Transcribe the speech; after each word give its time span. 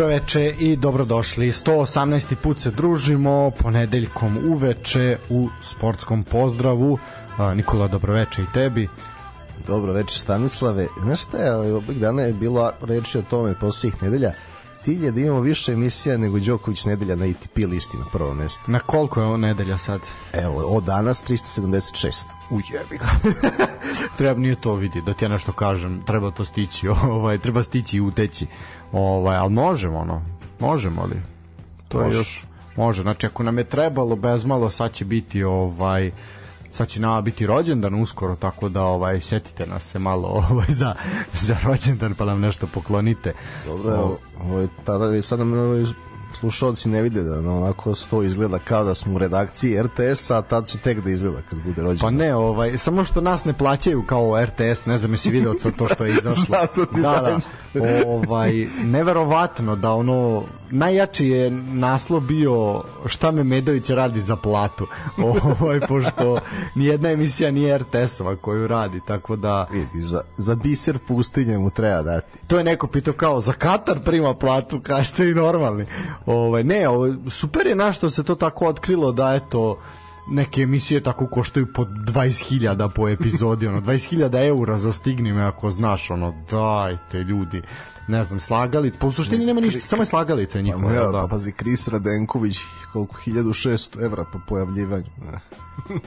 Dobro 0.00 0.14
veče 0.14 0.54
i 0.58 0.76
dobrodošli. 0.76 1.52
118. 1.52 2.34
put 2.34 2.60
se 2.60 2.70
družimo 2.70 3.50
ponedeljkom 3.58 4.38
uveče 4.52 5.18
u 5.28 5.48
sportskom 5.62 6.24
pozdravu. 6.24 6.98
Nikola, 7.54 7.88
dobroveče 7.88 8.42
i 8.42 8.52
tebi. 8.54 8.88
Dobro 9.66 9.92
veče 9.92 10.18
Stanislave. 10.18 10.86
Znaš 11.02 11.22
šta 11.22 11.38
je, 11.38 11.54
ovaj, 11.54 11.72
ovih 11.72 12.00
dana 12.00 12.22
je 12.22 12.32
bilo 12.32 12.72
reči 12.82 13.18
o 13.18 13.22
tome 13.22 13.54
posljednjih 13.60 14.02
nedelja. 14.02 14.32
Cilj 14.74 15.04
je 15.04 15.10
da 15.10 15.20
imamo 15.20 15.40
više 15.40 15.72
emisija 15.72 16.16
nego 16.16 16.38
Đoković 16.38 16.84
nedelja 16.84 17.16
na 17.16 17.24
ATP 17.24 17.56
listi 17.56 17.96
na 17.96 18.04
prvo 18.12 18.34
mesto. 18.34 18.62
Na 18.66 18.78
koliko 18.78 19.20
je 19.20 19.26
ovo 19.26 19.36
nedelja 19.36 19.78
sad? 19.78 20.00
Evo, 20.32 20.56
od 20.66 20.84
danas 20.84 21.24
376. 21.28 22.24
Ujebi 22.50 22.98
ga. 22.98 23.08
treba 24.18 24.40
nije 24.40 24.54
to 24.54 24.74
vidi, 24.74 25.02
da 25.02 25.12
ti 25.14 25.24
ja 25.24 25.28
nešto 25.28 25.52
kažem, 25.52 26.02
treba 26.06 26.30
to 26.30 26.44
stići, 26.44 26.88
ovaj, 27.04 27.38
treba 27.38 27.62
stići 27.62 27.96
i 27.96 28.00
uteći. 28.00 28.46
Ovaj, 28.92 29.36
ali 29.36 29.52
možemo, 29.52 29.98
ono, 29.98 30.22
možemo 30.60 31.04
li? 31.04 31.22
To 31.88 31.98
Može. 31.98 32.10
je 32.10 32.18
još, 32.18 32.44
može, 32.76 33.02
znači 33.02 33.26
ako 33.26 33.42
nam 33.42 33.58
je 33.58 33.64
trebalo 33.64 34.16
bezmalo, 34.16 34.70
sad 34.70 34.92
će 34.92 35.04
biti 35.04 35.44
ovaj, 35.44 36.10
sad 36.70 36.88
će 36.88 37.00
nama 37.00 37.20
biti 37.20 37.46
rođendan 37.46 37.94
uskoro, 37.94 38.36
tako 38.36 38.68
da 38.68 38.82
ovaj 38.82 39.20
setite 39.20 39.66
nas 39.66 39.84
se 39.84 39.98
malo 39.98 40.28
ovaj 40.50 40.66
za 40.68 40.94
za 41.32 41.56
rođendan 41.64 42.14
pa 42.14 42.24
nam 42.24 42.40
nešto 42.40 42.66
poklonite. 42.66 43.32
Dobro, 43.66 44.18
ovaj 44.40 44.66
tada 44.84 45.22
sad 45.22 45.38
nam 45.38 45.52
ovaj, 45.52 45.84
slušalci 46.34 46.88
ne 46.88 47.02
vide 47.02 47.22
da 47.22 47.38
onako 47.38 47.94
sto 47.94 48.22
izgleda 48.22 48.58
kao 48.58 48.84
da 48.84 48.94
smo 48.94 49.14
u 49.14 49.18
redakciji 49.18 49.82
RTS-a, 49.82 50.38
a 50.38 50.42
tad 50.42 50.66
će 50.66 50.78
tek 50.78 51.00
da 51.00 51.10
izgleda 51.10 51.42
kad 51.50 51.62
bude 51.62 51.82
rođen. 51.82 52.00
Pa 52.00 52.10
ne, 52.10 52.34
ovaj, 52.34 52.78
samo 52.78 53.04
što 53.04 53.20
nas 53.20 53.44
ne 53.44 53.52
plaćaju 53.52 54.02
kao 54.06 54.44
RTS, 54.44 54.86
ne 54.86 54.98
znam 54.98 55.12
jesi 55.12 55.30
video 55.30 55.54
to 55.54 55.88
što 55.94 56.04
je 56.04 56.10
izašlo. 56.10 56.44
Zato 56.60 56.86
ti 56.86 57.00
da, 57.00 57.38
da, 57.74 57.82
ovaj, 58.06 58.66
neverovatno 58.84 59.76
da 59.76 59.92
ono, 59.92 60.44
najjači 60.70 61.28
je 61.28 61.50
naslov 61.50 62.20
bio 62.20 62.82
šta 63.06 63.30
me 63.30 63.44
Medović 63.44 63.90
radi 63.90 64.20
za 64.20 64.36
platu. 64.36 64.86
Ovaj, 65.60 65.80
pošto 65.80 66.40
nijedna 66.74 67.10
emisija 67.10 67.50
nije 67.50 67.78
RTS-ova 67.78 68.36
koju 68.36 68.66
radi, 68.66 69.00
tako 69.06 69.36
da... 69.36 69.66
Vidi, 69.72 70.02
za, 70.02 70.20
za 70.36 70.54
biser 70.54 70.98
pustinje 71.08 71.58
mu 71.58 71.70
treba 71.70 72.02
dati. 72.02 72.38
To 72.46 72.58
je 72.58 72.64
neko 72.64 72.86
pitao 72.86 73.14
kao, 73.14 73.40
za 73.40 73.52
Katar 73.52 74.00
prima 74.04 74.34
platu, 74.34 74.80
kaj 74.86 75.04
ste 75.04 75.28
i 75.28 75.34
normalni. 75.34 75.86
Ovaj, 76.26 76.64
ne, 76.64 76.88
ovo, 76.88 77.14
super 77.30 77.66
je 77.66 77.74
našto 77.74 78.10
se 78.10 78.24
to 78.24 78.34
tako 78.34 78.66
otkrilo 78.66 79.12
da 79.12 79.34
eto 79.34 79.78
neke 80.28 80.62
emisije 80.62 81.02
tako 81.02 81.26
koštaju 81.26 81.72
po 81.74 81.84
20.000 81.84 82.90
po 82.94 83.08
epizodi, 83.08 83.66
ono 83.66 83.80
20.000 83.80 84.46
eura 84.46 84.78
za 84.78 84.92
stigni 84.92 85.32
me 85.32 85.42
ako 85.42 85.70
znaš, 85.70 86.10
ono 86.10 86.34
dajte 86.50 87.18
ljudi 87.18 87.62
ne 88.10 88.24
znam, 88.24 88.40
slagalic, 88.40 88.94
po 88.98 89.12
suštini 89.12 89.46
nema 89.46 89.60
ništa, 89.60 89.80
samo 89.80 90.02
je 90.02 90.06
slagalica 90.06 90.60
njihova. 90.60 90.88
Pa, 90.88 90.94
ja, 90.94 91.10
da. 91.10 91.26
pazi, 91.30 91.52
Kris 91.52 91.88
Radenković, 91.88 92.58
koliko, 92.92 93.16
1600 93.26 94.04
evra 94.04 94.24
po 94.32 94.40
pojavljivanju. 94.48 95.06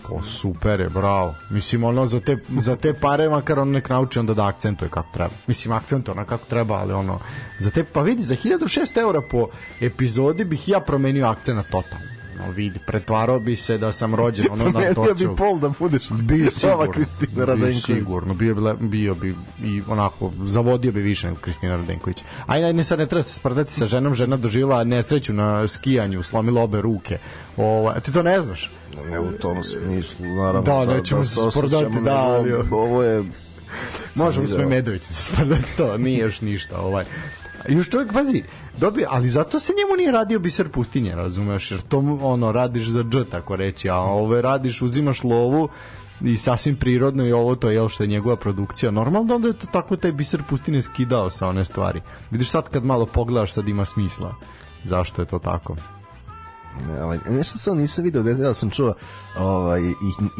po, 0.10 0.24
super 0.24 0.80
je, 0.80 0.90
bravo. 0.90 1.36
Mislim, 1.50 1.84
ono, 1.84 2.06
za 2.06 2.20
te, 2.20 2.38
za 2.60 2.76
te 2.76 2.94
pare, 2.94 3.30
makar 3.30 3.60
on 3.60 3.72
nek 3.72 3.90
nauči 3.90 4.20
onda 4.20 4.34
da 4.34 4.48
akcentuje 4.48 4.90
kako 4.90 5.10
treba. 5.14 5.34
Mislim, 5.48 5.72
akcentuje 5.72 6.14
ona 6.14 6.26
kako 6.26 6.46
treba, 6.46 6.76
ali 6.76 6.94
ono, 6.94 7.20
za 7.60 7.72
te, 7.72 7.84
pa 7.84 8.02
vidi, 8.02 8.24
za 8.24 8.36
1600 8.36 9.02
evra 9.02 9.22
po 9.32 9.48
epizodi 9.82 10.46
bih 10.46 10.70
ja 10.70 10.80
promenio 10.80 11.26
akcent 11.28 11.66
totalno 11.72 12.13
no 12.46 12.52
vidi, 12.52 12.80
pretvarao 12.88 13.40
bi 13.40 13.56
se 13.56 13.78
da 13.78 13.92
sam 13.92 14.16
rođen 14.16 14.46
ono 14.52 14.70
na 14.70 14.94
toču. 14.94 15.30
bi 15.30 15.36
pol 15.36 15.60
da 15.60 15.72
budeš 15.80 16.10
bio 16.10 16.52
sigurno, 16.52 16.92
Kristina 16.92 17.46
Radenković. 17.46 17.88
Bio 17.88 17.96
sigurno, 17.96 18.34
bio 18.34 18.56
bi, 18.56 18.88
bio 18.88 19.14
bi 19.14 19.36
i 19.64 19.82
onako, 19.88 20.32
zavodio 20.44 20.92
bi 20.92 21.02
više 21.02 21.28
nego 21.28 21.40
Kristina 21.40 21.76
Radenković. 21.76 22.24
Aj, 22.48 22.62
ne, 22.62 22.74
ne, 22.74 22.84
sad 22.84 23.00
ne 23.00 23.06
treba 23.06 23.24
se 23.24 23.34
sprdati 23.34 23.74
sa 23.74 23.86
ženom, 23.86 24.16
žena 24.16 24.38
doživjela 24.38 24.84
nesreću 24.84 25.34
na 25.34 25.68
skijanju, 25.68 26.24
slomila 26.24 26.62
obe 26.62 26.82
ruke. 26.82 27.18
Ovo, 27.58 27.94
ti 27.94 28.14
to 28.14 28.24
ne 28.24 28.42
znaš? 28.42 28.72
Ne 29.10 29.20
u 29.20 29.32
tom 29.32 29.64
smislu, 29.64 30.26
naravno. 30.26 30.62
Da, 30.62 30.86
da 30.86 30.98
nećemo 30.98 31.22
da, 31.22 31.28
se 31.28 31.40
sprdati, 31.52 32.02
da, 32.02 32.18
ali... 32.18 32.54
Ovo 32.72 33.04
je... 33.04 33.24
Možemo 34.16 34.48
sve 34.48 34.66
Medovića 34.66 35.14
se 35.14 35.24
sprdati, 35.24 35.78
to 35.78 35.98
nije 35.98 36.20
još 36.20 36.42
ništa, 36.42 36.82
ovaj. 36.82 37.06
Još 37.70 37.90
čovjek, 37.90 38.14
pazi, 38.14 38.44
dobije, 38.78 39.08
ali 39.10 39.30
zato 39.30 39.60
se 39.60 39.74
njemu 39.74 39.98
nije 39.98 40.12
radio 40.12 40.40
biser 40.40 40.70
pustinje, 40.70 41.16
razumeš, 41.16 41.72
jer 41.72 41.82
to 41.82 41.98
ono 42.22 42.52
radiš 42.52 42.88
za 42.88 43.04
dž, 43.04 43.18
tako 43.32 43.56
reći, 43.56 43.90
a 43.90 43.98
ove 43.98 44.42
radiš, 44.42 44.82
uzimaš 44.82 45.24
lovu 45.24 45.70
i 46.22 46.38
sasvim 46.38 46.76
prirodno 46.76 47.26
i 47.26 47.32
ovo 47.32 47.56
to 47.56 47.70
je 47.70 47.90
što 47.90 48.04
je 48.04 48.08
njegova 48.08 48.36
produkcija. 48.36 48.92
Normalno 48.92 49.36
onda 49.36 49.48
je 49.48 49.54
to 49.54 49.68
tako 49.68 49.96
taj 49.96 50.12
biser 50.12 50.44
pustine 50.50 50.82
skidao 50.82 51.30
sa 51.30 51.48
one 51.48 51.66
stvari. 51.66 52.02
Vidiš 52.32 52.50
sad 52.50 52.70
kad 52.70 52.86
malo 52.86 53.06
pogledaš 53.06 53.54
sad 53.54 53.68
ima 53.68 53.86
smisla 53.86 54.36
zašto 54.84 55.22
je 55.22 55.26
to 55.26 55.40
tako. 55.40 55.76
Ovaj, 57.02 57.20
nešto 57.30 57.58
sam 57.58 57.78
nisam 57.78 58.04
video, 58.04 58.24
da 58.24 58.54
sam 58.54 58.70
čuo 58.70 58.94
ovaj, 59.40 59.82
i, 59.82 59.94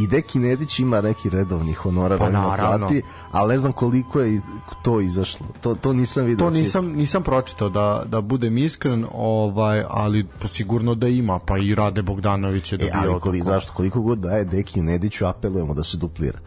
i 0.04 0.08
Deki 0.08 0.40
Nedić 0.40 0.80
ima 0.80 1.02
neki 1.02 1.30
redovni 1.30 1.74
honorar 1.74 2.20
pa, 2.20 2.30
plati, 2.58 3.02
ali 3.32 3.54
ne 3.54 3.60
znam 3.60 3.74
koliko 3.74 4.20
je 4.20 4.42
to 4.84 5.02
izašlo. 5.02 5.46
To, 5.62 5.76
to 5.76 5.94
nisam 5.94 6.26
video. 6.26 6.50
To 6.50 6.58
nisam, 6.58 6.88
nisam 6.88 7.24
pročitao 7.24 7.70
da, 7.70 8.04
da 8.06 8.22
budem 8.22 8.58
iskren, 8.58 9.06
ovaj, 9.14 9.84
ali 9.90 10.28
po 10.42 10.48
sigurno 10.48 10.96
da 10.96 11.08
ima, 11.08 11.40
pa 11.40 11.58
i 11.58 11.76
Rade 11.76 12.02
Bogdanović 12.02 12.72
je 12.72 12.78
dobio. 12.78 12.94
E, 12.94 12.98
ali 12.98 13.20
koliko, 13.20 13.46
zašto? 13.46 13.74
Koliko 13.74 14.02
god 14.02 14.20
daje 14.20 14.46
Deki 14.46 14.82
Nediću, 14.82 15.26
apelujemo 15.26 15.74
da 15.74 15.84
se 15.84 15.98
duplira. 15.98 16.40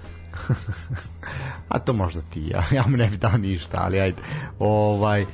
A 1.68 1.78
to 1.78 1.92
možda 1.92 2.20
ti, 2.20 2.48
ja, 2.48 2.64
ja 2.72 2.84
mu 2.86 2.96
ne 2.96 3.08
bi 3.08 3.16
dao 3.16 3.36
ništa, 3.36 3.78
ali 3.80 4.00
ajde. 4.00 4.22
Ovaj, 4.58 5.26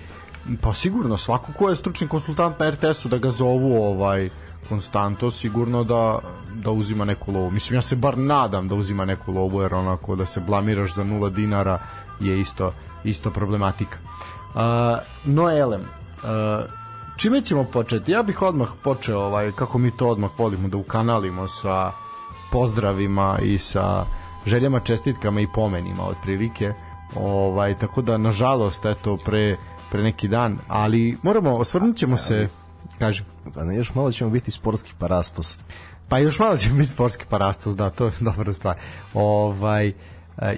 pa 0.61 0.73
sigurno, 0.75 1.17
svako 1.17 1.53
ko 1.53 1.69
je 1.69 1.77
stručni 1.77 2.09
konsultant 2.09 2.59
na 2.59 2.71
RTS-u 2.71 3.09
da 3.09 3.19
ga 3.19 3.31
zovu 3.31 3.83
ovaj, 3.83 4.31
konstanto 4.73 5.31
sigurno 5.31 5.85
da, 5.85 6.19
da 6.55 6.71
uzima 6.71 7.05
neku 7.05 7.33
lovu. 7.33 7.51
Mislim, 7.51 7.77
ja 7.77 7.83
se 7.83 7.97
bar 7.97 8.19
nadam 8.19 8.69
da 8.69 8.75
uzima 8.75 9.05
neku 9.05 9.33
lovu, 9.33 9.63
jer 9.63 9.75
onako 9.75 10.17
da 10.17 10.27
se 10.27 10.41
blamiraš 10.41 10.95
za 10.95 11.05
nula 11.05 11.29
dinara 11.29 11.79
je 12.21 12.41
isto, 12.41 12.73
isto 13.05 13.31
problematika. 13.31 13.99
Uh, 14.55 14.61
Noelem, 15.25 15.81
uh, 15.83 16.65
čime 17.17 17.41
ćemo 17.41 17.65
početi? 17.65 18.13
Ja 18.13 18.23
bih 18.23 18.43
odmah 18.43 18.69
počeo, 18.85 19.21
ovaj, 19.21 19.53
kako 19.53 19.79
mi 19.79 19.91
to 19.91 20.09
odmah 20.09 20.31
volimo 20.39 20.69
da 20.69 20.77
ukanalimo 20.77 21.49
sa 21.49 21.93
pozdravima 22.53 23.39
i 23.43 23.59
sa 23.59 24.05
željama, 24.47 24.81
čestitkama 24.81 25.41
i 25.41 25.53
pomenima 25.55 26.07
otprilike. 26.07 26.73
Ovaj, 27.17 27.79
tako 27.79 28.03
da, 28.03 28.17
nažalost, 28.17 28.87
eto, 28.87 29.17
pre, 29.25 29.57
pre 29.91 30.03
neki 30.03 30.29
dan, 30.29 30.59
ali 30.69 31.19
moramo, 31.23 31.57
osvrnut 31.57 31.97
ćemo 31.97 32.17
se 32.17 32.49
Kažem. 33.03 33.27
Pa 33.55 33.65
ne, 33.65 33.77
još 33.77 33.95
malo 33.95 34.13
ćemo 34.13 34.31
biti 34.31 34.51
sportski 34.51 34.93
parastos. 34.99 35.59
Pa 36.09 36.19
još 36.19 36.39
malo 36.39 36.57
ćemo 36.57 36.77
biti 36.77 36.89
sportski 36.89 37.25
parastos, 37.29 37.77
da, 37.77 37.91
to 37.91 38.07
je 38.07 38.13
dobra 38.31 38.53
stvar. 38.53 38.77
Ovaj, 39.15 39.89
e, 39.89 39.93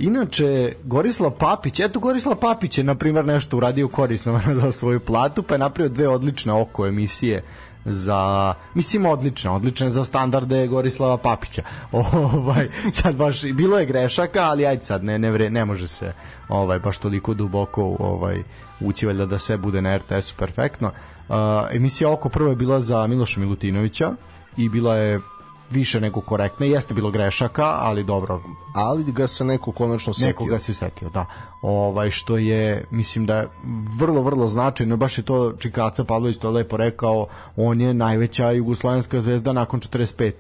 inače, 0.01 0.75
Gorislav 0.85 1.31
Papić, 1.31 1.81
eto 1.81 2.01
Gorislav 2.01 2.37
Papić 2.37 2.79
je, 2.79 2.85
na 2.85 2.95
primjer, 2.95 3.25
nešto 3.25 3.57
uradio 3.57 3.89
korisno 3.89 4.41
za 4.61 4.73
svoju 4.73 5.01
platu, 5.01 5.43
pa 5.43 5.55
je 5.55 5.59
napravio 5.59 5.95
dve 5.95 6.09
odlične 6.09 6.53
oko 6.53 6.87
emisije 6.87 7.43
za 7.85 8.55
mislim 8.75 9.07
odlične, 9.07 9.51
odlične 9.51 9.91
za 9.91 10.05
standarde 10.05 10.67
Gorislava 10.67 11.17
Papića. 11.17 11.63
Ovaj 11.93 12.69
sad 12.93 13.17
baš 13.17 13.43
bilo 13.43 13.79
je 13.79 13.87
grešaka, 13.87 14.43
ali 14.43 14.67
ajde 14.67 14.85
sad 14.85 15.05
ne 15.05 15.19
ne 15.19 15.31
vre, 15.31 15.51
ne 15.51 15.65
može 15.65 15.89
se 15.89 16.13
ovaj 16.49 16.79
baš 16.79 16.99
toliko 16.99 17.35
duboko 17.35 17.97
ovaj 17.99 18.43
ući 18.81 19.07
valjda 19.07 19.27
da 19.27 19.39
sve 19.39 19.57
bude 19.57 19.83
na 19.83 19.97
RTS-u 19.97 20.37
perfektno. 20.37 20.91
Uh, 21.29 21.37
emisija 21.73 22.13
oko 22.13 22.29
prvo 22.29 22.51
je 22.51 22.57
bila 22.57 22.81
za 22.81 23.07
Miloša 23.07 23.41
Milutinovića 23.41 24.13
i 24.57 24.69
bila 24.69 24.97
je 24.97 25.21
više 25.71 26.01
nego 26.01 26.21
korektna. 26.21 26.67
Jeste 26.67 26.95
bilo 26.95 27.11
grešaka, 27.11 27.65
ali 27.65 28.05
dobro. 28.05 28.43
Ali 28.75 29.05
ga 29.05 29.27
se 29.27 29.45
neko 29.45 29.73
konačno 29.73 30.13
setio. 30.13 30.29
Neko 30.29 30.45
ga 30.45 30.59
se 30.59 30.75
setio, 30.75 31.09
da. 31.09 31.27
Ovaj, 31.63 32.11
što 32.11 32.37
je, 32.37 32.85
mislim 32.91 33.27
da 33.27 33.37
je 33.37 33.49
vrlo, 33.99 34.23
vrlo 34.23 34.49
značajno. 34.49 34.97
Baš 34.97 35.19
je 35.19 35.25
to 35.25 35.53
Čikaca 35.59 36.05
Pavlović 36.05 36.39
to 36.39 36.51
lepo 36.51 36.77
rekao. 36.77 37.27
On 37.57 37.81
je 37.81 37.95
najveća 37.95 38.51
jugoslovenska 38.51 39.21
zvezda 39.21 39.53
nakon 39.53 39.81
45. 39.81 40.33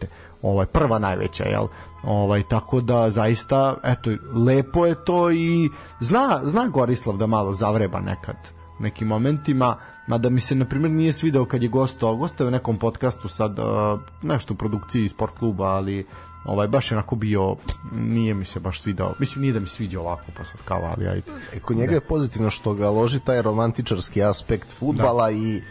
Ovaj, 0.42 0.66
prva 0.66 0.98
najveća, 0.98 1.44
jel? 1.44 1.66
Ovaj, 2.02 2.42
tako 2.42 2.80
da 2.80 3.10
zaista, 3.10 3.76
eto, 3.84 4.10
lepo 4.46 4.87
je 4.87 5.04
to 5.04 5.30
i 5.30 5.70
zna, 6.00 6.40
zna 6.44 6.69
Gorislav 6.69 7.16
da 7.16 7.26
malo 7.26 7.52
zavreba 7.52 8.00
nekad 8.00 8.37
nekim 8.84 9.08
momentima, 9.08 9.76
mada 10.06 10.28
mi 10.28 10.40
se 10.40 10.54
na 10.54 10.64
primjer 10.64 10.90
nije 10.90 11.12
svidao 11.12 11.44
kad 11.44 11.62
je 11.62 11.69
gostao, 11.69 12.16
gostao 12.16 12.46
u 12.46 12.50
nekom 12.50 12.78
podcastu 12.78 13.28
sad 13.28 13.58
uh, 13.58 14.00
nešto 14.22 14.54
u 14.54 14.56
produkciji 14.56 15.08
sport 15.08 15.38
kluba, 15.38 15.64
ali 15.64 16.06
ovaj 16.44 16.69
baš 16.69 16.90
je 16.90 16.96
onako 16.96 17.16
bio 17.16 17.56
nije 17.92 18.34
mi 18.34 18.44
se 18.44 18.60
baš 18.60 18.81
svidao. 18.81 19.14
Mislim 19.19 19.42
nije 19.42 19.52
da 19.52 19.60
mi 19.60 19.66
sviđa 19.66 20.00
ovako 20.00 20.25
pa 20.36 20.44
sad 20.44 20.56
kao 20.64 20.82
ali 20.96 21.06
ajde. 21.08 21.32
E, 21.52 21.58
kod 21.58 21.76
njega 21.76 21.94
je 21.94 22.00
pozitivno 22.00 22.50
što 22.50 22.75
ga 22.75 22.90
loži 22.90 23.20
taj 23.20 23.42
romantičarski 23.42 24.22
aspekt 24.22 24.72
futbala 24.72 25.25
da. 25.25 25.30
i 25.30 25.62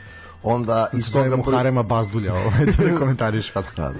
onda 0.44 0.88
iz 0.94 1.12
toga 1.12 1.30
Zajemo 1.30 1.44
Harema 1.52 1.84
Bazdulja 1.84 2.34
ovaj 2.34 2.66
da 2.66 2.98
komentariš 3.00 3.52
pa 3.52 3.62
da. 3.78 3.94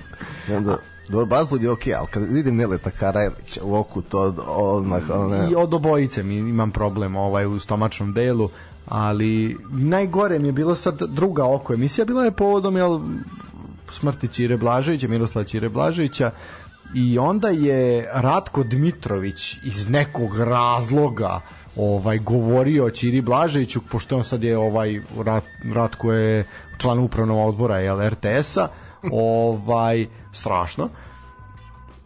onda 0.58 0.78
Dobro, 1.10 1.26
Bazdulj 1.26 1.64
je 1.64 1.72
okej, 1.72 1.94
okay, 1.94 1.98
ali 1.98 2.08
kad 2.08 2.24
vidim 2.24 2.56
Neleta 2.56 2.90
Karajlića 2.90 3.62
u 3.64 3.76
oku, 3.76 4.02
to 4.02 4.34
odmah... 4.48 5.02
One... 5.10 5.48
I 5.52 5.56
od 5.56 5.74
obojice 5.74 6.24
mi 6.24 6.36
imam 6.36 6.72
problem 6.72 7.16
ovaj, 7.16 7.46
u 7.46 7.60
stomačnom 7.60 8.14
delu, 8.14 8.50
ali 8.88 9.58
najgore 9.72 10.40
mi 10.40 10.48
je 10.48 10.52
bilo 10.52 10.76
sad 10.76 11.02
druga 11.02 11.46
oko 11.46 11.74
emisija, 11.74 12.06
bila 12.06 12.26
je 12.26 12.32
povodom 12.32 12.78
jel, 12.78 13.00
smrti 13.92 14.28
Ćire 14.28 14.58
Blaževića, 14.58 15.08
Miroslava 15.08 15.46
Ćire 15.46 15.70
Blaževića, 15.70 16.32
i 16.96 17.20
onda 17.20 17.50
je 17.50 18.10
Ratko 18.14 18.64
Dmitrović 18.64 19.58
iz 19.64 19.90
nekog 19.90 20.38
razloga 20.38 21.42
ovaj 21.76 22.20
govorio 22.20 22.90
Ćiri 22.90 23.22
Blaževiću 23.22 23.82
pošto 23.92 24.18
on 24.18 24.24
sad 24.24 24.44
je 24.44 24.58
ovaj 24.58 25.02
Rat, 25.26 25.44
Ratko 25.74 26.12
je 26.12 26.46
član 26.78 27.00
upravnog 27.00 27.48
odbora 27.48 27.80
jel 27.80 28.10
RTS-a 28.10 28.68
ovaj 29.12 30.08
strašno. 30.32 30.90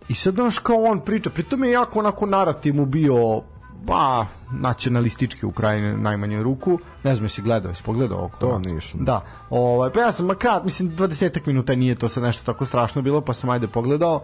I 0.09 0.15
sad 0.15 0.35
znaš 0.35 0.59
kao 0.59 0.83
on 0.83 1.00
priča. 1.00 1.29
Pritom 1.29 1.63
je 1.63 1.71
jako 1.71 2.00
onako 2.00 2.25
narativ 2.25 2.75
mu 2.75 2.85
bio 2.85 3.41
pa 3.85 4.25
nacionalistički 4.51 5.45
u 5.45 5.51
krajnjoj 5.51 5.97
najmanjoj 5.97 6.44
ruku. 6.44 6.79
Ne 7.03 7.15
znam 7.15 7.25
jesi 7.25 7.41
gledao 7.41 7.69
jesi 7.69 7.83
pogledao 7.83 8.25
oko 8.25 8.38
to 8.38 8.59
nisam. 8.59 9.06
Da. 9.06 9.21
Ovaj 9.50 9.91
pa 9.94 10.00
ja 10.00 10.12
sam 10.12 10.25
makar 10.25 10.63
mislim 10.63 10.91
20 10.97 11.39
minuta 11.45 11.75
nije 11.75 11.95
to 11.95 12.09
sad 12.09 12.24
nešto 12.24 12.53
tako 12.53 12.65
strašno 12.65 13.01
bilo 13.01 13.21
pa 13.21 13.33
sam 13.33 13.50
ajde 13.50 13.68
pogledao. 13.68 14.21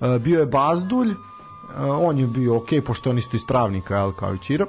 E, 0.00 0.18
bio 0.18 0.40
je 0.40 0.46
Bazdulj. 0.46 1.10
E, 1.10 1.14
on 1.80 2.18
je 2.18 2.26
bio 2.26 2.56
ok 2.56 2.68
pošto 2.86 3.10
on 3.10 3.18
isto 3.18 3.36
iz 3.36 3.46
Travnika 3.48 3.96
jel, 3.96 4.12
kao 4.12 4.34
i 4.34 4.38
Čira 4.38 4.66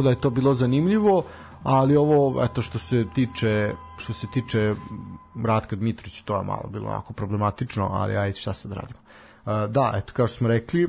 kuda 0.00 0.10
je 0.10 0.20
to 0.20 0.30
bilo 0.30 0.54
zanimljivo 0.54 1.24
ali 1.62 1.96
ovo 1.96 2.44
eto 2.44 2.62
što 2.62 2.78
se 2.78 3.06
tiče 3.14 3.74
što 3.96 4.12
se 4.12 4.26
tiče 4.26 4.74
Ratka 5.44 5.76
Dmitrić 5.76 6.22
to 6.22 6.36
je 6.36 6.44
malo 6.44 6.68
bilo 6.72 6.88
onako 6.88 7.12
problematično 7.12 7.88
ali 7.92 8.16
ajde 8.16 8.38
šta 8.38 8.54
sad 8.54 8.72
radimo? 8.72 9.00
E, 9.46 9.68
da 9.68 9.92
eto 9.96 10.12
kao 10.12 10.26
što 10.26 10.38
smo 10.38 10.48
rekli 10.48 10.88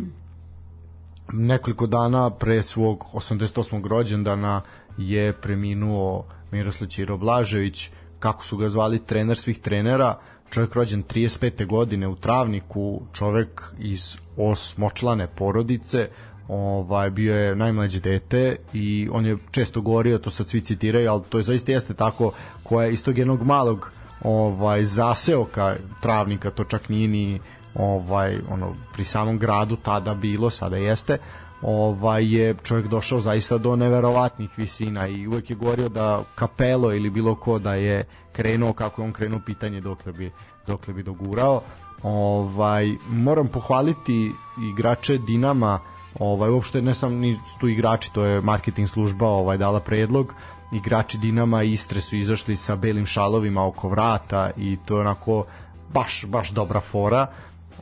nekoliko 1.33 1.88
dana 1.88 2.29
pre 2.29 2.63
svog 2.63 3.06
88. 3.13 3.88
rođendana 3.88 4.62
je 4.97 5.33
preminuo 5.33 6.25
Miroslav 6.51 6.88
Ćiro 6.88 7.18
Blažević, 7.18 7.89
kako 8.19 8.45
su 8.45 8.57
ga 8.57 8.69
zvali 8.69 9.06
trener 9.06 9.38
svih 9.38 9.59
trenera, 9.59 10.19
čovjek 10.50 10.75
rođen 10.75 11.03
35. 11.03 11.65
godine 11.65 12.07
u 12.07 12.15
Travniku, 12.15 13.01
čovjek 13.13 13.73
iz 13.79 14.18
osmočlane 14.38 15.27
porodice, 15.27 16.09
ovaj 16.47 17.09
bio 17.09 17.35
je 17.35 17.56
najmlađe 17.56 18.00
dete 18.00 18.56
i 18.73 19.09
on 19.12 19.25
je 19.25 19.38
često 19.51 19.81
govorio, 19.81 20.18
to 20.18 20.29
sad 20.29 20.47
svi 20.47 20.62
citiraju, 20.62 21.12
ali 21.12 21.23
to 21.29 21.38
je 21.38 21.44
zaista 21.44 21.71
jeste 21.71 21.94
tako, 21.94 22.31
koja 22.63 22.85
je 22.85 22.94
iz 22.94 23.03
tog 23.03 23.18
jednog 23.18 23.44
malog 23.44 23.91
ovaj 24.23 24.83
zaseoka 24.83 25.75
Travnika, 26.01 26.51
to 26.51 26.63
čak 26.63 26.89
nije 26.89 27.07
ni 27.07 27.39
ovaj 27.75 28.39
ono 28.50 28.73
pri 28.94 29.03
samom 29.03 29.38
gradu 29.38 29.75
tada 29.75 30.13
bilo, 30.13 30.50
sada 30.50 30.77
jeste 30.77 31.18
ovaj 31.62 32.33
je 32.35 32.56
čovjek 32.63 32.88
došao 32.88 33.19
zaista 33.21 33.57
do 33.57 33.75
neverovatnih 33.75 34.50
visina 34.57 35.07
i 35.07 35.27
uvek 35.27 35.50
je 35.50 35.56
govorio 35.56 35.89
da 35.89 36.23
kapelo 36.35 36.94
ili 36.94 37.09
bilo 37.09 37.35
ko 37.35 37.59
da 37.59 37.73
je 37.73 38.03
krenuo 38.31 38.73
kako 38.73 39.01
je 39.01 39.06
on 39.06 39.13
krenuo 39.13 39.39
pitanje 39.45 39.81
dokle 39.81 40.12
bi 40.12 40.31
dokle 40.68 40.94
bi 40.94 41.03
dogurao. 41.03 41.62
Ovaj 42.03 42.95
moram 43.09 43.47
pohvaliti 43.47 44.31
igrače 44.73 45.18
Dinama 45.18 45.79
ovaj 46.19 46.50
uopšte 46.50 46.81
ne 46.81 46.94
sam 46.94 47.13
ni 47.13 47.39
tu 47.59 47.68
igrači 47.68 48.13
to 48.13 48.25
je 48.25 48.41
marketing 48.41 48.89
služba 48.89 49.27
ovaj 49.27 49.57
dala 49.57 49.79
predlog. 49.79 50.33
Igrači 50.73 51.18
Dinama 51.18 51.63
i 51.63 51.71
Istre 51.71 52.01
su 52.01 52.15
izašli 52.15 52.57
sa 52.57 52.75
belim 52.75 53.06
šalovima 53.06 53.65
oko 53.65 53.89
vrata 53.89 54.51
i 54.57 54.77
to 54.85 54.95
je 54.95 55.01
onako 55.01 55.45
baš 55.94 56.25
baš 56.25 56.50
dobra 56.50 56.79
fora 56.79 57.27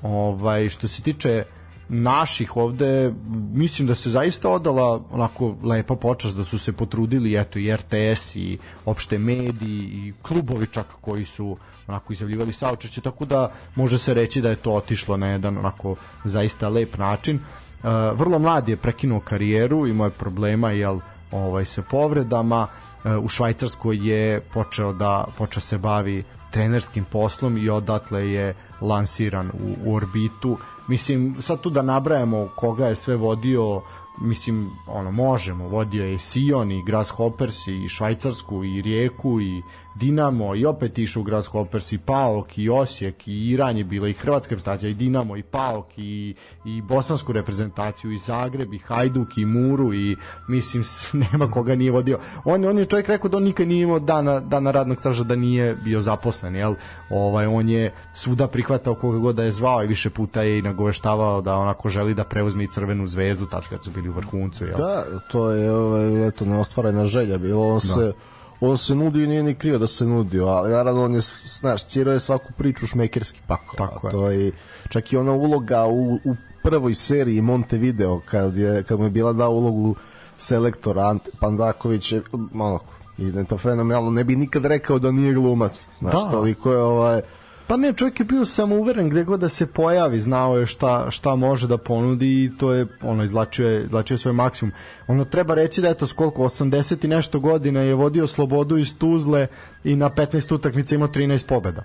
Ovaj, 0.02 0.70
što 0.70 0.88
se 0.88 1.02
tiče 1.02 1.44
naših 1.90 2.58
ovde 2.58 3.14
mislim 3.54 3.88
da 3.88 3.96
se 3.96 4.10
zaista 4.10 4.50
odala 4.50 5.02
onako 5.12 5.56
lepa 5.64 5.96
počast 5.96 6.38
da 6.38 6.44
su 6.44 6.58
se 6.58 6.72
potrudili 6.74 7.40
eto 7.40 7.60
i 7.60 7.76
RTS 7.76 8.36
i 8.36 8.58
opšte 8.86 9.18
mediji 9.18 9.90
i 9.94 10.14
klubovi 10.22 10.68
čak 10.68 10.86
koji 11.02 11.26
su 11.26 11.58
onako 11.88 12.14
izjavljivali 12.14 12.54
saučešće 12.54 13.02
tako 13.02 13.26
da 13.26 13.52
može 13.76 13.98
se 13.98 14.14
reći 14.14 14.42
da 14.42 14.50
je 14.50 14.56
to 14.56 14.72
otišlo 14.72 15.18
na 15.18 15.28
jedan 15.28 15.58
onako 15.58 15.96
zaista 16.24 16.70
lep 16.70 16.98
način. 16.98 17.36
Uh, 17.36 17.90
vrlo 18.20 18.40
mlad 18.40 18.70
je 18.70 18.78
prekinuo 18.78 19.20
karijeru 19.20 19.88
imao 19.88 20.06
je 20.06 20.12
problema 20.12 20.72
jel 20.72 21.00
ovaj 21.32 21.66
sa 21.66 21.82
povredama. 21.82 22.68
Uh, 23.04 23.26
u 23.26 23.28
Švajcarskoj 23.28 24.10
je 24.10 24.42
počeo 24.42 24.94
da 24.94 25.26
počeo 25.38 25.62
se 25.62 25.78
bavi 25.78 26.24
trenerskim 26.52 27.06
poslom 27.06 27.58
i 27.58 27.70
odatle 27.70 28.32
je 28.32 28.54
lansiran 28.82 29.48
u, 29.48 29.76
u 29.86 29.96
orbitu. 29.96 30.58
Mislim, 30.88 31.36
sad 31.40 31.62
tu 31.62 31.70
da 31.70 31.82
nabrajamo 31.82 32.50
koga 32.56 32.88
je 32.88 32.96
sve 32.96 33.16
vodio, 33.16 33.82
mislim, 34.18 34.70
ono, 34.88 35.12
možemo, 35.12 35.68
vodio 35.68 36.06
je 36.06 36.20
Sion 36.20 36.72
i 36.72 36.84
Grasshoppers 36.84 37.68
i 37.68 37.88
Švajcarsku 37.88 38.64
i 38.64 38.82
Rijeku 38.82 39.42
i 39.42 39.64
Dinamo 40.00 40.56
i 40.56 40.66
opet 40.66 40.98
išao 40.98 41.22
u 41.22 41.24
Grasshoppers 41.24 41.92
i 41.92 41.98
Paok 41.98 42.58
i 42.58 42.70
Osijek 42.70 43.28
i 43.28 43.50
Iran 43.50 43.78
je 43.78 43.84
bila 43.84 44.08
i 44.08 44.14
Hrvatska 44.14 44.50
reprezentacija 44.50 44.90
i 44.90 44.94
Dinamo 44.94 45.38
i 45.38 45.44
Paok 45.44 45.86
i, 45.98 46.36
i 46.66 46.82
bosansku 46.82 47.32
reprezentaciju 47.32 48.12
i 48.12 48.18
Zagreb 48.18 48.74
i 48.74 48.78
Hajduk 48.78 49.38
i 49.38 49.46
Muru 49.46 49.94
i 49.94 50.16
mislim 50.48 50.84
nema 51.32 51.52
koga 51.52 51.76
nije 51.76 51.92
vodio. 51.92 52.20
On, 52.46 52.66
on 52.66 52.78
je 52.78 52.86
čovjek 52.86 53.08
rekao 53.08 53.30
da 53.30 53.38
on 53.38 53.44
nikad 53.44 53.68
nije 53.68 53.84
imao 53.84 54.00
dana, 54.00 54.40
dana 54.40 54.72
radnog 54.72 55.00
staža 55.00 55.24
da 55.24 55.36
nije 55.36 55.76
bio 55.76 56.00
zaposlen, 56.00 56.56
jel? 56.56 56.76
Ovaj, 57.10 57.46
on 57.46 57.70
je 57.70 57.94
svuda 58.14 58.48
prihvatao 58.48 58.96
koga 58.96 59.18
god 59.18 59.36
da 59.36 59.44
je 59.44 59.52
zvao 59.52 59.84
i 59.84 59.88
više 59.88 60.10
puta 60.10 60.42
je 60.42 60.60
i 60.60 60.62
nagoveštavao 60.62 61.42
da 61.42 61.56
onako 61.56 61.90
želi 61.90 62.14
da 62.14 62.24
preuzme 62.24 62.64
i 62.64 62.68
crvenu 62.68 63.08
zvezdu 63.08 63.46
tad 63.46 63.64
kad 63.70 63.84
su 63.84 63.92
bili 63.92 64.10
u 64.10 64.14
vrhuncu, 64.14 64.66
jel? 64.66 64.78
Da, 64.78 65.06
to 65.32 65.52
je 65.52 65.72
ovaj, 65.72 66.28
eto, 66.28 66.46
neostvarena 66.46 67.06
želja 67.06 67.38
bilo, 67.38 67.68
on 67.68 67.74
da. 67.74 67.80
se 67.80 68.14
on 68.62 68.78
se 68.78 68.96
nudi 68.96 69.24
i 69.24 69.28
nije 69.28 69.44
ni 69.44 69.56
krio 69.56 69.78
da 69.78 69.88
se 69.88 70.06
nudio, 70.06 70.46
ali 70.48 70.72
naravno 70.72 71.04
on 71.04 71.14
je, 71.14 71.22
znaš, 71.46 71.86
Ciro 71.86 72.12
je 72.12 72.20
svaku 72.20 72.54
priču 72.58 72.88
šmekerski 72.88 73.40
pako. 73.48 73.76
Tako 73.78 74.08
je. 74.08 74.12
To 74.12 74.30
je. 74.30 74.52
Čak 74.90 75.14
i 75.14 75.18
ona 75.18 75.34
uloga 75.34 75.86
u, 75.86 76.14
u 76.14 76.36
prvoj 76.64 76.94
seriji 76.94 77.42
Montevideo, 77.42 78.22
kad, 78.26 78.58
je, 78.58 78.84
kad 78.84 79.00
mu 79.00 79.06
je 79.06 79.10
bila 79.10 79.34
dao 79.34 79.52
ulogu 79.52 79.96
selektora 80.38 81.08
Ante 81.08 81.32
Pandaković, 81.40 82.12
je, 82.12 82.22
malo, 82.52 82.80
izneta 83.18 83.58
fenomenalno, 83.58 84.12
ne 84.12 84.24
bi 84.24 84.36
nikad 84.36 84.66
rekao 84.66 85.00
da 85.00 85.12
nije 85.12 85.34
glumac. 85.34 85.86
Znaš, 86.00 86.14
da. 86.14 86.32
toliko 86.32 86.72
je 86.72 86.82
ovaj, 86.82 87.22
Pa 87.70 87.78
ne, 87.78 87.94
čovjek 87.94 88.20
je 88.20 88.26
bio 88.26 88.46
samouveren 88.46 89.10
gde 89.10 89.24
god 89.24 89.40
da 89.40 89.50
se 89.50 89.66
pojavi, 89.68 90.20
znao 90.20 90.58
je 90.58 90.66
šta, 90.66 91.12
šta 91.12 91.36
može 91.36 91.68
da 91.68 91.78
ponudi 91.78 92.44
i 92.44 92.52
to 92.58 92.74
je, 92.74 92.88
ono, 93.02 93.24
izlačio 93.24 93.70
je, 93.70 93.84
izlačio 93.84 94.16
je 94.16 94.18
svoj 94.18 94.34
maksimum. 94.34 94.74
Ono, 95.08 95.26
treba 95.26 95.54
reći 95.54 95.82
da 95.82 95.88
je 95.88 95.98
to 95.98 96.08
skoliko, 96.08 96.44
80 96.44 97.06
i 97.06 97.08
nešto 97.08 97.40
godina 97.40 97.80
je 97.80 97.96
vodio 97.96 98.28
Slobodu 98.28 98.78
iz 98.78 98.98
Tuzle 98.98 99.48
i 99.84 99.96
na 99.96 100.10
15 100.10 100.56
utakmica 100.56 100.96
imao 100.96 101.08
13 101.08 101.48
pobeda. 101.48 101.84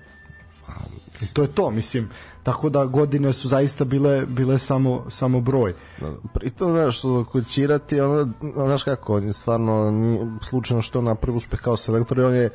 I 1.21 1.33
to 1.33 1.41
je 1.41 1.47
to, 1.47 1.71
mislim, 1.71 2.09
tako 2.43 2.69
da 2.69 2.85
godine 2.85 3.33
su 3.33 3.47
zaista 3.47 3.85
bile 3.85 4.25
bile 4.25 4.59
samo 4.59 5.05
samo 5.09 5.41
broj. 5.41 5.73
Da, 6.01 6.13
pritom 6.33 6.71
znaš 6.71 7.01
kod 7.31 7.47
Ćirati 7.47 7.99
ono 7.99 8.33
znaš 8.55 8.83
kako 8.83 9.15
on 9.15 9.23
je 9.23 9.33
stvarno 9.33 9.93
slučajno 10.41 10.81
što 10.81 11.01
na 11.01 11.15
prvi 11.15 11.37
uspeh 11.37 11.59
kao 11.59 11.77
selektor 11.77 12.19
i 12.19 12.23
on 12.23 12.35
je 12.35 12.49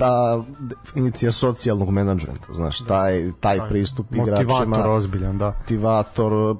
ta 0.00 0.44
definicija 0.58 1.32
socijalnog 1.32 1.90
menadžmenta, 1.90 2.52
znaš, 2.52 2.78
da. 2.78 2.86
taj, 2.86 3.32
taj 3.40 3.58
da. 3.58 3.64
pristup 3.64 4.06
igračima. 4.14 4.54
Motivator 4.58 4.90
ozbiljan, 4.90 5.38
da. 5.38 5.54
Motivator, 5.60 6.56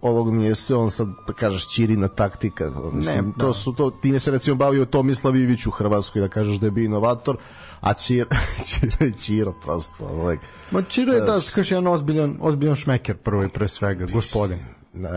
ovog 0.00 0.34
nije 0.34 0.54
se, 0.54 0.74
on 0.74 0.90
sad, 0.90 1.08
da 1.26 1.32
kažeš, 1.32 1.68
čirina 1.74 2.08
taktika. 2.08 2.70
Mislim, 2.92 3.26
ne, 3.26 3.32
to 3.38 3.46
da. 3.46 3.52
su 3.52 3.72
to, 3.72 3.90
time 3.90 4.18
se 4.18 4.30
recimo 4.30 4.56
bavio 4.56 4.84
Tomislav 4.84 5.36
Ivić 5.36 5.66
u 5.66 5.70
Hrvatskoj, 5.70 6.20
da 6.20 6.28
kažeš 6.28 6.56
da 6.56 6.66
je 6.66 6.70
bio 6.70 6.84
inovator, 6.84 7.36
a 7.80 7.94
Čiro, 7.94 8.28
Čiro 8.68 8.96
je 9.00 9.12
Čiro 9.12 9.54
prosto. 9.64 10.04
Ovaj, 10.04 10.36
Ma 10.70 10.82
Čiro 10.82 11.12
je, 11.12 11.20
da, 11.20 11.40
kažeš, 11.54 11.70
jedan 11.70 11.86
ozbiljan, 11.86 12.36
ozbiljan 12.40 12.76
šmeker 12.76 13.16
prvo 13.16 13.44
i 13.44 13.48
pre 13.48 13.68
svega, 13.68 14.06
gospodin. 14.12 14.58
Ne, 14.94 15.10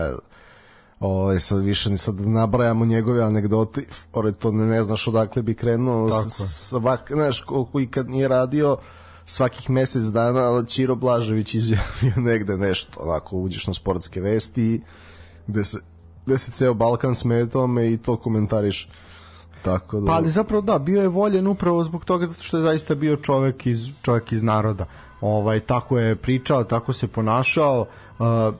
Ovaj 1.00 1.40
sad 1.40 1.62
više 1.62 1.90
ni 1.90 1.98
sad 1.98 2.20
nabrajamo 2.20 2.84
njegove 2.84 3.22
anegdote, 3.22 3.84
ore 4.12 4.32
to 4.32 4.52
ne, 4.52 4.66
ne 4.66 4.84
znaš 4.84 5.08
odakle 5.08 5.42
bi 5.42 5.54
krenuo. 5.54 6.28
Svak, 6.30 7.12
znaš, 7.12 7.40
koliko 7.40 7.80
i 7.80 7.86
kad 7.86 8.10
nije 8.10 8.28
radio, 8.28 8.76
svakih 9.24 9.70
mesec 9.70 10.04
dana 10.04 10.64
Čiro 10.64 10.94
Blažević 10.94 11.54
izjavio 11.54 12.12
negde 12.30 12.56
nešto, 12.56 13.00
onako 13.02 13.36
uđeš 13.36 13.66
na 13.66 13.74
sportske 13.74 14.20
vesti 14.20 14.82
gde 15.46 15.64
se, 15.64 15.78
gde 16.26 16.38
se 16.38 16.50
ceo 16.50 16.74
Balkan 16.74 17.14
sme 17.14 17.48
tome 17.48 17.92
i 17.92 17.98
to 17.98 18.16
komentariš 18.16 18.88
Tako 19.62 20.00
da... 20.00 20.06
Pa 20.06 20.12
ali 20.12 20.28
zapravo 20.28 20.62
da, 20.62 20.78
bio 20.78 21.02
je 21.02 21.08
voljen 21.08 21.46
upravo 21.46 21.84
zbog 21.84 22.04
toga 22.04 22.26
zato 22.26 22.42
što 22.42 22.56
je 22.56 22.62
zaista 22.62 22.94
bio 22.94 23.16
čovek 23.16 23.66
iz, 23.66 23.88
čovek 24.02 24.32
iz 24.32 24.42
naroda. 24.42 24.86
Ovaj, 25.20 25.60
tako 25.60 25.98
je 25.98 26.16
pričao, 26.16 26.64
tako 26.64 26.92
se 26.92 27.08
ponašao. 27.08 27.86
Uh, 28.18 28.54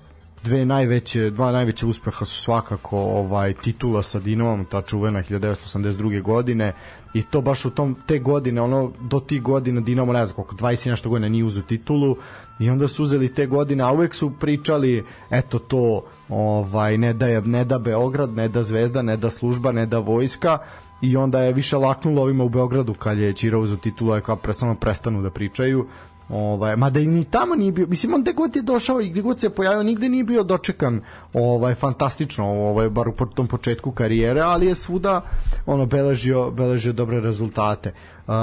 dve 0.44 0.64
najveće, 0.64 1.30
dva 1.30 1.52
najveće 1.52 1.86
uspeha 1.86 2.24
su 2.24 2.42
svakako 2.42 2.98
ovaj 2.98 3.52
titula 3.52 4.02
sa 4.02 4.20
Dinamom, 4.20 4.64
ta 4.64 4.82
čuvena 4.82 5.22
1982. 5.22 6.22
godine. 6.22 6.72
I 7.14 7.22
to 7.22 7.40
baš 7.40 7.64
u 7.64 7.70
tom 7.70 7.96
te 8.06 8.18
godine, 8.18 8.60
ono 8.60 8.92
do 9.00 9.20
tih 9.20 9.42
godina 9.42 9.80
Dinamo 9.80 10.12
ne 10.12 10.26
znam 10.26 10.36
koliko 10.36 10.54
20 10.54 10.90
nešto 10.90 11.08
godina 11.08 11.28
nije 11.28 11.44
uzeo 11.44 11.62
titulu. 11.62 12.16
I 12.58 12.70
onda 12.70 12.88
su 12.88 13.02
uzeli 13.02 13.34
te 13.34 13.46
godine, 13.46 13.84
a 13.84 13.92
uvek 13.92 14.14
su 14.14 14.32
pričali 14.40 15.04
eto 15.30 15.58
to 15.58 16.04
ovaj 16.28 16.98
ne 16.98 17.12
da 17.12 17.26
je 17.26 17.40
ne 17.40 17.64
da 17.64 17.78
Beograd, 17.78 18.30
ne 18.30 18.48
da 18.48 18.62
Zvezda, 18.62 19.02
ne 19.02 19.16
da 19.16 19.30
služba, 19.30 19.72
ne 19.72 19.86
da 19.86 19.98
vojska. 19.98 20.58
I 21.02 21.16
onda 21.16 21.40
je 21.40 21.52
više 21.52 21.76
laknulo 21.76 22.22
ovima 22.22 22.44
u 22.44 22.48
Beogradu 22.48 22.94
kad 22.94 23.18
je 23.18 23.32
Čira 23.32 23.58
uzeo 23.58 23.76
titulu, 23.76 24.20
kao 24.20 24.36
pre, 24.36 24.52
samo 24.52 24.74
prestanu 24.74 25.22
da 25.22 25.30
pričaju 25.30 25.86
Ovaj, 26.30 26.76
mada 26.76 27.00
i 27.00 27.06
ni 27.06 27.24
tamo 27.24 27.54
nije 27.54 27.72
bio, 27.72 27.86
mislim 27.86 28.14
on 28.14 28.22
gde 28.22 28.32
god 28.32 28.56
je 28.56 28.62
došao 28.62 29.00
i 29.00 29.10
gde 29.10 29.22
god 29.22 29.40
se 29.40 29.50
pojavio, 29.50 29.82
nigde 29.82 30.08
nije 30.08 30.24
bio 30.24 30.42
dočekan 30.42 31.00
ovaj, 31.32 31.74
fantastično, 31.74 32.46
ovaj, 32.46 32.90
bar 32.90 33.08
u 33.08 33.26
tom 33.34 33.46
početku 33.46 33.92
karijere, 33.92 34.40
ali 34.40 34.66
je 34.66 34.74
svuda 34.74 35.20
ono, 35.66 35.86
beležio, 35.86 36.50
beležio 36.50 36.92
dobre 36.92 37.20
rezultate. 37.20 37.92
Uh, 38.26 38.34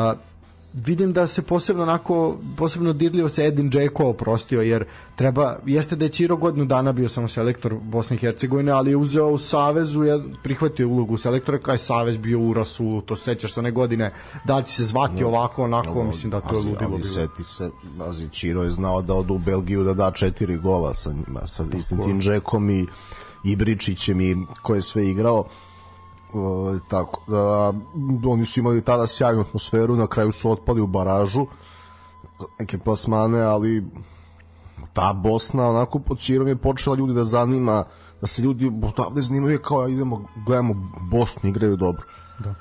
vidim 0.74 1.14
da 1.14 1.28
se 1.28 1.42
posebno 1.42 1.84
onako 1.84 2.38
posebno 2.58 2.94
dirljivo 2.94 3.30
se 3.30 3.46
Edin 3.46 3.70
Džeko 3.72 4.06
oprostio 4.06 4.62
jer 4.62 4.86
treba 5.16 5.58
jeste 5.66 5.96
da 5.96 6.06
je 6.06 6.10
Čiro 6.10 6.38
godinu 6.38 6.66
dana 6.66 6.92
bio 6.92 7.10
samo 7.10 7.28
selektor 7.28 7.74
Bosne 7.82 8.16
i 8.16 8.20
Hercegovine 8.20 8.72
ali 8.72 8.92
je 8.92 8.98
uzeo 8.98 9.28
u 9.28 9.38
Savezu 9.38 10.04
je 10.04 10.24
prihvatio 10.44 10.88
ulogu 10.88 11.18
selektora 11.18 11.58
kao 11.58 11.74
je 11.74 11.78
Savez 11.78 12.18
bio 12.18 12.40
u 12.40 12.54
Rasulu 12.54 13.02
to 13.02 13.16
sećaš 13.16 13.54
se 13.54 13.60
one 13.60 13.72
godine 13.72 14.14
da 14.46 14.62
će 14.62 14.76
se 14.76 14.84
zvati 14.84 15.22
no, 15.22 15.28
ovako 15.28 15.64
onako 15.64 15.94
no, 15.94 16.04
mislim 16.04 16.32
da 16.32 16.42
to 16.42 16.56
je 16.56 16.62
ludilo 16.62 16.92
ali 16.94 17.04
seti 17.04 17.44
se 17.44 17.70
Azi 18.00 18.30
Čiro 18.30 18.64
je 18.64 18.72
znao 18.72 19.02
da 19.02 19.14
ode 19.14 19.34
u 19.34 19.38
Belgiju 19.38 19.84
da 19.84 19.94
da 19.94 20.12
četiri 20.12 20.58
gola 20.58 20.94
sa 20.94 21.12
njima 21.12 21.48
sa 21.48 21.66
istim 21.78 22.04
tim 22.04 22.22
Džekom 22.22 22.70
i 22.70 22.88
Ibričićem 23.44 24.22
i 24.22 24.36
ko 24.62 24.76
je 24.76 24.82
sve 24.82 25.10
igrao 25.10 25.48
Uh, 26.34 26.80
tako 26.88 27.22
da 27.32 27.74
oni 28.30 28.46
su 28.46 28.60
imali 28.60 28.82
tada 28.82 29.08
sjajnu 29.08 29.42
atmosferu 29.42 29.96
na 29.96 30.08
kraju 30.08 30.32
su 30.32 30.52
otpali 30.52 30.82
u 30.82 30.88
baražu 30.88 31.46
neke 32.60 32.78
plasmane 32.78 33.42
ali 33.42 33.86
ta 34.94 35.14
Bosna 35.14 35.70
onako 35.70 36.00
pod 36.00 36.20
čirom 36.20 36.48
je 36.48 36.56
počela 36.56 36.96
ljudi 36.96 37.14
da 37.14 37.24
zanima 37.24 37.84
da 38.22 38.28
se 38.28 38.42
ljudi 38.42 38.72
odavde 38.84 39.22
zanimaju 39.22 39.60
kao 39.60 39.88
idemo 39.88 40.26
gledamo 40.46 40.92
Bosnu 41.12 41.50
igraju 41.50 41.76
dobro 41.76 42.04
da 42.40 42.54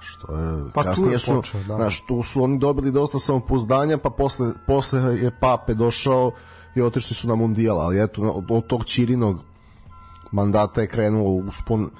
što 0.00 0.36
je 0.36 0.70
pa 0.74 0.82
kasnije 0.82 1.12
je 1.12 1.18
su 1.18 1.34
počeo, 1.34 1.62
da. 1.62 1.76
znaš, 1.76 2.04
tu 2.06 2.22
su 2.22 2.42
oni 2.42 2.58
dobili 2.58 2.92
dosta 2.92 3.18
samopouzdanja 3.18 3.98
pa 3.98 4.10
posle, 4.10 4.52
posle 4.66 5.00
je 5.00 5.30
Pape 5.40 5.74
došao 5.74 6.30
i 6.74 6.82
otišli 6.82 7.14
su 7.14 7.28
na 7.28 7.34
mundijal 7.34 7.80
ali 7.80 8.02
eto 8.02 8.44
od 8.50 8.66
tog 8.66 8.84
Čirinog 8.84 9.38
mandata 10.32 10.80
je 10.80 10.86
krenuo 10.86 11.30
uspon 11.30 11.90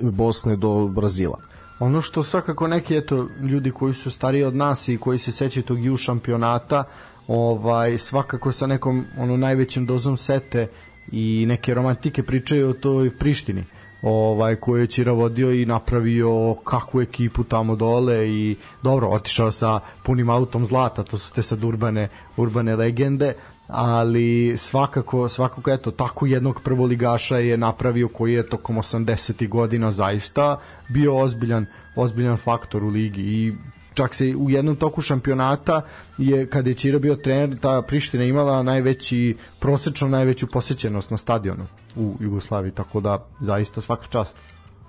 Bosne 0.00 0.56
do 0.56 0.86
Brazila. 0.86 1.38
Ono 1.78 2.02
što 2.02 2.22
svakako 2.22 2.68
neki 2.68 2.96
eto 2.96 3.28
ljudi 3.40 3.70
koji 3.70 3.94
su 3.94 4.10
stariji 4.10 4.44
od 4.44 4.56
nas 4.56 4.88
i 4.88 4.98
koji 4.98 5.18
se 5.18 5.32
sećaju 5.32 5.62
tog 5.62 5.84
ju 5.84 5.96
šampionata, 5.96 6.84
ovaj 7.28 7.98
svakako 7.98 8.52
sa 8.52 8.66
nekom 8.66 9.04
ono 9.18 9.36
najvećim 9.36 9.86
dozom 9.86 10.16
sete 10.16 10.68
i 11.12 11.44
neke 11.48 11.74
romantike 11.74 12.22
pričaju 12.22 12.68
o 12.68 12.72
toj 12.72 13.10
Prištini 13.18 13.64
ovaj 14.02 14.56
koji 14.56 14.80
je 14.80 14.86
Čira 14.86 15.12
vodio 15.12 15.52
i 15.52 15.66
napravio 15.66 16.54
kakvu 16.64 17.00
ekipu 17.00 17.44
tamo 17.44 17.76
dole 17.76 18.28
i 18.28 18.56
dobro 18.82 19.08
otišao 19.08 19.52
sa 19.52 19.80
punim 20.02 20.30
autom 20.30 20.66
zlata 20.66 21.02
to 21.02 21.18
su 21.18 21.34
te 21.34 21.42
sad 21.42 21.64
urbane 21.64 22.08
urbane 22.36 22.76
legende 22.76 23.34
ali 23.72 24.54
svakako, 24.58 25.28
svakako 25.28 25.70
eto, 25.70 25.90
tako 25.90 26.26
jednog 26.26 26.60
prvoligaša 26.64 27.36
je 27.36 27.56
napravio 27.56 28.08
koji 28.08 28.34
je 28.34 28.46
tokom 28.46 28.76
80. 28.76 29.48
godina 29.48 29.90
zaista 29.90 30.58
bio 30.88 31.18
ozbiljan, 31.18 31.66
ozbiljan 31.96 32.36
faktor 32.36 32.84
u 32.84 32.88
ligi 32.88 33.20
i 33.20 33.52
čak 33.94 34.14
se 34.14 34.36
u 34.36 34.50
jednom 34.50 34.76
toku 34.76 35.00
šampionata 35.00 35.82
je 36.18 36.46
kada 36.46 36.70
je 36.70 36.74
Čira 36.74 36.98
bio 36.98 37.16
trener 37.16 37.58
ta 37.58 37.82
Priština 37.82 38.24
imala 38.24 38.62
najveći 38.62 39.36
prosečno 39.58 40.08
najveću 40.08 40.46
posećenost 40.46 41.10
na 41.10 41.16
stadionu 41.16 41.66
u 41.96 42.16
Jugoslaviji 42.20 42.72
tako 42.72 43.00
da 43.00 43.26
zaista 43.40 43.80
svaka 43.80 44.06
čast 44.06 44.38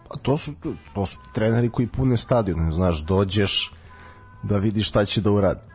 pa 0.09 0.17
to 0.21 0.37
su 0.37 0.51
to 0.95 1.05
su 1.05 1.19
treneri 1.33 1.69
koji 1.69 1.87
pune 1.87 2.17
stadion 2.17 2.71
znaš 2.71 3.03
dođeš 3.03 3.73
da 4.43 4.57
vidiš 4.57 4.89
šta 4.89 5.05
će 5.05 5.21
da 5.21 5.31
uradi 5.31 5.72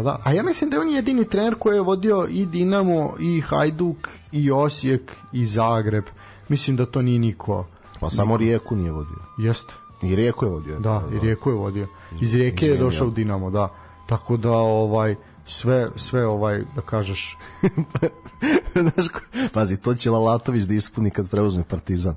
Pa 0.00 0.04
da, 0.04 0.18
a 0.24 0.32
ja 0.32 0.42
mislim 0.42 0.70
da 0.70 0.76
je 0.76 0.80
on 0.80 0.90
jedini 0.90 1.24
trener 1.24 1.54
koji 1.58 1.74
je 1.74 1.80
vodio 1.80 2.26
i 2.30 2.46
Dinamo, 2.46 3.14
i 3.18 3.40
Hajduk, 3.40 4.08
i 4.32 4.50
Osijek, 4.50 5.12
i 5.32 5.46
Zagreb. 5.46 6.04
Mislim 6.48 6.76
da 6.76 6.86
to 6.86 7.02
nije 7.02 7.18
niko. 7.18 7.66
Pa 7.82 8.06
niko. 8.06 8.10
samo 8.10 8.36
Rijeku 8.36 8.76
nije 8.76 8.92
vodio. 8.92 9.18
Jeste. 9.38 9.74
I 10.02 10.16
Rijeku 10.16 10.44
je 10.44 10.50
vodio. 10.50 10.78
Da, 10.78 11.02
i 11.12 11.18
Rijeku 11.18 11.50
je 11.50 11.56
vodio. 11.56 11.88
Iz 12.20 12.34
Rijeke 12.34 12.66
je 12.66 12.76
došao 12.76 13.06
u 13.06 13.10
Dinamo, 13.10 13.50
da. 13.50 13.68
Tako 14.06 14.36
da, 14.36 14.52
ovaj, 14.52 15.16
sve, 15.44 15.88
sve 15.96 16.26
ovaj, 16.26 16.64
da 16.76 16.80
kažeš... 16.80 17.38
Znaš, 18.74 19.06
pazi, 19.52 19.76
to 19.76 19.94
će 19.94 20.10
Lalatović 20.10 20.62
da 20.64 20.74
ispuni 20.74 21.10
kad 21.10 21.30
preuzme 21.30 21.64
Partizan. 21.64 22.14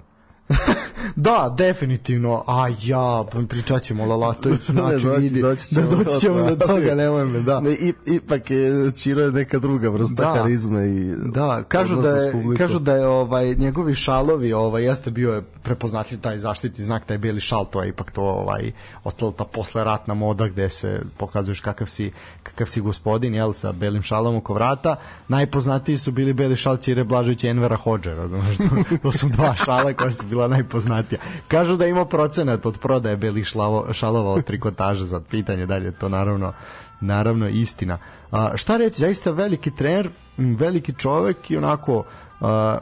da, 1.16 1.56
definitivno. 1.58 2.44
A 2.48 2.68
ja, 2.82 3.24
pričat 3.48 3.84
ćemo 3.84 4.06
Lalatović, 4.06 4.62
znači 4.70 5.06
doći, 5.06 5.22
vidi. 5.22 5.42
Doći 5.42 5.68
ćemo, 5.68 5.90
da, 5.90 5.96
doći 5.96 6.20
ćemo 6.20 6.50
do 6.50 6.56
toga, 6.56 6.96
nemoj 6.96 7.26
me, 7.26 7.40
da. 7.50 7.60
Ne, 7.60 7.72
i, 7.72 7.94
ipak 8.06 8.52
je 8.52 8.92
Čiro 8.92 9.22
je 9.22 9.32
neka 9.32 9.60
druga 9.60 9.90
vrsta 9.90 10.24
da, 10.24 10.34
karizme 10.34 10.88
i 10.88 11.14
Da, 11.26 11.64
kažu 11.68 12.02
da 12.02 12.10
je 12.10 12.34
kažu 12.58 12.80
da 12.80 12.94
je 12.94 13.08
ovaj 13.08 13.56
njegovi 13.56 13.96
šalovi, 13.96 14.54
ovaj 14.54 14.84
jeste 14.84 15.12
bio 15.12 15.34
je 15.34 15.42
prepoznatljiv 15.42 16.20
taj 16.20 16.40
zaštitni 16.40 16.84
znak, 16.84 17.06
taj 17.06 17.18
beli 17.18 17.40
šal, 17.40 17.66
to 17.66 17.84
je 17.84 17.90
ipak 17.90 18.12
to 18.12 18.22
ovaj 18.22 18.72
ostalo 19.04 19.32
ta 19.32 19.46
posleratna 19.46 20.14
moda 20.14 20.48
gde 20.48 20.70
se 20.70 21.02
pokazuješ 21.18 21.60
kakav 21.60 21.88
si 21.88 22.12
kakav 22.44 22.68
si 22.68 22.82
gospodin, 22.82 23.36
jel, 23.36 23.54
sa 23.54 23.72
belim 23.72 24.02
šalom 24.02 24.36
oko 24.36 24.54
vrata. 24.54 24.96
Najpoznatiji 25.28 25.98
su 25.98 26.12
bili 26.12 26.34
beli 26.34 26.56
šal 26.56 26.78
Čire 26.78 27.04
Blažević 27.04 27.44
i 27.44 27.48
Envera 27.48 27.76
Hodžera, 27.76 28.16
razumeš, 28.24 28.58
to, 28.58 28.98
to 29.04 29.12
su 29.12 29.28
dva 29.28 29.56
šala 29.56 29.94
koja 29.94 30.12
su 30.12 30.26
bila 30.26 30.48
najpoznatija. 30.48 31.03
Kažu 31.48 31.76
da 31.76 31.88
ima 31.88 32.06
procenat 32.06 32.66
od 32.66 32.80
prodaje 32.80 33.18
belih 33.18 33.46
šlavo, 33.46 33.94
šalova 33.94 34.32
od 34.32 34.44
trikotaža 34.44 35.06
za 35.06 35.20
pitanje 35.20 35.66
dalje, 35.66 35.92
to 35.92 36.10
naravno 36.10 36.54
naravno 37.02 37.50
istina. 37.50 37.98
A, 38.32 38.58
šta 38.58 38.78
reći, 38.78 39.00
zaista 39.00 39.32
veliki 39.32 39.72
trener, 39.72 40.10
veliki 40.38 40.94
čovek 40.94 41.52
i 41.52 41.58
onako 41.58 42.04
a, 42.42 42.78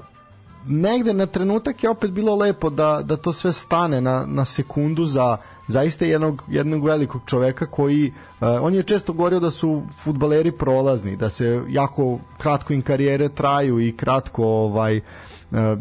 negde 0.68 1.14
na 1.14 1.26
trenutak 1.26 1.84
je 1.84 1.90
opet 1.90 2.12
bilo 2.12 2.36
lepo 2.36 2.70
da, 2.70 3.02
da 3.04 3.18
to 3.18 3.34
sve 3.34 3.54
stane 3.54 4.02
na, 4.02 4.26
na 4.28 4.46
sekundu 4.46 5.06
za 5.06 5.38
zaista 5.68 6.06
jednog, 6.06 6.44
jednog 6.48 6.86
velikog 6.86 7.22
čoveka 7.26 7.66
koji 7.66 8.08
uh, 8.08 8.48
on 8.62 8.74
je 8.74 8.84
često 8.84 9.14
govorio 9.14 9.40
da 9.40 9.52
su 9.52 9.84
futbaleri 10.04 10.52
prolazni, 10.52 11.16
da 11.16 11.30
se 11.30 11.62
jako 11.70 12.20
kratko 12.38 12.74
im 12.74 12.82
karijere 12.82 13.30
traju 13.30 13.80
i 13.80 13.98
kratko 13.98 14.46
ovaj 14.46 15.02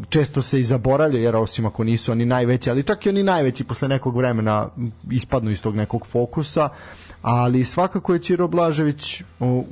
često 0.08 0.42
se 0.42 0.60
i 0.60 0.64
zaboravlja 0.64 1.20
jer 1.20 1.36
osim 1.36 1.66
ako 1.66 1.84
nisu 1.84 2.12
oni 2.12 2.24
najveći, 2.24 2.70
ali 2.70 2.82
čak 2.82 3.06
i 3.06 3.08
oni 3.08 3.22
najveći 3.22 3.64
posle 3.64 3.88
nekog 3.88 4.16
vremena 4.16 4.68
ispadnu 5.10 5.50
iz 5.50 5.62
tog 5.62 5.76
nekog 5.76 6.06
fokusa 6.06 6.68
ali 7.22 7.64
svakako 7.64 8.12
je 8.14 8.22
Ćiro 8.22 8.48
Blažević 8.48 9.22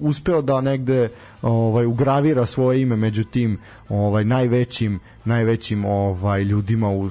uspeo 0.00 0.42
da 0.42 0.60
negde 0.60 1.08
ovaj 1.42 1.86
ugravira 1.86 2.46
svoje 2.46 2.82
ime 2.82 2.96
među 2.96 3.24
tim 3.24 3.58
ovaj 3.88 4.24
najvećim 4.24 5.00
najvećim 5.24 5.84
ovaj 5.84 6.42
ljudima 6.42 6.90
u 6.90 7.10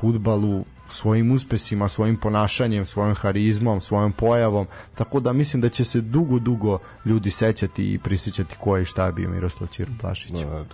fudbalu 0.00 0.64
svojim 0.94 1.32
uspesima, 1.32 1.88
svojim 1.88 2.16
ponašanjem, 2.16 2.86
svojom 2.86 3.14
harizmom, 3.14 3.80
svojom 3.80 4.12
pojavom, 4.12 4.66
tako 4.94 5.20
da 5.20 5.32
mislim 5.32 5.62
da 5.62 5.68
će 5.68 5.84
se 5.84 6.00
dugo, 6.00 6.38
dugo 6.38 6.78
ljudi 7.04 7.30
sećati 7.30 7.92
i 7.92 7.98
prisjećati 7.98 8.56
ko 8.60 8.76
je 8.76 8.82
i 8.82 8.84
šta 8.84 9.06
je 9.06 9.12
bio 9.12 9.30
Miroslav 9.30 9.68
Ćiro 9.68 9.92
Blašić. 10.02 10.30
No, 10.30 10.50
da, 10.50 10.58
da, 10.58 10.72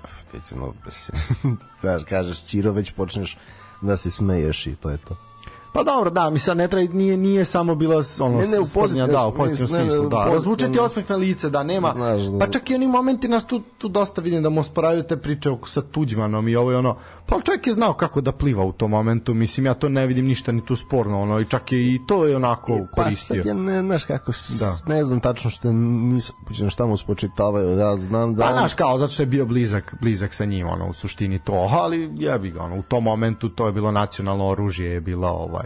da, 1.99 2.05
kažeš 2.05 2.45
Ćiro, 2.45 2.73
već 2.73 2.93
počneš 2.93 3.39
da 3.81 3.97
se 3.97 4.11
smeješ 4.11 4.67
i 4.67 4.75
to 4.75 4.91
je 4.91 4.97
to. 4.97 5.30
Pa 5.73 5.83
dobro, 5.83 6.11
da, 6.11 6.31
mi 6.31 6.39
sad 6.39 6.57
ne 6.57 6.69
treba, 6.69 6.95
nije, 6.95 7.17
nije 7.17 7.45
samo 7.45 7.75
bila 7.75 8.03
ono, 8.21 8.39
ne, 8.39 8.47
ne, 8.47 8.61
u 8.61 8.67
pozitivnom, 8.75 9.11
da, 9.11 9.27
u 9.27 9.35
pozitivnom 9.35 9.81
smislu, 9.81 10.09
da. 10.09 10.25
Razvučeti 10.25 10.79
osmeh 10.79 11.11
na 11.11 11.17
lice, 11.17 11.51
da, 11.51 11.63
nema, 11.63 11.93
Znaš, 11.97 12.23
pa 12.41 12.47
čak 12.47 12.71
i 12.71 12.75
oni 12.75 12.87
momenti 12.87 13.29
nas 13.29 13.45
tu, 13.45 13.61
tu 13.79 13.89
dosta 13.89 14.21
vidim 14.21 14.43
da 14.43 14.49
mu 14.49 14.65
sporavaju 14.65 15.03
te 15.03 15.17
priče 15.17 15.51
sa 15.67 15.83
Tuđmanom 15.83 16.49
i 16.49 16.57
ovo 16.57 16.73
i 16.73 16.75
ono, 16.75 16.97
pa 17.27 17.41
čovjek 17.41 17.67
je 17.67 17.73
znao 17.73 17.93
kako 17.93 18.21
da 18.21 18.33
pliva 18.33 18.65
u 18.65 18.73
tom 18.73 18.91
momentu, 18.91 19.35
mislim, 19.35 19.67
ja 19.67 19.75
to 19.75 19.89
ne 19.89 20.07
vidim 20.07 20.27
ništa 20.27 20.53
ni 20.53 20.65
tu 20.67 20.77
sporno, 20.77 21.23
ono, 21.23 21.41
i 21.41 21.45
čak 21.45 21.73
je 21.73 21.95
i 21.95 22.01
to 22.07 22.27
je 22.27 22.37
onako 22.37 22.73
e, 22.73 22.87
pa 22.97 23.03
koristio. 23.03 23.43
Pa 23.43 23.43
sad 23.43 23.47
ja 23.47 23.55
ne, 23.55 23.81
znaš 23.81 24.05
kako, 24.05 24.33
da. 24.61 24.95
ne 24.95 25.05
znam 25.05 25.21
tačno 25.21 25.51
što 25.51 25.73
nisam, 25.73 26.37
šta 26.71 26.87
mu 26.87 26.97
spočitavaju, 26.97 27.79
ja 27.79 27.97
znam 27.97 28.35
da... 28.35 28.45
Pa 28.45 28.53
znaš 28.53 28.75
kao, 28.75 28.99
zato 28.99 29.13
što 29.13 29.23
je 29.23 29.27
bio 29.27 29.47
blizak, 29.47 29.95
blizak 30.01 30.35
sa 30.35 30.45
njim, 30.45 30.69
ono, 30.69 30.89
u 30.89 30.93
suštini 30.93 31.39
to, 31.39 31.69
ali 31.71 32.11
jebi 32.15 32.51
ga, 32.51 32.63
ono, 32.63 32.79
u 32.79 32.83
tom 32.83 33.05
momentu 33.05 33.49
to 33.49 33.67
je 33.67 33.73
bilo 33.73 33.91
nacionalno 33.91 34.49
oružje, 34.49 34.91
je 34.91 35.01
bila 35.01 35.33
ovaj 35.33 35.60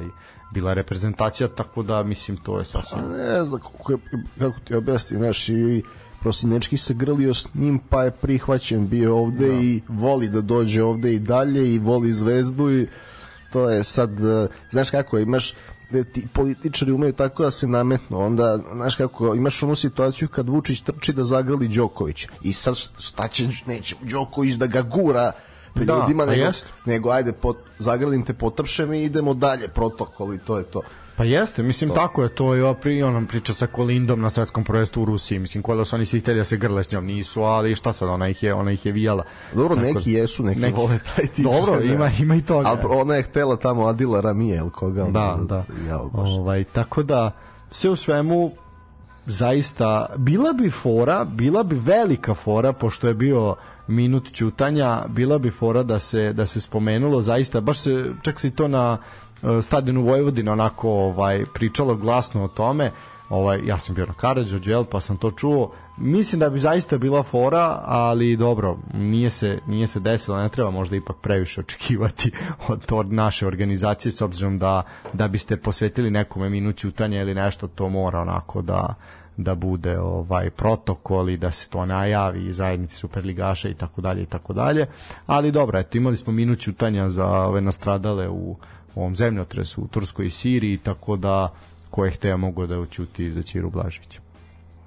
bila 0.53 0.75
reprezentacija, 0.75 1.49
tako 1.49 1.83
da 1.83 2.03
mislim 2.03 2.37
to 2.37 2.59
je 2.59 2.65
sasvim... 2.65 3.01
A 3.05 3.17
ne 3.17 3.45
znam 3.45 3.61
kako, 3.61 3.93
je, 3.93 3.99
kako 4.39 4.61
ti 4.61 4.75
objasni, 4.75 5.17
znaš, 5.17 5.49
i 5.49 5.83
Prosinečki 6.25 6.77
se 6.77 6.95
grlio 6.95 7.35
s 7.35 7.55
njim, 7.55 7.79
pa 7.89 8.05
je 8.05 8.11
prihvaćen 8.11 8.89
bio 8.89 9.17
ovde 9.17 9.49
da. 9.49 9.55
i 9.55 9.81
voli 9.89 10.29
da 10.29 10.41
dođe 10.41 10.83
ovde 10.83 11.15
i 11.15 11.19
dalje 11.19 11.75
i 11.75 11.79
voli 11.79 12.13
zvezdu 12.13 12.71
i 12.73 12.87
to 13.53 13.71
je 13.71 13.85
sad, 13.85 14.25
e, 14.25 14.49
znaš 14.71 14.91
kako, 14.91 15.19
imaš 15.19 15.53
da 15.91 16.05
ti 16.05 16.27
političari 16.33 16.93
umeju 16.93 17.13
tako 17.13 17.43
da 17.43 17.51
se 17.51 17.67
nametnu, 17.67 18.19
onda, 18.19 18.59
znaš 18.73 18.97
kako, 18.97 19.35
imaš 19.35 19.63
onu 19.63 19.77
situaciju 19.77 20.29
kad 20.29 20.49
Vučić 20.49 20.81
trči 20.81 21.13
da 21.13 21.25
zagrali 21.25 21.69
Đoković 21.69 22.27
i 22.43 22.53
sad 22.53 22.77
šta 23.01 23.29
će, 23.29 23.49
neće 23.67 23.97
Đoković 24.03 24.55
da 24.55 24.67
ga 24.67 24.83
gura 24.83 25.33
pred 25.75 25.87
da, 25.87 25.95
ljudima, 25.95 26.27
nego, 26.27 26.51
nego 26.85 27.11
ajde, 27.11 27.33
pot, 27.33 27.57
zagrlim 27.79 28.25
te, 28.25 28.35
potrpšem 28.35 28.93
i 28.93 29.03
idemo 29.03 29.35
dalje, 29.35 29.69
protokol 29.69 30.35
i 30.35 30.39
to 30.39 30.59
je 30.59 30.65
to. 30.65 30.83
Pa 31.17 31.25
jeste, 31.25 31.63
mislim 31.63 31.91
to. 31.91 31.97
tako 31.97 32.23
je 32.23 32.35
to 32.35 32.57
i 32.57 32.75
pri 32.83 33.03
onom 33.03 33.27
priča 33.27 33.53
sa 33.53 33.67
Kolindom 33.67 34.21
na 34.21 34.31
svetskom 34.31 34.65
prvenstvu 34.65 35.03
u 35.03 35.05
Rusiji, 35.05 35.39
mislim 35.39 35.63
ko 35.63 35.77
da 35.77 35.85
su 35.85 35.97
oni 35.97 36.07
svi 36.07 36.21
hteli 36.21 36.39
da 36.39 36.45
se 36.45 36.57
grle 36.57 36.85
s 36.85 36.93
njom, 36.93 37.07
nisu, 37.07 37.43
ali 37.43 37.75
šta 37.75 37.93
sad 37.93 38.09
ona 38.09 38.29
ih 38.29 38.43
je, 38.43 38.55
ona 38.55 38.73
ih 38.73 38.87
je 38.87 38.93
vijala. 38.93 39.25
Dobro, 39.55 39.77
tako, 39.77 39.87
neki 39.87 40.13
jesu, 40.13 40.45
neki, 40.45 40.61
neki 40.61 40.77
vole 40.77 40.99
taj 41.17 41.27
tip. 41.27 41.45
Dobro, 41.45 41.83
ima 41.83 42.11
ima 42.21 42.35
i 42.35 42.43
toga. 42.43 42.69
Al 42.69 43.01
ona 43.01 43.15
je 43.15 43.23
htela 43.23 43.57
tamo 43.57 43.87
Adila 43.87 44.21
Ramije, 44.21 44.57
el 44.57 44.71
koga. 44.71 45.05
Da, 45.05 45.39
da. 45.43 45.65
Ja, 45.89 46.01
ovaj 46.13 46.65
tako 46.65 47.03
da 47.03 47.31
sve 47.71 47.91
u 47.91 47.97
svemu 47.97 48.53
zaista 49.27 50.07
bila 50.17 50.53
bi 50.53 50.71
fora, 50.71 51.25
bila 51.25 51.63
bi 51.63 51.77
velika 51.77 52.35
fora 52.35 52.73
pošto 52.73 53.09
je 53.09 53.15
bio 53.15 53.57
minut 53.87 54.33
ćutanja, 54.33 55.03
bila 55.09 55.39
bi 55.39 55.51
fora 55.51 55.83
da 55.83 55.99
se 55.99 56.33
da 56.33 56.47
se 56.47 56.61
spomenulo 56.61 57.23
zaista 57.23 57.61
baš 57.61 57.79
se 57.79 58.13
čak 58.23 58.41
se 58.41 58.49
i 58.49 58.51
to 58.51 58.69
na 58.69 58.99
E, 59.45 59.63
stadionu 59.63 60.03
Vojvodina 60.03 60.53
onako 60.53 60.91
ovaj 60.91 61.45
pričalo 61.55 61.95
glasno 61.95 62.45
o 62.45 62.49
tome. 62.49 62.91
Ovaj 63.29 63.61
ja 63.65 63.79
sam 63.79 63.95
bio 63.95 64.07
na 64.07 64.13
Karađorđu 64.13 64.71
jel 64.71 64.85
pa 64.85 65.01
sam 65.01 65.17
to 65.17 65.31
čuo. 65.31 65.73
Mislim 65.97 66.41
da 66.41 66.51
bi 66.51 66.59
zaista 66.59 66.99
bila 66.99 67.23
fora 67.23 67.81
ali 67.85 68.37
dobro 68.37 68.79
nije 68.95 69.31
se 69.31 69.59
nije 69.67 69.87
se 69.87 70.01
desilo 70.01 70.39
ne 70.39 70.49
treba 70.49 70.71
možda 70.71 70.97
ipak 70.97 71.17
previše 71.17 71.61
očekivati 71.61 72.33
od, 72.69 72.85
od 72.93 73.13
naše 73.13 73.47
organizacije 73.47 74.13
s 74.13 74.21
obzirom 74.21 74.59
da 74.59 74.83
da 75.13 75.29
biste 75.29 75.57
posvetili 75.57 76.11
nekome 76.11 76.49
minut 76.49 76.77
ćutanja 76.77 77.21
ili 77.21 77.35
nešto 77.35 77.69
to 77.69 77.89
mora 77.89 78.21
onako 78.21 78.63
da 78.63 78.95
da 79.37 79.55
bude 79.55 79.99
ovaj 79.99 80.51
protokol 80.51 81.31
i 81.31 81.37
da 81.37 81.51
se 81.51 81.69
to 81.69 81.87
najavi 81.87 82.53
zajednici 82.53 82.97
superligaša 82.97 83.69
i 83.69 83.75
tako 83.75 84.01
dalje 84.01 84.23
i 84.23 84.27
tako 84.27 84.53
dalje 84.53 84.87
ali 85.27 85.53
dobro 85.53 85.79
eto 85.79 85.99
imali 85.99 86.17
smo 86.17 86.33
minut 86.33 86.59
ćutanja 86.59 87.09
za 87.09 87.27
ove 87.27 87.61
nastradale 87.61 88.29
u 88.29 88.57
ovom 88.95 89.17
zemljotresu 89.17 89.83
u 89.83 89.87
Turskoj 89.87 90.27
i 90.27 90.31
Siriji, 90.31 90.79
tako 90.79 91.17
da 91.17 91.55
ko 91.91 92.05
je 92.05 92.11
hteo 92.11 92.37
mogu 92.37 92.67
da 92.67 92.79
učuti 92.79 93.33
za 93.33 93.43
Čiru 93.43 93.71
Blažića. 93.71 94.21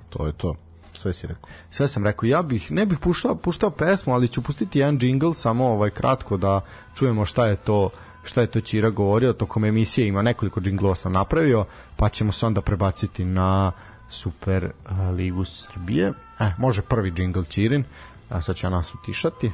To 0.09 0.27
je 0.27 0.33
to. 0.33 0.55
Sve 0.93 1.13
si 1.13 1.27
rekao. 1.27 1.49
Sve 1.71 1.87
sam 1.87 2.05
rekao. 2.05 2.27
Ja 2.27 2.41
bih, 2.41 2.71
ne 2.71 2.85
bih 2.85 2.97
puštao, 2.97 3.35
puštao 3.35 3.69
pesmu, 3.69 4.13
ali 4.13 4.27
ću 4.27 4.41
pustiti 4.41 4.79
jedan 4.79 4.99
džingl, 4.99 5.31
samo 5.31 5.67
ovaj 5.67 5.89
kratko 5.89 6.37
da 6.37 6.61
čujemo 6.95 7.25
šta 7.25 7.45
je 7.47 7.55
to 7.55 7.89
šta 8.27 8.41
je 8.41 8.47
to 8.47 8.61
Čira 8.61 8.89
govorio, 8.89 9.33
tokom 9.33 9.65
emisije 9.65 10.07
ima 10.07 10.21
nekoliko 10.21 10.61
džinglova 10.61 10.95
sam 10.95 11.13
napravio, 11.13 11.65
pa 11.95 12.09
ćemo 12.09 12.31
se 12.31 12.45
onda 12.45 12.61
prebaciti 12.61 13.25
na 13.25 13.71
Super 14.09 14.71
Ligu 15.15 15.45
Srbije. 15.45 16.13
E, 16.39 16.51
može 16.57 16.81
prvi 16.81 17.11
džingl 17.11 17.41
Čirin, 17.41 17.83
a 18.29 18.41
sad 18.41 18.57
ja 18.63 18.69
nas 18.69 18.93
utišati. 18.95 19.51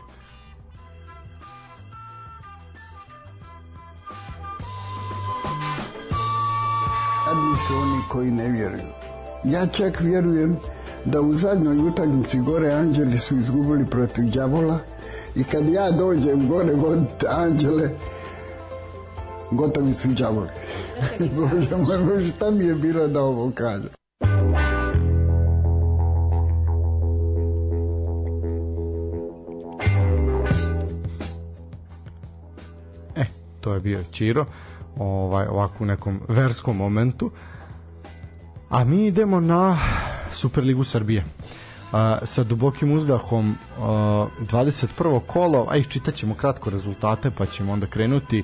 su 7.68 7.74
oni 7.76 8.02
koji 8.10 8.32
ne 8.32 8.50
vjeruju. 8.50 8.88
Ja 9.44 9.68
čak 9.68 10.00
vjerujem 10.00 10.58
da 11.06 11.22
u 11.22 11.34
zadnjoj 11.34 11.78
utakmici 11.78 12.40
gore 12.40 12.72
anđeli 12.72 13.18
su 13.18 13.38
izgubili 13.38 13.86
protiv 13.86 14.30
đavola 14.30 14.80
i 15.36 15.44
kad 15.44 15.70
ja 15.70 15.92
dođem 15.92 16.48
gore 16.48 16.74
voditi 16.74 17.26
anđele, 17.30 17.90
gotovi 19.52 19.94
su 19.94 20.08
đavoli. 20.08 20.50
Bože 21.36 21.78
moj, 21.78 22.32
šta 22.36 22.52
mi 22.52 22.66
je 22.66 22.76
bilo 22.76 23.08
da 23.08 23.22
ovo 23.22 23.52
kaže? 23.56 24.03
To 33.64 33.74
je 33.74 33.80
bio 33.80 34.04
Čiro 34.12 34.46
ovaj, 34.98 35.48
ovako 35.48 35.84
u 35.84 35.88
nekom 35.88 36.20
verskom 36.28 36.78
momentu. 36.78 37.32
A 38.70 38.84
mi 38.84 39.06
idemo 39.06 39.40
na 39.40 39.78
Superligu 40.32 40.84
Srbije. 40.84 41.24
Uh, 41.24 42.00
sa 42.24 42.44
dubokim 42.44 42.92
uzdahom 42.92 43.50
uh, 43.50 43.84
21. 43.84 45.20
kolo, 45.28 45.68
a 45.70 45.78
iščitat 45.78 46.16
ćemo 46.16 46.36
kratko 46.36 46.70
rezultate 46.70 47.32
pa 47.32 47.46
ćemo 47.46 47.74
onda 47.74 47.88
krenuti. 47.88 48.44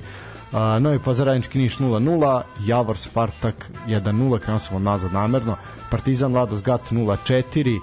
Uh, 0.51 0.59
Novi 0.79 0.99
Pazarajnički 0.99 1.59
Niš 1.59 1.77
0-0, 1.77 2.41
Javor 2.65 2.97
Spartak 2.97 3.71
1-0, 3.87 4.39
krenuo 4.39 4.59
sam 4.59 4.83
nazad 4.83 5.13
namerno, 5.13 5.57
Partizan 5.91 6.33
Lados 6.33 6.63
Gat 6.63 6.81
0-4, 6.91 7.79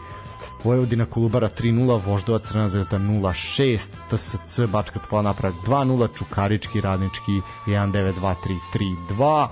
Vojvodina 0.67 1.07
Kolubara 1.07 1.49
3-0, 1.49 2.01
Voždova 2.07 2.39
Crna 2.39 2.69
zvezda 2.69 2.99
0-6, 2.99 3.89
TSC 4.11 4.61
Bačka 4.73 4.99
Topola 4.99 5.23
napravak 5.23 5.57
2-0, 5.67 6.09
Čukarički 6.19 6.81
Radnički 6.81 7.41
1-9-2-3-3-2, 7.67 9.45
uh, 9.45 9.49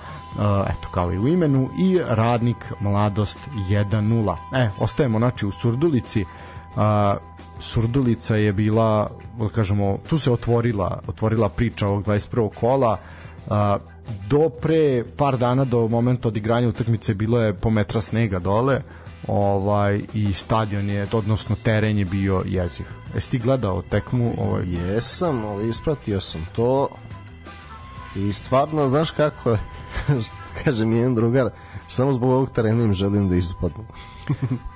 eto 0.69 0.89
kao 0.91 1.13
i 1.13 1.19
u 1.19 1.27
imenu, 1.27 1.69
i 1.79 1.99
Radnik 2.07 2.57
Mladost 2.79 3.39
1-0. 3.69 4.35
E, 4.55 4.69
ostajemo 4.79 5.19
znači 5.19 5.45
u 5.45 5.51
Surdulici, 5.51 6.21
uh, 6.21 6.27
Surdulica 7.59 8.35
je 8.35 8.53
bila, 8.53 9.09
da 9.39 9.49
kažemo, 9.49 9.97
tu 10.09 10.19
se 10.19 10.31
otvorila, 10.31 11.01
otvorila 11.07 11.49
priča 11.49 11.87
ovog 11.87 12.05
21. 12.05 12.49
kola, 12.59 12.97
uh, 13.45 13.53
do 14.29 14.49
pre 14.49 15.03
par 15.17 15.37
dana 15.37 15.65
do 15.65 15.87
momenta 15.87 16.27
odigranja 16.27 16.67
utakmice 16.67 17.13
bilo 17.13 17.41
je 17.41 17.53
po 17.53 17.69
metra 17.69 18.01
snega 18.01 18.39
dole 18.39 18.81
ovaj 19.27 20.01
i 20.13 20.33
stadion 20.33 20.89
je 20.89 21.07
odnosno 21.11 21.55
teren 21.63 21.97
je 21.97 22.05
bio 22.05 22.43
jeziv. 22.45 22.85
Jesi 23.15 23.31
ti 23.31 23.39
gledao 23.39 23.81
tekmu? 23.81 24.33
Ovaj? 24.37 24.63
Jesam, 24.65 25.45
ovaj, 25.45 25.69
ispratio 25.69 26.19
sam 26.19 26.47
to 26.55 26.87
i 28.15 28.33
stvarno, 28.33 28.89
znaš 28.89 29.11
kako 29.11 29.51
je, 29.51 29.59
kaže 30.63 30.85
mi 30.85 30.97
jedan 30.97 31.15
drugar, 31.15 31.49
samo 31.87 32.13
zbog 32.13 32.29
ovog 32.29 32.51
terena 32.51 32.83
im 32.83 32.93
želim 32.93 33.29
da 33.29 33.35
ispadnu. 33.35 33.85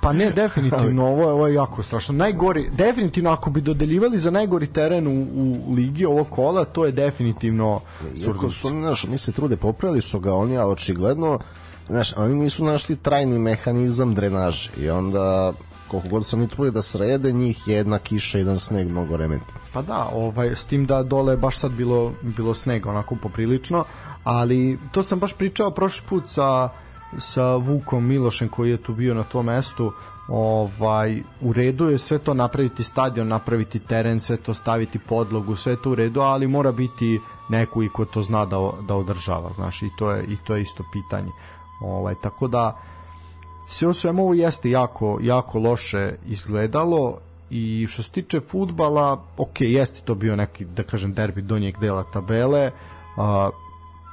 pa 0.02 0.12
ne, 0.12 0.30
definitivno, 0.30 1.06
ovo 1.12 1.22
je, 1.22 1.32
ovo 1.32 1.46
je 1.46 1.54
jako 1.54 1.82
strašno. 1.82 2.14
Najgori, 2.14 2.70
definitivno, 2.70 3.30
ako 3.30 3.50
bi 3.50 3.60
dodeljivali 3.60 4.18
za 4.18 4.30
najgori 4.30 4.66
teren 4.66 5.06
u, 5.06 5.26
u 5.34 5.72
ligi 5.74 6.04
ovo 6.04 6.24
kola, 6.24 6.64
to 6.64 6.86
je 6.86 6.92
definitivno 6.92 7.80
Iako 8.26 8.50
su, 8.50 8.68
znaš, 8.68 9.04
oni 9.04 9.18
se 9.18 9.32
trude, 9.32 9.56
popravili 9.56 10.02
su 10.02 10.20
ga 10.20 10.34
oni, 10.34 10.56
ali 10.58 10.72
očigledno 10.72 11.38
znaš, 11.90 12.16
oni 12.16 12.34
nisu 12.34 12.64
našli 12.64 12.96
trajni 12.96 13.38
mehanizam 13.38 14.14
drenaže 14.14 14.70
i 14.76 14.90
onda 14.90 15.52
koliko 15.88 16.08
god 16.08 16.26
se 16.26 16.36
oni 16.36 16.48
truje 16.48 16.70
da 16.70 16.82
srede, 16.82 17.32
njih 17.32 17.62
jedna 17.66 17.98
kiša, 17.98 18.38
jedan 18.38 18.58
sneg 18.58 18.88
mnogo 18.88 19.16
remeti. 19.16 19.52
Pa 19.72 19.82
da, 19.82 20.08
ovaj, 20.14 20.54
s 20.54 20.64
tim 20.64 20.86
da 20.86 21.02
dole 21.02 21.36
baš 21.36 21.58
sad 21.58 21.72
bilo, 21.72 22.12
bilo 22.22 22.54
snega 22.54 22.90
onako 22.90 23.16
poprilično, 23.22 23.84
ali 24.24 24.78
to 24.92 25.02
sam 25.02 25.18
baš 25.18 25.32
pričao 25.32 25.70
prošli 25.70 26.06
put 26.08 26.28
sa, 26.28 26.68
sa 27.18 27.56
Vukom 27.56 28.06
Milošem 28.06 28.48
koji 28.48 28.70
je 28.70 28.82
tu 28.82 28.94
bio 28.94 29.14
na 29.14 29.22
tom 29.22 29.46
mestu, 29.46 29.92
ovaj 30.28 31.22
u 31.40 31.52
redu 31.52 31.88
je 31.88 31.98
sve 31.98 32.18
to 32.18 32.34
napraviti 32.34 32.84
stadion, 32.84 33.28
napraviti 33.28 33.78
teren, 33.78 34.20
sve 34.20 34.36
to 34.36 34.54
staviti 34.54 34.98
podlogu, 34.98 35.56
sve 35.56 35.76
to 35.82 35.90
u 35.90 35.94
redu, 35.94 36.20
ali 36.20 36.46
mora 36.46 36.72
biti 36.72 37.20
neko 37.48 37.82
i 37.82 37.88
ko 37.88 38.04
to 38.04 38.22
zna 38.22 38.44
da 38.44 38.70
da 38.88 38.94
održava, 38.94 39.52
znaš, 39.52 39.82
i 39.82 39.90
to 39.98 40.10
je 40.10 40.24
i 40.24 40.36
to 40.36 40.56
je 40.56 40.62
isto 40.62 40.84
pitanje. 40.92 41.30
Ovaj, 41.80 42.14
tako 42.22 42.48
da 42.48 42.78
sve 43.66 43.88
u 43.88 43.92
svemu 43.92 44.22
ovo 44.22 44.34
jeste 44.34 44.70
jako, 44.70 45.18
jako 45.22 45.58
loše 45.58 46.14
izgledalo 46.26 47.18
i 47.50 47.86
što 47.88 48.02
se 48.02 48.10
tiče 48.10 48.40
futbala, 48.40 49.22
ok, 49.36 49.60
jeste 49.60 50.00
to 50.04 50.14
bio 50.14 50.36
neki, 50.36 50.64
da 50.64 50.82
kažem, 50.82 51.12
derbi 51.12 51.42
donjeg 51.42 51.78
dela 51.78 52.04
tabele, 52.12 52.70
a, 53.16 53.50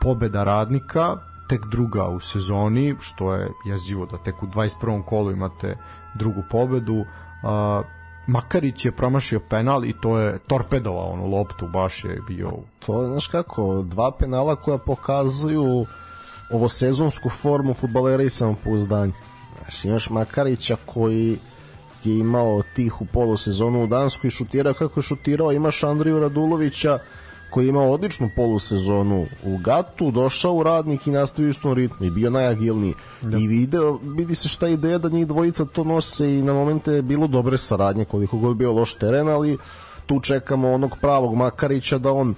pobeda 0.02 0.44
radnika, 0.44 1.18
tek 1.50 1.66
druga 1.66 2.08
u 2.08 2.20
sezoni, 2.20 2.96
što 3.00 3.34
je 3.34 3.50
jezivo 3.66 4.06
da 4.06 4.18
tek 4.18 4.44
u 4.44 4.48
21. 4.48 5.04
kolu 5.04 5.32
imate 5.32 5.78
drugu 6.16 6.44
pobedu, 6.52 7.06
a, 7.44 7.82
Makarić 8.28 8.86
je 8.86 8.92
promašio 8.92 9.40
penal 9.40 9.86
i 9.86 9.94
to 10.02 10.20
je 10.20 10.40
torpedovao 10.40 11.10
onu 11.10 11.28
loptu, 11.28 11.68
baš 11.68 12.04
je 12.04 12.22
bio... 12.28 12.52
To 12.86 13.02
je, 13.02 13.08
znaš 13.08 13.28
kako, 13.28 13.82
dva 13.82 14.12
penala 14.12 14.56
koja 14.56 14.78
pokazuju 14.78 15.86
ovo 16.50 16.70
sezonsku 16.70 17.30
formu 17.30 17.74
futbalera 17.74 18.24
i 18.24 18.30
samopouzdanje. 18.30 19.14
Znaš, 19.62 19.86
imaš 19.86 20.10
Makarića 20.10 20.78
koji 20.86 21.38
je 22.04 22.20
imao 22.20 22.64
tihu 22.76 23.06
polusezonu 23.06 23.84
u 23.84 23.88
Danskoj 23.88 24.28
i 24.28 24.32
šutirao 24.32 24.74
kako 24.74 25.00
je 25.00 25.04
šutirao, 25.04 25.52
imaš 25.52 25.84
Andriju 25.84 26.20
Radulovića 26.20 27.00
koji 27.50 27.68
ima 27.68 27.82
odličnu 27.82 28.30
polusezonu 28.36 29.26
u 29.44 29.58
Gatu, 29.58 30.12
došao 30.12 30.54
u 30.54 30.64
radnik 30.64 31.08
i 31.08 31.12
nastavio 31.12 31.50
istom 31.50 31.74
ritmu 31.74 32.06
i 32.06 32.10
bio 32.10 32.30
najagilniji. 32.30 32.94
Da. 33.22 33.38
I 33.38 33.48
video, 33.48 34.00
vidi 34.04 34.36
se 34.36 34.50
šta 34.50 34.68
je 34.68 34.74
ideja 34.74 34.98
da 34.98 35.10
njih 35.10 35.28
dvojica 35.28 35.66
to 35.66 35.84
nose 35.84 36.38
i 36.38 36.42
na 36.42 36.54
momente 36.54 36.92
je 36.92 37.02
bilo 37.02 37.28
dobre 37.28 37.58
saradnje 37.58 38.06
koliko 38.06 38.38
god 38.38 38.58
bio 38.58 38.74
loš 38.74 38.94
teren, 38.94 39.28
ali 39.28 39.58
tu 40.06 40.20
čekamo 40.20 40.72
onog 40.72 40.98
pravog 41.02 41.36
Makarića 41.36 41.98
da 41.98 42.12
on 42.12 42.30
e, 42.30 42.36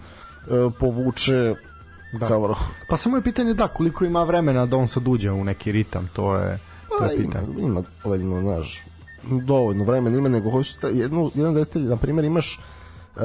povuče 0.80 1.56
da. 2.12 2.28
Kao 2.28 2.56
Pa 2.90 2.98
samo 2.98 3.18
je 3.18 3.24
pitanje 3.24 3.54
da 3.54 3.68
koliko 3.68 4.06
ima 4.06 4.24
vremena 4.24 4.66
da 4.66 4.78
on 4.78 4.88
sad 4.88 5.08
uđe 5.08 5.32
u 5.32 5.44
neki 5.44 5.72
ritam, 5.72 6.10
to 6.14 6.36
je, 6.36 6.60
to 6.98 7.04
je 7.06 7.18
pa, 7.18 7.24
pitanje. 7.24 7.48
Ima, 7.58 7.68
ima, 7.68 7.84
ovaj, 8.04 8.20
znaš, 8.20 8.84
dovoljno 9.24 9.84
vremena 9.84 10.18
ima, 10.18 10.30
nego 10.30 10.52
hoću 10.52 10.72
jednu, 10.94 11.32
jedan 11.36 11.54
detalj, 11.54 11.84
na 11.84 11.98
primjer 11.98 12.26
imaš 12.26 12.60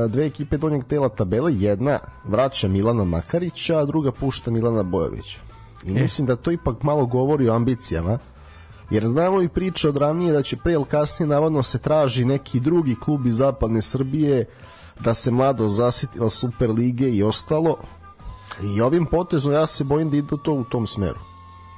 dve 0.09 0.27
ekipe 0.27 0.57
donjeg 0.57 0.85
tela 0.85 1.09
tabele, 1.09 1.53
jedna 1.55 1.99
vraća 2.25 2.69
Milana 2.69 3.05
Makarića, 3.05 3.79
a 3.79 3.85
druga 3.85 4.13
pušta 4.13 4.51
Milana 4.51 4.83
Bojovića. 4.83 5.41
I 5.85 5.91
e. 5.91 5.95
mislim 5.95 6.27
da 6.27 6.37
to 6.37 6.51
ipak 6.51 6.83
malo 6.83 7.07
govori 7.07 7.49
o 7.49 7.55
ambicijama, 7.55 8.19
jer 8.91 9.07
znamo 9.07 9.43
i 9.43 9.49
priče 9.49 9.89
od 9.89 9.97
ranije 9.97 10.33
da 10.33 10.43
će 10.43 10.57
pre 10.57 10.73
ili 10.73 10.85
kasnije 10.85 11.29
navodno 11.29 11.63
se 11.63 11.79
traži 11.79 12.25
neki 12.25 12.61
drugi 12.61 12.95
klub 12.95 13.27
iz 13.27 13.37
zapadne 13.37 13.83
Srbije 13.83 14.45
da 15.01 15.15
se 15.15 15.31
mlado 15.31 15.69
zasitila 15.69 16.31
Super 16.31 16.71
lige 16.71 17.11
i 17.11 17.23
ostalo. 17.23 17.77
I 18.63 18.81
ovim 18.81 19.07
potezom 19.07 19.53
ja 19.53 19.67
se 19.67 19.85
bojim 19.85 20.11
da 20.11 20.17
ide 20.17 20.37
to 20.43 20.53
u 20.53 20.65
tom 20.65 20.87
smeru. 20.87 21.19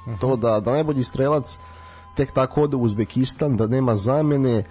Uh 0.05 0.13
-huh. 0.13 0.19
To 0.19 0.35
da, 0.35 0.59
da 0.59 0.71
najbolji 0.71 1.03
strelac 1.03 1.59
tek 2.15 2.31
tako 2.31 2.61
ode 2.61 2.75
u 2.75 2.81
Uzbekistan, 2.81 3.57
da 3.57 3.67
nema 3.67 3.95
zamene, 3.95 4.63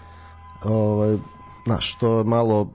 ovaj, 0.64 1.16
znaš, 1.64 1.94
to 1.94 2.24
malo 2.24 2.68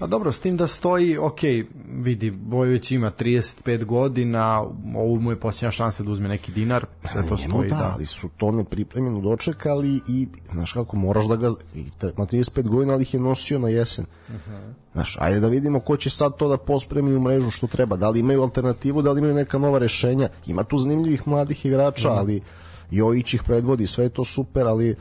Pa 0.00 0.06
dobro, 0.06 0.32
s 0.32 0.40
tim 0.40 0.56
da 0.56 0.66
stoji, 0.66 1.18
ok, 1.18 1.40
vidi, 1.88 2.30
Bojović 2.30 2.90
ima 2.90 3.12
35 3.18 3.84
godina, 3.84 4.60
ovo 4.96 5.20
mu 5.20 5.30
je 5.30 5.40
posljednja 5.40 5.70
šansa 5.70 6.02
da 6.02 6.10
uzme 6.10 6.28
neki 6.28 6.52
dinar, 6.52 6.86
sve 7.04 7.26
to 7.28 7.36
stoji. 7.36 7.70
Da, 7.70 7.76
da, 7.76 7.92
ali 7.94 8.06
su 8.06 8.28
to 8.36 8.50
nepripremljeno 8.50 9.20
dočekali 9.20 10.00
i, 10.08 10.28
znaš 10.52 10.72
kako, 10.72 10.96
moraš 10.96 11.26
da 11.26 11.36
ga, 11.36 11.50
ima 11.74 12.26
35 12.26 12.68
godina, 12.68 12.92
ali 12.92 13.02
ih 13.02 13.14
je 13.14 13.20
nosio 13.20 13.58
na 13.58 13.68
jesen. 13.68 14.04
Uh 14.28 14.34
mhm. 14.34 14.50
-huh. 14.50 14.72
Znaš, 14.92 15.16
ajde 15.20 15.40
da 15.40 15.48
vidimo 15.48 15.80
ko 15.80 15.96
će 15.96 16.10
sad 16.10 16.36
to 16.36 16.48
da 16.48 16.56
pospremi 16.56 17.14
u 17.14 17.20
mrežu 17.20 17.50
što 17.50 17.66
treba, 17.66 17.96
da 17.96 18.10
li 18.10 18.20
imaju 18.20 18.42
alternativu, 18.42 19.02
da 19.02 19.12
li 19.12 19.18
imaju 19.18 19.34
neka 19.34 19.58
nova 19.58 19.78
rešenja, 19.78 20.28
ima 20.46 20.64
tu 20.64 20.78
zanimljivih 20.78 21.28
mladih 21.28 21.66
igrača, 21.66 22.08
uh 22.08 22.14
mhm. 22.14 22.18
-huh. 22.18 22.20
ali 22.20 22.42
Jojić 22.90 23.34
ih 23.34 23.42
predvodi, 23.42 23.86
sve 23.86 24.04
je 24.04 24.08
to 24.08 24.24
super, 24.24 24.66
ali 24.66 24.96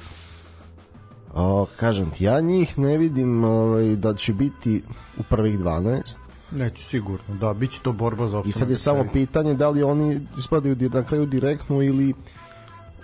O, 1.39 1.67
kažem 1.77 2.09
ti, 2.09 2.23
ja 2.23 2.41
njih 2.41 2.79
ne 2.79 2.97
vidim 2.97 3.43
ovaj, 3.43 3.95
da 3.95 4.13
će 4.13 4.33
biti 4.33 4.83
u 5.17 5.23
prvih 5.23 5.59
12. 5.59 6.17
Neću 6.51 6.83
sigurno, 6.83 7.35
da, 7.35 7.53
bit 7.53 7.71
će 7.71 7.79
to 7.81 7.91
borba 7.91 8.27
za 8.27 8.37
opstanak. 8.37 8.55
I 8.55 8.59
sad 8.59 8.69
je 8.69 8.75
samo 8.75 9.05
pitanje 9.13 9.53
da 9.53 9.69
li 9.69 9.83
oni 9.83 10.19
ispadaju 10.37 10.89
na 10.93 11.03
kraju 11.03 11.25
direktno 11.25 11.81
ili 11.81 12.13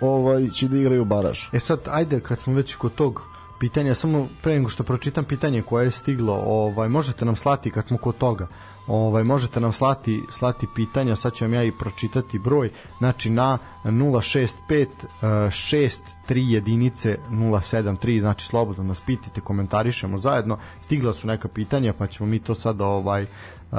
ovaj, 0.00 0.48
će 0.48 0.68
da 0.68 0.76
igraju 0.76 1.04
baraž. 1.04 1.40
E 1.52 1.60
sad, 1.60 1.80
ajde, 1.90 2.20
kad 2.20 2.40
smo 2.40 2.54
već 2.54 2.74
kod 2.74 2.94
tog 2.94 3.22
pitanja, 3.60 3.94
samo 3.94 4.28
pre 4.42 4.54
nego 4.54 4.68
što 4.68 4.84
pročitam 4.84 5.24
pitanje 5.24 5.62
koje 5.62 5.84
je 5.84 5.90
stiglo, 5.90 6.42
ovaj, 6.46 6.88
možete 6.88 7.24
nam 7.24 7.36
slati 7.36 7.70
kad 7.70 7.86
smo 7.86 7.98
kod 7.98 8.18
toga 8.18 8.48
ovaj 8.86 9.24
možete 9.24 9.60
nam 9.60 9.72
slati 9.72 10.22
slati 10.30 10.66
pitanja, 10.74 11.16
sad 11.16 11.32
ću 11.32 11.44
vam 11.44 11.54
ja 11.54 11.64
i 11.64 11.72
pročitati 11.72 12.38
broj, 12.38 12.70
znači 12.98 13.30
na 13.30 13.58
065 13.84 14.86
63 15.22 16.00
jedinice 16.28 17.18
073, 17.30 18.20
znači 18.20 18.46
slobodno 18.46 18.84
nas 18.84 19.00
pitite, 19.00 19.40
komentarišemo 19.40 20.18
zajedno. 20.18 20.58
Stigla 20.82 21.12
su 21.12 21.26
neka 21.26 21.48
pitanja, 21.48 21.92
pa 21.98 22.06
ćemo 22.06 22.28
mi 22.28 22.38
to 22.38 22.54
sada 22.54 22.86
ovaj 22.86 23.22
uh, 23.22 23.78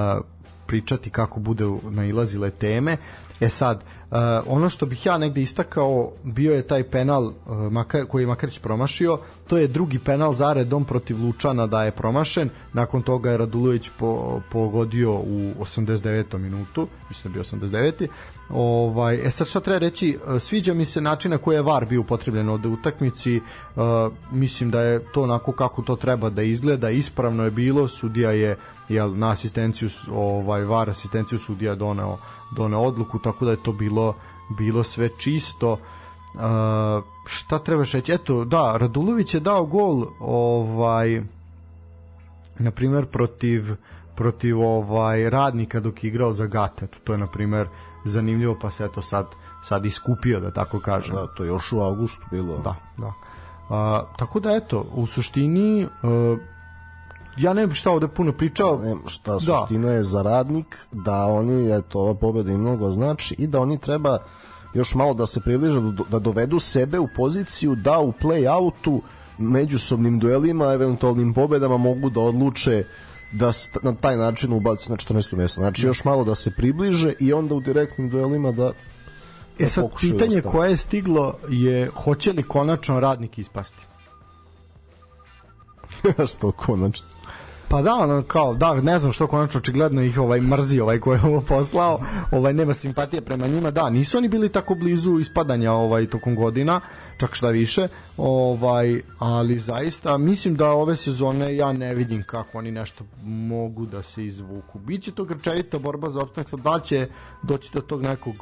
pričati 0.67 1.09
kako 1.09 1.39
bude 1.39 1.65
nailazile 1.89 2.49
teme. 2.49 2.97
E 3.39 3.49
sad, 3.49 3.83
uh, 4.11 4.17
ono 4.45 4.69
što 4.69 4.85
bih 4.85 5.05
ja 5.05 5.17
negde 5.17 5.41
istakao 5.41 6.11
bio 6.23 6.53
je 6.53 6.67
taj 6.67 6.83
penal 6.83 7.31
Makar, 7.71 8.05
koji 8.05 8.23
je 8.23 8.27
Makarić 8.27 8.59
promašio, 8.59 9.19
to 9.47 9.57
je 9.57 9.67
drugi 9.67 9.99
penal 9.99 10.33
zaredom 10.33 10.85
protiv 10.85 11.23
Lučana 11.25 11.67
da 11.67 11.83
je 11.83 11.91
promašen, 11.91 12.49
nakon 12.73 13.01
toga 13.01 13.31
je 13.31 13.37
Radulović 13.37 13.89
po, 13.99 14.41
pogodio 14.51 15.13
u 15.13 15.53
89. 15.59 16.37
minutu, 16.37 16.87
mislim 17.09 17.33
da 17.33 17.33
bio 17.33 17.43
89. 17.43 18.07
Ovaj, 18.49 19.27
e 19.27 19.31
sad 19.31 19.47
šta 19.47 19.59
treba 19.59 19.79
reći, 19.79 20.17
uh, 20.27 20.41
sviđa 20.41 20.73
mi 20.73 20.85
se 20.85 21.01
način 21.01 21.31
na 21.31 21.37
koji 21.37 21.55
je 21.55 21.61
VAR 21.61 21.85
bio 21.85 22.01
upotrebljen 22.01 22.49
ovde 22.49 22.67
u 22.67 22.73
utakmici, 22.73 23.41
uh, 23.75 23.83
mislim 24.31 24.71
da 24.71 24.81
je 24.81 24.99
to 25.11 25.23
onako 25.23 25.51
kako 25.51 25.81
to 25.81 25.95
treba 25.95 26.29
da 26.29 26.41
izgleda, 26.41 26.89
ispravno 26.89 27.43
je 27.43 27.51
bilo, 27.51 27.87
sudija 27.87 28.31
je 28.31 28.57
jel, 28.89 29.17
na 29.17 29.31
asistenciju, 29.31 29.89
ovaj, 30.11 30.63
VAR 30.63 30.89
asistenciju 30.89 31.39
sudija 31.39 31.75
doneo 31.75 32.17
doneo 32.51 32.79
odluku, 32.79 33.19
tako 33.19 33.45
da 33.45 33.51
je 33.51 33.63
to 33.63 33.71
bilo 33.71 34.15
bilo 34.49 34.83
sve 34.83 35.09
čisto. 35.17 35.73
Uh, 36.33 36.39
šta 37.27 37.59
trebaš 37.59 37.91
reći? 37.91 38.11
Eto, 38.11 38.45
da, 38.45 38.77
Radulović 38.77 39.33
je 39.33 39.39
dao 39.39 39.65
gol 39.65 40.05
ovaj 40.19 41.21
na 42.59 42.71
primer 42.71 43.05
protiv 43.05 43.63
protiv 44.15 44.61
ovaj 44.61 45.29
radnika 45.29 45.79
dok 45.79 46.03
je 46.03 46.07
igrao 46.07 46.33
za 46.33 46.45
Gata. 46.45 46.85
Eto, 46.85 46.97
to 47.03 47.13
je 47.13 47.17
na 47.17 47.27
primer 47.27 47.67
zanimljivo, 48.05 48.57
pa 48.61 48.71
se 48.71 48.85
eto 48.85 49.01
sad 49.01 49.25
sad 49.63 49.85
iskupio 49.85 50.39
da 50.39 50.51
tako 50.51 50.79
kažem. 50.79 51.15
Da, 51.15 51.27
to 51.27 51.43
je 51.43 51.47
još 51.47 51.71
u 51.71 51.79
avgustu 51.79 52.23
bilo. 52.31 52.57
Da, 52.57 52.75
da. 52.97 53.07
Uh, 53.07 54.17
tako 54.17 54.39
da 54.39 54.51
eto, 54.51 54.85
u 54.93 55.07
suštini 55.07 55.85
uh, 55.85 56.39
ja 57.37 57.53
ne 57.53 57.67
bih 57.67 57.75
šta 57.75 57.91
ovde 57.91 58.07
puno 58.07 58.31
pričao. 58.31 58.79
Ne, 58.79 58.95
šta 59.05 59.33
da. 59.33 59.39
suština 59.39 59.91
je 59.91 60.03
za 60.03 60.21
radnik 60.21 60.77
da 60.91 61.25
oni, 61.25 61.77
eto, 61.77 61.99
ova 61.99 62.13
pobjeda 62.13 62.51
im 62.51 62.61
mnogo 62.61 62.91
znači 62.91 63.35
i 63.37 63.47
da 63.47 63.59
oni 63.59 63.77
treba 63.77 64.17
još 64.73 64.95
malo 64.95 65.13
da 65.13 65.25
se 65.25 65.41
približe, 65.41 65.81
da 66.09 66.19
dovedu 66.19 66.59
sebe 66.59 66.99
u 66.99 67.07
poziciju 67.15 67.75
da 67.75 67.99
u 67.99 68.13
play-outu 68.21 69.01
međusobnim 69.37 70.19
duelima, 70.19 70.73
eventualnim 70.73 71.33
pobedama 71.33 71.77
mogu 71.77 72.09
da 72.09 72.21
odluče 72.21 72.83
da 73.31 73.51
na 73.83 73.95
taj 73.95 74.17
način 74.17 74.53
ubaci 74.53 74.91
na 74.91 74.97
14. 74.97 75.35
mjesto. 75.35 75.61
Znači 75.61 75.85
još 75.85 76.03
malo 76.03 76.23
da 76.23 76.35
se 76.35 76.51
približe 76.51 77.13
i 77.19 77.33
onda 77.33 77.55
u 77.55 77.59
direktnim 77.59 78.09
duelima 78.09 78.51
da 78.51 78.71
E 79.59 79.69
sad, 79.69 79.89
pitanje 79.99 80.41
koje 80.41 80.69
je 80.69 80.77
stiglo 80.77 81.33
je 81.49 81.89
hoće 81.95 82.33
li 82.33 82.43
konačno 82.43 82.99
radnik 82.99 83.37
ispasti? 83.37 83.85
što 86.31 86.51
konačno? 86.51 87.07
Pa 87.69 87.81
da, 87.81 87.95
ono, 87.95 88.23
kao, 88.23 88.53
da, 88.53 88.73
ne 88.73 88.99
znam 88.99 89.13
što 89.13 89.27
konačno 89.27 89.57
očigledno 89.57 90.01
ih 90.01 90.19
ovaj 90.19 90.41
mrzi 90.41 90.79
ovaj 90.79 90.99
ko 90.99 91.13
je 91.13 91.21
ovo 91.21 91.41
poslao, 91.41 92.01
ovaj 92.31 92.53
nema 92.53 92.73
simpatije 92.73 93.21
prema 93.21 93.47
njima. 93.47 93.71
Da, 93.71 93.89
nisu 93.89 94.17
oni 94.17 94.27
bili 94.27 94.49
tako 94.49 94.75
blizu 94.75 95.19
ispadanja 95.19 95.73
ovaj 95.73 96.05
tokom 96.05 96.35
godina, 96.35 96.81
čak 97.17 97.35
šta 97.35 97.49
više, 97.49 97.87
ovaj, 98.17 99.01
ali 99.19 99.59
zaista 99.59 100.17
mislim 100.17 100.55
da 100.55 100.71
ove 100.71 100.95
sezone 100.95 101.55
ja 101.55 101.73
ne 101.73 101.95
vidim 101.95 102.23
kako 102.23 102.57
oni 102.57 102.71
nešto 102.71 103.03
mogu 103.23 103.85
da 103.85 104.03
se 104.03 104.25
izvuku. 104.25 104.79
Biće 104.79 105.11
to 105.11 105.23
grčevita 105.23 105.79
borba 105.79 106.09
za 106.09 106.19
opstanak, 106.19 106.49
sad 106.49 106.59
da 106.59 106.79
će 106.79 107.07
doći 107.43 107.69
do 107.73 107.81
tog 107.81 108.03
nekog 108.03 108.35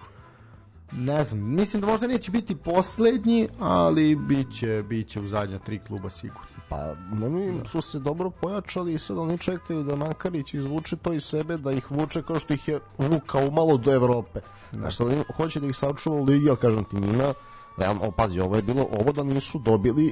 ne 0.91 1.23
znam, 1.23 1.39
mislim 1.39 1.81
da 1.81 1.87
možda 1.87 2.07
neće 2.07 2.31
biti 2.31 2.55
poslednji, 2.55 3.47
ali 3.59 4.15
biće, 4.15 4.83
biće 4.89 5.19
u 5.19 5.27
zadnja 5.27 5.59
tri 5.59 5.79
kluba 5.87 6.09
sigurno. 6.09 6.54
Pa 6.69 6.95
oni 7.25 7.59
su 7.65 7.81
se 7.81 7.99
dobro 7.99 8.29
pojačali 8.29 8.93
i 8.93 8.99
sad 8.99 9.17
oni 9.17 9.37
čekaju 9.37 9.83
da 9.83 9.95
Makarić 9.95 10.53
izvuče 10.53 10.95
to 10.95 11.13
iz 11.13 11.23
sebe, 11.23 11.57
da 11.57 11.71
ih 11.71 11.91
vuče 11.91 12.21
kao 12.21 12.39
što 12.39 12.53
ih 12.53 12.67
je 12.67 12.79
vukao 12.97 13.51
malo 13.51 13.77
do 13.77 13.93
Evrope. 13.93 14.39
Da. 14.71 14.91
Sad 14.91 15.07
oni 15.07 15.23
hoće 15.37 15.59
da 15.59 15.67
ih 15.67 15.75
sačuva 15.75 16.15
u 16.15 16.23
ligi, 16.23 16.49
ali 16.49 16.57
kažem 16.57 16.83
ti 16.83 16.95
njima, 16.95 17.33
realno, 17.77 18.11
pazi, 18.11 18.39
ovo 18.39 18.55
je 18.55 18.61
bilo, 18.61 18.87
ovo 18.99 19.11
da 19.11 19.23
nisu 19.23 19.59
dobili 19.59 20.11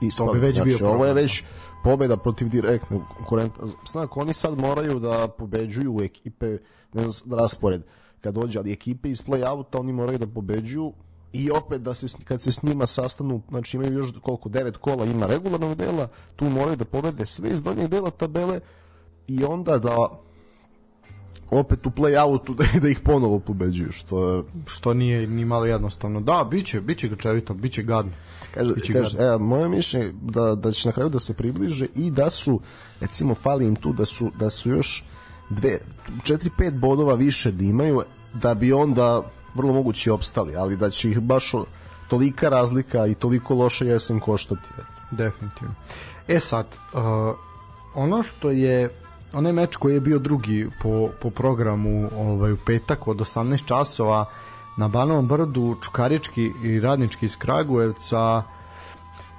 i 0.00 0.10
to 0.16 0.32
bi 0.32 0.38
već 0.38 0.56
znači, 0.56 0.68
bio 0.68 0.90
ovo 0.90 1.06
je 1.06 1.14
već 1.14 1.44
pobeda 1.84 2.16
protiv 2.16 2.48
direktnog 2.48 3.02
konkurenta. 3.16 3.66
Znak, 3.90 4.16
oni 4.16 4.32
sad 4.32 4.58
moraju 4.58 4.98
da 4.98 5.28
pobeđuju 5.28 6.00
ekipe, 6.02 6.58
ne 6.92 7.06
znam, 7.06 7.38
raspored 7.38 7.82
kad 8.20 8.34
dođe, 8.34 8.58
ali 8.58 8.72
ekipe 8.72 9.10
iz 9.10 9.22
play-outa 9.22 9.80
oni 9.80 9.92
moraju 9.92 10.18
da 10.18 10.26
pobeđuju 10.26 10.92
i 11.32 11.50
opet 11.50 11.82
da 11.82 11.94
se 11.94 12.06
kad 12.24 12.40
se 12.40 12.52
s 12.52 12.62
njima 12.62 12.86
sastanu, 12.86 13.42
znači 13.48 13.76
imaju 13.76 13.92
još 13.92 14.12
koliko 14.22 14.48
devet 14.48 14.76
kola 14.76 15.04
ima 15.04 15.26
regularnog 15.26 15.74
dela, 15.74 16.08
tu 16.36 16.44
moraju 16.44 16.76
da 16.76 16.84
pobede 16.84 17.26
sve 17.26 17.50
iz 17.50 17.62
donjeg 17.62 17.88
dela 17.88 18.10
tabele 18.10 18.60
i 19.28 19.44
onda 19.44 19.78
da 19.78 20.20
opet 21.50 21.86
u 21.86 21.90
play-outu 21.90 22.54
da, 22.58 22.80
da 22.80 22.88
ih 22.88 23.00
ponovo 23.00 23.38
pobeđuju, 23.38 23.92
što 23.92 24.44
što 24.66 24.94
nije 24.94 25.26
ni 25.26 25.44
malo 25.44 25.66
jednostavno. 25.66 26.20
Da, 26.20 26.48
biće, 26.50 26.80
biće 26.80 27.08
grčevito, 27.08 27.54
biće 27.54 27.82
gadno. 27.82 28.12
Kaže, 28.54 28.74
biće 28.74 28.92
kaže 28.92 29.16
gadno. 29.16 29.32
evo, 29.32 29.38
moje 29.38 29.68
mišljenje 29.68 30.12
da, 30.22 30.54
da 30.54 30.72
će 30.72 30.88
na 30.88 30.92
kraju 30.92 31.10
da 31.10 31.20
se 31.20 31.34
približe 31.34 31.86
i 31.94 32.10
da 32.10 32.30
su, 32.30 32.60
recimo, 33.00 33.34
fali 33.34 33.66
im 33.66 33.76
tu 33.76 33.92
da 33.92 34.04
su, 34.04 34.30
da 34.38 34.50
su 34.50 34.70
još 34.70 35.04
dve, 35.50 35.78
4-5 36.08 36.78
bodova 36.78 37.14
više 37.14 37.52
da 37.52 37.64
imaju, 37.64 38.02
da 38.34 38.54
bi 38.54 38.72
onda 38.72 39.30
vrlo 39.54 39.72
mogući 39.72 40.10
opstali, 40.10 40.56
ali 40.56 40.76
da 40.76 40.90
će 40.90 41.10
ih 41.10 41.20
baš 41.20 41.52
tolika 42.08 42.48
razlika 42.48 43.06
i 43.06 43.14
toliko 43.14 43.54
loša 43.54 43.84
jesen 43.84 44.20
koštati. 44.20 44.68
Definitivno. 45.10 45.74
E 46.28 46.40
sad, 46.40 46.66
uh, 46.66 47.00
ono 47.94 48.22
što 48.22 48.50
je 48.50 48.90
onaj 49.32 49.52
meč 49.52 49.76
koji 49.76 49.94
je 49.94 50.00
bio 50.00 50.18
drugi 50.18 50.68
po, 50.82 51.08
po 51.20 51.30
programu 51.30 52.10
ovaj, 52.16 52.52
u 52.52 52.56
petak 52.66 53.08
od 53.08 53.16
18 53.16 53.64
časova 53.64 54.24
na 54.76 54.88
Banovom 54.88 55.28
brdu 55.28 55.76
Čukarički 55.82 56.52
i 56.64 56.80
Radnički 56.80 57.26
iz 57.26 57.36
Kragujevca 57.36 58.42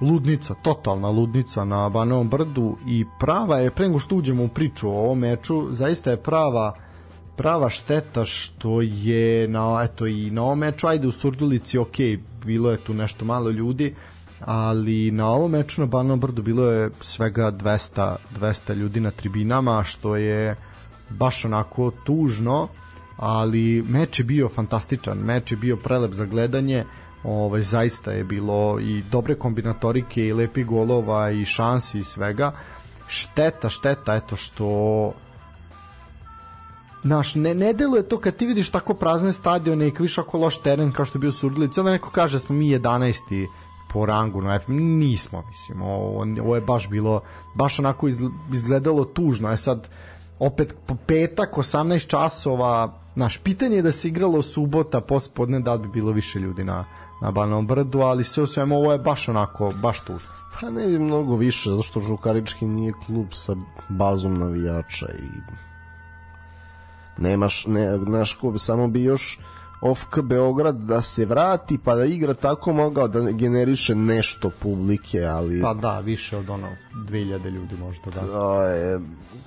ludnica, 0.00 0.54
totalna 0.54 1.08
ludnica 1.08 1.64
na 1.64 1.88
Banovom 1.88 2.28
brdu 2.28 2.76
i 2.86 3.04
prava 3.18 3.58
je, 3.58 3.70
pre 3.70 3.86
nego 3.86 3.98
što 3.98 4.16
uđemo 4.16 4.44
u 4.44 4.48
priču 4.48 4.88
o 4.88 4.98
ovom 4.98 5.18
meču, 5.18 5.68
zaista 5.70 6.10
je 6.10 6.22
prava 6.22 6.74
prava 7.40 7.70
šteta 7.70 8.24
što 8.24 8.82
je 8.82 9.48
na, 9.48 9.80
eto, 9.84 10.06
i 10.06 10.30
na 10.30 10.42
ovom 10.42 10.58
meču, 10.58 10.86
ajde 10.86 11.08
u 11.08 11.12
Surdulici, 11.12 11.78
ok, 11.78 11.96
bilo 12.44 12.70
je 12.70 12.76
tu 12.76 12.94
nešto 12.94 13.24
malo 13.24 13.50
ljudi, 13.50 13.94
ali 14.40 15.10
na 15.10 15.28
ovom 15.28 15.50
meču 15.50 15.80
na 15.80 15.86
Banovom 15.86 16.20
brdu 16.20 16.42
bilo 16.42 16.64
je 16.64 16.90
svega 17.00 17.52
200, 17.52 18.16
200 18.40 18.74
ljudi 18.74 19.00
na 19.00 19.10
tribinama, 19.10 19.84
što 19.84 20.16
je 20.16 20.56
baš 21.10 21.44
onako 21.44 21.90
tužno, 22.04 22.68
ali 23.16 23.84
meč 23.88 24.18
je 24.18 24.24
bio 24.24 24.48
fantastičan, 24.48 25.18
meč 25.18 25.52
je 25.52 25.56
bio 25.56 25.76
prelep 25.76 26.12
za 26.12 26.26
gledanje, 26.26 26.84
ovaj, 27.24 27.62
zaista 27.62 28.10
je 28.10 28.24
bilo 28.24 28.80
i 28.80 29.02
dobre 29.10 29.34
kombinatorike 29.34 30.26
i 30.26 30.32
lepi 30.32 30.64
golova 30.64 31.30
i 31.30 31.44
šansi 31.44 31.98
i 31.98 32.04
svega. 32.04 32.52
Šteta, 33.08 33.68
šteta, 33.68 34.14
eto 34.14 34.36
što 34.36 34.68
Naš, 37.02 37.34
ne, 37.34 37.54
ne 37.54 37.72
deluje 37.72 38.08
to 38.08 38.18
kad 38.18 38.36
ti 38.36 38.46
vidiš 38.46 38.70
tako 38.70 38.94
prazne 38.94 39.32
stadione 39.32 39.88
i 39.88 39.92
viš 39.98 40.18
ako 40.18 40.38
loš 40.38 40.58
teren 40.58 40.92
kao 40.92 41.04
što 41.04 41.18
je 41.18 41.20
bio 41.20 41.32
Surdulica, 41.32 41.80
onda 41.80 41.92
neko 41.92 42.10
kaže 42.10 42.34
da 42.34 42.40
smo 42.40 42.54
mi 42.54 42.66
11 42.66 43.46
po 43.92 44.06
rangu 44.06 44.42
na 44.42 44.58
FM, 44.58 44.72
nismo, 44.72 45.42
mislim, 45.48 45.82
ovo, 45.82 46.26
ovo 46.42 46.54
je 46.54 46.60
baš 46.60 46.88
bilo, 46.88 47.20
baš 47.54 47.78
onako 47.78 48.08
izgledalo 48.52 49.04
tužno, 49.04 49.50
je 49.50 49.56
sad 49.56 49.88
opet 50.38 50.74
po 50.86 50.94
petak 51.06 51.54
18 51.54 52.06
časova, 52.06 53.00
naš 53.14 53.38
pitanje 53.38 53.76
je 53.76 53.82
da 53.82 53.92
se 53.92 54.08
igralo 54.08 54.42
subota 54.42 55.00
pospodne 55.00 55.60
da 55.60 55.76
bi 55.76 55.88
bilo 55.88 56.12
više 56.12 56.38
ljudi 56.38 56.64
na, 56.64 56.84
na 57.22 57.30
Banom 57.30 57.66
brdu, 57.66 57.98
ali 57.98 58.24
sve 58.24 58.42
u 58.42 58.46
svemu 58.46 58.76
ovo 58.76 58.92
je 58.92 58.98
baš 58.98 59.28
onako, 59.28 59.72
baš 59.82 60.00
tužno. 60.00 60.30
Pa 60.60 60.70
ne 60.70 60.86
bi 60.86 60.98
mnogo 60.98 61.36
više, 61.36 61.70
zašto 61.70 62.00
Žukarički 62.00 62.66
nije 62.66 62.92
klub 63.06 63.26
sa 63.30 63.56
bazom 63.88 64.38
navijača 64.38 65.06
i 65.06 65.69
nemaš, 67.20 67.66
ne, 67.66 67.98
naš 67.98 68.32
klub, 68.32 68.54
samo 68.58 68.88
bi 68.88 69.02
još 69.02 69.38
OFK 69.80 70.20
Beograd 70.22 70.76
da 70.76 71.02
se 71.02 71.24
vrati 71.24 71.78
pa 71.84 71.94
da 71.94 72.04
igra 72.04 72.34
tako 72.34 72.72
mogao 72.72 73.08
da 73.08 73.30
generiše 73.30 73.94
nešto 73.94 74.50
publike, 74.62 75.24
ali... 75.24 75.60
Pa 75.60 75.74
da, 75.74 76.00
više 76.00 76.36
od 76.36 76.50
ono 76.50 76.68
2000 76.94 77.50
ljudi 77.50 77.76
možda, 77.76 78.10
da. 78.10 78.20
To 78.20 78.62
je, 78.62 79.00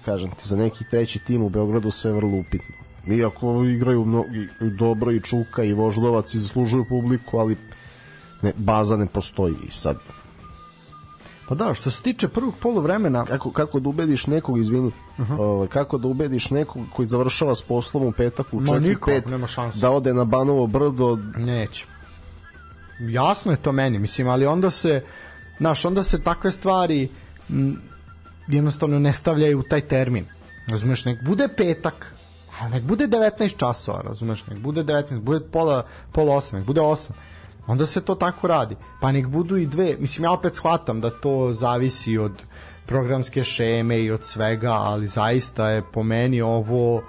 kažem 0.05 0.31
ti, 0.31 0.47
za 0.47 0.57
neki 0.57 0.85
treći 0.91 1.19
tim 1.19 1.41
u 1.41 1.49
Beogradu 1.49 1.91
sve 1.91 2.11
vrlo 2.11 2.37
upitno. 2.37 2.75
Iako 3.07 3.63
igraju 3.63 4.05
mnogi, 4.05 4.47
dobro 4.77 5.11
i 5.11 5.21
Čuka 5.21 5.63
i 5.63 5.73
Voždovac 5.73 6.33
i 6.33 6.39
zaslužuju 6.39 6.85
publiku, 6.89 7.37
ali 7.37 7.57
ne, 8.41 8.53
baza 8.57 8.97
ne 8.97 9.05
postoji 9.05 9.55
i 9.67 9.71
sad 9.71 9.97
Pa 11.47 11.55
da, 11.55 11.73
što 11.73 11.91
se 11.91 12.01
tiče 12.01 12.27
prvog 12.27 12.53
poluvremena... 12.61 13.25
Kako, 13.25 13.51
kako 13.51 13.79
da 13.79 13.89
ubediš 13.89 14.27
nekog, 14.27 14.59
izvini, 14.59 14.91
uh 15.17 15.29
-huh. 15.29 15.39
ovaj, 15.39 15.67
kako 15.67 15.97
da 15.97 16.07
ubediš 16.07 16.51
nekog 16.51 16.85
koji 16.93 17.07
završava 17.07 17.55
s 17.55 17.61
poslom 17.61 18.03
u 18.03 18.11
petak 18.11 18.47
u 18.51 18.59
4-5 18.59 19.79
da 19.79 19.91
ode 19.91 20.13
na 20.13 20.25
Banovo 20.25 20.67
brdo... 20.67 21.17
Neće. 21.37 21.85
Jasno 22.99 23.51
je 23.51 23.57
to 23.57 23.71
meni, 23.71 23.99
mislim, 23.99 24.27
ali 24.27 24.45
onda 24.45 24.71
se, 24.71 25.03
znaš, 25.57 25.85
onda 25.85 26.03
se 26.03 26.23
takve 26.23 26.51
stvari 26.51 27.09
m, 27.49 27.81
jednostavno 28.47 28.99
ne 28.99 29.13
stavljaju 29.13 29.59
u 29.59 29.63
taj 29.63 29.81
termin. 29.81 30.25
Razumeš, 30.67 31.05
nek 31.05 31.23
bude 31.23 31.47
petak, 31.57 32.15
a 32.59 32.69
nek 32.69 32.83
bude 32.83 33.07
19 33.07 33.57
časova, 33.57 34.01
razumeš, 34.01 34.47
nek 34.47 34.59
bude 34.59 34.83
19, 34.83 35.19
bude 35.19 35.39
pola, 35.51 35.85
pola 36.11 36.35
8, 36.35 36.53
nek 36.53 36.65
bude 36.65 36.81
8 36.81 37.11
onda 37.67 37.85
se 37.85 38.01
to 38.01 38.15
tako 38.15 38.47
radi. 38.47 38.75
Pa 39.01 39.11
nek 39.11 39.27
budu 39.27 39.57
i 39.57 39.65
dve, 39.65 39.95
mislim 39.99 40.23
ja 40.23 40.31
opet 40.31 40.55
shvatam 40.55 41.01
da 41.01 41.09
to 41.09 41.53
zavisi 41.53 42.17
od 42.17 42.43
programske 42.85 43.43
šeme 43.43 43.99
i 43.99 44.11
od 44.11 44.23
svega, 44.23 44.71
ali 44.71 45.07
zaista 45.07 45.69
je 45.69 45.81
po 45.93 46.03
meni 46.03 46.41
ovo 46.41 47.01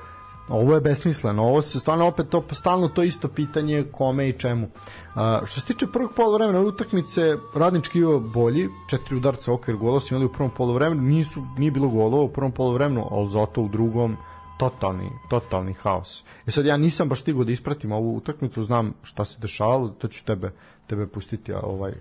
ovo 0.48 0.74
je 0.74 0.80
besmisleno, 0.80 1.42
ovo 1.42 1.62
se 1.62 1.80
stvarno 1.80 2.06
opet 2.06 2.28
to 2.28 2.44
stalno 2.52 2.88
to 2.88 3.02
isto 3.02 3.28
pitanje 3.28 3.84
kome 3.92 4.28
i 4.28 4.32
čemu. 4.32 4.66
Uh, 4.66 5.46
što 5.46 5.60
se 5.60 5.66
tiče 5.66 5.86
prvog 5.86 6.10
poluvremena 6.16 6.60
utakmice, 6.60 7.36
Radnički 7.54 7.98
je 7.98 8.20
bolji, 8.20 8.68
četiri 8.90 9.16
udarca 9.16 9.52
okvir 9.52 9.76
gola 9.76 10.00
su 10.00 10.14
imali 10.14 10.26
u 10.26 10.32
prvom 10.32 10.50
poluvremenu, 10.50 11.02
nisu 11.02 11.42
nije 11.58 11.70
bilo 11.70 11.88
golova 11.88 12.22
u 12.22 12.32
prvom 12.32 12.52
poluvremenu, 12.52 13.08
al 13.10 13.26
zato 13.26 13.62
u 13.62 13.68
drugom 13.68 14.16
totalni, 14.58 15.10
totalni 15.30 15.72
haos. 15.72 16.24
E 16.46 16.50
sad 16.50 16.66
ja 16.66 16.76
nisam 16.76 17.08
baš 17.08 17.20
stigao 17.20 17.44
da 17.44 17.52
ispratim 17.52 17.92
ovu 17.92 18.16
utakmicu, 18.16 18.62
znam 18.62 18.94
šta 19.02 19.24
se 19.24 19.40
dešavalo, 19.40 19.88
to 19.88 20.08
ću 20.08 20.24
tebe, 20.24 20.50
tebe 20.86 21.06
pustiti, 21.06 21.52
a 21.52 21.60
ovaj 21.60 21.92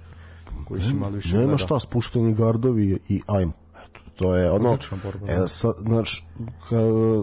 koji 0.67 0.81
si 0.81 0.93
malo 0.93 1.15
više 1.15 1.37
Nema 1.37 1.57
šta, 1.57 1.79
spušteni 1.79 2.33
gardovi 2.33 2.99
i 3.09 3.21
ajmo. 3.27 3.51
Eto, 3.71 3.99
to 4.15 4.35
je 4.35 4.51
ono, 4.51 4.77
borba, 5.03 5.31
e, 5.31 5.47
sa, 5.47 5.73
znači, 5.81 6.23
ka, 6.69 6.77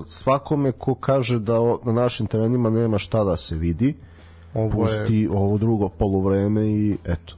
svakome 0.07 0.73
ko 0.73 0.95
kaže 0.95 1.39
da 1.39 1.61
o, 1.61 1.81
na 1.85 1.93
našim 1.93 2.27
terenima 2.27 2.71
nema 2.71 2.99
šta 2.99 3.25
da 3.25 3.37
se 3.37 3.57
vidi, 3.57 3.95
ovo 4.55 4.71
pusti 4.71 5.17
je... 5.17 5.31
ovo 5.31 5.59
drugo 5.59 5.89
poluvreme 5.89 6.67
i 6.67 6.97
eto. 7.05 7.35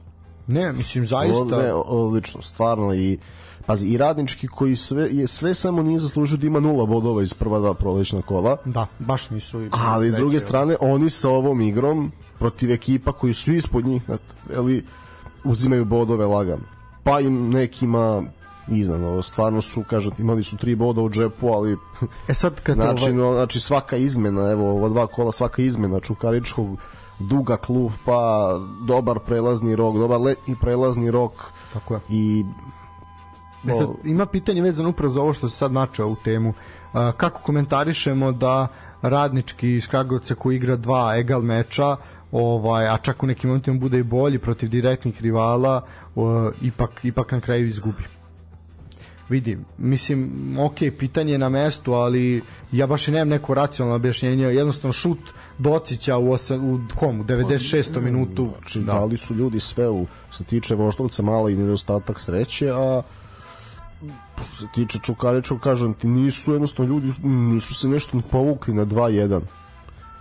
Ne, 0.47 0.73
mislim, 0.73 1.05
zaista... 1.05 1.37
Ovo, 1.37 1.61
ne, 1.61 1.73
odlično, 1.73 2.41
stvarno 2.41 2.93
i 2.93 3.17
Pazi, 3.65 3.87
i 3.87 3.97
radnički 3.97 4.47
koji 4.47 4.75
sve, 4.75 5.09
je 5.11 5.27
sve 5.27 5.53
samo 5.53 5.83
nije 5.83 5.99
zaslužio 5.99 6.37
da 6.37 6.47
ima 6.47 6.59
nula 6.59 6.85
bodova 6.85 7.23
iz 7.23 7.33
prva 7.33 7.59
dva 7.59 7.73
prolećna 7.73 8.21
kola. 8.21 8.57
Da, 8.65 8.87
baš 8.99 9.29
nisu. 9.29 9.67
Ali 9.71 10.11
s 10.11 10.15
druge 10.15 10.39
strane, 10.39 10.75
oni 10.79 11.09
sa 11.09 11.29
ovom 11.29 11.61
igrom 11.61 12.11
protiv 12.39 12.71
ekipa 12.71 13.11
koji 13.11 13.33
su 13.33 13.53
ispod 13.53 13.85
njih, 13.85 14.03
ali 14.57 14.85
uzimaju 15.43 15.85
bodove 15.85 16.25
lagano. 16.25 16.63
Pa 17.03 17.19
im 17.19 17.49
nekima 17.49 18.23
iznad, 18.67 19.25
stvarno 19.25 19.61
su, 19.61 19.83
kažem, 19.89 20.11
imali 20.19 20.43
su 20.43 20.57
tri 20.57 20.75
boda 20.75 21.01
u 21.01 21.09
džepu, 21.09 21.47
ali 21.47 21.77
e 22.29 22.33
sad 22.33 22.61
kad 22.61 22.75
znači, 22.75 23.11
ovaj... 23.11 23.35
znači 23.35 23.59
svaka 23.59 23.95
izmena, 23.95 24.51
evo, 24.51 24.71
ova 24.71 24.89
dva 24.89 25.07
kola, 25.07 25.31
svaka 25.31 25.61
izmena 25.61 25.99
Čukaričkog 25.99 26.67
duga 27.19 27.57
klupa, 27.57 28.51
dobar 28.87 29.19
prelazni 29.19 29.75
rok, 29.75 29.95
dobar 29.95 30.21
letni 30.21 30.55
prelazni 30.61 31.11
rok 31.11 31.31
Tako 31.73 31.93
je. 31.93 31.99
i 32.09 32.45
E 33.67 33.73
sad, 33.73 33.87
ima 34.03 34.25
pitanje 34.25 34.61
vezano 34.61 34.89
upravo 34.89 35.13
za 35.13 35.21
ovo 35.21 35.33
što 35.33 35.49
se 35.49 35.57
sad 35.57 35.71
načeo 35.71 36.07
u 36.07 36.15
temu. 36.15 36.53
Kako 37.17 37.41
komentarišemo 37.41 38.31
da 38.31 38.67
radnički 39.01 39.75
iz 39.75 39.87
Kragovca 39.87 40.35
koji 40.35 40.55
igra 40.55 40.75
dva 40.75 41.17
egal 41.17 41.41
meča, 41.41 41.95
ovaj, 42.31 42.87
a 42.87 42.97
čak 42.97 43.23
u 43.23 43.27
nekim 43.27 43.49
momentima 43.49 43.79
bude 43.79 43.99
i 43.99 44.03
bolji 44.03 44.39
protiv 44.39 44.69
direktnih 44.69 45.21
rivala, 45.21 45.81
o, 46.15 46.51
ipak, 46.61 46.99
ipak 47.03 47.31
na 47.31 47.39
kraju 47.39 47.67
izgubi 47.67 48.03
vidim, 49.29 49.65
mislim, 49.77 50.29
ok, 50.59 50.75
pitanje 50.99 51.31
je 51.31 51.37
na 51.37 51.49
mestu, 51.49 51.93
ali 51.93 52.41
ja 52.71 52.87
baš 52.87 53.07
i 53.07 53.11
nemam 53.11 53.29
neko 53.29 53.53
racionalno 53.53 53.95
objašnjenje, 53.95 54.45
jednostavno 54.45 54.93
šut 54.93 55.19
docića 55.57 56.17
u, 56.17 56.31
osam, 56.31 56.69
u 56.69 56.79
komu, 56.95 57.23
96. 57.23 57.93
Pa, 57.93 57.99
minutu. 57.99 58.49
Znači, 58.57 58.79
da. 58.79 58.93
dali 58.93 59.17
su 59.17 59.35
ljudi 59.35 59.59
sve 59.59 59.89
u, 59.89 60.05
se 60.31 60.43
tiče 60.43 60.75
Voštovca, 60.75 61.23
malo 61.23 61.49
i 61.49 61.55
nedostatak 61.55 62.19
sreće, 62.19 62.71
a 62.71 63.01
što 64.43 64.55
se 64.55 64.67
tiče 64.73 64.99
Čukaričkog, 64.99 65.59
kažem 65.59 65.93
ti, 65.93 66.07
nisu 66.07 66.51
jednostavno 66.53 66.93
ljudi, 66.93 67.13
nisu 67.23 67.73
se 67.73 67.89
nešto 67.89 68.21
povukli 68.31 68.73
na 68.73 68.85
2-1. 68.85 69.41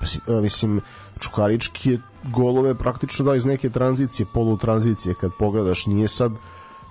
Pa 0.00 0.40
mislim, 0.40 0.80
Čukarički 1.18 1.90
je 1.90 2.00
golove 2.24 2.74
praktično 2.74 3.24
da 3.24 3.34
iz 3.34 3.46
neke 3.46 3.70
tranzicije, 3.70 4.26
polu 4.34 4.56
tranzicije, 4.56 5.14
kad 5.14 5.30
pogledaš, 5.38 5.86
nije 5.86 6.08
sad 6.08 6.32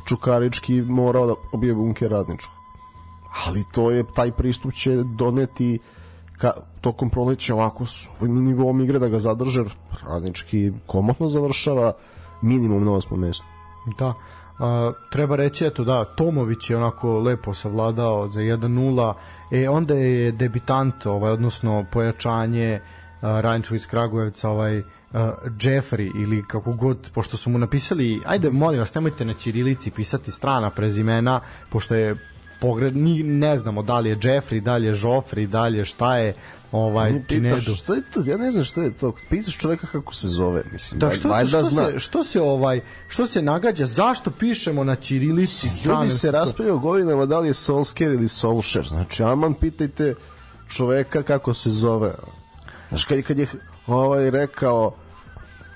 Čukarički 0.08 0.82
morao 0.82 1.28
da 1.28 1.34
obije 1.52 1.74
bunker 1.74 2.12
radničkog. 2.12 2.56
Ali 3.46 3.64
to 3.72 3.92
je, 3.92 4.04
taj 4.16 4.32
pristup 4.32 4.74
će 4.74 5.04
doneti 5.04 5.80
ka, 6.38 6.52
tokom 6.82 7.10
proleća 7.10 7.56
ovako 7.56 7.86
s 7.86 8.10
ovim 8.20 8.46
nivom 8.46 8.82
igre 8.82 9.00
da 9.00 9.08
ga 9.08 9.20
zadrže, 9.20 9.64
radnički 10.04 10.72
komotno 10.88 11.28
završava 11.28 11.94
minimum 12.42 12.86
na 12.86 12.92
osmom 12.92 13.20
mestu. 13.20 13.46
Da, 13.98 14.14
a, 14.62 14.92
treba 15.10 15.36
reći 15.36 15.66
eto 15.66 15.84
da 15.84 16.06
Tomović 16.06 16.70
je 16.70 16.78
onako 16.78 17.20
lepo 17.20 17.54
savladao 17.54 18.28
za 18.28 18.42
1-0 18.42 19.14
e 19.52 19.70
onda 19.70 19.94
je 19.94 20.32
debitant 20.32 21.06
ovaj 21.06 21.32
odnosno 21.32 21.86
pojačanje 21.92 22.80
Rančo 23.22 23.76
iz 23.76 23.88
Kragujevca 23.88 24.50
ovaj 24.50 24.80
uh, 24.80 24.86
Jeffrey 25.60 26.12
ili 26.22 26.44
kako 26.48 26.72
god, 26.74 27.10
pošto 27.14 27.38
su 27.38 27.50
mu 27.50 27.58
napisali, 27.58 28.22
ajde 28.26 28.52
molim 28.52 28.80
vas, 28.80 28.96
nemojte 28.96 29.26
na 29.26 29.34
ćirilici 29.34 29.92
pisati 29.92 30.32
strana 30.32 30.70
prezimena, 30.70 31.40
pošto 31.70 31.96
je 31.96 32.16
pogred, 32.62 32.98
ni, 32.98 33.24
ne 33.24 33.58
znamo 33.58 33.82
da 33.84 34.00
li 34.00 34.10
je 34.10 34.18
Jeffrey, 34.18 34.60
da 34.60 34.78
li 34.78 34.88
je 34.88 34.94
Joffrey, 34.94 35.48
da 35.48 35.68
li 35.68 35.78
je 35.78 35.86
šta 35.86 36.18
je 36.18 36.34
ovaj 36.72 37.14
Činedu. 37.28 37.76
Šta 37.76 37.94
je 37.94 38.02
to? 38.14 38.24
Ja 38.26 38.38
ne 38.38 38.52
znam 38.52 38.66
šta 38.66 38.82
je 38.82 38.92
to. 38.98 39.14
Pitaš 39.30 39.58
čoveka 39.58 39.88
kako 39.88 40.14
se 40.16 40.28
zove, 40.28 40.64
mislim. 40.72 41.00
Da, 41.00 41.12
što, 41.12 41.48
što, 41.48 41.64
zna. 41.64 41.86
se, 41.86 42.00
što 42.00 42.24
se 42.24 42.42
ovaj 42.42 42.82
što 43.08 43.28
se 43.28 43.42
nagađa? 43.42 43.86
Zašto 43.86 44.32
pišemo 44.32 44.84
na 44.84 44.96
ćirilici 44.96 45.68
Ljudi 45.86 46.10
se 46.10 46.32
raspravljaju 46.32 46.80
godinama 46.80 47.26
da 47.26 47.40
li 47.40 47.48
je 47.48 47.54
Solskjaer 47.54 48.12
ili 48.12 48.30
Solskjaer. 48.30 48.88
Znači, 48.88 49.24
aman 49.24 49.54
pitajte 49.54 50.16
čoveka 50.70 51.24
kako 51.24 51.54
se 51.54 51.70
zove. 51.70 52.14
Znaš, 52.90 53.06
kad, 53.06 53.22
kad 53.22 53.40
je 53.40 53.48
ovaj 53.88 54.32
rekao 54.32 54.96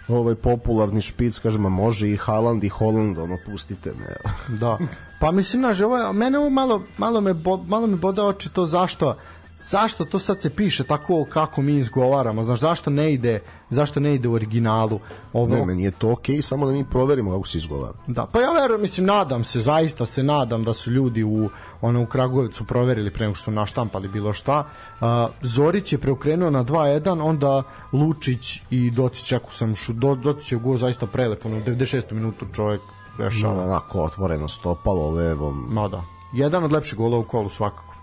ovaj 0.07 0.35
popularni 0.35 1.01
špic, 1.01 1.39
kažem, 1.39 1.61
može 1.61 2.09
i 2.09 2.15
Haaland 2.17 2.63
i 2.63 2.69
Holland, 2.69 3.17
ono, 3.17 3.37
pustite 3.45 3.93
me. 3.93 4.15
da. 4.57 4.77
Pa 5.19 5.31
mislim, 5.31 5.61
znaš, 5.61 5.81
ovo, 5.81 6.13
mene 6.13 6.39
ovo 6.39 6.49
malo, 6.49 6.83
malo, 6.97 7.21
me, 7.21 7.33
bo, 7.33 7.57
malo 7.57 7.87
me 7.87 7.95
boda 7.95 8.25
oči 8.25 8.49
to 8.49 8.65
zašto 8.65 9.17
zašto 9.59 10.05
to 10.05 10.19
sad 10.19 10.41
se 10.41 10.49
piše 10.49 10.83
tako 10.83 11.25
kako 11.29 11.61
mi 11.61 11.77
izgovaramo, 11.77 12.43
znaš, 12.43 12.59
zašto 12.59 12.89
ne 12.89 13.13
ide, 13.13 13.39
zašto 13.69 13.99
ne 13.99 14.15
ide 14.15 14.27
u 14.27 14.33
originalu? 14.33 14.99
Ovo... 15.33 15.55
Ne, 15.55 15.65
meni 15.65 15.83
je 15.83 15.91
to 15.91 16.11
okej, 16.11 16.35
okay, 16.35 16.41
samo 16.41 16.65
da 16.65 16.71
mi 16.71 16.89
proverimo 16.89 17.31
kako 17.31 17.47
se 17.47 17.57
izgovara. 17.57 17.93
Da, 18.07 18.25
pa 18.25 18.41
ja 18.41 18.51
verujem, 18.51 18.81
mislim, 18.81 19.05
nadam 19.05 19.43
se, 19.43 19.59
zaista 19.59 20.05
se 20.05 20.23
nadam 20.23 20.63
da 20.63 20.73
su 20.73 20.91
ljudi 20.91 21.23
u, 21.23 21.49
ono, 21.81 22.01
u 22.01 22.05
Kragujevcu 22.05 22.65
proverili 22.65 23.13
pre 23.13 23.25
nego 23.25 23.35
što 23.35 23.43
su 23.43 23.51
naštampali 23.51 24.07
bilo 24.07 24.33
šta. 24.33 24.59
Uh, 24.59 25.07
Zorić 25.41 25.93
je 25.93 25.97
preokrenuo 25.97 26.49
na 26.49 26.63
2-1, 26.63 27.21
onda 27.23 27.63
Lučić 27.93 28.61
i 28.69 28.91
Docić, 28.91 29.31
ako 29.31 29.51
sam 29.51 29.75
šu, 29.75 29.93
Do, 29.93 30.15
Docić 30.15 30.51
je 30.51 30.57
go 30.57 30.77
zaista 30.77 31.07
prelepo, 31.07 31.49
u 31.49 31.51
96. 31.51 32.11
minutu 32.11 32.45
čovjek 32.53 32.81
rešava. 33.17 33.55
No, 33.55 33.63
onako, 33.63 34.03
otvoreno 34.03 34.47
stopalo 34.47 35.09
levom. 35.09 35.67
Ma 35.69 35.87
da. 35.87 36.03
Jedan 36.33 36.63
od 36.63 36.71
lepših 36.71 36.97
gola 36.97 37.17
u 37.17 37.23
kolu 37.23 37.49
svakako. 37.49 37.94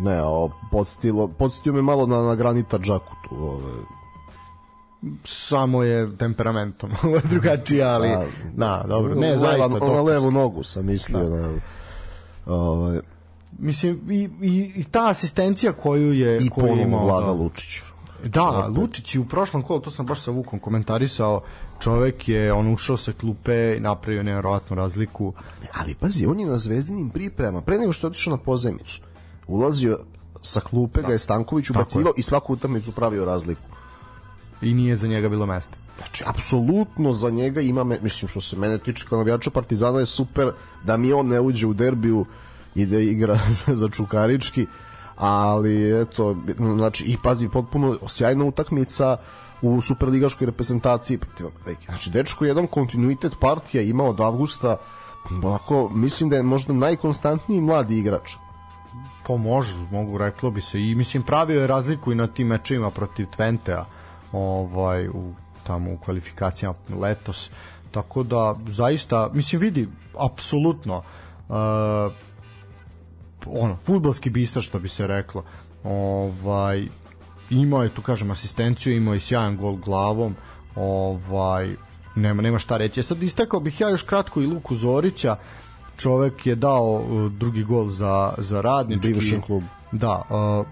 Ne, 0.00 0.22
o, 0.22 0.50
podstilo, 0.70 1.28
podstio 1.28 1.72
me 1.72 1.82
malo 1.82 2.06
na, 2.06 2.22
na 2.22 2.34
Granita 2.34 2.78
Džaku 2.78 3.12
tu, 3.28 3.34
ove. 3.34 3.72
samo 5.24 5.82
je 5.82 6.16
temperamentom 6.16 6.90
drugačije, 7.30 7.84
ali 7.84 8.08
da, 8.08 8.82
da 8.82 8.84
dobro, 8.88 9.14
ne, 9.14 9.36
zaista 9.36 9.68
na, 9.68 9.78
na 9.78 10.02
levu 10.02 10.30
nogu 10.30 10.62
sam 10.62 10.86
mislio 10.86 11.28
da. 11.28 11.36
na, 11.36 11.52
ovaj 12.46 13.00
mislim 13.58 14.00
i, 14.10 14.28
i, 14.42 14.72
i 14.76 14.84
ta 14.84 15.08
asistencija 15.08 15.72
koju 15.72 16.12
je 16.12 16.38
i 16.38 16.50
koju 16.50 16.76
imao 16.76 17.04
Vlada 17.04 17.26
da, 17.26 17.32
Lučić. 17.32 17.80
Da, 18.24 18.70
Lučić 18.76 19.14
je 19.14 19.20
u 19.20 19.24
prošlom 19.24 19.62
kolu, 19.62 19.80
to 19.80 19.90
sam 19.90 20.06
baš 20.06 20.20
sa 20.20 20.30
Vukom 20.30 20.58
komentarisao, 20.58 21.42
čovek 21.80 22.28
je 22.28 22.52
on 22.52 22.72
ušao 22.72 22.96
sa 22.96 23.12
klupe 23.12 23.76
i 23.76 23.80
napravio 23.80 24.22
nevjerojatnu 24.22 24.76
razliku. 24.76 25.32
Ali 25.78 25.94
pazi, 25.94 26.26
on 26.26 26.40
je 26.40 26.46
na 26.46 26.58
zvezdinim 26.58 27.10
priprema, 27.10 27.60
pre 27.60 27.78
nego 27.78 27.92
što 27.92 28.06
je 28.06 28.08
otišao 28.08 28.30
na 28.30 28.42
pozemicu 28.42 29.00
ulazio 29.52 29.98
sa 30.42 30.60
klupe 30.60 31.00
da. 31.00 31.06
ga 31.06 31.12
je 31.12 31.18
Stanković 31.18 31.70
ubacivao 31.70 32.12
i 32.16 32.22
svaku 32.22 32.52
utakmicu 32.52 32.92
pravio 32.92 33.24
razliku. 33.24 33.62
I 34.62 34.74
nije 34.74 34.96
za 34.96 35.08
njega 35.08 35.28
bilo 35.28 35.46
mesta. 35.46 35.76
Znači, 35.96 36.24
apsolutno 36.26 37.12
za 37.12 37.30
njega 37.30 37.60
ima, 37.60 37.84
me, 37.84 37.98
mislim 38.02 38.28
što 38.28 38.40
se 38.40 38.56
mene 38.56 38.78
tiče 38.78 39.06
kao 39.08 39.18
navijača 39.18 39.50
Partizana 39.50 39.98
je 39.98 40.06
super 40.06 40.52
da 40.84 40.96
mi 40.96 41.12
on 41.12 41.26
ne 41.26 41.40
uđe 41.40 41.66
u 41.66 41.74
derbiju 41.74 42.24
i 42.74 42.86
da 42.86 42.98
igra 42.98 43.38
za 43.80 43.88
Čukarički, 43.88 44.66
ali 45.16 46.02
eto, 46.02 46.36
znači, 46.56 47.04
i 47.04 47.16
pazi, 47.22 47.48
potpuno 47.48 47.98
sjajna 48.08 48.44
utakmica 48.44 49.16
u 49.62 49.80
superligaškoj 49.80 50.46
reprezentaciji 50.46 51.18
protiv 51.18 51.46
Znači, 51.86 52.10
dečko 52.10 52.44
jedan 52.44 52.66
kontinuitet 52.66 53.32
partija 53.40 53.82
ima 53.82 54.04
od 54.04 54.20
avgusta, 54.20 54.76
onako, 55.42 55.88
mislim 55.88 56.30
da 56.30 56.36
je 56.36 56.42
možda 56.42 56.72
najkonstantniji 56.72 57.60
mladi 57.60 57.98
igrač 57.98 58.34
Pa 59.26 59.36
može, 59.36 59.74
mogu 59.90 60.18
reklo 60.18 60.50
bi 60.50 60.60
se. 60.60 60.80
I 60.80 60.94
mislim 60.94 61.22
pravio 61.22 61.60
je 61.60 61.66
razliku 61.66 62.12
i 62.12 62.14
na 62.14 62.26
tim 62.26 62.46
mečima 62.46 62.90
protiv 62.90 63.26
Twentea 63.38 63.84
ovaj 64.32 65.08
u 65.08 65.34
tamo 65.66 65.92
u 65.92 65.98
kvalifikacijama 65.98 66.76
letos. 67.00 67.50
Tako 67.90 68.22
da 68.22 68.56
zaista 68.68 69.30
mislim 69.32 69.60
vidi 69.60 69.88
apsolutno 70.18 70.96
uh, 70.96 71.54
ono 73.46 73.76
fudbalski 73.76 74.30
bistar 74.30 74.62
što 74.62 74.78
bi 74.78 74.88
se 74.88 75.06
reklo. 75.06 75.44
Ovaj 75.84 76.86
imao 77.50 77.82
je 77.82 77.94
tu 77.94 78.02
kažem 78.02 78.30
asistenciju 78.30 78.96
imao 78.96 79.14
je 79.14 79.20
sjajan 79.20 79.56
gol 79.56 79.76
glavom 79.76 80.36
ovaj 80.76 81.76
nema 82.16 82.42
nema 82.42 82.58
šta 82.58 82.76
reći. 82.76 83.02
Sad 83.02 83.22
istekao 83.22 83.60
bih 83.60 83.80
ja 83.80 83.88
još 83.88 84.02
kratko 84.02 84.40
i 84.40 84.46
Luku 84.46 84.74
Zorića 84.74 85.36
čovek 86.02 86.46
je 86.46 86.54
dao 86.54 86.92
uh, 86.92 87.32
drugi 87.32 87.64
gol 87.64 87.88
za, 87.88 88.34
za 88.38 88.60
radnički. 88.60 89.12
Bivšem 89.12 89.42
klub. 89.42 89.62
Da, 89.92 90.22
uh, 90.30 90.66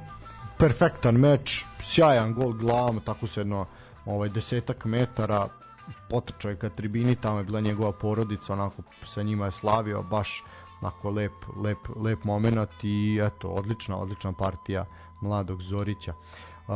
perfektan 0.58 1.14
meč, 1.14 1.64
sjajan 1.80 2.34
gol 2.34 2.52
glavom, 2.52 3.00
tako 3.04 3.26
se 3.26 3.40
jedno 3.40 3.66
ovaj, 4.06 4.28
desetak 4.28 4.84
metara, 4.84 5.48
potrčao 6.10 6.50
je 6.50 6.56
ka 6.56 6.68
tribini, 6.68 7.14
tamo 7.14 7.38
je 7.38 7.44
bila 7.44 7.60
njegova 7.60 7.92
porodica, 7.92 8.52
onako 8.52 8.82
sa 9.04 9.22
njima 9.22 9.44
je 9.44 9.52
slavio, 9.52 10.02
baš 10.02 10.44
onako 10.82 11.10
lep, 11.10 11.32
lep, 11.62 11.78
lep 11.96 12.24
moment 12.24 12.84
i 12.84 13.20
eto, 13.22 13.48
odlična, 13.48 13.96
odlična 13.96 14.32
partija 14.32 14.84
mladog 15.20 15.62
Zorića. 15.62 16.14
Uh, 16.14 16.74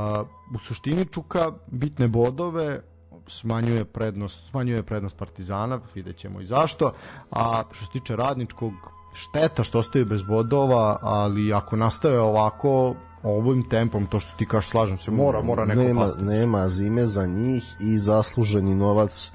u 0.55 0.59
suštini 0.59 1.07
Čuka 1.07 1.53
bitne 1.67 2.09
bodove, 2.09 2.81
smanjuje 3.27 3.85
prednost, 3.85 4.49
smanjuje 4.51 4.83
prednost 4.83 5.17
Partizana, 5.17 5.81
vidjet 5.95 6.17
ćemo 6.17 6.41
i 6.41 6.47
zašto, 6.47 6.93
a 7.31 7.63
što 7.73 7.85
se 7.85 7.91
tiče 7.93 8.17
radničkog, 8.17 8.73
šteta 9.15 9.65
što 9.65 9.79
ostaju 9.79 10.07
bez 10.07 10.23
bodova, 10.23 10.99
ali 11.03 11.53
ako 11.53 11.77
nastave 11.77 12.21
ovako, 12.21 12.95
ovim 13.23 13.69
tempom, 13.69 14.07
to 14.07 14.21
što 14.21 14.37
ti 14.37 14.47
kažeš, 14.47 14.71
slažem 14.71 14.99
se, 14.99 15.11
mora, 15.11 15.43
mora 15.43 15.65
neko 15.65 15.83
nema. 15.83 16.07
Nema 16.21 16.69
zime 16.69 17.07
za 17.07 17.27
njih 17.27 17.77
i 17.81 17.99
zasluženi 17.99 18.75
novac 18.75 19.33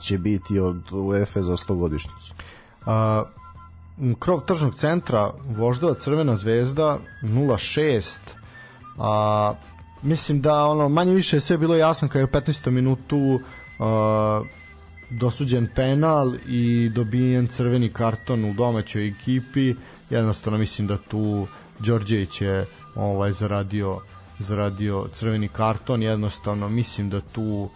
će 0.00 0.18
biti 0.18 0.58
od 0.58 0.92
UEFA 0.92 1.42
za 1.42 1.56
100 1.56 1.76
godišnjicu. 1.76 2.34
A, 2.86 3.24
krov 4.18 4.40
tržnog 4.40 4.74
centra 4.74 5.32
Voždova 5.48 5.94
Crvena 5.94 6.36
zvezda 6.36 6.98
06 7.22 8.18
a 8.98 9.54
mislim 10.04 10.40
da 10.40 10.64
ono 10.64 10.88
manje 10.88 11.14
više 11.14 11.36
je 11.36 11.40
sve 11.40 11.58
bilo 11.58 11.74
jasno 11.76 12.08
kada 12.08 12.18
je 12.18 12.24
u 12.24 12.28
15. 12.28 12.70
minutu 12.70 13.18
uh, 13.18 14.46
dosuđen 15.10 15.68
penal 15.74 16.34
i 16.46 16.90
dobijen 16.94 17.46
crveni 17.46 17.92
karton 17.92 18.44
u 18.44 18.54
domaćoj 18.54 19.08
ekipi 19.08 19.74
jednostavno 20.10 20.58
mislim 20.58 20.86
da 20.86 20.96
tu 20.96 21.46
Đorđević 21.78 22.40
je 22.40 22.66
ovaj 22.94 23.32
zaradio 23.32 24.00
zaradio 24.38 25.08
crveni 25.14 25.48
karton 25.48 26.02
jednostavno 26.02 26.68
mislim 26.68 27.10
da 27.10 27.20
tu 27.20 27.70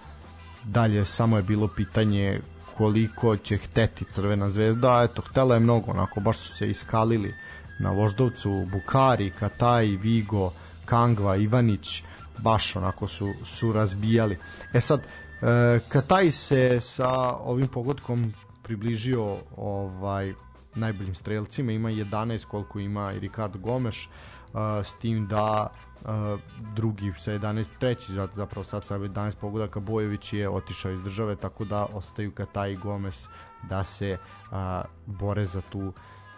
dalje 0.64 1.04
samo 1.04 1.36
je 1.36 1.42
bilo 1.42 1.68
pitanje 1.68 2.40
koliko 2.78 3.36
će 3.36 3.56
hteti 3.58 4.04
Crvena 4.04 4.48
zvezda, 4.48 5.06
eto, 5.10 5.22
htela 5.22 5.54
je 5.54 5.60
mnogo, 5.60 5.90
onako, 5.90 6.20
baš 6.20 6.36
su 6.36 6.54
se 6.54 6.70
iskalili 6.70 7.34
na 7.80 7.90
Voždovcu, 7.90 8.66
Bukari, 8.72 9.30
Kataj, 9.30 9.86
Vigo, 9.86 10.52
Kangva, 10.84 11.36
Ivanić, 11.36 12.02
baš 12.38 12.76
onako 12.76 13.08
su, 13.08 13.34
su 13.44 13.72
razbijali. 13.72 14.38
E 14.72 14.80
sad, 14.80 15.00
e, 15.00 15.80
Kataj 15.88 16.30
se 16.32 16.80
sa 16.80 17.10
ovim 17.36 17.68
pogodkom 17.68 18.32
približio 18.62 19.36
ovaj 19.56 20.32
najboljim 20.74 21.14
strelcima, 21.14 21.72
ima 21.72 21.90
11 21.90 22.44
koliko 22.44 22.78
ima 22.78 23.12
i 23.12 23.18
Ricardo 23.18 23.58
Gomes, 23.58 23.96
uh, 24.06 24.10
s 24.84 24.94
tim 24.94 25.26
da 25.26 25.66
uh, 26.00 26.08
drugi 26.74 27.12
sa 27.18 27.32
11, 27.32 27.66
treći 27.78 28.12
zapravo 28.34 28.64
sad 28.64 28.84
sa 28.84 28.98
11 28.98 29.34
pogodaka 29.40 29.80
Bojević 29.80 30.32
je 30.32 30.48
otišao 30.48 30.92
iz 30.92 31.02
države, 31.02 31.36
tako 31.36 31.64
da 31.64 31.86
ostaju 31.92 32.32
Kataj 32.32 32.72
i 32.72 32.76
Gomes 32.76 33.26
da 33.68 33.84
se 33.84 34.18
bore 35.06 35.44
za 35.44 35.60
tu 35.60 35.92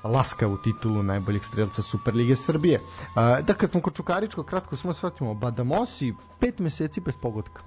laskavu 0.04 0.56
titulu 0.56 1.02
najboljeg 1.02 1.44
strelca 1.44 1.82
Superlige 1.82 2.36
Srbije. 2.36 2.80
Uh, 2.80 3.46
da, 3.46 3.54
kad 3.54 3.70
smo 3.70 3.80
kod 3.80 3.94
Čukaričko, 3.94 4.42
kratko 4.42 4.76
samo 4.76 4.92
shvatimo, 4.92 5.34
Badamosi 5.34 6.14
pet 6.40 6.58
meseci 6.58 7.00
bez 7.00 7.14
pogodka. 7.22 7.62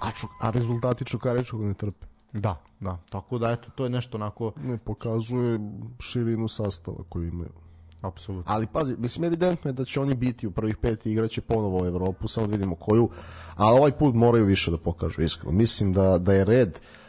A, 0.00 0.10
čuk, 0.12 0.30
a 0.40 0.50
rezultati 0.50 1.04
Čukaričkog 1.04 1.60
ne 1.64 1.74
trpe. 1.74 2.06
Da, 2.32 2.62
da, 2.80 2.98
tako 3.10 3.38
da 3.38 3.50
eto, 3.50 3.70
to 3.74 3.84
je 3.84 3.90
nešto 3.90 4.16
onako... 4.16 4.52
Ne 4.64 4.78
pokazuje 4.78 5.60
širinu 5.98 6.48
sastava 6.48 6.98
koju 7.08 7.28
imaju. 7.28 7.52
Apsolutno. 8.02 8.52
Ali 8.52 8.66
pazi, 8.66 8.94
mislim 8.98 9.24
evidentno 9.24 9.68
je 9.68 9.72
da 9.72 9.84
će 9.84 10.00
oni 10.00 10.14
biti 10.14 10.46
u 10.46 10.50
prvih 10.50 10.76
pet 10.76 11.06
igraće 11.06 11.40
ponovo 11.40 11.82
u 11.82 11.86
Evropu, 11.86 12.28
samo 12.28 12.46
da 12.46 12.50
vidimo 12.50 12.74
koju, 12.74 13.10
a 13.54 13.66
ovaj 13.66 13.92
put 13.92 14.14
moraju 14.14 14.44
više 14.44 14.70
da 14.70 14.78
pokažu, 14.78 15.22
iskreno. 15.22 15.52
Mislim 15.52 15.92
da, 15.92 16.18
da 16.18 16.32
je 16.32 16.44
red 16.44 16.68
uh, 16.68 17.05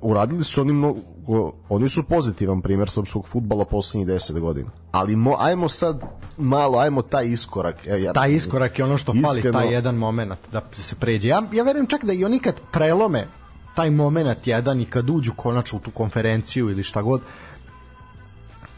uradili 0.00 0.44
su 0.44 0.60
oni 0.60 0.72
mnogo, 0.72 1.52
oni 1.68 1.88
su 1.88 2.02
pozitivan 2.02 2.62
primer 2.62 2.90
srpskog 2.90 3.28
futbala 3.28 3.64
poslednjih 3.64 4.08
10 4.08 4.40
godina. 4.40 4.70
Ali 4.92 5.16
mo, 5.16 5.36
ajmo 5.38 5.68
sad 5.68 6.00
malo, 6.38 6.78
ajmo 6.78 7.02
taj 7.02 7.26
iskorak. 7.26 7.86
Ja, 7.86 7.96
ja, 7.96 8.12
taj 8.12 8.32
iskorak 8.32 8.78
je 8.78 8.84
ono 8.84 8.98
što 8.98 9.12
iskreno, 9.12 9.52
fali, 9.52 9.64
taj 9.64 9.74
jedan 9.74 9.94
moment 9.94 10.38
da 10.52 10.62
se 10.72 10.94
pređe. 10.94 11.28
Ja, 11.28 11.42
ja 11.52 11.64
verujem 11.64 11.86
čak 11.86 12.04
da 12.04 12.12
i 12.12 12.24
oni 12.24 12.38
kad 12.38 12.54
prelome 12.72 13.26
taj 13.74 13.90
moment 13.90 14.46
jedan 14.46 14.80
i 14.80 14.86
kad 14.86 15.10
uđu 15.10 15.32
konačno 15.36 15.78
u 15.78 15.80
tu 15.80 15.90
konferenciju 15.90 16.70
ili 16.70 16.82
šta 16.82 17.02
god, 17.02 17.20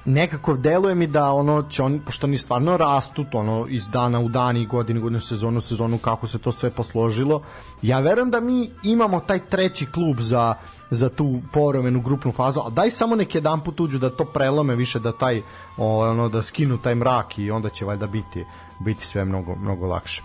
nekako 0.04 0.56
deluje 0.56 0.94
mi 0.94 1.06
da 1.06 1.32
ono 1.32 1.62
će 1.62 1.82
oni 1.82 2.00
pošto 2.06 2.26
oni 2.26 2.38
stvarno 2.38 2.76
rastu 2.76 3.24
ono 3.32 3.66
iz 3.68 3.88
dana 3.88 4.20
u 4.20 4.28
dan 4.28 4.56
i 4.56 4.66
godine 4.66 5.00
godinu 5.00 5.20
sezonu 5.20 5.60
sezonu 5.60 5.98
kako 5.98 6.26
se 6.26 6.38
to 6.38 6.52
sve 6.52 6.70
posložilo 6.70 7.42
ja 7.82 8.00
verujem 8.00 8.30
da 8.30 8.40
mi 8.40 8.70
imamo 8.82 9.20
taj 9.20 9.38
treći 9.38 9.86
klub 9.86 10.20
za 10.20 10.54
za 10.90 11.08
tu 11.08 11.40
povremenu 11.52 12.00
grupnu 12.00 12.32
fazu 12.32 12.60
a 12.60 12.70
daj 12.70 12.90
samo 12.90 13.16
neki 13.16 13.38
jedan 13.38 13.64
put 13.64 13.80
uđu 13.80 13.98
da 13.98 14.10
to 14.10 14.24
prelome 14.24 14.74
više 14.76 15.00
da 15.00 15.12
taj 15.12 15.42
ono 15.76 16.28
da 16.28 16.42
skinu 16.42 16.78
taj 16.78 16.94
mrak 16.94 17.38
i 17.38 17.50
onda 17.50 17.68
će 17.68 17.84
valjda 17.84 18.06
biti 18.06 18.44
biti 18.78 19.06
sve 19.06 19.24
mnogo 19.24 19.54
mnogo 19.54 19.86
lakše. 19.86 20.22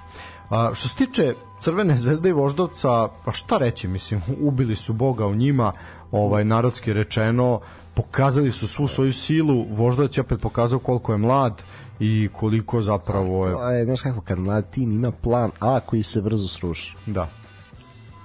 A, 0.50 0.72
što 0.74 0.88
se 0.88 0.96
tiče 0.96 1.36
Crvene 1.62 1.98
zvezde 1.98 2.30
i 2.30 2.34
Voždovca 2.34 3.10
pa 3.26 3.32
šta 3.32 3.58
reći 3.58 3.88
mislim 3.88 4.22
ubili 4.42 4.76
su 4.76 4.94
Boga 4.94 5.26
u 5.28 5.36
njima 5.36 5.72
ovaj 6.12 6.46
narodski 6.46 6.94
rečeno 6.94 7.60
pokazali 7.98 8.52
su 8.52 8.68
svu 8.68 8.88
svoju 8.88 9.14
silu, 9.14 9.66
Voždovac 9.70 10.18
je 10.18 10.22
opet 10.22 10.42
pokazao 10.42 10.80
koliko 10.80 11.12
je 11.12 11.18
mlad 11.18 11.64
i 12.00 12.30
koliko 12.34 12.82
zapravo 12.82 13.48
je... 13.48 13.56
Aj, 13.62 13.86
znaš 13.86 14.02
kako, 14.02 14.22
kad 14.22 14.40
mlad 14.40 14.70
tim 14.70 14.92
ima 14.92 15.12
plan 15.12 15.52
A 15.60 15.80
koji 15.80 16.04
se 16.04 16.22
brzo 16.22 16.48
sruši. 16.48 16.96
Da. 17.06 17.30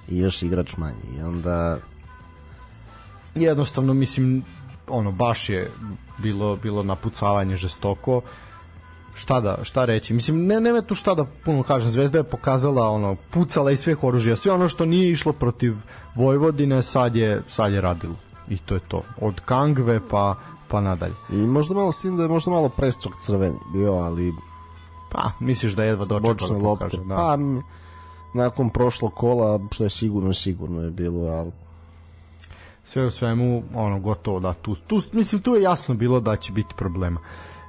I 0.08 0.18
još 0.18 0.42
igrač 0.42 0.76
manji. 0.76 1.18
I 1.18 1.22
onda... 1.22 1.78
Jednostavno, 3.34 3.94
mislim, 3.94 4.44
ono, 4.88 5.12
baš 5.12 5.48
je 5.48 5.70
bilo, 6.18 6.56
bilo 6.56 6.82
napucavanje 6.82 7.56
žestoko 7.56 8.20
šta 9.14 9.40
da 9.40 9.58
šta 9.62 9.84
reći 9.84 10.14
mislim 10.14 10.46
ne 10.46 10.60
nema 10.60 10.80
tu 10.80 10.94
šta 10.94 11.14
da 11.14 11.24
puno 11.44 11.62
kažem 11.62 11.90
Zvezda 11.90 12.18
je 12.18 12.24
pokazala 12.24 12.88
ono 12.88 13.16
pucala 13.30 13.70
iz 13.70 13.80
svih 13.80 14.04
oružja 14.04 14.36
sve 14.36 14.52
ono 14.52 14.68
što 14.68 14.84
nije 14.84 15.10
išlo 15.10 15.32
protiv 15.32 15.74
Vojvodine 16.14 16.82
sad 16.82 17.16
je 17.16 17.42
sad 17.48 17.72
je 17.72 17.80
radilo 17.80 18.16
i 18.52 18.58
to 18.58 18.74
je 18.74 18.80
to. 18.80 19.02
Od 19.20 19.40
Kangve 19.40 20.00
pa 20.08 20.34
pa 20.68 20.80
nadalje. 20.80 21.14
I 21.30 21.36
možda 21.36 21.74
malo 21.74 21.92
s 21.92 22.00
tim 22.00 22.16
da 22.16 22.22
je 22.22 22.28
možda 22.28 22.50
malo 22.50 22.68
prestrog 22.68 23.14
crveni 23.20 23.58
bio, 23.72 23.92
ali 23.92 24.32
pa 25.10 25.30
misliš 25.40 25.72
da 25.72 25.82
je 25.82 25.88
jedva 25.88 26.04
dočekao 26.04 26.56
da 26.56 26.62
pokaže, 26.62 26.96
da. 26.96 27.16
Pa 27.16 27.38
nakon 28.34 28.70
prošlog 28.70 29.14
kola 29.14 29.60
što 29.70 29.84
je 29.84 29.90
sigurno 29.90 30.32
sigurno 30.32 30.82
je 30.82 30.90
bilo, 30.90 31.26
ali 31.26 31.52
sve 32.84 33.06
u 33.06 33.10
svemu 33.10 33.62
ono 33.74 34.00
gotovo 34.00 34.40
da 34.40 34.54
tu, 34.54 34.74
tu 34.74 35.02
mislim 35.12 35.42
tu 35.42 35.54
je 35.54 35.62
jasno 35.62 35.94
bilo 35.94 36.20
da 36.20 36.36
će 36.36 36.52
biti 36.52 36.74
problema. 36.76 37.20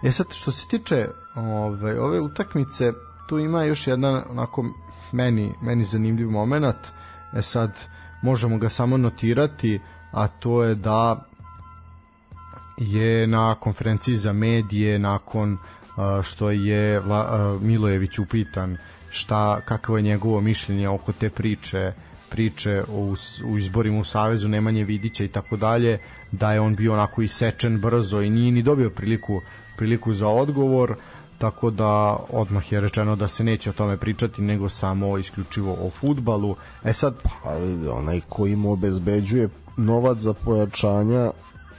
E 0.03 0.11
sad 0.11 0.27
što 0.31 0.51
se 0.51 0.67
tiče 0.67 1.07
ove 1.35 2.01
ove 2.01 2.19
utakmice 2.19 2.93
tu 3.29 3.39
ima 3.39 3.63
još 3.63 3.87
jedan 3.87 4.23
onako 4.29 4.65
meni 5.11 5.53
meni 5.61 5.83
zanimljiv 5.83 6.29
momenat. 6.29 6.87
E 7.33 7.41
sad 7.41 7.71
možemo 8.21 8.57
ga 8.57 8.69
samo 8.69 8.97
notirati 8.97 9.79
a 10.13 10.27
to 10.27 10.63
je 10.63 10.75
da 10.75 11.25
je 12.77 13.27
na 13.27 13.55
konferenciji 13.55 14.15
za 14.15 14.33
medije 14.33 14.99
nakon 14.99 15.57
što 16.23 16.51
je 16.51 17.01
Milojević 17.61 18.19
upitan 18.19 18.77
šta 19.09 19.61
kakvo 19.61 19.97
je 19.97 20.03
njegovo 20.03 20.41
mišljenje 20.41 20.87
oko 20.89 21.11
te 21.11 21.29
priče 21.29 21.93
priče 22.29 22.83
u, 22.89 23.15
u 23.45 23.57
izborima 23.57 23.99
u 23.99 24.03
Savezu 24.03 24.47
Nemanje 24.47 24.83
Vidića 24.83 25.23
i 25.23 25.27
tako 25.27 25.57
dalje 25.57 25.99
da 26.31 26.53
je 26.53 26.59
on 26.59 26.75
bio 26.75 26.93
onako 26.93 27.21
isečen 27.21 27.81
brzo 27.81 28.21
i 28.21 28.29
nije 28.29 28.51
ni 28.51 28.61
dobio 28.61 28.89
priliku 28.89 29.41
priliku 29.77 30.13
za 30.13 30.27
odgovor 30.27 30.95
tako 31.37 31.69
da 31.69 32.17
odmah 32.29 32.71
je 32.71 32.81
rečeno 32.81 33.15
da 33.15 33.27
se 33.27 33.43
neće 33.43 33.69
o 33.69 33.73
tome 33.73 33.97
pričati 33.97 34.41
nego 34.41 34.69
samo 34.69 35.17
isključivo 35.17 35.73
o 35.73 35.89
futbalu. 35.89 36.55
E 36.83 36.93
sad 36.93 37.15
ali 37.43 37.87
onaj 37.87 38.21
koji 38.29 38.55
mu 38.55 38.71
obezbeđuje 38.71 39.49
novac 39.77 40.19
za 40.19 40.33
pojačanja 40.33 41.31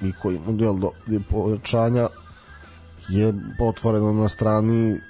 i 0.03 0.13
koji 0.23 0.41
model 0.47 0.75
do, 0.79 0.91
pojačanja 1.31 2.09
je 3.09 3.35
otvoreno 3.61 4.13
na 4.13 4.29
strani 4.29 5.01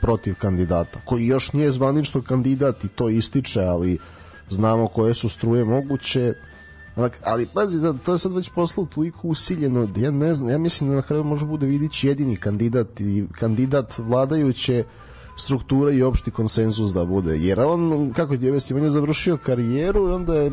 protiv 0.00 0.34
kandidata, 0.34 1.00
koji 1.04 1.26
još 1.26 1.52
nije 1.52 1.72
zvanično 1.72 2.22
kandidat 2.22 2.84
i 2.84 2.88
to 2.88 3.08
ističe, 3.08 3.60
ali 3.60 3.98
znamo 4.50 4.88
koje 4.88 5.14
su 5.14 5.28
struje 5.28 5.64
moguće, 5.64 6.34
ali 7.24 7.46
pazi, 7.54 7.80
da, 7.80 7.92
to 7.92 8.12
je 8.12 8.18
sad 8.18 8.32
već 8.32 8.50
poslao 8.50 8.86
toliko 8.86 9.28
usiljeno, 9.28 9.88
ja 9.96 10.10
ne 10.10 10.34
znam, 10.34 10.50
ja 10.50 10.58
mislim 10.58 10.90
da 10.90 10.96
na 10.96 11.02
kraju 11.02 11.24
može 11.24 11.46
bude 11.46 11.66
vidići 11.66 12.08
jedini 12.08 12.36
kandidat 12.36 13.00
i 13.00 13.24
kandidat 13.32 13.98
vladajuće 13.98 14.84
struktura 15.38 15.92
i 15.92 16.02
opšti 16.02 16.30
konsenzus 16.30 16.90
da 16.90 17.04
bude, 17.04 17.38
jer 17.38 17.60
on, 17.60 18.12
kako 18.12 18.34
je 18.34 18.52
on 18.74 18.82
je 18.82 18.90
završio 18.90 19.36
karijeru 19.36 20.08
i 20.08 20.12
onda 20.12 20.34
je 20.34 20.52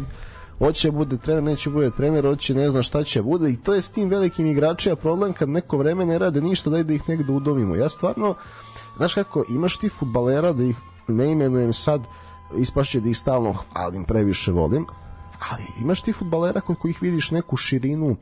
hoće 0.60 0.92
bude 0.92 1.18
trener, 1.18 1.44
neće 1.44 1.70
bude 1.70 1.92
trener, 1.92 2.26
hoće 2.26 2.54
ne 2.54 2.70
zna 2.70 2.84
šta 2.84 3.04
će 3.04 3.22
bude 3.22 3.50
i 3.50 3.58
to 3.58 3.74
je 3.74 3.82
s 3.82 3.92
tim 3.92 4.10
velikim 4.10 4.46
igračima 4.46 4.96
problem 4.96 5.34
kad 5.34 5.50
neko 5.50 5.78
vreme 5.78 6.06
ne 6.06 6.20
rade 6.20 6.42
ništa, 6.42 6.70
daj 6.70 6.84
da 6.84 6.94
ih 6.94 7.10
negde 7.10 7.34
udomimo. 7.34 7.76
Ja 7.76 7.90
stvarno, 7.90 8.36
znaš 8.98 9.14
kako, 9.14 9.44
imaš 9.50 9.78
ti 9.78 9.90
futbalera 9.90 10.54
da 10.54 10.64
ih 10.64 10.76
ne 11.08 11.32
imenujem 11.32 11.74
sad, 11.74 12.02
ispašće 12.58 13.00
da 13.00 13.10
ih 13.10 13.18
stalno 13.18 13.54
hvalim, 13.54 14.04
previše 14.04 14.52
volim, 14.52 14.86
ali 15.50 15.64
imaš 15.82 16.02
ti 16.02 16.14
futbalera 16.14 16.62
kod 16.62 16.78
kojih 16.80 17.02
vidiš 17.02 17.32
neku 17.32 17.58
širinu, 17.58 18.16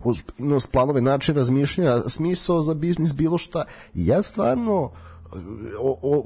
ozbiljnost, 0.00 0.72
planove, 0.72 1.00
način 1.00 1.34
razmišljanja, 1.34 2.08
smisao 2.08 2.62
za 2.62 2.74
biznis, 2.74 3.14
bilo 3.14 3.38
šta. 3.38 3.64
ja 3.94 4.22
stvarno 4.22 4.90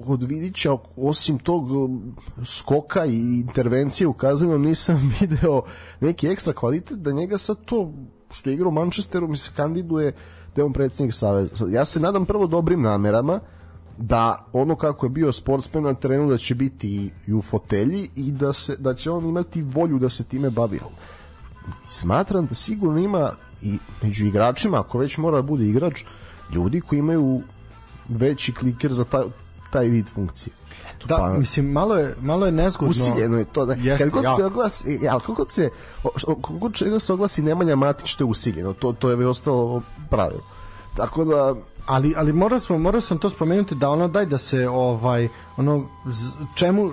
od 0.07 0.23
Vidića 0.23 0.77
osim 0.97 1.39
tog 1.39 1.71
um, 1.71 2.17
skoka 2.45 3.07
i 3.07 3.41
intervencije 3.41 4.07
u 4.07 4.13
kaznenom 4.13 4.63
nisam 4.63 4.97
video 5.21 5.63
neki 6.01 6.29
ekstra 6.29 6.53
kvalitet 6.53 6.99
da 6.99 7.13
njega 7.13 7.39
sad 7.39 7.65
to 7.65 7.93
što 8.31 8.51
je 8.51 8.55
igrao 8.55 8.69
u 8.69 8.73
Manchesteru 8.73 9.29
mi 9.29 9.37
se 9.37 9.51
kandiduje 9.57 10.13
da 10.57 10.63
je 10.63 10.65
on 10.65 10.73
predsednik 10.73 11.15
Saveza. 11.15 11.67
Ja 11.71 11.85
se 11.85 12.01
nadam 12.01 12.27
prvo 12.27 12.47
dobrim 12.47 12.83
namerama 12.83 13.41
da 13.99 14.45
ono 14.53 14.77
kako 14.77 15.07
je 15.07 15.11
bio 15.11 15.33
sportsmen 15.33 15.85
na 15.85 15.95
terenu 15.95 16.31
da 16.31 16.39
će 16.39 16.55
biti 16.55 17.11
i 17.27 17.35
u 17.35 17.43
fotelji 17.43 18.11
i 18.17 18.33
da, 18.33 18.53
se, 18.53 18.77
da 18.77 18.95
će 18.95 19.11
on 19.11 19.27
imati 19.27 19.63
volju 19.63 19.99
da 19.99 20.09
se 20.09 20.25
time 20.25 20.51
bavi. 20.51 20.81
Smatram 21.89 22.47
da 22.47 22.55
sigurno 22.55 23.01
ima 23.01 23.33
i 23.63 23.79
među 24.03 24.27
igračima, 24.27 24.81
ako 24.81 24.99
već 24.99 25.19
mora 25.19 25.37
da 25.37 25.43
bude 25.43 25.65
igrač, 25.65 26.05
ljudi 26.55 26.81
koji 26.81 26.99
imaju 26.99 27.41
veći 28.09 28.55
kliker 28.55 28.93
za 28.93 29.05
taj, 29.05 29.25
taj 29.71 29.89
vid 29.89 30.09
funkcije. 30.15 30.53
Eto, 30.95 31.07
da, 31.07 31.17
pa, 31.17 31.39
mislim, 31.39 31.67
malo 31.67 31.97
je, 31.97 32.15
malo 32.21 32.47
je 32.47 32.53
nezgodno. 32.53 32.91
Usiljeno 32.91 33.39
je 33.39 33.45
to. 33.45 33.67
Da, 33.67 33.73
Jeste, 33.73 34.05
kad 34.05 34.13
god 34.13 34.25
ja. 34.25 34.37
se 34.37 34.45
oglasi, 34.45 34.99
ja, 35.03 35.13
kako 35.19 35.33
god 35.33 35.51
se, 35.51 35.71
kako 36.25 36.53
god 36.53 37.03
se 37.03 37.13
oglasi 37.13 37.43
Nemanja 37.43 37.77
Matić, 37.77 38.15
to 38.15 38.25
je 38.25 38.29
usiljeno. 38.29 38.73
To, 38.73 38.93
to 38.93 39.11
je 39.11 39.27
ostalo 39.27 39.83
pravilo. 40.11 40.43
Tako 40.99 41.25
da, 41.25 41.55
ali 41.87 42.15
ali 42.17 42.33
morao 42.33 42.59
smo 42.59 42.79
morao 42.79 43.01
sam 43.01 43.19
to 43.19 43.31
spomenuti 43.31 43.75
da 43.75 43.91
ono 43.91 44.09
daj 44.09 44.27
da 44.27 44.39
se 44.39 44.69
ovaj 44.69 45.29
ono 45.57 45.85
čemu 46.55 46.91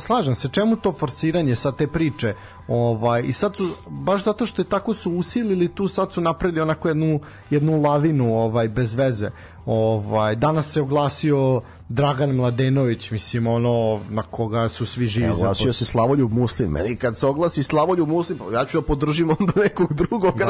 slažem 0.00 0.34
se 0.34 0.48
čemu 0.48 0.76
to 0.76 0.92
forsiranje 0.92 1.54
sa 1.54 1.72
te 1.72 1.86
priče 1.86 2.34
ovaj 2.68 3.22
i 3.22 3.32
sad 3.32 3.56
su 3.56 3.68
baš 3.86 4.24
zato 4.24 4.46
što 4.46 4.62
je 4.62 4.66
tako 4.66 4.94
su 4.94 5.12
usilili 5.12 5.68
tu 5.68 5.88
sad 5.88 6.12
su 6.12 6.20
napravili 6.20 6.60
onako 6.60 6.88
jednu 6.88 7.20
jednu 7.50 7.80
lavinu 7.80 8.34
ovaj 8.34 8.68
bez 8.68 8.94
veze 8.94 9.30
ovaj 9.66 10.36
danas 10.36 10.72
se 10.72 10.82
oglasio 10.82 11.60
Dragan 11.88 12.30
Mladenović, 12.30 13.10
mislim, 13.10 13.46
ono, 13.46 14.00
na 14.10 14.22
koga 14.22 14.68
su 14.68 14.86
svi 14.86 15.06
živi. 15.06 15.26
Evo, 15.26 15.36
oglasio 15.36 15.72
se 15.72 15.84
Slavoljub 15.84 16.32
Muslim. 16.32 16.70
Meni 16.70 16.96
kad 16.96 17.18
se 17.18 17.26
oglasi 17.26 17.62
Slavoljub 17.62 18.08
Muslim, 18.08 18.38
ja 18.52 18.64
ću 18.64 18.80
da 18.80 18.86
podržim 18.86 19.30
onda 19.30 19.52
nekog 19.56 19.94
drugog. 19.94 20.38
Da. 20.38 20.46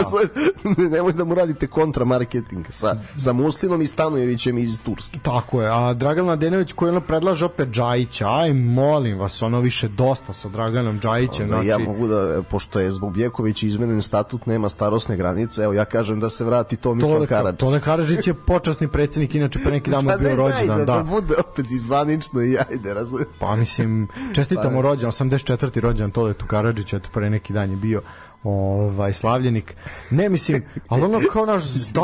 Nemoj 0.91 1.13
da 1.13 1.25
mu 1.25 1.35
radite 1.35 1.67
kontramarketing 1.67 2.67
sa, 2.71 2.97
sa 3.17 3.33
Muslimom 3.33 3.83
i 3.83 3.87
Stanojevićem 3.87 4.59
iz 4.59 4.83
Turske. 4.83 5.19
Tako 5.23 5.63
je. 5.63 5.71
A 5.71 5.95
Dragan 5.95 6.25
Mladenović 6.25 6.73
koji 6.73 6.91
ono 6.91 7.01
predlaže 7.01 7.45
opet 7.45 7.69
Džajića. 7.69 8.29
Aj, 8.29 8.53
molim 8.53 9.19
vas, 9.19 9.43
ono 9.43 9.61
više 9.61 9.89
dosta 9.89 10.33
sa 10.33 10.49
Draganom 10.49 11.01
Džajićem. 11.01 11.49
Znači... 11.49 11.67
Ja 11.67 11.79
mogu 11.79 12.07
da, 12.07 12.43
pošto 12.51 12.81
je 12.81 12.91
zbog 12.91 13.13
Bjeković 13.13 13.63
izmenen 13.63 14.03
statut, 14.03 14.47
nema 14.47 14.69
starosne 14.69 15.17
granice, 15.17 15.63
evo 15.63 15.73
ja 15.73 15.85
kažem 15.85 16.21
da 16.21 16.31
se 16.31 16.45
vrati 16.45 16.77
Tomislav 16.77 17.27
Karadžić. 17.27 17.61
Tole 17.61 17.81
Karadžić 17.81 18.27
je 18.27 18.35
počasni 18.35 18.89
predsjednik, 18.89 19.35
inače 19.35 19.59
pre 19.59 19.73
neki 19.73 19.91
dan 19.91 20.05
mu 20.05 20.11
bio 20.21 20.37
rođendan. 20.37 20.79
Da, 20.79 20.85
da, 20.85 21.21
da 21.21 21.26
bude 21.27 21.41
opet 21.51 21.71
izvanično 21.71 22.43
i 22.43 22.57
ajde, 22.71 22.95
razumem. 22.95 23.27
Pa 23.39 23.57
mislim, 23.57 24.09
čestitamo 24.35 24.77
pa, 24.77 24.83
rođen, 24.83 25.11
84. 25.11 25.81
rođen 25.81 26.11
Tole 26.11 26.35
Karadžić, 26.47 26.93
eto 26.93 27.09
pre 27.13 27.31
neki 27.31 27.53
dan 27.53 27.71
je 27.71 27.77
bio 27.77 28.03
ovaj 28.45 29.13
slavljenik. 29.13 29.75
Ne 30.11 30.29
mislim, 30.29 30.63
ali 30.89 31.03
ono 31.03 31.21
kao 31.33 31.47
naš 31.47 31.65
da 31.65 32.03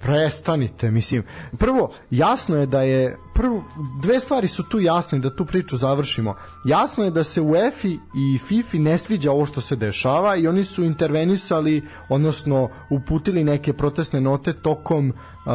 prestanite, 0.00 0.90
mislim. 0.90 1.22
Prvo, 1.58 1.92
jasno 2.10 2.56
je 2.56 2.66
da 2.66 2.82
je 2.82 3.18
prvo 3.34 3.64
dve 4.02 4.20
stvari 4.20 4.48
su 4.48 4.62
tu 4.62 4.80
jasne 4.80 5.18
da 5.18 5.36
tu 5.36 5.46
priču 5.46 5.76
završimo. 5.76 6.34
Jasno 6.64 7.04
je 7.04 7.10
da 7.10 7.24
se 7.24 7.40
u 7.40 7.56
EFI 7.56 7.98
i 8.16 8.38
FIFI 8.38 8.78
ne 8.78 8.98
sviđa 8.98 9.32
ovo 9.32 9.46
što 9.46 9.60
se 9.60 9.76
dešava 9.76 10.36
i 10.36 10.48
oni 10.48 10.64
su 10.64 10.84
intervenisali, 10.84 11.82
odnosno 12.08 12.68
uputili 12.90 13.44
neke 13.44 13.72
protestne 13.72 14.20
note 14.20 14.52
tokom 14.52 15.08
uh, 15.08 15.52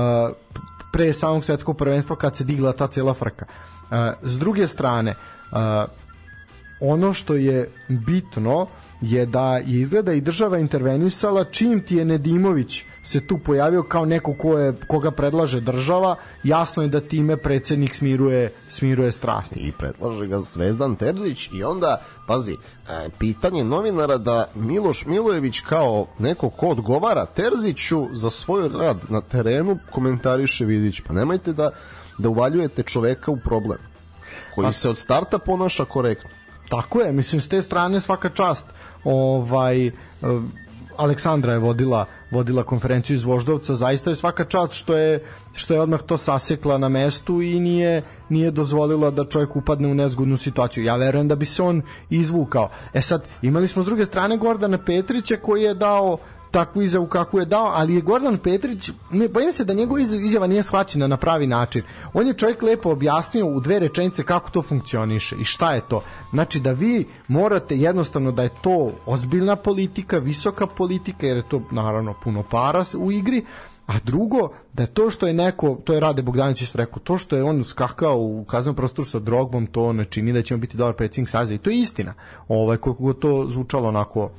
pre 0.92 1.14
samog 1.14 1.46
svetskog 1.46 1.78
prvenstva 1.78 2.16
kad 2.16 2.36
se 2.36 2.44
digla 2.44 2.74
ta 2.74 2.88
cela 2.88 3.14
frka. 3.14 3.46
Uh, 3.46 3.98
s 4.24 4.40
druge 4.40 4.68
strane, 4.68 5.16
uh, 5.52 5.58
ono 6.82 7.14
što 7.14 7.36
je 7.36 7.70
bitno 7.88 8.68
je 9.02 9.26
da 9.26 9.58
je 9.58 9.80
izgleda 9.80 10.14
i 10.14 10.22
država 10.22 10.58
intervenisala 10.58 11.43
čim 11.43 11.82
ti 11.82 11.95
je 11.95 12.06
Nedimović 12.06 12.84
se 13.04 13.28
tu 13.28 13.38
pojavio 13.38 13.84
kao 13.84 14.06
neko 14.06 14.34
ko 14.34 14.58
je, 14.58 14.74
koga 14.88 15.12
predlaže 15.12 15.62
država, 15.62 16.16
jasno 16.43 16.84
je 16.84 16.89
da 16.89 17.02
time 17.02 17.38
predsednik 17.38 17.95
smiruje, 17.95 18.54
smiruje 18.70 19.12
strasti. 19.12 19.60
I 19.60 19.72
predlaže 19.72 20.28
ga 20.28 20.39
Zvezdan 20.39 20.95
Terzić 20.95 21.50
i 21.54 21.64
onda, 21.64 22.02
pazi, 22.28 22.54
e, 22.54 23.10
pitanje 23.20 23.64
novinara 23.64 24.18
da 24.18 24.47
Miloš 24.56 25.06
Milojević 25.06 25.60
kao 25.60 26.08
neko 26.20 26.50
ko 26.50 26.68
odgovara 26.68 27.26
Terziću 27.26 28.08
za 28.12 28.30
svoj 28.30 28.70
rad 28.70 28.97
na 29.10 29.22
terenu 29.22 29.80
komentariše 29.91 30.66
Vidić. 30.66 31.02
Pa 31.08 31.14
nemojte 31.14 31.54
da, 31.54 31.72
da 32.18 32.30
uvaljujete 32.30 32.84
čoveka 32.84 33.32
u 33.32 33.39
problem 33.43 33.80
koji 34.56 34.66
pa, 34.66 34.72
se 34.72 34.89
od 34.89 34.97
starta 34.97 35.39
ponaša 35.39 35.86
korektno. 35.86 36.30
Tako 36.70 37.02
je, 37.02 37.12
mislim 37.12 37.41
s 37.41 37.50
te 37.50 37.62
strane 37.62 38.02
svaka 38.02 38.30
čast. 38.30 38.68
Ovaj 39.04 39.88
e, 39.88 39.91
Aleksandra 40.97 41.54
je 41.54 41.60
vodila 41.60 42.06
vodila 42.32 42.64
konferenciju 42.64 43.16
iz 43.16 43.24
Voždovca, 43.24 43.76
zaista 43.76 44.10
je 44.10 44.16
svaka 44.16 44.45
čast 44.45 44.74
što 44.74 44.97
je 44.97 45.24
što 45.54 45.74
je 45.74 45.82
odmah 45.82 46.02
to 46.02 46.18
sasekla 46.18 46.78
na 46.78 46.89
mestu 46.89 47.41
i 47.41 47.60
nije 47.60 48.04
nije 48.30 48.52
dozvolila 48.52 49.12
da 49.12 49.26
čovjek 49.26 49.56
upadne 49.56 49.88
u 49.88 49.95
nezgodnu 49.95 50.38
situaciju. 50.38 50.84
Ja 50.84 50.95
verujem 50.95 51.28
da 51.28 51.36
bi 51.36 51.45
se 51.45 51.64
on 51.64 51.82
izvukao. 52.10 52.70
E 52.93 53.02
sad, 53.02 53.24
imali 53.41 53.68
smo 53.68 53.84
s 53.84 53.86
druge 53.86 54.06
strane 54.06 54.38
Gordana 54.38 54.78
Petrića 54.78 55.36
koji 55.36 55.64
je 55.64 55.74
dao 55.74 56.18
takvu 56.52 56.82
izjavu 56.82 57.08
kakvu 57.08 57.39
je 57.39 57.45
dao, 57.45 57.72
ali 57.74 57.95
je 57.95 58.02
Gordon 58.02 58.38
Petrić, 58.38 58.91
ne, 59.12 59.28
bojim 59.28 59.52
se 59.52 59.66
da 59.66 59.74
njegova 59.74 60.02
izjava 60.02 60.47
nije 60.47 60.64
shvaćena 60.64 61.08
na 61.08 61.18
pravi 61.18 61.47
način. 61.47 61.84
On 62.14 62.28
je 62.28 62.34
čovjek 62.34 62.62
lepo 62.62 62.91
objasnio 62.91 63.45
u 63.45 63.60
dve 63.60 63.80
rečenice 63.80 64.24
kako 64.24 64.50
to 64.50 64.62
funkcioniše 64.62 65.36
i 65.36 65.45
šta 65.45 65.74
je 65.74 65.82
to. 65.82 66.04
Znači 66.32 66.60
da 66.60 66.72
vi 66.72 67.06
morate 67.28 67.78
jednostavno 67.78 68.32
da 68.32 68.43
je 68.43 68.50
to 68.62 68.91
ozbiljna 69.06 69.56
politika, 69.56 70.18
visoka 70.18 70.68
politika, 70.68 71.28
jer 71.28 71.38
je 71.38 71.50
to 71.50 71.62
naravno 71.72 72.14
puno 72.24 72.43
para 72.43 72.86
u 72.97 73.12
igri, 73.12 73.45
A 73.89 73.93
drugo, 74.06 74.50
da 74.74 74.86
to 74.86 75.10
što 75.12 75.28
je 75.28 75.34
neko, 75.34 75.78
to 75.84 75.93
je 75.93 76.00
Rade 76.00 76.22
Bogdanić 76.22 76.62
isto 76.62 76.78
rekao, 76.78 77.00
to 77.00 77.18
što 77.18 77.36
je 77.36 77.43
on 77.43 77.64
skakao 77.64 78.18
u 78.18 78.43
kaznom 78.43 78.76
prostoru 78.76 79.08
sa 79.08 79.20
drogbom, 79.20 79.66
to 79.68 79.93
ne 79.93 80.06
čini 80.06 80.34
da 80.34 80.41
ćemo 80.41 80.60
biti 80.62 80.78
dobar 80.78 80.93
predsjednik 80.93 81.30
saziva. 81.30 81.56
I 81.56 81.64
to 81.64 81.70
je 81.70 81.80
istina. 81.80 82.14
Ovaj, 82.47 82.78
koliko 82.78 83.14
to 83.14 83.47
zvučalo 83.50 83.88
onako 83.88 84.30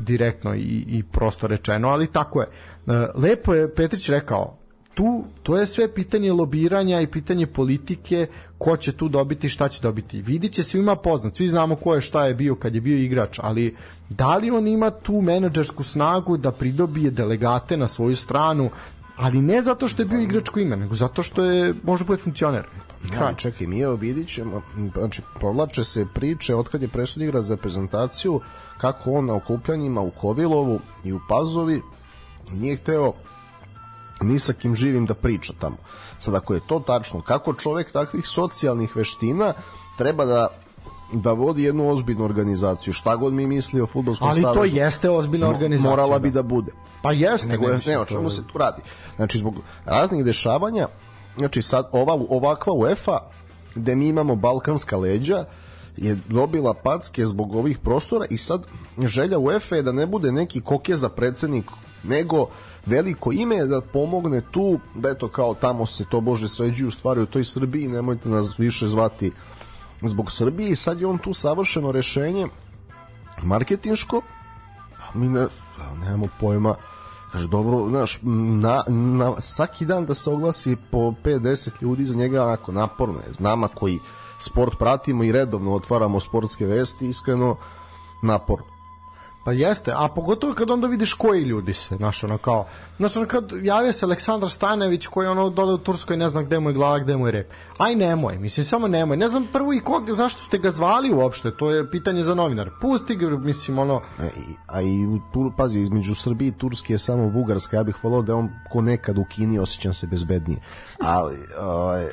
direktno 0.00 0.54
i, 0.54 0.84
i 0.88 1.02
prosto 1.12 1.46
rečeno, 1.46 1.88
ali 1.88 2.06
tako 2.06 2.40
je. 2.40 2.46
E, 2.46 3.06
lepo 3.14 3.54
je 3.54 3.74
Petrić 3.74 4.08
rekao, 4.08 4.60
tu 4.94 5.24
to 5.42 5.56
je 5.56 5.66
sve 5.66 5.94
pitanje 5.94 6.32
lobiranja 6.32 7.00
i 7.00 7.06
pitanje 7.06 7.46
politike 7.46 8.26
ko 8.58 8.76
će 8.76 8.92
tu 8.92 9.08
dobiti 9.08 9.48
šta 9.48 9.68
će 9.68 9.82
dobiti 9.82 10.22
vidit 10.22 10.52
će 10.52 10.62
svima 10.62 10.96
poznat 10.96 11.36
svi 11.36 11.48
znamo 11.48 11.76
ko 11.76 11.94
je 11.94 12.00
šta 12.00 12.26
je 12.26 12.34
bio 12.34 12.54
kad 12.54 12.74
je 12.74 12.80
bio 12.80 12.98
igrač 12.98 13.38
ali 13.42 13.76
da 14.08 14.36
li 14.36 14.50
on 14.50 14.68
ima 14.68 14.90
tu 14.90 15.20
menadžersku 15.20 15.82
snagu 15.82 16.36
da 16.36 16.52
pridobije 16.52 17.10
delegate 17.10 17.76
na 17.76 17.88
svoju 17.88 18.16
stranu 18.16 18.70
ali 19.16 19.42
ne 19.42 19.62
zato 19.62 19.88
što 19.88 20.02
je 20.02 20.06
bio 20.06 20.20
igračko 20.20 20.60
ime 20.60 20.76
nego 20.76 20.94
zato 20.94 21.22
što 21.22 21.44
je 21.44 21.74
može 21.82 22.04
bude 22.04 22.22
funkcioner 22.22 22.64
Kraj. 23.08 23.34
čekaj, 23.36 23.66
mi 23.66 23.78
je 23.78 23.96
vidit 23.96 24.28
ćemo, 24.28 24.62
znači, 24.94 25.22
povlače 25.40 25.84
se 25.84 26.06
priče 26.14 26.54
od 26.54 26.68
kad 26.68 26.82
je 26.82 26.88
presud 26.88 27.22
igra 27.22 27.42
za 27.42 27.56
prezentaciju, 27.56 28.40
kako 28.78 29.12
on 29.12 29.26
na 29.26 29.34
okupljanjima 29.34 30.00
u 30.00 30.10
Kovilovu 30.10 30.80
i 31.04 31.12
u 31.12 31.20
Pazovi 31.28 31.82
nije 32.52 32.76
hteo 32.76 33.12
ni 34.20 34.38
sa 34.38 34.52
kim 34.52 34.74
živim 34.74 35.06
da 35.06 35.14
priča 35.14 35.52
tamo. 35.60 35.76
Sad, 36.18 36.34
ako 36.34 36.54
je 36.54 36.60
to 36.66 36.80
tačno, 36.80 37.20
kako 37.20 37.54
čovek 37.54 37.92
takvih 37.92 38.26
socijalnih 38.26 38.96
veština 38.96 39.52
treba 39.98 40.24
da 40.24 40.48
da 41.12 41.32
vodi 41.32 41.62
jednu 41.62 41.90
ozbiljnu 41.90 42.24
organizaciju. 42.24 42.92
Šta 42.92 43.16
god 43.16 43.32
mi 43.32 43.46
misli 43.46 43.80
o 43.80 43.86
fudbalskom 43.86 44.28
savezu. 44.28 44.46
Ali 44.46 44.56
to 44.56 44.64
jeste 44.76 45.10
ozbiljna 45.10 45.48
organizacija. 45.48 45.90
Morala 45.90 46.18
bi 46.18 46.30
da 46.30 46.42
bude. 46.42 46.72
Pa 47.02 47.12
jeste. 47.12 47.48
Nego, 47.48 47.68
ne, 47.68 47.80
ne, 47.86 47.98
o 47.98 48.04
čemu 48.04 48.30
se 48.30 48.46
tu 48.46 48.58
radi? 48.58 48.82
Znači, 49.16 49.38
zbog 49.38 49.54
raznih 49.84 50.24
dešavanja 50.24 50.86
znači 51.40 51.62
sad 51.62 51.88
ova, 51.92 52.14
ovakva 52.28 52.72
UEFA 52.72 53.18
gde 53.74 53.96
mi 53.96 54.08
imamo 54.08 54.36
balkanska 54.36 54.96
leđa 54.96 55.44
je 55.96 56.18
dobila 56.28 56.74
packe 56.74 57.26
zbog 57.26 57.54
ovih 57.54 57.78
prostora 57.78 58.26
i 58.30 58.36
sad 58.36 58.66
želja 58.98 59.38
UEFA 59.38 59.76
je 59.76 59.82
da 59.82 59.92
ne 59.92 60.06
bude 60.06 60.32
neki 60.32 60.60
koke 60.60 60.96
za 60.96 61.08
predsednik 61.08 61.64
nego 62.02 62.46
veliko 62.86 63.32
ime 63.32 63.66
da 63.66 63.80
pomogne 63.80 64.42
tu 64.50 64.78
da 64.94 65.10
eto 65.10 65.28
kao 65.28 65.54
tamo 65.54 65.86
se 65.86 66.04
to 66.10 66.20
bože 66.20 66.48
sređuju 66.48 66.90
stvari 66.90 67.20
u 67.20 67.26
toj 67.26 67.44
Srbiji 67.44 67.88
nemojte 67.88 68.28
nas 68.28 68.58
više 68.58 68.86
zvati 68.86 69.32
zbog 70.02 70.32
Srbije. 70.32 70.70
I 70.70 70.76
sad 70.76 71.00
je 71.00 71.06
on 71.06 71.18
tu 71.18 71.34
savršeno 71.34 71.92
rešenje 71.92 72.46
marketinško 73.42 74.22
mi 75.14 75.28
ne, 75.28 75.46
nemamo 76.00 76.26
pojma 76.40 76.74
Kaže, 77.32 77.48
dobro, 77.48 77.88
znaš, 77.88 78.18
na, 78.22 78.82
na, 78.88 79.40
svaki 79.40 79.86
dan 79.86 80.06
da 80.06 80.14
se 80.14 80.30
oglasi 80.30 80.76
po 80.90 80.98
5-10 80.98 81.70
ljudi 81.80 82.04
za 82.04 82.14
njega 82.14 82.44
onako 82.44 82.72
naporno 82.72 83.18
je. 83.18 83.32
Znama 83.32 83.68
koji 83.68 83.98
sport 84.38 84.78
pratimo 84.78 85.24
i 85.24 85.32
redovno 85.32 85.74
otvaramo 85.74 86.20
sportske 86.20 86.66
vesti, 86.66 87.08
iskreno 87.08 87.56
naporno. 88.22 88.79
Pa 89.44 89.52
jeste, 89.52 89.92
a 89.96 90.08
pogotovo 90.08 90.54
kad 90.54 90.70
onda 90.70 90.86
vidiš 90.86 91.12
koji 91.12 91.42
ljudi 91.42 91.72
se, 91.72 91.96
znaš, 91.96 92.24
ono 92.24 92.38
kao, 92.38 92.66
znaš, 92.96 93.16
ono 93.16 93.26
kad 93.26 93.52
javio 93.62 93.92
se 93.92 94.04
Aleksandar 94.04 94.50
Stanević 94.50 95.06
koji 95.06 95.28
ono 95.28 95.50
dole 95.50 95.74
u 95.74 95.78
Turskoj 95.78 96.16
ne 96.16 96.28
znam 96.28 96.44
gde 96.44 96.60
mu 96.60 96.70
je 96.70 96.74
glava, 96.74 96.98
gde 96.98 97.16
mu 97.16 97.26
je 97.26 97.32
rep. 97.32 97.52
Aj 97.78 97.94
nemoj, 97.94 98.38
mislim, 98.38 98.64
samo 98.64 98.88
nemoj. 98.88 99.16
Ne 99.16 99.28
znam 99.28 99.46
prvo 99.52 99.72
i 99.72 99.80
kog, 99.80 100.10
zašto 100.10 100.42
ste 100.42 100.58
ga 100.58 100.70
zvali 100.70 101.12
uopšte, 101.12 101.50
to 101.56 101.70
je 101.70 101.90
pitanje 101.90 102.22
za 102.22 102.34
novinar. 102.34 102.70
Pusti 102.80 103.16
ga, 103.16 103.28
mislim, 103.28 103.78
ono... 103.78 104.02
A, 104.18 104.24
e, 104.24 104.26
i, 104.26 104.54
a 104.66 104.82
i 104.82 105.20
tu, 105.32 105.52
pazi, 105.56 105.80
između 105.80 106.14
Srbije 106.14 106.48
i 106.48 106.58
Turske 106.58 106.92
je 106.92 106.98
samo 106.98 107.30
Bugarska, 107.30 107.76
ja 107.76 107.82
bih 107.82 108.04
volao 108.04 108.22
da 108.22 108.36
on 108.36 108.50
ko 108.72 108.80
nekad 108.80 109.18
u 109.18 109.24
Kini 109.24 109.58
osjećam 109.58 109.94
se 109.94 110.06
bezbednije. 110.06 110.60
Ali, 110.98 111.38
ovaj, 111.60 112.08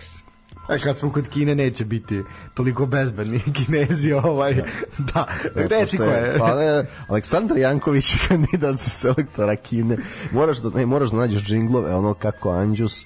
E, 0.69 0.79
kad 0.79 0.97
smo 0.97 1.11
kod 1.11 1.27
Kine 1.29 1.55
neće 1.55 1.85
biti 1.85 2.23
toliko 2.53 2.85
bezbedni 2.85 3.41
Kinezi 3.65 4.13
ovaj 4.13 4.53
da 4.97 5.27
e, 5.55 5.67
reci 5.67 5.97
ko 5.97 6.03
je 6.03 6.35
pa 6.39 6.55
ne, 6.55 6.85
Aleksandar 7.07 7.57
Janković 7.57 8.13
je 8.13 8.19
kandidat 8.27 8.75
za 8.75 8.89
selektora 8.89 9.55
Kine 9.55 9.97
moraš 10.31 10.57
da 10.57 10.69
ne 10.69 10.85
moraš 10.85 11.09
da 11.09 11.17
nađeš 11.17 11.43
džinglove 11.43 11.95
ono 11.95 12.13
kako 12.13 12.49
Anđus 12.49 13.05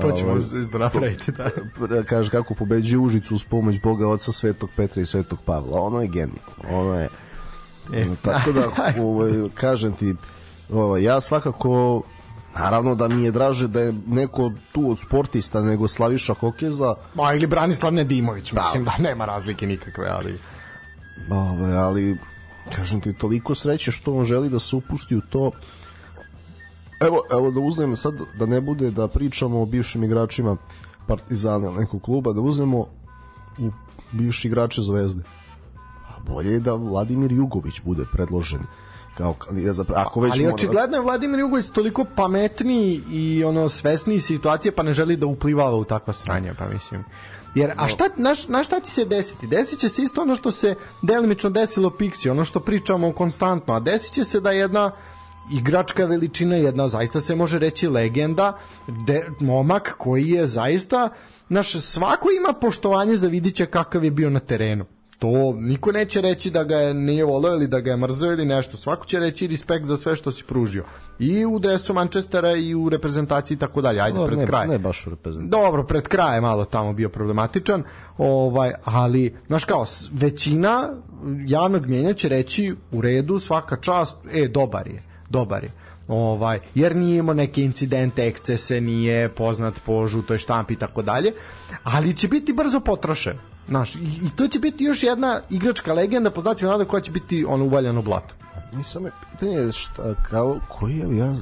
To 0.00 0.12
ćemo 0.12 0.30
ovaj, 0.30 0.42
isto 0.62 0.78
napraviti, 0.78 1.32
da. 1.32 1.50
Kaže 2.08 2.30
kako 2.30 2.54
pobeđuje 2.54 2.98
Užicu 2.98 3.34
uz 3.34 3.44
pomoć 3.44 3.80
Boga 3.80 4.08
Oca 4.08 4.32
Svetog 4.32 4.70
Petra 4.76 5.02
i 5.02 5.06
Svetog 5.06 5.38
Pavla. 5.44 5.80
Ono 5.80 6.00
je 6.00 6.08
genij. 6.08 6.38
Ono 6.70 6.94
je... 6.94 7.08
E, 7.94 8.04
tako 8.22 8.52
da, 8.52 8.68
ovaj, 9.02 9.32
kažem 9.54 9.92
ti, 9.92 10.14
ovaj, 10.70 11.02
ja 11.02 11.20
svakako 11.20 12.02
Naravno 12.54 12.94
da 12.94 13.08
mi 13.08 13.24
je 13.24 13.30
draže 13.30 13.68
da 13.68 13.80
je 13.80 13.94
neko 14.06 14.52
tu 14.72 14.90
od 14.90 14.98
sportista 14.98 15.62
nego 15.62 15.88
Slaviša 15.88 16.34
Kokeza. 16.34 16.94
Ma 17.14 17.32
ili 17.32 17.46
Branislav 17.46 17.92
Nedimović, 17.92 18.52
da. 18.52 18.62
mislim 18.62 18.84
da 18.84 18.92
nema 18.98 19.24
razlike 19.24 19.66
nikakve, 19.66 20.08
ali... 20.08 20.38
Ove, 21.30 21.74
ali, 21.74 22.18
kažem 22.76 23.00
ti, 23.00 23.12
toliko 23.12 23.54
sreće 23.54 23.92
što 23.92 24.14
on 24.14 24.24
želi 24.24 24.48
da 24.48 24.58
se 24.58 24.76
upusti 24.76 25.16
u 25.16 25.20
to. 25.20 25.50
Evo, 27.00 27.22
evo 27.32 27.50
da 27.50 27.60
uzmem 27.60 27.96
sad, 27.96 28.14
da 28.38 28.46
ne 28.46 28.60
bude 28.60 28.90
da 28.90 29.08
pričamo 29.08 29.62
o 29.62 29.66
bivšim 29.66 30.04
igračima 30.04 30.56
Partizana 31.06 31.66
ili 31.66 31.78
nekog 31.78 32.02
kluba, 32.02 32.32
da 32.32 32.40
uzmemo 32.40 32.86
u 33.58 33.70
bivši 34.12 34.48
igrače 34.48 34.82
Zvezde. 34.82 35.22
A 36.08 36.20
bolje 36.26 36.52
je 36.52 36.60
da 36.60 36.74
Vladimir 36.74 37.32
Jugović 37.32 37.80
bude 37.84 38.04
predložen 38.12 38.60
kao 39.16 39.32
kandidat 39.32 39.74
za 39.74 39.84
ako 39.96 40.20
već 40.20 40.32
ali 40.32 40.46
očigledno 40.46 40.96
je 40.96 41.02
Vladimir 41.02 41.40
Jugović 41.40 41.66
toliko 41.66 42.04
pametniji 42.04 43.00
i 43.10 43.44
ono 43.44 43.68
svesniji 43.68 44.20
situacije 44.20 44.72
pa 44.72 44.82
ne 44.82 44.92
želi 44.92 45.16
da 45.16 45.26
uplivava 45.26 45.76
u 45.76 45.84
takva 45.84 46.12
sranja 46.12 46.54
pa 46.58 46.68
mislim 46.68 47.04
Jer, 47.54 47.72
a 47.76 47.88
šta, 47.88 48.04
na, 48.16 48.34
na 48.48 48.64
šta 48.64 48.80
će 48.80 48.92
se 48.92 49.04
desiti? 49.04 49.46
Desit 49.46 49.78
će 49.78 49.88
se 49.88 50.02
isto 50.02 50.22
ono 50.22 50.36
što 50.36 50.50
se 50.50 50.74
delimično 51.02 51.50
desilo 51.50 51.90
Pixi, 51.90 52.30
ono 52.30 52.44
što 52.44 52.60
pričamo 52.60 53.12
konstantno, 53.12 53.74
a 53.74 53.80
desit 53.80 54.12
će 54.12 54.24
se 54.24 54.40
da 54.40 54.50
jedna 54.50 54.90
igračka 55.52 56.04
veličina, 56.04 56.56
jedna 56.56 56.88
zaista 56.88 57.20
se 57.20 57.34
može 57.34 57.58
reći 57.58 57.88
legenda, 57.88 58.58
de, 59.06 59.26
momak 59.40 59.94
koji 59.98 60.28
je 60.28 60.46
zaista, 60.46 61.08
naš, 61.48 61.72
svako 61.72 62.28
ima 62.30 62.52
poštovanje 62.52 63.16
za 63.16 63.28
vidiće 63.28 63.66
kakav 63.66 64.04
je 64.04 64.10
bio 64.10 64.30
na 64.30 64.40
terenu 64.40 64.84
to 65.22 65.54
niko 65.58 65.92
neće 65.92 66.20
reći 66.20 66.50
da 66.50 66.64
ga 66.64 66.76
je 66.76 66.94
nije 66.94 67.24
voleo 67.24 67.54
ili 67.54 67.68
da 67.68 67.80
ga 67.80 67.90
je 67.90 67.96
mrzeo 67.96 68.32
ili 68.32 68.44
nešto. 68.44 68.76
Svako 68.76 69.06
će 69.06 69.18
reći 69.18 69.46
respekt 69.46 69.86
za 69.86 69.96
sve 69.96 70.16
što 70.16 70.32
si 70.32 70.44
pružio. 70.44 70.84
I 71.18 71.46
u 71.46 71.58
dresu 71.58 71.94
Manchestera 71.94 72.52
i 72.56 72.74
u 72.74 72.88
reprezentaciji 72.88 73.54
i 73.54 73.58
tako 73.58 73.80
dalje. 73.80 74.00
Ajde 74.00 74.18
no, 74.18 74.26
pred 74.26 74.38
ne, 74.38 74.46
kraj. 74.46 74.66
Ne 74.66 74.78
baš 74.78 75.06
u 75.06 75.10
reprezentaciji. 75.10 75.50
Dobro, 75.50 75.84
pred 75.84 76.08
kraj 76.08 76.36
je 76.36 76.40
malo 76.40 76.64
tamo 76.64 76.92
bio 76.92 77.08
problematičan. 77.08 77.82
Ovaj, 78.18 78.72
ali, 78.84 79.36
znaš 79.46 79.64
kao, 79.64 79.86
većina 80.12 80.88
javnog 81.46 81.86
mjenja 81.86 82.12
će 82.12 82.28
reći 82.28 82.74
u 82.92 83.00
redu, 83.00 83.38
svaka 83.38 83.76
čast, 83.76 84.16
e, 84.32 84.48
dobar 84.48 84.88
je, 84.88 85.02
dobar 85.30 85.64
je 85.64 85.70
ovaj 86.12 86.60
jer 86.74 86.96
nije 86.96 87.18
imao 87.18 87.34
neke 87.34 87.62
incidente, 87.62 88.26
ekscese, 88.26 88.80
nije 88.80 89.28
poznat 89.28 89.74
po 89.86 90.06
žutoj 90.06 90.38
štampi 90.38 90.74
i 90.74 90.76
tako 90.76 91.02
dalje, 91.02 91.32
ali 91.84 92.14
će 92.14 92.28
biti 92.28 92.52
brzo 92.52 92.80
potrošen 92.80 93.38
Znaš, 93.68 93.94
i, 93.94 93.98
i 93.98 94.30
to 94.36 94.48
će 94.48 94.58
biti 94.58 94.84
još 94.84 95.02
jedna 95.02 95.40
igračka 95.50 95.92
legenda 95.92 96.30
po 96.30 96.40
znacima 96.40 96.70
navode 96.70 96.88
koja 96.88 97.00
će 97.00 97.10
biti 97.10 97.44
ono 97.48 97.64
uvaljano 97.64 98.02
blato. 98.02 98.34
Mi 98.72 98.84
samo 98.84 99.08
pitanje 99.30 99.72
šta, 99.72 100.14
kao, 100.30 100.58
koji 100.68 100.96
je, 100.96 101.16
ja, 101.16 101.34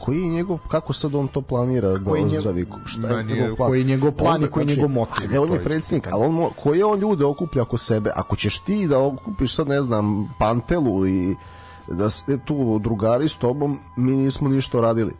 koji 0.00 0.20
je 0.20 0.28
njegov, 0.28 0.58
kako 0.70 0.92
sad 0.92 1.14
on 1.14 1.28
to 1.28 1.40
planira 1.40 1.88
da 1.88 2.10
koji 2.10 2.24
ozdravi? 2.24 2.66
Šta 2.84 3.08
je 3.08 3.24
njegov 3.24 3.56
plan? 3.56 3.68
Koji 3.68 3.80
je 3.80 3.84
njegov 3.84 4.12
plan 4.12 4.44
i 4.44 4.46
koji 4.46 4.62
je 4.62 4.66
znači, 4.66 4.80
njegov 4.80 4.94
motiv? 4.94 5.30
Ne, 5.30 5.38
on 5.38 5.52
je 5.52 5.64
predsjednik, 5.64 6.08
ali 6.12 6.24
on, 6.24 6.50
koji 6.62 6.82
on 6.82 7.00
ljude 7.00 7.24
okuplja 7.24 7.62
oko 7.62 7.78
sebe? 7.78 8.10
Ako 8.14 8.36
ćeš 8.36 8.58
ti 8.58 8.88
da 8.88 8.98
okupiš 8.98 9.54
sad, 9.54 9.68
ne 9.68 9.82
znam, 9.82 10.34
Pantelu 10.38 11.06
i 11.06 11.36
da 11.88 12.10
ste 12.10 12.38
tu 12.38 12.78
drugari 12.78 13.28
s 13.28 13.36
tobom, 13.36 13.78
mi 13.96 14.16
nismo 14.16 14.48
ništa 14.48 14.80
radili. 14.80 15.12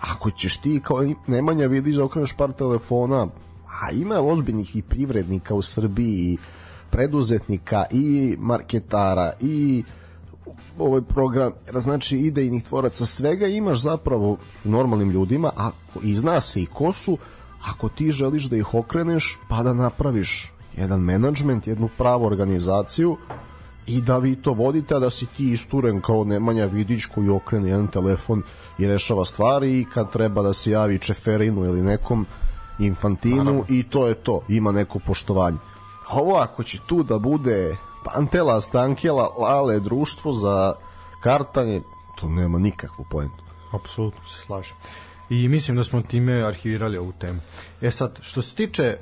Ako 0.00 0.30
ćeš 0.30 0.56
ti 0.56 0.80
kao 0.84 0.98
Nemanja 1.26 1.66
vidiš 1.66 1.96
da 1.96 2.04
okreneš 2.04 2.36
par 2.36 2.52
telefona, 2.52 3.26
a 3.82 3.90
ima 3.90 4.20
ozbiljnih 4.20 4.76
i 4.76 4.82
privrednika 4.82 5.54
u 5.54 5.62
Srbiji 5.62 6.12
i 6.12 6.38
preduzetnika 6.90 7.84
i 7.90 8.36
marketara 8.38 9.32
i 9.40 9.84
ovaj 10.78 11.02
program, 11.02 11.52
znači 11.74 12.18
idejnih 12.18 12.64
tvoraca, 12.64 13.06
svega 13.06 13.46
imaš 13.46 13.82
zapravo 13.82 14.36
normalnim 14.64 15.10
ljudima, 15.10 15.50
a 15.56 15.70
izna 16.02 16.40
se 16.40 16.62
i 16.62 16.66
ko 16.66 16.92
su, 16.92 17.18
ako 17.70 17.88
ti 17.88 18.10
želiš 18.10 18.44
da 18.44 18.56
ih 18.56 18.74
okreneš, 18.74 19.38
pa 19.48 19.62
da 19.62 19.74
napraviš 19.74 20.52
jedan 20.76 21.00
menadžment, 21.00 21.66
jednu 21.66 21.88
pravu 21.98 22.24
organizaciju 22.24 23.16
i 23.86 24.00
da 24.00 24.18
vi 24.18 24.36
to 24.36 24.52
vodite, 24.52 24.94
a 24.94 24.98
da 24.98 25.10
si 25.10 25.26
ti 25.26 25.52
isturen 25.52 26.00
kao 26.00 26.24
Nemanja 26.24 26.66
Vidić 26.66 27.04
koji 27.14 27.28
okrene 27.28 27.68
jedan 27.68 27.86
telefon 27.86 28.42
i 28.78 28.86
rešava 28.86 29.24
stvari 29.24 29.80
i 29.80 29.84
kad 29.84 30.12
treba 30.12 30.42
da 30.42 30.52
se 30.52 30.70
javi 30.70 30.98
Čeferinu 30.98 31.64
ili 31.64 31.82
nekom 31.82 32.26
Infantinu 32.78 33.36
Naravno. 33.36 33.64
i 33.68 33.82
to 33.82 34.08
je 34.08 34.14
to, 34.14 34.40
ima 34.48 34.72
neko 34.72 34.98
poštovanje. 34.98 35.58
Ovo 36.10 36.36
ako 36.36 36.62
će 36.62 36.78
tu 36.86 37.02
da 37.02 37.18
bude 37.18 37.76
Pantela, 38.04 38.60
Stankela, 38.60 39.28
Lale, 39.38 39.80
društvo 39.80 40.32
za 40.32 40.74
kartanje, 41.20 41.82
to 42.20 42.28
nema 42.28 42.58
nikakvu 42.58 43.04
pojentu. 43.10 43.44
Apsolutno 43.72 44.24
se 44.24 44.40
slažem. 44.46 44.76
I 45.30 45.48
mislim 45.48 45.76
da 45.76 45.84
smo 45.84 46.02
time 46.02 46.42
arhivirali 46.42 46.98
ovu 46.98 47.12
temu. 47.12 47.40
E 47.80 47.90
sad, 47.90 48.18
što 48.20 48.42
se 48.42 48.54
tiče 48.54 48.96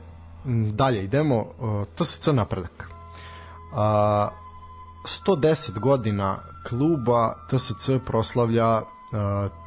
dalje 0.73 1.05
idemo, 1.05 1.37
uh, 1.37 1.85
TSC 1.97 2.27
napredak. 2.27 2.91
A, 3.73 4.29
110 5.05 5.79
godina 5.79 6.39
kluba 6.69 7.35
TSC 7.51 7.91
proslavlja 8.07 8.83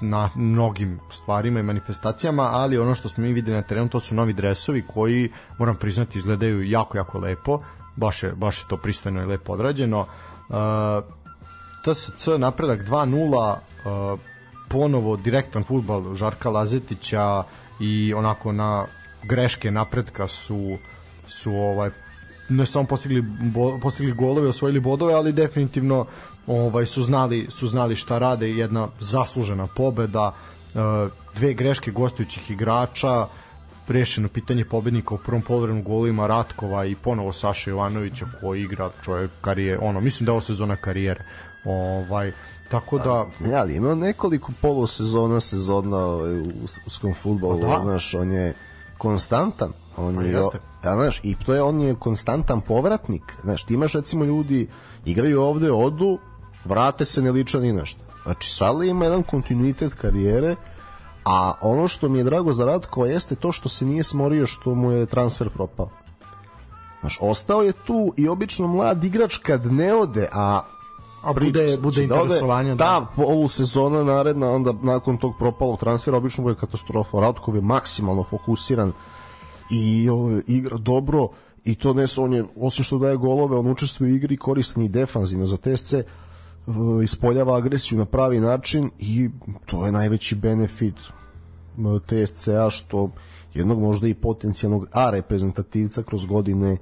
na 0.02 0.30
mnogim 0.36 1.00
stvarima 1.10 1.60
i 1.60 1.64
manifestacijama, 1.64 2.44
ali 2.44 2.78
ono 2.78 2.96
što 2.96 3.10
smo 3.10 3.24
mi 3.24 3.34
videli 3.34 3.58
na 3.58 3.62
terenu 3.64 3.90
to 3.90 4.00
su 4.00 4.16
novi 4.16 4.34
dresovi 4.34 4.84
koji, 4.88 5.32
moram 5.58 5.76
priznati, 5.76 6.18
izgledaju 6.18 6.64
jako, 6.64 6.98
jako 6.98 7.20
lepo 7.20 7.60
baš 7.96 8.24
je, 8.24 8.34
baš 8.36 8.62
je 8.62 8.68
to 8.68 8.78
pristojno 8.78 9.22
i 9.22 9.26
lepo 9.26 9.54
odrađeno. 9.54 10.00
Uh, 10.00 10.56
TSC 11.84 12.28
napredak 12.38 12.80
2-0, 12.80 13.56
uh, 14.14 14.20
ponovo 14.70 15.18
direktan 15.18 15.64
futbal 15.64 16.16
Žarka 16.16 16.50
Lazetića 16.50 17.44
i 17.80 18.14
onako 18.14 18.52
na 18.52 18.86
greške 19.24 19.72
napredka 19.72 20.28
su 20.28 20.78
su 21.28 21.52
ovaj 21.52 21.90
ne 22.50 22.66
samo 22.66 22.88
postigli 22.88 23.22
bo, 23.22 23.80
postigli 23.80 24.14
golove, 24.14 24.48
osvojili 24.48 24.80
bodove, 24.80 25.14
ali 25.14 25.32
definitivno 25.32 26.06
ovaj 26.48 26.86
su 26.86 27.04
znali 27.04 27.48
su 27.50 27.68
znali 27.68 27.96
šta 27.96 28.18
rade, 28.20 28.50
jedna 28.50 28.88
zaslužena 29.00 29.68
pobeda, 29.68 30.28
uh, 30.74 30.82
dve 31.36 31.54
greške 31.54 31.92
gostujućih 31.92 32.52
igrača, 32.52 33.28
rešeno 33.88 34.28
pitanje 34.28 34.66
pobednika 34.66 35.16
u 35.16 35.18
prvom 35.18 35.42
poluvremenu 35.42 35.84
golima 35.84 36.28
Ratkova 36.28 36.86
i 36.86 36.96
ponovo 36.96 37.34
Saša 37.34 37.70
Jovanovića 37.70 38.26
koji 38.42 38.62
igra 38.62 38.90
čovjek 39.04 39.32
karije, 39.42 39.80
ono, 39.80 40.02
mislim 40.02 40.26
da 40.26 40.32
je 40.32 40.34
ovo 40.34 40.42
sezona 40.42 40.76
karijere. 40.76 41.24
Ovaj, 41.66 42.32
tako 42.70 42.98
da... 42.98 43.26
Ja, 43.50 43.60
ali 43.60 43.76
ima 43.76 43.96
nekoliko 43.96 44.52
polusezona, 44.62 45.40
sezona 45.40 45.98
ovaj, 45.98 46.40
u 46.40 46.46
uskom 46.86 47.14
futbolu, 47.14 47.62
pa 47.62 47.68
da. 47.68 47.84
znaš, 47.84 48.14
on 48.14 48.32
je 48.32 48.54
konstantan. 48.98 49.72
On 49.98 50.16
pa 50.16 50.22
je, 50.22 50.32
jeste. 50.32 50.73
Ja, 50.84 50.94
znaš, 50.94 51.20
i 51.24 51.36
to 51.46 51.54
je, 51.54 51.62
on 51.62 51.80
je 51.82 51.96
konstantan 51.96 52.62
povratnik. 52.62 53.38
Znaš, 53.42 53.64
ti 53.64 53.74
imaš 53.74 53.94
recimo 53.94 54.26
ljudi, 54.26 54.68
igraju 55.06 55.42
ovde, 55.42 55.72
odu, 55.72 56.18
vrate 56.66 57.06
se, 57.06 57.22
ne 57.22 57.32
liče 57.32 57.60
ni 57.60 57.74
nešto. 57.74 58.02
Znači, 58.24 58.50
Sale 58.50 58.88
ima 58.88 59.06
jedan 59.06 59.24
kontinuitet 59.24 59.94
karijere, 59.94 60.56
A 61.26 61.54
ono 61.62 61.88
što 61.88 62.10
mi 62.10 62.18
je 62.18 62.24
drago 62.24 62.54
za 62.54 62.66
Radkova 62.66 63.08
jeste 63.08 63.36
to 63.36 63.52
što 63.52 63.70
se 63.70 63.86
nije 63.86 64.04
smorio 64.04 64.48
što 64.48 64.76
mu 64.76 64.92
je 64.92 65.06
transfer 65.06 65.50
propao. 65.50 65.90
Znaš, 67.00 67.18
ostao 67.22 67.62
je 67.62 67.74
tu 67.74 68.14
i 68.18 68.28
obično 68.28 68.68
mlad 68.68 69.04
igrač 69.04 69.38
kad 69.38 69.74
ne 69.74 69.94
ode, 69.96 70.28
a 70.32 70.62
a 71.24 71.34
bude, 71.34 71.78
bude 71.82 72.08
da 72.08 72.16
interesovanja. 72.16 72.76
Da, 72.76 72.86
da 72.86 73.08
polu 73.16 73.48
sezona 73.48 74.04
naredna, 74.04 74.52
onda 74.52 74.74
nakon 74.82 75.18
tog 75.18 75.34
propalog 75.40 75.80
transfera 75.80 76.18
obično 76.18 76.44
bude 76.44 76.56
katastrofa. 76.56 77.20
Radkov 77.20 77.56
je 77.56 77.62
maksimalno 77.62 78.24
fokusiran 78.24 78.92
i 79.72 80.10
o, 80.10 80.42
igra 80.48 80.78
dobro 80.78 81.28
i 81.64 81.76
to 81.76 81.94
ne 81.94 82.06
on 82.18 82.34
je, 82.34 82.44
osim 82.56 82.84
što 82.84 82.98
daje 82.98 83.18
golove, 83.18 83.58
on 83.58 83.68
učestvuje 83.68 84.12
u 84.12 84.16
igri 84.16 84.38
koristan 84.38 84.84
i 84.84 84.90
defanzivno 84.90 85.46
za 85.46 85.58
TSC, 85.58 85.94
ispoljava 87.04 87.58
agresiju 87.58 88.00
na 88.00 88.06
pravi 88.06 88.40
način 88.40 88.90
i 89.00 89.30
to 89.66 89.86
je 89.86 89.92
najveći 89.92 90.36
benefit 90.36 90.96
TSCA 92.06 92.70
što 92.70 93.10
jednog 93.54 93.80
možda 93.80 94.08
i 94.08 94.14
potencijalnog 94.14 94.88
A 94.92 95.10
reprezentativca 95.10 96.04
kroz 96.04 96.26
godine 96.26 96.78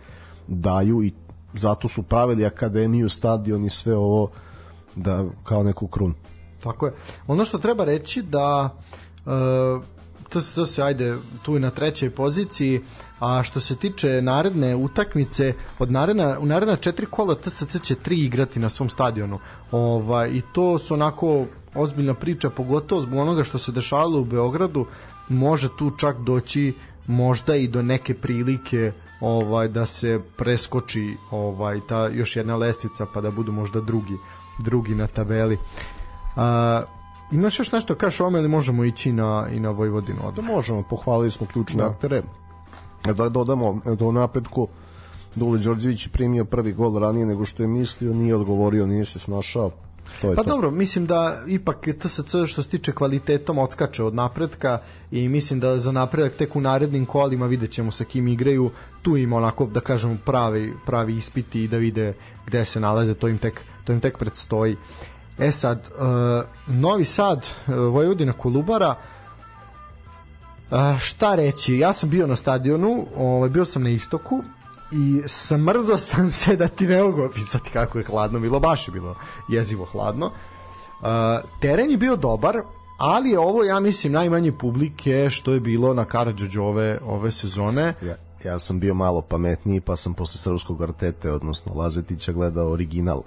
daju 0.48 1.04
i 1.04 1.14
zato 1.54 1.88
su 1.88 2.04
pravili 2.04 2.46
akademiju, 2.46 3.10
stadion 3.10 3.66
i 3.66 3.70
sve 3.70 3.96
ovo 3.96 4.30
da 4.96 5.26
kao 5.44 5.64
neku 5.64 5.88
krun. 5.88 6.14
Tako 6.64 6.86
je. 6.86 6.94
Ono 7.28 7.46
što 7.46 7.58
treba 7.58 7.86
reći 7.86 8.22
da 8.22 8.78
uh, 9.26 9.84
to 10.32 10.66
se 10.66 10.84
ajde 10.84 11.18
tu 11.42 11.60
na 11.60 11.70
trećoj 11.70 12.10
poziciji. 12.10 12.82
A 13.20 13.44
što 13.44 13.60
se 13.60 13.76
tiče 13.76 14.22
naredne 14.22 14.76
utakmice 14.76 15.54
od 15.80 15.92
naredna, 15.92 16.40
u 16.40 16.46
naredna 16.46 16.76
četiri 16.76 17.06
kola 17.06 17.36
TSC 17.36 17.82
će 17.84 17.96
tri 17.96 18.20
igrati 18.20 18.60
na 18.60 18.70
svom 18.70 18.90
stadionu. 18.90 19.40
Ovaj, 19.72 20.30
i 20.30 20.42
to 20.54 20.80
su 20.80 20.94
onako 20.94 21.46
ozbiljna 21.76 22.14
priča 22.14 22.50
pogotovo 22.50 23.02
zbog 23.02 23.20
onoga 23.20 23.44
što 23.44 23.58
se 23.58 23.72
dešavalo 23.72 24.20
u 24.20 24.26
Beogradu. 24.26 24.86
Može 25.30 25.70
tu 25.78 25.92
čak 25.98 26.18
doći 26.18 26.74
možda 27.08 27.56
i 27.56 27.68
do 27.68 27.82
neke 27.82 28.14
prilike 28.14 28.92
ovaj 29.22 29.68
da 29.68 29.86
se 29.86 30.20
preskoči 30.38 31.16
ovaj 31.32 31.80
ta 31.90 32.08
još 32.08 32.36
jedna 32.36 32.56
lestvica 32.56 33.06
pa 33.14 33.22
da 33.22 33.32
budu 33.32 33.52
možda 33.52 33.82
drugi 33.82 34.18
drugi 34.62 34.96
na 34.96 35.08
tabeli. 35.08 35.58
A, 36.36 36.82
Imaš 37.32 37.60
još 37.60 37.72
nešto 37.72 37.96
kažeš 37.96 38.22
ome 38.22 38.40
ili 38.40 38.48
možemo 38.48 38.84
ići 38.84 39.12
na, 39.12 39.48
i 39.52 39.60
na 39.60 39.70
Vojvodinu? 39.70 40.32
Da 40.36 40.42
možemo, 40.42 40.84
pohvalili 40.90 41.32
smo 41.32 41.48
ključne 41.48 41.84
da. 41.84 41.90
aktere. 41.90 42.22
Da 43.06 43.30
dodamo 43.30 43.82
do 44.00 44.12
napetku 44.12 44.68
Dule 45.36 45.60
Đorđević 45.60 46.08
primio 46.08 46.46
prvi 46.46 46.74
gol 46.74 47.00
ranije 47.00 47.26
nego 47.26 47.46
što 47.46 47.64
je 47.64 47.68
mislio, 47.68 48.14
nije 48.14 48.36
odgovorio, 48.36 48.86
nije 48.88 49.06
se 49.06 49.20
snašao. 49.20 49.72
To 50.22 50.30
je 50.30 50.36
pa 50.36 50.44
to. 50.44 50.50
dobro, 50.50 50.72
mislim 50.72 51.06
da 51.06 51.44
ipak 51.48 51.88
TSC 52.00 52.36
što 52.48 52.64
se 52.64 52.70
tiče 52.70 52.92
kvalitetom 52.92 53.58
otkače 53.58 54.04
od 54.04 54.16
napretka 54.16 54.80
i 55.12 55.30
mislim 55.30 55.60
da 55.60 55.80
za 55.80 55.92
napredak 55.92 56.36
tek 56.36 56.56
u 56.56 56.62
narednim 56.62 57.06
kolima 57.06 57.46
vidjet 57.46 57.72
ćemo 57.72 57.92
sa 57.92 58.04
kim 58.04 58.28
igraju, 58.28 58.72
tu 59.02 59.18
ima 59.18 59.38
onako 59.38 59.66
da 59.66 59.80
kažemo 59.80 60.18
pravi, 60.26 60.74
pravi 60.86 61.16
ispiti 61.16 61.64
i 61.64 61.68
da 61.68 61.78
vide 61.78 62.14
gde 62.48 62.66
se 62.66 62.80
nalaze, 62.80 63.14
to 63.14 63.28
im 63.28 63.38
tek, 63.38 63.62
to 63.84 63.94
im 63.94 64.00
tek 64.00 64.18
predstoji. 64.18 64.76
E 65.42 65.52
sad, 65.52 65.88
uh, 65.98 66.44
Novi 66.68 67.06
Sad, 67.06 67.46
uh, 67.68 67.76
Vojvodina 67.76 68.34
Kolubara, 68.34 68.96
uh, 70.72 71.00
šta 71.00 71.36
reći, 71.36 71.78
ja 71.78 71.94
sam 71.94 72.10
bio 72.10 72.28
na 72.28 72.36
stadionu, 72.36 73.06
ovaj, 73.18 73.50
bio 73.50 73.66
sam 73.66 73.84
na 73.84 73.90
istoku 73.90 74.44
i 74.92 75.22
smrzo 75.28 75.98
sam 76.10 76.32
se 76.32 76.56
da 76.56 76.68
ti 76.68 76.88
ne 76.88 77.04
mogu 77.04 77.22
opisati 77.22 77.70
kako 77.70 77.98
je 77.98 78.04
hladno 78.04 78.40
bilo, 78.40 78.60
baš 78.60 78.88
je 78.88 78.92
bilo 78.92 79.16
jezivo 79.50 79.86
hladno. 79.86 80.26
Uh, 80.26 81.08
teren 81.62 81.92
je 81.92 81.98
bio 81.98 82.16
dobar, 82.16 82.62
ali 82.98 83.30
je 83.30 83.40
ovo, 83.40 83.64
ja 83.64 83.80
mislim, 83.80 84.14
najmanje 84.14 84.52
publike 84.52 85.30
što 85.30 85.54
je 85.54 85.60
bilo 85.60 85.94
na 85.94 86.06
Karadžođu 86.06 86.62
ove, 86.62 87.00
ove 87.04 87.32
sezone. 87.32 87.94
Ja, 88.02 88.16
ja 88.44 88.60
sam 88.60 88.80
bio 88.80 88.94
malo 88.94 89.22
pametniji, 89.22 89.82
pa 89.82 89.96
sam 89.96 90.14
posle 90.14 90.38
srpskog 90.38 90.82
artete, 90.82 91.32
odnosno 91.32 91.74
Lazetića, 91.76 92.32
gledao 92.32 92.72
original 92.72 93.22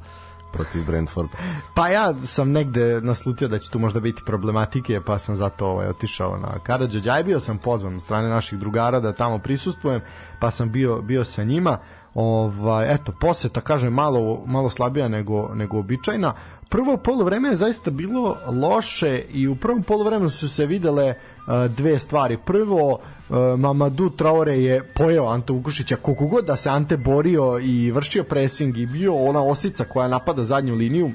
protiv 0.55 0.87
Brentforda. 0.87 1.37
Pa 1.75 1.89
ja 1.89 2.15
sam 2.27 2.53
negde 2.53 3.01
naslutio 3.01 3.49
da 3.49 3.59
će 3.59 3.71
tu 3.71 3.79
možda 3.79 4.01
biti 4.01 4.23
problematike, 4.27 5.01
pa 5.07 5.19
sam 5.19 5.37
zato 5.37 5.67
ovaj, 5.67 5.89
otišao 5.89 6.39
na 6.39 6.59
Karadžođa. 6.63 7.13
Aj 7.13 7.25
bio 7.25 7.41
sam 7.41 7.59
pozvan 7.59 7.95
od 7.95 8.03
strane 8.03 8.29
naših 8.29 8.59
drugara 8.59 9.01
da 9.01 9.13
tamo 9.13 9.39
prisustvujem, 9.39 10.01
pa 10.41 10.51
sam 10.51 10.73
bio, 10.73 11.01
bio 11.03 11.25
sa 11.25 11.45
njima. 11.45 11.79
Ovaj 12.15 12.95
eto, 12.95 13.13
poseta 13.21 13.61
kažem 13.61 13.93
malo 13.93 14.45
malo 14.47 14.71
slabija 14.71 15.09
nego 15.09 15.55
nego 15.55 15.79
običajna. 15.79 16.35
Prvo 16.69 16.97
poluvreme 16.97 17.49
je 17.49 17.57
zaista 17.57 17.91
bilo 17.91 18.37
loše 18.47 19.25
i 19.33 19.49
u 19.49 19.57
prvom 19.57 19.83
poluvremenu 19.83 20.31
su 20.31 20.49
se 20.49 20.67
videle 20.67 21.11
uh, 21.11 21.34
dve 21.69 21.99
stvari. 21.99 22.39
Prvo 22.45 22.93
uh, 22.93 23.37
Mamadou 23.59 24.11
Traore 24.11 24.59
je 24.59 24.93
pojeo 24.95 25.27
Ante 25.27 25.53
Vukušića 25.53 25.97
koliko 25.97 26.27
god 26.27 26.45
da 26.45 26.57
se 26.57 26.71
Ante 26.71 26.97
borio 26.97 27.59
i 27.59 27.91
vršio 27.91 28.25
pressing 28.25 28.79
i 28.79 28.87
bio 28.87 29.15
ona 29.15 29.43
osica 29.43 29.85
koja 29.85 30.09
napada 30.09 30.43
zadnju 30.43 30.75
liniju 30.75 31.11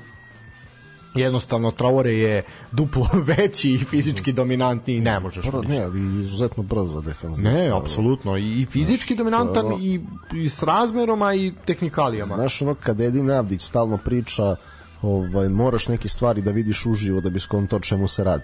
jednostavno 1.16 1.72
Traore 1.72 2.14
je 2.14 2.44
duplo 2.72 3.10
veći 3.38 3.72
i 3.72 3.78
fizički 3.78 4.34
dominantni 4.34 4.96
i 4.96 5.00
ne 5.00 5.20
možeš 5.20 5.46
Bro, 5.46 5.62
ne, 5.62 5.84
ali 5.84 6.00
izuzetno 6.00 6.64
brz 6.64 6.94
za 6.94 7.02
defensivno. 7.02 7.52
Ne, 7.52 7.70
apsolutno 7.74 8.38
i 8.38 8.66
fizički 8.72 9.14
Znaš, 9.14 9.18
dominantan 9.18 9.70
to... 9.70 9.78
i, 9.82 10.02
i 10.34 10.50
s 10.50 10.64
razmerom 10.64 11.22
a 11.22 11.34
i 11.34 11.54
tehnika,lijama 11.66 12.36
Znaš 12.36 12.62
ono 12.62 12.74
kad 12.74 13.02
Edin 13.02 13.32
Avdić 13.32 13.62
stalno 13.62 13.98
priča 13.98 14.56
ovaj, 15.02 15.50
moraš 15.50 15.88
neke 15.88 16.08
stvari 16.08 16.42
da 16.42 16.52
vidiš 16.52 16.86
uživo 16.86 17.22
da 17.22 17.30
bi 17.30 17.40
skonto 17.40 17.80
čemu 17.80 18.08
se 18.08 18.24
radi. 18.24 18.44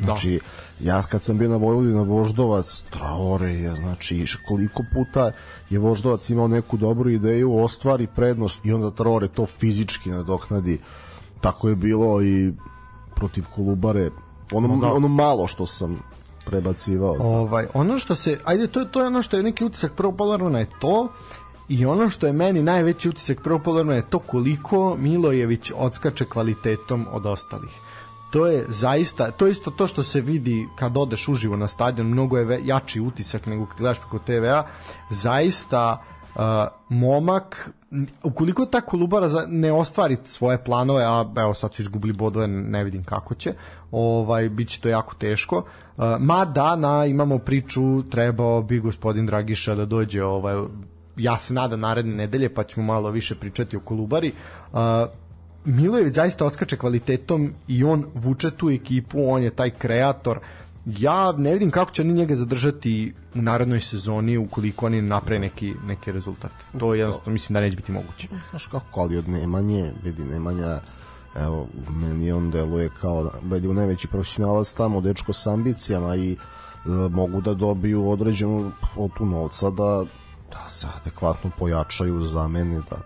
Znači, 0.00 0.40
da. 0.80 0.90
ja 0.90 1.02
kad 1.02 1.22
sam 1.22 1.38
bio 1.38 1.48
na 1.48 1.56
Vojvodina 1.56 2.02
Voždovac, 2.02 2.84
Traore 2.90 3.50
je, 3.50 3.74
znači, 3.74 4.24
koliko 4.48 4.82
puta 4.94 5.32
je 5.70 5.78
Voždovac 5.78 6.30
imao 6.30 6.48
neku 6.48 6.76
dobru 6.76 7.10
ideju, 7.10 7.58
ostvari 7.58 8.06
prednost 8.06 8.66
i 8.66 8.72
onda 8.72 8.90
Traore 8.90 9.28
to 9.28 9.46
fizički 9.46 10.10
nadoknadi 10.10 10.78
tako 11.40 11.68
je 11.68 11.76
bilo 11.76 12.22
i 12.22 12.52
protiv 13.14 13.44
Kolubare 13.54 14.10
ono, 14.52 14.76
da. 14.76 14.92
ono 14.92 15.08
malo 15.08 15.46
što 15.46 15.66
sam 15.66 15.98
prebacivao. 16.46 17.16
Ovaj, 17.20 17.66
ono 17.74 17.98
što 17.98 18.14
se, 18.14 18.40
ajde, 18.44 18.66
to, 18.66 18.84
to 18.84 19.00
je 19.00 19.06
ono 19.06 19.22
što 19.22 19.36
je 19.36 19.42
neki 19.42 19.64
utisak 19.64 19.92
prvo 19.96 20.12
polarno 20.12 20.58
je 20.58 20.66
to 20.80 21.08
i 21.68 21.86
ono 21.86 22.10
što 22.10 22.26
je 22.26 22.32
meni 22.32 22.62
najveći 22.62 23.08
utisak 23.08 23.42
prvo 23.42 23.80
je 23.92 24.10
to 24.10 24.18
koliko 24.18 24.96
Milojević 24.98 25.72
odskače 25.76 26.24
kvalitetom 26.24 27.06
od 27.10 27.26
ostalih. 27.26 27.70
To 28.30 28.46
je 28.46 28.66
zaista, 28.68 29.30
to 29.30 29.46
je 29.46 29.50
isto 29.50 29.70
to 29.70 29.86
što 29.86 30.02
se 30.02 30.20
vidi 30.20 30.68
kad 30.76 30.96
odeš 30.96 31.28
uživo 31.28 31.56
na 31.56 31.68
stadion, 31.68 32.06
mnogo 32.06 32.38
je 32.38 32.60
jači 32.64 33.00
utisak 33.00 33.46
nego 33.46 33.66
kad 33.66 33.78
gledaš 33.78 33.98
preko 34.00 34.18
TV-a. 34.18 34.64
Zaista 35.10 36.02
uh, 36.34 36.40
momak 36.88 37.70
ukoliko 38.22 38.66
ta 38.66 38.80
Kolubara 38.80 39.28
ne 39.48 39.72
ostvari 39.72 40.16
svoje 40.24 40.64
planove, 40.64 41.04
a 41.04 41.24
evo 41.36 41.54
sad 41.54 41.74
su 41.74 41.82
izgubili 41.82 42.12
bodove, 42.12 42.46
ne 42.46 42.84
vidim 42.84 43.04
kako 43.04 43.34
će, 43.34 43.54
ovaj, 43.90 44.48
bit 44.48 44.68
će 44.68 44.80
to 44.80 44.88
jako 44.88 45.14
teško. 45.14 45.56
Uh, 45.56 46.04
ma 46.20 46.44
da, 46.44 46.76
na, 46.76 47.06
imamo 47.06 47.38
priču, 47.38 48.02
trebao 48.10 48.62
bi 48.62 48.80
gospodin 48.80 49.26
Dragiša 49.26 49.74
da 49.74 49.84
dođe, 49.84 50.24
ovaj, 50.24 50.56
ja 51.16 51.38
se 51.38 51.54
nadam 51.54 51.80
naredne 51.80 52.14
nedelje, 52.14 52.54
pa 52.54 52.64
ćemo 52.64 52.86
malo 52.86 53.10
više 53.10 53.34
pričati 53.34 53.76
o 53.76 53.80
Kolubari. 53.80 54.32
Uh, 54.72 54.78
Milojević 55.68 56.14
zaista 56.14 56.46
odskače 56.46 56.76
kvalitetom 56.76 57.52
i 57.68 57.84
on 57.84 58.06
vuče 58.14 58.50
tu 58.50 58.70
ekipu, 58.70 59.18
on 59.30 59.42
je 59.42 59.50
taj 59.50 59.70
kreator, 59.70 60.40
ja 60.86 61.32
ne 61.32 61.52
vidim 61.52 61.70
kako 61.70 61.90
će 61.90 62.02
oni 62.02 62.12
njega 62.12 62.36
zadržati 62.36 63.14
u 63.34 63.42
narednoj 63.42 63.80
sezoni 63.80 64.36
ukoliko 64.36 64.86
oni 64.86 65.02
naprave 65.02 65.40
neki, 65.40 65.74
neki 65.86 66.12
rezultat. 66.12 66.50
To 66.78 66.94
je 66.94 67.00
jednostavno 67.00 67.32
mislim 67.32 67.54
da 67.54 67.60
neće 67.60 67.76
biti 67.76 67.92
moguće. 67.92 68.28
Znaš 68.50 68.66
kako, 68.66 69.00
ali 69.00 69.16
od 69.16 69.28
Nemanje, 69.28 69.92
vidi 70.04 70.24
Nemanja, 70.24 70.80
evo, 71.36 71.66
meni 71.90 72.32
on 72.32 72.50
deluje 72.50 72.90
kao 73.00 73.30
da 73.42 73.68
u 73.68 73.74
najveći 73.74 74.08
profesionalac 74.08 74.72
tamo, 74.72 75.00
dečko 75.00 75.32
s 75.32 75.46
ambicijama 75.46 76.16
i 76.16 76.32
e, 76.32 76.36
mogu 77.10 77.40
da 77.40 77.54
dobiju 77.54 78.10
određenu 78.10 78.72
tu 79.18 79.26
novca 79.26 79.70
da, 79.70 80.04
da 80.50 80.68
se 80.68 80.86
adekvatno 81.00 81.50
pojačaju 81.58 82.24
za 82.24 82.48
mene, 82.48 82.80
da 82.90 82.96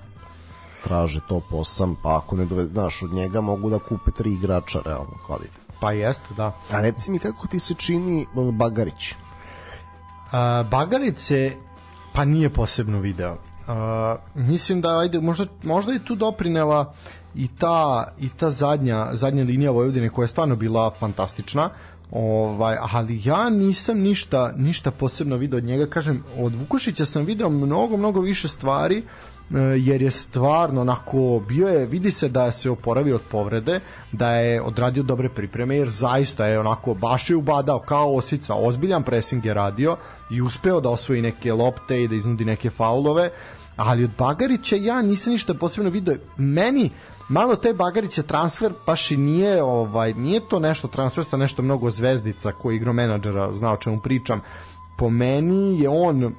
traže 0.85 1.21
top 1.29 1.45
8, 1.51 1.95
pa 2.03 2.17
ako 2.17 2.37
ne 2.37 2.45
dovede, 2.45 2.73
znaš, 2.73 3.03
od 3.03 3.13
njega 3.13 3.41
mogu 3.41 3.71
da 3.71 3.79
kupe 3.79 4.11
tri 4.11 4.33
igrača 4.33 4.81
realno 4.85 5.19
kvalitet. 5.27 5.61
Pa 5.81 5.93
jeste, 5.93 6.35
da. 6.37 6.53
A 6.71 6.81
reci 6.81 7.11
mi 7.11 7.19
kako 7.19 7.47
ti 7.47 7.59
se 7.59 7.75
čini 7.75 8.27
Bagarić? 8.53 9.15
A, 10.33 10.65
Bagarić 10.71 11.19
se 11.19 11.57
pa 12.13 12.25
nije 12.25 12.51
posebno 12.51 13.01
video. 13.01 13.37
A, 13.67 14.17
mislim 14.35 14.81
da 14.81 14.99
ajde 14.99 15.21
možda 15.21 15.47
možda 15.63 15.93
je 15.93 16.05
tu 16.05 16.15
doprinela 16.15 16.95
i 17.35 17.49
ta 17.49 18.09
i 18.21 18.29
ta 18.29 18.51
zadnja 18.51 19.09
zadnja 19.13 19.45
linija 19.45 19.71
Vojvodine 19.71 20.09
koja 20.09 20.25
je 20.25 20.29
stvarno 20.29 20.57
bila 20.57 20.91
fantastična. 20.91 21.71
Ovaj, 22.11 22.77
ali 22.81 23.21
ja 23.25 23.51
nisam 23.51 23.99
ništa 23.99 24.53
ništa 24.57 24.91
posebno 24.91 25.37
video 25.37 25.59
od 25.59 25.65
njega, 25.65 25.87
kažem, 25.87 26.25
od 26.39 26.55
Vukušića 26.55 27.07
sam 27.07 27.25
video 27.25 27.51
mnogo 27.51 27.97
mnogo 27.97 28.21
više 28.21 28.49
stvari 28.49 28.99
uh, 28.99 29.32
jer 29.79 30.03
je 30.03 30.11
stvarno 30.11 30.81
onako 30.81 31.43
bio 31.49 31.69
je 31.69 31.87
vidi 31.87 32.11
se 32.11 32.29
da 32.29 32.53
se 32.53 32.71
oporavio 32.71 33.15
od 33.15 33.23
povrede 33.31 33.81
da 34.13 34.31
je 34.31 34.63
odradio 34.63 35.03
dobre 35.03 35.29
pripreme 35.29 35.77
jer 35.77 35.89
zaista 35.89 36.47
je 36.47 36.61
onako 36.61 36.95
baš 36.95 37.31
je 37.31 37.37
ubadao 37.37 37.79
kao 37.79 38.15
osica 38.15 38.55
ozbiljan 38.55 39.03
presing 39.03 39.45
je 39.45 39.55
radio 39.55 39.97
i 40.31 40.43
uspeo 40.43 40.81
da 40.81 40.91
osvoji 40.91 41.23
neke 41.23 41.53
lopte 41.53 42.03
i 42.03 42.09
da 42.09 42.15
iznudi 42.15 42.45
neke 42.45 42.71
faulove 42.71 43.31
ali 43.77 44.05
od 44.05 44.11
Bagarića 44.19 44.77
ja 44.77 45.03
nisam 45.03 45.33
ništa 45.33 45.55
posebno 45.55 45.91
video 45.91 46.17
meni 46.37 46.91
malo 47.29 47.57
te 47.57 47.75
Bagarića 47.75 48.23
transfer 48.23 48.73
baš 48.87 49.11
i 49.11 49.17
nije 49.17 49.63
ovaj 49.63 50.15
nije 50.15 50.41
to 50.49 50.59
nešto 50.59 50.89
transfer 50.89 51.25
sa 51.25 51.37
nešto 51.37 51.63
mnogo 51.63 51.91
zvezdica 51.91 52.53
koji 52.53 52.77
igro 52.77 52.93
menadžera 52.93 53.53
zna 53.53 53.73
o 53.73 53.77
čemu 53.77 54.01
pričam. 54.01 54.41
Po 54.99 55.11
meni 55.11 55.81
je 55.81 55.89
on 55.89 56.35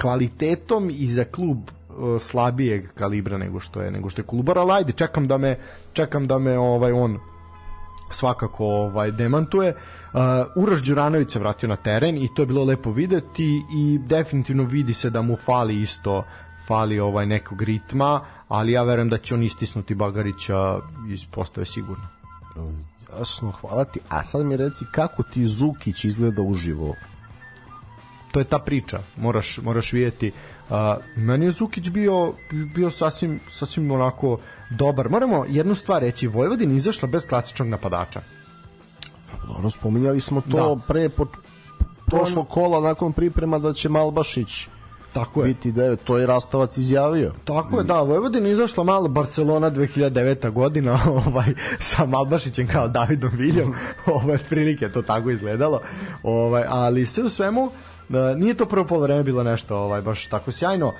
kvalitetom 0.00 0.90
i 0.90 1.06
za 1.06 1.24
klub 1.24 1.58
slabijeg 2.20 2.92
kalibra 2.94 3.38
nego 3.38 3.60
što 3.60 3.82
je 3.82 3.90
nego 3.90 4.10
što 4.10 4.20
je 4.20 4.26
Kolubar, 4.26 4.58
ali 4.58 4.72
ajde, 4.72 4.92
čekam 4.92 5.28
da 5.28 5.38
me 5.38 5.58
čekam 5.92 6.26
da 6.26 6.38
me 6.38 6.58
ovaj 6.58 6.92
on 6.92 7.18
svakako 8.10 8.64
ovaj 8.66 9.10
demantuje. 9.10 9.74
Uh, 10.12 10.20
Uroš 10.56 10.82
Đuranović 10.82 11.32
se 11.32 11.38
vratio 11.38 11.68
na 11.68 11.76
teren 11.76 12.18
i 12.18 12.28
to 12.34 12.42
je 12.42 12.46
bilo 12.46 12.64
lepo 12.64 12.92
videti 12.92 13.62
i 13.74 13.98
definitivno 13.98 14.64
vidi 14.64 14.94
se 14.94 15.10
da 15.10 15.22
mu 15.22 15.36
fali 15.36 15.80
isto 15.80 16.24
fali 16.66 17.00
ovaj 17.00 17.26
nekog 17.26 17.62
ritma, 17.62 18.20
ali 18.48 18.72
ja 18.72 18.82
verujem 18.82 19.08
da 19.08 19.18
će 19.18 19.34
on 19.34 19.42
istisnuti 19.42 19.94
Bagarića 19.94 20.78
iz 21.08 21.26
postave 21.30 21.66
sigurno. 21.66 22.04
Jasno, 23.18 23.50
hvala 23.50 23.84
ti. 23.84 24.00
A 24.08 24.24
sad 24.24 24.46
mi 24.46 24.56
reci 24.56 24.84
kako 24.92 25.22
ti 25.22 25.46
Zukić 25.46 26.04
izgleda 26.04 26.42
uživo? 26.42 26.94
To 28.32 28.40
je 28.40 28.44
ta 28.44 28.58
priča. 28.58 29.00
Moraš 29.16 29.58
moraš 29.58 29.92
vidjeti 29.92 30.32
A, 30.70 30.96
meni 31.16 31.44
je 31.44 31.50
Zukić 31.50 31.90
bio, 31.90 32.32
bio 32.74 32.90
sasvim, 32.90 33.40
sasvim 33.50 33.90
onako 33.90 34.38
dobar. 34.70 35.08
Moramo 35.08 35.44
jednu 35.48 35.74
stvar 35.74 36.02
reći, 36.02 36.26
Vojvodina 36.26 36.74
izašla 36.74 37.08
bez 37.08 37.26
klasičnog 37.26 37.68
napadača. 37.68 38.20
Dobro, 39.46 39.70
spominjali 39.70 40.20
smo 40.20 40.40
to 40.40 40.74
da. 40.74 40.80
pre 40.88 41.08
po, 41.08 41.26
prošlo 42.06 42.44
kola 42.44 42.80
nakon 42.80 43.12
priprema 43.12 43.58
da 43.58 43.72
će 43.72 43.88
Malbašić 43.88 44.68
Tako 45.12 45.42
je. 45.42 45.46
biti 45.46 45.72
devet, 45.72 46.00
to 46.04 46.18
je 46.18 46.26
Rastavac 46.26 46.76
izjavio. 46.76 47.32
Tako 47.44 47.78
je, 47.78 47.84
da, 47.84 48.00
Vojvodina 48.00 48.48
izašla 48.48 48.84
malo 48.84 49.08
Barcelona 49.08 49.70
2009. 49.70 50.50
godina 50.50 50.98
ovaj, 51.26 51.54
sa 51.78 52.06
Malbašićem 52.06 52.68
kao 52.68 52.88
Davidom 52.88 53.30
Viljom, 53.34 53.74
ovaj, 54.06 54.38
prilike 54.38 54.88
to 54.88 55.02
tako 55.02 55.30
izgledalo, 55.30 55.80
ovaj, 56.22 56.64
ali 56.68 57.06
sve 57.06 57.24
u 57.24 57.28
svemu, 57.28 57.66
Da, 57.66 57.91
nije 58.36 58.54
to 58.54 58.66
prvo 58.66 58.86
polovreme 58.86 59.22
bilo 59.22 59.42
nešto 59.42 59.76
ovaj 59.76 60.02
baš 60.02 60.26
tako 60.26 60.52
sjajno. 60.52 60.92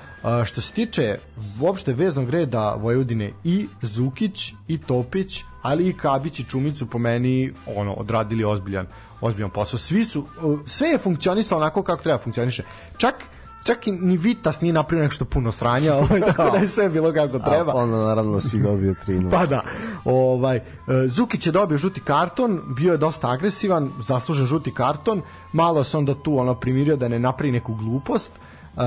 što 0.45 0.61
se 0.61 0.73
tiče 0.73 1.19
uopšte 1.61 1.93
veznog 1.93 2.29
reda 2.29 2.75
Vojvodine 2.79 3.31
i 3.43 3.67
Zukić 3.81 4.53
i 4.67 4.77
Topić, 4.77 5.41
ali 5.61 5.89
i 5.89 5.97
Kabić 5.97 6.39
i 6.39 6.43
Čumicu 6.43 6.85
po 6.85 6.97
meni 6.97 7.53
ono 7.75 7.93
odradili 7.93 8.43
ozbiljan 8.43 8.87
ozbiljan 9.21 9.49
posao. 9.49 9.79
Svi 9.79 10.05
su 10.05 10.25
sve 10.65 10.87
je 10.87 10.97
funkcionisalo 10.97 11.61
onako 11.61 11.83
kako 11.83 12.03
treba 12.03 12.19
funkcioniše. 12.19 12.63
Čak 12.97 13.15
čak 13.63 13.87
i 13.87 13.91
ni 13.91 14.17
Vitas 14.17 14.61
nije 14.61 14.73
napravio 14.73 15.03
nešto 15.03 15.25
puno 15.25 15.51
sranja, 15.51 15.95
ovaj, 16.03 16.21
tako 16.21 16.49
da 16.51 16.57
je 16.57 16.67
sve 16.67 16.89
bilo 16.89 17.13
kako 17.13 17.39
treba. 17.39 17.71
A 17.71 17.73
pa 17.73 17.79
onda 17.79 17.97
naravno 17.97 18.39
si 18.39 18.59
dobio 18.59 18.95
3 19.07 19.31
Pa 19.31 19.45
da. 19.45 19.61
Ovaj, 20.05 20.57
e, 20.57 20.61
Zukić 21.07 21.45
je 21.45 21.51
dobio 21.51 21.77
žuti 21.77 22.01
karton, 22.01 22.61
bio 22.75 22.91
je 22.91 22.97
dosta 22.97 23.31
agresivan, 23.31 23.91
zaslužen 23.99 24.45
žuti 24.45 24.73
karton, 24.73 25.21
malo 25.53 25.83
se 25.83 25.97
onda 25.97 26.15
tu 26.23 26.37
ono 26.37 26.55
primirio 26.55 26.95
da 26.95 27.07
ne 27.07 27.19
napravi 27.19 27.51
neku 27.51 27.75
glupost. 27.75 28.31
Uh, 28.75 28.81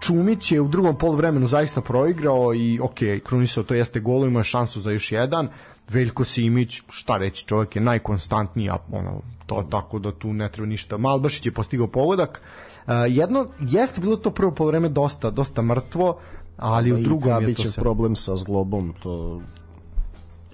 Čumić 0.00 0.52
je 0.52 0.60
u 0.60 0.68
drugom 0.68 0.96
poluvremenu 0.96 1.46
zaista 1.46 1.80
proigrao 1.80 2.54
i 2.54 2.80
ok, 2.82 2.98
krunisao 3.24 3.64
to 3.64 3.74
jeste 3.74 4.00
golo, 4.00 4.26
imao 4.26 4.40
je 4.40 4.44
šansu 4.44 4.80
za 4.80 4.90
još 4.90 5.12
jedan. 5.12 5.48
Veljko 5.88 6.24
Simić, 6.24 6.82
šta 6.88 7.16
reći, 7.16 7.46
čovjek 7.46 7.76
je 7.76 7.82
najkonstantniji, 7.82 8.70
ono, 8.92 9.20
to 9.46 9.66
tako 9.70 9.98
da 9.98 10.12
tu 10.12 10.32
ne 10.32 10.48
treba 10.48 10.66
ništa. 10.66 10.98
Malbašić 10.98 11.46
je 11.46 11.52
postigao 11.52 11.86
pogodak. 11.86 12.40
Uh, 12.42 12.69
jedno, 13.08 13.46
jeste 13.60 14.00
bilo 14.00 14.16
to 14.16 14.30
prvo 14.30 14.52
poluvreme 14.52 14.88
dosta, 14.88 15.30
dosta 15.30 15.62
mrtvo, 15.62 16.18
ali 16.56 16.92
u 16.92 16.98
drugom 16.98 17.48
je 17.48 17.54
to 17.54 17.62
se... 17.62 17.80
problem 17.80 18.16
sa 18.16 18.36
zglobom, 18.36 18.94
to 19.02 19.40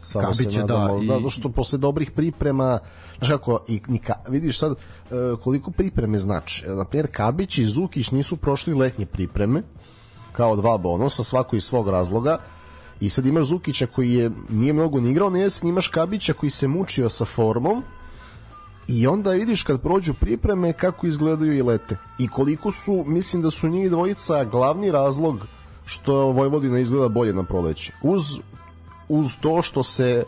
samo 0.01 0.25
Kabiće, 0.25 0.51
se 0.51 0.59
nadamo, 0.59 0.99
da, 0.99 1.17
i... 1.17 1.23
da, 1.23 1.29
što 1.29 1.49
posle 1.49 1.79
dobrih 1.79 2.11
priprema 2.11 2.79
znaš 3.19 3.31
kako, 3.31 3.61
i, 3.69 3.81
i 3.89 3.99
ka, 3.99 4.15
vidiš 4.29 4.59
sad 4.59 4.73
uh, 4.73 5.41
koliko 5.41 5.71
pripreme 5.71 6.19
znači, 6.19 6.65
na 6.67 6.85
primjer 6.85 7.09
Kabić 7.13 7.59
i 7.59 7.65
Zukić 7.65 8.11
nisu 8.11 8.37
prošli 8.37 8.75
letnje 8.75 9.07
pripreme 9.07 9.63
kao 10.33 10.57
dva 10.57 10.79
bonusa, 10.79 11.25
svako 11.25 11.57
iz 11.57 11.65
svog 11.65 11.89
razloga. 11.89 12.39
I 13.01 13.11
sad 13.11 13.27
imaš 13.27 13.47
Zukića 13.47 13.87
koji 13.87 14.15
je 14.15 14.31
nije 14.49 14.73
mnogo 14.73 15.01
ni 15.01 15.11
igrao, 15.11 15.31
ne 15.31 15.49
imaš 15.63 15.89
Kabića 15.89 16.33
koji 16.33 16.51
se 16.51 16.69
mučio 16.69 17.09
sa 17.09 17.25
formom, 17.25 17.83
i 18.89 19.07
onda 19.07 19.31
vidiš 19.31 19.63
kad 19.63 19.83
prođu 19.83 20.15
pripreme 20.15 20.73
kako 20.73 21.07
izgledaju 21.07 21.57
i 21.57 21.63
lete. 21.63 21.97
I 22.19 22.29
koliko 22.29 22.73
su, 22.73 23.05
mislim 23.07 23.43
da 23.43 23.51
su 23.51 23.69
njih 23.69 23.91
dvojica 23.91 24.45
glavni 24.45 24.91
razlog 24.91 25.47
što 25.85 26.15
Vojvodina 26.15 26.79
izgleda 26.79 27.09
bolje 27.09 27.33
na 27.33 27.43
proleće. 27.43 27.93
Uz, 28.03 28.23
uz 29.09 29.37
to 29.41 29.63
što 29.63 29.83
se 29.83 30.25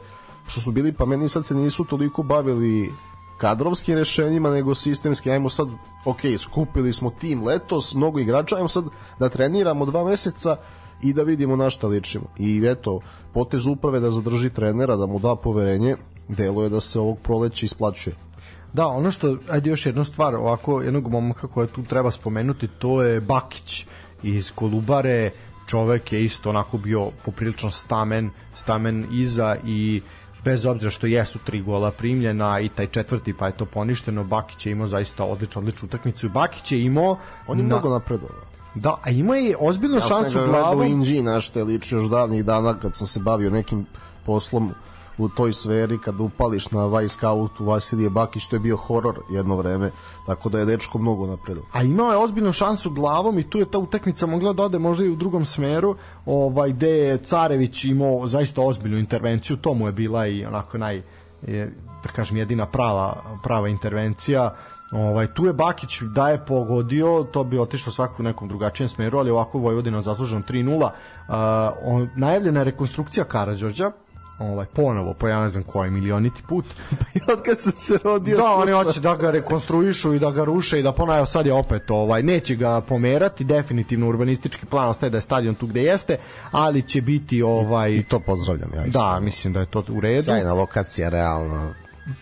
što 0.47 0.61
su 0.61 0.73
bili 0.73 0.93
pa 0.93 1.07
meni 1.07 1.29
sad 1.29 1.47
se 1.47 1.55
nisu 1.55 1.85
toliko 1.85 2.23
bavili 2.23 2.93
kadrovskim 3.39 3.95
rešenjima 3.95 4.51
nego 4.51 4.75
sistemski 4.75 5.31
ajmo 5.31 5.51
sad 5.51 5.69
ok, 6.05 6.21
skupili 6.39 6.93
smo 6.93 7.11
tim 7.11 7.45
letos 7.45 7.95
mnogo 7.95 8.19
igrača, 8.19 8.57
ajmo 8.57 8.69
sad 8.69 8.85
da 9.19 9.29
treniramo 9.29 9.87
dva 9.87 10.05
meseca 10.05 10.57
i 11.03 11.13
da 11.13 11.23
vidimo 11.23 11.57
na 11.57 11.71
šta 11.71 11.87
ličimo 11.87 12.25
i 12.39 12.63
eto, 12.67 13.01
potez 13.35 13.67
uprave 13.67 14.01
da 14.01 14.11
zadrži 14.11 14.51
trenera, 14.51 14.97
da 14.97 15.07
mu 15.07 15.19
da 15.19 15.37
poverenje 15.37 15.97
deluje 16.29 16.69
da 16.69 16.81
se 16.81 17.01
ovog 17.01 17.19
proleća 17.23 17.67
isplaćuje 17.67 18.28
Da, 18.73 18.87
ono 18.87 19.11
što, 19.11 19.37
ajde 19.51 19.71
još 19.71 19.87
jednu 19.87 20.05
stvar, 20.05 20.35
ovako 20.35 20.83
jednog 20.83 21.09
momka 21.11 21.47
koje 21.47 21.67
tu 21.67 21.83
treba 21.83 22.11
spomenuti, 22.11 22.69
to 22.69 23.03
je 23.03 23.21
Bakić 23.21 23.87
iz 24.23 24.53
Kolubare, 24.55 25.31
čovek 25.67 26.13
je 26.13 26.25
isto 26.25 26.51
onako 26.51 26.79
bio 26.79 27.11
poprilično 27.25 27.71
stamen, 27.71 28.31
stamen 28.57 29.07
iza 29.13 29.57
i 29.67 30.03
bez 30.45 30.67
obzira 30.67 30.91
što 30.91 31.07
jesu 31.07 31.39
tri 31.45 31.63
gola 31.63 31.91
primljena 31.91 32.61
i 32.61 32.69
taj 32.69 32.87
četvrti 32.87 33.35
pa 33.35 33.47
je 33.47 33.57
to 33.57 33.67
poništeno, 33.67 34.25
Bakić 34.25 34.67
je 34.67 34.73
imao 34.73 34.87
zaista 34.87 35.25
odličnu, 35.25 35.59
odličnu 35.59 35.87
utakmicu. 35.87 36.29
Bakić 36.29 36.73
je 36.73 36.83
imao... 36.85 37.19
On 37.47 37.59
je 37.59 37.65
na... 37.65 37.69
mnogo 37.69 37.89
napredovao. 37.89 38.49
Da, 38.75 38.97
a 39.03 39.11
ima 39.11 39.37
je 39.37 39.57
ozbiljnu 39.61 39.97
ja 39.97 40.01
šansu 40.01 40.39
glavom. 40.39 40.55
Ja 40.55 40.63
sam 40.63 40.79
ga 40.79 40.85
u 40.85 40.85
Inđi, 40.85 41.23
na 41.23 41.41
što 41.41 41.59
je 41.59 41.65
ličio 41.65 41.99
još 41.99 42.09
davnih 42.09 42.45
dana 42.45 42.79
kad 42.81 42.97
sam 42.97 43.07
se 43.07 43.21
bavio 43.21 43.51
nekim 43.51 43.87
poslom 44.27 44.75
u 45.19 45.29
toj 45.29 45.53
sferi 45.53 45.99
kad 45.99 46.21
upališ 46.21 46.71
na 46.71 46.87
Vice 46.87 47.15
Scout 47.15 47.61
u 47.61 47.65
Vasilije 47.65 48.11
Bakić, 48.11 48.47
to 48.47 48.57
je 48.57 48.61
bio 48.61 48.77
horor 48.77 49.21
jedno 49.31 49.57
vreme, 49.57 49.91
tako 50.27 50.49
da 50.49 50.59
je 50.59 50.65
dečko 50.65 50.99
mnogo 50.99 51.27
napredo. 51.27 51.63
A 51.73 51.83
imao 51.83 52.11
je 52.11 52.17
ozbiljnu 52.17 52.53
šansu 52.53 52.91
glavom 52.91 53.39
i 53.39 53.51
tu 53.51 53.59
je 53.59 53.71
ta 53.71 53.79
utakmica 53.79 54.27
mogla 54.27 54.53
da 54.53 54.63
ode 54.63 54.79
možda 54.79 55.05
i 55.05 55.11
u 55.11 55.17
drugom 55.17 55.45
smeru, 55.45 55.97
ovaj, 56.27 56.73
gde 56.73 56.91
je 56.91 57.19
Carević 57.25 57.85
imao 57.85 58.27
zaista 58.27 58.61
ozbiljnu 58.61 58.99
intervenciju, 58.99 59.57
to 59.57 59.75
mu 59.75 59.87
je 59.87 59.93
bila 59.93 60.27
i 60.27 60.45
onako 60.45 60.79
naj, 60.79 61.03
je, 61.43 61.75
da 62.05 62.09
kažem, 62.09 62.37
jedina 62.37 62.67
prava, 62.67 63.23
prava 63.43 63.69
intervencija, 63.69 64.55
Ovaj 64.93 65.27
tu 65.35 65.47
je 65.47 65.53
Bakić 65.53 66.01
da 66.01 66.29
je 66.29 66.45
pogodio, 66.47 67.27
to 67.33 67.45
bi 67.45 67.59
otišlo 67.59 67.93
svakako 67.93 68.23
u 68.23 68.25
nekom 68.25 68.49
drugačijem 68.49 68.89
smeru, 68.89 69.19
ali 69.19 69.31
ovako 69.31 69.59
Vojvodina 69.59 70.03
zasluženo 70.03 70.43
3:0. 70.49 70.91
Uh, 71.29 72.09
najavljena 72.17 72.61
je 72.61 72.65
rekonstrukcija 72.65 73.25
Karađorđa, 73.25 73.91
ovaj 74.39 74.67
ponovo 74.67 75.15
po 75.15 75.29
ja 75.29 75.41
ne 75.41 75.49
znam 75.49 75.65
koji 75.65 75.91
milioniti 75.91 76.43
put. 76.49 76.65
Pa 77.27 77.33
od 77.33 77.43
kad 77.43 77.61
sam 77.61 77.73
se 77.77 77.99
rodio 78.05 78.37
da 78.37 78.55
oni 78.55 78.73
hoće 78.73 79.01
da 79.01 79.17
ga 79.17 79.31
rekonstruišu 79.31 80.15
i 80.15 80.19
da 80.19 80.31
ga 80.31 80.45
ruše 80.45 80.81
i 80.81 80.83
da 80.83 80.93
ponovo 80.93 81.27
sad 81.27 81.47
je 81.47 81.53
opet 81.53 81.91
ovaj 81.91 82.23
neće 82.23 82.57
ga 82.57 82.81
pomerati 82.81 83.45
definitivno 83.45 84.09
urbanistički 84.09 84.67
plan 84.67 84.89
ostaje 84.89 85.11
da 85.11 85.19
je 85.19 85.23
stadion 85.23 85.55
tu 85.55 85.67
gde 85.67 85.83
jeste 85.83 86.17
ali 86.51 86.83
će 86.83 87.01
biti 87.01 87.43
ovaj 87.43 87.93
i 87.93 88.03
to 88.03 88.21
pozdravljam 88.21 88.71
ja 88.75 88.87
isto. 88.87 88.99
da 88.99 89.21
mislim 89.21 89.53
da 89.53 89.61
je 89.61 89.67
to 89.67 89.85
u 89.89 90.01
redu. 90.01 90.23
Sjajna 90.23 90.53
lokacija 90.53 91.09
realno 91.09 91.75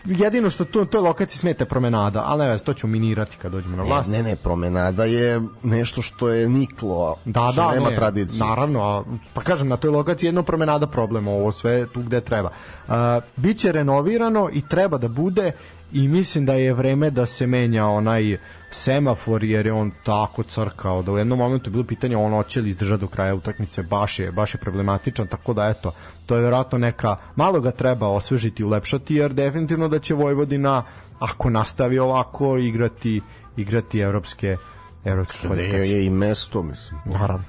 jedino 0.05 0.49
što 0.49 0.65
to 0.65 0.85
to 0.85 1.01
lokaciji 1.01 1.39
smete 1.39 1.65
promenada, 1.65 2.23
ali 2.25 2.45
ne, 2.45 2.57
to 2.57 2.73
ćemo 2.73 2.91
minirati 2.91 3.37
kad 3.37 3.51
dođemo 3.51 3.77
na 3.77 3.83
vlast. 3.83 4.09
Ne, 4.09 4.17
ne, 4.17 4.23
ne, 4.23 4.35
promenada 4.35 5.05
je 5.05 5.41
nešto 5.63 6.01
što 6.01 6.29
je 6.29 6.49
niklo, 6.49 7.15
da, 7.25 7.49
što 7.53 7.61
da, 7.61 7.71
nema 7.71 7.89
ne, 7.89 7.95
tradicije. 7.95 8.45
Naravno, 8.45 8.83
a, 8.83 9.03
pa 9.33 9.41
kažem, 9.41 9.67
na 9.67 9.77
toj 9.77 9.89
lokaciji 9.89 10.27
jedno 10.27 10.43
promenada 10.43 10.87
problem, 10.87 11.27
ovo 11.27 11.51
sve 11.51 11.87
tu 11.93 12.01
gde 12.01 12.21
treba. 12.21 12.49
Uh, 12.87 12.93
biće 13.35 13.71
renovirano 13.71 14.49
i 14.53 14.61
treba 14.61 14.97
da 14.97 15.07
bude 15.07 15.51
i 15.91 16.07
mislim 16.07 16.45
da 16.45 16.53
je 16.53 16.73
vreme 16.73 17.09
da 17.09 17.25
se 17.25 17.47
menja 17.47 17.85
onaj 17.85 18.37
semafor 18.71 19.43
jer 19.43 19.65
je 19.65 19.73
on 19.73 19.91
tako 20.03 20.43
crkao 20.43 21.01
da 21.01 21.11
u 21.11 21.17
jednom 21.17 21.39
momentu 21.39 21.69
je 21.69 21.71
bilo 21.71 21.83
pitanje 21.83 22.17
on 22.17 22.31
hoće 22.31 22.61
li 22.61 22.69
izdržati 22.69 23.01
do 23.01 23.07
kraja 23.07 23.35
utakmice 23.35 23.83
baš 23.83 24.19
je, 24.19 24.31
baš 24.31 24.53
je 24.53 24.57
problematičan 24.57 25.27
tako 25.27 25.53
da 25.53 25.67
eto 25.67 25.91
to 26.27 26.35
je 26.35 26.41
verovatno 26.41 26.77
neka 26.77 27.15
malo 27.35 27.59
ga 27.61 27.71
treba 27.71 28.07
osvežiti 28.07 28.63
ulepšati 28.63 29.15
jer 29.15 29.33
definitivno 29.33 29.87
da 29.87 29.99
će 29.99 30.13
Vojvodina 30.13 30.83
ako 31.19 31.49
nastavi 31.49 31.99
ovako 31.99 32.57
igrati 32.57 33.21
igrati 33.57 33.99
evropske 33.99 34.57
evropske 35.05 35.47
kvalifikacije. 35.47 35.97
je 35.97 36.05
i 36.05 36.09
mesto 36.09 36.63
mislim. 36.63 36.99
Naravno. 37.05 37.45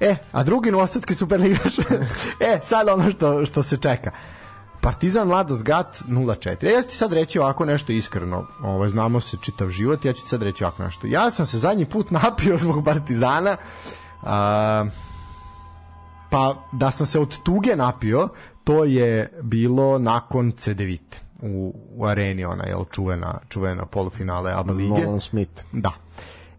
E, 0.00 0.16
a 0.32 0.42
drugi 0.42 0.70
novosadski 0.70 1.14
superligaš. 1.14 1.78
e, 2.50 2.58
sad 2.62 2.88
ono 2.88 3.10
što, 3.10 3.46
što 3.46 3.62
se 3.62 3.76
čeka. 3.76 4.10
Partizan 4.80 5.28
Mladost 5.28 5.62
Gat 5.62 6.02
0-4. 6.08 6.74
Ja 6.74 6.82
ću 6.82 6.88
ti 6.88 6.96
sad 6.96 7.12
reći 7.12 7.38
ovako 7.38 7.64
nešto 7.64 7.92
iskreno. 7.92 8.46
Ovaj, 8.62 8.88
znamo 8.88 9.20
se 9.20 9.36
čitav 9.42 9.68
život, 9.68 10.04
ja 10.04 10.12
ću 10.12 10.22
ti 10.22 10.28
sad 10.28 10.42
reći 10.42 10.64
ovako 10.64 10.82
nešto. 10.82 11.06
Ja 11.06 11.30
sam 11.30 11.46
se 11.46 11.58
zadnji 11.58 11.84
put 11.84 12.10
napio 12.10 12.56
zbog 12.56 12.84
Partizana. 12.84 13.56
A, 14.22 14.84
pa 16.30 16.68
da 16.72 16.90
sam 16.90 17.06
se 17.06 17.20
od 17.20 17.42
tuge 17.44 17.76
napio, 17.76 18.28
to 18.64 18.84
je 18.84 19.38
bilo 19.42 19.98
nakon 19.98 20.52
Cedevite 20.56 21.18
u, 21.42 21.74
u 21.96 22.06
areni, 22.06 22.44
ona 22.44 22.64
je 22.64 22.76
čuvena, 22.90 23.38
čuvena 23.48 23.86
polufinale 23.86 24.52
ABA 24.52 24.72
lige. 24.72 25.04
Nolan 25.04 25.20
Smith. 25.20 25.62
Da. 25.72 25.92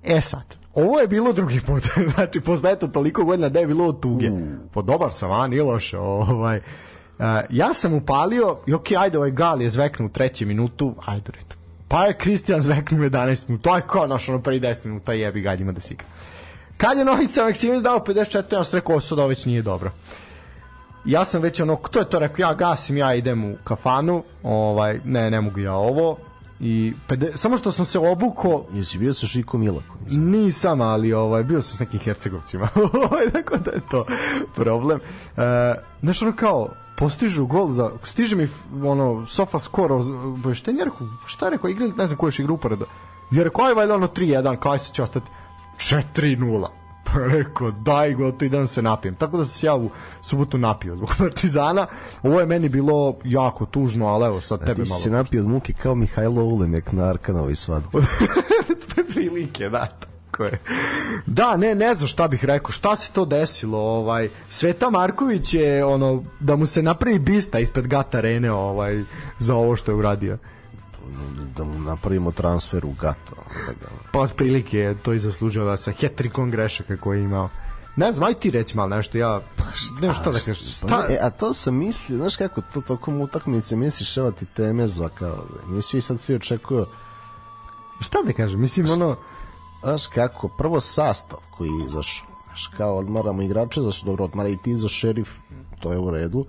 E 0.03 0.22
sad, 0.22 0.55
ovo 0.74 0.99
je 0.99 1.07
bilo 1.07 1.34
drugi 1.34 1.61
put. 1.61 1.84
znači, 2.16 2.39
posle 2.39 2.72
eto 2.72 2.88
toliko 2.88 3.24
godina 3.24 3.49
da 3.49 3.59
je 3.59 3.68
bilo 3.68 3.88
od 3.88 3.99
tuge. 3.99 4.32
Uh. 4.32 4.39
Po 4.74 4.82
dobar 4.82 5.13
sam, 5.13 5.32
a 5.32 5.47
nije 5.47 5.63
loše. 5.63 5.97
Ovaj, 5.97 6.61
Uh, 7.20 7.26
ja 7.49 7.74
sam 7.74 7.93
upalio 7.93 8.57
i 8.68 8.74
ok, 8.74 8.91
ajde, 8.91 9.18
ovaj 9.18 9.32
Gal 9.32 9.61
je 9.61 9.70
zveknu 9.70 10.05
u 10.05 10.09
trećem 10.09 10.47
minutu, 10.47 10.95
ajde, 11.05 11.32
red. 11.32 11.55
Pa 11.88 12.05
je 12.05 12.13
Kristijan 12.13 12.61
zveknu 12.61 12.97
u 12.97 13.01
11 13.01 13.43
minuta, 13.47 13.70
to 13.70 13.76
je 13.76 13.82
kao 13.88 14.07
naš 14.07 14.30
ono 14.30 14.41
prvi 14.41 14.59
10 14.59 14.86
minuta 14.86 15.13
jebi 15.13 15.41
ga, 15.41 15.53
ima 15.53 15.72
da 15.72 15.82
se 15.82 15.93
igra. 15.93 16.07
Kad 16.78 16.98
je 16.98 17.06
Novica 17.06 17.44
Maksimović 17.44 17.84
dao 17.84 18.00
54, 18.00 18.54
ja 18.54 18.64
sam 18.64 18.78
rekao, 18.78 19.00
ovo 19.12 19.28
već 19.28 19.46
nije 19.46 19.62
dobro. 19.62 19.92
Ja 21.06 21.26
sam 21.26 21.42
već 21.42 21.60
ono, 21.60 21.76
kto 21.76 22.00
je 22.00 22.10
to 22.10 22.20
rekao, 22.20 22.44
ja 22.44 22.54
gasim, 22.54 22.98
ja 22.98 23.14
idem 23.14 23.46
u 23.46 23.56
kafanu, 23.64 24.24
ovaj, 24.44 25.00
ne, 25.04 25.32
ne 25.32 25.42
mogu 25.42 25.60
ja 25.60 25.74
ovo, 25.74 26.18
i 26.60 26.94
pede, 27.08 27.32
samo 27.36 27.58
što 27.58 27.72
sam 27.72 27.86
se 27.86 28.00
obuko 28.00 28.66
jesi 28.74 28.98
bio 28.98 29.14
sa 29.14 29.28
Šiko 29.28 29.58
Milakom 29.58 29.96
nisam 30.08 30.82
ali 30.82 31.14
ovaj 31.14 31.44
bio 31.44 31.62
sam 31.62 31.78
s 31.78 31.80
nekim 31.80 32.00
hercegovcima. 32.00 32.68
Ovaj 33.10 33.30
tako 33.32 33.58
da 33.58 33.72
je 33.72 33.82
to 33.92 34.06
problem. 34.56 35.00
E, 35.38 35.42
znaš 36.02 36.22
ono 36.22 36.36
kao 36.36 36.70
postižu 36.98 37.46
gol 37.46 37.70
za 37.70 37.92
stiže 38.04 38.36
mi 38.36 38.50
ono 38.84 39.26
sofa 39.26 39.60
skoro 39.60 39.96
obaveštenje 40.36 40.86
rekao 40.86 41.08
šta 41.26 41.50
rekao 41.50 41.70
igrali 41.70 41.94
ne 41.98 42.08
znam 42.08 42.18
koju 42.18 42.30
je 42.30 42.44
igru 42.44 42.54
uporedo? 42.54 42.86
Je 43.32 43.44
rekao 43.44 43.66
aj 43.66 43.74
valjda 43.74 43.96
ono 43.96 44.08
3-1 44.08 44.56
kao 44.56 44.78
se 44.78 44.94
će 44.94 45.04
ostati 45.04 45.32
4-0 45.78 46.68
pa 47.06 47.20
rekao 47.20 47.72
daj 47.72 48.14
go 48.14 48.32
to 48.32 48.46
idem 48.46 48.68
se 48.68 48.82
napijem. 48.82 49.16
Tako 49.16 49.38
da 49.38 49.46
sam 49.46 49.60
se 49.60 49.68
ja 49.68 49.76
u 49.76 49.90
subotu 50.22 50.58
napio 50.58 50.96
zbog 50.96 51.10
Partizana. 51.18 51.88
Ovo 52.24 52.40
je 52.40 52.46
meni 52.46 52.70
bilo 52.70 53.16
jako 53.24 53.66
tužno 53.66 54.08
ali 54.08 54.26
evo 54.26 54.42
sad 54.42 54.60
tebe 54.60 54.84
malo 54.84 54.98
ti 54.98 55.04
se 55.04 55.10
napio 55.10 55.42
od 55.42 55.48
muke 55.48 55.74
kao 55.74 55.96
Mihajlo 55.96 56.44
Ulemek 56.44 56.92
na 56.92 57.04
Arkanovi 57.04 57.56
svadbu. 57.56 58.02
Prilike 59.14 59.70
da 59.70 59.88
tako 60.36 60.44
je. 60.44 60.60
Da, 61.26 61.58
ne, 61.58 61.76
ne 61.76 61.96
znam 61.96 62.08
šta 62.08 62.28
bih 62.28 62.46
rekao, 62.46 62.72
šta 62.72 62.96
se 62.96 63.12
to 63.12 63.26
desilo, 63.26 63.80
ovaj? 63.80 64.30
Sveta 64.50 64.90
Marković 64.90 65.54
je 65.54 65.86
ono 65.86 66.24
da 66.40 66.56
mu 66.56 66.66
se 66.66 66.82
napravi 66.82 67.20
bista 67.20 67.60
ispred 67.60 67.88
Gata 67.88 68.18
Arene, 68.18 68.52
ovaj 68.52 69.04
za 69.40 69.56
ovo 69.56 69.76
što 69.76 69.92
je 69.92 69.96
uradio 69.96 70.38
da 71.57 71.63
mu 71.63 71.80
napravimo 71.80 72.32
transfer 72.32 72.86
u 72.86 72.91
Gata. 72.91 73.36
Da 73.68 73.74
ga... 73.74 73.88
Pa 74.11 74.20
otprilike 74.20 74.80
je 74.80 74.95
to 75.03 75.13
i 75.13 75.20
zaslužio 75.20 75.66
da 75.66 75.78
sa 75.78 75.91
hetrikom 75.91 76.51
grešaka 76.51 76.97
koje 76.97 77.18
je 77.18 77.24
imao. 77.24 77.49
Ne 77.95 78.11
znam, 78.13 78.28
aj 78.28 78.34
ti 78.34 78.51
reći 78.51 78.78
malo 78.78 78.89
nešto, 78.89 79.18
ja 79.18 79.41
pa 79.55 79.63
šta, 79.74 80.07
ne 80.07 80.13
šta 80.13 80.32
da 80.32 80.39
kažeš. 80.39 80.78
Šta? 80.78 81.05
E, 81.09 81.18
a 81.22 81.30
to 81.30 81.53
sam 81.53 81.76
mislio, 81.76 82.18
znaš 82.18 82.36
kako, 82.36 82.61
to 82.74 82.82
tokom 82.82 83.22
utakmice 83.22 83.76
misliš, 83.76 84.18
evo 84.18 84.32
ti 84.32 84.45
teme 84.45 84.88
za 84.88 85.09
kao, 85.09 85.45
mi 85.68 85.82
svi 85.82 86.01
sad 86.01 86.20
svi 86.20 86.36
očekuju 86.36 86.86
šta 87.99 88.18
da 88.26 88.34
kažem, 88.34 88.61
mislim, 88.61 88.89
ono, 88.89 89.16
Znaš 89.86 90.07
kako, 90.07 90.47
prvo 90.47 90.80
sastav 90.80 91.39
koji 91.57 91.70
je 91.70 91.86
izašao. 91.86 92.28
Znaš 92.45 92.68
kao 92.78 92.97
odmaramo 92.97 93.41
igrače, 93.41 93.82
zašto 93.82 94.05
dobro, 94.05 94.26
odmara 94.26 94.49
i 94.49 94.57
ti 94.57 94.78
za 94.78 94.88
šerif, 94.88 95.30
to 95.80 95.91
je 95.91 95.99
u 95.99 96.11
redu. 96.11 96.45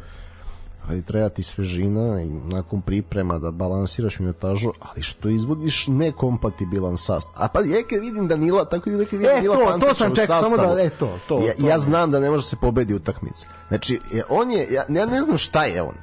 Ali 0.89 1.03
treba 1.03 1.29
ti 1.29 1.43
svežina 1.43 2.23
i 2.23 2.27
nakon 2.27 2.81
priprema 2.83 3.39
da 3.39 3.51
balansiraš 3.51 4.19
minutažu, 4.19 4.73
ali 4.81 5.03
što 5.03 5.29
izvodiš 5.29 5.87
nekompatibilan 5.87 6.97
sastav. 6.97 7.33
A 7.37 7.49
pa 7.49 7.61
je 7.61 7.83
kad 7.89 8.01
vidim 8.01 8.29
Danila, 8.29 8.65
tako 8.65 8.91
i 8.91 8.93
kad 8.93 9.01
vidim 9.01 9.21
e, 9.21 9.35
Danila 9.35 9.79
to, 9.79 9.87
to 9.87 9.95
sam 9.95 10.15
ček, 10.15 10.27
samo 10.27 10.57
da, 10.57 10.83
e, 10.83 10.91
to, 10.91 11.19
to, 11.29 11.41
ja, 11.47 11.55
to, 11.55 11.67
ja 11.67 11.79
znam 11.79 12.11
da 12.11 12.21
ne 12.21 12.31
može 12.31 12.47
se 12.47 12.57
pobedi 12.57 12.95
utakmice. 12.95 13.47
Znači, 13.69 14.01
on 14.29 14.51
je, 14.51 14.69
ja, 14.71 14.85
ja 14.89 15.07
ne 15.07 15.23
znam 15.23 15.39
šta 15.39 15.65
je 15.65 15.83
on. 15.83 15.95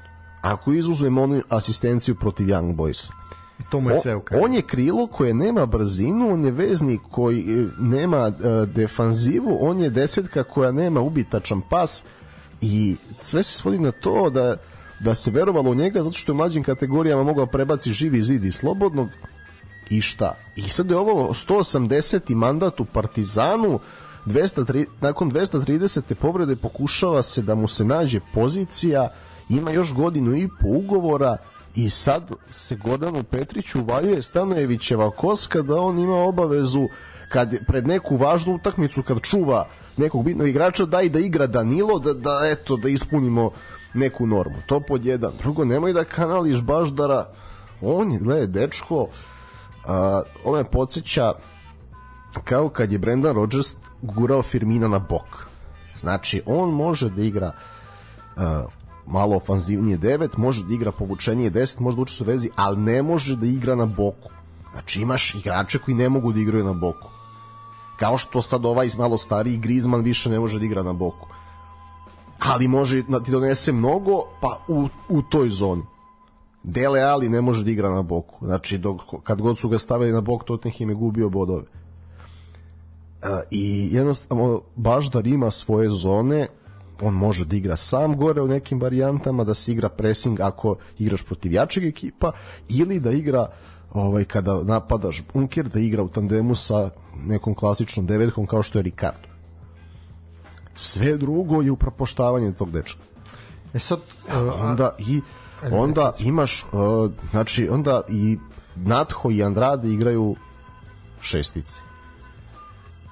Ako 0.42 0.74
izuzmemo 0.74 1.24
onu 1.24 1.42
asistenciju 1.50 2.16
protiv 2.16 2.48
Young 2.48 2.76
Boysa 2.76 3.12
to 3.70 3.80
mu 3.80 3.90
je 3.90 4.00
sve 4.00 4.16
okay. 4.16 4.44
On 4.44 4.54
je 4.54 4.62
krilo 4.62 5.08
koje 5.08 5.34
nema 5.34 5.66
brzinu, 5.66 6.34
on 6.34 6.46
je 6.46 6.52
veznik 6.52 7.02
koji 7.12 7.40
e, 7.40 7.66
nema 7.80 8.28
uh, 8.28 8.70
defanzivu, 8.70 9.58
on 9.62 9.80
je 9.80 9.90
desetka 9.90 10.44
koja 10.44 10.72
nema 10.72 11.02
ubitačan 11.02 11.62
pas 11.70 12.04
i 12.62 12.96
sve 13.20 13.44
se 13.44 13.54
svodi 13.54 13.80
na 13.80 13.92
to 13.92 14.30
da 14.30 14.58
da 15.00 15.16
se 15.16 15.32
verovalo 15.32 15.72
u 15.72 15.76
njega 15.76 16.04
zato 16.04 16.18
što 16.18 16.32
je 16.32 16.34
u 16.34 16.38
mlađim 16.38 16.64
kategorijama 16.64 17.24
mogao 17.24 17.46
prebaci 17.46 17.94
živi 17.94 18.22
zid 18.22 18.44
i 18.44 18.52
slobodnog 18.52 19.10
i 19.90 20.02
šta? 20.02 20.36
I 20.56 20.70
sad 20.70 20.90
je 20.90 20.98
ovo 20.98 21.34
180. 21.34 22.36
mandat 22.36 22.80
u 22.80 22.86
Partizanu 22.86 23.80
203, 24.26 24.86
nakon 25.02 25.32
230. 25.32 26.14
povrede 26.14 26.56
pokušava 26.56 27.22
se 27.22 27.42
da 27.42 27.56
mu 27.56 27.68
se 27.68 27.86
nađe 27.86 28.20
pozicija 28.34 29.10
ima 29.50 29.72
još 29.72 29.94
godinu 29.94 30.36
i 30.36 30.48
po 30.48 30.68
ugovora 30.68 31.38
i 31.76 31.90
sad 31.90 32.32
se 32.52 32.76
Gordanu 32.76 33.24
Petriću 33.24 33.80
uvaljuje 33.80 34.22
Stanojevićeva 34.22 35.12
koska 35.12 35.62
da 35.62 35.80
on 35.80 36.00
ima 36.00 36.16
obavezu 36.16 36.88
kad 37.30 37.66
pred 37.68 37.88
neku 37.88 38.18
važnu 38.18 38.56
utakmicu 38.56 39.04
kad 39.04 39.22
čuva 39.22 39.68
nekog 39.98 40.24
bitnog 40.26 40.48
igrača 40.48 40.86
da 40.86 41.02
i 41.02 41.10
da 41.10 41.20
igra 41.20 41.48
Danilo 41.48 42.00
da, 42.00 42.14
da 42.14 42.40
eto 42.52 42.78
da 42.78 42.90
ispunimo 42.90 43.52
neku 43.94 44.28
normu 44.28 44.56
to 44.66 44.80
pod 44.80 45.06
jedan 45.06 45.32
drugo 45.42 45.66
nemoj 45.66 45.94
da 45.94 46.04
kanališ 46.04 46.62
Baždara 46.62 47.26
on 47.82 48.12
je 48.12 48.20
gledaj 48.20 48.48
dečko 48.48 49.08
a, 49.86 50.22
on 50.46 50.58
me 50.58 50.64
podsjeća 50.64 51.34
kao 52.44 52.70
kad 52.70 52.92
je 52.92 52.98
Brendan 52.98 53.36
Rodgers 53.36 53.76
gurao 54.02 54.42
Firmina 54.42 54.88
na 54.88 55.00
bok 55.00 55.48
znači 55.98 56.42
on 56.46 56.70
može 56.70 57.10
da 57.10 57.22
igra 57.22 57.52
a, 58.38 58.66
malo 59.06 59.36
ofanzivnije 59.36 59.98
9, 59.98 60.38
može 60.38 60.64
da 60.64 60.74
igra 60.74 60.92
povučenije 60.92 61.52
10, 61.52 61.80
može 61.80 61.96
da 61.96 62.02
uči 62.02 62.24
u 62.24 62.26
vezi, 62.26 62.50
ali 62.56 62.78
ne 62.78 63.02
može 63.04 63.36
da 63.36 63.46
igra 63.46 63.76
na 63.76 63.86
boku. 63.86 64.30
Znači 64.72 65.02
imaš 65.02 65.36
igrače 65.36 65.80
koji 65.80 65.96
ne 65.96 66.10
mogu 66.10 66.34
da 66.34 66.40
igraju 66.40 66.64
na 66.64 66.74
boku. 66.74 67.10
Kao 68.00 68.18
što 68.18 68.42
sad 68.42 68.66
ovaj 68.66 68.90
malo 68.98 69.18
stariji 69.18 69.58
Griezmann 69.58 70.04
više 70.04 70.30
ne 70.30 70.40
može 70.40 70.60
da 70.60 70.66
igra 70.66 70.84
na 70.84 70.94
boku. 70.94 71.28
Ali 72.40 72.68
može 72.68 73.04
da 73.08 73.20
ti 73.20 73.32
donese 73.32 73.72
mnogo, 73.72 74.22
pa 74.42 74.60
u, 74.68 74.88
u 75.10 75.22
toj 75.22 75.50
zoni. 75.50 75.84
Dele 76.64 77.02
Ali 77.02 77.30
ne 77.30 77.42
može 77.42 77.64
da 77.64 77.72
igra 77.72 77.90
na 77.90 78.02
boku. 78.02 78.46
Znači, 78.46 78.78
dok, 78.78 79.02
kad 79.24 79.42
god 79.42 79.58
su 79.58 79.70
ga 79.70 79.80
stavili 79.80 80.12
na 80.12 80.22
bok, 80.22 80.44
Tottenham 80.44 80.90
je 80.90 80.96
gubio 80.96 81.30
bodove. 81.30 81.62
Uh, 81.62 83.30
I 83.52 83.90
jednostavno, 83.92 84.62
baš 84.76 85.12
da 85.12 85.22
ima 85.26 85.52
svoje 85.52 85.90
zone, 85.90 86.48
on 87.02 87.14
može 87.14 87.46
da 87.46 87.56
igra 87.56 87.76
sam 87.76 88.18
gore 88.18 88.42
u 88.42 88.48
nekim 88.48 88.82
varijantama, 88.82 89.44
da 89.44 89.54
se 89.54 89.72
igra 89.72 89.90
pressing 89.90 90.42
ako 90.42 90.76
igraš 91.00 91.24
protiv 91.24 91.54
jačeg 91.54 91.84
ekipa 91.84 92.32
ili 92.70 93.00
da 93.00 93.12
igra 93.12 93.48
ovaj 93.94 94.26
kada 94.26 94.64
napadaš 94.64 95.24
bunker 95.34 95.70
da 95.70 95.80
igra 95.80 96.04
u 96.04 96.10
tandemu 96.10 96.56
sa 96.56 96.90
nekom 97.26 97.56
klasičnom 97.56 98.06
devetkom 98.06 98.48
kao 98.48 98.64
što 98.64 98.80
je 98.80 98.84
Ricardo. 98.84 99.33
Sve 100.76 101.18
drugo 101.18 101.62
je 101.62 101.72
upropoštavanje 101.72 102.52
tog 102.54 102.72
dečka. 102.72 103.00
E 103.74 103.80
sad 103.80 104.00
uh, 104.00 104.34
onda 104.62 104.96
i 105.00 105.22
onda 105.72 106.14
imaš 106.20 106.64
uh, 106.64 107.12
znači 107.32 107.70
onda 107.70 108.02
i 108.10 108.38
Natho 108.76 109.32
i 109.32 109.44
Andrade 109.44 109.90
igraju 109.90 110.36
šestici. 111.22 111.76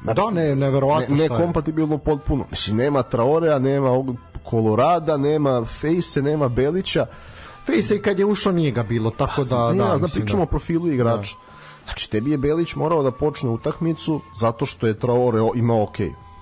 Znači, 0.03 0.21
da, 0.21 0.31
ne, 0.31 0.55
neverovatno 0.55 1.15
ne, 1.15 1.21
ne 1.21 1.29
kompatibilno 1.29 1.97
potpuno. 1.97 2.45
Mislim, 2.51 2.77
nema 2.77 3.03
Traorea, 3.03 3.59
nema 3.59 4.03
Kolorada, 4.43 5.17
nema 5.17 5.65
Fejse, 5.65 6.21
nema 6.21 6.47
Belića. 6.47 7.05
Fejse 7.65 8.01
kad 8.01 8.19
je 8.19 8.25
ušao 8.25 8.51
nije 8.51 8.71
ga 8.71 8.83
bilo, 8.83 9.09
tako 9.09 9.43
da... 9.43 9.71
Ne, 9.71 9.77
da, 9.77 9.97
da, 9.97 10.07
pričamo 10.07 10.39
da. 10.39 10.43
o 10.43 10.45
profilu 10.45 10.87
igrača. 10.87 11.35
Da. 11.35 11.51
Znači, 11.83 12.11
tebi 12.11 12.31
je 12.31 12.37
Belić 12.37 12.75
morao 12.75 13.03
da 13.03 13.11
počne 13.11 13.49
utakmicu 13.49 14.21
zato 14.35 14.65
što 14.65 14.87
je 14.87 14.99
Traore 14.99 15.39
imao 15.55 15.83
ok. 15.83 15.97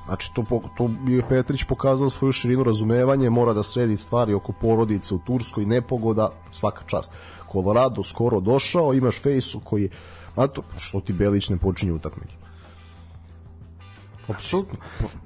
Znači, 0.10 0.32
to, 0.34 0.43
to 0.78 0.89
je 1.07 1.24
Petrić 1.30 1.64
pokazao 1.64 2.10
svoju 2.10 2.32
širinu 2.32 2.64
razumevanje, 2.64 3.30
mora 3.30 3.53
da 3.53 3.64
sredi 3.64 3.97
stvari 3.97 4.34
oko 4.34 4.51
porodice 4.51 5.16
u 5.16 5.20
Turskoj, 5.20 5.66
nepogoda, 5.66 6.30
svaka 6.51 6.82
čast. 6.86 7.12
Colorado 7.51 8.03
skoro 8.03 8.39
došao, 8.39 8.93
imaš 8.93 9.22
Fejsu 9.22 9.60
koji... 9.60 9.89
A 10.36 10.47
to, 10.47 10.62
što 10.78 10.99
ti 10.99 11.14
Belić 11.14 11.49
ne 11.49 11.57
počinje 11.57 11.93
utakmicu? 11.93 12.38
Apsolutno. 14.28 14.78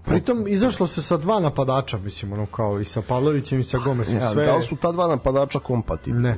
Pritom 0.06 0.46
izašlo 0.48 0.88
se 0.88 1.02
sa 1.02 1.18
dva 1.18 1.40
napadača, 1.40 1.98
mislim, 1.98 2.34
ono 2.34 2.46
kao 2.46 2.80
i 2.80 2.86
sa 2.86 3.02
Pavlovićem 3.02 3.60
i 3.60 3.64
sa 3.64 3.78
Gomesom. 3.78 4.16
Ja, 4.16 4.32
sve... 4.32 4.46
Da 4.46 4.56
li 4.56 4.64
su 4.64 4.76
ta 4.76 4.92
dva 4.92 5.08
napadača 5.08 5.60
kompatibilna? 5.60 6.30
Ne. 6.30 6.38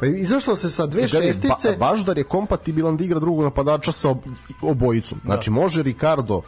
Pa 0.00 0.06
izašlo 0.06 0.56
se 0.56 0.70
sa 0.70 0.86
dve 0.86 1.06
Gledaj, 1.06 1.28
šestice. 1.28 1.76
Ba, 1.78 1.90
Baždar 1.90 2.18
je 2.18 2.24
kompatibilan 2.24 2.96
da 2.96 3.04
igra 3.04 3.20
drugog 3.20 3.44
napadača 3.44 3.92
sa 3.92 4.10
ob, 4.10 4.18
obojicom. 4.62 5.20
Znači, 5.24 5.50
da. 5.50 5.54
može 5.54 5.82
Ricardo, 5.82 6.42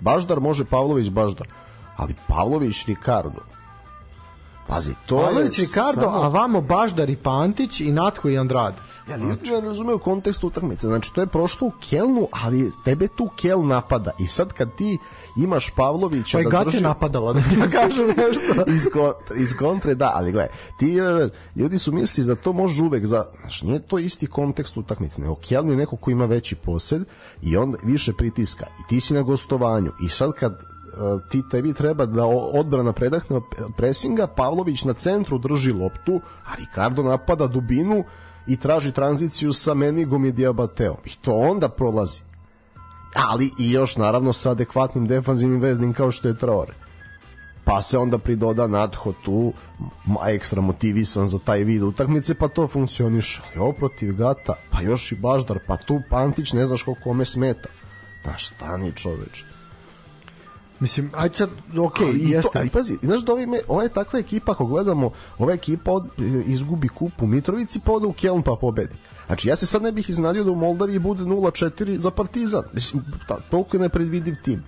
Baždar, 0.00 0.40
može 0.40 0.64
Pavlović, 0.64 1.08
Baždar. 1.08 1.48
Ali 1.96 2.14
Pavlović, 2.28 2.84
Ricardo. 2.86 3.40
Pazi, 4.68 4.94
to 5.06 5.16
Pavlović, 5.16 5.58
je 5.58 5.64
Ricardo, 5.64 6.02
samo... 6.02 6.16
a 6.16 6.28
vamo 6.28 6.60
Baždar 6.60 7.10
i 7.10 7.16
Pantić 7.16 7.80
i 7.80 7.92
Natko 7.92 8.28
i 8.28 8.38
Andrade. 8.38 8.76
Ja 9.10 9.18
znači, 9.18 9.50
ne 9.50 9.60
razumeo 9.60 9.98
kontekst 9.98 10.44
utakmice. 10.44 10.86
Znači, 10.86 11.14
to 11.14 11.20
je 11.20 11.26
prošlo 11.26 11.66
u 11.66 11.72
Kelnu, 11.88 12.28
ali 12.32 12.70
tebe 12.84 13.08
tu 13.08 13.28
Kel 13.36 13.66
napada. 13.66 14.10
I 14.18 14.26
sad 14.26 14.52
kad 14.52 14.74
ti 14.76 14.98
imaš 15.36 15.70
Pavlovića... 15.70 16.38
Pa 16.44 16.50
da 16.50 16.64
drži... 16.64 16.80
napadala, 16.80 17.32
da 17.32 17.38
ja 17.38 17.70
kažem 17.70 18.06
nešto. 18.06 18.70
iz, 18.76 18.86
ko, 18.92 19.14
iz 19.36 19.56
kontre, 19.58 19.94
da, 19.94 20.12
ali 20.14 20.32
gledaj, 20.32 20.54
ti, 20.78 20.98
e, 20.98 21.28
ljudi 21.56 21.78
su 21.78 21.92
mislili 21.92 22.26
da 22.26 22.34
to 22.34 22.52
može 22.52 22.82
uvek 22.82 23.06
za... 23.06 23.24
Znači, 23.40 23.66
nije 23.66 23.78
to 23.78 23.98
isti 23.98 24.26
kontekst 24.26 24.76
utakmice, 24.76 25.22
nego 25.22 25.34
Keln 25.34 25.70
je 25.70 25.76
neko 25.76 25.96
ko 25.96 26.10
ima 26.10 26.24
veći 26.24 26.54
posed 26.54 27.02
i 27.42 27.56
on 27.56 27.74
više 27.82 28.12
pritiska. 28.12 28.66
I 28.80 28.88
ti 28.88 29.00
si 29.00 29.14
na 29.14 29.22
gostovanju. 29.22 29.92
I 30.06 30.08
sad 30.08 30.32
kad 30.32 30.52
e, 30.52 30.58
ti 31.30 31.42
tebi 31.50 31.72
treba 31.72 32.06
da 32.06 32.26
odbrana 32.52 32.92
predahne 32.92 33.40
presinga, 33.76 34.26
Pavlović 34.26 34.84
na 34.84 34.92
centru 34.92 35.38
drži 35.38 35.72
loptu, 35.72 36.20
a 36.46 36.54
Ricardo 36.54 37.02
napada 37.02 37.46
dubinu 37.46 38.04
i 38.46 38.56
traži 38.56 38.92
tranziciju 38.92 39.52
sa 39.52 39.74
Menigom 39.74 40.24
i 40.24 40.32
Diabateom. 40.32 40.96
I 41.04 41.10
to 41.20 41.34
onda 41.34 41.68
prolazi. 41.68 42.29
Ali 43.14 43.50
i 43.58 43.70
još 43.70 43.96
naravno 43.96 44.32
sa 44.32 44.50
adekvatnim 44.50 45.06
defanzivnim 45.06 45.60
veznim 45.60 45.92
kao 45.92 46.12
što 46.12 46.28
je 46.28 46.36
Traore. 46.36 46.72
Pa 47.64 47.82
se 47.82 47.98
onda 47.98 48.18
pridoda 48.18 48.66
Nadho 48.66 49.12
tu, 49.24 49.52
ekstra 50.28 50.60
motivisan 50.60 51.28
za 51.28 51.38
taj 51.38 51.64
vid 51.64 51.82
utakmice, 51.82 52.34
pa 52.34 52.48
to 52.48 52.68
funkcioniše. 52.68 53.42
Jo, 53.56 53.72
protiv 53.72 54.16
Gata, 54.16 54.54
pa 54.70 54.80
još 54.80 55.12
i 55.12 55.16
Baždar, 55.16 55.58
pa 55.66 55.76
tu 55.76 56.00
Pantić 56.10 56.52
ne 56.52 56.66
znaš 56.66 56.82
koliko 56.82 57.02
kome 57.02 57.24
smeta. 57.24 57.68
Znaš, 58.22 58.46
stani 58.46 58.92
čoveče. 58.92 59.49
Mislim, 60.80 61.10
ajde 61.14 61.34
sad, 61.34 61.50
ok, 61.78 62.00
ali 62.00 62.30
jeste. 62.30 62.48
To, 62.52 62.58
ali 62.58 62.70
pazi, 62.70 62.98
znaš 63.02 63.20
da 63.20 63.32
ovaj, 63.32 63.46
ova 63.68 63.82
je 63.82 63.88
takva 63.88 64.18
ekipa, 64.18 64.52
ako 64.52 64.66
gledamo, 64.66 65.10
ova 65.38 65.52
ekipa 65.52 65.92
od, 65.92 66.08
izgubi 66.46 66.88
kup 66.88 67.22
u 67.22 67.26
Mitrovici, 67.26 67.80
pa 67.84 67.92
ode 67.92 68.06
u 68.06 68.12
Keln 68.12 68.42
pa 68.42 68.56
pobedi. 68.60 68.94
Znači, 69.26 69.48
ja 69.48 69.56
se 69.56 69.66
sad 69.66 69.82
ne 69.82 69.92
bih 69.92 70.10
iznadio 70.10 70.44
da 70.44 70.50
u 70.50 70.54
Moldaviji 70.54 70.98
bude 70.98 71.24
0-4 71.24 71.96
za 71.96 72.10
Partizan. 72.10 72.62
Mislim, 72.72 73.04
ta, 73.28 73.36
toliko 73.50 73.76
je 73.76 73.80
nepredvidiv 73.80 74.34
tim. 74.42 74.64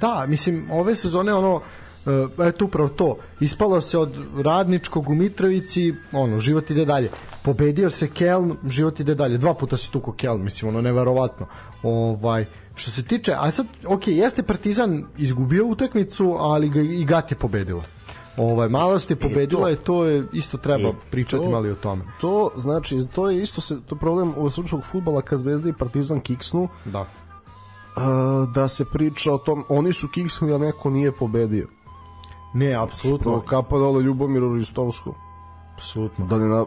Da, 0.00 0.26
mislim, 0.28 0.70
ove 0.70 0.94
sezone, 0.96 1.34
ono, 1.34 1.60
e, 2.06 2.48
eto 2.48 2.64
upravo 2.64 2.88
to 2.88 3.16
ispalo 3.40 3.80
se 3.80 3.98
od 3.98 4.16
radničkog 4.44 5.08
u 5.08 5.14
Mitrovici 5.14 5.94
ono, 6.12 6.38
život 6.38 6.70
ide 6.70 6.84
dalje 6.84 7.10
pobedio 7.42 7.90
se 7.90 8.08
Keln, 8.08 8.56
život 8.68 9.00
ide 9.00 9.14
dalje 9.14 9.38
dva 9.38 9.54
puta 9.54 9.76
se 9.76 9.90
tuko 9.90 10.12
Keln, 10.12 10.42
mislim, 10.42 10.68
ono, 10.68 10.80
neverovatno 10.80 11.46
ovaj, 11.82 12.46
Što 12.74 12.90
se 12.90 13.02
tiče, 13.02 13.34
a 13.38 13.50
sad, 13.50 13.66
ok, 13.86 14.06
jeste 14.06 14.42
Partizan 14.42 15.04
izgubio 15.18 15.66
utakmicu, 15.66 16.36
ali 16.38 16.68
ga 16.68 16.80
i 16.80 17.04
Gat 17.04 17.30
je 17.30 17.36
pobedila. 17.36 17.82
Ovaj 18.36 18.68
malost 18.68 19.10
je 19.10 19.16
pobedila 19.16 19.70
e, 19.70 19.76
to, 19.76 19.80
i 19.82 19.84
to 19.84 20.04
je 20.04 20.26
isto 20.32 20.58
treba 20.58 20.88
e, 20.88 20.92
pričati 21.10 21.44
to, 21.44 21.50
malo 21.50 21.70
o 21.70 21.74
tome. 21.74 22.04
To 22.20 22.50
znači 22.56 23.06
to 23.14 23.30
je 23.30 23.42
isto 23.42 23.60
se 23.60 23.80
to 23.86 23.96
problem 23.96 24.34
u 24.36 24.50
srpskog 24.50 24.84
fudbala 24.84 25.22
kad 25.22 25.40
Zvezda 25.40 25.68
i 25.68 25.72
Partizan 25.72 26.20
kiksnu. 26.20 26.68
Da. 26.84 27.06
A, 27.96 28.46
da 28.54 28.68
se 28.68 28.84
priča 28.84 29.32
o 29.32 29.38
tom 29.38 29.64
oni 29.68 29.92
su 29.92 30.08
kiksnuli 30.08 30.54
a 30.54 30.58
neko 30.58 30.90
nije 30.90 31.12
pobedio. 31.12 31.68
Ne, 32.54 32.74
apsolutno. 32.74 33.40
Kapa 33.40 33.78
dole 33.78 34.02
Ljubomiru 34.02 34.54
Ristovsku. 34.54 35.14
Apsolutno. 35.74 36.26
Da 36.26 36.38
ne 36.38 36.48
na, 36.48 36.64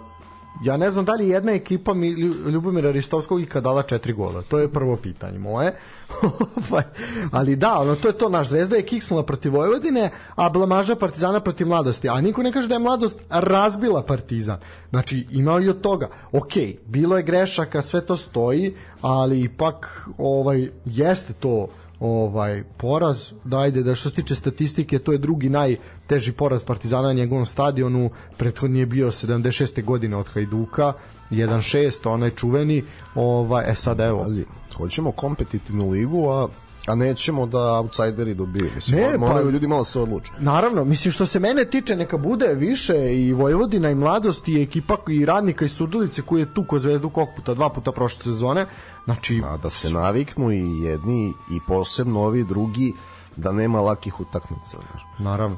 ja 0.61 0.77
ne 0.77 0.89
znam 0.89 1.05
da 1.05 1.13
li 1.13 1.29
jedna 1.29 1.51
ekipa 1.51 1.93
mi 1.93 2.09
Ljubomira 2.51 2.91
Ristovskog 2.91 3.41
ikad 3.41 3.63
dala 3.63 3.83
četiri 3.83 4.13
gola. 4.13 4.41
To 4.41 4.59
je 4.59 4.71
prvo 4.71 4.95
pitanje 4.95 5.39
moje. 5.39 5.75
Ovaj, 6.69 6.83
ali 7.31 7.55
da, 7.55 7.79
ono, 7.79 7.95
to 7.95 8.07
je 8.07 8.17
to. 8.17 8.29
Naš 8.29 8.47
zvezda 8.47 8.75
je 8.75 8.85
kiksnula 8.85 9.23
protiv 9.23 9.53
Vojvodine, 9.53 10.09
a 10.35 10.49
blamaža 10.49 10.95
Partizana 10.95 11.39
protiv 11.39 11.67
mladosti. 11.67 12.09
A 12.09 12.21
niko 12.21 12.43
ne 12.43 12.51
kaže 12.51 12.67
da 12.67 12.75
je 12.75 12.79
mladost 12.79 13.19
razbila 13.29 14.03
Partizan. 14.03 14.59
Znači, 14.89 15.27
imao 15.31 15.61
i 15.61 15.69
od 15.69 15.81
toga. 15.81 16.09
Ok, 16.31 16.53
bilo 16.85 17.17
je 17.17 17.23
grešaka, 17.23 17.81
sve 17.81 18.05
to 18.05 18.17
stoji, 18.17 18.75
ali 19.01 19.41
ipak 19.43 20.07
ovaj, 20.17 20.69
jeste 20.85 21.33
to 21.33 21.67
ovaj 22.03 22.63
poraz, 22.77 23.31
da 23.43 23.59
ajde 23.59 23.83
da 23.83 23.95
što 23.95 24.09
se 24.09 24.15
tiče 24.15 24.35
statistike, 24.35 24.99
to 24.99 25.11
je 25.11 25.17
drugi 25.17 25.49
najteži 25.49 26.31
poraz 26.31 26.63
Partizana 26.63 27.07
na 27.07 27.13
njegovom 27.13 27.45
stadionu, 27.45 28.09
prethodni 28.37 28.79
je 28.79 28.85
bio 28.85 29.11
76. 29.11 29.83
godine 29.83 30.17
od 30.17 30.27
Hajduka, 30.27 30.93
1-6, 31.31 32.09
onaj 32.09 32.29
čuveni, 32.29 32.83
ovaj, 33.15 33.71
e 33.71 33.75
sad 33.75 33.99
evo. 33.99 34.23
Pazi, 34.23 34.45
hoćemo 34.77 35.11
kompetitivnu 35.11 35.89
ligu, 35.89 36.29
a 36.29 36.47
a 36.87 36.95
nećemo 36.95 37.45
da 37.45 37.59
outsideri 37.59 38.33
dobiju. 38.33 38.69
Mislim, 38.75 38.99
ne, 38.99 39.17
moraju 39.17 39.45
pa, 39.45 39.51
ljudi 39.51 39.67
malo 39.67 39.83
se 39.83 39.99
odluče. 39.99 40.31
Naravno, 40.39 40.85
mislim 40.85 41.11
što 41.11 41.25
se 41.25 41.39
mene 41.39 41.65
tiče 41.65 41.95
neka 41.95 42.17
bude 42.17 42.53
više 42.53 43.15
i 43.15 43.33
Vojvodina 43.33 43.89
i 43.89 43.95
mladost 43.95 44.47
i 44.47 44.61
ekipa 44.61 44.97
i 45.09 45.25
radnika 45.25 45.65
i 45.65 45.69
Surdulice 45.69 46.21
koji 46.21 46.41
je 46.41 46.53
tu 46.53 46.65
ko 46.67 46.79
zvezdu 46.79 47.09
kog 47.09 47.27
puta, 47.35 47.53
dva 47.53 47.69
puta 47.69 47.91
prošle 47.91 48.23
sezone. 48.23 48.65
Znači, 49.05 49.41
a 49.45 49.57
da 49.57 49.69
se 49.69 49.89
naviknu 49.89 50.51
i 50.51 50.79
jedni 50.81 51.33
i 51.51 51.59
posebno 51.67 52.21
ovi 52.21 52.43
drugi 52.43 52.93
da 53.35 53.51
nema 53.51 53.81
lakih 53.81 54.19
utakmica. 54.19 54.77
Naravno. 55.19 55.57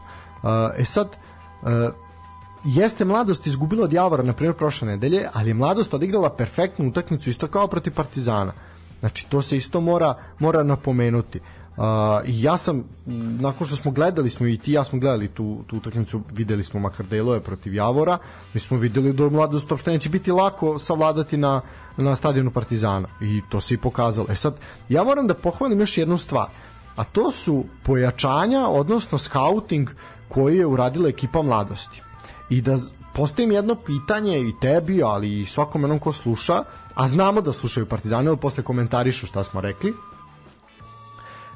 E 0.77 0.85
sad, 0.85 1.17
jeste 2.63 3.05
mladost 3.05 3.47
izgubila 3.47 3.83
od 3.83 3.93
Javora 3.93 4.23
na 4.23 4.33
primjer 4.33 4.55
prošle 4.55 4.87
nedelje, 4.87 5.27
ali 5.33 5.49
je 5.49 5.53
mladost 5.53 5.93
odigrala 5.93 6.29
perfektnu 6.29 6.87
utakmicu 6.87 7.29
isto 7.29 7.47
kao 7.47 7.67
protiv 7.67 7.93
Partizana. 7.93 8.53
Znači 8.99 9.29
to 9.29 9.41
se 9.41 9.57
isto 9.57 9.81
mora 9.81 10.15
mora 10.39 10.63
napomenuti. 10.63 11.39
Uh, 11.77 11.83
ja 12.27 12.57
sam 12.57 12.83
nakon 13.39 13.67
što 13.67 13.75
smo 13.75 13.91
gledali 13.91 14.29
smo 14.29 14.47
i 14.47 14.57
ti 14.57 14.71
ja 14.71 14.83
smo 14.83 14.99
gledali 14.99 15.27
tu 15.27 15.63
tu 15.67 15.77
utakmicu 15.77 16.21
videli 16.31 16.63
smo 16.63 16.79
makar 16.79 17.05
delove 17.05 17.39
protiv 17.39 17.73
Javora 17.73 18.17
mi 18.53 18.59
smo 18.59 18.77
videli 18.77 19.13
da 19.13 19.29
mladost 19.29 19.71
uopšte 19.71 19.91
neće 19.91 20.09
biti 20.09 20.31
lako 20.31 20.79
savladati 20.79 21.37
na 21.37 21.61
na 21.97 22.15
stadionu 22.15 22.51
Partizana 22.51 23.07
i 23.21 23.41
to 23.49 23.61
se 23.61 23.73
i 23.73 23.77
pokazalo. 23.77 24.27
E 24.29 24.35
sad 24.35 24.55
ja 24.89 25.03
moram 25.03 25.27
da 25.27 25.33
pohvalim 25.33 25.79
još 25.79 25.97
jednu 25.97 26.17
stvar 26.17 26.47
a 26.95 27.03
to 27.03 27.31
su 27.31 27.65
pojačanja 27.83 28.67
odnosno 28.67 29.17
scouting 29.17 29.89
koji 30.27 30.57
je 30.57 30.65
uradila 30.65 31.09
ekipa 31.09 31.41
mladosti 31.41 32.01
i 32.49 32.61
da 32.61 32.77
postavim 33.13 33.51
jedno 33.51 33.75
pitanje 33.75 34.39
i 34.39 34.53
tebi, 34.61 35.03
ali 35.03 35.41
i 35.41 35.45
svakom 35.45 35.81
jednom 35.81 35.99
ko 35.99 36.13
sluša, 36.13 36.63
a 36.95 37.07
znamo 37.07 37.41
da 37.41 37.53
slušaju 37.53 37.85
Partizane, 37.85 38.29
ali 38.29 38.37
posle 38.37 38.63
komentarišu 38.63 39.27
šta 39.27 39.43
smo 39.43 39.61
rekli. 39.61 39.93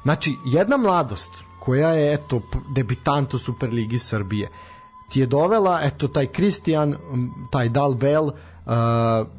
Znači, 0.02 0.36
jedna 0.44 0.76
mladost 0.76 1.30
koja 1.60 1.88
je, 1.88 2.14
eto, 2.14 2.40
debitant 2.74 3.34
u 3.34 3.38
Superligi 3.38 3.98
Srbije, 3.98 4.48
ti 5.08 5.20
je 5.20 5.26
dovela, 5.26 5.80
eto, 5.82 6.08
taj 6.08 6.26
Kristijan, 6.26 6.96
taj 7.50 7.68
Dalbel, 7.68 8.24
uh, 8.24 8.32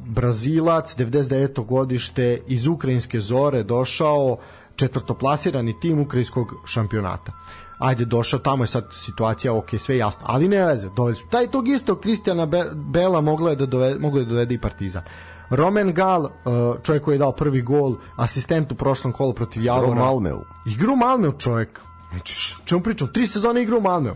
Brazilac, 0.06 0.96
99. 0.96 1.64
godište, 1.66 2.42
iz 2.46 2.66
Ukrajinske 2.66 3.20
zore 3.20 3.62
došao 3.62 4.36
četvrtoplasirani 4.76 5.80
tim 5.80 6.00
ukrajinskog 6.00 6.54
šampionata. 6.66 7.32
Uh, 7.32 7.62
ajde 7.82 8.04
došao 8.04 8.40
tamo 8.40 8.62
je 8.62 8.66
sad 8.66 8.88
situacija 8.92 9.54
ok, 9.54 9.70
sve 9.78 9.96
jasno, 9.96 10.20
ali 10.24 10.48
ne 10.48 10.64
veze, 10.64 10.88
doveli 10.96 11.16
su. 11.16 11.26
Taj 11.30 11.46
tog 11.46 11.68
istog 11.68 12.00
Kristijana 12.00 12.46
Be 12.46 12.64
Bela 12.74 13.20
mogla 13.20 13.50
je 13.50 13.56
da 13.56 13.66
dovede, 13.66 13.98
mogla 13.98 14.20
je 14.20 14.24
da 14.24 14.30
dovede 14.30 14.54
i 14.54 14.60
Partizan. 14.60 15.02
Roman 15.52 15.92
Gal, 15.92 16.22
uh, 16.22 16.30
čovjek 16.82 17.04
koji 17.04 17.14
je 17.14 17.18
dao 17.18 17.32
prvi 17.32 17.62
gol, 17.62 17.96
asistent 18.16 18.72
u 18.72 18.74
prošlom 18.74 19.12
kolu 19.12 19.32
protiv 19.32 19.64
Javora. 19.64 19.86
Igru 19.86 20.00
Malmeu. 20.00 20.40
Igru 20.66 20.96
Malmeu 20.96 21.32
čovjek. 21.32 21.80
Znači, 22.10 22.54
čemu 22.64 22.82
pričam? 22.82 23.08
Tri 23.12 23.26
sezone 23.26 23.62
igru 23.62 23.80
Malmeu. 23.80 24.14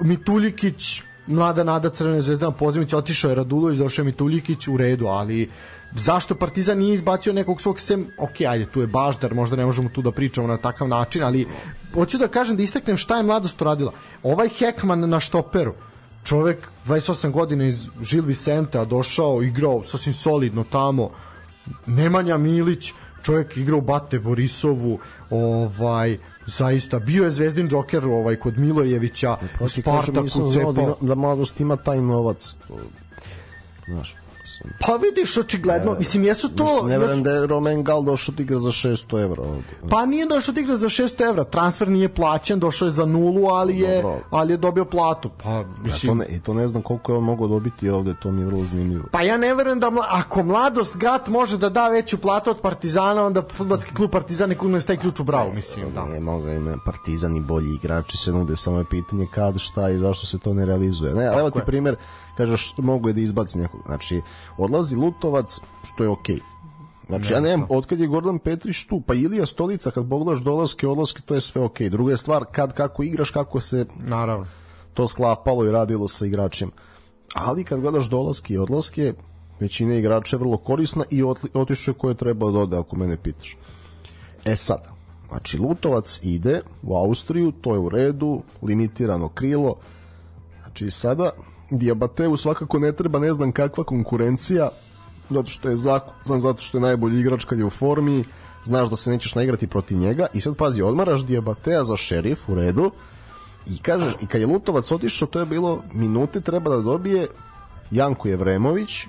Mituljikić, 0.00 1.02
mlada 1.26 1.64
nada 1.64 1.90
Crvene 1.90 2.20
zvezde 2.20 2.44
na 2.46 2.52
pozivnici, 2.52 2.96
otišao 2.96 3.28
je 3.28 3.34
Radulović, 3.34 3.78
došao 3.78 4.02
je 4.02 4.06
Mituljikić 4.06 4.68
u 4.68 4.76
redu, 4.76 5.06
ali 5.06 5.50
zašto 5.94 6.34
Partizan 6.34 6.78
nije 6.78 6.94
izbacio 6.94 7.32
nekog 7.32 7.60
svog 7.60 7.80
sem, 7.80 8.06
ok, 8.18 8.40
ajde, 8.48 8.66
tu 8.66 8.80
je 8.80 8.86
Baždar, 8.86 9.34
možda 9.34 9.56
ne 9.56 9.66
možemo 9.66 9.88
tu 9.88 10.02
da 10.02 10.12
pričamo 10.12 10.46
na 10.46 10.56
takav 10.56 10.88
način, 10.88 11.22
ali 11.22 11.46
hoću 11.94 12.18
da 12.18 12.28
kažem 12.28 12.56
da 12.56 12.62
istaknem 12.62 12.96
šta 12.96 13.16
je 13.16 13.22
mladost 13.22 13.62
uradila. 13.62 13.92
Ovaj 14.22 14.48
Hekman 14.48 15.08
na 15.10 15.20
štoperu, 15.20 15.74
čovek 16.24 16.68
28 16.86 17.30
godina 17.30 17.64
iz 17.64 17.88
Žil 18.02 18.24
Vicente, 18.24 18.84
došao, 18.84 19.42
igrao 19.42 19.84
sasvim 19.84 20.14
solidno 20.14 20.64
tamo, 20.64 21.10
Nemanja 21.86 22.36
Milić, 22.36 22.92
čovjek 23.22 23.56
igrao 23.56 23.80
Bate 23.80 24.18
Borisovu, 24.18 24.98
ovaj 25.30 26.18
zaista 26.46 26.98
bio 26.98 27.24
je 27.24 27.30
zvezdin 27.30 27.68
džoker 27.68 28.06
ovaj 28.06 28.36
kod 28.36 28.58
Milojevića, 28.58 29.36
Spartaku, 29.68 30.52
Cepa. 30.52 30.72
Da, 30.72 30.94
da 31.00 31.14
mladost 31.14 31.60
ima 31.60 31.76
taj 31.76 32.00
novac. 32.00 32.56
Znaš, 33.86 34.14
Pa 34.80 34.96
vidiš, 34.96 35.36
očigledno, 35.36 35.96
mislim, 35.98 36.24
jesu 36.24 36.48
to... 36.48 36.64
Mislim, 36.64 36.88
ne 36.88 36.98
verujem 36.98 37.22
da 37.22 37.30
je 37.30 37.46
Roman 37.46 37.82
Gal 37.82 38.02
došao 38.02 38.34
da 38.34 38.42
igra 38.42 38.58
za 38.58 38.70
600 38.70 39.22
evra. 39.22 39.42
Pa 39.90 40.06
nije 40.06 40.26
došao 40.26 40.54
da 40.54 40.60
igra 40.60 40.76
za 40.76 40.86
600 40.86 41.28
evra, 41.28 41.44
transfer 41.44 41.88
nije 41.88 42.08
plaćen, 42.08 42.58
došao 42.58 42.86
je 42.86 42.92
za 42.92 43.06
nulu, 43.06 43.48
ali 43.48 43.78
je, 43.78 44.02
Dobro. 44.02 44.20
ali 44.30 44.52
je 44.52 44.56
dobio 44.56 44.84
platu. 44.84 45.30
Pa, 45.42 45.64
mislim... 45.84 46.20
Ja 46.20 46.26
to, 46.26 46.32
ne, 46.32 46.40
to 46.40 46.54
ne 46.54 46.68
znam 46.68 46.82
koliko 46.82 47.12
je 47.12 47.18
on 47.18 47.24
mogao 47.24 47.48
dobiti 47.48 47.88
ovde, 47.88 48.14
to 48.22 48.30
mi 48.30 48.40
je 48.40 48.46
vrlo 48.46 48.64
zanimljivo. 48.64 49.04
Pa 49.10 49.22
ja 49.22 49.36
ne 49.36 49.54
verujem 49.54 49.80
da, 49.80 49.90
mla, 49.90 50.06
ako 50.10 50.42
mladost 50.42 50.96
Gat 50.96 51.28
može 51.28 51.58
da 51.58 51.68
da 51.68 51.88
veću 51.88 52.18
platu 52.18 52.50
od 52.50 52.60
Partizana, 52.60 53.26
onda 53.26 53.42
futbalski 53.52 53.94
klub 53.94 54.10
Partizan 54.10 54.50
je 54.50 54.58
kugno 54.58 54.80
taj 54.80 54.96
ključ 54.96 55.20
u 55.20 55.24
bravu, 55.24 55.52
mislim. 55.54 55.94
Da. 55.94 56.04
Ne, 56.04 56.20
moga 56.20 56.52
ima 56.52 56.76
Partizan 56.84 57.36
i 57.36 57.40
bolji 57.40 57.74
igrači 57.74 58.16
se 58.16 58.32
nude, 58.32 58.56
samo 58.56 58.78
je 58.78 58.84
pitanje 58.84 59.26
kad, 59.34 59.58
šta 59.58 59.90
i 59.90 59.98
zašto 59.98 60.26
se 60.26 60.38
to 60.38 60.54
ne 60.54 60.66
realizuje. 60.66 61.14
Ne, 61.14 61.24
evo 61.24 61.50
ti 61.50 61.60
primjer, 62.36 62.50
kažeš 62.50 62.74
mogu 62.78 63.08
je 63.08 63.12
da 63.12 63.20
izbaci 63.20 63.58
nekog. 63.58 63.80
Znači, 63.86 64.22
odlazi 64.56 64.96
Lutovac, 64.96 65.60
što 65.82 66.04
je 66.04 66.08
okej. 66.08 66.36
Okay. 66.36 66.52
Znači, 67.08 67.28
ne, 67.28 67.34
ja 67.34 67.40
nemam, 67.40 67.66
otkad 67.70 68.00
je 68.00 68.06
Gordon 68.06 68.38
Petrić 68.38 68.84
tu, 68.84 69.00
pa 69.06 69.14
Ilija 69.14 69.46
Stolica, 69.46 69.90
kad 69.90 70.08
pogledaš 70.08 70.42
dolaske, 70.42 70.88
odlaske, 70.88 71.22
to 71.22 71.34
je 71.34 71.40
sve 71.40 71.62
okej. 71.62 71.86
Okay. 71.86 71.90
Druga 71.90 72.12
je 72.12 72.16
stvar, 72.16 72.44
kad, 72.52 72.74
kako 72.74 73.02
igraš, 73.02 73.30
kako 73.30 73.60
se 73.60 73.86
Naravno. 73.98 74.46
to 74.94 75.08
sklapalo 75.08 75.66
i 75.66 75.70
radilo 75.70 76.08
sa 76.08 76.26
igračima. 76.26 76.72
Ali 77.34 77.64
kad 77.64 77.80
gledaš 77.80 78.06
dolaske 78.06 78.54
i 78.54 78.58
odlaske, 78.58 79.12
većina 79.60 79.94
igrača 79.94 80.36
je 80.36 80.40
vrlo 80.40 80.56
korisna 80.56 81.04
i 81.10 81.22
otišao 81.54 81.92
je 81.92 81.98
koje 81.98 82.14
treba 82.14 82.50
da 82.50 82.58
ode, 82.58 82.76
ako 82.76 82.96
mene 82.96 83.16
pitaš. 83.16 83.56
E 84.44 84.56
sad, 84.56 84.82
znači 85.28 85.58
Lutovac 85.58 86.20
ide 86.22 86.60
u 86.82 86.96
Austriju, 86.96 87.52
to 87.52 87.72
je 87.72 87.78
u 87.78 87.88
redu, 87.88 88.42
limitirano 88.62 89.28
krilo, 89.28 89.76
znači 90.62 90.90
sada 90.90 91.30
Diabateu 91.76 92.36
svakako 92.36 92.78
ne 92.78 92.92
treba 92.92 93.18
ne 93.18 93.32
znam 93.32 93.52
kakva 93.52 93.84
konkurencija 93.84 94.70
zato 95.30 95.48
što 95.48 95.68
je 95.68 95.76
zakon, 95.76 96.40
zato 96.40 96.62
što 96.62 96.78
je 96.78 96.82
najbolji 96.82 97.20
igrač 97.20 97.44
kad 97.44 97.58
je 97.58 97.64
u 97.64 97.70
formi, 97.70 98.24
znaš 98.64 98.88
da 98.88 98.96
se 98.96 99.10
nećeš 99.10 99.34
naigrati 99.34 99.66
protiv 99.66 99.98
njega 99.98 100.26
i 100.34 100.40
sad 100.40 100.56
pazi, 100.56 100.82
odmaraš 100.82 101.24
Diabatea 101.24 101.84
za 101.84 101.96
šerif 101.96 102.48
u 102.48 102.54
redu 102.54 102.90
i 103.66 103.78
kažeš, 103.78 104.12
i 104.20 104.26
kad 104.26 104.40
je 104.40 104.46
Lutovac 104.46 104.92
otišao, 104.92 105.28
to 105.28 105.38
je 105.38 105.46
bilo 105.46 105.82
minute 105.92 106.40
treba 106.40 106.70
da 106.70 106.80
dobije 106.80 107.26
Janko 107.90 108.28
Jevremović 108.28 109.06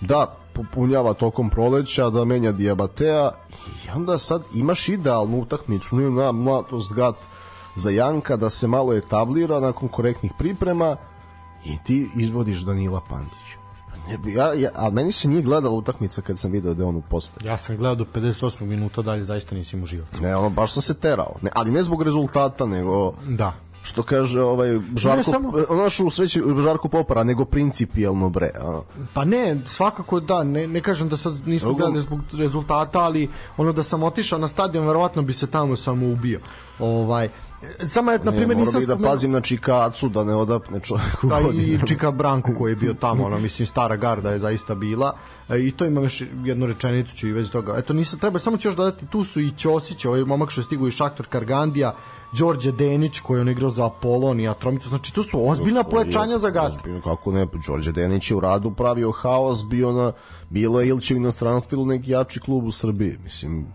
da 0.00 0.36
popunjava 0.52 1.14
tokom 1.14 1.50
proleća, 1.50 2.10
da 2.10 2.24
menja 2.24 2.52
Diabatea 2.52 3.30
i 3.84 3.90
onda 3.96 4.18
sad 4.18 4.42
imaš 4.54 4.88
idealnu 4.88 5.40
utakmicu, 5.40 5.96
na 5.96 6.32
mladost 6.32 6.92
gat 6.92 7.14
za 7.76 7.90
Janka 7.90 8.36
da 8.36 8.50
se 8.50 8.66
malo 8.66 8.94
etablira 8.94 9.60
nakon 9.60 9.88
korektnih 9.88 10.32
priprema 10.38 10.96
i 11.66 11.78
ti 11.84 12.10
izvodiš 12.16 12.58
Danila 12.58 13.00
Pantića. 13.08 13.56
Ja, 14.36 14.54
ja, 14.54 14.70
ali 14.74 14.94
meni 14.94 15.12
se 15.12 15.28
nije 15.28 15.42
gledala 15.42 15.74
utakmica 15.74 16.22
kad 16.22 16.38
sam 16.38 16.52
video 16.52 16.74
da 16.74 16.82
je 16.82 16.86
on 16.86 16.96
u 16.96 17.02
postavi. 17.02 17.48
Ja 17.48 17.58
sam 17.58 17.76
gledao 17.76 17.94
do 17.94 18.04
58. 18.14 18.64
minuta, 18.64 19.02
dalje 19.02 19.24
zaista 19.24 19.54
nisam 19.54 19.82
uživao. 19.82 20.06
Ne, 20.20 20.36
ono, 20.36 20.50
baš 20.50 20.72
sam 20.72 20.82
se 20.82 20.94
terao. 20.94 21.34
Ne, 21.42 21.50
ali 21.54 21.70
ne 21.70 21.82
zbog 21.82 22.02
rezultata, 22.02 22.66
nego... 22.66 23.12
Da 23.28 23.52
što 23.86 24.02
kaže 24.02 24.42
ovaj 24.42 24.78
Žarko 24.96 25.30
samo... 25.30 25.52
našu 25.82 26.10
sreću 26.10 26.40
Žarko 26.62 26.88
Popara 26.88 27.24
nego 27.24 27.44
principijelno 27.44 28.30
bre 28.30 28.50
a. 28.60 28.80
pa 29.14 29.24
ne 29.24 29.60
svakako 29.66 30.20
da 30.20 30.44
ne, 30.44 30.66
ne 30.66 30.80
kažem 30.80 31.08
da 31.08 31.16
sad 31.16 31.48
nismo 31.48 31.68
Drugo... 31.68 31.78
gledali 31.78 32.00
zbog 32.00 32.20
rezultata 32.32 32.98
ali 32.98 33.28
ono 33.56 33.72
da 33.72 33.82
sam 33.82 34.02
otišao 34.02 34.38
na 34.38 34.48
stadion 34.48 34.86
verovatno 34.86 35.22
bi 35.22 35.32
se 35.32 35.46
tamo 35.46 35.76
samo 35.76 36.06
ubio 36.12 36.40
ovaj 36.78 37.28
samo 37.88 38.12
je 38.12 38.18
na 38.18 38.32
primjer 38.32 38.56
nisam 38.56 38.84
da 38.84 38.98
pazim 38.98 39.30
na 39.30 39.40
Čikacu 39.40 40.08
da 40.08 40.24
ne 40.24 40.34
odapne 40.34 40.80
čovjeku 40.80 41.26
da, 41.26 41.40
i 41.54 41.78
Čika 41.86 42.10
Branko 42.10 42.54
koji 42.58 42.72
je 42.72 42.76
bio 42.76 42.94
tamo 42.94 43.24
ono 43.24 43.38
mislim 43.38 43.66
stara 43.66 43.96
garda 43.96 44.30
je 44.30 44.38
zaista 44.38 44.74
bila. 44.74 45.16
E, 45.48 45.58
i 45.60 45.70
to 45.70 45.84
imam 45.84 46.04
još 46.04 46.22
jednu 46.44 46.66
rečenicu 46.66 47.16
ću 47.16 47.28
i 47.28 47.32
već 47.32 47.50
toga. 47.50 47.74
Eto 47.78 47.92
nisam 47.92 48.18
treba 48.18 48.38
samo 48.38 48.56
ću 48.56 48.68
još 48.68 48.76
dodati 48.76 49.06
tu 49.06 49.24
su 49.24 49.40
i 49.40 49.50
Ćosić 49.50 50.04
ovaj 50.04 50.24
momak 50.24 50.50
što 50.50 50.60
je 50.60 50.64
stigao 50.64 50.88
iz 50.88 50.94
Šaktor 50.94 51.26
Kargandija 51.26 51.94
Đorđe 52.32 52.72
Denić 52.72 53.20
koji 53.20 53.40
on 53.40 53.48
igrao 53.48 53.70
za 53.70 53.86
Apolon 53.86 54.40
i 54.40 54.48
Atromitu, 54.48 54.88
znači 54.88 55.14
to 55.14 55.22
su 55.22 55.48
ozbiljna 55.50 55.84
pojačanja 55.84 56.38
za 56.38 56.50
gaz. 56.50 56.72
Kako 57.04 57.32
ne, 57.32 57.46
Đorđe 57.66 57.92
Denić 57.92 58.30
je 58.30 58.36
u 58.36 58.40
radu 58.40 58.70
pravio 58.70 59.12
haos, 59.12 59.64
bio 59.70 59.92
na, 59.92 60.12
bilo 60.50 60.80
je 60.80 60.88
Ilče 60.88 61.14
u 61.14 61.16
inostranstvu 61.16 61.78
ili 61.78 61.86
neki 61.86 62.10
jači 62.10 62.40
klub 62.40 62.64
u 62.64 62.70
Srbiji, 62.70 63.18
mislim, 63.24 63.66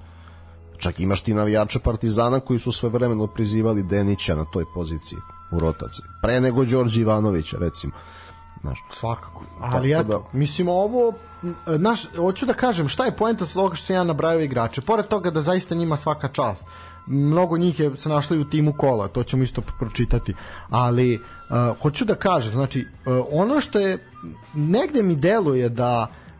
čak 0.82 1.00
imaš 1.00 1.22
ti 1.22 1.34
navijače 1.34 1.80
Partizana 1.80 2.40
koji 2.40 2.60
su 2.60 2.72
sve 2.72 2.90
vremeno 2.90 3.28
prizivali 3.28 3.84
Denića 3.84 4.36
na 4.36 4.46
toj 4.46 4.66
poziciji 4.74 5.20
u 5.52 5.60
rotaciji, 5.60 6.06
pre 6.22 6.42
nego 6.42 6.66
Đorđe 6.66 7.02
Ivanovića 7.02 7.58
recimo. 7.60 7.94
znaš. 8.62 8.80
Svakako. 8.94 9.44
Ali 9.60 9.94
eto, 9.94 10.04
da... 10.04 10.38
mislim 10.40 10.70
ovo 10.70 11.14
naš, 11.66 12.06
hoću 12.18 12.46
da 12.46 12.54
kažem, 12.54 12.88
šta 12.88 13.06
je 13.06 13.16
poenta 13.16 13.46
sa 13.46 13.54
toga 13.54 13.76
što 13.76 13.86
sam 13.86 13.96
ja 13.96 14.04
nabrajao 14.04 14.42
igrače? 14.42 14.82
Pored 14.82 15.08
toga 15.08 15.32
da 15.32 15.42
zaista 15.42 15.76
njima 15.76 15.98
svaka 15.98 16.28
čast. 16.28 16.64
Mnogo 17.08 17.58
njih 17.58 17.80
je 17.80 17.98
se 17.98 18.10
našlo 18.10 18.36
i 18.36 18.40
u 18.40 18.50
timu 18.50 18.74
kola, 18.78 19.08
to 19.08 19.24
ćemo 19.24 19.44
isto 19.44 19.62
pročitati. 19.80 20.34
Ali, 20.70 21.16
uh, 21.16 21.82
hoću 21.82 22.06
da 22.06 22.16
kažem, 22.16 22.54
znači, 22.54 22.88
uh, 23.06 23.26
ono 23.32 23.62
što 23.62 23.80
je, 23.80 24.08
negde 24.54 25.04
mi 25.04 25.16
deluje 25.16 25.70
da 25.70 26.08
uh, 26.10 26.31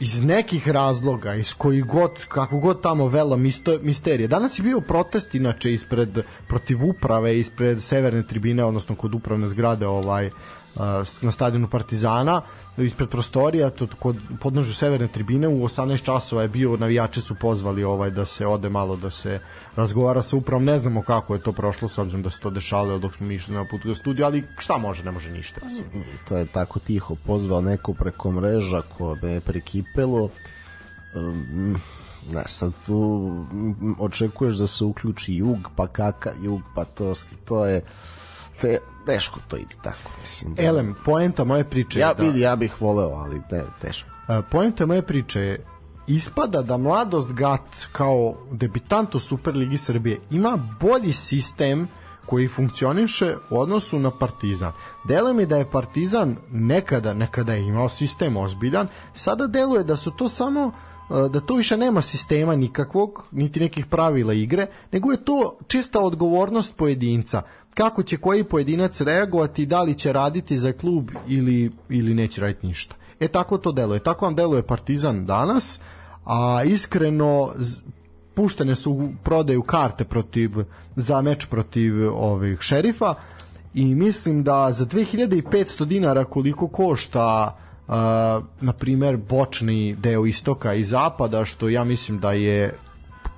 iz 0.00 0.22
nekih 0.22 0.68
razloga, 0.68 1.34
iz 1.34 1.54
koji 1.54 1.82
god, 1.82 2.24
kako 2.28 2.58
god 2.58 2.82
tamo 2.82 3.08
vela 3.08 3.36
misto, 3.36 3.78
misterije. 3.82 4.28
Danas 4.28 4.58
je 4.58 4.62
bio 4.62 4.80
protest, 4.80 5.34
inače, 5.34 5.72
ispred, 5.72 6.18
protiv 6.48 6.84
uprave, 6.84 7.38
ispred 7.38 7.82
severne 7.82 8.22
tribine, 8.26 8.64
odnosno 8.64 8.96
kod 8.96 9.14
upravne 9.14 9.46
zgrade, 9.46 9.86
ovaj, 9.86 10.26
uh, 10.26 10.32
na 11.20 11.32
stadionu 11.32 11.68
Partizana, 11.68 12.36
uh, 12.36 12.59
ispred 12.84 13.08
prostorija 13.08 13.70
to 13.70 13.86
kod 13.98 14.16
podnožu 14.40 14.74
severne 14.74 15.08
tribine 15.08 15.48
u 15.48 15.68
18 15.68 16.02
časova 16.02 16.42
je 16.42 16.48
bio 16.48 16.76
navijači 16.76 17.20
su 17.20 17.34
pozvali 17.34 17.84
ovaj 17.84 18.10
da 18.10 18.24
se 18.24 18.46
ode 18.46 18.68
malo 18.68 18.96
da 18.96 19.10
se 19.10 19.40
razgovara 19.76 20.22
sa 20.22 20.36
upravom 20.36 20.64
ne 20.64 20.78
znamo 20.78 21.02
kako 21.02 21.34
je 21.34 21.42
to 21.42 21.52
prošlo 21.52 21.88
s 21.88 21.98
obzirom 21.98 22.22
da 22.22 22.30
se 22.30 22.40
to 22.40 22.50
dešavalo 22.50 22.98
dok 22.98 23.14
smo 23.14 23.30
išli 23.30 23.54
na 23.54 23.64
put 23.64 23.84
do 23.84 23.94
studija 23.94 24.26
ali 24.26 24.44
šta 24.58 24.78
može 24.78 25.04
ne 25.04 25.10
može 25.10 25.30
ništa 25.30 25.60
mislim. 25.64 26.04
to 26.28 26.36
je 26.36 26.46
tako 26.46 26.78
tiho 26.78 27.14
pozvao 27.26 27.60
neko 27.60 27.94
preko 27.94 28.30
mreža 28.30 28.82
ko 28.98 29.16
je 29.22 29.40
prekipelo 29.40 30.28
um, 31.14 31.76
znaš, 32.28 32.52
sad 32.52 32.72
tu 32.86 33.30
očekuješ 33.98 34.54
da 34.56 34.66
se 34.66 34.84
uključi 34.84 35.34
jug, 35.34 35.58
pa 35.76 35.86
kaka 35.86 36.32
jug, 36.42 36.60
pa 36.74 36.84
to, 36.84 37.14
to 37.44 37.66
je 37.66 37.82
te, 38.60 38.78
teško 39.06 39.40
to 39.48 39.56
ide 39.56 39.74
tako. 39.82 40.10
Mislim, 40.20 40.54
da... 40.54 40.62
Elem, 40.62 40.94
poenta 41.04 41.44
moje 41.44 41.64
priče 41.64 41.98
ja, 41.98 42.14
da... 42.14 42.22
Vidi, 42.22 42.40
ja 42.40 42.56
bih 42.56 42.82
voleo, 42.82 43.08
ali 43.08 43.42
te, 43.50 43.64
teško. 43.80 44.08
Uh, 44.28 44.44
poenta 44.50 44.86
moje 44.86 45.02
priče 45.02 45.40
je 45.40 45.64
ispada 46.06 46.62
da 46.62 46.76
Mladost 46.76 47.32
Gat 47.32 47.86
kao 47.92 48.34
debitant 48.50 49.14
u 49.14 49.20
Superligi 49.20 49.78
Srbije 49.78 50.20
ima 50.30 50.58
bolji 50.80 51.12
sistem 51.12 51.88
koji 52.26 52.48
funkcioniše 52.48 53.36
u 53.50 53.58
odnosu 53.58 53.98
na 53.98 54.10
Partizan. 54.10 54.72
Delo 55.04 55.34
mi 55.34 55.46
da 55.46 55.56
je 55.56 55.70
Partizan 55.70 56.36
nekada, 56.50 57.14
nekada 57.14 57.52
je 57.52 57.62
imao 57.62 57.88
sistem 57.88 58.36
ozbiljan, 58.36 58.88
sada 59.14 59.46
deluje 59.46 59.84
da 59.84 59.96
su 59.96 60.10
to 60.10 60.28
samo 60.28 60.72
da 61.10 61.40
to 61.40 61.54
više 61.54 61.76
nema 61.76 62.02
sistema 62.02 62.56
nikakvog, 62.56 63.24
niti 63.30 63.60
nekih 63.60 63.86
pravila 63.86 64.32
igre, 64.32 64.66
nego 64.92 65.10
je 65.10 65.24
to 65.24 65.58
čista 65.66 66.00
odgovornost 66.00 66.76
pojedinca 66.76 67.42
kako 67.74 68.02
će 68.02 68.16
koji 68.16 68.44
pojedinac 68.44 69.00
reagovati, 69.00 69.66
da 69.66 69.82
li 69.82 69.94
će 69.94 70.12
raditi 70.12 70.58
za 70.58 70.72
klub 70.72 71.10
ili, 71.28 71.70
ili 71.88 72.14
neće 72.14 72.40
raditi 72.40 72.66
ništa. 72.66 72.96
E 73.20 73.28
tako 73.28 73.58
to 73.58 73.72
deluje. 73.72 74.02
Tako 74.02 74.24
vam 74.24 74.34
deluje 74.34 74.62
Partizan 74.62 75.26
danas, 75.26 75.80
a 76.24 76.62
iskreno 76.64 77.52
puštene 78.34 78.74
su 78.76 79.08
prodaju 79.22 79.62
karte 79.62 80.04
protiv 80.04 80.50
za 80.96 81.22
meč 81.22 81.46
protiv 81.46 81.94
ovih 82.14 82.60
šerifa 82.60 83.14
i 83.74 83.94
mislim 83.94 84.42
da 84.42 84.72
za 84.72 84.86
2500 84.86 85.84
dinara 85.84 86.24
koliko 86.24 86.68
košta 86.68 87.56
uh, 87.88 87.94
na 88.60 88.72
primer 88.72 89.16
bočni 89.16 89.94
deo 89.94 90.26
istoka 90.26 90.74
i 90.74 90.84
zapada 90.84 91.44
što 91.44 91.68
ja 91.68 91.84
mislim 91.84 92.18
da 92.18 92.32
je 92.32 92.74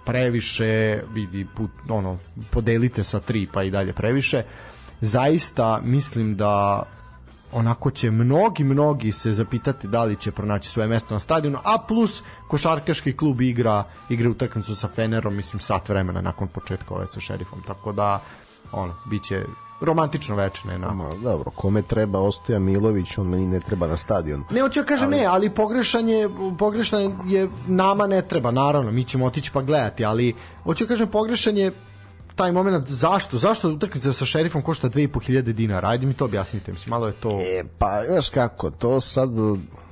previše 0.04 1.02
vidi 1.14 1.46
put, 1.56 1.70
ono 1.88 2.18
podelite 2.50 3.04
sa 3.04 3.20
tri 3.20 3.48
pa 3.52 3.62
i 3.62 3.70
dalje 3.70 3.92
previše. 3.92 4.42
Zaista 5.00 5.80
mislim 5.84 6.36
da 6.36 6.82
onako 7.52 7.90
će 7.90 8.10
mnogi, 8.10 8.64
mnogi 8.64 9.12
se 9.12 9.32
zapitati 9.32 9.88
da 9.88 10.04
li 10.04 10.16
će 10.16 10.32
pronaći 10.32 10.68
svoje 10.70 10.88
mesto 10.88 11.14
na 11.14 11.20
stadionu, 11.20 11.58
a 11.64 11.78
plus 11.88 12.22
košarkaški 12.48 13.16
klub 13.16 13.40
igra, 13.40 13.84
igra 14.08 14.30
utakmicu 14.30 14.76
sa 14.76 14.88
Fenerom, 14.88 15.36
mislim 15.36 15.60
sat 15.60 15.88
vremena 15.88 16.20
nakon 16.20 16.48
početka 16.48 16.94
ove 16.94 17.06
sa 17.06 17.20
šerifom, 17.20 17.62
tako 17.66 17.92
da 17.92 18.22
ono, 18.72 18.94
bit 19.10 19.22
će 19.22 19.44
romantično 19.84 20.36
veče, 20.36 20.68
ne, 20.68 20.78
Ma, 20.78 21.08
dobro, 21.22 21.50
kome 21.50 21.82
treba 21.82 22.20
Ostoja 22.20 22.58
Milović, 22.58 23.18
on 23.18 23.28
meni 23.28 23.46
ne 23.46 23.60
treba 23.60 23.86
na 23.86 23.96
stadion. 23.96 24.44
Ne, 24.50 24.60
hoću 24.60 24.80
ja 24.80 24.84
kažem 24.84 25.08
ali... 25.08 25.16
ne, 25.16 25.24
ali 25.24 25.50
pogrešan 25.50 26.08
je, 26.08 26.28
pogrešan 26.58 27.14
je, 27.26 27.48
nama 27.66 28.06
ne 28.06 28.22
treba, 28.22 28.50
naravno, 28.50 28.90
mi 28.90 29.04
ćemo 29.04 29.26
otići 29.26 29.50
pa 29.52 29.62
gledati, 29.62 30.04
ali 30.04 30.34
hoću 30.64 30.84
ja 30.84 30.88
kažem 30.88 31.08
pogrešan 31.08 31.56
je 31.56 31.72
taj 32.34 32.52
moment 32.52 32.88
zašto 32.88 33.36
zašto 33.36 33.68
utakmica 33.68 34.12
sa 34.12 34.26
šerifom 34.26 34.62
košta 34.62 34.88
2500 34.88 35.40
dinara 35.42 35.88
ajde 35.88 36.06
mi 36.06 36.14
to 36.14 36.24
objasnite 36.24 36.72
mislim 36.72 36.90
malo 36.90 37.06
je 37.06 37.12
to 37.12 37.40
e, 37.40 37.64
pa 37.78 38.02
znaš 38.08 38.30
kako 38.30 38.70
to 38.70 39.00
sad 39.00 39.30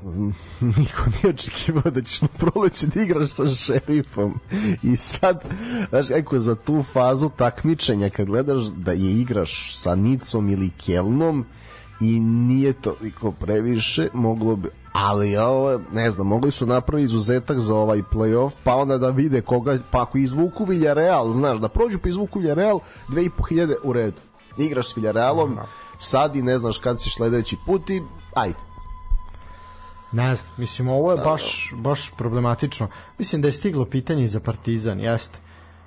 niko 0.78 1.02
nije 1.10 1.34
očekivao 1.34 1.90
da 1.90 2.02
ćeš 2.02 2.22
na 2.22 2.28
proleće 2.28 2.86
da 2.86 3.02
igraš 3.02 3.30
sa 3.30 3.46
šerifom 3.46 4.40
i 4.82 4.96
sad 4.96 5.44
znaš 5.90 6.08
kako 6.08 6.38
za 6.38 6.54
tu 6.54 6.84
fazu 6.92 7.30
takmičenja 7.36 8.10
kad 8.10 8.26
gledaš 8.26 8.64
da 8.64 8.92
je 8.92 9.12
igraš 9.12 9.76
sa 9.78 9.94
Nicom 9.94 10.48
ili 10.48 10.70
Kelnom 10.70 11.44
i 12.00 12.20
nije 12.20 12.72
toliko 12.72 13.32
previše 13.32 14.08
moglo 14.12 14.56
bi 14.56 14.68
ali 14.92 15.36
ovo, 15.36 15.80
ne 15.92 16.10
znam, 16.10 16.26
mogli 16.26 16.50
su 16.50 16.66
napraviti 16.66 17.04
izuzetak 17.04 17.58
za 17.58 17.74
ovaj 17.76 18.02
playoff, 18.12 18.50
pa 18.64 18.76
onda 18.76 18.98
da 18.98 19.10
vide 19.10 19.40
koga, 19.40 19.78
pa 19.90 20.02
ako 20.02 20.18
izvuku 20.18 20.64
Villarreal, 20.64 21.32
znaš, 21.32 21.58
da 21.58 21.68
prođu 21.68 21.98
pa 21.98 22.08
izvuku 22.08 22.38
Villarreal, 22.38 22.80
2500 23.08 23.74
u 23.82 23.92
redu. 23.92 24.20
Igraš 24.58 24.92
s 24.92 24.96
Villarrealom, 24.96 25.58
sad 25.98 26.36
i 26.36 26.42
ne 26.42 26.58
znaš 26.58 26.78
kad 26.78 27.00
si 27.00 27.10
sledeći 27.10 27.56
put 27.66 27.90
i 27.90 28.02
ajde. 28.34 28.69
Ne 30.12 30.36
znam, 30.36 30.52
mislim, 30.56 30.88
ovo 30.88 31.12
je 31.12 31.18
baš, 31.18 31.72
baš 31.76 32.12
problematično. 32.18 32.88
Mislim 33.18 33.42
da 33.42 33.48
je 33.48 33.52
stiglo 33.52 33.84
pitanje 33.84 34.26
za 34.26 34.40
Partizan, 34.40 35.00
jeste. 35.00 35.38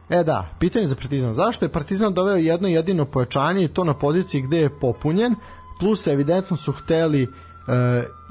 E 0.09 0.23
da, 0.23 0.49
pitanje 0.59 0.85
za 0.85 0.95
Partizan. 0.95 1.33
Zašto 1.33 1.65
je 1.65 1.69
Partizan 1.69 2.13
doveo 2.13 2.35
jedno 2.35 2.67
jedino 2.67 3.05
pojačanje 3.05 3.63
i 3.63 3.67
to 3.67 3.83
na 3.83 3.93
poziciji 3.93 4.41
gde 4.41 4.57
je 4.57 4.79
popunjen, 4.79 5.35
plus 5.79 6.07
evidentno 6.07 6.57
su 6.57 6.71
hteli 6.71 7.23
uh, 7.23 7.29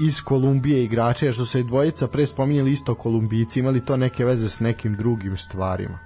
iz 0.07 0.23
Kolumbije 0.23 0.85
igrače, 0.85 1.27
jer 1.27 1.35
što 1.35 1.47
se 1.47 1.63
dvojica 1.63 2.07
pre 2.07 2.27
spominjali 2.27 2.73
isto 2.73 2.95
Kolumbijci, 2.95 3.61
imali 3.61 3.85
to 3.85 3.97
neke 3.97 4.25
veze 4.25 4.49
s 4.49 4.61
nekim 4.61 4.97
drugim 4.97 5.37
stvarima. 5.37 5.99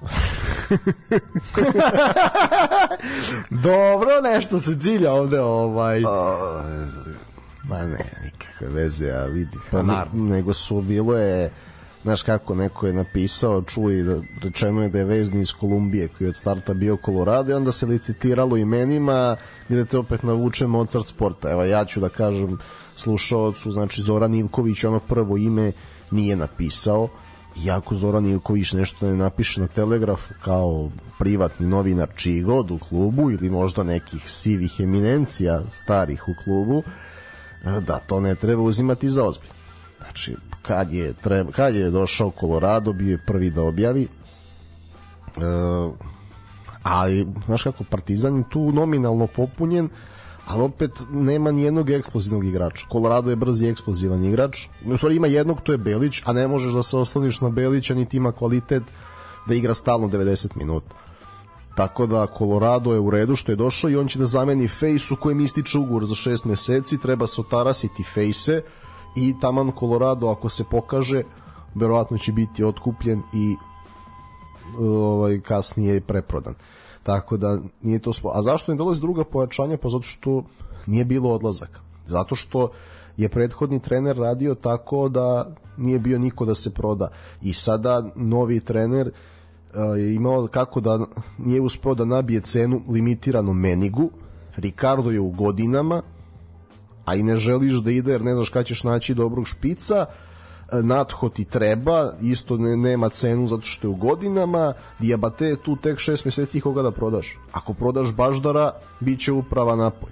Dobro, 3.50 4.20
nešto 4.22 4.58
se 4.58 4.78
cilja 4.80 5.12
ovde 5.12 5.40
ovaj. 5.40 6.02
Ma 7.68 7.82
ne, 7.82 8.04
nikakve 8.24 8.68
veze, 8.68 9.12
a 9.12 9.24
vidi. 9.24 9.56
Pa, 9.70 9.82
pa 9.82 10.06
nego 10.12 10.54
su 10.54 10.80
bilo 10.80 11.16
je 11.16 11.50
znaš 12.02 12.22
kako 12.22 12.54
neko 12.54 12.86
je 12.86 12.92
napisao, 12.92 13.62
čuli 13.62 14.02
da 14.02 14.20
rečeno 14.42 14.82
je 14.82 14.88
da 14.88 14.98
je 14.98 15.04
vezni 15.04 15.40
iz 15.40 15.52
Kolumbije 15.52 16.08
koji 16.08 16.26
je 16.26 16.28
od 16.28 16.36
starta 16.36 16.74
bio 16.74 16.98
Colorado 17.04 17.52
i 17.52 17.54
onda 17.54 17.72
se 17.72 17.86
licitiralo 17.86 18.56
imenima 18.56 19.36
gde 19.68 19.84
te 19.84 19.98
opet 19.98 20.22
navuče 20.22 20.66
Mozart 20.66 21.06
sporta. 21.06 21.50
Evo 21.50 21.64
ja 21.64 21.84
ću 21.84 22.00
da 22.00 22.08
kažem 22.08 22.58
slušaocu, 22.96 23.70
znači 23.70 24.02
Zoran 24.02 24.34
Ivković 24.34 24.84
ono 24.84 25.00
prvo 25.00 25.36
ime 25.36 25.72
nije 26.10 26.36
napisao 26.36 27.08
iako 27.64 27.94
Zoran 27.94 28.26
Ivković 28.26 28.72
nešto 28.72 29.06
ne 29.06 29.16
napiše 29.16 29.60
na 29.60 29.66
Telegrafu 29.66 30.34
kao 30.44 30.90
privatni 31.18 31.66
novinar 31.66 32.08
čiji 32.16 32.42
god 32.42 32.70
u 32.70 32.78
klubu 32.78 33.30
ili 33.30 33.50
možda 33.50 33.84
nekih 33.84 34.32
sivih 34.32 34.80
eminencija 34.80 35.60
starih 35.70 36.28
u 36.28 36.34
klubu 36.44 36.82
da 37.64 37.98
to 37.98 38.20
ne 38.20 38.34
treba 38.34 38.62
uzimati 38.62 39.08
za 39.08 39.24
ozbilj 39.24 39.50
znači 39.98 40.36
kad 40.62 40.92
je, 40.92 41.12
treba, 41.12 41.52
kad 41.52 41.74
je 41.74 41.90
došao 41.90 42.32
Colorado 42.40 42.92
bio 42.92 43.10
je 43.10 43.24
prvi 43.26 43.50
da 43.50 43.62
objavi 43.62 44.02
e, 44.02 44.08
ali 46.82 47.26
znaš 47.46 47.62
kako 47.62 47.84
Partizan 47.84 48.36
je 48.36 48.44
tu 48.50 48.72
nominalno 48.72 49.26
popunjen 49.26 49.88
ali 50.48 50.62
opet 50.62 50.90
nema 51.10 51.52
ni 51.52 51.62
jednog 51.62 51.90
eksplozivnog 51.90 52.44
igrača. 52.44 52.86
Colorado 52.92 53.30
je 53.30 53.36
brzi 53.36 53.66
eksplozivan 53.66 54.24
igrač. 54.24 54.58
U 54.86 54.96
stvari 54.96 55.16
ima 55.16 55.26
jednog, 55.26 55.60
to 55.60 55.72
je 55.72 55.78
Belić, 55.78 56.22
a 56.24 56.32
ne 56.32 56.48
možeš 56.48 56.72
da 56.72 56.82
se 56.82 56.96
osloniš 56.96 57.40
na 57.40 57.48
Belića, 57.48 57.94
niti 57.94 58.16
ima 58.16 58.32
kvalitet 58.32 58.82
da 59.46 59.54
igra 59.54 59.74
stalno 59.74 60.08
90 60.08 60.56
minuta. 60.56 60.96
Tako 61.78 62.06
da 62.06 62.26
Colorado 62.38 62.92
je 62.92 63.00
u 63.00 63.10
redu 63.10 63.36
što 63.36 63.52
je 63.52 63.56
došao 63.56 63.90
i 63.90 63.96
on 63.96 64.08
će 64.08 64.18
da 64.18 64.26
zameni 64.26 64.68
Fejsu 64.68 65.16
kojem 65.16 65.40
ističe 65.40 65.78
ugovor 65.78 66.06
za 66.06 66.14
6 66.14 66.46
meseci, 66.46 66.98
treba 66.98 67.26
se 67.26 67.40
otarasiti 67.40 68.02
Fejse 68.02 68.62
i 69.16 69.34
taman 69.40 69.72
Colorado 69.78 70.26
ako 70.28 70.48
se 70.48 70.64
pokaže 70.64 71.22
verovatno 71.74 72.18
će 72.18 72.32
biti 72.32 72.64
otkupljen 72.64 73.22
i 73.34 73.56
ovaj 74.78 75.40
kasnije 75.40 76.00
preprodan. 76.00 76.54
Tako 77.02 77.36
da 77.36 77.58
nije 77.82 77.98
to 77.98 78.12
spo... 78.12 78.32
A 78.34 78.42
zašto 78.42 78.72
ne 78.72 78.78
dolazi 78.78 79.00
druga 79.00 79.24
pojačanja? 79.24 79.78
Pa 79.78 79.88
zato 79.88 80.02
što 80.02 80.42
nije 80.86 81.04
bilo 81.04 81.30
odlazaka. 81.30 81.80
Zato 82.06 82.34
što 82.34 82.70
je 83.16 83.28
prethodni 83.28 83.80
trener 83.80 84.16
radio 84.16 84.54
tako 84.54 85.08
da 85.08 85.54
nije 85.76 85.98
bio 85.98 86.18
niko 86.18 86.44
da 86.44 86.54
se 86.54 86.74
proda. 86.74 87.08
I 87.42 87.54
sada 87.54 88.10
novi 88.16 88.60
trener 88.60 89.12
je 89.96 90.14
imao 90.14 90.46
kako 90.46 90.80
da 90.80 91.06
nije 91.38 91.60
uspeo 91.60 91.94
da 91.94 92.04
nabije 92.04 92.40
cenu 92.40 92.82
limitiranu 92.88 93.52
Menigu. 93.52 94.10
Ricardo 94.56 95.10
je 95.10 95.20
u 95.20 95.30
godinama, 95.30 96.02
a 97.04 97.14
i 97.14 97.22
ne 97.22 97.36
želiš 97.36 97.74
da 97.74 97.90
ide 97.90 98.12
jer 98.12 98.24
ne 98.24 98.34
znaš 98.34 98.48
kada 98.48 98.64
ćeš 98.64 98.84
naći 98.84 99.14
dobrog 99.14 99.48
špica, 99.48 100.06
e, 100.72 100.82
Natho 100.82 101.28
ti 101.28 101.44
treba, 101.44 102.12
isto 102.22 102.56
ne, 102.56 102.76
nema 102.76 103.08
cenu 103.08 103.46
zato 103.46 103.62
što 103.62 103.86
je 103.86 103.90
u 103.90 103.94
godinama, 103.94 104.74
Diabate 104.98 105.46
je 105.46 105.62
tu 105.62 105.76
tek 105.76 105.98
šest 105.98 106.24
meseci 106.24 106.60
koga 106.60 106.82
da 106.82 106.90
prodaš. 106.90 107.38
Ako 107.52 107.74
prodaš 107.74 108.14
Baždara, 108.14 108.72
bit 109.00 109.20
će 109.20 109.32
uprava 109.32 109.76
napoj. 109.76 110.10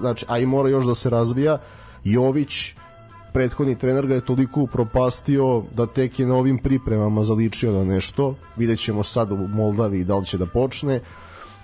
Znači, 0.00 0.26
a 0.28 0.38
i 0.38 0.46
mora 0.46 0.68
još 0.68 0.84
da 0.84 0.94
se 0.94 1.10
razvija. 1.10 1.58
Jović, 2.04 2.74
prethodni 3.32 3.78
trener 3.78 4.06
ga 4.06 4.14
je 4.14 4.20
toliko 4.20 4.60
upropastio 4.60 5.62
da 5.76 5.86
tek 5.86 6.18
je 6.18 6.26
na 6.26 6.34
ovim 6.34 6.58
pripremama 6.58 7.24
zaličio 7.24 7.72
na 7.72 7.84
nešto. 7.84 8.34
Vidjet 8.56 8.78
ćemo 8.78 9.02
sad 9.02 9.32
u 9.32 9.36
Moldavi 9.36 10.04
da 10.04 10.16
li 10.16 10.26
će 10.26 10.38
da 10.38 10.46
počne. 10.46 11.00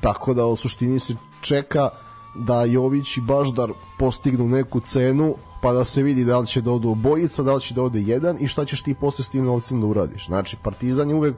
Tako 0.01 0.35
da 0.35 0.47
u 0.47 0.57
suštini 0.57 0.99
se 0.99 1.15
čeka 1.41 1.89
da 2.35 2.65
Jović 2.65 3.17
i 3.17 3.21
Baždar 3.21 3.73
postignu 3.99 4.49
neku 4.49 4.81
cenu 4.81 5.35
pa 5.63 5.73
da 5.73 5.85
se 5.85 6.03
vidi 6.03 6.25
da 6.25 6.39
li 6.39 6.47
će 6.47 6.61
da 6.61 6.71
odu 6.71 6.91
obojica, 6.91 7.43
da 7.43 7.55
li 7.55 7.61
će 7.61 7.75
da 7.75 7.83
ode 7.83 8.01
jedan 8.01 8.37
i 8.41 8.47
šta 8.47 8.65
ćeš 8.65 8.83
ti 8.83 8.95
posle 9.01 9.25
s 9.25 9.29
tim 9.29 9.45
novcem 9.45 9.81
da 9.81 9.87
uradiš. 9.87 10.27
Znači, 10.27 10.57
Partizan 10.63 11.09
je 11.09 11.15
uvek 11.15 11.35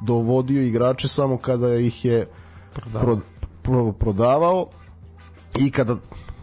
dovodio 0.00 0.62
igrače 0.62 1.08
samo 1.08 1.38
kada 1.38 1.74
ih 1.74 2.04
je 2.04 2.28
prodavao, 2.74 3.18
pro, 3.62 3.92
prodavao 3.92 4.66
i 5.58 5.70
kada 5.70 5.96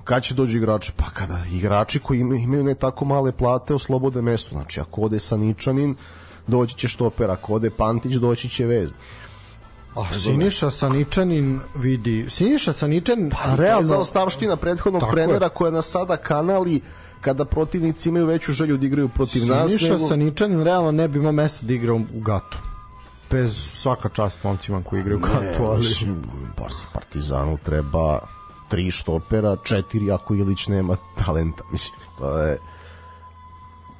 kad 0.03 0.23
će 0.23 0.33
dođu 0.33 0.57
igrači? 0.57 0.91
Pa 0.97 1.09
kada 1.09 1.39
igrači 1.51 1.99
koji 1.99 2.19
imaju 2.19 2.63
ne 2.63 2.75
tako 2.75 3.05
male 3.05 3.31
plate 3.31 3.73
oslobode 3.73 4.21
mesto. 4.21 4.49
Znači, 4.49 4.79
ako 4.79 5.01
ode 5.01 5.19
Saničanin, 5.19 5.95
doći 6.47 6.75
će 6.75 6.87
štoper, 6.87 7.31
ako 7.31 7.53
ode 7.53 7.69
Pantić, 7.69 8.13
doći 8.13 8.49
će 8.49 8.65
Vezni. 8.65 8.97
A 9.95 10.13
Siniša 10.13 10.71
Saničanin 10.71 11.59
vidi, 11.75 12.25
Siniša 12.29 12.73
Saničanin 12.73 13.29
pa, 13.29 13.55
realno 13.55 13.87
za 13.87 13.97
ostavština 13.97 14.55
prethodnog 14.55 15.03
trenera 15.11 15.49
koja 15.49 15.71
nas 15.71 15.85
sada 15.85 16.17
kanali 16.17 16.81
kada 17.21 17.45
protivnici 17.45 18.09
imaju 18.09 18.25
veću 18.25 18.53
želju 18.53 18.77
da 18.77 18.85
igraju 18.85 19.09
protiv 19.09 19.39
Siniša 19.39 19.55
nas. 19.55 19.71
Siniša 19.71 19.93
nego... 19.93 20.07
Saničanin 20.07 20.63
realno 20.63 20.91
ne 20.91 21.07
bi 21.07 21.19
imao 21.19 21.31
mesto 21.31 21.65
da 21.65 21.73
igra 21.73 21.93
u 21.93 22.03
Gatu. 22.13 22.57
Bez 23.31 23.55
svaka 23.73 24.09
čast 24.09 24.43
momcima 24.43 24.83
koji 24.83 24.99
igraju 24.99 25.17
u 25.17 25.21
Gatu, 25.21 25.63
ali... 25.63 25.87
Partizanu 26.93 27.57
treba 27.63 28.19
tri 28.73 28.91
štopera, 28.91 29.57
četiri 29.63 30.11
ako 30.11 30.35
Ilić 30.35 30.67
nema 30.67 30.95
talenta. 31.25 31.63
Mislim, 31.71 31.99
to 32.17 32.37
je... 32.37 32.57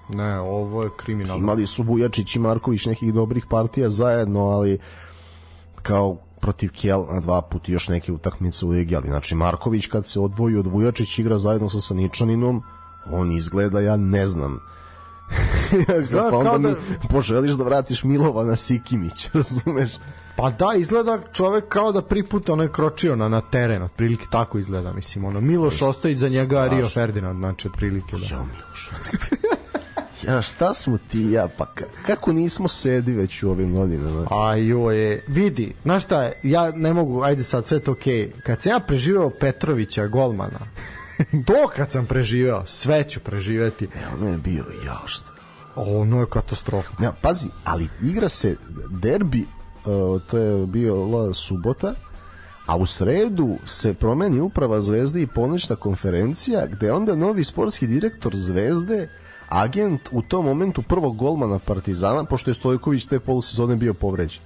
Ne, 0.09 0.39
ovo 0.39 0.83
je 0.83 0.89
kriminalno. 0.97 1.43
Imali 1.43 1.67
su 1.67 1.83
Vujačić 1.83 2.35
i 2.35 2.39
Marković 2.39 2.85
nekih 2.85 3.13
dobrih 3.13 3.45
partija 3.45 3.89
zajedno, 3.89 4.39
ali 4.39 4.79
kao 5.81 6.17
protiv 6.41 6.71
Kjel 6.71 7.05
na 7.11 7.19
dva 7.19 7.41
puta 7.41 7.71
još 7.71 7.87
neke 7.87 8.11
utakmice 8.11 8.65
u 8.65 8.69
Ligi, 8.69 8.95
ali 8.95 9.07
znači 9.07 9.35
Marković 9.35 9.87
kad 9.87 10.05
se 10.05 10.19
odvoji 10.19 10.57
od 10.57 10.67
Vujačić 10.67 11.19
igra 11.19 11.37
zajedno 11.37 11.69
sa 11.69 11.81
Saničaninom, 11.81 12.63
on 13.11 13.31
izgleda, 13.31 13.79
ja 13.79 13.97
ne 13.97 14.25
znam, 14.25 14.59
da, 16.11 16.27
pa 16.31 16.37
onda 16.37 16.69
da... 16.69 16.69
mi 16.69 17.07
poželiš 17.09 17.53
da 17.53 17.63
vratiš 17.63 18.03
Milovana 18.03 18.55
Sikimić, 18.55 19.29
razumeš? 19.33 19.91
Pa 20.35 20.49
da, 20.49 20.73
izgleda 20.77 21.19
čovek 21.33 21.67
kao 21.67 21.91
da 21.91 22.01
priput 22.01 22.49
ono 22.49 22.63
je 22.63 22.71
kročio 22.71 23.15
na, 23.15 23.29
na 23.29 23.41
teren, 23.41 23.83
otprilike 23.83 24.25
tako 24.31 24.57
izgleda, 24.57 24.93
mislim, 24.93 25.25
ono, 25.25 25.41
Miloš 25.41 25.81
ostoji 25.81 26.15
za 26.15 26.29
njega 26.29 26.67
Rio 26.67 26.89
Ferdinand, 26.89 27.39
znači, 27.39 27.67
otprilike, 27.67 28.15
da. 28.17 28.35
Ja, 28.35 28.43
Miloš 28.43 28.89
Ja, 30.27 30.41
šta 30.41 30.73
smo 30.73 30.97
ti 30.97 31.21
ja, 31.31 31.47
pa 31.57 31.65
kako 32.05 32.33
nismo 32.33 32.67
sedi 32.67 33.13
već 33.13 33.43
u 33.43 33.49
ovim 33.49 33.73
godinama? 33.73 34.27
Ajo 34.31 34.91
je, 34.91 35.23
vidi, 35.27 35.73
znaš 35.83 36.03
šta, 36.03 36.31
ja 36.43 36.71
ne 36.71 36.93
mogu, 36.93 37.23
ajde 37.23 37.43
sad, 37.43 37.65
sve 37.65 37.79
to 37.79 37.91
okej, 37.91 38.13
okay. 38.13 38.41
kad 38.41 38.61
sam 38.61 38.71
ja 38.71 38.79
preživeo 38.79 39.31
Petrovića, 39.39 40.07
golmana, 40.07 40.59
to 41.47 41.67
kad 41.75 41.91
sam 41.91 42.05
preživeo, 42.05 42.65
sve 42.65 43.03
ću 43.03 43.19
preživeti. 43.19 43.87
Ne, 43.87 44.07
ono 44.17 44.31
je 44.31 44.37
bio, 44.37 44.65
ja 44.85 44.99
šta? 45.05 45.29
Ono 45.75 46.19
je 46.19 46.25
katastrofa. 46.29 46.91
Ne, 46.99 47.09
pazi, 47.21 47.49
ali 47.63 47.87
igra 48.01 48.29
se 48.29 48.57
derbi, 48.89 49.45
to 50.27 50.37
je 50.37 50.65
bio 50.65 51.33
subota, 51.33 51.93
a 52.65 52.75
u 52.75 52.85
sredu 52.85 53.57
se 53.65 53.93
promeni 53.93 54.39
uprava 54.39 54.81
Zvezde 54.81 55.21
i 55.21 55.27
ponoćna 55.27 55.75
konferencija 55.75 56.67
gde 56.67 56.91
onda 56.91 57.15
novi 57.15 57.43
sportski 57.43 57.87
direktor 57.87 58.35
Zvezde 58.35 59.07
agent 59.49 60.09
u 60.11 60.21
tom 60.21 60.45
momentu 60.45 60.83
prvog 60.89 61.17
golmana 61.17 61.59
Partizana, 61.59 62.23
pošto 62.23 62.49
je 62.49 62.53
Stojković 62.53 63.05
te 63.05 63.19
polusezone 63.19 63.75
bio 63.75 63.93
povređen. 63.93 64.41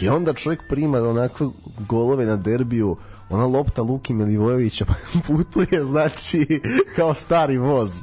I 0.00 0.08
onda 0.08 0.32
čovjek 0.32 0.60
prima 0.68 0.98
onakve 0.98 1.46
golove 1.88 2.26
na 2.26 2.36
derbiju, 2.36 2.96
ona 3.30 3.46
lopta 3.46 3.82
Luki 3.82 4.14
Milivojevića 4.14 4.84
putuje, 5.26 5.84
znači, 5.84 6.60
kao 6.96 7.14
stari 7.14 7.58
voz 7.58 8.02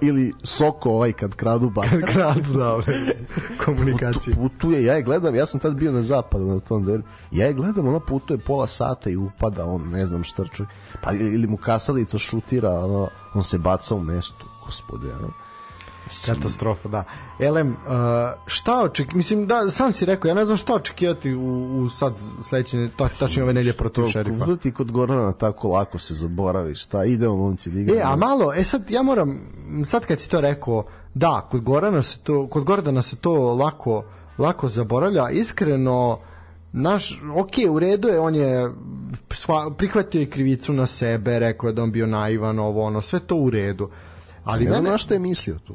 ili 0.00 0.32
Soko 0.42 0.90
ovaj 0.90 1.12
kad 1.12 1.34
kradu 1.34 1.70
ba. 1.70 1.82
Kad 1.90 2.00
kradu, 2.00 2.52
da, 2.52 2.72
ovaj, 2.72 2.84
komunikacije. 3.64 4.34
Putu, 4.36 4.48
putuje, 4.48 4.84
ja 4.84 4.94
je 4.94 5.02
gledam, 5.02 5.34
ja 5.34 5.46
sam 5.46 5.60
tad 5.60 5.74
bio 5.74 5.92
na 5.92 6.02
zapadu 6.02 6.46
na 6.46 6.60
tom 6.60 6.84
delu, 6.84 7.02
ja 7.30 7.46
je 7.46 7.52
gledam, 7.52 7.88
ona 7.88 8.00
putuje 8.00 8.38
pola 8.38 8.66
sata 8.66 9.10
i 9.10 9.16
upada, 9.16 9.64
on 9.64 9.88
ne 9.90 10.06
znam 10.06 10.24
šta 10.24 10.44
čuje, 10.44 10.68
pa 11.02 11.12
ili 11.12 11.46
mu 11.46 11.56
kasalica 11.56 12.18
šutira, 12.18 12.70
ono, 12.70 13.08
on 13.34 13.42
se 13.42 13.58
baca 13.58 13.94
u 13.94 14.00
mestu, 14.00 14.44
gospode, 14.66 15.14
ono 15.14 15.45
Katastrofa, 16.26 16.88
da. 16.88 17.04
Elem, 17.40 17.68
uh, 17.68 17.76
šta 18.46 18.82
oček... 18.82 19.14
Mislim, 19.14 19.46
da, 19.46 19.70
sam 19.70 19.92
si 19.92 20.06
rekao, 20.06 20.28
ja 20.28 20.34
ne 20.34 20.44
znam 20.44 20.58
šta 20.58 20.74
očekivati 20.74 21.34
u, 21.34 21.82
u 21.82 21.88
sad 21.88 22.14
sledeće, 22.48 22.88
ta, 22.96 23.08
tačnije 23.08 23.44
ove 23.44 23.52
nelje 23.52 23.72
protiv 23.72 24.06
šerifa. 24.06 24.44
Kuda 24.44 24.56
ti 24.56 24.72
kod 24.72 24.90
Gorana 24.90 25.32
tako 25.32 25.68
lako 25.68 25.98
se 25.98 26.14
zaboravi, 26.14 26.74
šta, 26.74 27.04
idemo 27.04 27.36
momci 27.36 27.70
liga. 27.70 27.92
E, 27.94 28.00
a 28.04 28.16
malo, 28.16 28.52
e 28.54 28.64
sad, 28.64 28.90
ja 28.90 29.02
moram, 29.02 29.40
sad 29.86 30.06
kad 30.06 30.20
si 30.20 30.30
to 30.30 30.40
rekao, 30.40 30.84
da, 31.14 31.48
kod 31.50 31.60
Gorana 31.60 32.02
se 32.02 32.18
to, 32.18 32.46
kod 32.48 32.64
Gordana 32.64 33.02
se 33.02 33.16
to 33.16 33.54
lako, 33.54 34.04
lako 34.38 34.68
zaboravlja, 34.68 35.30
iskreno, 35.30 36.18
naš, 36.72 37.22
ok, 37.34 37.52
u 37.70 37.78
redu 37.78 38.08
je, 38.08 38.20
on 38.20 38.34
je 38.34 38.70
sva, 39.30 39.70
prihvatio 39.70 40.22
i 40.22 40.30
krivicu 40.30 40.72
na 40.72 40.86
sebe, 40.86 41.38
rekao 41.38 41.68
je 41.68 41.72
da 41.72 41.82
on 41.82 41.92
bio 41.92 42.06
naivan, 42.06 42.58
ovo, 42.58 42.82
ono, 42.82 43.00
sve 43.00 43.20
to 43.20 43.36
u 43.36 43.50
redu 43.50 43.90
Ali 44.46 44.64
ne 44.64 44.72
znam 44.72 44.84
na 44.84 44.98
što 44.98 45.14
je 45.14 45.20
mislio 45.20 45.58
tu. 45.58 45.74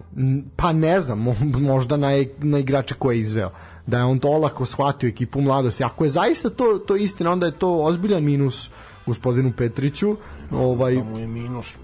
Pa 0.56 0.74
ne 0.74 1.00
znam, 1.00 1.26
možda 1.74 1.98
na, 1.98 2.08
na 2.38 2.60
igrače 2.60 2.96
koje 2.96 3.16
je 3.16 3.20
izveo. 3.20 3.52
Da 3.88 3.98
je 3.98 4.04
on 4.04 4.20
to 4.20 4.28
olako 4.28 4.66
shvatio 4.66 5.08
ekipu 5.08 5.42
mladosti. 5.42 5.84
Ako 5.84 6.04
je 6.04 6.10
zaista 6.10 6.50
to, 6.50 6.84
to 6.88 6.96
istina, 6.96 7.32
onda 7.32 7.46
je 7.46 7.52
to 7.52 7.80
ozbiljan 7.80 8.24
minus 8.24 8.70
gospodinu 9.06 9.54
Petriću. 9.58 10.16
Ovaj, 10.52 10.96
da 10.96 11.04
mu 11.04 11.20
je 11.20 11.28
minus. 11.28 11.76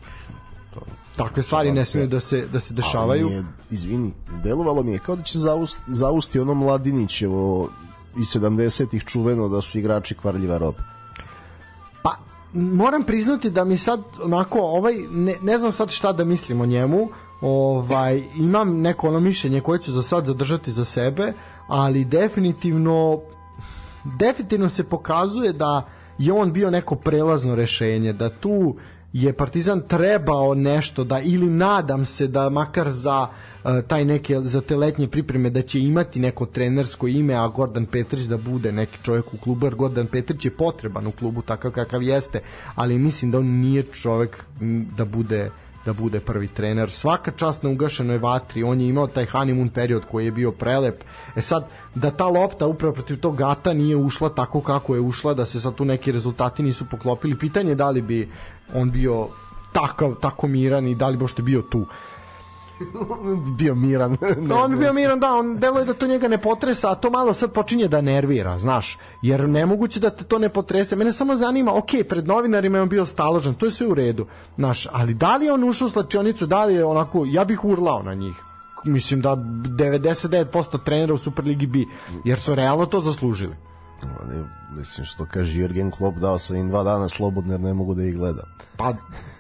To, 0.73 0.80
takve 1.15 1.43
stvari 1.43 1.72
ne 1.72 1.85
smiju 1.85 2.07
da 2.07 2.19
se, 2.19 2.47
da 2.47 2.59
se 2.59 2.73
dešavaju. 2.73 3.27
Je, 3.27 3.43
izvini, 3.72 4.14
delovalo 4.43 4.84
mi 4.84 4.91
je 4.91 4.99
kao 4.99 5.15
da 5.15 5.23
će 5.23 5.39
zausti, 5.39 5.81
zausti 5.88 6.39
ono 6.39 6.53
Mladinićevo 6.53 7.69
iz 8.19 8.27
70-ih 8.27 9.03
čuveno 9.03 9.49
da 9.49 9.61
su 9.61 9.80
igrači 9.80 10.15
kvarljiva 10.15 10.57
roba 10.57 10.97
moram 12.58 13.04
priznati 13.04 13.50
da 13.50 13.64
mi 13.64 13.78
sad 13.78 14.02
onako 14.24 14.60
ovaj 14.60 14.94
ne, 15.12 15.36
ne 15.42 15.58
znam 15.58 15.72
sad 15.72 15.90
šta 15.90 16.14
da 16.14 16.24
mislim 16.24 16.62
o 16.62 16.66
njemu 16.66 17.10
ovaj 17.42 18.24
imam 18.38 18.82
neko 18.82 19.08
ono 19.08 19.20
mišljenje 19.20 19.62
koje 19.62 19.80
ću 19.80 19.92
za 19.92 20.04
sad 20.04 20.26
zadržati 20.26 20.72
za 20.72 20.86
sebe 20.86 21.34
ali 21.68 22.06
definitivno 22.06 23.20
definitivno 24.04 24.70
se 24.70 24.84
pokazuje 24.84 25.54
da 25.54 25.86
je 26.18 26.34
on 26.34 26.54
bio 26.54 26.72
neko 26.72 26.96
prelazno 26.96 27.56
rešenje 27.56 28.14
da 28.14 28.30
tu 28.30 28.76
je 29.14 29.34
Partizan 29.34 29.82
trebao 29.88 30.56
nešto 30.56 31.04
da 31.04 31.20
ili 31.20 31.50
nadam 31.50 32.06
se 32.06 32.28
da 32.28 32.50
makar 32.50 32.90
za 32.90 33.28
taj 33.88 34.06
neke 34.06 34.39
za 34.41 34.61
te 34.61 34.76
letnje 34.76 35.07
pripreme 35.07 35.49
da 35.49 35.61
će 35.61 35.80
imati 35.80 36.19
neko 36.19 36.45
trenersko 36.45 37.07
ime 37.07 37.34
a 37.34 37.48
Gordon 37.48 37.85
Petrić 37.85 38.26
da 38.26 38.38
bude 38.38 38.72
neki 38.72 38.98
čovjek 39.03 39.34
u 39.34 39.38
klubu 39.38 39.65
jer 39.65 39.76
Gordon 39.76 40.07
Petrić 40.07 40.45
je 40.45 40.52
potreban 40.57 41.07
u 41.07 41.11
klubu 41.11 41.41
takav 41.41 41.72
kakav 41.72 42.03
jeste 42.03 42.39
ali 42.76 42.98
mislim 42.98 43.31
da 43.31 43.39
on 43.39 43.45
nije 43.45 43.84
čovjek 43.84 44.45
da 44.98 45.06
bude 45.06 45.49
da 45.88 45.94
bude 45.94 46.19
prvi 46.19 46.48
trener. 46.48 46.91
Svaka 46.91 47.31
čast 47.31 47.64
na 47.64 47.69
ugašenoj 47.69 48.18
vatri, 48.18 48.64
on 48.64 48.81
je 48.81 48.88
imao 48.88 49.07
taj 49.07 49.26
honeymoon 49.26 49.69
period 49.69 50.06
koji 50.11 50.26
je 50.26 50.31
bio 50.31 50.52
prelep. 50.52 51.03
E 51.35 51.41
sad, 51.41 51.69
da 51.95 52.11
ta 52.11 52.27
lopta 52.27 52.68
upravo 52.68 52.94
protiv 52.94 53.19
tog 53.19 53.38
gata 53.38 53.73
nije 53.73 53.95
ušla 53.95 54.30
tako 54.30 54.61
kako 54.61 54.95
je 54.95 55.02
ušla, 55.02 55.34
da 55.34 55.45
se 55.45 55.61
sad 55.61 55.76
tu 55.76 55.85
neki 55.85 56.11
rezultati 56.11 56.64
nisu 56.64 56.85
poklopili, 56.91 57.39
pitanje 57.39 57.72
je 57.72 57.76
da 57.76 57.89
li 57.89 58.02
bi 58.02 58.30
on 58.73 58.91
bio 58.91 59.27
takav, 59.72 60.15
tako 60.22 60.48
miran 60.48 60.88
i 60.88 60.95
da 60.95 61.07
li 61.07 61.18
bošte 61.18 61.41
bio 61.41 61.61
tu 61.61 61.85
bio 63.58 63.76
miran. 63.76 64.18
da, 64.49 64.56
on 64.56 64.80
bio 64.80 64.94
miran, 64.94 65.20
da, 65.20 65.34
on 65.34 65.58
deluje 65.58 65.86
da 65.86 65.94
to 65.94 66.08
njega 66.08 66.28
ne 66.28 66.38
potresa, 66.38 66.91
a 66.91 66.95
to 66.95 67.10
malo 67.10 67.34
sad 67.34 67.52
počinje 67.52 67.88
da 67.88 68.02
nervira, 68.02 68.60
znaš, 68.60 68.98
jer 69.22 69.49
nemoguće 69.49 69.99
da 69.99 70.10
te 70.10 70.24
to 70.24 70.40
ne 70.40 70.49
potrese. 70.49 70.95
Mene 70.95 71.12
samo 71.12 71.36
zanima, 71.36 71.78
ok, 71.78 71.90
pred 72.10 72.28
novinarima 72.28 72.78
je 72.78 72.82
on 72.82 72.90
bio 72.90 73.06
staložen, 73.06 73.54
to 73.54 73.66
je 73.66 73.72
sve 73.72 73.88
u 73.88 73.94
redu, 73.94 74.26
znaš, 74.56 74.88
ali 74.91 75.14
da 75.14 75.38
li 75.38 75.45
je 75.45 75.54
on 75.54 75.64
ušao 75.64 75.88
u 75.88 75.91
slačionicu, 75.91 76.45
da 76.45 76.66
li 76.66 76.74
je 76.74 76.86
onako, 76.86 77.26
ja 77.26 77.45
bih 77.45 77.66
urlao 77.66 78.04
na 78.04 78.14
njih, 78.14 78.36
mislim 78.86 79.22
da 79.22 79.36
99% 79.36 80.84
trenera 80.84 81.14
u 81.14 81.18
Superligi 81.18 81.68
bi, 81.68 81.88
jer 82.26 82.40
su 82.40 82.56
realno 82.56 82.86
to 82.86 83.02
zaslužili. 83.02 83.56
Ne, 84.04 84.44
mislim 84.78 85.06
što 85.06 85.26
kaže 85.26 85.60
Jurgen 85.60 85.91
Klopp 85.91 86.18
dao 86.18 86.38
sam 86.38 86.56
im 86.56 86.70
dva 86.70 86.84
dana 86.84 87.10
slobodno 87.10 87.54
jer 87.54 87.62
ne 87.62 87.74
mogu 87.74 87.94
da 87.94 88.04
ih 88.04 88.16
gledam. 88.16 88.45
Pa 88.78 88.94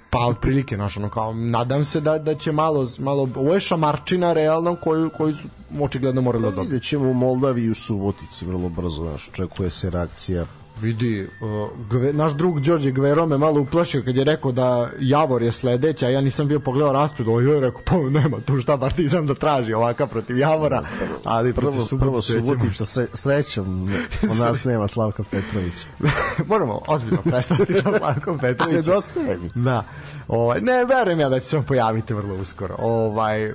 Pa 0.09 0.25
otprilike, 0.25 0.75
znaš, 0.75 0.97
ono 0.97 1.09
kao, 1.09 1.33
nadam 1.33 1.85
se 1.85 2.01
da, 2.01 2.17
da 2.19 2.35
će 2.35 2.51
malo, 2.51 2.87
malo, 2.99 3.29
ovo 3.35 3.53
je 3.53 3.59
šamarčina 3.59 4.33
realno 4.33 4.75
koju, 4.75 5.09
koju 5.09 5.35
su 5.35 5.47
očigledno 5.81 6.21
morali 6.21 6.43
da 6.43 6.51
dobiti. 6.51 6.67
Vidjet 6.67 6.83
ćemo 6.83 7.09
u 7.09 7.13
Moldavi 7.13 7.61
i 7.61 7.69
u 7.69 7.75
Subotici 7.75 8.45
vrlo 8.45 8.69
brzo, 8.69 9.03
znaš, 9.03 9.29
očekuje 9.29 9.69
se 9.69 9.89
reakcija 9.89 10.45
Vidi, 10.81 11.27
uh, 11.41 11.69
gve, 11.89 12.13
naš 12.13 12.33
drug 12.33 12.59
Đorđe 12.59 12.91
Gvero 12.91 13.25
me 13.25 13.37
malo 13.37 13.61
uplašio 13.61 14.03
kad 14.05 14.15
je 14.15 14.23
rekao 14.23 14.51
da 14.51 14.89
Javor 14.99 15.43
je 15.43 15.51
sledeća, 15.51 16.05
a 16.05 16.09
ja 16.09 16.21
nisam 16.21 16.47
bio 16.47 16.59
pogledao 16.59 16.93
raspred, 16.93 17.27
ovo 17.27 17.39
je 17.39 17.59
rekao, 17.59 17.81
pa 17.85 17.97
nema 17.97 18.39
tu 18.45 18.61
šta 18.61 18.77
Partizan 18.77 19.25
da 19.25 19.35
traži 19.35 19.73
ovaka 19.73 20.07
protiv 20.07 20.37
Javora, 20.37 20.83
ali 21.23 21.53
prvo, 21.53 21.71
protiv 21.71 21.85
Subotića. 21.85 22.33
Prvo 22.33 22.47
Subotica, 22.47 22.85
sre, 22.85 23.07
srećom, 23.13 23.89
u 24.31 24.35
nas 24.43 24.63
nema 24.63 24.87
Slavka 24.87 25.23
Petrovića. 25.23 25.87
Moramo 26.49 26.81
ozbiljno 26.87 27.21
prestati 27.21 27.73
sa 27.73 27.97
Slavkom 27.97 28.39
Petrovićem. 28.41 28.81
Nedostaje 28.85 29.37
mi. 29.37 29.63
Da. 29.63 29.83
Ovaj, 30.27 30.61
ne, 30.61 30.85
verujem 30.85 31.19
ja 31.19 31.29
da 31.29 31.39
će 31.39 31.45
se 31.45 31.57
on 31.57 31.63
pojaviti 31.63 32.13
vrlo 32.13 32.35
uskoro. 32.35 32.75
Ovaj, 32.79 33.53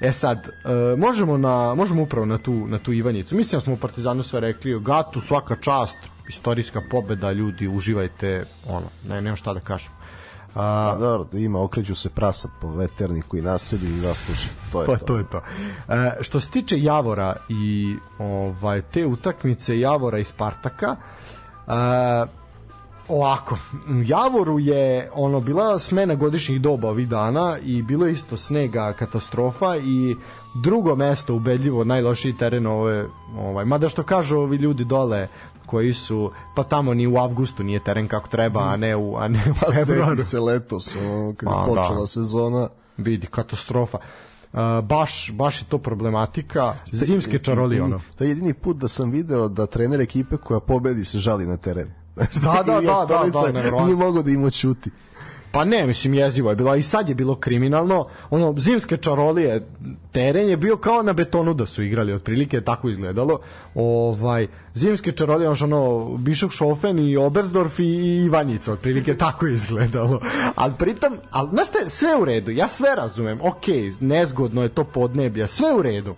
E 0.00 0.12
sad, 0.12 0.48
e, 0.48 0.96
možemo, 0.96 1.36
na, 1.36 1.74
možemo 1.74 2.02
upravo 2.02 2.26
na 2.26 2.38
tu, 2.38 2.66
na 2.66 2.78
tu 2.78 2.92
Ivanjicu. 2.92 3.36
Mislim 3.36 3.56
da 3.58 3.64
smo 3.64 3.72
u 3.72 3.76
Partizanu 3.76 4.22
sve 4.22 4.40
rekli, 4.40 4.80
Gatu 4.80 5.20
svaka 5.20 5.56
čast, 5.56 5.98
istorijska 6.30 6.82
pobeda, 6.90 7.32
ljudi, 7.32 7.68
uživajte, 7.68 8.44
ono, 8.68 8.86
ne, 9.08 9.20
nema 9.22 9.36
šta 9.36 9.54
da 9.54 9.60
kažem. 9.60 9.92
A, 10.54 10.96
dobro, 10.98 11.24
da 11.32 11.38
ima, 11.38 11.62
okreću 11.62 11.94
se 11.94 12.10
prasa 12.10 12.48
po 12.60 12.70
veterniku 12.70 13.36
i 13.36 13.42
nasedi 13.42 13.86
i 13.86 14.00
zasluži. 14.00 14.48
To 14.72 14.82
je 14.82 14.86
pa, 14.86 14.96
to. 14.96 15.06
to 15.06 15.16
je 15.16 15.24
to. 15.30 15.40
E, 15.88 16.16
što 16.20 16.40
se 16.40 16.50
tiče 16.50 16.82
Javora 16.82 17.36
i 17.48 17.96
ovaj 18.18 18.82
te 18.82 19.06
utakmice 19.06 19.80
Javora 19.80 20.18
i 20.18 20.24
Spartaka, 20.24 20.96
e, 20.96 22.40
ovako, 23.10 23.58
Javoru 24.06 24.58
je 24.58 25.10
ono 25.14 25.40
bila 25.40 25.78
smena 25.78 26.14
godišnjih 26.14 26.60
doba 26.60 26.88
ovih 26.88 27.08
dana 27.08 27.58
i 27.62 27.82
bilo 27.82 28.06
je 28.06 28.12
isto 28.12 28.36
snega 28.36 28.92
katastrofa 28.92 29.76
i 29.76 30.16
drugo 30.54 30.96
mesto 30.96 31.34
ubedljivo 31.34 31.84
najlošiji 31.84 32.36
teren 32.36 32.66
ove 32.66 33.06
ovaj 33.38 33.64
mada 33.64 33.88
što 33.88 34.02
kažu 34.02 34.36
ovi 34.36 34.56
ljudi 34.56 34.84
dole 34.84 35.28
koji 35.66 35.94
su 35.94 36.30
pa 36.56 36.62
tamo 36.64 36.94
ni 36.94 37.06
u 37.06 37.16
avgustu 37.16 37.62
nije 37.62 37.84
teren 37.84 38.08
kako 38.08 38.28
treba, 38.28 38.60
a 38.60 38.76
ne 38.76 38.96
u 38.96 39.16
a 39.16 39.28
ne 39.28 39.44
u 39.50 39.54
Pa 39.60 39.72
februaru. 39.72 40.22
se 40.22 40.40
letos, 40.40 40.96
ono, 40.96 41.34
kad 41.36 41.48
je 41.48 41.54
Pa, 41.54 41.64
počela 41.66 42.00
da. 42.00 42.06
sezona. 42.06 42.68
Vidi 42.96 43.26
katastrofa. 43.26 43.98
Uh, 44.52 44.58
baš 44.84 45.30
baš 45.32 45.60
je 45.62 45.64
to 45.64 45.78
problematika 45.78 46.74
zimske 46.92 47.38
čarolije 47.38 47.82
ono. 47.82 48.00
To 48.18 48.24
je 48.24 48.30
jedini 48.30 48.54
put 48.54 48.76
da 48.76 48.88
sam 48.88 49.10
video 49.10 49.48
da 49.48 49.66
trener 49.66 50.00
ekipe 50.00 50.36
koja 50.36 50.60
pobedi 50.60 51.04
se 51.04 51.18
žali 51.18 51.46
na 51.46 51.56
teren. 51.56 51.90
Da, 52.16 52.62
da, 52.66 52.78
I 52.82 52.86
da, 52.86 52.92
Ostalica 52.92 53.40
da, 53.40 53.46
da, 53.46 53.52
nevjerovatno. 53.52 53.86
Nije 53.86 53.96
mogo 53.96 54.22
da 54.22 54.30
im 54.30 54.44
očuti. 54.44 54.90
Pa 55.52 55.64
ne, 55.64 55.86
mislim 55.86 56.14
jezivo 56.14 56.50
je 56.50 56.56
bilo, 56.56 56.76
i 56.76 56.82
sad 56.82 57.08
je 57.08 57.14
bilo 57.14 57.34
kriminalno. 57.34 58.06
Ono 58.30 58.54
zimske 58.58 58.96
čarolije, 58.96 59.66
teren 60.12 60.48
je 60.48 60.56
bio 60.56 60.76
kao 60.76 61.02
na 61.02 61.12
betonu 61.12 61.54
da 61.54 61.66
su 61.66 61.82
igrali, 61.82 62.12
otprilike 62.12 62.60
tako 62.60 62.88
izgledalo. 62.88 63.40
Ovaj 63.74 64.46
zimske 64.74 65.12
čarolije, 65.12 65.48
ono, 65.48 65.64
ono 65.64 66.16
Bišok 66.16 66.52
Šofen 66.52 66.98
i 66.98 67.16
Obersdorf 67.16 67.78
i, 67.78 67.84
i 67.84 68.24
Ivanjica, 68.24 68.72
otprilike 68.72 69.16
tako 69.24 69.46
je 69.46 69.54
izgledalo. 69.54 70.20
Ali 70.54 70.74
pritom, 70.78 71.16
al 71.30 71.48
znaš 71.52 71.66
je, 71.82 71.90
sve 71.90 72.16
u 72.20 72.24
redu, 72.24 72.50
ja 72.50 72.68
sve 72.68 72.94
razumem. 72.94 73.38
Okej, 73.42 73.92
nezgodno 74.00 74.62
je 74.62 74.68
to 74.68 74.84
podneblje, 74.84 75.46
sve 75.46 75.74
u 75.78 75.82
redu. 75.82 76.14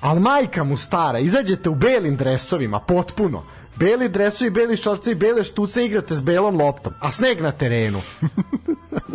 Al 0.00 0.18
majka 0.20 0.64
mu 0.64 0.76
stara, 0.76 1.18
izađete 1.18 1.68
u 1.68 1.74
belim 1.74 2.16
dresovima, 2.16 2.80
potpuno. 2.80 3.42
Beli 3.76 4.08
dresovi, 4.08 4.50
beli 4.50 4.76
šorci 4.76 5.10
i 5.10 5.14
bele 5.14 5.44
štuce 5.44 5.84
igrate 5.84 6.14
s 6.14 6.22
belom 6.22 6.60
loptom, 6.60 6.92
a 7.00 7.10
sneg 7.10 7.40
na 7.40 7.52
terenu. 7.52 8.00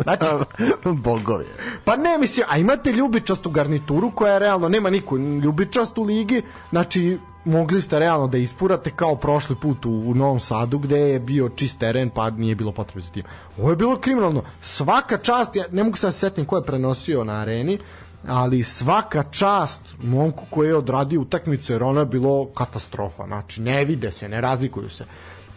Znači, 0.02 0.24
Bogovi. 1.04 1.44
pa 1.84 1.96
ne 1.96 2.18
mislim, 2.18 2.46
a 2.48 2.58
imate 2.58 2.92
ljubičastu 2.92 3.50
garnituru 3.50 4.10
koja 4.10 4.32
je 4.32 4.38
realno, 4.38 4.68
nema 4.68 4.90
niko 4.90 5.16
ljubičast 5.16 5.98
u 5.98 6.02
ligi, 6.02 6.42
znači 6.70 7.18
mogli 7.44 7.82
ste 7.82 7.98
realno 7.98 8.26
da 8.26 8.38
ispurate 8.38 8.90
kao 8.96 9.16
prošli 9.16 9.56
put 9.56 9.86
u, 9.86 9.90
u 9.90 10.14
Novom 10.14 10.40
Sadu 10.40 10.78
gde 10.78 10.98
je 10.98 11.20
bio 11.20 11.48
čist 11.48 11.78
teren 11.78 12.10
pa 12.10 12.30
nije 12.30 12.54
bilo 12.54 12.72
potrebe 12.72 13.00
za 13.00 13.12
tim. 13.12 13.24
Ovo 13.58 13.70
je 13.70 13.76
bilo 13.76 13.96
kriminalno. 13.96 14.42
Svaka 14.60 15.18
čast, 15.18 15.56
ja 15.56 15.64
ne 15.72 15.84
mogu 15.84 15.96
se 15.96 16.06
da 16.06 16.12
se 16.12 16.18
setim 16.18 16.44
ko 16.44 16.56
je 16.56 16.64
prenosio 16.64 17.24
na 17.24 17.40
areni, 17.40 17.78
ali 18.26 18.62
svaka 18.62 19.22
čast 19.22 19.82
momku 20.02 20.44
koji 20.50 20.68
je 20.68 20.76
odradio 20.76 21.20
utakmicu 21.20 21.72
jer 21.72 21.82
ono 21.82 22.00
je 22.00 22.06
bilo 22.06 22.46
katastrofa. 22.54 23.26
Znači, 23.26 23.60
ne 23.60 23.84
vide 23.84 24.12
se, 24.12 24.28
ne 24.28 24.40
razlikuju 24.40 24.88
se. 24.88 25.04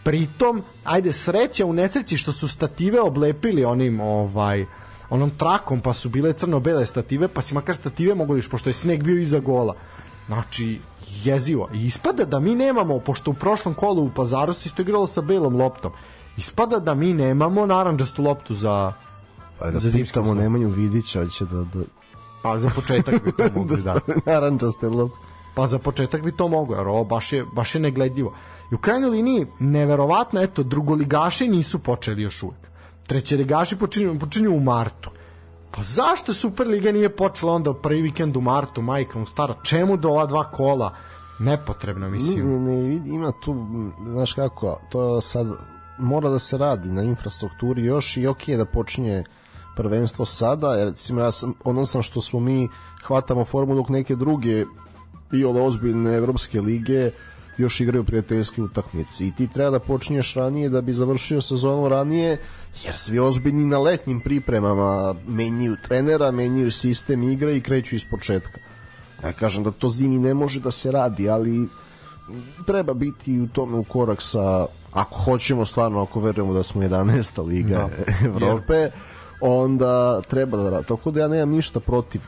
Pritom, 0.04 0.64
ajde, 0.84 1.12
sreća 1.12 1.66
u 1.66 1.74
nesreći 1.74 2.18
što 2.18 2.32
su 2.32 2.48
stative 2.48 3.02
oblepili 3.02 3.66
onim 3.66 4.00
ovaj 4.00 4.66
onom 5.10 5.30
trakom 5.30 5.82
pa 5.82 5.94
su 5.94 6.10
bile 6.10 6.34
crno-bele 6.34 6.86
stative 6.86 7.28
pa 7.28 7.42
si 7.42 7.54
makar 7.54 7.76
stative 7.76 8.16
mogu 8.16 8.34
viš 8.34 8.50
pošto 8.50 8.70
je 8.70 8.74
sneg 8.74 9.04
bio 9.04 9.18
iza 9.22 9.40
gola 9.40 9.76
znači 10.28 10.80
jezivo 11.24 11.70
i 11.74 11.86
ispada 11.86 12.26
da 12.26 12.40
mi 12.40 12.56
nemamo 12.56 13.00
pošto 13.00 13.32
u 13.32 13.34
prošlom 13.34 13.74
kolu 13.74 14.04
u 14.04 14.12
Pazaru 14.16 14.54
se 14.54 14.70
isto 14.70 14.82
igralo 14.82 15.08
sa 15.08 15.22
belom 15.22 15.56
loptom 15.56 15.92
ispada 16.38 16.80
da 16.80 16.94
mi 16.94 17.14
nemamo 17.14 17.66
naranđastu 17.66 18.24
loptu 18.24 18.54
za 18.54 18.94
Pa 19.60 19.72
da 19.72 19.80
pitamo. 19.80 20.34
Nemanju 20.34 20.70
Vidića, 20.70 21.28
će 21.28 21.46
da, 21.46 21.58
da, 21.58 21.84
pa 22.44 22.60
za 22.60 22.70
početak 22.76 23.24
bi 23.24 23.32
to 23.32 23.44
da 23.50 23.60
mogli 23.60 23.82
da 23.82 24.00
narančaste 24.26 24.90
lopte. 24.90 25.18
Pa 25.54 25.68
za 25.68 25.80
početak 25.80 26.24
bi 26.24 26.32
to 26.32 26.48
moglo, 26.48 26.76
jer 26.78 26.88
ovo 26.88 27.04
baš 27.04 27.34
je, 27.34 27.46
baš 27.54 27.76
je 27.76 27.82
negledljivo. 27.82 28.34
I 28.72 28.76
u 28.76 28.78
krajnjoj 28.78 29.10
liniji, 29.10 29.48
neverovatno, 29.60 30.42
eto, 30.42 30.64
drugoligaši 30.64 31.48
nisu 31.48 31.80
počeli 31.80 32.22
još 32.22 32.44
uvek. 32.44 32.60
Trećeligaši 33.08 33.76
počinju, 33.76 34.20
počinju 34.20 34.56
u 34.56 34.60
martu. 34.60 35.10
Pa 35.72 35.84
zašto 35.84 36.34
Superliga 36.34 36.92
nije 36.92 37.16
počela 37.16 37.54
onda 37.54 37.74
prvi 37.74 38.02
vikend 38.02 38.38
u 38.38 38.42
martu, 38.42 38.82
majka 38.82 39.20
mu 39.20 39.26
stara? 39.26 39.56
Čemu 39.64 39.98
do 39.98 40.10
ova 40.10 40.26
dva 40.26 40.44
kola? 40.52 40.96
Nepotrebno, 41.40 42.10
mislim. 42.10 42.66
Ne, 42.66 42.76
ne, 42.76 43.02
ima 43.06 43.32
tu, 43.44 43.66
znaš 44.08 44.34
kako, 44.34 44.80
to 44.90 45.22
sad 45.22 45.48
mora 45.98 46.30
da 46.30 46.40
se 46.40 46.58
radi 46.58 46.90
na 46.90 47.04
infrastrukturi 47.04 47.86
još 47.86 48.18
i 48.18 48.28
ok 48.28 48.48
je 48.48 48.58
da 48.58 48.66
počinje 48.66 49.24
prvenstvo 49.76 50.26
sada, 50.26 50.76
jer 50.76 50.88
recimo 50.88 51.22
ja 51.22 51.32
sam, 51.32 51.54
ono 51.64 51.86
sam 51.86 52.04
što 52.04 52.22
smo 52.22 52.40
mi 52.40 52.68
hvatamo 53.04 53.46
formu 53.46 53.76
dok 53.76 53.90
neke 53.90 54.16
druge 54.16 54.66
i 55.34 55.44
ove 55.46 55.62
ozbiljne 55.62 56.16
evropske 56.16 56.62
lige 56.62 57.12
još 57.58 57.80
igraju 57.80 58.04
prijateljske 58.04 58.62
utakmice 58.62 59.28
i 59.28 59.32
ti 59.32 59.48
treba 59.48 59.70
da 59.70 59.80
počinješ 59.80 60.34
ranije 60.34 60.70
da 60.70 60.82
bi 60.82 60.94
završio 60.94 61.42
sezonu 61.42 61.90
ranije 61.90 62.38
jer 62.84 62.98
svi 62.98 63.20
ozbiljni 63.20 63.66
na 63.66 63.78
letnjim 63.78 64.22
pripremama 64.22 65.16
menjaju 65.28 65.76
trenera, 65.88 66.32
menjaju 66.32 66.72
sistem 66.72 67.24
igre 67.24 67.56
i 67.56 67.62
kreću 67.62 67.96
iz 67.96 68.06
početka. 68.06 68.60
Ja 69.24 69.32
kažem 69.32 69.64
da 69.64 69.72
to 69.72 69.90
zimi 69.90 70.20
ne 70.20 70.34
može 70.34 70.60
da 70.60 70.72
se 70.72 70.92
radi, 70.92 71.30
ali 71.30 71.68
treba 72.66 72.94
biti 72.94 73.42
u 73.42 73.48
tome 73.48 73.78
u 73.78 73.84
korak 73.84 74.22
sa 74.22 74.66
ako 74.94 75.16
hoćemo 75.16 75.66
stvarno, 75.66 76.02
ako 76.02 76.20
verujemo 76.20 76.54
da 76.54 76.64
smo 76.64 76.82
11. 76.82 77.48
liga 77.48 77.90
da. 77.98 78.14
Evrope, 78.28 78.90
onda 79.44 80.22
treba 80.22 80.58
da 80.58 80.70
radi. 80.70 80.88
Tako 80.88 81.12
da 81.12 81.20
ja 81.20 81.28
nemam 81.28 81.50
ništa 81.50 81.80
protiv 81.80 82.22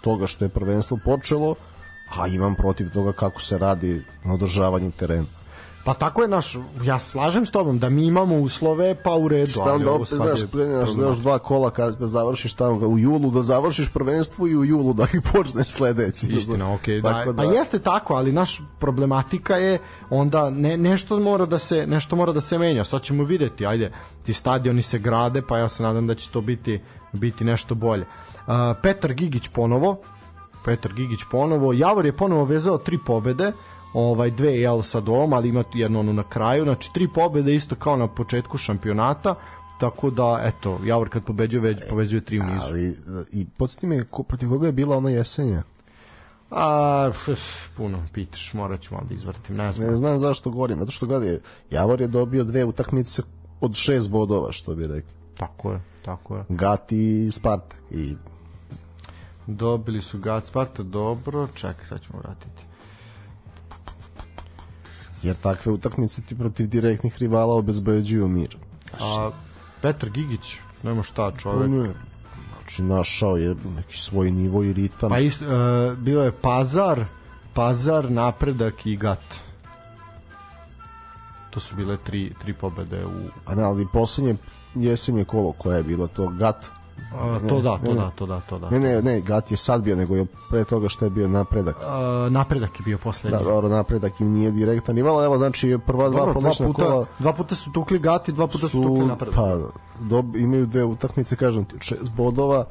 toga 0.00 0.26
što 0.26 0.44
je 0.44 0.48
prvenstvo 0.48 0.98
počelo, 1.04 1.54
a 2.18 2.26
imam 2.28 2.54
protiv 2.54 2.90
toga 2.92 3.12
kako 3.12 3.40
se 3.40 3.58
radi 3.58 4.04
na 4.24 4.34
održavanju 4.34 4.90
terena. 4.90 5.37
Pa 5.88 5.94
tako 5.94 6.22
je 6.22 6.28
naš, 6.28 6.56
ja 6.82 6.98
slažem 6.98 7.46
s 7.46 7.50
tobom 7.50 7.78
da 7.78 7.88
mi 7.88 8.06
imamo 8.06 8.36
uslove, 8.36 8.94
pa 9.02 9.16
u 9.16 9.28
redu. 9.28 9.50
Šta 9.50 9.74
onda 9.74 9.92
opet, 9.92 10.08
znaš, 10.08 10.40
problem. 10.50 11.00
još 11.00 11.16
dva 11.16 11.38
kola 11.38 11.70
kad 11.70 11.98
da 11.98 12.06
završiš 12.06 12.52
tamo 12.52 12.86
u 12.86 12.98
julu, 12.98 13.30
da 13.30 13.42
završiš 13.42 13.92
prvenstvo 13.92 14.46
i 14.46 14.56
u 14.56 14.64
julu 14.64 14.92
da 14.92 15.02
ih 15.04 15.20
počneš 15.32 15.68
sledeći. 15.68 16.26
Istina, 16.26 16.74
okej, 16.74 17.00
da, 17.00 17.12
Tako 17.12 17.34
Pa 17.36 17.44
jeste 17.44 17.78
tako, 17.78 18.14
ali 18.14 18.32
naš 18.32 18.60
problematika 18.78 19.56
je 19.56 19.78
onda 20.10 20.50
ne, 20.50 20.76
nešto 20.76 21.18
mora 21.18 21.46
da 21.46 21.58
se 21.58 21.86
nešto 21.86 22.16
mora 22.16 22.32
da 22.32 22.40
se 22.40 22.58
menja. 22.58 22.84
Sad 22.84 23.02
ćemo 23.02 23.24
videti, 23.24 23.66
ajde, 23.66 23.92
ti 24.22 24.32
stadioni 24.32 24.82
se 24.82 24.98
grade, 24.98 25.42
pa 25.42 25.58
ja 25.58 25.68
se 25.68 25.82
nadam 25.82 26.06
da 26.06 26.14
će 26.14 26.30
to 26.30 26.40
biti 26.40 26.80
biti 27.12 27.44
nešto 27.44 27.74
bolje. 27.74 28.04
Uh, 28.36 28.54
Petar 28.82 29.14
Gigić 29.14 29.48
ponovo, 29.48 29.96
Petar 30.64 30.92
Gigić 30.92 31.20
ponovo, 31.30 31.72
Javor 31.72 32.06
je 32.06 32.12
ponovo 32.12 32.44
vezao 32.44 32.78
tri 32.78 32.98
pobede, 33.06 33.52
ovaj 33.94 34.30
dve 34.30 34.60
jel 34.60 34.82
sad 34.82 35.08
ovom, 35.08 35.32
ali 35.32 35.48
ima 35.48 35.64
jednu 35.74 36.00
onu 36.00 36.12
na 36.12 36.22
kraju, 36.22 36.64
znači 36.64 36.92
tri 36.92 37.08
pobede 37.08 37.54
isto 37.54 37.74
kao 37.74 37.96
na 37.96 38.08
početku 38.08 38.58
šampionata, 38.58 39.34
tako 39.80 40.10
da 40.10 40.40
eto, 40.42 40.80
Javor 40.84 41.08
kad 41.08 41.24
pobeđuje 41.24 41.60
već 41.60 41.78
povezuje 41.90 42.20
tri 42.20 42.40
u 42.40 42.42
nizu. 42.42 42.66
Ali, 42.66 42.96
i 43.32 43.46
podsjeti 43.56 43.86
me, 43.86 44.04
ko, 44.04 44.22
protiv 44.22 44.48
koga 44.48 44.66
je 44.66 44.72
bila 44.72 44.96
ona 44.96 45.10
jesenja? 45.10 45.62
A, 46.50 47.10
f, 47.12 47.28
puno 47.76 48.02
pitaš, 48.12 48.54
morat 48.54 48.80
ću 48.80 48.94
malo 48.94 49.06
da 49.08 49.14
izvrtim, 49.14 49.56
ne 49.56 49.72
znam. 49.72 49.90
Ne 49.90 49.96
znam 49.96 50.18
zašto 50.18 50.50
govorim, 50.50 50.78
zato 50.78 50.90
što 50.90 51.06
gledaj, 51.06 51.38
Javor 51.70 52.00
je 52.00 52.06
dobio 52.06 52.44
dve 52.44 52.64
utakmice 52.64 53.22
od 53.60 53.74
šest 53.74 54.10
bodova, 54.10 54.52
što 54.52 54.74
bi 54.74 54.86
rekli. 54.86 55.12
Tako 55.36 55.72
je, 55.72 55.80
tako 56.04 56.36
je. 56.36 56.44
Gati 56.48 57.26
i 57.26 57.30
Spartak. 57.30 57.78
I 57.90 58.16
Dobili 59.46 60.02
su 60.02 60.18
Gat 60.18 60.46
Sparta, 60.46 60.82
dobro, 60.82 61.48
čekaj, 61.54 61.86
sad 61.86 62.00
ćemo 62.00 62.18
vratiti. 62.18 62.57
Jer 65.22 65.36
takve 65.36 65.72
utakmice 65.72 66.22
ti 66.22 66.38
protiv 66.38 66.66
direktnih 66.66 67.18
rivala 67.18 67.54
obezbeđuju 67.54 68.28
mir. 68.28 68.56
A, 69.00 69.30
Petar 69.82 70.10
Gigić, 70.10 70.56
nema 70.82 71.02
šta 71.02 71.32
čovek. 71.38 71.70
Ne, 71.70 71.92
znači 72.52 72.82
našao 72.82 73.36
je 73.36 73.56
neki 73.76 73.98
svoj 73.98 74.30
nivo 74.30 74.64
i 74.64 74.72
ritam. 74.72 75.10
Pa 75.10 75.18
isto, 75.18 75.44
uh, 75.44 75.98
bio 75.98 76.22
je 76.22 76.32
Pazar, 76.32 77.04
Pazar, 77.54 78.10
Napredak 78.10 78.86
i 78.86 78.96
Gat. 78.96 79.34
To 81.50 81.60
su 81.60 81.76
bile 81.76 81.96
tri, 81.96 82.34
tri 82.42 82.52
pobede 82.52 83.06
u... 83.06 83.28
A 83.46 83.54
ne, 83.54 83.62
ali 83.62 83.86
poslednje 83.92 84.36
jesenje 84.74 85.24
kolo 85.24 85.52
koje 85.52 85.76
je 85.76 85.82
bilo 85.82 86.06
to 86.06 86.28
Gat 86.28 86.77
A, 87.14 87.40
to 87.48 87.60
da, 87.60 87.78
to 87.78 87.94
da, 87.94 88.10
to 88.10 88.26
da, 88.26 88.40
to 88.40 88.58
da. 88.58 88.70
Ne, 88.70 88.80
ne, 88.80 89.02
ne, 89.02 89.20
Gat 89.20 89.50
je 89.50 89.56
sad 89.56 89.82
bio, 89.82 89.96
nego 89.96 90.16
je 90.16 90.26
pre 90.50 90.64
toga 90.64 90.88
što 90.88 91.04
je 91.04 91.10
bio 91.10 91.28
napredak. 91.28 91.76
Uh, 91.76 92.32
napredak 92.32 92.80
je 92.80 92.84
bio 92.84 92.98
poslednji. 92.98 93.38
Da, 93.38 93.44
dobro, 93.44 93.68
napredak 93.68 94.20
im 94.20 94.32
nije 94.32 94.50
direktan 94.50 94.94
nivo, 94.94 95.24
evo, 95.24 95.38
znači, 95.38 95.78
prva 95.86 96.08
dva 96.08 96.20
Dobro, 96.20 96.40
dva 96.40 96.50
puta, 96.50 96.84
kola... 96.84 97.06
Dva 97.18 97.32
puta 97.32 97.54
su 97.54 97.72
tukli 97.72 97.98
Gat 97.98 98.28
i 98.28 98.32
dva 98.32 98.46
puta 98.46 98.58
su, 98.58 98.68
su 98.68 98.82
tukli 98.82 99.06
napredak. 99.06 99.34
Pa, 99.34 99.56
dob, 100.00 100.36
imaju 100.36 100.66
dve 100.66 100.84
utakmice, 100.84 101.36
kažem 101.36 101.64
ti, 101.64 101.76
šest 101.80 102.12
bodova, 102.12 102.64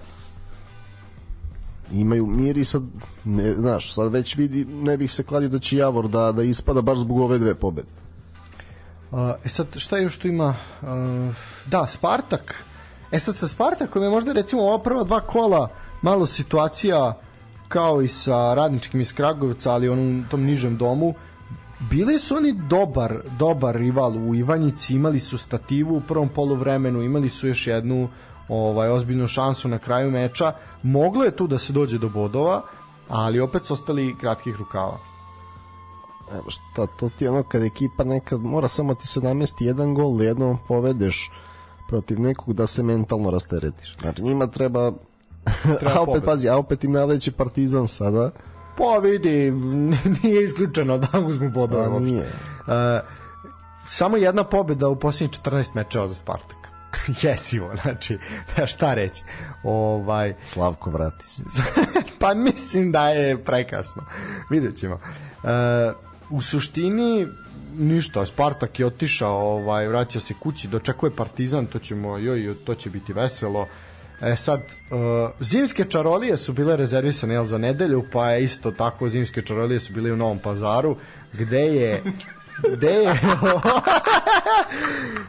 imaju 1.92 2.28
mir 2.28 2.58
i 2.58 2.66
sad, 2.66 2.84
ne, 3.26 3.54
znaš, 3.54 3.94
sad 3.94 4.12
već 4.12 4.36
vidi, 4.36 4.66
ne 4.66 4.98
bih 4.98 5.14
se 5.14 5.24
kladio 5.24 5.50
da 5.50 5.60
će 5.60 5.78
Javor 5.78 6.08
da, 6.08 6.32
da 6.32 6.44
ispada 6.44 6.82
baš 6.82 6.98
zbog 6.98 7.20
ove 7.20 7.38
dve 7.38 7.56
pobede. 7.56 7.88
Uh, 9.12 9.20
e 9.46 9.50
sad, 9.50 9.68
šta 9.78 9.98
još 9.98 10.18
tu 10.18 10.28
ima? 10.28 10.56
Uh, 10.82 10.88
da, 11.66 11.88
Spartak, 11.88 12.64
E 13.12 13.20
sad 13.20 13.36
sa 13.36 13.48
Spartakom 13.48 14.04
je 14.04 14.10
možda 14.10 14.34
recimo 14.34 14.62
ova 14.62 14.80
prva 14.80 15.04
dva 15.04 15.20
kola 15.20 15.70
malo 16.02 16.26
situacija 16.26 17.14
kao 17.68 18.02
i 18.02 18.08
sa 18.08 18.54
radničkim 18.54 19.02
iz 19.02 19.14
Kragovca, 19.14 19.72
ali 19.72 19.90
onom 19.90 20.26
tom 20.32 20.44
nižem 20.44 20.78
domu, 20.78 21.14
bili 21.80 22.20
su 22.20 22.36
oni 22.36 22.54
dobar, 22.70 23.22
dobar 23.40 23.76
rival 23.76 24.18
u 24.18 24.36
Ivanjici, 24.36 24.96
imali 24.96 25.20
su 25.20 25.38
stativu 25.38 25.98
u 25.98 26.02
prvom 26.02 26.30
poluvremenu, 26.30 27.02
imali 27.02 27.30
su 27.30 27.48
još 27.48 27.68
jednu 27.68 28.10
ovaj 28.50 28.90
ozbiljnu 28.90 29.28
šansu 29.28 29.68
na 29.68 29.80
kraju 29.80 30.12
meča. 30.12 30.54
Moglo 30.84 31.24
je 31.24 31.36
tu 31.36 31.48
da 31.48 31.58
se 31.58 31.74
dođe 31.74 31.98
do 31.98 32.10
bodova, 32.10 32.62
ali 33.10 33.40
opet 33.40 33.66
su 33.66 33.74
ostali 33.74 34.16
kratkih 34.20 34.56
rukava. 34.56 34.98
Evo 36.32 36.44
šta, 36.48 36.88
to 36.88 37.10
ti 37.10 37.28
ono 37.28 37.44
kad 37.44 37.64
ekipa 37.64 38.04
nekad 38.04 38.42
mora 38.42 38.68
samo 38.68 38.96
ti 38.96 39.08
se 39.08 39.22
namesti 39.22 39.66
jedan 39.66 39.94
gol, 39.94 40.22
jednom 40.22 40.58
povedeš 40.68 41.32
protiv 41.88 42.20
nekog 42.20 42.54
da 42.54 42.68
se 42.68 42.84
mentalno 42.84 43.30
rasteretiš. 43.30 43.98
Znači 44.02 44.22
njima 44.22 44.48
treba, 44.48 44.92
treba 45.80 46.00
a 46.00 46.02
opet 46.02 46.14
pobed. 46.14 46.24
pazi, 46.24 46.50
a 46.50 46.58
opet 46.58 46.84
im 46.84 46.92
naleće 46.92 47.32
Partizan 47.32 47.88
sada. 47.88 48.32
Pa 48.78 48.98
vidi, 48.98 49.52
nije 50.24 50.46
isključeno 50.46 50.98
da 50.98 51.20
uzmu 51.20 51.50
bodove. 51.50 51.90
Pa 51.90 52.00
nije. 52.00 52.22
Uh, 52.22 52.74
samo 53.90 54.18
jedna 54.18 54.44
pobeda 54.44 54.88
u 54.88 54.96
posljednjih 54.96 55.40
14 55.40 55.76
mečeva 55.76 56.08
za 56.08 56.16
Spartak. 56.16 56.58
Jesivo, 57.22 57.72
znači, 57.82 58.18
da 58.58 58.68
šta 58.68 58.94
reći. 58.94 59.24
Ovaj... 59.64 60.34
Slavko, 60.46 60.90
vrati 60.90 61.28
se. 61.28 61.44
pa 62.20 62.34
mislim 62.34 62.92
da 62.92 63.10
je 63.10 63.44
prekasno. 63.44 64.04
Vidjet 64.50 64.78
ćemo. 64.78 64.96
Uh, 65.44 65.50
u 66.30 66.42
suštini 66.42 67.28
ništa, 67.78 68.26
Spartak 68.26 68.80
je 68.80 68.86
otišao, 68.86 69.38
ovaj, 69.38 69.88
vraća 69.88 70.20
se 70.20 70.34
kući, 70.40 70.68
dočekuje 70.68 71.16
Partizan, 71.16 71.66
to 71.66 71.80
ćemo, 71.80 72.18
joj, 72.18 72.56
to 72.66 72.76
će 72.76 72.90
biti 72.90 73.14
veselo. 73.14 73.68
E 74.22 74.36
sad, 74.36 74.62
uh, 74.62 75.32
zimske 75.40 75.86
čarolije 75.86 76.38
su 76.38 76.54
bile 76.54 76.78
rezervisane 76.78 77.34
jel, 77.34 77.46
za 77.46 77.58
nedelju, 77.58 78.04
pa 78.12 78.32
je 78.32 78.44
isto 78.44 78.72
tako 78.72 79.10
zimske 79.10 79.42
čarolije 79.42 79.80
su 79.80 79.94
bile 79.94 80.12
u 80.12 80.18
Novom 80.18 80.40
pazaru, 80.40 80.98
gde 81.34 81.62
je 81.62 82.04
gde 82.74 82.92
je 82.92 83.20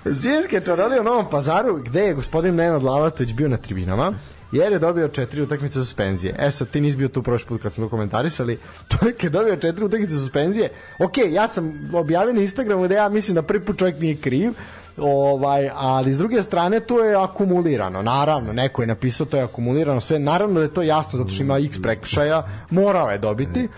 zimske 0.22 0.60
čarolije 0.66 1.00
u 1.00 1.04
Novom 1.04 1.30
pazaru, 1.30 1.76
gde 1.76 2.00
je 2.00 2.14
gospodin 2.14 2.54
Nenad 2.54 2.82
Lavatović 2.82 3.32
bio 3.32 3.48
na 3.48 3.56
tribinama 3.56 4.14
jer 4.52 4.72
je 4.72 4.78
dobio 4.78 5.08
četiri 5.08 5.42
utakmice 5.42 5.74
suspenzije. 5.74 6.34
E 6.38 6.50
sad 6.50 6.68
ti 6.70 6.80
nisi 6.80 6.96
bio 6.96 7.08
tu 7.08 7.22
prošli 7.22 7.48
put 7.48 7.62
kad 7.62 7.72
smo 7.72 7.84
to 7.84 7.90
komentarisali. 7.90 8.58
Čovjek 8.98 9.24
je 9.24 9.30
dobio 9.30 9.56
četiri 9.56 9.84
utakmice 9.84 10.12
suspenzije. 10.12 10.70
Ok, 10.98 11.12
ja 11.30 11.48
sam 11.48 11.90
objavio 11.94 12.34
na 12.34 12.40
Instagramu 12.40 12.88
da 12.88 12.94
ja 12.94 13.08
mislim 13.08 13.34
da 13.34 13.42
prvi 13.42 13.64
put 13.64 13.78
čovjek 13.78 14.00
nije 14.00 14.16
kriv, 14.16 14.52
ovaj, 14.96 15.70
ali 15.74 16.12
s 16.12 16.18
druge 16.18 16.42
strane 16.42 16.80
to 16.80 17.04
je 17.04 17.16
akumulirano. 17.16 18.02
Naravno, 18.02 18.52
neko 18.52 18.82
je 18.82 18.86
napisao 18.86 19.26
to 19.26 19.36
je 19.36 19.42
akumulirano 19.42 20.00
sve. 20.00 20.18
Naravno 20.18 20.54
da 20.54 20.62
je 20.62 20.74
to 20.74 20.82
jasno 20.82 21.18
zato 21.18 21.30
što 21.30 21.42
ima 21.42 21.58
x 21.58 21.82
prekršaja, 21.82 22.46
morao 22.70 23.10
je 23.10 23.18
dobiti. 23.18 23.68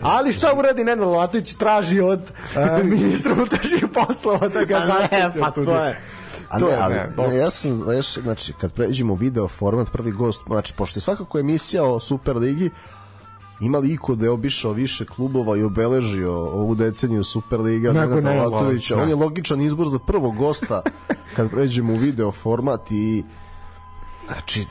Ali 0.00 0.32
šta 0.32 0.52
uradi 0.56 0.84
Nenad 0.84 1.08
Latović 1.08 1.54
traži 1.54 2.00
od 2.00 2.20
uh, 2.20 2.84
ministra 2.96 3.32
unutrašnjih 3.32 3.84
poslova 3.94 4.48
da 4.48 4.64
ga 4.64 4.82
zaštiti. 4.86 5.40
Pa 5.40 5.50
to 5.50 5.84
je 5.84 5.96
A 6.50 6.58
ne, 6.58 6.76
ali, 6.80 6.94
ne, 6.94 7.28
ne, 7.28 7.36
ja 7.36 7.50
sam, 7.50 7.82
veš, 7.86 8.14
znači, 8.14 8.52
kad 8.52 8.72
pređemo 8.72 9.14
video 9.14 9.48
format, 9.48 9.92
prvi 9.92 10.10
gost, 10.10 10.40
znači, 10.46 10.74
pošto 10.76 10.98
je 10.98 11.02
svakako 11.02 11.38
emisija 11.38 11.84
o 11.84 12.00
Superligi, 12.00 12.70
imali 13.60 13.92
iko 13.92 14.14
da 14.14 14.24
je 14.24 14.30
obišao 14.30 14.72
više 14.72 15.06
klubova 15.06 15.56
i 15.56 15.62
obeležio 15.62 16.32
ovu 16.32 16.74
deceniju 16.74 17.24
Superliga 17.24 17.92
Neko 17.92 18.20
ne, 18.20 18.40
on 18.96 19.08
je 19.08 19.14
logičan 19.14 19.60
izbor 19.60 19.88
za 19.88 19.98
prvog 19.98 20.36
gosta 20.36 20.82
kad 21.36 21.50
pređemo 21.50 21.92
u 21.92 21.96
video 21.96 22.32
format 22.32 22.90
i 22.90 23.24
znači 24.26 24.64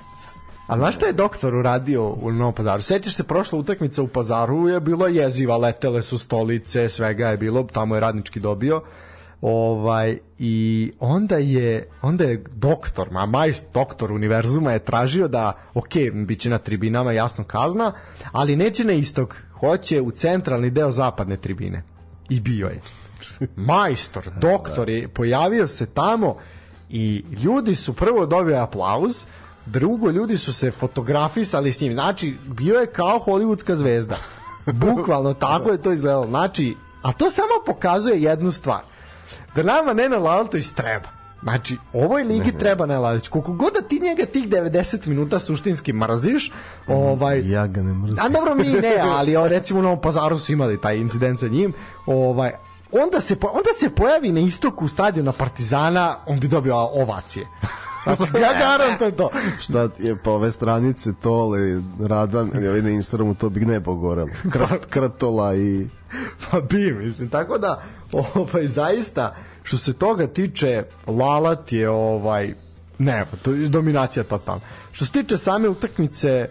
A 0.67 0.77
znaš 0.77 0.95
šta 0.95 1.05
je 1.05 1.13
doktor 1.13 1.55
uradio 1.55 2.09
u 2.09 2.31
Novom 2.31 2.53
pazaru? 2.53 2.81
Sećaš 2.81 3.15
se, 3.15 3.23
prošla 3.23 3.59
utakmica 3.59 4.01
u 4.01 4.07
pazaru 4.07 4.67
je 4.67 4.79
bila 4.79 5.07
jeziva, 5.07 5.57
letele 5.57 6.01
su 6.01 6.17
stolice, 6.17 6.89
svega 6.89 7.27
je 7.27 7.37
bilo, 7.37 7.63
tamo 7.63 7.95
je 7.95 8.01
radnički 8.01 8.39
dobio 8.39 8.81
ovaj 9.41 10.17
i 10.39 10.91
onda 10.99 11.35
je 11.35 11.87
onda 12.01 12.23
je 12.23 12.43
doktor, 12.55 13.11
ma 13.11 13.25
majst 13.25 13.65
doktor 13.73 14.11
univerzuma 14.11 14.71
je 14.71 14.79
tražio 14.79 15.27
da 15.27 15.53
ok, 15.73 15.93
biće 16.25 16.49
na 16.49 16.57
tribinama 16.57 17.11
jasno 17.11 17.43
kazna, 17.43 17.91
ali 18.31 18.55
neće 18.55 18.83
na 18.83 18.93
istog, 18.93 19.35
hoće 19.59 20.01
u 20.01 20.11
centralni 20.11 20.69
deo 20.69 20.91
zapadne 20.91 21.37
tribine. 21.37 21.83
I 22.29 22.39
bio 22.39 22.67
je. 22.67 22.81
Majstor, 23.55 24.29
doktor 24.41 24.89
je 24.89 25.07
pojavio 25.07 25.67
se 25.67 25.85
tamo 25.85 26.37
i 26.89 27.23
ljudi 27.43 27.75
su 27.75 27.93
prvo 27.93 28.25
dobili 28.25 28.57
aplauz, 28.57 29.25
drugo 29.65 30.09
ljudi 30.09 30.37
su 30.37 30.53
se 30.53 30.71
fotografisali 30.71 31.71
s 31.71 31.81
njim. 31.81 31.93
Znači, 31.93 32.37
bio 32.45 32.79
je 32.79 32.87
kao 32.87 33.19
hollywoodska 33.19 33.73
zvezda. 33.73 34.17
Bukvalno 34.65 35.33
tako 35.33 35.69
je 35.69 35.81
to 35.81 35.91
izgledalo. 35.91 36.27
Znači, 36.27 36.75
a 37.01 37.13
to 37.13 37.29
samo 37.29 37.63
pokazuje 37.65 38.21
jednu 38.21 38.51
stvar 38.51 38.81
da 39.55 39.63
nama 39.63 39.93
Nena 39.93 40.17
Lalatović 40.17 40.69
treba. 40.71 41.09
Znači, 41.43 41.77
ovoj 41.93 42.23
ligi 42.23 42.39
ne, 42.39 42.51
ne. 42.51 42.59
treba 42.59 42.85
Lalatović. 42.85 43.27
Koliko 43.27 43.53
god 43.53 43.73
da 43.73 43.81
ti 43.81 43.99
njega 43.99 44.25
tih 44.25 44.49
90 44.49 45.07
minuta 45.07 45.39
suštinski 45.39 45.93
mrziš, 45.93 46.51
ovaj... 46.87 47.41
Ja 47.45 47.67
ga 47.67 47.83
ne 47.83 47.93
mrzim. 47.93 48.19
A 48.21 48.29
dobro, 48.29 48.55
mi 48.55 48.67
ne, 48.67 48.97
ali 49.03 49.35
o, 49.35 49.47
recimo 49.47 49.79
u 49.79 49.83
Novom 49.83 50.01
pazaru 50.01 50.37
su 50.37 50.51
imali 50.51 50.81
taj 50.81 50.97
incident 50.97 51.39
sa 51.39 51.47
njim. 51.47 51.73
Ovaj, 52.05 52.51
onda 52.91 53.21
se, 53.21 53.35
onda 53.41 53.69
se 53.79 53.89
pojavi 53.89 54.31
na 54.31 54.39
istoku 54.39 54.87
stadiona 54.87 55.31
Partizana, 55.31 56.15
on 56.25 56.39
bi 56.39 56.47
dobio 56.47 56.75
ovacije. 56.77 57.45
Znači, 58.03 58.23
ja 58.43 58.53
garantujem 58.59 59.11
to. 59.11 59.29
Šta 59.59 59.89
je 59.99 60.15
po 60.15 60.31
ove 60.31 60.51
stranice 60.51 61.13
Tole, 61.21 61.59
Radan, 61.99 62.51
ili 62.53 62.81
na 62.81 62.89
Instagramu, 62.89 63.35
to 63.35 63.49
bi 63.49 63.65
nebo 63.65 63.95
gorelo. 63.95 64.29
Krat, 64.51 64.85
kratola 64.89 65.55
i... 65.55 65.87
Pa 66.51 66.59
bi, 66.59 66.93
mislim. 66.93 67.29
Tako 67.29 67.57
da, 67.57 67.81
ovaj, 68.35 68.67
zaista, 68.67 69.35
što 69.63 69.77
se 69.77 69.93
toga 69.93 70.27
tiče, 70.27 70.83
Lalat 71.07 71.71
je 71.71 71.89
ovaj, 71.89 72.53
ne, 72.97 73.25
to 73.41 73.51
je 73.51 73.69
dominacija 73.69 74.23
totalna. 74.23 74.61
Što 74.91 75.05
se 75.05 75.11
tiče 75.11 75.37
same 75.37 75.69
utakmice, 75.69 76.49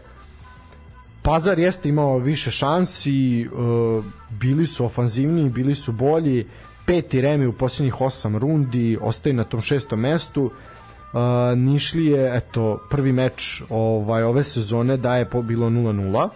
Pazar 1.23 1.59
jeste 1.59 1.89
imao 1.89 2.19
više 2.19 2.51
šansi, 2.51 3.49
uh, 3.53 4.05
bili 4.31 4.67
su 4.67 4.85
ofanzivniji, 4.85 5.51
bili 5.51 5.75
su 5.75 5.93
bolji, 5.93 6.47
peti 6.87 7.21
remi 7.21 7.47
u 7.47 7.53
posljednjih 7.53 8.01
osam 8.01 8.37
rundi, 8.37 8.99
ostaje 9.01 9.33
na 9.33 9.45
tom 9.45 9.61
šestom 9.61 10.01
mestu. 10.01 10.45
Uh, 10.45 11.59
Nišlije, 11.59 12.37
eto, 12.37 12.81
prvi 12.91 13.13
meč 13.13 13.63
ovaj, 13.69 14.23
ove 14.23 14.45
sezone 14.45 14.97
da 14.97 15.17
je 15.17 15.29
bilo 15.43 15.67
0-0 15.67 16.29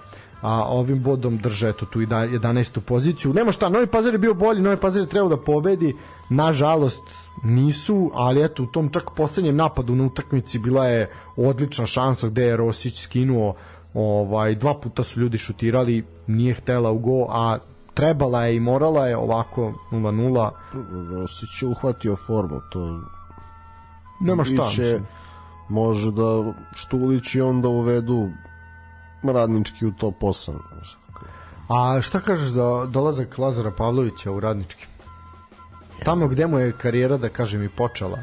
a 0.42 0.64
ovim 0.68 1.02
bodom 1.02 1.38
drže 1.38 1.68
eto 1.68 1.86
tu 1.86 2.00
i 2.00 2.06
da 2.06 2.16
11. 2.16 2.80
poziciju. 2.80 3.32
Nema 3.32 3.52
šta, 3.52 3.68
Novi 3.68 3.86
Pazar 3.86 4.12
je 4.14 4.18
bio 4.18 4.34
bolji, 4.34 4.60
Novi 4.60 4.76
Pazar 4.76 5.00
je 5.00 5.08
trebao 5.08 5.28
da 5.28 5.36
pobedi, 5.36 5.94
nažalost 6.30 7.02
nisu, 7.42 8.10
ali 8.14 8.44
eto 8.44 8.62
u 8.62 8.66
tom 8.66 8.88
čak 8.88 9.10
poslednjem 9.16 9.56
napadu 9.56 9.94
na 9.94 10.04
utakmici 10.04 10.58
bila 10.58 10.86
je 10.86 11.10
odlična 11.36 11.86
šansa 11.86 12.28
gde 12.28 12.42
je 12.42 12.56
Rosić 12.56 13.02
skinuo 13.02 13.54
ovaj 13.94 14.54
dva 14.54 14.74
puta 14.74 15.02
su 15.02 15.20
ljudi 15.20 15.38
šutirali, 15.38 16.04
nije 16.26 16.54
htela 16.54 16.90
u 16.90 16.98
go, 16.98 17.26
a 17.30 17.58
trebala 17.94 18.44
je 18.44 18.56
i 18.56 18.60
morala 18.60 19.06
je 19.06 19.16
ovako 19.16 19.72
0-0. 19.90 20.50
Rosić 21.10 21.62
je 21.62 21.68
uhvatio 21.68 22.16
formu, 22.16 22.60
to 22.72 23.00
nema 24.20 24.44
šta. 24.44 24.66
Biće, 24.68 25.00
može 25.68 26.10
da 26.10 26.52
Štulić 26.74 27.34
i 27.34 27.40
onda 27.40 27.68
uvedu 27.68 28.30
radnički 29.30 29.86
u 29.86 29.92
top 29.92 30.20
8. 30.20 30.58
A 31.68 32.02
šta 32.02 32.20
kažeš 32.20 32.48
za 32.48 32.86
dolazak 32.86 33.38
Lazara 33.38 33.70
Pavlovića 33.70 34.32
u 34.32 34.40
radnički? 34.40 34.86
Tamo 36.04 36.28
gde 36.28 36.46
mu 36.46 36.58
je 36.58 36.72
karijera, 36.72 37.16
da 37.16 37.28
kažem, 37.28 37.62
i 37.62 37.68
počela. 37.68 38.18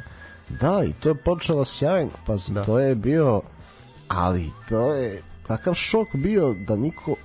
Da, 0.50 0.84
i 0.84 0.94
to 0.94 1.10
je 1.10 1.16
počelo 1.16 1.66
sjajno, 1.66 2.12
pa 2.26 2.36
da. 2.50 2.66
to 2.66 2.80
je 2.80 2.96
bio, 2.96 3.42
ali 4.08 4.52
to 4.70 4.94
je 4.94 5.22
takav 5.48 5.74
šok 5.74 6.08
bio 6.16 6.56
da 6.68 6.76
niko 6.76 7.16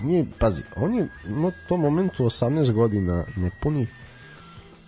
nije, 0.00 0.26
pazi, 0.38 0.62
on 0.76 0.94
je 0.94 1.08
na 1.24 1.50
tom 1.68 1.80
momentu 1.80 2.24
18 2.24 2.72
godina 2.72 3.24
nepunih 3.36 3.94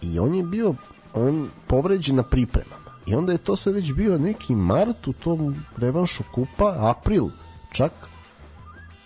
i 0.02 0.18
on 0.18 0.34
je 0.34 0.42
bio 0.42 0.74
on 1.14 1.50
povređen 1.66 2.16
na 2.16 2.22
pripremama 2.22 2.92
i 3.06 3.14
onda 3.14 3.32
je 3.32 3.38
to 3.38 3.56
sad 3.56 3.74
već 3.74 3.92
bio 3.92 4.18
neki 4.18 4.54
mart 4.54 5.08
u 5.08 5.12
tom 5.12 5.64
revanšu 5.76 6.22
kupa, 6.34 6.76
april 6.78 7.28
čak 7.72 7.92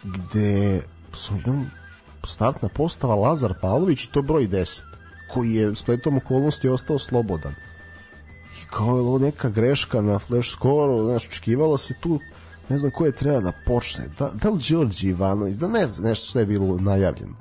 gde 0.06 0.82
su 1.12 1.34
njom 1.46 1.66
startna 2.24 2.68
postava 2.68 3.14
Lazar 3.14 3.54
Pavlović 3.60 4.04
i 4.04 4.12
to 4.12 4.22
broj 4.22 4.48
10 4.48 4.82
koji 5.34 5.54
je 5.54 5.74
spletom 5.74 6.16
okolnosti 6.16 6.68
ostao 6.68 6.98
slobodan. 6.98 7.54
I 8.62 8.66
kao 8.70 8.98
je 8.98 9.20
neka 9.20 9.48
greška 9.48 10.00
na 10.00 10.18
flash 10.18 10.50
score 10.50 11.02
znaš, 11.02 11.26
očekivalo 11.26 11.78
se 11.78 11.94
tu 12.00 12.20
ne 12.68 12.78
znam 12.78 12.90
ko 12.90 13.06
je 13.06 13.12
treba 13.12 13.40
da 13.40 13.52
počne. 13.66 14.08
Da, 14.18 14.30
da 14.42 14.48
li 14.50 14.62
Đorđe 14.70 15.08
Ivanović 15.08 15.56
da 15.56 15.68
ne 15.68 15.86
znam 15.86 16.08
nešto 16.08 16.26
što 16.26 16.38
je 16.38 16.46
bilo 16.46 16.76
najavljeno. 16.80 17.34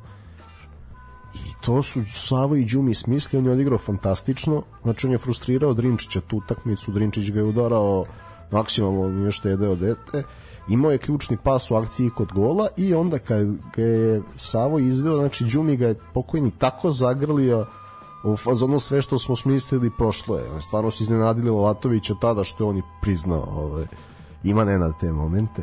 I 1.35 1.53
to 1.61 1.83
su 1.83 2.03
Savo 2.09 2.55
i 2.55 2.65
Đumi 2.65 2.95
smisli 2.95 3.39
on 3.39 3.45
je 3.45 3.51
odigrao 3.51 3.77
fantastično. 3.77 4.63
Znači 4.83 5.07
on 5.07 5.11
je 5.11 5.17
frustrirao 5.17 5.73
Drinčića 5.73 6.21
tu 6.21 6.37
utakmicu 6.37 6.91
Drinčić 6.91 7.31
ga 7.31 7.39
je 7.39 7.45
udarao 7.45 8.05
maksimalno 8.51 9.09
nije 9.09 9.31
što 9.31 9.49
je 9.49 9.57
deo 9.57 9.75
dete 9.75 10.23
imao 10.67 10.91
je 10.91 10.97
ključni 10.97 11.37
pas 11.43 11.71
u 11.71 11.75
akciji 11.75 12.09
kod 12.09 12.31
gola 12.33 12.67
i 12.77 12.93
onda 12.93 13.19
kad 13.19 13.47
ga 13.75 13.81
je 13.83 14.21
Savo 14.35 14.79
izveo 14.79 15.15
znači 15.15 15.43
Đumi 15.43 15.77
ga 15.77 15.87
je 15.87 15.99
pokojni 16.13 16.51
tako 16.51 16.91
zagrlio 16.91 17.65
u 18.23 18.37
fazonu 18.37 18.79
sve 18.79 19.01
što 19.01 19.19
smo 19.19 19.35
smislili 19.35 19.91
prošlo 19.97 20.37
je. 20.37 20.61
Stvarno 20.61 20.91
su 20.91 21.03
iznenadili 21.03 21.49
Lovatovića 21.49 22.13
tada 22.21 22.43
što 22.43 22.63
je 22.63 22.69
on 22.69 22.77
i 22.77 22.83
priznao 23.01 23.47
ovaj, 23.55 23.85
ima 24.43 24.65
ne 24.65 24.79
na 24.79 24.93
te 24.99 25.11
momente. 25.11 25.61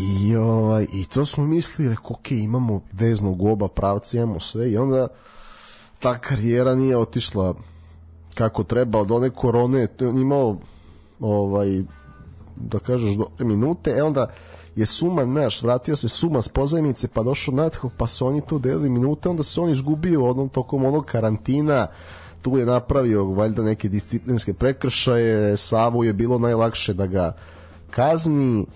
I, 0.00 0.36
ovaj, 0.36 0.86
i 0.92 1.04
to 1.04 1.24
smo 1.24 1.46
mislili 1.46 1.90
rekao 1.90 2.10
ok, 2.10 2.30
imamo 2.30 2.80
veznog 2.92 3.42
oba 3.42 3.68
pravca 3.68 4.16
imamo 4.16 4.40
sve. 4.40 4.70
I 4.70 4.76
onda 4.76 5.08
ta 5.98 6.18
karijera 6.18 6.74
nije 6.74 6.96
otišla 6.96 7.54
kako 8.34 8.64
treba 8.64 8.98
od 9.00 9.10
one 9.10 9.30
korone 9.30 9.88
on 10.00 10.18
imao 10.18 10.56
ovaj 11.20 11.82
da 12.56 12.78
kažeš 12.78 13.14
do 13.14 13.26
minute 13.38 13.90
e 13.90 14.02
onda 14.02 14.26
je 14.76 14.86
Suma 14.86 15.24
naš, 15.24 15.62
vratio 15.62 15.96
se 15.96 16.08
Suma 16.08 16.42
s 16.42 16.48
pozajmice 16.48 17.08
pa 17.08 17.22
došao 17.22 17.54
Nathov 17.54 17.90
pa 17.96 18.06
su 18.06 18.26
oni 18.26 18.40
tu 18.46 18.58
delili 18.58 18.90
minute 18.90 19.28
onda 19.28 19.42
se 19.42 19.60
on 19.60 19.70
izgubio 19.70 20.30
onom 20.30 20.48
tokom 20.48 20.84
onog 20.84 21.04
karantina. 21.04 21.86
Tu 22.42 22.58
je 22.58 22.66
napravio 22.66 23.24
valjda 23.24 23.62
neke 23.62 23.88
disciplinske 23.88 24.54
prekršaje 24.54 25.56
Savu 25.56 26.04
je 26.04 26.12
bilo 26.12 26.38
najlakše 26.38 26.94
da 26.94 27.06
ga 27.06 27.36
kazni 27.90 28.66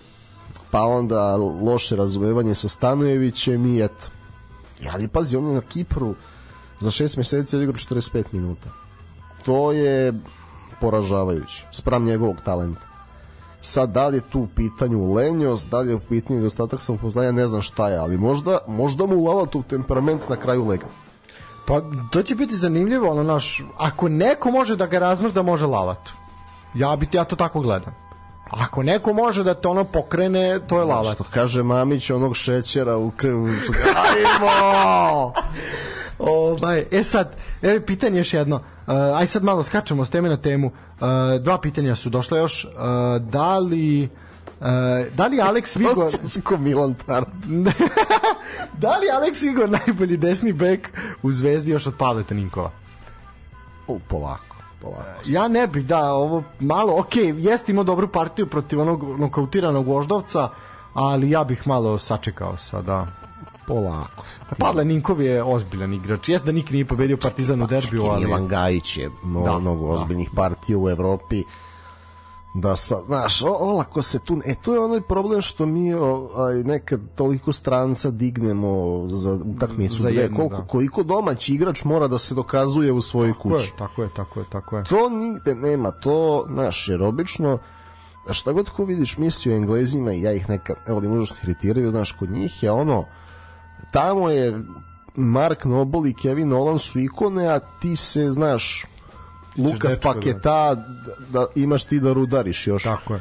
pa 0.71 0.83
onda 0.83 1.37
loše 1.37 1.97
razumevanje 1.97 2.55
sa 2.55 2.69
Stanojevićem 2.69 3.67
i 3.67 3.85
eto. 3.85 4.09
Ali 4.93 5.09
pazi 5.09 5.37
on 5.37 5.47
je 5.47 5.55
na 5.55 5.61
Kipru 5.61 6.15
za 6.81 6.91
šest 6.91 7.17
meseci 7.17 7.57
odigrao 7.57 7.77
45 7.77 8.25
minuta. 8.33 8.69
To 9.45 9.73
je 9.73 10.13
poražavajuće 10.81 11.67
spram 11.73 12.05
njegovog 12.05 12.37
talenta 12.45 12.88
sad 13.69 13.90
da 13.90 14.09
li 14.09 14.16
je 14.16 14.20
tu 14.20 14.40
u 14.40 14.49
pitanju 14.57 15.15
lenjost, 15.15 15.69
da 15.69 15.78
li 15.78 15.90
je 15.90 15.95
u 15.95 16.01
pitanju 16.01 16.39
nedostatak 16.39 16.81
samopoznanja, 16.81 17.32
ne 17.32 17.49
znam 17.49 17.62
šta 17.62 17.89
je, 17.89 17.99
ali 17.99 18.19
možda, 18.19 18.59
možda 18.66 19.07
mu 19.07 19.16
ulala 19.16 19.47
tu 19.47 19.62
temperament 19.62 20.28
na 20.28 20.36
kraju 20.36 20.65
lega. 20.65 20.86
Pa 21.66 21.81
to 22.11 22.23
će 22.23 22.35
biti 22.35 22.57
zanimljivo, 22.57 23.11
ono 23.11 23.23
naš, 23.23 23.65
ako 23.77 24.09
neko 24.09 24.51
može 24.51 24.77
da 24.77 24.86
ga 24.86 24.99
razmrda, 24.99 25.43
može 25.43 25.66
lalat. 25.66 26.09
Ja 26.74 26.97
bi 26.97 27.09
ja 27.12 27.24
to 27.24 27.36
tako 27.36 27.61
gledam. 27.61 27.95
Ako 28.51 28.82
neko 28.82 29.12
može 29.12 29.45
da 29.45 29.55
te 29.55 29.69
ono 29.69 29.85
pokrene, 29.85 30.61
to 30.69 30.78
je 30.78 30.85
lalat. 30.85 31.15
Što 31.15 31.24
kaže 31.24 31.62
Mamić 31.62 32.11
onog 32.11 32.36
šećera 32.36 32.97
u 32.97 33.11
krvu. 33.11 33.49
Ajmo! 33.49 35.32
Ovaj, 36.19 36.85
e 36.90 37.05
sad, 37.05 37.36
evo 37.62 37.81
pitanje 37.86 38.19
još 38.19 38.35
jedno. 38.35 38.57
Uh, 38.57 38.62
aj 39.19 39.27
sad 39.27 39.45
malo 39.45 39.62
skačemo 39.62 40.05
s 40.05 40.11
teme 40.11 40.28
na 40.28 40.36
temu. 40.36 40.66
Uh, 40.66 40.73
dva 41.40 41.61
pitanja 41.61 41.95
su 41.95 42.11
došle 42.11 42.39
još. 42.39 42.65
Uh, 42.65 42.70
da 43.23 43.59
li 43.59 44.09
Uh, 44.61 44.65
da 45.15 45.27
li 45.27 45.36
Alex 45.36 45.77
Vigo 45.77 46.09
ko 46.45 46.57
Milan 46.57 46.95
da 48.82 48.97
li 48.97 49.07
Alex 49.07 49.43
Vigo 49.43 49.66
najbolji 49.66 50.16
desni 50.16 50.53
bek 50.53 50.93
u 51.23 51.32
Zvezdi 51.32 51.70
još 51.70 51.86
od 51.86 51.95
Pavleta 51.99 52.35
Ninkova? 52.35 52.70
U, 53.86 53.99
polako 53.99 54.49
polako. 54.81 55.20
Ja 55.27 55.49
ne 55.49 55.66
bih, 55.66 55.86
da, 55.86 56.12
ovo 56.12 56.43
malo, 56.61 56.99
ok, 56.99 57.16
jeste 57.36 57.73
imao 57.73 57.85
dobru 57.85 58.09
partiju 58.09 58.47
protiv 58.47 58.81
onog 58.81 59.20
nokautiranog 59.20 59.86
voždovca, 59.86 60.49
ali 60.95 61.31
ja 61.31 61.45
bih 61.45 61.66
malo 61.66 61.99
sačekao 61.99 62.57
sada 62.57 63.07
polako. 63.69 64.24
Pavle 64.59 64.85
Ninkov 64.85 65.23
je 65.23 65.43
ozbiljan 65.43 65.95
igrač. 65.95 66.28
Jeste 66.28 66.47
da 66.47 66.53
nikad 66.53 66.73
nije 66.73 66.85
pobedio 66.85 67.16
Partizan 67.16 67.62
u 67.62 67.66
derbiju, 67.66 68.05
ali... 68.05 68.27
Milan 68.27 68.49
Gajić 68.49 68.97
je 68.97 69.11
da, 69.45 69.59
mnogo 69.59 69.86
da. 69.86 69.93
ozbiljnih 69.93 70.31
partija 70.35 70.78
u 70.78 70.89
Evropi 70.89 71.45
da 72.55 72.77
sa, 72.77 72.97
znaš, 73.07 73.43
olako 73.43 74.03
se 74.03 74.19
tu, 74.19 74.40
e 74.47 74.55
tu 74.55 74.73
je 74.73 74.81
onaj 74.81 75.01
problem 75.01 75.40
što 75.40 75.66
mi 75.66 75.93
aj, 75.93 76.55
nekad 76.65 77.01
toliko 77.15 77.53
stranca 77.53 78.11
dignemo 78.11 79.05
za 79.07 79.32
utakmicu 79.32 80.03
za 80.03 80.09
jednu, 80.09 80.36
koliko, 80.36 80.57
da. 80.57 80.66
koliko 80.66 81.03
domaći 81.03 81.55
igrač 81.55 81.85
mora 81.85 82.09
da 82.09 82.19
se 82.19 82.35
dokazuje 82.35 82.93
u 82.93 83.01
svojoj 83.01 83.32
tako 83.32 83.43
kući. 83.43 83.65
Je, 83.65 83.77
tako 83.78 84.03
je, 84.03 84.09
tako 84.16 84.40
je, 84.40 84.47
tako 84.51 84.77
je. 84.77 84.85
To 84.85 85.09
nigde 85.09 85.55
nema, 85.55 85.90
to, 85.90 86.47
znaš, 86.53 86.89
jer 86.89 87.03
obično 87.03 87.59
šta 88.31 88.53
god 88.53 88.70
ko 88.70 88.85
vidiš 88.85 89.19
misli 89.19 89.53
o 89.53 89.57
Englezima 89.57 90.12
i 90.12 90.23
ja 90.23 90.32
ih 90.32 90.49
nekad, 90.49 90.77
evo 90.86 91.01
da 91.01 91.09
možeš 91.09 91.35
iritiraju, 91.43 91.90
znaš, 91.90 92.12
kod 92.12 92.31
njih 92.31 92.62
je 92.62 92.70
ono, 92.70 93.05
tamo 93.91 94.31
je 94.31 94.61
Mark 95.17 95.65
Noble 95.65 96.11
i 96.11 96.15
Kevin 96.15 96.49
Nolan 96.49 96.79
su 96.79 97.01
ikone, 97.01 97.49
a 97.49 97.59
ti 97.59 97.97
se, 97.97 98.31
znaš, 98.31 98.87
Lukas 99.59 99.93
dečko, 99.93 100.13
Paketa 100.13 100.75
da. 100.75 100.85
da 101.29 101.47
imaš 101.55 101.85
ti 101.85 102.01
da 102.01 102.13
rudariš 102.13 102.67
još. 102.67 102.83
Tako 102.83 103.15
je. 103.15 103.21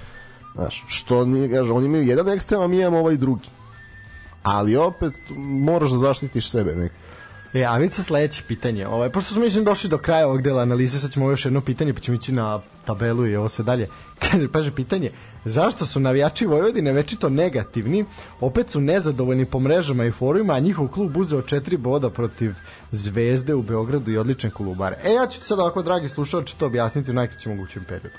Znaš, 0.55 0.85
što 0.87 1.25
nije, 1.25 1.51
kaže, 1.51 1.71
oni 1.71 1.85
imaju 1.85 2.03
jedan 2.03 2.29
ekstrem, 2.29 2.61
a 2.61 2.67
mi 2.67 2.79
imamo 2.79 2.99
ovaj 2.99 3.17
drugi. 3.17 3.49
Ali 4.43 4.75
opet 4.75 5.13
moraš 5.37 5.91
da 5.91 5.97
zaštitiš 5.97 6.51
sebe 6.51 6.75
nekako. 6.75 7.06
E, 7.53 7.63
a 7.65 7.77
vidite 7.77 8.03
sledeće 8.03 8.43
pitanje. 8.47 8.87
Ovaj, 8.87 9.09
pošto 9.09 9.33
smo 9.33 9.41
mislim 9.41 9.63
došli 9.63 9.89
do 9.89 9.97
kraja 9.97 10.27
ovog 10.27 10.41
dela 10.41 10.61
analize, 10.61 10.99
sad 10.99 11.11
ćemo 11.11 11.29
još 11.29 11.45
jedno 11.45 11.61
pitanje, 11.61 11.93
pa 11.93 11.99
ćemo 11.99 12.15
ići 12.15 12.31
na 12.31 12.61
tabelu 12.85 13.27
i 13.27 13.35
ovo 13.35 13.49
sve 13.49 13.65
dalje. 13.65 13.87
Kaže, 14.31 14.51
paže 14.51 14.71
pitanje, 14.71 15.11
zašto 15.45 15.85
su 15.85 15.99
navijači 15.99 16.45
Vojvodine 16.45 16.93
večito 16.93 17.29
negativni, 17.29 18.05
opet 18.39 18.69
su 18.69 18.81
nezadovoljni 18.81 19.45
po 19.45 19.59
mrežama 19.59 20.05
i 20.05 20.11
forumima, 20.11 20.53
a 20.53 20.59
njihov 20.59 20.87
klub 20.87 21.17
uzeo 21.17 21.41
četiri 21.41 21.77
boda 21.77 22.09
protiv 22.09 22.53
Zvezde 22.91 23.53
u 23.53 23.61
Beogradu 23.61 24.11
i 24.11 24.17
odlične 24.17 24.49
kolubare. 24.49 24.97
E, 25.03 25.13
ja 25.13 25.27
ću 25.27 25.39
ti 25.39 25.45
sad 25.45 25.59
ovako, 25.59 25.81
dragi 25.81 26.07
slušalči, 26.07 26.57
to 26.57 26.65
objasniti 26.65 27.11
u 27.11 27.13
najkraćem 27.13 27.55
mogućem 27.55 27.83
periodu 27.83 28.17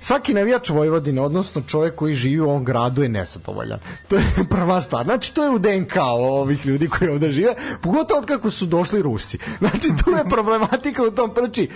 svaki 0.00 0.34
navijač 0.34 0.68
Vojvodine, 0.70 1.20
odnosno 1.20 1.62
čovjek 1.62 1.94
koji 1.94 2.14
živi 2.14 2.40
u 2.40 2.48
ovom 2.48 2.64
gradu 2.64 3.02
je 3.02 3.08
nesadovoljan. 3.08 3.78
To 4.08 4.16
je 4.16 4.24
prva 4.50 4.80
stvar. 4.80 5.04
Znači, 5.04 5.34
to 5.34 5.44
je 5.44 5.50
u 5.50 5.58
DNK 5.58 5.96
ovih 6.20 6.66
ljudi 6.66 6.88
koji 6.88 7.10
ovde 7.10 7.30
žive, 7.30 7.54
pogotovo 7.82 8.20
od 8.20 8.26
kako 8.26 8.50
su 8.50 8.66
došli 8.66 9.02
Rusi. 9.02 9.38
Znači, 9.58 9.88
tu 10.04 10.10
je 10.10 10.24
problematika 10.30 11.02
u 11.02 11.10
tom 11.10 11.34
prči. 11.34 11.68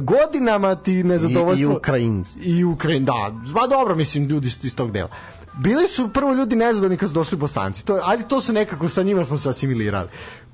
Godinama 0.00 0.74
ti 0.74 1.04
nezadovoljstvo... 1.04 1.70
I, 1.70 1.72
i 1.72 1.76
Ukrajinci. 1.76 2.38
I 2.38 2.64
Ukrajin, 2.64 3.04
da. 3.04 3.32
Ba 3.54 3.66
dobro, 3.66 3.94
mislim, 3.94 4.28
ljudi 4.28 4.48
iz 4.62 4.76
tog 4.76 4.92
dela 4.92 5.08
bili 5.58 5.88
su 5.88 6.08
prvo 6.08 6.34
ljudi 6.34 6.56
nezadovoljni 6.56 6.96
kad 6.96 7.08
su 7.08 7.14
došli 7.14 7.38
bosanci. 7.38 7.86
To, 7.86 8.00
ajde, 8.04 8.24
to 8.28 8.40
su 8.40 8.52
nekako 8.52 8.88
sa 8.88 9.02
njima 9.02 9.24
smo 9.24 9.38
se 9.38 9.48
asimilirali. 9.48 10.08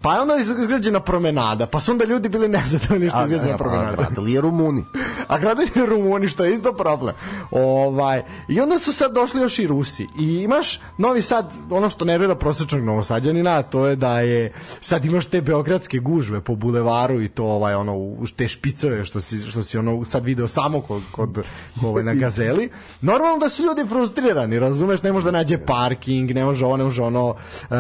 Pa 0.05 0.15
je 0.15 0.21
onda 0.21 0.35
izgrađena 0.37 1.01
promenada, 1.01 1.67
pa 1.67 1.81
su 1.81 1.93
onda 1.93 2.05
ljudi 2.05 2.29
bili 2.29 2.49
nezadovoljni 2.49 3.11
što 3.11 3.19
je 3.19 3.25
izgrađena 3.25 3.57
promenada. 3.59 3.93
A 3.93 3.97
gradili 3.97 4.33
je 4.33 4.41
Rumuni. 4.41 4.85
A 5.29 5.39
gradili 5.39 5.71
je 5.75 5.87
Rumuni, 5.87 6.29
što 6.29 6.45
je 6.45 6.55
isto 6.55 6.73
problem. 6.73 7.15
Ovaj, 7.51 8.23
I 8.49 8.61
onda 8.61 8.79
su 8.79 8.93
sad 8.93 9.13
došli 9.13 9.41
još 9.41 9.59
i 9.59 9.67
Rusi. 9.67 10.07
I 10.19 10.27
imaš 10.27 10.81
Novi 10.99 11.23
Sad, 11.23 11.55
ono 11.71 11.91
što 11.91 12.05
nervira 12.05 12.35
prosječnog 12.35 12.85
novosađanina, 12.85 13.63
to 13.63 13.87
je 13.87 13.97
da 13.97 14.21
je, 14.21 14.53
sad 14.81 15.05
imaš 15.05 15.27
te 15.27 15.41
beogradske 15.41 15.99
gužve 15.99 16.41
po 16.41 16.55
bulevaru 16.55 17.23
i 17.23 17.29
to 17.29 17.45
ovaj, 17.45 17.75
ono, 17.75 18.17
te 18.37 18.49
špicove 18.49 19.05
što 19.05 19.21
si, 19.21 19.39
što 19.39 19.63
si 19.63 19.79
ono, 19.79 20.05
sad 20.05 20.25
video 20.25 20.49
samo 20.49 20.81
kod, 20.81 21.03
kod 21.13 21.39
ovaj, 21.83 22.05
na 22.05 22.15
gazeli. 22.15 22.69
Normalno 23.01 23.39
da 23.39 23.49
su 23.49 23.63
ljudi 23.63 23.89
frustrirani, 23.89 24.59
razumeš, 24.59 25.03
ne 25.03 25.13
može 25.13 25.25
da 25.25 25.31
nađe 25.31 25.59
parking, 25.59 26.31
ne 26.31 26.45
može 26.45 26.67
ovo, 26.67 26.77
ne 26.77 26.85
može 26.85 27.03
ono, 27.03 27.35
e, 27.71 27.75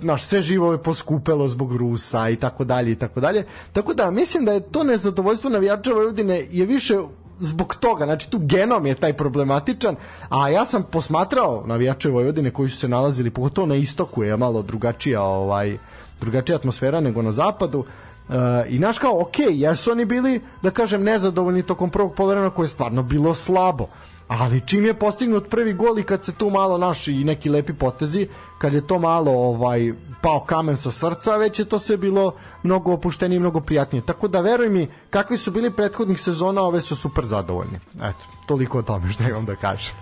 znaš, 0.00 0.24
sve 0.24 0.42
živo 0.42 0.72
je 0.72 0.82
poskupelo 0.82 1.48
zbog 1.48 1.69
zbog 1.70 1.80
Rusa 1.80 2.28
i 2.28 2.36
tako 2.36 2.64
dalje 2.64 2.92
i 2.92 2.94
tako 2.94 3.20
dalje. 3.20 3.46
Tako 3.72 3.94
da 3.94 4.10
mislim 4.10 4.44
da 4.44 4.52
je 4.52 4.60
to 4.60 4.84
nezadovoljstvo 4.84 5.50
navijača 5.50 5.92
Vojvodine 5.92 6.46
je 6.50 6.66
više 6.66 6.98
zbog 7.40 7.76
toga, 7.80 8.04
znači 8.04 8.30
tu 8.30 8.38
genom 8.38 8.86
je 8.86 8.94
taj 8.94 9.12
problematičan, 9.12 9.96
a 10.28 10.48
ja 10.48 10.64
sam 10.64 10.82
posmatrao 10.82 11.64
navijače 11.66 12.10
Vojvodine 12.10 12.50
koji 12.50 12.70
su 12.70 12.76
se 12.76 12.88
nalazili 12.88 13.30
pogotovo 13.30 13.66
na 13.66 13.74
istoku 13.74 14.24
je 14.24 14.36
malo 14.36 14.62
drugačija 14.62 15.22
ovaj 15.22 15.76
drugačija 16.20 16.56
atmosfera 16.56 17.00
nego 17.00 17.22
na 17.22 17.32
zapadu 17.32 17.84
Uh, 18.30 18.36
I 18.68 18.78
naš 18.78 18.98
kao, 18.98 19.20
ok, 19.20 19.38
jesu 19.50 19.90
oni 19.90 20.04
bili, 20.04 20.40
da 20.62 20.70
kažem, 20.70 21.02
nezadovoljni 21.02 21.62
tokom 21.62 21.90
prvog 21.90 22.14
povremena 22.14 22.50
koje 22.50 22.64
je 22.64 22.68
stvarno 22.68 23.02
bilo 23.02 23.34
slabo. 23.34 23.88
Ali 24.28 24.60
čim 24.60 24.84
je 24.86 24.94
postignut 24.94 25.48
prvi 25.50 25.72
gol 25.72 25.98
i 25.98 26.02
kad 26.02 26.24
se 26.24 26.32
tu 26.32 26.50
malo 26.50 26.78
naši 26.78 27.12
i 27.12 27.24
neki 27.24 27.50
lepi 27.50 27.72
potezi, 27.72 28.28
kad 28.58 28.72
je 28.72 28.86
to 28.86 28.98
malo 28.98 29.32
ovaj 29.32 29.92
pao 30.20 30.44
kamen 30.44 30.76
sa 30.76 30.90
srca, 30.90 31.36
već 31.36 31.58
je 31.58 31.64
to 31.64 31.78
sve 31.78 31.96
bilo 31.96 32.34
mnogo 32.62 32.92
opuštenije 32.92 33.36
i 33.36 33.40
mnogo 33.40 33.60
prijatnije. 33.60 34.02
Tako 34.02 34.28
da 34.28 34.40
veruj 34.40 34.68
mi, 34.68 34.88
kakvi 35.10 35.38
su 35.38 35.50
bili 35.50 35.70
prethodnih 35.70 36.20
sezona, 36.20 36.62
ove 36.62 36.80
su 36.80 36.96
super 36.96 37.26
zadovoljni. 37.26 37.80
Eto, 37.94 38.24
toliko 38.46 38.78
o 38.78 38.82
tome 38.82 39.12
što 39.12 39.22
imam 39.22 39.44
da 39.44 39.56
kažem 39.56 39.94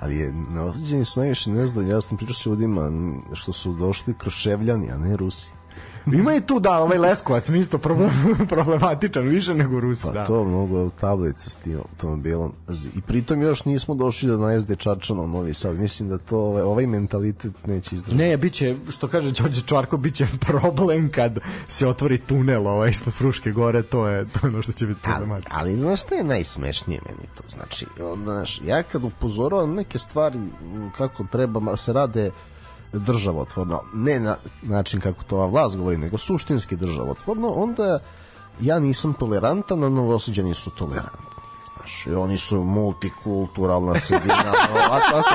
ali 0.00 0.16
je 0.16 0.32
na 0.32 1.04
su 1.04 1.20
najviše 1.20 1.50
nezadovoljni. 1.50 1.90
Ja 1.90 2.00
sam 2.00 2.16
pričao 2.16 2.34
s 2.34 2.46
ljudima 2.46 2.90
što 3.32 3.52
su 3.52 3.72
došli 3.72 4.14
kroševljani, 4.14 4.90
a 4.90 4.96
ne 4.96 5.16
Rusi. 5.16 5.50
Ima 6.12 6.34
i 6.34 6.40
tu, 6.40 6.60
da, 6.60 6.78
ovaj 6.78 6.98
Leskovac 6.98 7.48
mi 7.48 7.58
isto 7.58 7.78
problem, 7.78 8.10
problematičan, 8.48 9.28
više 9.28 9.54
nego 9.54 9.80
Rusi, 9.80 10.02
pa 10.04 10.12
da. 10.12 10.26
to 10.26 10.44
mnogo 10.44 10.90
tablica 10.90 11.50
s 11.50 11.56
tim 11.56 11.78
automobilom. 11.78 12.52
I 12.96 13.00
pritom 13.00 13.42
još 13.42 13.64
nismo 13.64 13.94
došli 13.94 14.28
do 14.28 14.38
najezde 14.38 14.76
Čačana 14.76 15.22
u 15.22 15.26
Novi 15.26 15.54
Sad. 15.54 15.78
Mislim 15.78 16.08
da 16.08 16.18
to 16.18 16.38
ovaj, 16.38 16.62
ovaj 16.62 16.86
mentalitet 16.86 17.66
neće 17.66 17.94
izdržati. 17.94 18.18
Ne, 18.18 18.36
biće, 18.36 18.76
što 18.88 19.08
kaže 19.08 19.32
Đorđe 19.32 19.60
Čvarko, 19.60 19.96
biće 19.96 20.26
problem 20.46 21.10
kad 21.10 21.38
se 21.68 21.86
otvori 21.86 22.18
tunel 22.18 22.66
ovaj 22.66 22.90
ispod 22.90 23.14
Fruške 23.14 23.50
gore, 23.50 23.82
to 23.82 24.08
je, 24.08 24.24
to 24.24 24.46
je 24.46 24.52
ono 24.52 24.62
što 24.62 24.72
će 24.72 24.86
biti 24.86 25.00
problematično. 25.02 25.56
Ali, 25.58 25.70
ali 25.70 25.80
znaš 25.80 26.02
šta 26.02 26.14
je 26.14 26.24
najsmešnije 26.24 27.00
meni 27.06 27.28
to? 27.34 27.42
Znači, 27.48 27.86
znaš, 28.24 28.60
ja 28.64 28.82
kad 28.82 29.04
upozoravam 29.04 29.74
neke 29.74 29.98
stvari 29.98 30.38
kako 30.96 31.24
treba 31.24 31.76
se 31.76 31.92
rade 31.92 32.30
državotvorno, 32.92 33.80
ne 33.94 34.20
na 34.20 34.36
način 34.62 35.00
kako 35.00 35.22
to 35.22 35.36
ova 35.36 35.46
vlast 35.46 35.76
govori, 35.76 35.96
nego 35.96 36.18
suštinski 36.18 36.76
državotvorno, 36.76 37.48
onda 37.48 37.98
ja 38.60 38.78
nisam 38.78 39.14
tolerantan, 39.14 39.84
a 39.84 39.88
novosuđani 39.88 40.54
su 40.54 40.70
tolerantni. 40.70 41.27
Znaš, 41.88 42.06
oni 42.16 42.38
su 42.38 42.64
multikulturalna 42.64 44.00
sredina, 44.00 44.54
ovako, 44.72 45.14
ovako. 45.14 45.30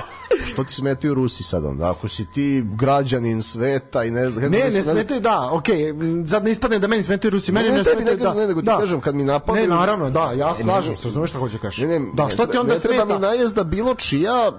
Što 0.45 0.63
ti 0.63 0.73
smetaju 0.73 1.13
Rusi 1.13 1.43
sad 1.43 1.65
onda? 1.65 1.91
Ako 1.91 2.09
si 2.09 2.25
ti 2.25 2.63
građanin 2.65 3.43
sveta 3.43 4.03
i 4.03 4.11
ne 4.11 4.29
znam... 4.29 4.51
Ne, 4.51 4.69
ne 4.69 4.81
smetaju, 4.81 5.21
da, 5.21 5.49
okej, 5.51 5.77
okay, 5.77 6.29
sad 6.29 6.43
ne 6.43 6.51
ispadne 6.51 6.79
da 6.79 6.87
meni 6.87 7.03
smetaju 7.03 7.31
Rusi, 7.31 7.51
meni 7.51 7.69
ne, 7.69 7.77
ne 7.77 7.83
smetaju, 7.83 8.17
da. 8.17 8.33
Ne, 8.33 8.47
nego 8.47 8.61
ti 8.61 8.65
da. 8.65 8.77
kažem, 8.77 9.01
kad 9.01 9.15
mi 9.15 9.23
napadaju... 9.23 9.69
Ne, 9.69 9.75
naravno, 9.75 10.09
da, 10.09 10.31
ja 10.31 10.55
slažem 10.61 10.97
se, 10.97 11.07
razumeš 11.07 11.29
šta 11.29 11.39
hoće 11.39 11.57
kažeš. 11.57 11.81
Ne, 11.81 11.99
ne, 11.99 12.11
da, 12.13 12.29
šta 12.29 12.47
ti 12.47 12.57
onda 12.57 12.73
ne, 12.73 12.75
ne 12.75 12.81
treba 12.81 13.05
mi 13.05 13.19
najezda 13.19 13.63
bilo 13.63 13.95
čija, 13.95 14.51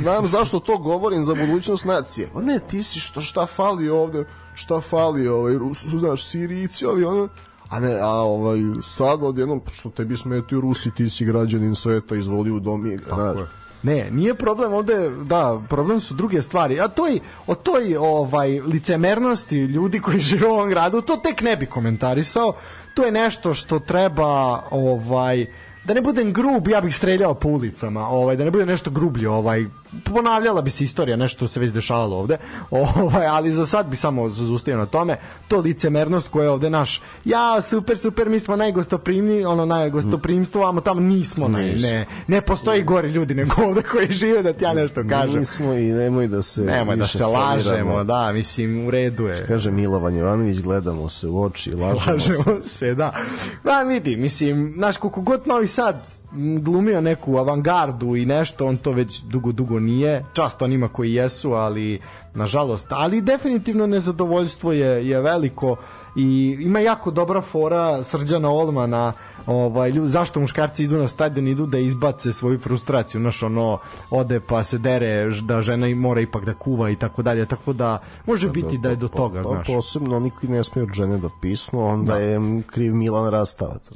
znam 0.00 0.26
zašto 0.26 0.60
to 0.60 0.78
govorim 0.78 1.24
za 1.24 1.34
budućnost 1.34 1.84
nacije. 1.84 2.28
O 2.34 2.40
ne, 2.40 2.58
ti 2.70 2.82
si 2.82 3.00
što 3.00 3.20
šta 3.20 3.46
fali 3.46 3.88
ovde, 3.88 4.24
šta 4.54 4.80
fali 4.80 5.28
ovaj, 5.28 5.54
znaš, 5.98 6.24
Sirici, 6.24 6.86
ovi, 6.86 7.04
ono, 7.04 7.28
a 7.72 7.80
ne, 7.80 7.98
a 8.00 8.10
ovaj, 8.10 8.58
sad 8.82 9.22
odjednom, 9.22 9.60
što 9.72 9.90
tebi 9.90 10.16
smetaju 10.16 10.60
Rusi, 10.60 10.90
ti 10.90 11.10
si 11.10 11.24
građanin 11.24 11.74
sveta, 11.74 12.16
izvoli 12.16 12.50
u 12.50 12.60
domi. 12.60 12.98
Tako 12.98 13.38
je. 13.40 13.46
Ne, 13.82 14.10
nije 14.10 14.34
problem 14.34 14.72
ovde, 14.72 15.10
da, 15.24 15.60
problem 15.68 16.00
su 16.00 16.14
druge 16.14 16.42
stvari. 16.42 16.80
A 16.80 16.88
toj, 16.88 17.20
o 17.46 17.54
toj 17.54 17.96
ovaj, 17.96 18.60
licemernosti 18.60 19.56
ljudi 19.56 20.00
koji 20.00 20.20
žive 20.30 20.48
u 20.48 20.52
ovom 20.52 20.68
gradu, 20.68 21.00
to 21.00 21.16
tek 21.16 21.40
ne 21.42 21.56
bi 21.56 21.66
komentarisao. 21.66 22.52
To 22.94 23.04
je 23.04 23.12
nešto 23.12 23.54
što 23.54 23.78
treba 23.78 24.62
ovaj, 24.70 25.46
da 25.84 25.94
ne 25.94 26.00
budem 26.00 26.32
grub, 26.32 26.68
ja 26.68 26.80
bih 26.80 26.96
streljao 26.96 27.34
po 27.34 27.48
ulicama, 27.48 28.08
ovaj, 28.08 28.36
da 28.36 28.44
ne 28.44 28.50
bude 28.50 28.66
nešto 28.66 28.90
grublje, 28.90 29.28
ovaj, 29.28 29.66
ponavljala 30.04 30.62
bi 30.62 30.70
se 30.70 30.84
istorija, 30.84 31.16
nešto 31.16 31.48
se 31.48 31.60
već 31.60 31.72
dešavalo 31.72 32.16
ovde, 32.16 32.38
ovaj, 32.70 33.26
ali 33.26 33.50
za 33.50 33.66
sad 33.66 33.86
bi 33.86 33.96
samo 33.96 34.28
zaustavio 34.28 34.78
na 34.78 34.86
tome, 34.86 35.18
to 35.48 35.58
licemernost 35.58 36.28
koja 36.28 36.44
je 36.44 36.50
ovde 36.50 36.70
naš, 36.70 37.02
ja, 37.24 37.62
super, 37.62 37.98
super, 37.98 38.28
mi 38.28 38.40
smo 38.40 38.56
najgostoprimni, 38.56 39.44
ono 39.44 39.64
najgostoprimstvo, 39.64 40.64
a 40.64 40.80
tamo 40.80 41.00
nismo, 41.00 41.48
ne, 41.48 41.74
ne, 41.82 42.06
ne 42.26 42.40
postoji 42.40 42.82
gori 42.82 43.08
ljudi 43.08 43.34
nego 43.34 43.62
ovde 43.68 43.82
koji 43.82 44.12
žive 44.12 44.42
da 44.42 44.52
ti 44.52 44.64
ja 44.64 44.74
nešto 44.74 45.04
kažem. 45.08 45.38
Nismo 45.38 45.72
i 45.72 45.92
nemoj 45.92 46.28
da 46.28 46.42
se 46.42 46.62
nemoj 46.62 46.96
da 46.96 47.06
se 47.06 47.26
lažemo, 47.26 48.04
da, 48.04 48.32
mislim, 48.32 48.86
u 48.86 48.90
redu 48.90 49.26
je. 49.26 49.46
Kaže 49.46 49.70
Milovan 49.70 50.16
Jovanović, 50.16 50.60
gledamo 50.60 51.08
se 51.08 51.28
u 51.28 51.42
oči, 51.42 51.74
lažemo, 51.74 52.00
lažemo 52.06 52.60
se. 52.62 52.68
se. 52.68 52.94
da. 52.94 53.14
Da, 53.64 53.82
vidi, 53.82 54.16
mislim, 54.16 54.74
znaš, 54.76 54.96
koliko 54.96 55.20
god 55.20 55.46
Novi 55.46 55.66
Sad 55.66 56.21
glumio 56.60 57.00
neku 57.00 57.36
avangardu 57.36 58.16
i 58.16 58.26
nešto, 58.26 58.66
on 58.66 58.76
to 58.76 58.92
već 58.92 59.22
dugo, 59.22 59.52
dugo 59.52 59.80
nije. 59.80 60.24
Čast 60.32 60.62
onima 60.62 60.88
koji 60.88 61.14
jesu, 61.14 61.52
ali 61.52 62.00
nažalost, 62.34 62.86
ali 62.90 63.20
definitivno 63.20 63.86
nezadovoljstvo 63.86 64.72
je, 64.72 65.08
je 65.08 65.20
veliko 65.20 65.76
i 66.16 66.56
ima 66.60 66.80
jako 66.80 67.10
dobra 67.10 67.40
fora 67.40 68.02
Srđana 68.02 68.50
Olmana 68.50 69.12
ovaj, 69.46 69.90
ljud, 69.90 70.08
zašto 70.08 70.40
muškarci 70.40 70.84
idu 70.84 70.96
na 70.96 71.08
stadion 71.08 71.48
idu 71.48 71.66
da 71.66 71.78
izbace 71.78 72.32
svoju 72.32 72.58
frustraciju 72.58 73.20
znaš 73.20 73.42
ono 73.42 73.78
ode 74.10 74.40
pa 74.40 74.62
se 74.62 74.78
dere 74.78 75.30
da 75.42 75.62
žena 75.62 75.88
i 75.88 75.94
mora 75.94 76.20
ipak 76.20 76.44
da 76.44 76.54
kuva 76.54 76.90
i 76.90 76.96
tako 76.96 77.22
dalje 77.22 77.46
tako 77.46 77.72
da 77.72 77.98
može 78.26 78.46
da, 78.46 78.52
biti 78.52 78.78
da 78.78 78.90
je 78.90 78.96
do 78.96 79.08
pa, 79.08 79.16
toga 79.16 79.42
pa, 79.42 79.48
znaš 79.48 79.66
posebno 79.66 80.16
oni 80.16 80.30
koji 80.30 80.50
ne 80.50 80.64
smeju 80.64 80.88
žene 80.92 81.18
da 81.18 81.28
pisnu 81.40 81.84
onda 81.86 82.12
da. 82.12 82.18
je 82.18 82.62
kriv 82.66 82.94
Milan 82.94 83.30
Rastavac 83.30 83.90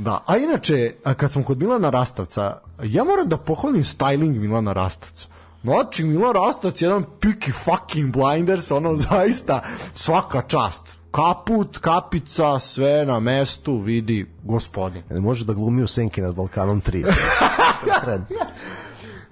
da 0.00 0.24
a 0.26 0.36
inače 0.36 0.94
kad 1.16 1.32
smo 1.32 1.44
kod 1.44 1.58
Milana 1.58 1.90
Rastavca 1.90 2.60
ja 2.82 3.04
moram 3.04 3.28
da 3.28 3.36
pohvalim 3.36 3.84
styling 3.84 4.38
Milana 4.38 4.72
Rastavca 4.72 5.28
Znači, 5.62 6.04
Milan 6.04 6.34
Rastac 6.34 6.82
jedan 6.82 7.04
picky 7.20 7.52
fucking 7.52 8.16
blinders, 8.16 8.70
ono 8.70 8.96
zaista 9.10 9.62
svaka 9.94 10.42
čast 10.42 10.82
kaput, 11.10 11.78
kapica, 11.78 12.58
sve 12.58 13.04
na 13.06 13.20
mestu, 13.20 13.78
vidi 13.78 14.26
gospodin. 14.42 15.02
Ne 15.10 15.20
može 15.20 15.44
da 15.44 15.52
glumi 15.52 15.82
u 15.82 15.88
Senki 15.88 16.20
nad 16.20 16.34
Balkanom 16.34 16.82
3. 16.82 17.12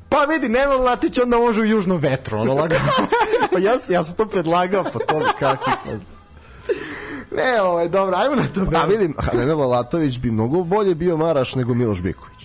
Pa 0.08 0.18
vidi, 0.18 0.48
Neno 0.48 0.76
Latić 0.76 1.18
onda 1.18 1.38
može 1.38 1.60
u 1.60 1.64
južnom 1.64 1.98
vetru, 1.98 2.38
ono 2.38 2.54
lagano. 2.54 2.92
pa 3.52 3.58
ja, 3.58 3.72
ja 3.88 4.04
sam 4.04 4.16
to 4.16 4.26
predlagao, 4.26 4.84
pa 4.84 4.90
to 4.90 5.20
kakvi. 5.38 5.72
Pa... 5.84 6.17
Ne, 7.36 7.62
ovo 7.62 7.80
je 7.80 7.88
dobro, 7.88 8.16
ajmo 8.16 8.36
na 8.36 8.48
to. 8.55 8.66
A 8.76 8.84
vidim, 8.84 9.14
Nenelo 9.34 9.66
Latović 9.66 10.18
bi 10.18 10.30
mnogo 10.30 10.64
bolje 10.64 10.94
bio 10.94 11.16
Maraš 11.16 11.55
nego 11.55 11.74
Miloš 11.74 12.02
Biković. 12.02 12.38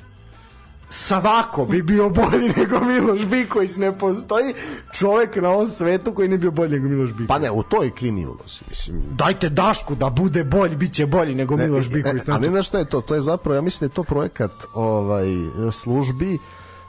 Savako 0.89 1.65
bi 1.65 1.81
bio 1.81 2.09
bolji 2.09 2.53
nego 2.57 2.79
Miloš 2.79 3.25
Biković, 3.25 3.75
ne 3.75 3.97
postoji 3.97 4.53
čovek 4.93 5.35
na 5.35 5.49
ovom 5.49 5.67
svetu 5.67 6.13
koji 6.13 6.27
ne 6.27 6.37
bio 6.37 6.51
bolji 6.51 6.71
nego 6.71 6.87
Miloš 6.87 7.09
Biković. 7.09 7.27
Pa 7.27 7.39
ne, 7.39 7.51
u 7.51 7.63
toj 7.63 7.91
krimi 7.95 8.25
ulozi, 8.25 8.61
mislim. 8.69 9.03
Dajte 9.11 9.49
Dašku 9.49 9.95
da 9.95 10.09
bude 10.09 10.43
bolji, 10.43 10.75
biće 10.75 11.05
bolji 11.05 11.35
nego 11.35 11.55
ne, 11.55 11.67
Miloš 11.67 11.89
Biković. 11.89 12.23
Znači. 12.23 12.37
A 12.37 12.41
ne 12.41 12.47
znaš 12.49 12.67
šta 12.67 12.79
je 12.79 12.89
to? 12.89 13.01
To 13.01 13.15
je 13.15 13.21
zapravo, 13.21 13.55
ja 13.55 13.61
mislim 13.61 13.87
da 13.87 13.91
je 13.91 13.95
to 13.95 14.03
projekat 14.03 14.51
ovaj, 14.73 15.27
službi 15.71 16.37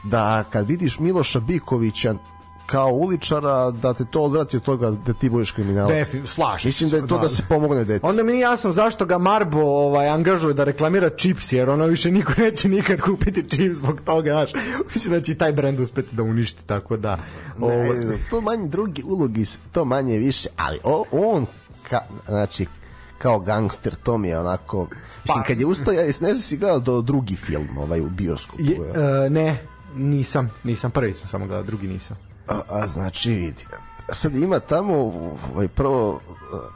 da 0.04 0.44
kad 0.50 0.68
vidiš 0.68 0.98
Miloša 0.98 1.40
Bikovića 1.40 2.14
kao 2.66 2.88
uličara 2.88 3.70
da 3.70 3.94
te 3.94 4.04
to 4.04 4.22
odvrati 4.22 4.56
od 4.56 4.62
toga 4.62 4.90
da 4.90 5.12
ti 5.12 5.28
budeš 5.30 5.50
kriminalac. 5.50 5.92
Definitivno, 5.92 6.26
slažem 6.26 6.68
Mislim 6.68 6.90
da 6.90 6.96
je 6.96 7.06
to 7.06 7.16
da, 7.16 7.22
da 7.22 7.28
se 7.28 7.42
pomogne 7.48 7.84
deci. 7.84 8.06
Onda 8.06 8.22
mi 8.22 8.32
nije 8.32 8.42
jasno 8.42 8.72
zašto 8.72 9.06
ga 9.06 9.18
Marbo 9.18 9.60
ovaj 9.60 10.08
angažuje 10.08 10.54
da 10.54 10.64
reklamira 10.64 11.10
čips 11.10 11.52
jer 11.52 11.70
ono 11.70 11.86
više 11.86 12.10
niko 12.10 12.32
neće 12.42 12.68
nikad 12.68 13.00
kupiti 13.00 13.50
čips 13.50 13.76
zbog 13.76 14.00
toga, 14.00 14.30
znaš. 14.30 14.52
Mislim 14.94 15.14
da 15.14 15.20
će 15.20 15.34
taj 15.34 15.52
brend 15.52 15.80
uspeti 15.80 16.16
da 16.16 16.22
uništi 16.22 16.66
tako 16.66 16.96
da 16.96 17.18
ovaj 17.60 17.88
ne, 17.88 18.18
to 18.30 18.40
manje 18.40 18.68
drugi 18.68 19.02
ulogi 19.02 19.44
to 19.72 19.84
manje 19.84 20.18
više, 20.18 20.48
ali 20.56 20.78
o, 20.84 21.04
on 21.12 21.46
ka, 21.88 22.00
znači 22.28 22.66
kao 23.18 23.40
gangster, 23.40 23.94
to 23.94 24.18
mi 24.18 24.28
je 24.28 24.38
onako... 24.38 24.86
Mislim, 25.24 25.42
pa, 25.42 25.42
kad 25.42 25.60
je 25.60 25.66
ustao, 25.66 25.92
ja 25.92 26.04
ne 26.04 26.12
znam 26.12 26.34
si 26.34 26.56
gledao 26.56 26.78
do 26.78 27.00
drugi 27.00 27.36
film, 27.36 27.78
ovaj 27.78 28.00
u 28.00 28.08
bioskopu. 28.08 28.62
Je, 28.62 28.80
uh, 28.80 28.86
ne, 29.30 29.66
nisam, 29.96 30.50
nisam, 30.64 30.90
prvi 30.90 31.14
sam 31.14 31.28
samo 31.28 31.46
gledao, 31.46 31.64
drugi 31.64 31.88
nisam. 31.88 32.16
A, 32.48 32.60
a 32.68 32.86
znači 32.86 33.30
vidi, 33.30 33.66
sad 34.12 34.36
ima 34.36 34.60
tamo 34.60 34.94
ovaj, 35.52 35.68
prvo 35.68 36.20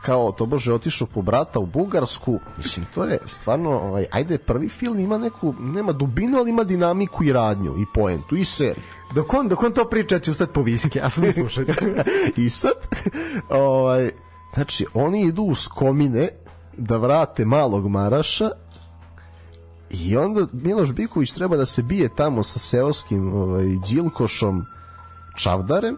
kao 0.02 0.32
to 0.32 0.46
bože 0.46 0.72
otišao 0.74 1.06
po 1.06 1.22
brata 1.22 1.58
u 1.58 1.66
Bugarsku. 1.66 2.40
Mislim 2.56 2.86
to 2.94 3.04
je 3.04 3.18
stvarno 3.26 3.70
ovaj, 3.70 4.06
ajde 4.10 4.38
prvi 4.38 4.68
film 4.68 4.98
ima 4.98 5.18
neku 5.18 5.54
nema 5.60 5.92
dubinu 5.92 6.38
ali 6.38 6.50
ima 6.50 6.64
dinamiku 6.64 7.24
i 7.24 7.32
radnju 7.32 7.74
i 7.78 7.84
poentu 7.94 8.36
i 8.36 8.44
seriju. 8.44 8.84
Dok 9.14 9.34
on, 9.34 9.48
dok 9.48 9.62
on 9.62 9.72
to 9.72 9.84
priča 9.84 10.18
ću 10.18 10.30
ustati 10.30 10.52
po 10.52 10.62
viske 10.62 11.00
a 11.00 11.10
sam 11.10 11.32
slušaj 11.32 11.64
i 12.36 12.50
sad 12.50 12.72
ovaj, 13.48 14.10
znači 14.54 14.86
oni 14.94 15.22
idu 15.22 15.42
u 15.42 15.54
skomine 15.54 16.28
da 16.76 16.96
vrate 16.96 17.44
malog 17.44 17.88
Maraša 17.88 18.50
i 19.90 20.16
onda 20.16 20.46
Miloš 20.52 20.92
Biković 20.92 21.32
treba 21.32 21.56
da 21.56 21.66
se 21.66 21.82
bije 21.82 22.08
tamo 22.08 22.42
sa 22.42 22.58
seoskim 22.58 23.34
ovaj, 23.34 23.66
Đilkošom 23.88 24.66
Čavdarem 25.38 25.96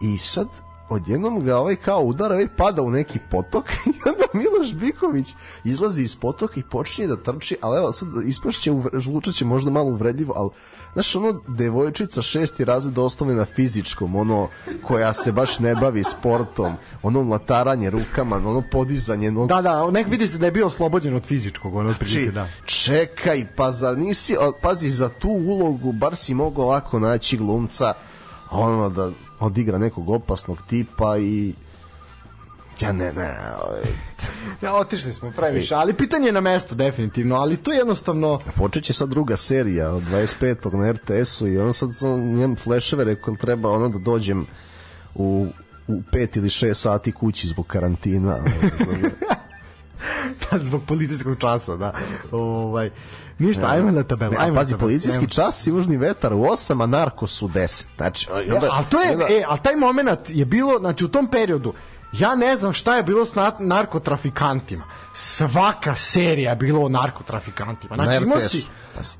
i 0.00 0.18
sad 0.18 0.65
odjednom 0.88 1.44
ga 1.44 1.56
ovaj 1.56 1.76
kao 1.76 2.00
udara, 2.00 2.34
ovaj 2.34 2.48
pada 2.56 2.82
u 2.82 2.90
neki 2.90 3.18
potok 3.30 3.64
i 3.86 4.08
onda 4.08 4.24
Miloš 4.32 4.74
Biković 4.74 5.28
izlazi 5.64 6.02
iz 6.02 6.16
potoka 6.16 6.60
i 6.60 6.62
počinje 6.62 7.08
da 7.08 7.16
trči, 7.16 7.56
ali 7.60 7.78
evo 7.78 7.92
sad 7.92 8.08
ispašće, 8.24 8.72
zvučaće 8.92 9.44
možda 9.44 9.70
malo 9.70 9.86
uvredljivo, 9.86 10.34
ali 10.36 10.50
znaš 10.92 11.16
ono 11.16 11.40
devojčica 11.48 12.22
šesti 12.22 12.64
razred 12.64 12.98
osnovne 12.98 13.34
na 13.34 13.44
fizičkom, 13.44 14.16
ono 14.16 14.48
koja 14.82 15.12
se 15.12 15.32
baš 15.32 15.58
ne 15.58 15.74
bavi 15.74 16.04
sportom, 16.04 16.72
ono 17.02 17.22
mlataranje 17.22 17.90
rukama, 17.90 18.36
ono 18.36 18.62
podizanje. 18.72 19.28
Ono... 19.28 19.46
Da, 19.46 19.62
da, 19.62 19.90
nek 19.90 20.06
vidi 20.08 20.26
se 20.26 20.38
da 20.38 20.46
je 20.46 20.52
bio 20.52 20.66
oslobođen 20.66 21.16
od 21.16 21.26
fizičkog, 21.26 21.74
ono 21.74 21.92
znači, 21.92 22.30
da. 22.34 22.48
Čekaj, 22.64 23.46
pa 23.56 23.72
za 23.72 23.94
nisi, 23.94 24.34
pazi 24.62 24.90
za 24.90 25.08
tu 25.08 25.28
ulogu, 25.28 25.92
bar 25.92 26.16
si 26.16 26.34
mogao 26.34 26.66
lako 26.66 26.98
naći 26.98 27.36
glumca 27.36 27.94
ono 28.50 28.88
da 28.88 29.10
odigra 29.40 29.78
nekog 29.78 30.08
opasnog 30.08 30.58
tipa 30.68 31.18
i 31.18 31.54
ja 32.80 32.92
ne, 32.92 33.12
ne. 33.12 33.34
Ovaj. 33.64 33.80
ja, 34.62 34.74
otišli 34.74 35.12
smo 35.12 35.30
previše, 35.30 35.74
ali 35.74 35.94
pitanje 35.94 36.26
je 36.26 36.32
na 36.32 36.40
mesto 36.40 36.74
definitivno, 36.74 37.36
ali 37.36 37.56
to 37.56 37.72
je 37.72 37.78
jednostavno... 37.78 38.40
Počeće 38.56 38.92
sad 38.92 39.08
druga 39.08 39.36
serija 39.36 39.90
od 39.90 40.02
25. 40.02 40.76
na 40.76 40.92
RTS-u 40.92 41.48
i 41.48 41.58
on 41.58 41.72
sad 41.72 41.90
njem 42.36 42.56
fleševe 42.56 43.04
rekao 43.04 43.34
treba 43.36 43.70
ono 43.70 43.88
da 43.88 43.98
dođem 43.98 44.46
u, 45.14 45.46
u 45.88 46.02
pet 46.12 46.36
ili 46.36 46.50
šest 46.50 46.80
sati 46.80 47.12
kući 47.12 47.48
zbog 47.48 47.66
karantina. 47.66 48.38
da, 50.50 50.58
zbog 50.64 50.82
policijskog 50.86 51.38
časa, 51.38 51.76
da. 51.76 51.92
Ovaj, 52.32 52.90
Ništa, 53.38 53.66
ajmo 53.66 53.90
na 53.90 54.02
tabelu. 54.02 54.34
Ajmo 54.38 54.56
pazi, 54.56 54.72
na 54.72 54.78
policijski 54.78 55.18
ajmo. 55.18 55.28
čas, 55.28 55.66
južni 55.66 55.96
vetar 55.96 56.32
u 56.32 56.38
8, 56.38 56.82
a 56.82 56.86
narkos 56.86 57.42
u 57.42 57.48
10. 57.48 57.84
Znači, 57.96 58.28
onda, 58.54 58.68
a 58.72 58.82
to 58.82 59.02
je, 59.02 59.12
onda... 59.12 59.26
e, 59.28 59.44
al 59.48 59.58
taj 59.62 59.76
moment 59.76 60.10
je 60.28 60.44
bilo, 60.44 60.78
znači 60.78 61.04
u 61.04 61.08
tom 61.08 61.26
periodu, 61.30 61.72
ja 62.12 62.34
ne 62.34 62.56
znam 62.56 62.72
šta 62.72 62.96
je 62.96 63.02
bilo 63.02 63.24
s 63.24 63.32
narkotrafikantima. 63.58 64.84
Svaka 65.14 65.96
serija 65.96 66.50
je 66.50 66.56
bilo 66.56 66.80
o 66.80 66.88
narkotrafikantima. 66.88 67.94
Znači, 67.94 68.24
imao 68.24 68.40
si... 68.40 68.66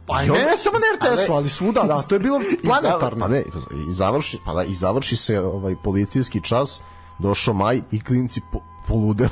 Pa 0.06 0.22
ne, 0.22 0.28
ne 0.28 0.56
samo 0.56 0.78
na 0.78 0.86
RTS-u, 0.96 1.32
ali 1.32 1.48
svuda, 1.48 1.82
da, 1.82 2.02
to 2.02 2.14
je 2.14 2.18
bilo 2.18 2.40
planetarno. 2.64 3.26
Pa 3.26 3.28
ne, 3.28 3.42
i 3.88 3.92
završi, 3.92 4.38
pa 4.44 4.52
da, 4.52 4.62
i 4.62 4.74
završi 4.74 5.16
se 5.16 5.40
ovaj 5.40 5.76
policijski 5.84 6.40
čas, 6.40 6.80
došao 7.18 7.54
maj 7.54 7.80
i 7.90 8.00
klinci 8.00 8.40
po, 8.52 8.60
polude. 8.86 9.28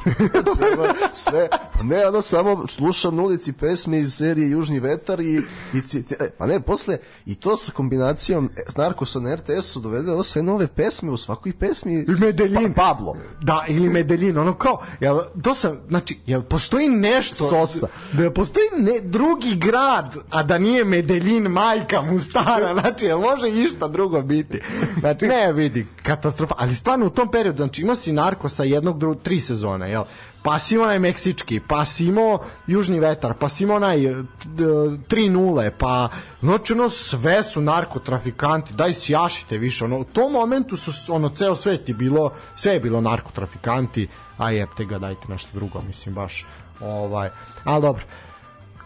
sve, 1.25 1.49
pa 1.73 1.83
ne, 1.83 2.07
ono 2.07 2.23
samo 2.23 2.67
slušam 2.67 3.17
na 3.17 3.23
ulici 3.23 3.53
pesme 3.53 3.99
iz 3.99 4.15
serije 4.15 4.51
Južni 4.51 4.81
vetar 4.81 5.21
i, 5.21 5.43
i 5.75 5.79
e, 6.21 6.31
pa 6.39 6.47
ne, 6.47 6.61
posle 6.61 6.99
i 7.27 7.35
to 7.35 7.57
sa 7.57 7.73
kombinacijom 7.73 8.51
e, 8.57 8.63
Narkosa 8.77 9.21
na 9.21 9.35
RTS-u 9.35 9.81
dovede 9.81 10.13
ovo 10.13 10.23
sve 10.23 10.43
nove 10.43 10.67
pesme 10.67 11.11
u 11.11 11.17
svakoj 11.17 11.53
pesmi. 11.53 11.95
I 11.95 12.11
Medeljin. 12.21 12.73
Pa, 12.75 12.83
Pablo. 12.83 13.17
Da, 13.43 13.65
ili 13.69 13.89
Medeljin, 13.89 14.39
ono 14.39 14.55
kao, 14.55 14.83
jel, 15.01 15.19
to 15.43 15.55
sam, 15.55 15.81
znači, 15.89 16.19
jel 16.27 16.43
postoji 16.43 16.89
nešto, 16.89 17.49
Sosa. 17.49 17.87
da 18.13 18.31
postoji 18.31 18.67
ne, 18.79 19.01
drugi 19.01 19.57
grad, 19.57 20.17
a 20.31 20.43
da 20.43 20.59
nije 20.59 20.85
Medeljin 20.85 21.43
majka 21.43 22.03
mu 22.03 22.19
stara, 22.19 22.75
znači, 22.81 23.05
jel 23.05 23.19
može 23.19 23.51
išta 23.51 23.89
drugo 23.89 24.23
biti? 24.23 24.61
Znači, 25.01 25.27
ne 25.27 25.53
vidi, 25.53 25.87
katastrofa, 26.03 26.55
ali 26.59 26.75
stvarno 26.75 27.07
u 27.07 27.11
tom 27.11 27.31
periodu, 27.31 27.57
znači, 27.57 27.83
imao 27.83 27.97
si 27.97 28.13
Narkosa 28.13 28.65
jednog, 28.65 28.99
drugog, 28.99 29.23
tri 29.23 29.41
sezone, 29.45 29.91
jel? 29.91 30.05
Pa 30.43 30.59
si 30.59 30.75
imao 30.75 30.99
meksički, 30.99 31.61
pa 31.69 31.85
si 31.85 32.07
imao 32.07 32.39
južni 32.66 33.01
vetar, 33.01 33.35
pa 33.35 33.49
si 33.49 33.65
imao 33.65 33.77
onaj 33.77 33.99
3-0, 33.99 35.71
pa 35.79 36.09
znači 36.41 36.73
ono 36.73 36.89
sve 36.91 37.43
su 37.43 37.61
narkotrafikanti, 37.61 38.75
daj 38.75 38.93
sjašite 38.93 39.59
više, 39.59 39.85
ono, 39.85 39.99
u 39.99 40.05
tom 40.05 40.33
momentu 40.33 40.77
su, 40.77 41.12
ono, 41.12 41.29
ceo 41.29 41.55
svet 41.57 41.89
je 41.89 41.95
bilo, 41.95 42.33
sve 42.57 42.73
je 42.73 42.81
bilo 42.81 43.01
narkotrafikanti, 43.01 44.09
a 44.39 44.51
jebte 44.51 44.85
ga, 44.85 44.99
dajte 44.99 45.29
nešto 45.29 45.51
drugo, 45.53 45.83
mislim, 45.83 46.15
baš, 46.15 46.45
ovaj, 46.81 47.31
ali 47.65 47.83
dobro, 47.83 48.05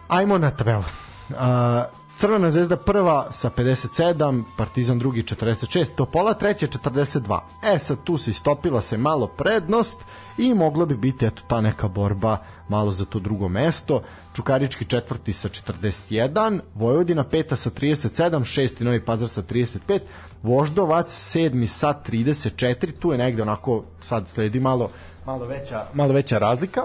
ajmo 0.09 0.39
na 0.39 0.51
tabelu. 0.51 0.85
Uh, 1.29 1.98
Crvena 2.21 2.51
zvezda 2.51 2.77
prva 2.77 3.33
sa 3.33 3.51
57, 3.51 4.43
Partizan 4.57 4.99
drugi 4.99 5.23
46, 5.23 5.95
Topola 5.95 6.35
treća 6.35 6.67
42. 6.67 7.41
E 7.63 7.79
sad 7.79 7.99
tu 8.05 8.17
se 8.17 8.31
istopila 8.31 8.81
se 8.81 8.97
malo 8.99 9.27
prednost 9.27 9.99
i 10.39 10.55
mogla 10.55 10.87
bi 10.87 10.97
biti 10.97 11.27
eto 11.27 11.43
ta 11.49 11.61
neka 11.61 11.89
borba 11.89 12.39
malo 12.69 12.91
za 12.91 13.05
to 13.05 13.19
drugo 13.19 13.49
mesto. 13.49 14.03
Čukarički 14.37 14.85
četvrti 14.85 15.33
sa 15.33 15.49
41, 15.49 16.61
Vojvodina 16.75 17.25
peta 17.25 17.57
sa 17.57 17.71
37, 17.71 18.45
šesti 18.45 18.85
Novi 18.85 19.05
Pazar 19.05 19.29
sa 19.29 19.43
35, 19.43 20.01
Voždovac 20.43 21.11
sedmi 21.11 21.67
sa 21.67 21.95
34, 22.11 22.93
tu 22.99 23.13
je 23.13 23.19
negde 23.19 23.43
onako 23.43 23.85
sad 24.03 24.29
sledi 24.29 24.61
malo 24.61 24.91
malo 25.27 25.45
veća, 25.45 25.85
malo 25.95 26.13
veća 26.13 26.39
razlika 26.39 26.83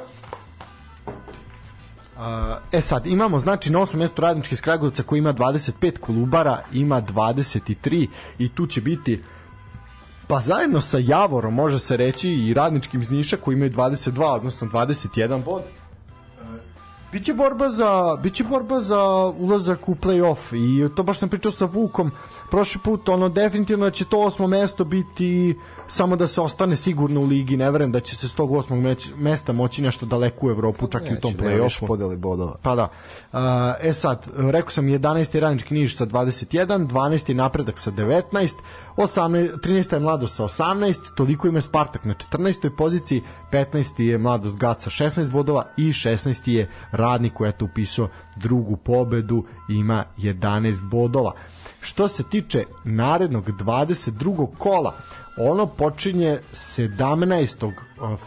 e 2.72 2.82
sad, 2.82 3.08
imamo 3.08 3.40
znači 3.40 3.72
na 3.72 3.80
osmom 3.80 4.00
mjestu 4.00 4.22
radnički 4.22 4.56
iz 4.56 4.62
koji 5.06 5.20
ima 5.20 5.34
25 5.34 5.98
Kolubara, 6.00 6.64
ima 6.72 7.02
23 7.02 8.08
i 8.40 8.50
tu 8.50 8.68
će 8.68 8.82
biti 8.82 9.24
pa 10.28 10.40
zajedno 10.40 10.82
sa 10.82 10.98
Javorom 11.02 11.54
može 11.54 11.80
se 11.80 11.98
reći 11.98 12.30
i 12.30 12.54
radničkim 12.54 13.02
iz 13.02 13.12
Niša 13.12 13.38
koji 13.38 13.56
imaju 13.56 13.72
22, 13.72 14.36
odnosno 14.36 14.68
21 14.68 15.44
bod. 15.46 15.62
Biće 17.12 17.34
borba 17.34 17.70
za 17.70 18.18
biće 18.24 18.44
borba 18.44 18.80
za 18.80 19.04
ulazak 19.38 19.90
u 19.90 19.96
play-off 19.96 20.38
i 20.54 20.96
to 20.96 21.04
baš 21.04 21.20
sam 21.20 21.30
pričao 21.30 21.52
sa 21.52 21.66
Vukom 21.66 22.12
prošli 22.52 22.82
put, 22.84 23.10
ono 23.10 23.30
definitivno 23.30 23.90
će 23.90 24.06
to 24.06 24.20
osmo 24.20 24.48
mesto 24.48 24.84
biti 24.84 25.56
samo 25.94 26.16
da 26.16 26.28
se 26.28 26.42
ostane 26.42 26.76
sigurno 26.76 27.22
u 27.22 27.26
ligi, 27.26 27.58
ne 27.58 27.72
verujem 27.72 27.92
da 27.92 28.00
će 28.00 28.16
se 28.16 28.28
s 28.28 28.34
tog 28.36 28.52
osmog 28.52 28.80
mesta 29.16 29.54
moći 29.54 29.82
nešto 29.82 30.06
daleko 30.06 30.48
u 30.48 30.50
Evropu, 30.50 30.88
čak 30.88 31.02
Neće, 31.02 31.14
i 31.14 31.18
u 31.18 31.22
tom 31.22 31.34
play-offu. 31.34 31.88
podeli 31.88 32.18
bodova. 32.18 32.56
Pa 32.62 32.76
da. 32.76 32.88
Uh, 33.32 33.40
e 33.82 33.94
sad, 33.94 34.28
rekao 34.36 34.70
sam 34.70 34.86
11. 34.86 35.40
radnički 35.40 35.74
niž 35.74 35.98
sa 35.98 36.06
21, 36.06 36.88
12. 36.88 37.34
napredak 37.34 37.80
sa 37.80 37.92
19, 37.92 38.54
18, 38.98 39.60
13. 39.60 39.94
je 39.94 40.00
mladost 40.00 40.36
sa 40.36 40.44
18, 40.44 41.16
toliko 41.16 41.48
ima 41.48 41.62
Spartak 41.62 42.06
na 42.06 42.14
14. 42.32 42.76
poziciji, 42.78 43.22
15. 43.52 44.02
je 44.02 44.18
mladost 44.18 44.58
Gat 44.58 44.82
sa 44.82 44.90
16 44.90 45.32
bodova 45.32 45.66
i 45.78 45.84
16. 45.84 46.50
je 46.50 46.70
radnik 46.92 47.34
koji 47.34 47.48
je 47.48 47.58
to 47.58 47.66
upisao 47.66 48.08
drugu 48.36 48.78
pobedu 48.78 49.44
ima 49.70 50.04
11 50.18 50.90
bodova. 50.90 51.34
Što 51.82 52.08
se 52.08 52.24
tiče 52.24 52.64
narednog 52.84 53.46
22. 53.46 54.48
kola, 54.58 54.94
ono 55.38 55.66
počinje 55.66 56.40
17. 56.54 57.72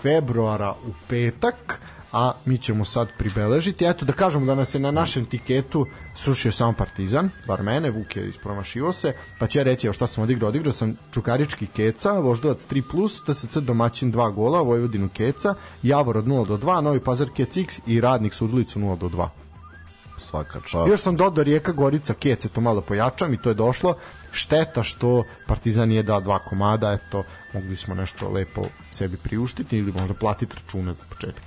februara 0.03 0.75
u 0.87 0.93
petak, 1.09 1.81
a 2.13 2.33
mi 2.45 2.59
ćemo 2.59 2.85
sad 2.85 3.09
pribeležiti. 3.19 3.85
Eto 3.85 4.05
da 4.05 4.13
kažemo 4.13 4.47
da 4.47 4.55
nas 4.55 4.75
je 4.75 4.81
na 4.81 4.91
našem 4.91 5.25
tiketu 5.25 5.87
srušio 6.17 6.53
samo 6.53 6.73
Partizan, 6.73 7.31
bar 7.47 7.63
mene, 7.63 7.91
Vuk 7.91 8.17
je 8.17 8.29
ispromašivo 8.29 8.93
se, 8.93 9.13
pa 9.39 9.47
će 9.47 9.59
ja 9.59 9.63
reći 9.63 9.87
evo 9.87 9.95
šta 9.95 10.07
sam 10.07 10.25
odigrao. 10.25 10.49
Odigrao 10.49 10.73
sam 10.73 10.97
Čukarički 11.13 11.67
Keca, 11.67 12.13
Voždovac 12.13 12.59
3+, 12.71 13.33
TSC 13.33 13.57
domaćin 13.57 14.13
2 14.13 14.35
gola, 14.35 14.61
Vojvodinu 14.61 15.09
Keca, 15.09 15.55
Javor 15.83 16.17
od 16.17 16.25
0 16.25 16.47
do 16.47 16.57
2, 16.57 16.81
Novi 16.81 17.01
Pazar 17.01 17.29
Kec 17.37 17.57
X 17.57 17.81
i 17.87 18.01
Radnik 18.01 18.35
Sudulicu 18.35 18.79
0 18.79 18.99
do 18.99 19.09
2 19.09 19.29
svaka 20.19 20.61
čast. 20.61 20.89
Još 20.89 21.01
sam 21.01 21.17
dodao 21.17 21.45
Rijeka 21.45 21.73
Gorica 21.73 22.15
Kece, 22.15 22.49
to 22.49 22.61
malo 22.61 22.81
pojačam 22.81 23.35
i 23.35 23.39
to 23.43 23.49
je 23.49 23.55
došlo. 23.55 23.95
Šteta 24.37 24.83
što 24.83 25.25
Partizan 25.47 25.93
je 25.93 26.03
dao 26.03 26.21
dva 26.21 26.39
komada, 26.39 26.93
eto, 26.93 27.25
mogli 27.55 27.77
smo 27.77 27.95
nešto 27.95 28.29
lepo 28.29 28.63
sebi 28.91 29.17
priuštiti 29.17 29.79
ili 29.79 29.93
možda 29.93 30.15
platiti 30.15 30.57
račune 30.57 30.95
za 30.95 31.03
početak. 31.09 31.43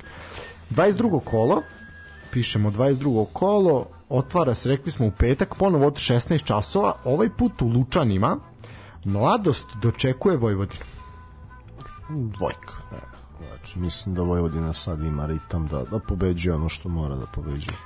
22. 0.71 1.19
kolo, 1.23 1.61
pišemo 2.31 2.71
22. 2.71 3.25
kolo, 3.33 3.85
otvara 4.09 4.55
se, 4.55 4.69
rekli 4.69 4.91
smo 4.91 5.05
u 5.05 5.11
petak, 5.11 5.55
ponovo 5.59 5.87
od 5.87 5.93
16 5.93 6.43
časova, 6.43 6.93
ovaj 7.03 7.29
put 7.29 7.61
u 7.61 7.67
Lučanima, 7.67 8.37
mladost 9.05 9.65
dočekuje 9.81 10.37
Vojvodinu. 10.37 10.85
Dvojka. 12.09 12.73
Ne, 12.91 12.99
znači, 13.47 13.79
mislim 13.79 14.15
da 14.15 14.21
Vojvodina 14.21 14.73
sad 14.73 15.03
ima 15.03 15.25
ritam 15.25 15.67
da, 15.67 15.83
da 15.83 15.99
pobeđuje 15.99 16.55
ono 16.55 16.69
što 16.69 16.89
mora 16.89 17.15
da 17.15 17.25
pobeđuje. 17.25 17.77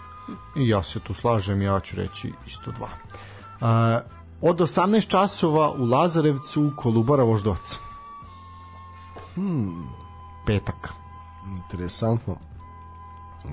I 0.57 0.69
ja 0.69 0.83
se 0.83 0.99
tu 0.99 1.13
slažem, 1.13 1.61
ja 1.61 1.79
ću 1.79 1.95
reći 1.95 2.33
isto 2.47 2.71
dva. 2.71 2.89
Uh, 3.61 4.22
od 4.45 4.59
18 4.59 5.07
časova 5.07 5.71
u 5.71 5.85
Lazarevcu 5.85 6.71
Kolubara 6.77 7.23
Voždovac. 7.23 7.79
Hmm. 9.35 9.89
Petak. 10.45 10.93
Interesantno. 11.55 12.37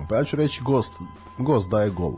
Pa 0.09 0.17
ja 0.17 0.25
ću 0.25 0.37
reći 0.37 0.63
gost, 0.63 0.95
gost 1.39 1.71
daje 1.71 1.91
gol. 1.91 2.13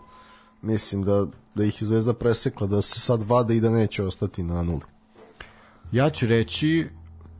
Mislim 0.63 1.03
da, 1.03 1.27
da 1.55 1.65
ih 1.65 1.83
je 1.83 1.87
Zvezda 1.87 2.15
presekla, 2.15 2.67
da 2.67 2.83
se 2.83 3.01
sad 3.01 3.23
vade 3.23 3.57
i 3.57 3.61
da 3.61 3.71
neće 3.71 4.05
ostati 4.05 4.43
na 4.43 4.63
nuli. 4.63 4.83
Ja 5.93 6.11
ću 6.11 6.27
reći 6.27 6.89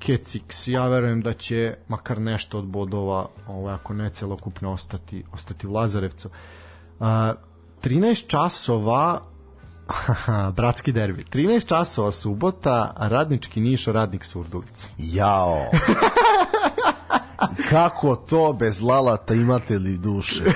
Kecix, 0.01 0.71
ja 0.71 0.89
verujem 0.89 1.21
da 1.21 1.33
će 1.33 1.77
makar 1.89 2.21
nešto 2.21 2.59
od 2.59 2.65
bodova, 2.65 3.29
ovaj, 3.49 3.75
ako 3.75 3.95
ne 3.95 4.11
celokupno 4.11 4.73
ostati, 4.73 5.25
ostati 5.33 5.67
u 5.67 5.73
Lazarevcu. 5.73 6.29
Uh, 7.01 7.07
13 7.83 8.27
časova 8.27 9.32
Bratski 10.57 10.93
derbi. 10.93 11.25
13 11.25 11.67
časova 11.67 12.13
subota, 12.13 12.95
radnički 12.97 13.61
Niš, 13.61 13.87
radnik 13.87 14.25
Surdulica. 14.25 14.89
Jao. 14.99 15.71
Kako 17.71 18.17
to 18.17 18.53
bez 18.53 18.83
lalata 18.83 19.35
imate 19.35 19.79
li 19.79 19.99
duše? 19.99 20.45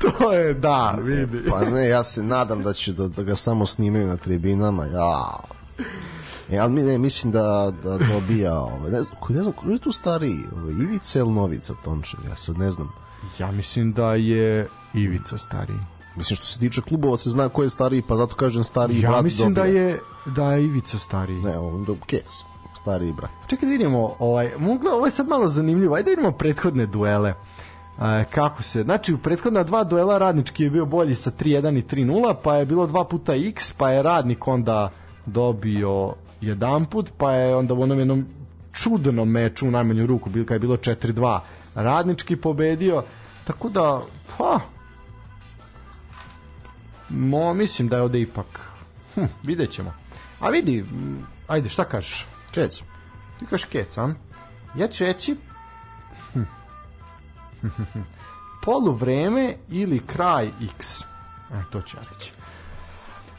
to 0.00 0.32
je, 0.32 0.54
da, 0.54 0.94
vidi. 1.02 1.42
Pa 1.50 1.64
ne, 1.64 1.88
ja 1.88 2.04
se 2.04 2.22
nadam 2.22 2.62
da 2.62 2.72
će 2.72 2.92
da, 2.92 3.08
da 3.08 3.22
ga 3.22 3.34
samo 3.34 3.66
snimaju 3.66 4.06
na 4.06 4.16
tribinama. 4.16 4.86
Ja. 4.86 5.38
E, 6.50 6.58
ali 6.58 6.72
mi 6.72 6.82
ne, 6.82 6.98
mislim 6.98 7.32
da, 7.32 7.72
da 7.82 7.98
dobija, 7.98 8.58
ovaj, 8.58 8.90
ne 8.90 9.02
znam, 9.02 9.16
ko, 9.20 9.32
ne 9.32 9.42
znam, 9.42 9.52
ko 9.52 9.70
je 9.70 9.78
tu 9.78 9.92
stariji, 9.92 10.40
ovaj, 10.56 10.72
Ivica 10.72 11.18
ili 11.18 11.32
Novica 11.32 11.74
Tončev, 11.84 12.20
ja 12.30 12.36
sad 12.36 12.58
ne 12.58 12.70
znam. 12.70 12.92
Ja 13.38 13.50
mislim 13.50 13.92
da 13.92 14.14
je 14.14 14.68
Ivica 14.94 15.38
stariji. 15.38 15.80
Mislim 16.16 16.36
što 16.36 16.46
se 16.46 16.58
tiče 16.58 16.80
klubova 16.82 17.16
se 17.16 17.30
zna 17.30 17.48
ko 17.48 17.62
je 17.62 17.70
stariji, 17.70 18.02
pa 18.02 18.16
zato 18.16 18.34
kažem 18.34 18.64
stariji 18.64 19.00
ja 19.00 19.08
brat 19.08 19.18
Ja 19.18 19.22
mislim 19.22 19.54
dobija. 19.54 19.72
da 19.72 19.78
je 19.78 19.98
da 20.26 20.52
je 20.52 20.64
Ivica 20.64 20.98
stariji. 20.98 21.42
Ne, 21.42 21.58
on 21.58 21.84
do 21.84 21.96
Kec, 22.06 22.44
stariji 22.82 23.12
brat. 23.12 23.30
Čekaj 23.46 23.66
da 23.66 23.70
vidimo, 23.70 24.14
ovaj, 24.18 24.50
mogla, 24.58 24.94
ovo 24.94 25.06
je 25.06 25.10
sad 25.10 25.28
malo 25.28 25.48
zanimljivo. 25.48 25.94
Ajde 25.94 26.04
da 26.04 26.10
vidimo 26.10 26.32
prethodne 26.32 26.86
duele. 26.86 27.34
E, 27.98 28.24
kako 28.30 28.62
se, 28.62 28.82
znači 28.82 29.14
u 29.14 29.18
prethodna 29.18 29.62
dva 29.62 29.84
duela 29.84 30.18
radnički 30.18 30.64
je 30.64 30.70
bio 30.70 30.86
bolji 30.86 31.14
sa 31.14 31.30
3-1 31.30 31.78
i 31.78 31.82
3-0, 31.82 32.34
pa 32.42 32.56
je 32.56 32.66
bilo 32.66 32.86
dva 32.86 33.04
puta 33.04 33.34
X, 33.34 33.72
pa 33.72 33.90
je 33.90 34.02
radnik 34.02 34.48
onda 34.48 34.90
dobio 35.26 36.14
jedan 36.40 36.86
put, 36.86 37.10
pa 37.18 37.32
je 37.32 37.56
onda 37.56 37.74
u 37.74 37.82
onom 37.82 37.98
jednom 37.98 38.26
čudnom 38.72 39.28
meču 39.28 39.68
u 39.68 39.70
najmanju 39.70 40.06
ruku, 40.06 40.30
bil, 40.30 40.46
kad 40.46 40.54
je 40.54 40.58
bilo 40.58 40.76
4-2, 40.76 41.40
radnički 41.74 42.36
pobedio, 42.36 43.02
tako 43.44 43.68
da, 43.68 44.00
pa, 44.38 44.60
mo, 47.12 47.54
mislim 47.54 47.88
da 47.88 47.96
je 47.96 48.02
ovde 48.02 48.20
ipak, 48.20 48.60
hm, 49.14 49.24
vidjet 49.42 49.70
ćemo. 49.70 49.94
A 50.40 50.50
vidi, 50.50 50.84
ajde, 51.46 51.68
šta 51.68 51.84
kažeš? 51.84 52.26
Kec. 52.50 52.82
Ti 53.38 53.46
kažeš 53.50 53.64
kec, 53.64 53.98
a? 53.98 54.14
Ja 54.74 54.88
ću 54.88 55.04
reći 55.04 55.36
hm. 56.32 56.42
polu 58.64 58.92
vreme 58.92 59.56
ili 59.68 60.02
kraj 60.06 60.50
x. 60.76 61.00
E, 61.00 61.04
to 61.70 61.82
ću 61.82 61.96
ja 61.96 62.02
reći. 62.12 62.32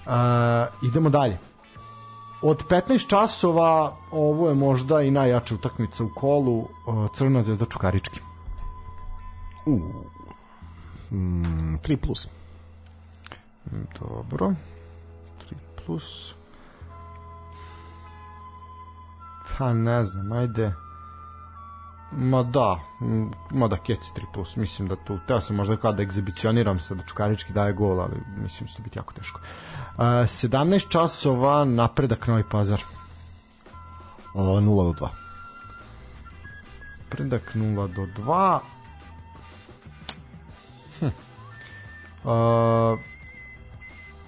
Uh, 0.06 0.90
idemo 0.90 1.10
dalje. 1.10 1.38
Od 2.42 2.64
15 2.70 3.08
časova 3.08 3.98
ovo 4.12 4.50
je 4.50 4.56
možda 4.56 5.02
i 5.02 5.12
najjača 5.12 5.56
utakmica 5.56 6.04
u 6.04 6.10
kolu 6.16 6.60
uh, 6.60 6.68
Crna 7.16 7.42
zvezda 7.42 7.66
Čukarički. 7.66 8.20
U. 9.66 9.80
Mm, 11.12 11.76
3 11.76 11.96
plus. 11.96 12.28
Dobro. 14.00 14.54
3 15.50 15.56
plus. 15.86 16.34
Pa 19.58 19.74
ne 19.74 20.04
znam, 20.06 20.32
ajde. 20.32 20.74
Ma 22.12 22.44
da, 22.44 22.80
ma 23.52 23.68
da 23.68 23.78
kec 23.78 24.00
3 24.00 24.26
plus, 24.34 24.56
mislim 24.56 24.88
da 24.88 24.96
tu, 24.96 25.20
teo 25.28 25.42
sam 25.42 25.56
možda 25.56 25.78
kao 25.78 25.94
da 25.94 26.04
egzibicioniram 26.04 26.80
se 26.80 26.96
da 26.96 27.04
Čukarički 27.04 27.54
daje 27.54 27.74
gol, 27.74 28.02
ali 28.02 28.16
mislim 28.38 28.68
da 28.68 28.74
će 28.74 28.82
biti 28.82 29.00
jako 29.00 29.14
teško. 29.14 29.40
Uh, 29.40 30.04
17 30.04 30.90
časova 30.90 31.66
napredak 31.66 32.28
Novi 32.28 32.44
Pazar. 32.52 32.82
Uh, 34.34 34.42
0 34.42 34.94
do 34.94 35.06
2. 35.06 35.08
Napredak 37.00 37.56
0 37.56 37.94
do 37.94 38.08
2. 38.24 38.60
Hm. 41.00 41.06
Uh, 42.24 43.00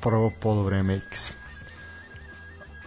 prvo 0.06 0.32
polovreme 0.40 0.96
X. 0.96 1.32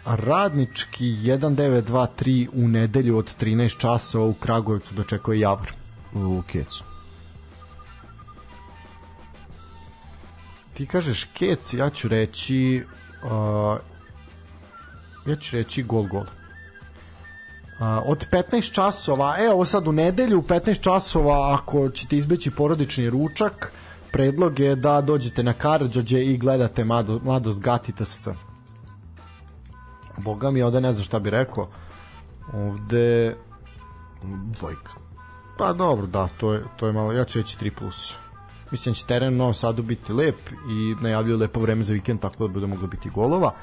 Radnički 0.05 1.05
1923 1.05 2.49
u 2.53 2.69
nedelju 2.69 3.17
od 3.17 3.35
13 3.41 3.79
časova 3.79 4.27
u 4.27 4.35
Kragujevcu 4.35 4.95
dočekuje 4.95 5.41
Javor. 5.41 5.73
U 6.15 6.43
Kecu. 6.47 6.85
Ti 10.75 10.87
kažeš 10.87 11.25
Kec, 11.25 11.75
ja 11.75 11.91
ću 11.91 12.09
reći 12.09 12.85
uh, 13.25 13.79
ja 15.27 15.37
ću 15.37 15.57
reći 15.57 15.83
gol 15.83 16.07
gol. 16.07 16.23
Uh, 16.23 16.29
od 18.05 18.27
15 18.31 18.73
časova, 18.73 19.37
e 19.39 19.51
ovo 19.51 19.65
sad 19.65 19.89
u 19.89 19.93
nedelju, 19.93 20.39
u 20.39 20.43
15 20.43 20.81
časova 20.81 21.55
ako 21.55 21.89
ćete 21.89 22.17
izbeći 22.17 22.51
porodični 22.51 23.11
ručak, 23.11 23.73
predlog 24.13 24.59
je 24.61 24.77
da 24.77 25.01
dođete 25.01 25.43
na 25.43 25.53
Karadžođe 25.53 26.25
i 26.25 26.39
gledate 26.39 26.85
Mlado, 26.85 27.21
Mladost 27.25 27.61
Gatita 27.61 28.05
SC. 28.05 28.29
Boga 30.17 30.51
mi, 30.51 30.63
ovde 30.63 30.81
ne 30.81 30.93
znam 30.93 31.05
šta 31.05 31.19
bi 31.19 31.31
rekao. 31.31 31.69
Ovde... 32.55 33.37
Dvojka. 34.59 34.93
Pa 35.59 35.73
dobro, 35.73 36.07
da, 36.07 36.29
to 36.29 36.53
je, 36.53 36.65
to 36.77 36.87
je 36.87 36.93
malo, 36.93 37.13
ja 37.13 37.25
ću 37.25 37.39
reći 37.39 37.59
3+. 37.59 37.71
Plus. 37.79 38.15
Mislim 38.71 38.93
da 38.93 38.95
će 38.95 39.07
teren 39.07 39.35
u 39.35 39.37
Novom 39.37 39.55
Sadu 39.55 39.83
biti 39.83 40.13
lep 40.13 40.39
i 40.71 40.95
najavljuju 41.01 41.39
lepo 41.39 41.61
vreme 41.61 41.83
za 41.83 41.93
vikend, 41.93 42.21
tako 42.21 42.47
da 42.47 42.53
bude 42.53 42.67
moglo 42.67 42.87
biti 42.87 43.11
golova. 43.11 43.55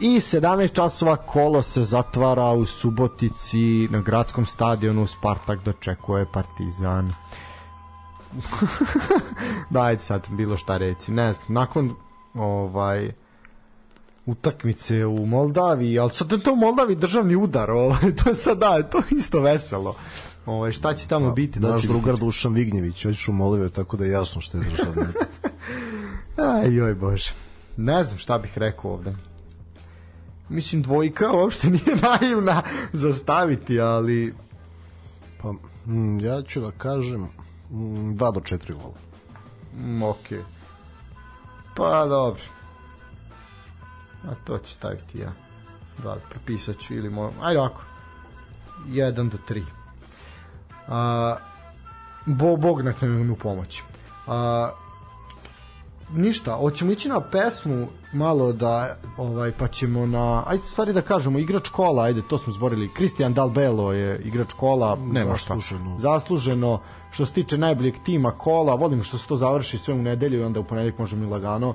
I 0.00 0.08
17 0.16 0.74
časova 0.74 1.16
kolo 1.16 1.62
se 1.62 1.82
zatvara 1.82 2.50
u 2.50 2.66
Subotici 2.66 3.88
na 3.90 4.00
gradskom 4.00 4.46
stadionu 4.46 5.06
Spartak 5.06 5.64
dočekuje 5.64 6.26
Partizan. 6.32 7.08
da, 7.08 7.14
ajde 9.84 10.02
sad 10.02 10.26
bilo 10.30 10.56
šta 10.56 10.76
reci. 10.76 11.12
Ne 11.12 11.32
znam, 11.32 11.46
nakon 11.48 11.94
ovaj 12.34 13.12
utakmice 14.26 15.06
u 15.06 15.26
Moldaviji, 15.26 15.98
ali 15.98 16.14
sad 16.14 16.32
je 16.32 16.42
to 16.42 16.52
u 16.52 16.56
Moldaviji 16.56 16.96
državni 16.96 17.36
udar, 17.36 17.70
ovaj, 17.70 18.14
to 18.24 18.30
je 18.30 18.34
sad, 18.34 18.58
da, 18.58 18.82
to 18.82 18.98
je 18.98 19.04
isto 19.10 19.40
veselo. 19.40 19.96
Ovaj, 20.46 20.72
šta 20.72 20.94
će 20.94 21.08
tamo 21.08 21.30
biti? 21.30 21.60
Da 21.60 21.68
Naš 21.68 21.82
drugar 21.82 22.16
Dušan 22.16 22.52
Vignjević, 22.52 23.04
hoćeš 23.04 23.28
u 23.28 23.32
Moliviju, 23.32 23.70
tako 23.70 23.96
da 23.96 24.04
je 24.04 24.10
jasno 24.10 24.40
što 24.40 24.58
je 24.58 24.64
državni. 24.64 25.02
Aj, 26.52 26.74
joj 26.74 26.94
bože. 26.94 27.32
Ne 27.76 28.04
znam 28.04 28.18
šta 28.18 28.38
bih 28.38 28.58
rekao 28.58 28.92
ovde. 28.92 29.12
Mislim, 30.48 30.82
dvojka 30.82 31.32
uopšte 31.32 31.70
nije 31.70 31.96
naivna 32.02 32.62
za 32.92 33.12
staviti, 33.12 33.80
ali 33.80 34.34
pa, 35.42 35.52
mm, 35.86 36.24
ja 36.24 36.42
ću 36.42 36.60
da 36.60 36.70
kažem 36.70 37.28
2 37.72 38.32
do 38.32 38.40
4 38.40 38.74
gola. 38.74 38.94
mm, 39.74 40.02
ok. 40.02 40.26
Pa, 41.74 42.06
dobro. 42.06 42.42
A 44.24 44.34
to 44.44 44.58
ću 44.58 44.72
staviti 44.72 45.18
ja. 45.18 45.32
Da, 46.02 46.16
prepisat 46.30 46.78
ću 46.78 46.94
ili 46.94 47.10
mo... 47.10 47.30
Ajde 47.40 47.60
ovako. 47.60 47.82
1 48.86 49.30
do 49.30 49.38
3. 49.48 49.62
A, 50.88 51.36
bo, 52.26 52.56
Bog 52.56 52.82
nek 52.82 53.02
nam 53.02 53.30
u 53.30 53.36
pomoći. 53.36 53.82
A, 54.26 54.70
ništa, 56.12 56.52
hoćemo 56.52 56.92
ići 56.92 57.08
na 57.08 57.20
pesmu 57.20 57.88
malo 58.12 58.52
da 58.52 58.96
ovaj 59.16 59.52
pa 59.52 59.68
ćemo 59.68 60.06
na 60.06 60.44
ajde 60.46 60.62
stvari 60.62 60.92
da 60.92 61.02
kažemo 61.02 61.38
igrač 61.38 61.68
kola, 61.68 62.04
ajde 62.04 62.22
to 62.28 62.38
smo 62.38 62.52
zborili. 62.52 62.90
Cristian 62.96 63.34
Dalbelo 63.34 63.92
je 63.92 64.18
igrač 64.24 64.52
kola, 64.52 64.96
nema 64.96 65.36
šta. 65.36 65.54
Zasluženo. 65.54 65.98
Zasluženo 65.98 66.80
što 67.12 67.26
se 67.26 67.32
tiče 67.32 67.58
najboljeg 67.58 67.94
tima 68.04 68.30
kola, 68.30 68.74
volim 68.74 69.02
što 69.02 69.18
se 69.18 69.26
to 69.26 69.36
završi 69.36 69.78
sve 69.78 69.94
u 69.94 70.02
nedelju 70.02 70.40
i 70.40 70.44
onda 70.44 70.60
u 70.60 70.64
ponedeljak 70.64 70.98
možemo 70.98 71.24
i 71.24 71.28
lagano 71.28 71.74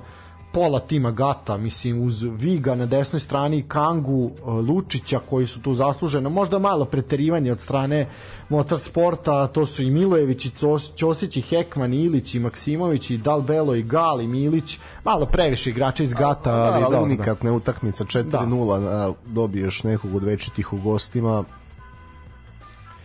pola 0.52 0.80
tima 0.80 1.10
Gata, 1.10 1.56
mislim 1.56 2.06
uz 2.06 2.22
Viga 2.22 2.74
na 2.74 2.86
desnoj 2.86 3.20
strani 3.20 3.64
Kangu, 3.68 4.30
Lučića 4.46 5.20
koji 5.30 5.46
su 5.46 5.60
tu 5.62 5.74
zasluženo, 5.74 6.30
možda 6.30 6.58
malo 6.58 6.84
preterivanje 6.84 7.52
od 7.52 7.60
strane 7.60 8.08
Motorsporta, 8.48 9.46
to 9.46 9.66
su 9.66 9.82
i 9.82 9.90
Milojević 9.90 10.46
i 10.46 10.52
Ćosić 10.96 11.36
i 11.36 11.40
Hekman 11.40 11.92
i 11.92 12.02
Ilić 12.04 12.34
i 12.34 12.38
Maksimović 12.38 13.10
i 13.10 13.18
Dalbelo 13.18 13.74
i 13.74 13.82
Gal 13.82 14.20
i 14.20 14.26
Milić, 14.26 14.78
malo 15.04 15.26
previše 15.26 15.70
igrača 15.70 16.02
iz 16.02 16.14
Gata, 16.14 16.52
Da, 16.52 16.72
ali, 16.72 16.84
ali 16.84 16.94
da, 16.94 17.02
unikatna 17.02 17.52
utakmica 17.52 18.04
4-0, 18.04 18.80
da. 18.80 19.12
dobiješ 19.26 19.84
nekog 19.84 20.14
od 20.14 20.24
večitih 20.24 20.72
u 20.72 20.78
gostima. 20.78 21.44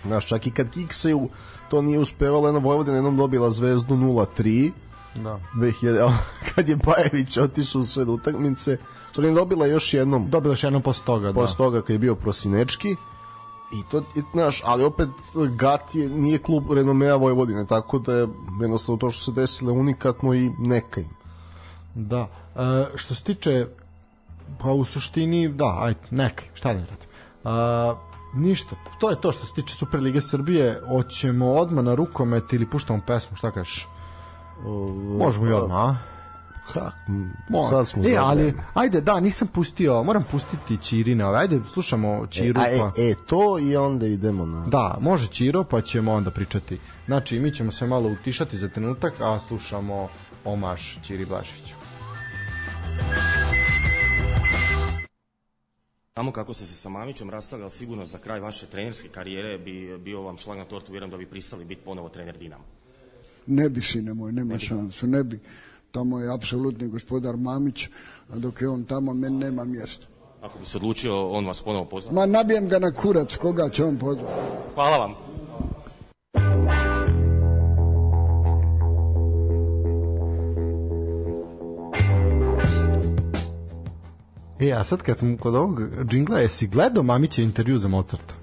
Znaš, 0.04 0.28
čak 0.28 0.48
i 0.48 0.52
kad 0.52 0.70
kiksaju, 0.70 1.30
to 1.74 1.82
nije 1.82 2.00
uspevalo, 2.00 2.48
jedna 2.48 2.60
Vojvodina 2.60 2.98
jednom 2.98 3.18
dobila 3.18 3.52
zvezdu 3.52 3.96
0-3, 3.96 4.72
da. 5.16 5.40
2000, 5.56 6.14
kad 6.56 6.70
je 6.70 6.76
Bajević 6.76 7.38
otišao 7.38 7.82
u 7.82 7.84
sve 7.84 8.04
utakmice, 8.04 8.78
to 9.12 9.22
nije 9.22 9.34
dobila 9.34 9.66
još 9.66 9.94
jednom. 9.94 10.30
Dobila 10.30 10.52
još 10.52 10.64
jednom 10.64 10.82
posle 10.82 11.06
toga, 11.06 11.28
da. 11.28 11.34
Posle 11.34 11.58
toga 11.58 11.82
kad 11.82 11.90
je 11.90 12.00
bio 12.00 12.16
Prosinečki. 12.16 12.96
I 13.74 13.90
to, 13.92 14.04
znaš, 14.32 14.62
ali 14.66 14.84
opet 14.84 15.10
Gat 15.56 15.96
je, 15.96 16.10
nije 16.10 16.38
klub 16.38 16.72
renomea 16.72 17.16
Vojvodine, 17.16 17.66
tako 17.66 18.00
da 18.00 18.14
je 18.14 18.28
jednostavno 18.62 19.00
to 19.00 19.12
što 19.12 19.32
se 19.32 19.42
desilo 19.42 19.74
unikatno 19.74 20.34
i 20.34 20.52
neka 20.60 21.02
im. 21.02 21.10
Da. 21.96 22.28
E, 22.56 22.86
što 22.96 23.16
se 23.16 23.24
tiče 23.24 23.68
pa 24.60 24.72
u 24.72 24.86
suštini, 24.86 25.50
da, 25.50 25.78
ajde, 25.82 26.00
nekaj, 26.10 26.48
šta 26.54 26.74
da 26.74 26.80
radim. 26.80 27.08
E, 27.44 28.13
ništa, 28.34 28.76
to 29.00 29.10
je 29.10 29.22
to 29.22 29.32
što 29.32 29.46
se 29.46 29.54
tiče 29.54 29.76
Superlige 29.76 30.22
Srbije, 30.22 30.82
hoćemo 30.88 31.54
odmah 31.54 31.84
na 31.84 31.96
rukomet 31.96 32.54
ili 32.54 32.70
puštamo 32.70 33.02
pesmu, 33.08 33.38
šta 33.38 33.52
kažeš? 33.52 33.88
Možemo 35.18 35.48
i 35.48 35.54
odmah, 35.54 35.78
a? 35.78 35.96
Kak? 36.74 36.94
Sad 37.70 37.88
smo 37.88 38.04
e, 38.08 38.16
ali, 38.20 38.54
ajde, 38.74 39.02
da, 39.02 39.20
nisam 39.20 39.48
pustio, 39.48 40.04
moram 40.04 40.24
pustiti 40.32 40.78
Čirina, 40.78 41.34
ajde, 41.34 41.60
slušamo 41.74 42.28
Čiru. 42.28 42.62
A, 42.62 42.68
e, 42.68 42.78
pa... 42.78 43.02
e, 43.02 43.16
to 43.28 43.60
i 43.60 43.76
onda 43.76 44.08
idemo 44.08 44.46
na... 44.46 44.66
Da, 44.66 44.98
može 45.02 45.28
Čiro, 45.28 45.64
pa 45.64 45.82
ćemo 45.82 46.14
onda 46.14 46.32
pričati. 46.32 46.80
Znači, 47.06 47.40
mi 47.40 47.52
ćemo 47.52 47.72
se 47.72 47.88
malo 47.88 48.10
utišati 48.10 48.58
za 48.58 48.68
trenutak, 48.68 49.14
a 49.22 49.40
slušamo 49.48 50.08
Omaš 50.46 51.00
Čiri 51.02 51.26
Blažiću. 51.26 51.76
Znamo 56.16 56.32
kako 56.32 56.54
ste 56.54 56.66
se 56.66 56.74
sa 56.74 56.90
Mamićem 56.90 57.30
rastavljali 57.30 57.72
sigurno 57.72 58.06
za 58.06 58.18
kraj 58.18 58.40
vaše 58.40 58.66
trenerske 58.66 59.10
karijere 59.10 59.58
bi 59.58 59.98
bio 59.98 60.22
vam 60.22 60.38
šlag 60.38 60.58
na 60.58 60.66
tortu, 60.66 60.92
vjerujem 60.92 61.12
da 61.12 61.18
bi 61.18 61.26
pristali 61.26 61.66
biti 61.66 61.82
ponovo 61.86 62.10
trener 62.10 62.38
Dinama. 62.38 62.64
Ne 63.48 63.70
bi, 63.70 63.82
sine 63.82 64.14
moj, 64.14 64.32
nema 64.32 64.60
šansu, 64.60 65.08
ne 65.08 65.24
bi. 65.24 65.40
Tamo 65.92 66.20
je 66.20 66.34
apsolutni 66.34 66.88
gospodar 66.88 67.38
Mamić, 67.38 67.88
a 68.30 68.36
dok 68.36 68.62
je 68.62 68.70
on 68.70 68.84
tamo, 68.84 69.14
meni 69.14 69.38
nema 69.38 69.64
mjesta. 69.64 70.08
Ako 70.42 70.60
bi 70.60 70.66
se 70.66 70.78
odlučio, 70.78 71.30
on 71.30 71.46
vas 71.46 71.62
ponovo 71.62 71.86
pozvati. 71.86 72.16
Ma 72.16 72.26
nabijem 72.26 72.68
ga 72.68 72.80
na 72.80 72.92
kurac, 72.92 73.36
koga 73.36 73.70
će 73.70 73.84
on 73.84 73.98
pozvati. 73.98 74.42
Hvala 74.76 74.98
vam. 74.98 75.14
E, 84.64 84.74
a 84.74 84.84
sad 84.84 85.02
kad 85.02 85.18
sam 85.18 85.38
kod 85.38 85.56
ovog 85.56 85.82
džingla, 86.06 86.40
jesi 86.40 86.68
gledao 86.68 87.04
Mamićev 87.04 87.46
intervju 87.46 87.78
za 87.78 87.88
Mozarta? 87.88 88.34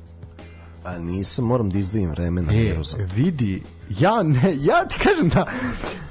Pa 0.82 0.98
nisam, 0.98 1.44
moram 1.44 1.70
da 1.70 1.78
izdvojim 1.78 2.10
vreme 2.10 2.42
na 2.42 2.52
E, 2.54 2.76
vidi, 3.14 3.62
ja, 3.98 4.22
ne, 4.22 4.56
ja 4.60 4.84
ti 4.88 4.96
kažem 5.02 5.28
da 5.28 5.46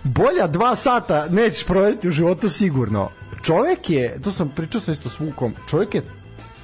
bolja 0.04 0.48
dva 0.48 0.76
sata 0.76 1.28
nećeš 1.30 1.66
provesti 1.66 2.08
u 2.08 2.12
životu 2.12 2.50
sigurno. 2.50 3.10
Čovjek 3.44 3.90
je, 3.90 4.20
to 4.24 4.32
sam 4.32 4.50
pričao 4.56 4.82
sam 4.82 4.94
isto 4.94 5.10
s 5.10 5.20
Vukom, 5.20 5.54
čovjek 5.68 5.96
je 5.96 6.02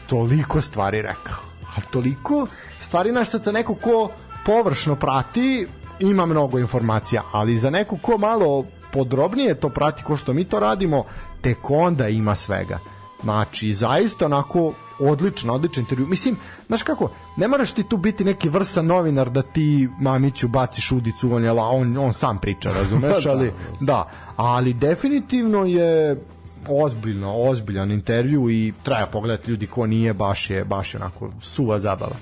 toliko 0.07 0.61
stvari 0.61 1.01
rekao. 1.01 1.37
A 1.77 1.81
toliko 1.91 2.47
stvari 2.79 3.11
na 3.11 3.25
što 3.25 3.39
te 3.39 3.51
neko 3.51 3.75
ko 3.75 4.09
površno 4.45 4.95
prati 4.95 5.67
ima 5.99 6.25
mnogo 6.25 6.59
informacija, 6.59 7.21
ali 7.31 7.57
za 7.57 7.69
neko 7.69 7.97
ko 7.97 8.17
malo 8.17 8.65
podrobnije 8.91 9.59
to 9.59 9.69
prati 9.69 10.03
ko 10.03 10.17
što 10.17 10.33
mi 10.33 10.43
to 10.43 10.59
radimo, 10.59 11.03
tek 11.41 11.57
onda 11.69 12.07
ima 12.07 12.35
svega. 12.35 12.79
Znači, 13.23 13.73
zaista 13.73 14.25
onako 14.25 14.73
odlično, 14.99 15.53
odličan 15.53 15.81
intervju. 15.81 16.07
Mislim, 16.07 16.37
znaš 16.67 16.83
kako, 16.83 17.11
ne 17.37 17.47
moraš 17.47 17.71
ti 17.71 17.83
tu 17.83 17.97
biti 17.97 18.23
neki 18.23 18.49
vrsan 18.49 18.85
novinar 18.85 19.29
da 19.29 19.41
ti 19.41 19.89
Mamiću 19.99 20.47
baciš 20.47 20.91
udicu, 20.91 21.33
on, 21.33 21.43
je, 21.43 21.51
on, 21.51 21.97
on 21.97 22.13
sam 22.13 22.37
priča, 22.37 22.69
razumeš, 22.69 23.23
Da, 23.23 23.31
ali, 23.31 23.51
da, 23.81 24.09
ali 24.35 24.73
definitivno 24.73 25.65
je 25.65 26.21
ozbiljno, 26.69 27.33
ozbiljan 27.35 27.91
intervju 27.91 28.49
i 28.49 28.73
treba 28.83 29.05
pogledati 29.05 29.51
ljudi 29.51 29.67
ko 29.67 29.87
nije, 29.87 30.13
baš 30.13 30.49
je, 30.49 30.65
baš 30.65 30.93
je 30.93 30.99
onako 31.01 31.31
suva 31.41 31.79
zabava. 31.79 32.15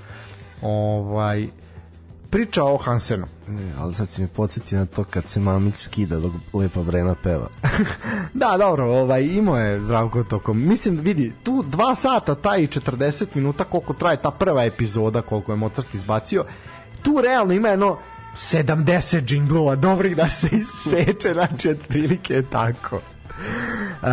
Ovaj, 0.62 1.48
priča 2.34 2.64
o 2.64 2.78
Hansenu. 2.78 3.26
Ne, 3.48 3.74
ali 3.80 3.94
sad 3.94 4.08
si 4.08 4.22
me 4.22 4.28
podsjetio 4.28 4.80
na 4.80 4.86
to 4.86 5.04
kad 5.04 5.28
se 5.28 5.40
mamić 5.40 5.76
skida 5.76 6.20
dok 6.20 6.32
Lepa 6.54 6.84
Brena 6.84 7.16
peva. 7.24 7.48
Da, 8.34 8.56
dobro, 8.58 8.86
ovaj, 8.86 9.24
imao 9.24 9.58
je 9.58 9.84
Zdravko 9.84 10.24
tokom. 10.24 10.68
Mislim, 10.68 11.00
vidi, 11.00 11.34
tu 11.44 11.64
dva 11.68 11.96
sata, 11.96 12.36
taj 12.36 12.62
i 12.62 12.68
40 12.68 13.26
minuta 13.36 13.64
koliko 13.64 13.94
traje 13.94 14.18
ta 14.18 14.32
prva 14.32 14.64
epizoda, 14.64 15.22
koliko 15.22 15.52
je 15.52 15.56
Mozart 15.56 15.94
izbacio, 15.94 16.46
tu 17.02 17.22
realno 17.22 17.54
ima 17.54 17.70
jedno 17.70 17.98
70 18.36 19.26
džinglova 19.26 19.76
dobrih 19.76 20.16
da 20.16 20.30
se 20.30 20.50
iseče, 20.52 21.34
znači 21.38 21.70
otprilike 21.70 22.34
je 22.34 22.50
tako. 22.50 22.96
Uh, 22.96 24.10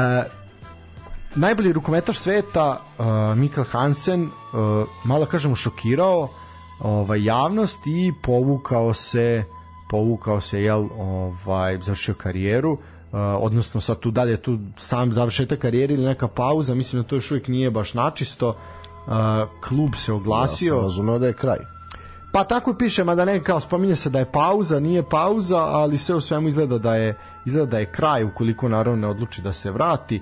najbolji 1.35 1.73
rukometaš 1.73 2.19
sveta 2.19 2.81
uh, 2.99 3.07
Mikael 3.39 3.67
Hansen 3.71 4.25
uh, 4.25 4.31
malo 5.05 5.27
kažemo 5.27 5.57
šokirao 5.57 6.29
ovaj 6.81 7.25
javnost 7.25 7.87
i 7.87 8.13
povukao 8.23 8.95
se 8.95 9.45
povukao 9.91 10.41
se 10.41 10.63
jel 10.63 10.89
ovaj 10.99 11.79
završio 11.81 12.15
karijeru 12.15 12.73
uh, 12.73 12.79
odnosno 13.39 13.81
sad 13.81 13.99
tu 13.99 14.11
dalje 14.11 14.43
tu 14.43 14.59
sam 14.79 15.13
završetak 15.13 15.59
karijere 15.59 15.95
ili 15.95 16.05
neka 16.05 16.29
pauza 16.29 16.75
mislim 16.75 17.03
da 17.03 17.09
to 17.09 17.15
još 17.15 17.31
uvijek 17.31 17.49
nije 17.49 17.71
baš 17.71 17.95
načisto 17.95 18.49
uh, 18.49 19.13
klub 19.69 19.91
se 19.97 20.13
Ja 20.13 20.17
oglasio 20.17 20.75
sam 20.75 20.83
razumeo 20.83 21.19
da 21.19 21.27
je 21.27 21.33
kraj. 21.33 21.59
Pa 22.33 22.45
tako 22.45 22.75
piše, 22.75 23.05
mada 23.05 23.25
ne 23.25 23.43
kao 23.45 23.61
spominje 23.61 23.97
se 23.97 24.11
da 24.11 24.19
je 24.19 24.33
pauza, 24.33 24.81
nije 24.81 25.03
pauza, 25.03 25.59
ali 25.59 25.99
sve 25.99 26.15
u 26.15 26.21
svemu 26.21 26.49
izgleda 26.49 26.79
da 26.79 26.95
je 26.95 27.19
izgleda 27.47 27.71
da 27.71 27.79
je 27.79 27.93
kraj 27.93 28.25
ukoliko 28.25 28.69
naravno 28.69 29.01
ne 29.01 29.09
odluči 29.09 29.43
da 29.43 29.53
se 29.53 29.71
vrati. 29.71 30.17
E, 30.17 30.21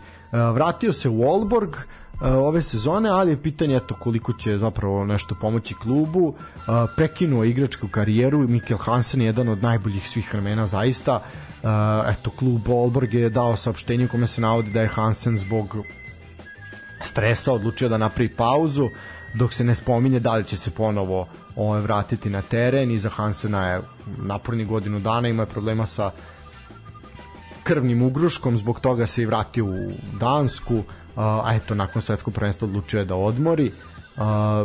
vratio 0.53 0.93
se 0.93 1.09
u 1.09 1.23
Olborg 1.31 1.77
e, 1.77 1.81
ove 2.21 2.63
sezone, 2.63 3.09
ali 3.11 3.31
je 3.31 3.43
pitanje 3.43 3.77
eto 3.77 3.95
koliko 3.95 4.33
će 4.33 4.59
zapravo 4.59 5.05
nešto 5.05 5.35
pomoći 5.35 5.75
klubu. 5.75 6.35
E, 6.57 6.61
prekinuo 6.97 7.45
igračku 7.45 7.89
karijeru, 7.89 8.39
Mikel 8.39 8.79
Hansen 8.79 9.21
je 9.21 9.27
jedan 9.27 9.49
od 9.49 9.63
najboljih 9.63 10.09
svih 10.09 10.33
vremena 10.33 10.67
zaista. 10.67 11.23
E, 11.23 11.67
eto 12.13 12.31
klub 12.31 12.69
Olborg 12.69 13.15
je 13.15 13.31
dao 13.31 13.57
saopštenje 13.57 14.05
u 14.05 14.09
kome 14.09 14.27
se 14.27 14.41
navodi 14.41 14.71
da 14.71 14.81
je 14.81 14.89
Hansen 14.89 15.39
zbog 15.39 15.77
stresa 17.01 17.53
odlučio 17.53 17.89
da 17.89 17.99
napravi 17.99 18.29
pauzu 18.29 18.89
dok 19.35 19.53
se 19.53 19.65
ne 19.65 19.75
spominje 19.75 20.21
da 20.21 20.35
li 20.35 20.45
će 20.45 20.57
se 20.57 20.71
ponovo 20.71 21.29
ovaj, 21.57 21.81
vratiti 21.81 22.31
na 22.31 22.43
teren 22.43 22.91
i 22.91 22.99
za 22.99 23.09
Hansena 23.09 23.67
je 23.67 23.81
naporni 24.17 24.65
godinu 24.65 25.01
dana 25.01 25.29
ima 25.29 25.47
problema 25.47 25.87
sa 25.87 26.11
krvnim 27.63 28.03
ugruškom 28.03 28.59
zbog 28.59 28.81
toga 28.81 29.07
se 29.07 29.23
i 29.23 29.27
vratio 29.27 29.65
u 29.65 29.93
Dansku 30.21 30.83
a, 31.19 31.53
eto 31.55 31.75
nakon 31.75 32.03
svetskog 32.03 32.35
prvenstva 32.35 32.69
odlučio 32.69 32.99
je 32.99 33.05
da 33.05 33.15
odmori 33.15 33.73
a, 34.17 34.65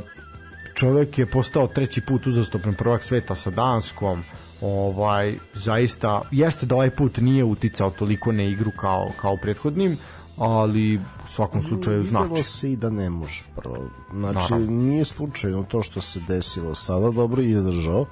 čovek 0.73 1.17
je 1.17 1.25
postao 1.25 1.67
treći 1.67 2.01
put 2.01 2.27
uzastopni 2.27 2.75
prvak 2.75 3.03
sveta 3.03 3.35
sa 3.35 3.49
Danskom 3.49 4.23
ovaj 4.61 5.37
zaista 5.53 6.21
jeste 6.31 6.65
da 6.65 6.75
ovaj 6.75 6.89
put 6.89 7.17
nije 7.17 7.43
uticao 7.43 7.89
toliko 7.89 8.31
na 8.31 8.43
igru 8.43 8.71
kao 8.79 9.11
kao 9.21 9.37
prethodnim 9.37 9.97
ali 10.37 10.97
u 10.97 11.27
svakom 11.27 11.63
slučaju 11.63 12.03
znači 12.03 12.23
Videlo 12.23 12.43
se 12.43 12.71
i 12.71 12.75
da 12.75 12.89
ne 12.89 13.09
može 13.09 13.43
prvo. 13.55 13.89
Znači, 14.13 14.53
Naravno. 14.53 14.71
nije 14.71 15.05
slučajno 15.05 15.63
to 15.63 15.81
što 15.81 16.01
se 16.01 16.19
desilo 16.27 16.75
sada, 16.75 17.11
dobro 17.11 17.41
je 17.41 17.61
držao. 17.61 18.05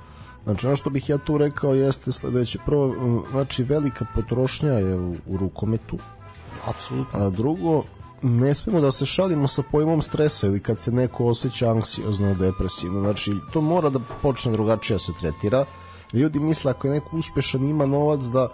Znači, 0.43 0.67
ono 0.67 0.75
što 0.75 0.89
bih 0.89 1.09
ja 1.09 1.17
tu 1.17 1.37
rekao 1.37 1.73
jeste 1.73 2.11
sledeće. 2.11 2.59
Prvo, 2.65 2.95
znači, 3.31 3.63
velika 3.63 4.05
potrošnja 4.15 4.71
je 4.71 4.95
u, 4.95 5.15
u 5.27 5.37
rukometu, 5.37 5.97
apsolutno 6.67 7.19
a 7.19 7.29
drugo, 7.29 7.83
ne 8.21 8.55
smemo 8.55 8.81
da 8.81 8.91
se 8.91 9.05
šalimo 9.05 9.47
sa 9.47 9.63
pojmom 9.71 10.01
stresa 10.01 10.47
ili 10.47 10.59
kad 10.59 10.79
se 10.79 10.91
neko 10.91 11.25
osjeća 11.25 11.71
anksiozno, 11.71 12.35
depresivno. 12.35 12.99
Znači, 12.99 13.33
to 13.53 13.61
mora 13.61 13.89
da 13.89 13.99
počne 14.21 14.51
drugačije 14.51 14.95
da 14.95 14.99
se 14.99 15.11
tretira. 15.19 15.65
Ljudi 16.13 16.39
misle 16.39 16.71
ako 16.71 16.87
je 16.87 16.93
neko 16.93 17.17
uspešan 17.17 17.69
ima 17.69 17.85
novac 17.85 18.23
da 18.23 18.47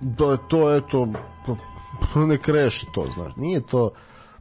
da 0.00 0.30
je 0.30 0.38
to 0.48 0.76
eto 0.76 1.08
ne 2.28 2.38
kreši 2.38 2.86
to, 2.94 3.06
znaš. 3.14 3.32
Nije 3.36 3.60
to 3.60 3.90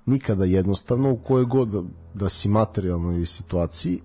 nikada 0.05 0.45
jednostavno 0.45 1.11
u 1.11 1.17
kojoj 1.17 1.45
god 1.45 1.67
da, 1.67 1.81
da 2.13 2.29
si 2.29 2.49
materijalnoj 2.49 3.25
situaciji 3.25 4.01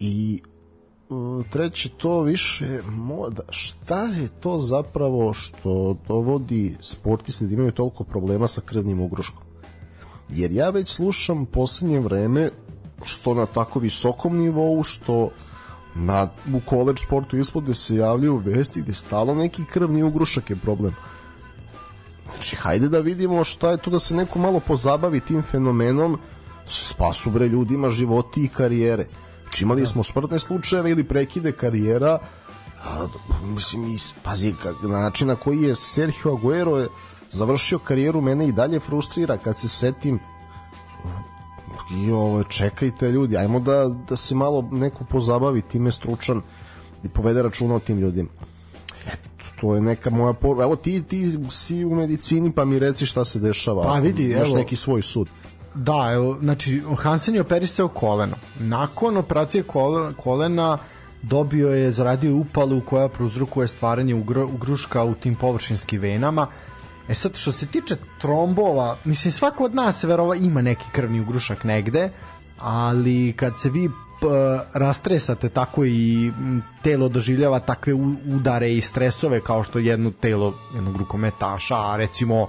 i 0.00 0.42
e, 0.42 1.50
treće 1.50 1.88
to 1.88 2.22
više 2.22 2.80
moda 2.88 3.42
šta 3.48 4.04
je 4.04 4.28
to 4.40 4.60
zapravo 4.60 5.34
što 5.34 5.96
dovodi 6.08 6.76
sportiste 6.80 7.46
da 7.46 7.54
imaju 7.54 7.72
toliko 7.72 8.04
problema 8.04 8.46
sa 8.46 8.60
krvnim 8.60 9.00
ugruškom 9.00 9.43
jer 10.28 10.52
ja 10.52 10.70
već 10.70 10.88
slušam 10.88 11.46
poslednje 11.46 12.00
vreme 12.00 12.50
što 13.04 13.34
na 13.34 13.46
tako 13.46 13.78
visokom 13.78 14.36
nivou 14.36 14.82
što 14.82 15.30
na, 15.94 16.28
u 16.54 16.60
koleđ 16.66 17.00
sportu 17.00 17.36
ispod 17.36 17.76
se 17.76 17.96
javljaju 17.96 18.36
vesti 18.36 18.82
gde 18.82 18.94
stalo 18.94 19.34
neki 19.34 19.64
krvni 19.64 20.02
ugrušak 20.02 20.50
je 20.50 20.56
problem 20.56 20.94
Znači, 22.34 22.56
hajde 22.56 22.88
da 22.88 22.98
vidimo 22.98 23.44
šta 23.44 23.70
je 23.70 23.76
to 23.76 23.90
da 23.90 23.98
se 23.98 24.14
neko 24.14 24.38
malo 24.38 24.60
pozabavi 24.60 25.20
tim 25.20 25.42
fenomenom, 25.42 26.18
da 26.64 26.70
se 26.70 26.84
spasu 26.84 27.30
bre 27.30 27.48
ljudima 27.48 27.90
životi 27.90 28.44
i 28.44 28.48
karijere. 28.48 29.06
Znači, 29.42 29.64
imali 29.64 29.86
smo 29.86 30.02
smrtne 30.02 30.38
slučajeve 30.38 30.90
ili 30.90 31.04
prekide 31.04 31.52
karijera, 31.52 32.18
a, 32.84 33.06
mislim, 33.42 33.96
pazi, 34.22 34.54
na 34.82 35.00
način 35.00 35.28
na 35.28 35.36
koji 35.36 35.62
je 35.62 35.74
Sergio 35.74 36.32
Aguero 36.32 36.78
je 36.78 36.88
završio 37.34 37.78
karijeru, 37.78 38.20
mene 38.20 38.48
i 38.48 38.52
dalje 38.52 38.80
frustrira 38.80 39.36
kad 39.38 39.58
se 39.58 39.68
setim 39.68 40.18
i 41.96 42.10
ovo, 42.10 42.42
čekajte 42.42 43.10
ljudi, 43.10 43.36
ajmo 43.36 43.60
da, 43.60 43.88
da 44.08 44.16
se 44.16 44.34
malo 44.34 44.68
neko 44.72 45.04
pozabavi 45.04 45.62
time 45.62 45.92
stručan 45.92 46.42
i 47.04 47.08
povede 47.08 47.42
računa 47.42 47.74
o 47.74 47.80
tim 47.80 47.98
ljudima 47.98 48.28
to 49.64 49.74
je 49.74 49.80
neka 49.80 50.10
moja 50.10 50.32
poruka. 50.32 50.64
Evo 50.64 50.76
ti, 50.76 51.02
ti 51.02 51.38
si 51.50 51.84
u 51.84 51.94
medicini 51.94 52.52
pa 52.52 52.64
mi 52.64 52.78
reci 52.78 53.06
šta 53.06 53.24
se 53.24 53.38
dešava. 53.38 53.82
Pa 53.82 53.98
vidi, 53.98 54.24
Imaš 54.24 54.48
evo- 54.48 54.56
neki 54.58 54.76
svoj 54.76 55.02
sud. 55.02 55.28
Da, 55.74 56.10
evo, 56.12 56.38
znači 56.40 56.82
Hansen 56.98 57.34
je 57.34 57.40
operisao 57.40 57.88
koleno. 57.88 58.36
Nakon 58.60 59.16
operacije 59.16 59.62
kolena, 59.62 60.12
kolena 60.12 60.78
dobio 61.22 61.68
je, 61.68 61.92
zaradio 61.92 62.36
upalu 62.36 62.80
koja 62.80 63.08
prouzrukuje 63.08 63.68
stvaranje 63.68 64.14
ugr, 64.14 64.38
ugruška 64.38 65.04
u 65.04 65.14
tim 65.14 65.34
površinskim 65.34 66.00
venama 66.00 66.46
E 67.08 67.14
sad, 67.14 67.36
što 67.36 67.52
se 67.52 67.66
tiče 67.66 67.96
trombova, 68.20 68.96
mislim, 69.04 69.32
svako 69.32 69.64
od 69.64 69.74
nas 69.74 70.04
verova 70.04 70.36
ima 70.36 70.62
neki 70.62 70.84
krvni 70.92 71.20
ugrušak 71.20 71.64
negde, 71.64 72.10
ali 72.58 73.32
kad 73.36 73.58
se 73.58 73.70
vi 73.70 73.90
rastresate 74.74 75.48
tako 75.48 75.84
i 75.84 76.32
telo 76.82 77.08
doživljava 77.08 77.60
takve 77.60 77.94
udare 78.34 78.74
i 78.74 78.80
stresove 78.80 79.40
kao 79.40 79.64
što 79.64 79.78
jedno 79.78 80.10
telo 80.10 80.54
jednog 80.74 80.96
rukometaša, 80.96 81.76
a 81.76 81.96
recimo 81.96 82.48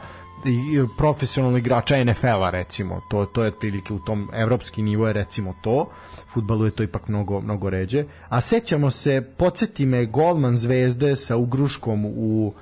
profesionalnog 0.98 1.60
igrača 1.60 2.04
NFL-a 2.04 2.50
recimo, 2.50 3.02
to, 3.10 3.26
to 3.26 3.44
je 3.44 3.48
otprilike 3.48 3.94
u 3.94 4.00
tom 4.00 4.30
evropski 4.34 4.82
nivo 4.82 5.08
je 5.08 5.14
recimo 5.14 5.54
to, 5.62 5.90
futbalu 6.34 6.66
je 6.66 6.72
to 6.72 6.84
ipak 6.84 7.08
mnogo, 7.08 7.42
mnogo 7.42 7.70
ređe, 7.70 8.06
a 8.30 8.42
sećamo 8.42 8.92
se, 8.92 9.22
podsjeti 9.38 9.86
me 9.86 10.06
golman 10.06 10.58
zvezde 10.58 11.16
sa 11.16 11.36
ugruškom 11.36 12.06
u 12.06 12.54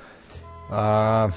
a, 0.69 1.29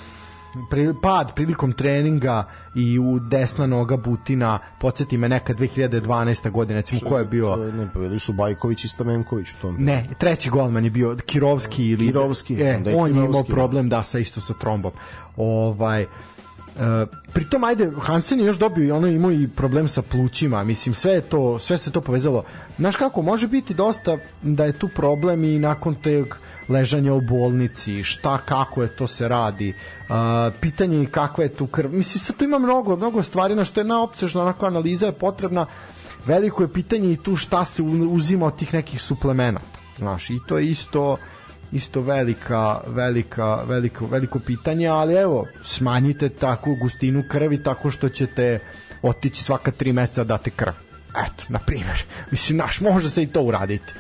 pri, 0.71 0.95
pad 1.03 1.35
prilikom 1.35 1.73
treninga 1.73 2.45
i 2.75 2.99
u 2.99 3.19
desna 3.19 3.67
noga 3.67 3.97
Butina 3.97 4.59
podsjeti 4.81 5.17
me 5.17 5.29
neka 5.29 5.55
2012. 5.55 6.51
godina 6.51 6.79
recimo 6.79 7.01
ko 7.09 7.19
je 7.19 7.25
bio 7.25 7.57
ne 7.57 7.89
bili 7.95 8.19
su 8.19 8.33
Bajković 8.33 8.85
i 8.85 8.89
Stamenković 8.89 9.51
u 9.51 9.55
tom 9.61 9.77
ne 9.79 10.09
treći 10.19 10.51
golman 10.51 10.85
je 10.85 10.91
bio 10.91 11.17
Kirovski 11.27 11.87
ili 11.87 12.07
Kirovski 12.07 12.63
e, 12.63 12.83
on 12.97 13.17
je 13.17 13.25
imao 13.25 13.43
problem 13.43 13.89
da 13.89 14.03
sa 14.03 14.19
isto 14.19 14.41
sa 14.41 14.55
trombom 14.55 14.93
ovaj 15.37 16.07
Uh, 16.77 17.09
pritom 17.33 17.65
ajde 17.65 17.93
Hansen 18.01 18.41
je 18.41 18.47
još 18.47 18.59
dobio 18.59 18.85
i 18.85 18.91
ono 18.91 19.07
imao 19.07 19.33
i 19.33 19.49
problem 19.49 19.89
sa 19.89 20.03
plućima 20.03 20.65
mislim 20.65 20.95
sve 20.95 21.13
je 21.13 21.21
to 21.21 21.59
sve 21.59 21.79
se 21.79 21.91
to 21.91 22.01
povezalo. 22.01 22.45
Znaš 22.77 22.97
kako 22.97 23.23
može 23.23 23.49
biti 23.49 23.75
dosta 23.75 24.19
da 24.43 24.65
je 24.65 24.79
tu 24.79 24.89
problem 24.89 25.45
i 25.45 25.59
nakon 25.59 25.95
teg 25.95 26.27
ležanja 26.69 27.15
u 27.15 27.21
bolnici 27.21 28.03
šta 28.03 28.39
kako 28.39 28.83
je 28.83 28.89
to 28.89 29.07
se 29.07 29.29
radi 29.29 29.75
uh, 30.09 30.55
pitanje 30.61 30.99
je 30.99 31.07
kakva 31.07 31.45
je 31.45 31.55
tu 31.55 31.67
krv. 31.67 31.93
Mislim 31.93 32.21
sad 32.21 32.37
tu 32.37 32.45
ima 32.45 32.59
mnogo 32.59 32.97
mnogo 32.97 33.23
stvari 33.23 33.55
na 33.55 33.65
što 33.65 33.81
je 33.81 33.85
na 33.85 34.03
opsežna 34.03 34.43
onako 34.43 34.67
analiza 34.67 35.07
je 35.07 35.13
potrebna. 35.13 35.67
Veliko 36.27 36.63
je 36.63 36.73
pitanje 36.73 37.13
i 37.13 37.17
tu 37.17 37.37
šta 37.37 37.65
se 37.65 37.83
uzima 37.83 38.47
od 38.47 38.57
tih 38.59 38.75
nekih 38.75 39.01
suplemenata 39.01 39.77
znaš 39.99 40.31
i 40.31 40.39
to 40.47 40.59
je 40.59 40.67
isto 40.67 41.17
isto 41.73 42.01
velika, 42.01 42.81
velika, 42.87 43.63
veliko, 43.65 44.07
veliko 44.07 44.39
pitanje, 44.39 44.87
ali 44.87 45.15
evo, 45.15 45.47
smanjite 45.63 46.29
takvu 46.29 46.75
gustinu 46.75 47.25
krvi 47.29 47.63
tako 47.63 47.91
što 47.91 48.09
ćete 48.09 48.59
otići 49.03 49.43
svaka 49.43 49.71
tri 49.71 49.93
meseca 49.93 50.25
da 50.25 50.29
date 50.29 50.51
krv. 50.51 50.73
Eto, 51.11 51.45
na 51.49 51.59
primjer. 51.59 52.05
Mislim, 52.31 52.59
naš, 52.59 52.81
može 52.81 53.11
se 53.11 53.23
i 53.23 53.27
to 53.27 53.43
uraditi. 53.43 53.93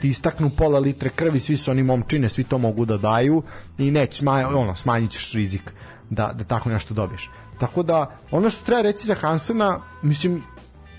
Ti 0.00 0.08
istaknu 0.08 0.50
pola 0.50 0.78
litre 0.78 1.10
krvi, 1.10 1.40
svi 1.40 1.56
su 1.56 1.70
oni 1.70 1.82
momčine, 1.82 2.28
svi 2.28 2.44
to 2.44 2.58
mogu 2.58 2.84
da 2.84 2.96
daju 2.96 3.42
i 3.78 3.90
neće, 3.90 4.18
smanj, 4.18 4.44
ono, 4.44 4.76
smanjit 4.76 5.10
ćeš 5.10 5.32
rizik 5.32 5.72
da, 6.10 6.32
da 6.34 6.44
tako 6.44 6.68
nešto 6.68 6.94
dobiješ. 6.94 7.30
Tako 7.58 7.82
da, 7.82 8.16
ono 8.30 8.50
što 8.50 8.64
treba 8.64 8.82
reći 8.82 9.06
za 9.06 9.14
Hansena, 9.14 9.80
mislim, 10.02 10.42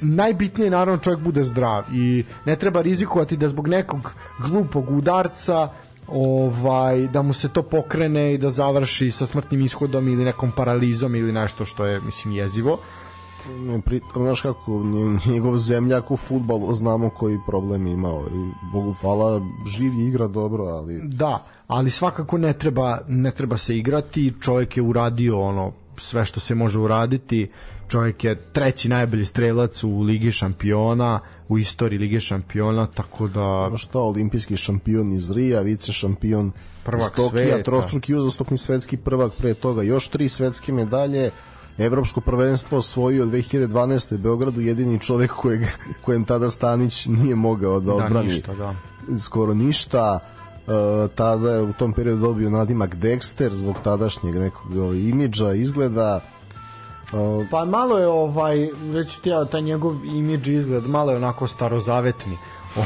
najbitnije 0.01 0.65
je 0.65 0.71
naravno 0.71 0.97
čovjek 1.01 1.19
bude 1.19 1.43
zdrav 1.43 1.83
i 1.93 2.25
ne 2.45 2.55
treba 2.55 2.81
rizikovati 2.81 3.37
da 3.37 3.47
zbog 3.47 3.67
nekog 3.67 4.11
glupog 4.39 4.91
udarca 4.91 5.69
ovaj 6.07 7.07
da 7.07 7.21
mu 7.21 7.33
se 7.33 7.49
to 7.49 7.63
pokrene 7.63 8.33
i 8.33 8.37
da 8.37 8.49
završi 8.49 9.11
sa 9.11 9.25
smrtnim 9.25 9.61
ishodom 9.61 10.07
ili 10.07 10.25
nekom 10.25 10.51
paralizom 10.51 11.15
ili 11.15 11.31
nešto 11.31 11.65
što 11.65 11.85
je 11.85 12.01
mislim 12.01 12.33
jezivo. 12.33 12.79
Ne, 13.49 13.81
pri, 13.81 14.01
znaš 14.15 14.41
kako, 14.41 14.83
njegov 15.25 15.57
zemljak 15.57 16.11
u 16.11 16.17
futbolu 16.17 16.73
znamo 16.73 17.09
koji 17.09 17.39
problem 17.47 17.87
imao 17.87 18.25
i 18.33 18.51
Bogu 18.73 18.93
hvala 19.01 19.41
živ 19.65 19.93
igra 19.99 20.27
dobro, 20.27 20.63
ali... 20.63 21.01
Da, 21.03 21.43
ali 21.67 21.89
svakako 21.89 22.37
ne 22.37 22.53
treba, 22.53 22.99
ne 23.07 23.31
treba 23.31 23.57
se 23.57 23.77
igrati, 23.77 24.33
čovjek 24.41 24.77
je 24.77 24.83
uradio 24.83 25.41
ono 25.41 25.71
sve 25.97 26.25
što 26.25 26.39
se 26.39 26.55
može 26.55 26.79
uraditi, 26.79 27.51
čovjek 27.87 28.23
je 28.23 28.35
treći 28.35 28.89
najbolji 28.89 29.25
strelac 29.25 29.83
u 29.83 30.01
Ligi 30.01 30.31
šampiona, 30.31 31.19
u 31.49 31.57
istoriji 31.57 31.99
Lige 31.99 32.19
šampiona, 32.19 32.87
tako 32.87 33.27
da... 33.27 33.69
No 33.69 33.77
šta, 33.77 33.99
olimpijski 33.99 34.57
šampion 34.57 35.13
iz 35.13 35.31
Rija, 35.31 35.61
vice 35.61 35.91
šampion 35.91 36.51
prvak 36.83 37.03
iz 37.03 37.11
Tokija, 37.15 37.47
sveta. 37.47 37.63
trostruki 37.63 38.15
uzastopni 38.15 38.57
svetski 38.57 38.97
prvak 38.97 39.33
pre 39.37 39.53
toga, 39.53 39.83
još 39.83 40.07
tri 40.07 40.29
svetske 40.29 40.73
medalje, 40.73 41.31
Evropsko 41.77 42.21
prvenstvo 42.21 42.77
osvojio 42.77 43.25
2012. 43.25 44.15
u 44.15 44.17
Beogradu 44.17 44.61
jedini 44.61 44.99
čovjek 44.99 45.31
kojeg, 45.31 45.61
kojem 46.01 46.25
tada 46.25 46.49
Stanić 46.49 47.05
nije 47.05 47.35
mogao 47.35 47.79
da, 47.79 47.85
da 47.85 47.93
odbrani 47.93 48.27
da, 48.27 48.33
ništa, 48.33 48.53
da. 48.53 48.75
skoro 49.19 49.53
ništa 49.53 50.19
uh, 50.67 50.73
tada 51.15 51.51
je 51.51 51.61
u 51.61 51.73
tom 51.73 51.93
periodu 51.93 52.21
dobio 52.21 52.49
nadimak 52.49 52.95
Dexter 52.95 53.49
zbog 53.49 53.75
tadašnjeg 53.83 54.35
nekog 54.35 54.95
imidža, 54.95 55.53
izgleda 55.53 56.21
Uh, 57.15 57.45
pa 57.51 57.65
malo 57.65 57.97
je 57.97 58.07
ovaj 58.07 58.69
reći 58.93 59.21
ti 59.21 59.29
ja 59.29 59.45
taj 59.45 59.61
njegov 59.61 60.05
imidž 60.05 60.47
izgled 60.47 60.87
malo 60.87 61.11
je 61.11 61.17
onako 61.17 61.47
starozavetni. 61.47 62.37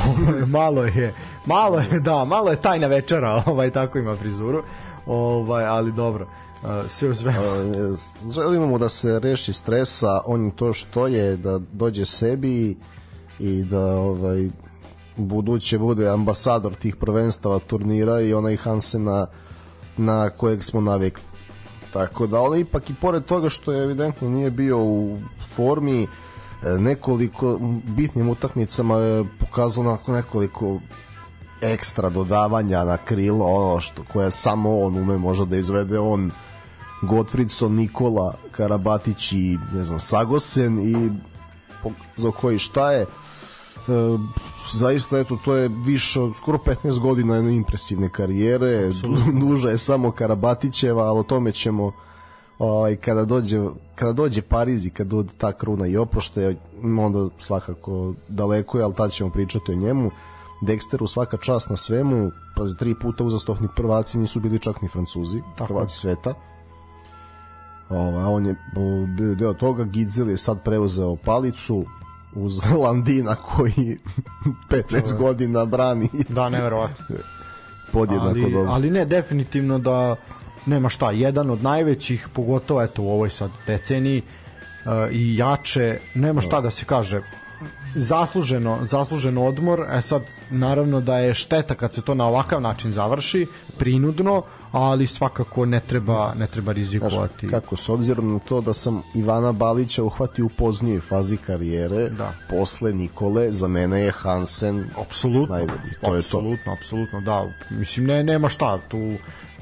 Malo 0.57 0.83
je 0.83 1.13
malo 1.45 1.79
je 1.79 1.99
da 1.99 2.25
malo 2.25 2.49
je 2.49 2.61
tajna 2.61 2.87
večera 2.87 3.43
ovaj 3.45 3.71
tako 3.71 3.97
ima 3.97 4.15
frizuru. 4.15 4.63
Ovaj 5.05 5.65
ali 5.65 5.91
dobro 5.91 6.27
uh, 6.63 6.69
sve 6.87 7.09
u 7.09 7.15
sve. 7.15 7.35
Uh, 7.39 7.99
želimo 8.33 8.77
da 8.77 8.89
se 8.89 9.19
reši 9.19 9.53
stresa 9.53 10.21
on 10.25 10.51
to 10.51 10.73
što 10.73 11.07
je 11.07 11.37
da 11.37 11.59
dođe 11.73 12.05
sebi 12.05 12.77
i 13.39 13.63
da 13.63 13.85
ovaj 13.85 14.49
buduće 15.15 15.77
bude 15.77 16.09
ambasador 16.09 16.75
tih 16.75 16.95
prvenstava 16.95 17.59
turnira 17.59 18.21
i 18.21 18.33
onaj 18.33 18.55
Hansena 18.55 19.27
na 19.97 20.29
kojeg 20.29 20.63
smo 20.63 20.81
navikli 20.81 21.28
Tako 21.93 22.27
da 22.27 22.41
on 22.41 22.57
ipak 22.57 22.89
i 22.89 22.93
pored 22.93 23.25
toga 23.25 23.49
što 23.49 23.71
je 23.71 23.83
evidentno 23.83 24.29
nije 24.29 24.51
bio 24.51 24.77
u 24.77 25.17
formi 25.55 26.03
e, 26.03 26.07
nekoliko 26.79 27.59
bitnim 27.83 28.29
utakmicama 28.29 28.95
je 28.95 29.25
pokazao 29.39 29.83
nakon 29.83 30.15
nekoliko 30.15 30.79
ekstra 31.61 32.09
dodavanja 32.09 32.83
na 32.83 32.97
krilo 32.97 33.45
ono 33.45 33.79
što 33.79 34.03
koje 34.13 34.31
samo 34.31 34.79
on 34.79 34.97
ume 34.97 35.17
možda 35.17 35.45
da 35.45 35.57
izvede 35.57 35.99
on 35.99 36.31
Gottfriedson, 37.01 37.75
Nikola 37.75 38.33
Karabatić 38.51 39.31
i 39.31 39.57
ne 39.73 39.83
znam 39.83 39.99
Sagosen 39.99 40.79
i 40.79 41.11
za 42.15 42.31
koji 42.31 42.59
šta 42.59 42.91
je 42.91 43.01
e, 43.01 43.07
zaista 44.71 45.19
eto 45.19 45.37
to 45.45 45.55
je 45.55 45.69
više 45.85 46.21
od 46.21 46.35
skoro 46.35 46.57
15 46.57 46.99
godina 46.99 47.35
jedne 47.35 47.55
impresivne 47.55 48.09
karijere. 48.09 48.85
Absolutno. 48.87 49.39
duža 49.47 49.69
je 49.69 49.77
samo 49.77 50.11
Karabatićeva 50.11 51.03
ali 51.03 51.19
o 51.19 51.23
tome 51.23 51.51
ćemo 51.51 51.91
ovaj, 52.59 52.95
kada 52.95 53.25
dođe 53.25 53.61
kada 53.95 54.13
dođe 54.13 54.41
Pariz 54.41 54.85
i 54.85 54.89
kada 54.89 55.09
dođe 55.09 55.29
ta 55.37 55.53
kruna 55.53 55.87
i 55.87 55.97
oprošte 55.97 56.55
onda 56.99 57.29
svakako 57.39 58.13
daleko 58.27 58.77
je 58.77 58.83
ali 58.83 58.93
tad 58.93 59.11
ćemo 59.11 59.29
pričati 59.29 59.71
o 59.71 59.75
njemu. 59.75 60.11
Dexteru 60.61 61.07
svaka 61.07 61.37
čast 61.37 61.69
na 61.69 61.75
svemu. 61.75 62.31
Pa 62.55 62.65
za 62.65 62.75
tri 62.75 62.95
puta 63.01 63.23
uzastopni 63.23 63.67
prvaci 63.75 64.17
nisu 64.17 64.39
bili 64.39 64.59
čak 64.59 64.81
ni 64.81 64.87
Francuzi 64.87 65.41
Tako. 65.55 65.67
prvaci 65.67 65.97
sveta. 65.97 66.33
Ova, 67.89 68.29
on 68.29 68.45
je 68.45 68.55
bio 69.17 69.35
deo 69.35 69.53
toga, 69.53 69.83
Gidzel 69.83 70.29
je 70.29 70.37
sad 70.37 70.63
preuzeo 70.63 71.15
palicu, 71.15 71.85
uz 72.35 72.59
Landina 72.83 73.35
koji 73.35 73.97
15 74.69 75.17
godina 75.17 75.65
brani. 75.65 76.09
Da, 76.29 76.49
neverovatno. 76.49 77.05
Podjednako 77.91 78.29
ali, 78.29 78.41
dobro. 78.41 78.71
Ali 78.71 78.89
ne, 78.89 79.05
definitivno 79.05 79.79
da 79.79 80.15
nema 80.65 80.89
šta, 80.89 81.11
jedan 81.11 81.49
od 81.49 81.63
najvećih, 81.63 82.27
pogotovo 82.33 82.81
eto 82.81 83.01
u 83.01 83.11
ovoj 83.11 83.29
sad 83.29 83.51
deceniji 83.67 84.21
uh, 84.21 84.91
i 85.11 85.37
jače, 85.37 85.99
nema 86.15 86.41
šta 86.41 86.61
da 86.61 86.69
se 86.69 86.85
kaže, 86.85 87.21
zasluženo, 87.95 88.77
zasluženo 88.81 89.45
odmor, 89.45 89.85
e 89.91 90.01
sad 90.01 90.21
naravno 90.49 91.01
da 91.01 91.17
je 91.17 91.33
šteta 91.33 91.75
kad 91.75 91.93
se 91.93 92.01
to 92.01 92.13
na 92.13 92.27
ovakav 92.27 92.61
način 92.61 92.91
završi, 92.91 93.47
prinudno, 93.77 94.43
ali 94.71 95.07
svakako 95.07 95.65
ne 95.65 95.79
treba 95.79 96.33
ne 96.33 96.47
treba 96.47 96.71
rizikovati. 96.71 97.47
Znaš, 97.47 97.61
kako 97.61 97.75
s 97.75 97.89
obzirom 97.89 98.33
na 98.33 98.39
to 98.39 98.61
da 98.61 98.73
sam 98.73 99.01
Ivana 99.15 99.51
Balića 99.51 100.03
uhvatio 100.03 100.45
u 100.45 100.49
poznijoj 100.49 100.99
fazi 100.99 101.37
karijere, 101.37 102.09
da. 102.09 102.33
posle 102.49 102.93
Nikole 102.93 103.51
za 103.51 103.67
mene 103.67 104.01
je 104.01 104.11
Hansen 104.11 104.85
apsolutno 105.01 105.55
najbolji. 105.55 105.93
To 106.01 106.13
apsolutno, 106.17 106.73
apsolutno, 106.73 107.21
da. 107.21 107.45
Mislim 107.69 108.05
ne 108.05 108.23
nema 108.23 108.49
šta 108.49 108.79
tu 108.87 109.17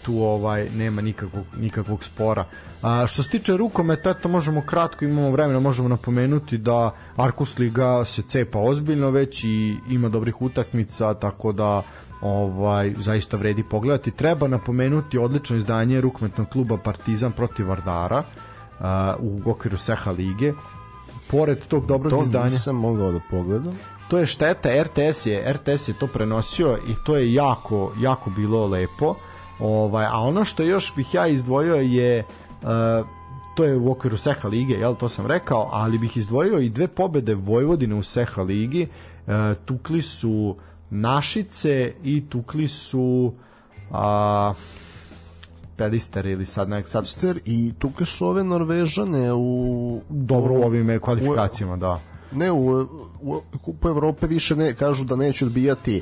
tu 0.05 0.23
ovaj 0.23 0.69
nema 0.69 1.01
nikakvog 1.01 1.45
nikakvog 1.57 2.03
spora. 2.03 2.45
A 2.81 3.07
što 3.07 3.23
se 3.23 3.29
tiče 3.29 3.57
rukometa, 3.57 4.13
to 4.13 4.29
možemo 4.29 4.61
kratko, 4.61 5.05
imamo 5.05 5.31
vremena, 5.31 5.59
možemo 5.59 5.88
napomenuti 5.88 6.57
da 6.57 6.95
Arkus 7.15 7.57
Liga 7.57 8.05
se 8.05 8.21
cepa 8.21 8.59
ozbiljno 8.59 9.09
već 9.09 9.43
i 9.43 9.77
ima 9.89 10.09
dobrih 10.09 10.41
utakmica, 10.41 11.13
tako 11.13 11.51
da 11.51 11.84
ovaj 12.22 12.94
zaista 12.98 13.38
vredi 13.38 13.64
pogledati. 13.64 14.11
Treba 14.11 14.48
napomenuti 14.48 15.18
odlično 15.18 15.56
izdanje 15.56 16.02
rukometnog 16.02 16.49
kluba 16.49 16.77
Partizan 16.77 17.31
protiv 17.31 17.68
Vardara 17.68 18.23
uh, 18.80 18.85
u 19.19 19.52
okviru 19.52 19.77
Seha 19.77 20.11
lige. 20.11 20.53
Pored 21.31 21.60
tog 21.68 21.85
dobrog 21.85 22.14
to 22.14 22.22
izdanja... 22.22 22.44
To 22.44 22.49
nisam 22.49 22.76
mogao 22.76 23.11
da 23.11 23.19
pogledam. 23.30 23.73
To 24.10 24.18
je 24.18 24.26
šteta, 24.26 24.69
RTS 24.84 25.26
je, 25.26 25.53
RTS 25.53 25.88
je 25.88 25.94
to 25.94 26.07
prenosio 26.07 26.77
i 26.88 26.94
to 27.06 27.18
je 27.18 27.34
jako, 27.34 27.91
jako 27.99 28.30
bilo 28.30 28.68
lepo. 28.68 29.15
Ovaj, 29.60 30.06
a 30.06 30.19
ono 30.19 30.45
što 30.45 30.64
još 30.64 30.95
bih 30.95 31.14
ja 31.14 31.27
izdvojio 31.27 31.76
je 31.76 32.23
uh, 32.61 33.07
to 33.57 33.64
je 33.64 33.77
u 33.77 33.91
okviru 33.91 34.18
Seha 34.18 34.48
lige, 34.48 34.73
jel, 34.73 34.95
to 34.95 35.10
sam 35.10 35.26
rekao, 35.26 35.69
ali 35.72 35.98
bih 35.98 36.18
izdvojio 36.18 36.60
i 36.60 36.69
dve 36.69 36.88
pobede 36.88 37.35
Vojvodine 37.35 37.95
u 37.95 38.03
Seha 38.03 38.41
ligi. 38.41 38.88
Uh, 39.27 39.34
tukli 39.65 40.02
su 40.02 40.56
Našice 40.89 41.93
i 42.03 42.30
tukli 42.30 42.68
su 42.68 43.34
a, 43.91 44.53
Pelister 45.77 46.26
ili 46.26 46.45
sad 46.45 46.69
nek 46.69 46.89
sad 46.89 47.03
Pelister 47.03 47.39
i 47.45 47.73
tukli 47.80 48.05
su 48.05 48.27
ove 48.27 48.43
Norvežane 48.43 49.34
u 49.34 50.01
dobro 50.09 50.53
u 50.53 50.64
ovim 50.64 50.99
kvalifikacijama, 50.99 51.73
u, 51.73 51.77
da. 51.77 51.99
Ne 52.31 52.51
u, 52.51 52.88
u 53.22 53.41
Kupu 53.61 53.88
Evrope 53.88 54.27
više 54.27 54.55
ne 54.55 54.73
kažu 54.73 55.03
da 55.03 55.15
neće 55.15 55.45
odbijati 55.45 56.01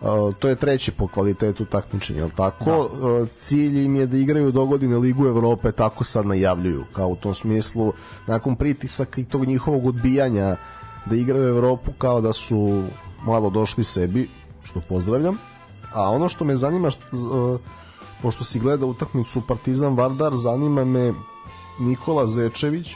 Uh, 0.00 0.34
to 0.38 0.48
je 0.48 0.54
treći 0.54 0.90
po 0.90 1.06
kvalitetu 1.06 1.64
takmičenja, 1.64 2.22
al 2.22 2.30
tako? 2.36 2.64
Da. 2.64 2.76
Uh, 2.76 3.28
cilj 3.34 3.84
im 3.84 3.96
je 3.96 4.06
da 4.06 4.16
igraju 4.16 4.52
do 4.52 4.66
godine 4.66 4.96
Ligu 4.96 5.26
Evrope, 5.26 5.72
tako 5.72 6.04
sad 6.04 6.26
najavljuju, 6.26 6.84
kao 6.92 7.08
u 7.08 7.16
tom 7.16 7.34
smislu, 7.34 7.92
nakon 8.26 8.56
pritisaka 8.56 9.20
i 9.20 9.24
tog 9.24 9.44
njihovog 9.44 9.86
odbijanja 9.86 10.56
da 11.06 11.16
igraju 11.16 11.48
Evropu 11.48 11.90
kao 11.98 12.20
da 12.20 12.32
su 12.32 12.84
malo 13.22 13.50
došli 13.50 13.84
sebi, 13.84 14.28
što 14.62 14.80
pozdravljam. 14.88 15.38
A 15.94 16.10
ono 16.10 16.28
što 16.28 16.44
me 16.44 16.56
zanima, 16.56 16.90
što, 16.90 17.02
uh, 17.12 17.60
pošto 18.22 18.44
si 18.44 18.60
gleda 18.60 18.86
utakmicu 18.86 19.42
Partizan 19.48 19.96
Vardar, 19.96 20.34
zanima 20.34 20.84
me 20.84 21.14
Nikola 21.80 22.26
Zečević, 22.26 22.94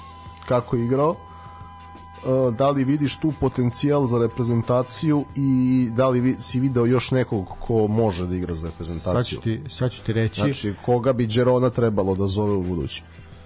kako 0.48 0.76
je 0.76 0.84
igrao, 0.84 1.10
uh, 1.10 2.54
da 2.54 2.70
li 2.70 2.84
vidiš 2.84 3.16
tu 3.16 3.32
potencijal 3.40 4.06
za 4.06 4.18
reprezentaciju 4.18 5.24
i 5.36 5.88
da 5.92 6.08
li 6.08 6.36
si 6.40 6.60
video 6.60 6.86
još 6.86 7.10
nekog 7.10 7.46
ko 7.60 7.86
može 7.88 8.26
da 8.26 8.34
igra 8.34 8.54
za 8.54 8.66
reprezentaciju? 8.66 9.22
Sad 9.22 9.26
ću 9.26 9.40
ti, 9.40 9.62
sad 9.70 9.90
ću 9.92 10.02
ti 10.04 10.12
reći. 10.12 10.40
Znači, 10.40 10.74
koga 10.84 11.12
bi 11.12 11.26
Đerona 11.26 11.70
trebalo 11.70 12.14
da 12.14 12.26
zove 12.26 12.52
u 12.52 12.62
budući? 12.62 13.02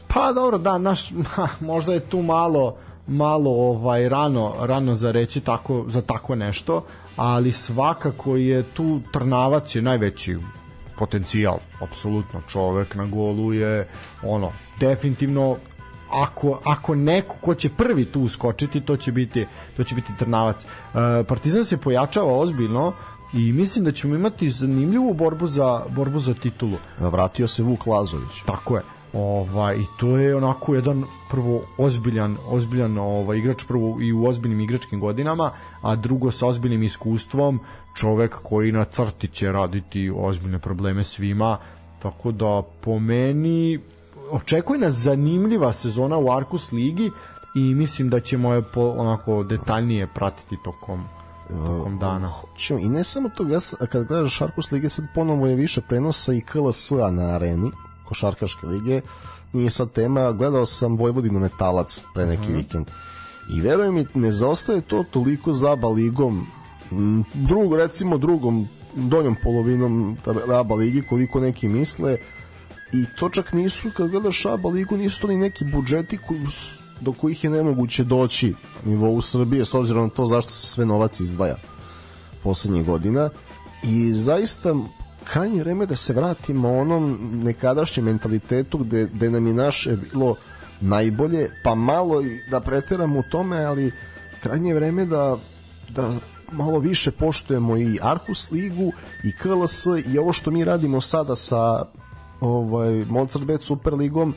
Pa 0.08 0.32
dobro, 0.32 0.58
da, 0.58 0.78
naš, 0.78 1.12
možda 1.60 1.92
je 1.92 2.00
tu 2.00 2.22
malo 2.22 2.76
malo 3.06 3.50
ovaj 3.50 4.08
rano 4.08 4.54
rano 4.60 4.94
za 4.94 5.10
reći 5.10 5.40
tako 5.40 5.84
za 5.88 6.02
tako 6.02 6.34
nešto, 6.34 6.84
ali 7.16 7.52
svakako 7.52 8.36
je 8.36 8.62
tu 8.62 9.00
Trnavac 9.12 9.74
je 9.74 9.82
najveći 9.82 10.38
potencijal, 10.98 11.58
apsolutno 11.80 12.40
čovek 12.48 12.94
na 12.94 13.06
golu 13.06 13.52
je 13.52 13.88
ono 14.22 14.52
definitivno 14.80 15.56
ako, 16.10 16.60
ako 16.64 16.94
neko 16.94 17.36
ko 17.40 17.54
će 17.54 17.68
prvi 17.68 18.04
tu 18.04 18.20
uskočiti, 18.20 18.80
to 18.80 18.96
će 18.96 19.12
biti 19.12 19.46
to 19.76 19.84
će 19.84 19.94
biti 19.94 20.12
Trnavac. 20.18 20.64
E, 20.64 20.68
Partizan 21.24 21.64
se 21.64 21.76
pojačava 21.76 22.38
ozbiljno 22.38 22.92
i 23.32 23.52
mislim 23.52 23.84
da 23.84 23.92
ćemo 23.92 24.14
imati 24.14 24.50
zanimljivu 24.50 25.14
borbu 25.14 25.46
za 25.46 25.82
borbu 25.88 26.18
za 26.18 26.34
titulu. 26.34 26.76
Vratio 26.98 27.48
se 27.48 27.62
Vuk 27.62 27.86
Lazović. 27.86 28.42
Tako 28.46 28.76
je. 28.76 28.95
Ovaj 29.16 29.76
i 29.76 29.84
to 29.96 30.16
je 30.16 30.36
onako 30.36 30.74
jedan 30.74 31.04
prvo 31.30 31.62
ozbiljan 31.78 32.36
ozbiljan 32.48 32.98
ovaj 32.98 33.38
igrač 33.38 33.64
prvo 33.64 34.00
i 34.00 34.12
u 34.12 34.24
ozbiljnim 34.26 34.60
igračkim 34.60 35.00
godinama, 35.00 35.50
a 35.82 35.96
drugo 35.96 36.30
sa 36.30 36.46
ozbiljnim 36.46 36.82
iskustvom, 36.82 37.60
čovek 37.94 38.34
koji 38.42 38.72
na 38.72 38.84
crti 38.84 39.28
će 39.28 39.52
raditi 39.52 40.12
ozbiljne 40.16 40.58
probleme 40.58 41.04
svima. 41.04 41.58
Tako 42.02 42.32
da 42.32 42.62
po 42.80 42.98
meni 42.98 43.78
očekuje 44.30 44.80
nas 44.80 44.94
zanimljiva 44.94 45.72
sezona 45.72 46.18
u 46.18 46.30
Arkus 46.30 46.72
ligi 46.72 47.10
i 47.54 47.74
mislim 47.74 48.10
da 48.10 48.20
ćemo 48.20 48.54
je 48.54 48.62
po, 48.62 48.94
onako 48.96 49.42
detaljnije 49.42 50.06
pratiti 50.14 50.56
tokom 50.64 51.04
tokom 51.48 51.98
dana. 51.98 52.28
Hoćemo, 52.28 52.80
I 52.80 52.88
ne 52.88 53.04
samo 53.04 53.28
to, 53.28 53.48
ja, 53.48 53.58
kad 53.86 54.04
gledaš 54.04 54.42
Arkus 54.42 54.72
lige, 54.72 54.88
sad 54.88 55.04
ponovo 55.14 55.46
je 55.46 55.54
više 55.54 55.80
prenosa 55.80 56.32
i 56.32 56.40
KLS-a 56.40 57.10
na 57.10 57.22
areni, 57.22 57.70
košarkaške 58.08 58.66
lige, 58.66 59.00
nije 59.52 59.70
sad 59.70 59.92
tema, 59.92 60.32
gledao 60.32 60.66
sam 60.66 60.96
Vojvodinu 60.96 61.40
Metalac 61.40 62.02
pre 62.14 62.26
neki 62.26 62.42
mm 62.42 62.54
-hmm. 62.54 62.56
vikend. 62.56 62.86
I 63.50 63.60
verujem 63.60 63.94
mi, 63.94 64.06
ne 64.14 64.32
zaostaje 64.32 64.80
to 64.80 65.04
toliko 65.10 65.52
za 65.52 65.72
ligom, 65.74 66.46
drug, 67.34 67.74
recimo 67.74 68.18
drugom, 68.18 68.68
donjom 68.94 69.36
polovinom 69.42 70.16
Aba 70.54 70.74
ligi, 70.74 71.02
koliko 71.02 71.40
neki 71.40 71.68
misle, 71.68 72.18
i 72.92 73.04
to 73.18 73.28
čak 73.28 73.52
nisu, 73.52 73.90
kad 73.96 74.10
gledaš 74.10 74.46
ABA 74.46 74.68
ligu, 74.68 74.96
nisu 74.96 75.20
to 75.20 75.26
ni 75.26 75.36
neki 75.36 75.64
budžeti 75.64 76.18
koji, 76.18 76.40
do 77.00 77.12
kojih 77.12 77.44
je 77.44 77.50
nemoguće 77.50 78.04
doći 78.04 78.54
na 78.84 78.90
nivou 78.90 79.20
Srbije, 79.20 79.64
s 79.64 79.74
obzirom 79.74 80.04
na 80.04 80.10
to 80.10 80.26
zašto 80.26 80.50
se 80.50 80.66
sve 80.66 80.86
novac 80.86 81.20
izdvaja 81.20 81.56
poslednjih 82.42 82.86
godina. 82.86 83.30
I 83.82 84.12
zaista 84.12 84.74
krajnje 85.32 85.60
vreme 85.60 85.86
da 85.86 85.96
se 85.96 86.12
vratimo 86.12 86.78
onom 86.78 87.18
nekadašnjem 87.44 88.04
mentalitetu 88.04 88.78
gde, 88.78 89.08
gde 89.14 89.30
nam 89.30 89.46
je 89.46 89.54
naše 89.54 89.96
bilo 89.96 90.36
najbolje, 90.80 91.50
pa 91.64 91.74
malo 91.74 92.22
i 92.22 92.40
da 92.50 92.60
preteramo 92.60 93.18
u 93.18 93.22
tome, 93.30 93.64
ali 93.64 93.92
krajnje 94.42 94.74
vreme 94.74 95.04
da, 95.04 95.36
da 95.88 96.10
malo 96.52 96.78
više 96.78 97.10
poštujemo 97.10 97.76
i 97.76 97.98
Arhus 98.02 98.50
ligu 98.50 98.92
i 99.24 99.32
KLS 99.32 99.86
i 100.06 100.18
ovo 100.18 100.32
što 100.32 100.50
mi 100.50 100.64
radimo 100.64 101.00
sada 101.00 101.36
sa 101.36 101.84
ovaj 102.40 103.04
Mozart 103.04 103.44
Bet 103.44 103.62
Super 103.62 103.94
ligom 103.94 104.34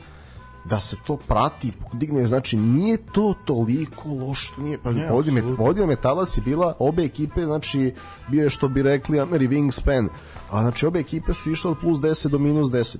da 0.64 0.80
se 0.80 0.96
to 1.06 1.16
prati 1.16 1.72
digne 1.92 2.26
znači 2.26 2.56
nije 2.56 2.96
to 2.96 3.34
toliko 3.44 4.08
loše 4.08 4.52
nije 4.58 4.78
pa 4.82 4.92
ne, 4.92 5.08
podijel 5.56 5.86
metalac 5.86 6.36
je 6.36 6.42
bila 6.42 6.74
obe 6.78 7.04
ekipe 7.04 7.44
znači 7.44 7.94
bio 8.28 8.42
je 8.42 8.50
što 8.50 8.68
bi 8.68 8.82
rekli 8.82 9.20
Ameri 9.20 9.48
Wingspan 9.48 10.08
a 10.50 10.62
znači 10.62 10.86
obe 10.86 11.00
ekipe 11.00 11.34
su 11.34 11.50
išle 11.50 11.70
od 11.70 11.78
plus 11.80 11.98
10 11.98 12.28
do 12.28 12.38
minus 12.38 12.68
10 12.68 12.98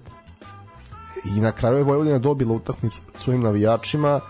i 1.25 1.41
na 1.41 1.53
kraju 1.53 1.77
je 1.77 1.83
Vojvodina 1.83 2.19
dobila 2.19 2.55
utakmicu 2.55 3.01
svojim 3.17 3.43
navijačima 3.43 4.21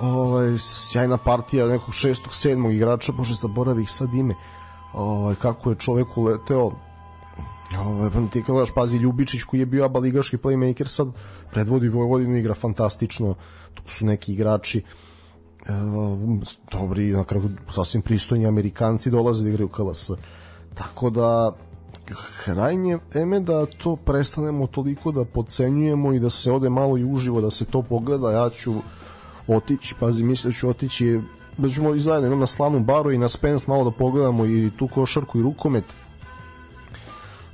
ovaj, 0.00 0.58
sjajna 0.58 1.16
partija 1.16 1.66
nekog 1.66 1.94
šestog, 1.94 2.34
sedmog 2.34 2.72
igrača, 2.72 3.12
bože 3.12 3.34
zaboravih 3.34 3.90
sad 3.90 4.14
ime. 4.14 4.34
Ovaj, 4.92 5.34
kako 5.34 5.70
je 5.70 5.76
čovek 5.76 6.16
uleteo 6.16 6.70
Ovaj 7.78 8.10
pa 8.10 8.20
ti 8.32 8.42
gledaš 8.42 8.74
pazi 8.74 8.98
Ljubičić 8.98 9.42
koji 9.42 9.60
je 9.60 9.66
bio 9.66 9.84
abaligaški 9.84 10.36
playmaker 10.36 10.86
sad 10.86 11.08
predvodi 11.50 11.88
Vojvodinu 11.88 12.36
igra 12.36 12.54
fantastično. 12.54 13.34
Tu 13.74 13.82
su 13.86 14.06
neki 14.06 14.32
igrači 14.32 14.78
e, 14.78 14.84
dobri, 16.72 17.12
na 17.12 17.24
kraju 17.24 17.48
sasvim 17.70 18.02
pristojni 18.02 18.46
Amerikanci 18.46 19.10
dolaze 19.10 19.44
da 19.44 19.50
igraju 19.50 19.68
KLS. 19.68 20.10
Tako 20.74 21.10
da 21.10 21.52
krajnje 22.44 22.98
vreme 23.10 23.40
da 23.40 23.66
to 23.66 23.96
prestanemo 23.96 24.66
toliko 24.66 25.12
da 25.12 25.24
podcenjujemo 25.24 26.12
i 26.12 26.20
da 26.20 26.30
se 26.30 26.52
ode 26.52 26.70
malo 26.70 26.98
i 26.98 27.04
uživo 27.04 27.40
da 27.40 27.50
se 27.50 27.64
to 27.64 27.82
pogleda. 27.82 28.32
Ja 28.32 28.50
ću 28.50 28.74
otići, 29.48 29.94
pazi, 30.00 30.24
mislim 30.24 30.50
da 30.52 30.58
ću 30.58 30.68
otići 30.68 31.20
da 31.58 31.68
ćemo 31.68 31.94
i 31.94 32.00
zajedno 32.00 32.36
na 32.36 32.46
slanu 32.46 32.80
baru 32.80 33.12
i 33.12 33.18
na 33.18 33.28
Spence 33.28 33.64
malo 33.68 33.84
da 33.84 33.90
pogledamo 33.90 34.46
i 34.46 34.70
tu 34.78 34.88
košarku 34.88 35.38
i 35.38 35.42
rukomet 35.42 35.84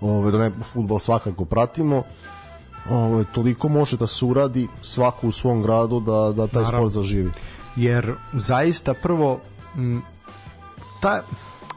ove, 0.01 0.31
da 0.31 0.39
ne 0.39 0.51
futbol 0.73 0.99
svakako 0.99 1.45
pratimo 1.45 2.03
ove, 2.91 3.25
toliko 3.35 3.69
može 3.69 3.97
da 3.97 4.07
se 4.07 4.25
uradi 4.25 4.69
svako 4.83 5.27
u 5.27 5.33
svom 5.33 5.63
gradu 5.63 6.01
da, 6.01 6.33
da 6.37 6.47
taj 6.47 6.63
Naravno. 6.63 6.91
sport 6.91 6.93
zaživi 6.93 7.31
jer 7.77 8.15
zaista 8.33 8.95
prvo 8.95 9.41
m, 9.77 10.03
ta, 11.01 11.23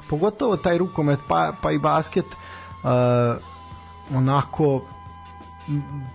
pogotovo 0.10 0.58
taj 0.58 0.78
rukomet 0.78 1.20
pa, 1.28 1.54
pa 1.62 1.72
i 1.72 1.80
basket 1.80 2.26
uh, 2.26 2.90
onako 4.18 4.82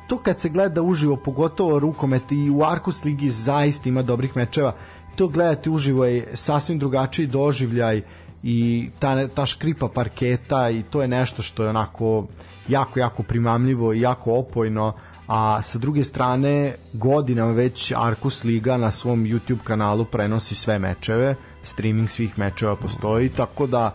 to 0.07 0.19
kad 0.19 0.41
se 0.41 0.49
gleda 0.49 0.83
uživo 0.83 1.17
pogotovo 1.17 1.79
rukomet 1.79 2.33
i 2.33 2.51
u 2.51 2.65
Arkus 2.65 3.05
ligi 3.05 3.31
zaista 3.31 3.89
ima 3.89 4.03
dobrih 4.03 4.37
mečeva 4.37 4.73
to 5.17 5.29
gledati 5.29 5.71
uživo 5.71 6.05
je 6.05 6.33
sasvim 6.35 6.79
drugačiji 6.79 7.27
doživljaj 7.27 8.03
i 8.43 8.91
ta, 8.99 9.29
ta 9.29 9.47
škripa 9.47 9.89
parketa 9.89 10.71
i 10.71 10.83
to 10.83 11.03
je 11.03 11.09
nešto 11.09 11.43
što 11.43 11.63
je 11.63 11.69
onako 11.69 12.27
jako, 12.69 12.99
jako 12.99 13.23
primamljivo 13.23 13.93
i 13.93 14.01
jako 14.01 14.35
opojno 14.35 14.93
a 15.29 15.63
sa 15.63 15.79
druge 15.79 16.05
strane 16.05 16.75
godinama 16.93 17.53
već 17.53 17.93
Arkus 17.97 18.45
Liga 18.45 18.77
na 18.77 18.91
svom 18.91 19.25
YouTube 19.25 19.63
kanalu 19.65 20.05
prenosi 20.05 20.55
sve 20.55 20.79
mečeve 20.79 21.35
streaming 21.63 22.11
svih 22.11 22.39
mečeva 22.39 22.77
postoji 22.77 23.29
tako 23.29 23.67
da 23.67 23.95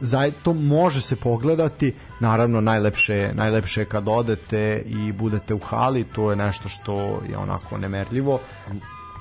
za 0.00 0.30
to 0.42 0.54
može 0.54 1.00
se 1.00 1.16
pogledati. 1.16 1.94
Naravno 2.20 2.60
najlepše 2.60 3.30
najlepše 3.34 3.84
kad 3.84 4.08
odete 4.08 4.82
i 4.86 5.12
budete 5.12 5.54
u 5.54 5.58
hali 5.58 6.04
to 6.04 6.30
je 6.30 6.36
nešto 6.36 6.68
što 6.68 7.22
je 7.30 7.36
onako 7.38 7.78
nemerljivo 7.78 8.40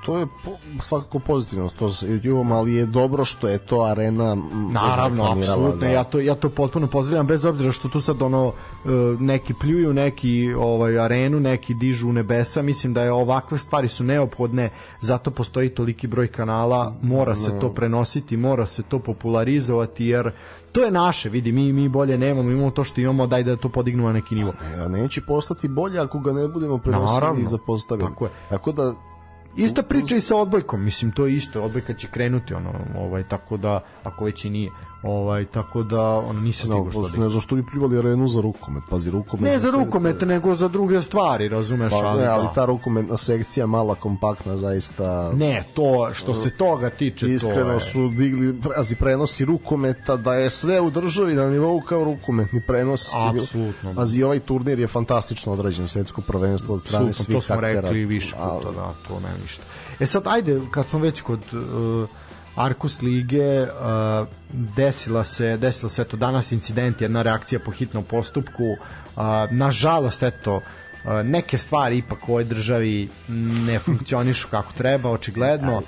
to 0.05 0.17
je 0.17 0.27
po, 0.43 0.51
svakako 0.79 1.19
pozitivno 1.19 1.69
to 1.69 1.89
se 1.89 2.19
ali 2.51 2.73
je 2.73 2.85
dobro 2.85 3.25
što 3.25 3.47
je 3.47 3.57
to 3.57 3.81
arena 3.81 4.37
naravno 4.71 5.31
apsolutno 5.31 5.79
da. 5.79 5.87
ja 5.87 6.03
to 6.03 6.19
ja 6.19 6.35
to 6.35 6.49
potpuno 6.49 6.87
pozdravljam 6.87 7.27
bez 7.27 7.45
obzira 7.45 7.71
što 7.71 7.89
tu 7.89 8.01
sad 8.01 8.21
ono 8.21 8.47
e, 8.85 8.89
neki 9.19 9.53
pljuju 9.53 9.93
neki 9.93 10.53
ovaj 10.53 10.99
arenu 10.99 11.39
neki 11.39 11.73
dižu 11.73 12.09
u 12.09 12.13
nebesa 12.13 12.61
mislim 12.61 12.93
da 12.93 13.03
je 13.03 13.11
ovakve 13.11 13.57
stvari 13.57 13.87
su 13.87 14.03
neophodne 14.03 14.69
zato 14.99 15.31
postoji 15.31 15.69
toliki 15.69 16.07
broj 16.07 16.27
kanala 16.27 16.95
mora 17.01 17.35
se 17.35 17.59
to 17.59 17.73
prenositi 17.73 18.37
mora 18.37 18.65
se 18.65 18.83
to 18.83 18.99
popularizovati 18.99 20.05
jer 20.05 20.31
to 20.71 20.83
je 20.83 20.91
naše, 20.91 21.29
vidi, 21.29 21.51
mi 21.51 21.73
mi 21.73 21.89
bolje 21.89 22.17
nemamo, 22.17 22.51
imamo 22.51 22.71
to 22.71 22.83
što 22.83 23.01
imamo, 23.01 23.27
daj 23.27 23.43
da 23.43 23.55
to 23.55 23.69
podignemo 23.69 24.07
na 24.07 24.13
neki 24.13 24.35
nivo. 24.35 24.53
Ja, 24.77 24.87
neće 24.87 25.21
postati 25.21 25.67
bolje 25.67 25.99
ako 25.99 26.19
ga 26.19 26.33
ne 26.33 26.47
budemo 26.47 26.77
prenosili 26.77 27.41
i 27.41 27.45
zapostavili. 27.45 28.09
Tako 28.09 28.25
je. 28.25 28.31
Tako 28.49 28.71
da 28.71 28.93
Ista 29.55 29.83
priča 29.83 30.15
i 30.15 30.21
sa 30.21 30.35
odbojkom, 30.35 30.83
mislim 30.83 31.11
to 31.11 31.25
je 31.25 31.35
isto, 31.35 31.61
odbojka 31.63 31.93
će 31.93 32.07
krenuti 32.07 32.53
ono, 32.53 32.73
ovaj 32.97 33.23
tako 33.23 33.57
da 33.57 33.81
ako 34.03 34.25
već 34.25 34.45
i 34.45 34.49
nije. 34.49 34.71
Ovaj 35.03 35.45
tako 35.45 35.83
da 35.83 36.01
on 36.03 36.43
nisam 36.43 36.65
stigao 36.65 36.91
što. 36.91 37.17
Ne 37.19 37.29
znam 37.29 37.41
što 37.41 37.55
bi 37.55 37.65
pljuvali 37.71 37.97
arenu 37.97 38.27
za 38.27 38.41
rukomet, 38.41 38.83
pazi 38.89 39.11
rukomet. 39.11 39.51
Ne 39.51 39.59
za 39.59 39.71
rukomet, 39.77 40.19
se... 40.19 40.25
nego 40.25 40.55
za 40.55 40.67
druge 40.67 41.01
stvari, 41.01 41.47
razumeš, 41.47 41.91
pa, 41.91 41.97
ali, 41.97 42.21
ne, 42.21 42.27
ali 42.27 42.43
da. 42.43 42.53
ta 42.53 42.65
rukometna 42.65 43.17
sekcija 43.17 43.65
mala 43.65 43.95
kompaktna 43.95 44.57
zaista. 44.57 45.31
Ne, 45.33 45.63
to 45.73 46.09
što 46.13 46.33
se 46.33 46.49
toga 46.57 46.89
tiče 46.89 47.27
iskreno 47.27 47.63
to 47.63 47.71
je... 47.71 47.79
su 47.79 48.09
digli 48.09 48.61
pazi 48.75 48.95
prenosi 48.95 49.45
rukometa 49.45 50.17
da 50.17 50.33
je 50.33 50.49
sve 50.49 50.81
u 50.81 50.89
državi 50.89 51.33
na 51.33 51.49
nivou 51.49 51.81
kao 51.81 52.03
rukometni 52.03 52.61
prenos. 52.67 53.09
Apsolutno. 53.15 53.93
Pazi 53.95 54.23
ovaj 54.23 54.39
turnir 54.39 54.79
je 54.79 54.87
fantastično 54.87 55.53
odrađen, 55.53 55.87
svetsko 55.87 56.21
prvenstvo 56.21 56.75
od 56.75 56.81
strane 56.81 57.13
Super, 57.13 57.25
svih 57.25 57.37
to 57.37 57.41
smo 57.41 57.55
aktera. 57.55 57.81
rekli 57.81 58.05
više 58.05 58.35
puta, 58.35 58.71
da, 58.71 58.93
to 59.07 59.19
nema 59.19 59.37
ništa. 59.41 59.63
E 59.99 60.05
sad 60.05 60.27
ajde 60.27 60.61
kad 60.71 60.87
smo 60.87 60.99
već 60.99 61.21
kod 61.21 61.39
uh, 61.53 62.09
Arkus 62.65 63.01
lige 63.01 63.61
uh, 63.61 64.27
desila 64.75 65.23
se 65.23 65.57
desila 65.57 65.89
se 65.89 66.01
eto 66.01 66.17
danas 66.17 66.51
incident 66.51 67.01
jedna 67.01 67.21
reakcija 67.21 67.59
po 67.65 67.71
hitnom 67.71 68.03
postupku 68.03 68.63
uh, 68.63 69.23
nažalost 69.51 70.23
eto 70.23 70.55
uh, 70.55 70.61
neke 71.23 71.57
stvari 71.57 71.97
ipak 71.97 72.29
u 72.29 72.31
ovoj 72.31 72.43
državi 72.43 73.09
ne 73.67 73.79
funkcionišu 73.79 74.47
kako 74.51 74.73
treba 74.73 75.09
očigledno 75.09 75.81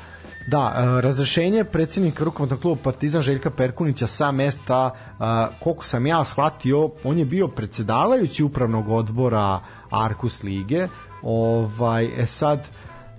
Da, 0.48 0.68
uh, 0.68 1.00
razrešenje 1.00 1.64
predsednika 1.64 2.24
rukometnog 2.24 2.60
kluba 2.62 2.82
Partizan 2.84 3.22
Željka 3.22 3.52
Perkunića 3.52 4.08
sa 4.08 4.32
mesta, 4.32 4.92
uh, 4.92 5.26
koliko 5.60 5.86
sam 5.86 6.08
ja 6.08 6.24
shvatio, 6.24 6.90
on 7.04 7.18
je 7.18 7.26
bio 7.26 7.48
predsedavajući 7.48 8.44
upravnog 8.44 8.90
odbora 8.90 9.60
Arkus 9.90 10.44
lige. 10.44 10.88
Ovaj, 11.22 12.24
e 12.24 12.26
sad, 12.26 12.68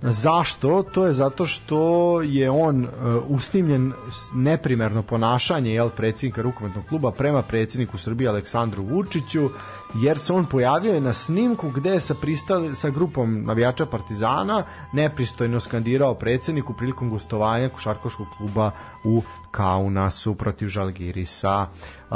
Zašto? 0.01 0.83
To 0.83 1.05
je 1.05 1.13
zato 1.13 1.45
što 1.45 2.21
je 2.21 2.49
on 2.49 2.83
uh, 2.83 2.89
usnimljen 3.27 3.93
neprimerno 4.33 5.03
ponašanje 5.03 5.73
jel 5.73 5.89
predsjednika 5.89 6.41
rukometnog 6.41 6.85
kluba 6.89 7.11
prema 7.11 7.41
predsjedniku 7.41 7.97
Srbije 7.97 8.29
Aleksandru 8.29 8.83
Vučiću 8.83 9.49
jer 9.93 10.19
se 10.19 10.33
on 10.33 10.45
pojavio 10.45 10.99
na 10.99 11.13
snimku 11.13 11.69
gde 11.69 11.89
je 11.89 11.99
sa, 11.99 12.15
pristali, 12.15 12.75
sa 12.75 12.89
grupom 12.89 13.43
navijača 13.45 13.85
Partizana 13.85 14.63
nepristojno 14.93 15.59
skandirao 15.59 16.13
predsjedniku 16.13 16.73
prilikom 16.73 17.09
gostovanja 17.09 17.69
košarkaškog 17.69 18.27
kluba 18.37 18.71
u 19.03 19.21
Kaunasu 19.51 20.35
protiv 20.35 20.67
Žalgirisa. 20.67 21.67
Uh, 22.09 22.15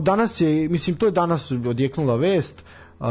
danas 0.00 0.40
je, 0.40 0.68
mislim, 0.68 0.96
to 0.96 1.06
je 1.06 1.12
danas 1.12 1.50
odjeknula 1.50 2.16
vest, 2.16 2.64
uh, 3.00 3.06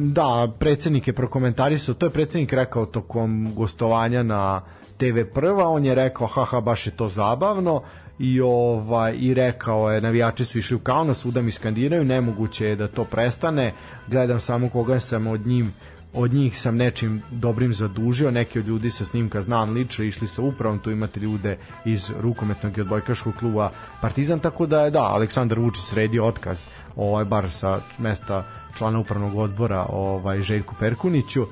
Da, 0.00 0.52
predsednik 0.58 1.06
je 1.06 1.12
prokomentarisao, 1.12 1.94
to 1.94 2.06
je 2.06 2.10
predsednik 2.10 2.52
rekao 2.52 2.86
tokom 2.86 3.54
gostovanja 3.54 4.22
na 4.22 4.60
TV 4.96 5.24
prva, 5.34 5.68
on 5.68 5.84
je 5.84 5.94
rekao 5.94 6.26
haha 6.26 6.60
baš 6.60 6.86
je 6.86 6.92
to 6.96 7.08
zabavno. 7.08 7.82
I 8.18 8.40
ovaj 8.40 9.14
i 9.18 9.34
rekao 9.34 9.90
je 9.90 10.00
navijači 10.00 10.44
su 10.44 10.58
išli 10.58 10.76
u 10.76 10.78
kauna 10.78 11.14
svuda 11.14 11.42
mi 11.42 11.52
skandiraju 11.52 12.04
nemoguće 12.04 12.66
je 12.66 12.76
da 12.76 12.88
to 12.88 13.04
prestane. 13.04 13.72
Gledam 14.06 14.40
samo 14.40 14.68
koga 14.68 15.00
sam 15.00 15.26
od 15.26 15.46
njim 15.46 15.72
od 16.12 16.32
njih 16.32 16.60
sam 16.60 16.76
nečim 16.76 17.22
dobrim 17.30 17.74
zadužio, 17.74 18.30
neki 18.30 18.58
od 18.58 18.66
ljudi 18.66 18.90
sa 18.90 19.04
snimka 19.04 19.42
znam 19.42 19.72
lično, 19.72 20.04
išli 20.04 20.28
sa 20.28 20.42
upravom, 20.42 20.78
tu 20.78 20.90
imate 20.90 21.20
ljude 21.20 21.58
iz 21.84 22.12
rukometnog 22.20 22.78
i 22.78 22.80
odbojkaškog 22.80 23.34
kluba 23.34 23.70
Partizan, 24.00 24.38
tako 24.38 24.66
da 24.66 24.84
je 24.84 24.90
da, 24.90 25.02
Aleksandar 25.02 25.58
Vučić 25.58 25.84
sredio 25.84 26.26
otkaz, 26.26 26.66
ovaj, 26.96 27.24
bar 27.24 27.50
sa 27.50 27.80
mesta 27.98 28.44
člana 28.78 28.98
upravnog 28.98 29.38
odbora 29.38 29.86
ovaj 29.90 30.40
Željku 30.40 30.74
Perkuniću 30.80 31.46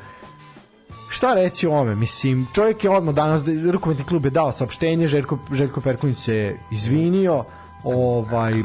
šta 1.08 1.34
reći 1.34 1.66
o 1.66 1.72
ome? 1.72 1.94
Mislim, 1.94 2.46
čovjek 2.54 2.84
je 2.84 2.90
odmah 2.90 3.14
danas, 3.14 3.42
rukometni 3.72 4.04
klub 4.04 4.24
je 4.24 4.30
dao 4.30 4.52
saopštenje, 4.52 5.08
Željko, 5.08 5.38
Željko 5.52 5.80
Perkunić 5.80 6.18
se 6.18 6.56
izvinio, 6.70 7.44
ovaj... 7.84 8.52
Je, 8.52 8.64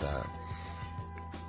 da 0.00 0.33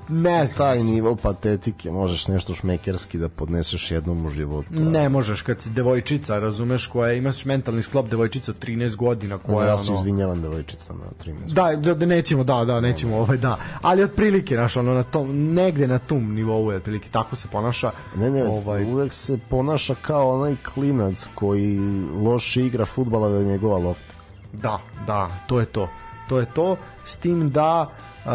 ne 0.10 0.46
znam. 0.46 0.58
Taj 0.58 0.80
nivo 0.80 1.16
patetike 1.16 1.92
možeš 1.92 2.28
nešto 2.28 2.54
šmekerski 2.54 3.18
da 3.18 3.30
podneseš 3.30 3.92
jednom 3.92 4.26
u 4.26 4.30
životu. 4.30 4.68
Ne 4.72 5.10
možeš 5.10 5.42
kad 5.42 5.62
si 5.62 5.70
devojčica, 5.70 6.40
razumeš, 6.40 6.88
koja 6.88 7.14
imaš 7.14 7.46
mentalni 7.46 7.84
sklop 7.84 8.10
devojčica 8.10 8.52
od 8.52 8.66
13 8.66 8.96
godina 8.96 9.38
koja 9.38 9.68
ja 9.68 9.78
se 9.78 9.92
ono... 9.92 10.00
izvinjavam 10.00 10.42
devojčicama 10.42 11.04
od 11.06 11.28
13. 11.28 11.54
Da, 11.54 11.76
da, 11.76 11.94
da 11.94 12.06
nećemo, 12.06 12.44
da, 12.44 12.66
da, 12.66 12.82
nećemo, 12.82 13.18
ovaj 13.18 13.38
da. 13.38 13.58
Ali 13.82 14.04
otprilike, 14.04 14.56
naš, 14.56 14.78
ono 14.78 14.94
na 14.94 15.04
tom 15.04 15.54
negde 15.54 15.88
na 15.88 16.00
tom 16.00 16.34
nivou 16.34 16.72
je 16.72 16.78
otprilike 16.78 17.10
tako 17.12 17.36
se 17.36 17.48
ponaša. 17.52 17.92
Ne, 18.16 18.30
ne, 18.30 18.44
ovaj 18.44 18.84
uvek 18.84 19.14
se 19.14 19.38
ponaša 19.50 19.96
kao 20.02 20.36
onaj 20.40 20.56
klinac 20.74 21.28
koji 21.36 21.80
loše 22.24 22.66
igra 22.66 22.86
fudbala 22.86 23.30
da 23.30 23.38
je 23.38 23.46
njegova 23.46 23.78
lopta. 23.78 24.14
Da, 24.54 24.80
da, 25.08 25.30
to 25.48 25.60
je 25.60 25.66
to. 25.66 25.90
To 26.30 26.40
je 26.40 26.46
to 26.54 26.78
s 27.06 27.18
tim 27.18 27.50
da 27.50 27.90
uh, 28.26 28.32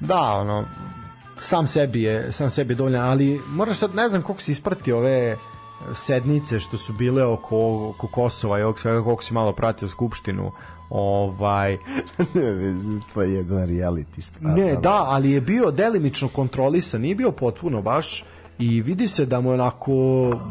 Da, 0.00 0.32
ono, 0.32 0.64
sam 1.38 1.66
sebi 1.66 2.02
je, 2.02 2.32
sam 2.32 2.50
sebi 2.50 2.72
je 2.72 2.76
dovoljan, 2.76 3.08
ali 3.08 3.40
moraš 3.48 3.78
sad, 3.78 3.94
ne 3.94 4.08
znam 4.08 4.22
koliko 4.22 4.42
si 4.42 4.52
isprati 4.52 4.92
ove 4.92 5.36
sednice 5.94 6.60
što 6.60 6.78
su 6.78 6.92
bile 6.92 7.24
oko, 7.24 7.88
oko 7.88 8.06
Kosova 8.06 8.58
i 8.58 8.62
ovog 8.62 8.80
svega, 8.80 9.02
koliko 9.02 9.22
si 9.22 9.34
malo 9.34 9.52
pratio 9.52 9.88
Skupštinu, 9.88 10.52
ovaj 10.90 11.78
pa 13.14 13.22
je 13.22 13.32
jedan 13.32 13.68
reality 13.68 14.20
stvar. 14.20 14.58
Ne, 14.58 14.76
da, 14.76 15.04
ali 15.06 15.30
je 15.30 15.40
bio 15.40 15.70
delimično 15.70 16.28
kontrolisan, 16.28 17.00
nije 17.00 17.14
bio 17.14 17.32
potpuno 17.32 17.82
baš 17.82 18.24
i 18.58 18.82
vidi 18.82 19.08
se 19.08 19.26
da 19.26 19.40
mu 19.40 19.50
je 19.50 19.54
onako 19.54 19.92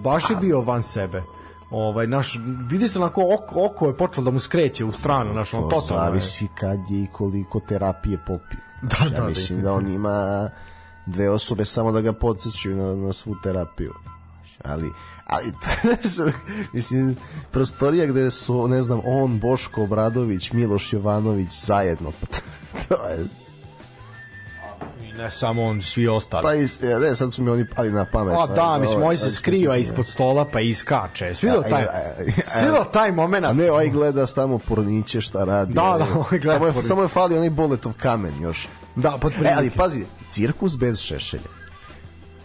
baš 0.04 0.30
je 0.30 0.36
bio 0.36 0.62
van 0.62 0.84
sebe. 0.84 1.24
Ovaj 1.72 2.08
naš 2.08 2.40
vidi 2.70 2.88
se 2.88 3.00
onako 3.00 3.22
oko, 3.34 3.66
oko 3.66 3.88
je 3.88 3.98
počelo 3.98 4.26
da 4.26 4.32
mu 4.32 4.40
skreće 4.40 4.86
u 4.86 4.92
stranu 4.92 5.34
naš 5.34 5.54
on 5.54 5.70
to 5.70 5.80
zavisi 5.80 6.48
kad 6.56 6.80
je 6.90 7.04
i 7.04 7.08
koliko 7.12 7.60
terapije 7.60 8.18
popio 8.28 8.69
Da, 8.82 8.98
ja 9.04 9.10
da, 9.10 9.28
mislim 9.28 9.62
da, 9.62 9.64
da 9.64 9.74
on 9.74 9.92
ima 9.92 10.50
dve 11.06 11.30
osobe 11.30 11.66
samo 11.66 11.92
da 11.92 12.02
ga 12.02 12.14
podsjećaju 12.14 12.78
na, 12.78 12.96
na 12.96 13.14
svu 13.14 13.36
terapiju. 13.44 13.94
Ali, 14.64 14.92
ali 15.26 15.54
mislim, 16.74 17.16
prostorija 17.52 18.06
gde 18.06 18.32
su, 18.32 18.68
ne 18.68 18.82
znam, 18.82 19.02
on, 19.06 19.40
Boško 19.40 19.84
Obradović, 19.84 20.52
Miloš 20.52 20.94
Jovanović 20.94 21.66
zajedno, 21.66 22.12
pa 22.12 22.28
to 22.88 23.08
je 23.08 23.26
ne 25.20 25.32
samo 25.32 25.64
on, 25.64 25.82
svi 25.82 26.08
ostali. 26.08 26.44
Pa 26.44 26.54
is, 26.54 26.80
ne, 26.82 27.16
sad 27.16 27.34
su 27.34 27.44
mi 27.44 27.50
oni 27.50 27.66
pali 27.76 27.92
na 27.92 28.06
pamet. 28.06 28.36
A 28.38 28.48
da, 28.48 28.78
mislim, 28.82 29.02
ovaj 29.02 29.18
se 29.18 29.32
skriva 29.32 29.78
ispod 29.78 30.08
stola 30.08 30.46
pa 30.46 30.60
iskače. 30.60 31.36
Svidio 31.36 31.64
taj, 31.70 31.86
svidio 32.60 32.86
taj 32.94 33.12
moment. 33.12 33.46
A 33.46 33.54
ne, 33.54 33.72
ovaj 33.72 33.90
gleda 33.90 34.26
tamo 34.26 34.58
porniće 34.58 35.22
šta 35.22 35.44
radi. 35.44 35.74
Da, 35.74 35.96
da, 36.00 36.06
ovaj 36.16 36.40
gleda 36.40 36.54
samo 36.54 36.68
je, 36.68 36.84
samo 36.84 37.02
je 37.02 37.08
fali 37.08 37.38
onaj 37.38 37.50
boletov 37.50 37.94
kamen 37.98 38.42
još. 38.42 38.68
Da, 38.96 39.18
pod 39.22 39.34
e, 39.44 39.54
ali 39.58 39.70
pazi, 39.70 40.06
cirkus 40.28 40.78
bez 40.78 41.00
šešelja. 41.00 41.60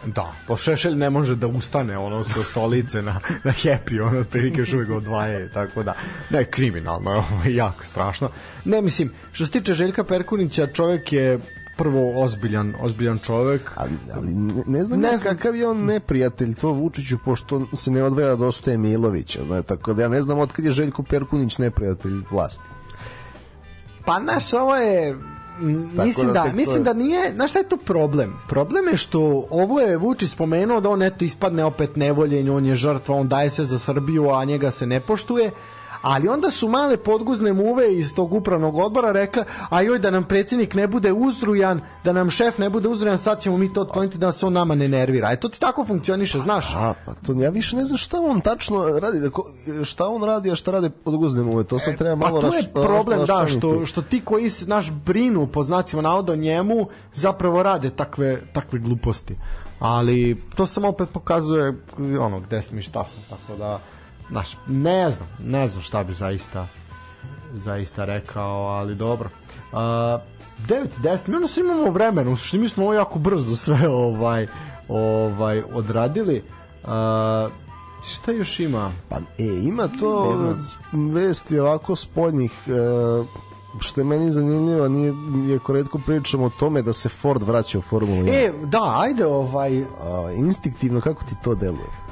Da, 0.07 0.33
po 0.47 0.57
Šešelj 0.57 0.97
ne 0.97 1.11
može 1.11 1.35
da 1.35 1.47
ustane 1.47 1.99
ono 1.99 2.25
sa 2.25 2.43
stolice 2.43 3.03
na, 3.03 3.21
na 3.45 3.53
happy, 3.53 4.03
ono 4.03 4.25
prilike 4.25 4.61
još 4.61 4.73
uvijek 4.73 4.91
odvaje, 4.91 5.53
tako 5.53 5.83
da, 5.83 5.95
ne, 6.31 6.45
kriminalno, 6.45 7.11
ovo 7.11 7.45
je 7.45 7.57
jako 7.57 7.85
strašno. 7.85 8.31
Ne, 8.65 8.83
mislim, 8.83 9.13
što 9.33 9.47
se 9.47 9.51
tiče 9.51 9.75
Željka 9.75 10.05
Perkunića, 10.05 10.67
čovjek 10.67 11.13
je 11.13 11.39
prvo 11.77 12.23
ozbiljan, 12.23 12.75
ozbiljan 12.81 13.19
čovek. 13.19 13.71
Ali, 13.75 13.91
ali 14.15 14.35
ne 14.67 14.85
znam 14.85 15.01
ne 15.01 15.17
znam 15.17 15.37
kakav 15.37 15.57
je 15.57 15.69
on 15.69 15.85
neprijatelj 15.85 16.55
to 16.55 16.73
Vučiću, 16.73 17.19
pošto 17.25 17.67
se 17.73 17.91
ne 17.91 18.03
odvaja 18.03 18.37
dosta 18.37 18.73
Emilovića. 18.73 19.41
No, 19.49 19.63
tako 19.63 19.95
da 19.95 20.03
ja 20.03 20.09
ne 20.09 20.23
znam 20.23 20.39
otkad 20.39 20.65
je 20.65 20.73
Željko 20.73 21.03
Perkunić 21.03 21.59
neprijatelj 21.59 22.21
vlasti. 22.31 22.65
Pa 24.05 24.21
naš, 24.21 24.53
ovo 24.53 24.77
je 24.77 25.17
mislim 26.05 26.27
da, 26.27 26.33
da 26.33 26.53
mislim 26.53 26.85
da 26.85 26.93
nije, 26.93 27.33
znaš 27.35 27.51
šta 27.51 27.59
je 27.59 27.69
to 27.69 27.77
problem? 27.77 28.35
Problem 28.49 28.89
je 28.89 28.97
što 28.97 29.47
ovo 29.51 29.81
je 29.81 29.97
Vučić 29.97 30.31
spomenuo 30.31 30.81
da 30.81 30.89
on 30.89 31.03
eto 31.03 31.25
ispadne 31.25 31.65
opet 31.65 31.97
nevoljen, 31.97 32.51
on 32.51 32.67
je 32.67 32.77
žrtva, 32.77 33.17
on 33.17 33.29
daje 33.29 33.51
sve 33.51 33.65
za 33.65 33.79
Srbiju, 33.79 34.31
a 34.31 34.45
njega 34.45 34.71
se 34.71 34.87
ne 34.87 35.01
poštuje, 35.01 35.51
ali 36.05 36.29
onda 36.29 36.51
su 36.51 36.69
male 36.69 36.97
podguzne 36.97 37.53
muve 37.53 37.95
iz 37.95 38.15
tog 38.15 38.35
upravnog 38.35 38.77
odbora 38.77 39.13
rekla, 39.13 39.45
a 39.69 39.83
joj 39.83 39.99
da 39.99 40.11
nam 40.11 40.25
predsjednik 40.25 40.75
ne 40.75 40.87
bude 40.87 41.13
uzrujan, 41.13 41.81
da 42.05 42.13
nam 42.13 42.31
šef 42.31 42.59
ne 42.59 42.71
bude 42.71 42.89
uzrujan, 42.89 43.19
sad 43.19 43.41
ćemo 43.41 43.57
mi 43.57 43.73
to 43.73 43.81
otkloniti 43.81 44.19
da 44.19 44.33
se 44.33 44.47
on 44.47 44.53
nama 44.53 44.75
ne 44.75 44.89
nervira. 44.89 45.33
E 45.33 45.37
to 45.37 45.49
ti 45.49 45.61
tako 45.61 45.85
funkcioniše, 45.85 46.39
znaš. 46.39 46.75
A, 46.75 46.95
pa 47.07 47.15
to 47.17 47.33
ja 47.35 47.51
više 47.51 47.77
ne 47.77 47.85
znam 47.85 47.99
šta 47.99 48.21
on 48.21 48.41
tačno 48.41 48.99
radi, 48.99 49.21
da 49.21 49.31
ko, 49.31 49.51
šta 49.85 50.07
on 50.07 50.25
radi, 50.25 50.51
a 50.51 50.55
šta 50.55 50.71
rade 50.71 50.91
podguzne 50.91 51.43
muve, 51.43 51.65
to 51.65 51.79
sad 51.79 51.97
treba 51.97 52.13
E, 52.13 52.17
malo 52.17 52.41
Pa 52.41 52.49
to 52.51 52.57
je 52.57 52.63
raš- 52.63 52.73
problem, 52.75 53.19
da, 53.19 53.25
raščlaniti. 53.25 53.59
što, 53.59 53.87
što 53.87 54.03
ti 54.03 54.21
koji 54.21 54.51
se, 54.51 54.67
naš 54.67 54.91
brinu, 54.93 55.47
po 55.47 55.65
znacima 55.65 56.03
navoda 56.03 56.33
o 56.33 56.37
njemu, 56.37 56.75
zapravo 57.15 57.63
rade 57.63 57.91
takve, 57.91 58.41
takve 58.53 58.79
gluposti. 58.79 59.37
Ali 59.79 60.43
to 60.57 60.67
samo 60.67 60.89
opet 60.89 61.09
pokazuje 61.11 61.75
ono, 62.21 62.41
gde 62.41 62.63
smo 62.63 62.79
i 62.79 62.83
šta 62.83 63.05
smo, 63.05 63.23
tako 63.31 63.59
da, 63.59 63.79
znaš, 64.31 64.57
ne 64.67 65.11
znam, 65.11 65.29
ne 65.39 65.69
znam 65.69 65.83
šta 65.83 66.05
bi 66.05 66.15
zaista 66.15 66.69
zaista 67.55 68.05
rekao, 68.05 68.67
ali 68.67 68.95
dobro. 68.95 69.29
Uh, 69.73 69.79
9 69.79 70.21
i 70.69 71.03
10, 71.03 71.29
mi 71.29 71.37
ono 71.37 71.49
imamo 71.57 71.91
vremena, 71.91 72.31
u 72.31 72.37
suštini 72.37 72.63
mi 72.63 72.69
smo 72.69 72.85
ovo 72.85 72.95
jako 72.95 73.19
brzo 73.19 73.57
sve 73.57 73.89
ovaj, 73.89 74.47
ovaj 74.89 75.63
odradili. 75.73 76.43
Uh, 76.83 76.91
šta 78.13 78.33
još 78.33 78.61
ima? 78.61 78.93
Pa, 79.09 79.17
e, 79.39 79.45
ima 79.63 79.89
to 79.89 80.37
vesti 80.93 81.59
ovako 81.59 81.97
spoljnih, 81.97 82.53
e, 82.67 82.73
što 83.81 84.01
je 84.01 84.05
meni 84.05 84.33
zanimljivo, 84.33 84.89
nije, 84.89 85.15
iako 85.51 85.73
redko 85.73 86.01
pričamo 86.07 86.45
o 86.45 86.51
tome 86.51 86.83
da 86.83 86.93
se 86.93 87.09
Ford 87.09 87.43
vraća 87.43 87.79
u 87.79 87.83
Formulu 87.83 88.23
1. 88.23 88.29
E, 88.33 88.53
da, 88.67 88.95
ajde 88.97 89.27
ovaj, 89.27 89.85
A, 90.01 90.33
instinktivno, 90.37 91.01
kako 91.01 91.25
ti 91.25 91.35
to 91.45 91.55
deluje? 91.55 92.04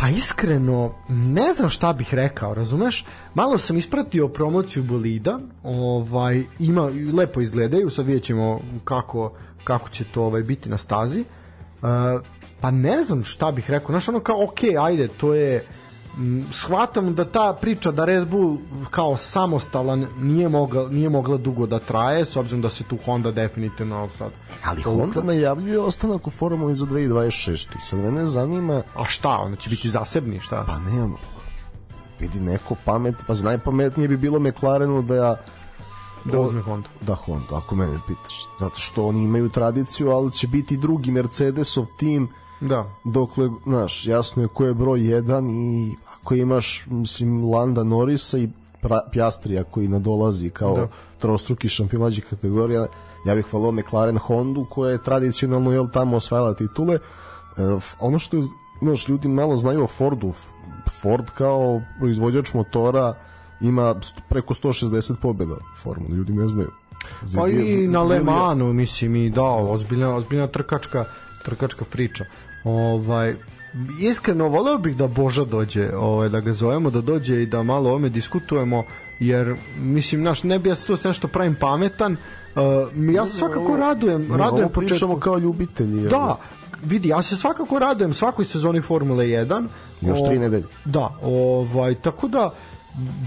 Pa 0.00 0.08
iskreno, 0.08 0.94
ne 1.08 1.52
znam 1.52 1.70
šta 1.70 1.92
bih 1.92 2.14
rekao, 2.14 2.54
razumeš? 2.54 3.04
Malo 3.34 3.58
sam 3.58 3.76
ispratio 3.76 4.28
promociju 4.28 4.82
bolida, 4.82 5.38
ovaj, 5.62 6.42
ima, 6.58 6.90
lepo 7.14 7.40
izgledaju, 7.40 7.90
sad 7.90 8.06
vidjet 8.06 8.24
ćemo 8.24 8.60
kako, 8.84 9.32
kako 9.64 9.88
će 9.88 10.04
to 10.04 10.22
ovaj, 10.22 10.42
biti 10.42 10.68
na 10.68 10.78
stazi. 10.78 11.20
Uh, 11.20 11.88
pa 12.60 12.70
ne 12.70 13.02
znam 13.02 13.24
šta 13.24 13.52
bih 13.52 13.70
rekao, 13.70 13.88
znaš 13.88 14.08
ono 14.08 14.20
kao, 14.20 14.44
ok, 14.44 14.58
ajde, 14.80 15.08
to 15.08 15.34
je, 15.34 15.66
shvatam 16.52 17.14
da 17.14 17.24
ta 17.24 17.58
priča 17.60 17.90
da 17.90 18.04
Red 18.04 18.28
Bull 18.28 18.58
kao 18.90 19.16
samostalan 19.16 20.06
nije 20.18 20.48
mogla, 20.48 20.88
nije 20.88 21.10
mogla 21.10 21.36
dugo 21.36 21.66
da 21.66 21.78
traje, 21.78 22.24
s 22.24 22.36
obzirom 22.36 22.62
da 22.62 22.70
se 22.70 22.84
tu 22.84 22.98
Honda 23.04 23.32
definitivno 23.32 23.96
ali 23.96 24.10
sad 24.10 24.30
Ali 24.64 24.82
Honda 24.82 25.22
najavljuje 25.22 25.80
ostanak 25.80 26.26
u 26.26 26.30
Formuli 26.30 26.74
za 26.74 26.86
2026. 26.86 27.76
I 27.76 27.80
sad 27.80 27.98
mene 27.98 28.26
zanima, 28.26 28.82
A 28.94 29.04
šta, 29.04 29.38
onda 29.38 29.56
će 29.56 29.70
biti 29.70 29.90
zasebni, 29.90 30.40
šta? 30.40 30.64
pa 30.66 30.78
nemam, 30.78 31.16
vidi 32.20 32.40
neko 32.40 32.76
pamet, 32.84 33.14
pa 33.26 33.34
najpametnije 33.34 34.08
bi 34.08 34.16
bilo 34.16 34.38
McLarenu 34.38 35.02
da 35.02 35.14
ja 35.14 35.36
da 36.24 36.40
uzme 36.40 36.62
Honda. 36.62 36.88
Da, 37.00 37.14
Honda, 37.14 37.56
ako 37.56 37.74
mene 37.74 37.98
pitaš. 38.06 38.48
Zato 38.58 38.78
što 38.78 39.06
oni 39.06 39.22
imaju 39.22 39.48
tradiciju, 39.48 40.10
ali 40.10 40.32
će 40.32 40.46
biti 40.46 40.76
drugi 40.76 41.10
Mercedesov 41.10 41.86
tim 41.98 42.28
Da. 42.60 42.90
dokle, 43.04 43.48
znaš, 43.66 44.06
jasno 44.06 44.42
je 44.42 44.48
ko 44.48 44.64
je 44.64 44.74
broj 44.74 45.00
1 45.00 45.50
i 45.50 45.96
ako 46.20 46.34
imaš, 46.34 46.86
mislim, 46.90 47.50
Landa 47.50 47.84
Norisa 47.84 48.38
i 48.38 48.48
pra, 48.80 49.00
Pjastrija 49.12 49.64
koji 49.64 49.88
nadolazi 49.88 50.50
kao 50.50 50.74
Da. 50.74 50.88
trostruki 51.18 51.68
šampion 51.68 52.00
mlađih 52.00 52.26
kategorija, 52.30 52.86
ja 53.26 53.34
bih 53.34 53.46
hvalio 53.50 53.72
McLaren 53.72 54.18
Hondu 54.18 54.66
koja 54.70 54.92
je 54.92 55.02
tradicionalno 55.02 55.72
jel, 55.72 55.86
tamo 55.92 56.16
osvajala 56.16 56.54
titule. 56.54 56.94
E, 56.94 57.00
ono 58.00 58.18
što 58.18 58.36
je, 58.36 58.42
znaš, 58.82 59.08
ljudi 59.08 59.28
malo 59.28 59.56
znaju 59.56 59.84
o 59.84 59.86
Fordu. 59.86 60.32
Ford 61.02 61.24
kao 61.34 61.80
proizvođač 61.98 62.54
motora 62.54 63.14
ima 63.60 63.94
preko 64.28 64.54
160 64.54 65.14
pobjeda 65.22 65.54
u 65.54 65.76
formuli, 65.82 66.16
ljudi 66.16 66.32
ne 66.32 66.48
znaju. 66.48 66.70
Pa 67.36 67.48
i 67.48 67.88
na 67.88 68.02
Le 68.02 68.20
Manu, 68.20 68.72
mislim, 68.72 69.16
i 69.16 69.30
da, 69.30 69.42
ozbiljna, 69.44 70.14
ozbiljna 70.14 70.46
trkačka, 70.46 71.04
trkačka 71.44 71.84
priča. 71.84 72.24
Ovaj, 72.64 73.34
iskreno 74.00 74.48
voleo 74.48 74.78
bih 74.78 74.96
da 74.96 75.06
Boža 75.06 75.44
dođe, 75.44 75.90
ovaj, 75.96 76.28
da 76.28 76.40
ga 76.40 76.52
zovemo, 76.52 76.90
da 76.90 77.00
dođe 77.00 77.42
i 77.42 77.46
da 77.46 77.62
malo 77.62 77.88
o 77.88 77.90
ovome 77.90 78.08
diskutujemo, 78.08 78.84
jer, 79.20 79.56
mislim, 79.78 80.22
naš, 80.22 80.42
ne 80.42 80.58
bi 80.58 80.68
ja 80.68 80.74
sve 80.74 80.96
nešto 81.04 81.28
pravim 81.28 81.56
pametan, 81.60 82.12
uh, 82.12 83.14
ja 83.14 83.26
se 83.26 83.38
svakako 83.38 83.76
radujem, 83.76 84.22
Mi 84.22 84.38
radujem 84.38 84.64
ovo 84.64 84.80
pričamo 84.80 85.20
kao 85.20 85.38
ljubitelji. 85.38 86.02
jel? 86.02 86.10
Da, 86.10 86.36
vidi, 86.82 87.08
ja 87.08 87.22
se 87.22 87.36
svakako 87.36 87.78
radujem 87.78 88.12
svakoj 88.12 88.44
sezoni 88.44 88.80
Formule 88.80 89.24
1. 89.24 89.66
Još 90.00 90.18
tri 90.28 90.38
nedelje. 90.38 90.64
Da, 90.84 91.10
ovaj, 91.22 91.94
tako 91.94 92.28
da 92.28 92.50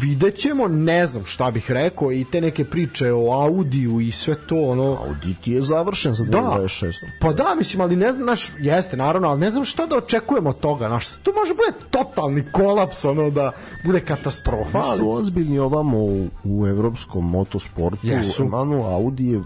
vidjet 0.02 0.36
ćemo, 0.36 0.68
ne 0.68 1.06
znam 1.06 1.26
šta 1.26 1.52
bih 1.52 1.72
rekao 1.72 2.12
i 2.12 2.26
te 2.32 2.41
neke 2.41 2.66
priče 2.66 3.12
o 3.12 3.32
Audiju 3.32 4.00
i 4.00 4.12
sve 4.12 4.36
to, 4.48 4.56
ono, 4.56 4.98
Audi 5.08 5.36
ti 5.44 5.52
je 5.52 5.62
završen 5.62 6.14
za 6.14 6.24
da, 6.24 6.38
2026. 6.38 6.94
pa 7.22 7.34
da, 7.34 7.56
mislim, 7.58 7.82
ali 7.82 7.95
ne 7.95 8.12
znam, 8.12 8.28
naš, 8.28 8.52
jeste, 8.60 8.98
naravno, 8.98 9.30
ali 9.30 9.40
ne 9.40 9.52
znam 9.52 9.66
šta 9.66 9.86
da 9.86 9.98
očekujemo 9.98 10.50
od 10.50 10.60
toga, 10.60 10.90
naš, 10.90 11.08
to 11.08 11.32
može 11.34 11.54
bude 11.54 11.86
totalni 11.90 12.44
kolaps, 12.52 13.06
ono, 13.06 13.30
da 13.30 13.52
bude 13.86 14.00
katastrofa, 14.00 14.80
ali, 14.80 14.98
su 14.98 15.12
ozbiljni 15.12 15.60
ovamo 15.60 15.98
u, 15.98 16.28
u 16.44 16.68
evropskom 16.68 17.30
motosportu. 17.30 17.98
Jesu. 18.04 18.45
Manu, 18.45 18.84
Audi 18.84 19.28
je 19.28 19.41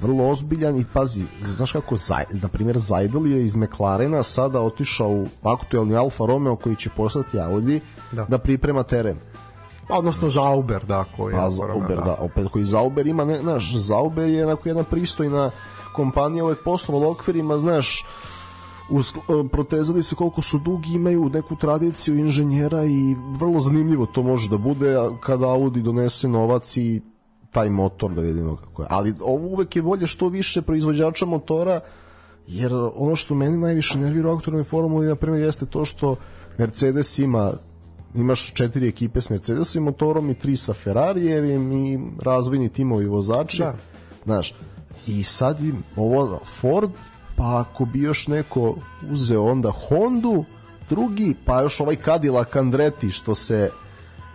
vrlo 0.00 0.28
ozbiljan 0.28 0.76
i 0.76 0.84
pazi, 0.92 1.24
znaš 1.42 1.72
kako, 1.72 1.96
Zaj, 1.96 2.24
na 2.42 2.48
primjer, 2.48 2.78
Zajdel 2.78 3.26
je 3.26 3.44
iz 3.44 3.56
McLarena 3.56 4.22
sada 4.22 4.60
otišao 4.60 5.10
u 5.10 5.26
aktuelni 5.42 5.96
Alfa 5.96 6.26
Romeo 6.26 6.56
koji 6.56 6.76
će 6.76 6.90
postati 6.96 7.40
Audi 7.40 7.80
Da. 8.12 8.16
da, 8.16 8.24
da 8.24 8.38
priprema 8.38 8.82
teren. 8.82 9.16
odnosno 9.88 10.28
Zauber, 10.28 10.84
da, 10.84 11.04
koji 11.16 11.34
je 11.34 11.40
A 11.40 11.46
otvoren, 11.46 11.78
Zauber, 11.78 11.96
da, 12.04 12.16
opet 12.20 12.48
koji 12.52 12.64
Zauber 12.64 13.06
ima, 13.06 13.24
ne, 13.24 13.40
znaš, 13.40 13.76
Zauber 13.76 14.28
je 14.28 14.46
onako 14.46 14.68
jedna 14.68 14.82
pristojna 14.84 15.50
kompanija 15.92 16.44
uvek 16.44 16.58
poslovala 16.64 17.10
okvirima, 17.10 17.58
znaš, 17.58 18.04
uskl- 18.90 19.48
protezali 19.48 20.02
se 20.02 20.14
koliko 20.14 20.42
su 20.42 20.58
dugi, 20.58 20.94
imaju 20.94 21.28
neku 21.28 21.56
tradiciju 21.56 22.18
inženjera 22.18 22.84
i 22.84 23.16
vrlo 23.38 23.60
zanimljivo 23.60 24.06
to 24.06 24.22
može 24.22 24.48
da 24.48 24.58
bude 24.58 24.96
kada 25.20 25.48
Audi 25.48 25.82
donese 25.82 26.28
novac 26.28 26.76
i 26.76 27.00
taj 27.50 27.70
motor 27.70 28.14
da 28.14 28.20
vidimo 28.20 28.56
kako 28.56 28.82
je. 28.82 28.88
Ali 28.90 29.14
ovo 29.20 29.46
uvek 29.46 29.76
je 29.76 29.82
bolje 29.82 30.06
što 30.06 30.28
više 30.28 30.62
proizvođača 30.62 31.26
motora 31.26 31.80
jer 32.46 32.72
ono 32.94 33.16
što 33.16 33.34
meni 33.34 33.58
najviše 33.58 33.98
nervira 33.98 34.30
u 34.30 34.36
aktualnoj 34.36 34.64
formuli 34.64 35.06
na 35.06 35.14
primjer 35.14 35.44
jeste 35.44 35.66
to 35.66 35.84
što 35.84 36.16
Mercedes 36.58 37.18
ima 37.18 37.52
imaš 38.14 38.52
četiri 38.54 38.88
ekipe 38.88 39.20
s 39.20 39.30
Mercedesovim 39.30 39.84
motorom 39.84 40.30
i 40.30 40.34
tri 40.34 40.56
sa 40.56 40.74
Ferrarijevim 40.74 41.72
i 41.72 42.00
razvojni 42.22 42.68
timovi 42.68 43.06
vozači 43.06 43.62
Da. 43.62 43.76
znaš 44.24 44.54
i 45.06 45.22
sad 45.22 45.60
im 45.60 45.82
ovo 45.96 46.40
Ford 46.60 46.90
pa 47.36 47.60
ako 47.60 47.84
bi 47.84 48.00
još 48.00 48.26
neko 48.26 48.76
uzeo 49.10 49.44
onda 49.44 49.70
Hondu 49.70 50.44
drugi 50.90 51.34
pa 51.44 51.62
još 51.62 51.80
ovaj 51.80 51.96
Cadillac 51.96 52.56
Andretti 52.56 53.10
što 53.10 53.34
se 53.34 53.70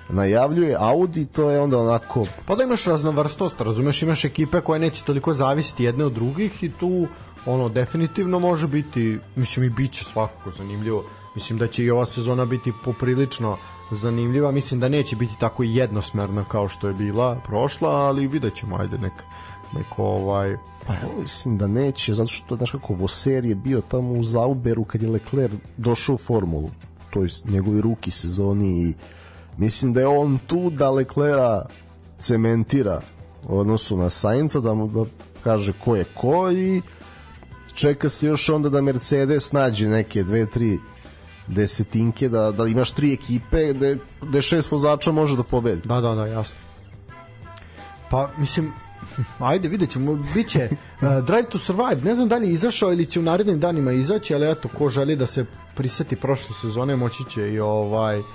najavljuje 0.10 0.76
Audi 0.80 1.26
to 1.26 1.50
je 1.50 1.62
onda 1.62 1.78
onako 1.80 2.26
Pa 2.46 2.56
da 2.56 2.64
imaš 2.64 2.86
raznovrstost, 2.86 3.62
razumeš, 3.62 4.02
imaš 4.02 4.26
ekipe 4.26 4.62
koje 4.62 4.80
neće 4.80 5.04
toliko 5.04 5.34
zavisiti 5.34 5.84
jedne 5.84 6.06
od 6.06 6.14
drugih 6.14 6.64
i 6.64 6.72
tu 6.72 7.08
ono 7.46 7.70
definitivno 7.70 8.40
može 8.40 8.68
biti, 8.68 9.20
mislim 9.36 9.66
i 9.66 9.70
biće 9.70 10.04
svakako 10.04 10.52
zanimljivo. 10.52 11.04
Mislim 11.36 11.60
da 11.60 11.68
će 11.68 11.84
i 11.84 11.92
ova 11.92 12.06
sezona 12.06 12.46
biti 12.46 12.72
poprilično 12.86 13.58
zanimljiva, 13.92 14.52
mislim 14.52 14.80
da 14.80 14.90
neće 14.90 15.16
biti 15.16 15.34
tako 15.40 15.64
jednosmerna 15.64 16.44
kao 16.44 16.70
što 16.70 16.88
je 16.88 16.94
bila 16.94 17.42
prošla, 17.46 17.90
ali 17.90 18.28
vidjet 18.28 18.54
ćemo, 18.54 18.78
ajde 18.78 18.98
nek, 18.98 19.14
neko 19.74 20.04
ovaj 20.04 20.58
Pa 20.88 20.94
ja 20.94 21.00
mislim 21.22 21.58
da 21.58 21.68
neće, 21.68 22.14
zato 22.14 22.28
što, 22.28 22.56
znaš 22.56 22.72
kako, 22.72 22.94
Voser 22.94 23.46
je 23.46 23.56
bio 23.56 23.82
tamo 23.82 24.14
u 24.14 24.24
Zauberu 24.24 24.84
kad 24.84 25.04
je 25.04 25.10
Leclerc 25.10 25.54
došao 25.78 26.16
u 26.16 26.18
formulu, 26.18 26.70
to 27.10 27.24
je 27.24 27.30
njegovi 27.46 27.82
ruki 27.82 28.12
sezoni 28.12 28.82
i 28.82 28.94
mislim 29.58 29.94
da 29.94 30.00
je 30.00 30.08
on 30.08 30.38
tu 30.48 30.70
da 30.70 30.90
Leclerca 30.92 31.66
cementira 32.18 33.02
u 33.48 33.60
odnosu 33.60 33.98
na 33.98 34.10
Sainca, 34.10 34.60
da 34.60 34.74
mu 34.74 34.88
da 34.88 35.04
kaže 35.44 35.74
ko 35.84 35.96
je 35.96 36.06
ko 36.14 36.52
i 36.52 36.82
čeka 37.74 38.10
se 38.10 38.28
još 38.28 38.50
onda 38.50 38.70
da 38.70 38.82
Mercedes 38.82 39.52
nađe 39.52 39.88
neke 39.88 40.24
dve, 40.24 40.46
tri 40.46 40.80
desetinke, 41.48 42.30
da, 42.30 42.52
da 42.52 42.68
imaš 42.68 42.92
tri 42.92 43.14
ekipe 43.14 43.74
gde, 43.74 43.98
gde 44.22 44.42
šest 44.42 44.72
vozača 44.72 45.12
može 45.12 45.38
da 45.38 45.44
pobedi. 45.44 45.82
Da, 45.88 46.02
da, 46.02 46.16
da, 46.16 46.26
jasno. 46.26 46.56
Pa, 48.10 48.30
mislim, 48.38 48.74
ajde, 49.40 49.68
vidjet 49.68 49.92
ćemo, 49.92 50.16
bit 50.34 50.50
će 50.50 50.70
uh, 50.72 51.26
Drive 51.28 51.50
to 51.50 51.60
Survive, 51.60 52.02
ne 52.04 52.16
znam 52.16 52.30
da 52.30 52.36
li 52.36 52.48
je 52.48 52.54
izašao 52.54 52.94
ili 52.94 53.06
će 53.06 53.20
u 53.20 53.24
narednim 53.24 53.60
danima 53.60 53.92
izaći, 53.92 54.36
ali 54.36 54.52
eto, 54.52 54.70
ko 54.78 54.90
želi 54.90 55.16
da 55.16 55.26
se 55.26 55.46
priseti 55.76 56.16
prošle 56.16 56.56
sezone, 56.62 56.96
moći 56.96 57.24
će 57.30 57.50
i 57.50 57.60
ovaj... 57.60 58.20
Uh, 58.20 58.26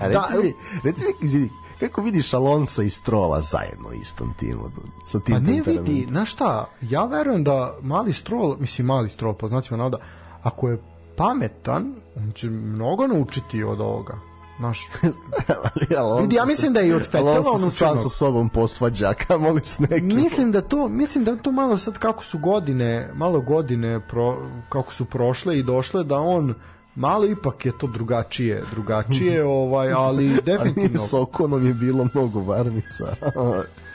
A 0.00 0.08
Da, 0.08 0.28
reci 0.32 0.46
mi, 0.46 0.54
reci 0.84 1.04
mi, 1.04 1.26
izvini, 1.26 1.50
kako 1.80 2.02
vidiš 2.02 2.34
Alonso 2.34 2.82
i 2.82 2.90
Strola 2.90 3.40
zajedno 3.40 3.88
u 3.88 3.92
istom 3.92 4.34
timu 4.38 4.70
sa 5.06 5.20
tim 5.20 5.34
pa 5.34 5.40
ne 5.40 5.62
vidi, 5.66 6.06
znaš 6.08 6.32
šta, 6.32 6.70
ja 6.80 7.04
verujem 7.04 7.44
da 7.44 7.76
mali 7.82 8.12
strol, 8.12 8.56
mislim 8.58 8.86
mali 8.86 9.08
strol, 9.08 9.34
po 9.34 9.48
znacima 9.48 9.76
navoda, 9.76 9.98
ako 10.42 10.68
je 10.68 10.82
pametan, 11.16 11.94
on 12.16 12.32
će 12.32 12.50
mnogo 12.50 13.06
naučiti 13.06 13.62
od 13.62 13.80
ovoga. 13.80 14.18
Naš. 14.60 14.90
ali 15.98 16.22
Vidi, 16.22 16.36
ja 16.36 16.44
mislim 16.44 16.72
da 16.72 16.80
je 16.80 16.88
i 16.88 16.92
od 16.92 17.02
Fetela 17.02 17.30
ono 17.30 17.58
se 17.58 17.70
sam 17.70 17.96
sa 17.96 18.08
sobom 18.08 18.48
posvađa, 18.48 19.12
kamoli 19.12 19.60
s 19.64 19.78
nekim. 19.78 20.16
Mislim 20.16 20.52
da 20.52 20.60
to, 20.60 20.88
mislim 20.88 21.24
da 21.24 21.36
to 21.36 21.52
malo 21.52 21.78
sad 21.78 21.98
kako 21.98 22.24
su 22.24 22.38
godine, 22.38 23.10
malo 23.14 23.40
godine 23.40 24.00
pro, 24.08 24.50
kako 24.68 24.92
su 24.92 25.04
prošle 25.04 25.58
i 25.58 25.62
došle 25.62 26.04
da 26.04 26.18
on 26.18 26.54
malo 26.94 27.26
ipak 27.26 27.66
je 27.66 27.78
to 27.78 27.86
drugačije, 27.86 28.64
drugačije, 28.70 29.44
ovaj, 29.60 29.92
ali 29.92 30.30
Ali 30.30 30.40
definitivno. 30.44 30.98
s 30.98 31.14
Okonom 31.14 31.66
je 31.66 31.74
bilo 31.74 32.08
mnogo 32.14 32.40
varnica. 32.40 33.14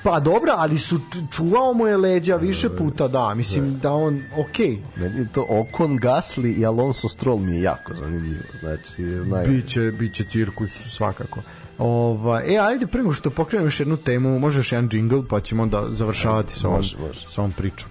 Pa 0.05 0.19
dobra, 0.19 0.53
ali 0.57 0.77
su 0.77 0.99
čuvao 1.31 1.73
mu 1.73 1.87
je 1.87 1.97
leđa 1.97 2.35
više 2.35 2.69
puta, 2.69 3.07
da, 3.07 3.33
mislim 3.33 3.79
da 3.79 3.93
on 3.93 4.23
okej. 4.37 4.77
Meni 4.95 5.19
je 5.19 5.27
to 5.33 5.45
Okon, 5.49 5.99
Gasly 5.99 6.59
i 6.59 6.65
Alonso 6.65 7.09
Stroll 7.09 7.39
mi 7.39 7.55
je 7.55 7.61
jako 7.61 7.93
zanimljivo. 7.95 8.43
Znači, 8.59 9.01
naj... 9.01 9.47
Biće, 9.47 9.91
biće 9.91 10.23
cirkus 10.23 10.69
svakako. 10.69 11.39
Ova, 11.77 12.41
e, 12.45 12.57
ajde, 12.57 12.87
prema 12.87 13.13
što 13.13 13.29
pokrenemo 13.29 13.67
još 13.67 13.79
jednu 13.79 13.97
temu, 13.97 14.39
može 14.39 14.59
još 14.59 14.71
jedan 14.71 14.89
džingl, 14.89 15.19
pa 15.29 15.39
ćemo 15.39 15.63
onda 15.63 15.83
završavati 15.89 16.53
sa 16.53 16.67
ovom, 16.67 16.77
može, 16.77 16.97
može. 17.07 17.27
sa 17.29 17.41
ovom 17.41 17.51
pričom. 17.51 17.89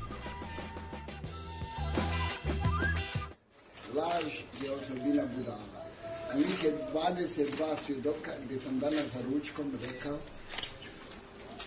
Je 6.37 6.75
22 6.95 7.77
svjedoka 7.87 8.31
gdje 8.45 8.61
sam 8.61 8.79
danas 8.79 9.05
za 9.15 9.21
ručkom 9.33 9.73
rekao 9.93 10.19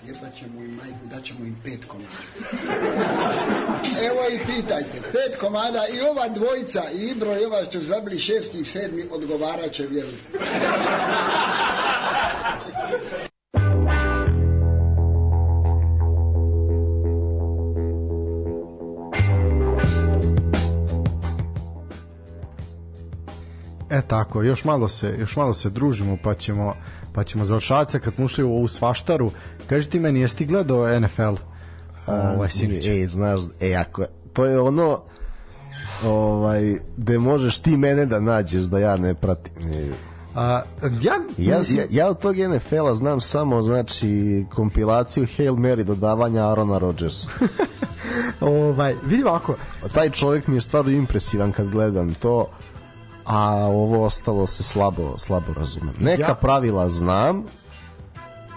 jebat 0.05 0.39
ćemo 0.39 0.61
im 0.61 0.75
majku, 0.75 1.05
dat 1.11 1.25
ćemo 1.25 1.45
im 1.45 1.55
pet 1.63 1.85
komada. 1.87 2.09
Evo 4.07 4.21
i 4.31 4.39
pitajte, 4.45 5.01
pet 5.11 5.39
komada 5.39 5.83
i 5.97 6.01
ova 6.01 6.29
dvojica, 6.29 6.83
i 6.93 7.07
Ibro 7.07 7.41
i 7.41 7.45
ova 7.45 7.65
što 7.65 7.79
zabili 7.79 8.19
šesti 8.19 8.59
i 8.59 8.65
sedmi, 8.65 9.03
odgovarat 9.11 9.71
će, 9.71 9.87
vjerujte. 9.87 10.39
E 23.89 24.01
tako, 24.01 24.43
još 24.43 24.63
malo 24.65 24.87
se, 24.87 25.15
još 25.19 25.35
malo 25.35 25.53
se 25.53 25.69
družimo, 25.69 26.17
pa 26.23 26.33
ćemo 26.33 26.73
pa 27.17 27.23
ćemo 27.23 27.45
završavati 27.45 27.91
se 27.91 27.99
kad 27.99 28.13
smo 28.13 28.25
ušli 28.25 28.43
u 28.43 28.51
ovu 28.51 28.67
svaštaru. 28.67 29.31
Kaži 29.69 29.89
ti 29.89 29.99
meni, 29.99 30.19
jesi 30.19 30.35
ti 30.35 30.45
gledao 30.45 30.99
NFL? 30.99 31.35
Ovaj 32.07 32.49
sinoć. 32.49 32.87
E, 32.87 33.07
znaš, 33.07 33.41
e, 33.61 33.73
ako, 33.73 34.03
to 34.33 34.45
je 34.45 34.59
ono 34.59 35.01
ovaj, 36.05 36.77
gde 36.97 37.19
možeš 37.19 37.59
ti 37.59 37.77
mene 37.77 38.05
da 38.05 38.19
nađeš 38.19 38.63
da 38.63 38.79
ja 38.79 38.97
ne 38.97 39.13
pratim. 39.13 39.53
E, 39.73 39.91
A, 40.35 40.61
ja, 41.01 41.13
Ja, 41.37 41.55
ja, 41.55 41.85
ja 41.89 42.09
od 42.09 42.19
tog 42.19 42.35
NFL-a 42.35 42.95
znam 42.95 43.19
samo 43.19 43.61
znači 43.61 44.45
kompilaciju 44.55 45.27
Hail 45.37 45.53
Mary 45.53 45.83
dodavanja 45.83 46.51
Arona 46.51 46.77
Rodgersa. 46.77 47.29
ovaj, 48.41 48.95
vidi 49.05 49.23
ovako, 49.23 49.55
Taj 49.93 50.09
čovjek 50.09 50.47
mi 50.47 50.57
je 50.57 50.61
stvarno 50.61 50.91
impresivan 50.91 51.51
kad 51.51 51.69
gledam 51.69 52.13
to, 52.13 52.47
a 53.27 53.39
ovo 53.65 54.03
ostalo 54.03 54.47
se 54.47 54.63
slabo, 54.63 55.17
slabo 55.17 55.53
razumem. 55.53 55.95
Neka 55.99 56.21
Ja- 56.21 56.33
pravila 56.35 56.89
znam 56.89 57.43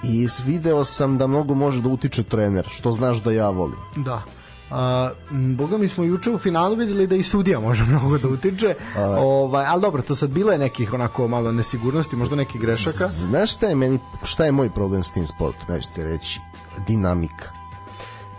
i 0.05 0.29
video 0.45 0.85
sam 0.85 1.19
da 1.19 1.27
mnogo 1.27 1.55
može 1.55 1.83
da 1.83 1.89
utiče 1.89 2.23
trener, 2.23 2.67
što 2.69 2.91
znaš 2.91 3.17
da 3.17 3.33
ja 3.33 3.51
volim. 3.51 3.77
Da. 3.97 4.23
A, 4.71 5.11
boga 5.31 5.79
mi 5.79 5.89
smo 5.89 6.05
juče 6.05 6.31
u 6.31 6.39
finalu 6.39 6.77
videli 6.77 7.07
da 7.07 7.17
i 7.17 7.23
sudija 7.23 7.61
može 7.61 7.85
mnogo 7.91 8.19
da 8.19 8.29
utiče. 8.29 8.75
ovaj, 9.19 9.67
ali 9.67 9.83
dobro, 9.83 10.03
to 10.03 10.15
sad 10.15 10.31
bilo 10.31 10.53
je 10.53 10.59
nekih 10.59 10.93
onako 10.93 11.29
malo 11.29 11.53
nesigurnosti, 11.53 12.17
možda 12.17 12.37
nekih 12.37 12.61
grešaka. 12.61 13.09
Znaš 13.09 13.53
šta 13.53 13.67
je 13.67 13.75
meni, 13.75 13.99
šta 14.23 14.45
je 14.45 14.53
moj 14.53 14.71
problem 14.71 15.03
s 15.03 15.11
tim 15.11 15.27
sportom? 15.27 15.75
Ja 15.75 15.81
ću 15.81 15.89
ti 15.95 16.03
reći, 16.05 16.41
dinamika. 16.87 17.51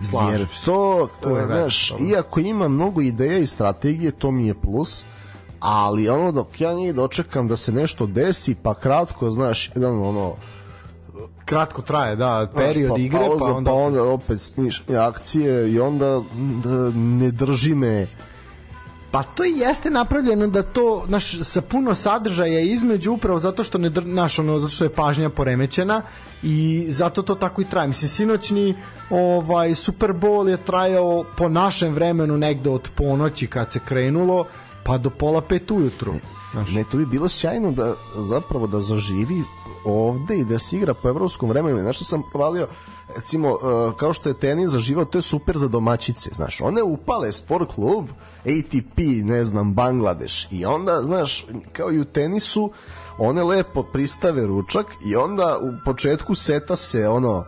Slažem 0.09 0.31
Jer 0.31 0.47
to, 0.65 1.07
To 1.21 1.37
je 1.37 1.45
znaš, 1.45 1.93
iako 2.01 2.39
ima 2.39 2.67
mnogo 2.67 3.01
ideja 3.01 3.37
i 3.37 3.45
strategije, 3.47 4.11
to 4.11 4.31
mi 4.31 4.47
je 4.47 4.53
plus, 4.53 5.03
ali 5.61 6.09
ono 6.09 6.31
dok 6.31 6.61
ja 6.61 6.73
njih 6.73 6.95
dočekam 6.95 7.47
da 7.47 7.55
se 7.55 7.71
nešto 7.71 8.05
desi, 8.05 8.55
pa 8.63 8.73
kratko, 8.73 9.31
znaš, 9.31 9.71
jedan 9.75 10.01
ono, 10.03 10.35
Kratko 11.45 11.81
traje, 11.81 12.15
da, 12.15 12.47
znaš, 12.51 12.65
period 12.65 12.91
pa 12.91 12.97
igre, 12.97 13.19
pauza, 13.19 13.45
pa 13.45 13.51
onda... 13.51 13.71
pa 13.71 13.75
onda 13.75 14.03
opet 14.03 14.41
smišljanje 14.41 14.99
akcije 14.99 15.71
i 15.71 15.79
onda 15.79 16.21
da 16.63 16.91
ne 16.95 17.31
drži 17.31 17.75
me 17.75 18.07
Pa 19.11 19.23
to 19.23 19.45
i 19.45 19.53
jeste 19.57 19.89
napravljeno 19.89 20.47
da 20.47 20.63
to 20.63 21.05
naš 21.07 21.41
sa 21.43 21.61
puno 21.61 21.95
sadržaja 21.95 22.59
između 22.59 23.13
upravo 23.13 23.39
zato 23.39 23.63
što 23.63 23.77
ne 23.77 23.89
naš 23.89 24.39
ono 24.39 24.59
zato 24.59 24.69
što 24.69 24.85
je 24.85 24.93
pažnja 24.93 25.29
poremećena 25.29 26.01
i 26.43 26.85
zato 26.89 27.21
to 27.21 27.35
tako 27.35 27.61
i 27.61 27.65
traje. 27.65 27.87
Mislim 27.87 28.09
sinoćni 28.09 28.75
ovaj 29.09 29.75
Super 29.75 30.09
Bowl 30.09 30.47
je 30.47 30.63
trajao 30.63 31.25
po 31.37 31.49
našem 31.49 31.93
vremenu 31.93 32.37
negde 32.37 32.69
od 32.69 32.89
ponoći 32.95 33.47
kad 33.47 33.71
se 33.71 33.79
krenulo 33.85 34.45
pa 34.83 34.97
do 34.97 35.09
pola 35.09 35.41
pet 35.41 35.71
ujutru. 35.71 36.13
Znaš, 36.51 36.69
Ne, 36.71 36.83
to 36.83 36.97
bi 36.97 37.05
bilo 37.05 37.29
sjajno 37.29 37.71
da 37.71 37.93
zapravo 38.17 38.67
da 38.67 38.81
zaživi 38.81 39.43
ovde 39.85 40.37
i 40.37 40.45
da 40.45 40.59
se 40.59 40.77
igra 40.77 40.93
po 40.93 41.09
evropskom 41.09 41.49
vremenu. 41.49 41.79
Znaš 41.79 41.95
što 41.95 42.05
sam 42.05 42.23
provalio, 42.31 42.67
recimo, 43.15 43.49
uh, 43.51 43.95
kao 43.97 44.13
što 44.13 44.29
je 44.29 44.39
tenis 44.39 44.71
zaživao, 44.71 45.05
to 45.05 45.17
je 45.17 45.21
super 45.21 45.57
za 45.57 45.67
domaćice, 45.67 46.29
znaš. 46.33 46.61
One 46.61 46.83
upale 46.83 47.31
sport 47.31 47.73
klub, 47.75 48.05
ATP, 48.39 48.97
ne 49.23 49.45
znam, 49.45 49.73
Bangladeš 49.73 50.47
i 50.51 50.65
onda, 50.65 51.03
znaš, 51.03 51.45
kao 51.73 51.91
i 51.91 51.99
u 51.99 52.05
tenisu, 52.05 52.71
one 53.17 53.43
lepo 53.43 53.83
pristave 53.83 54.47
ručak 54.47 54.85
i 55.05 55.15
onda 55.15 55.57
u 55.61 55.85
početku 55.85 56.35
seta 56.35 56.75
se 56.75 57.07
ono 57.07 57.45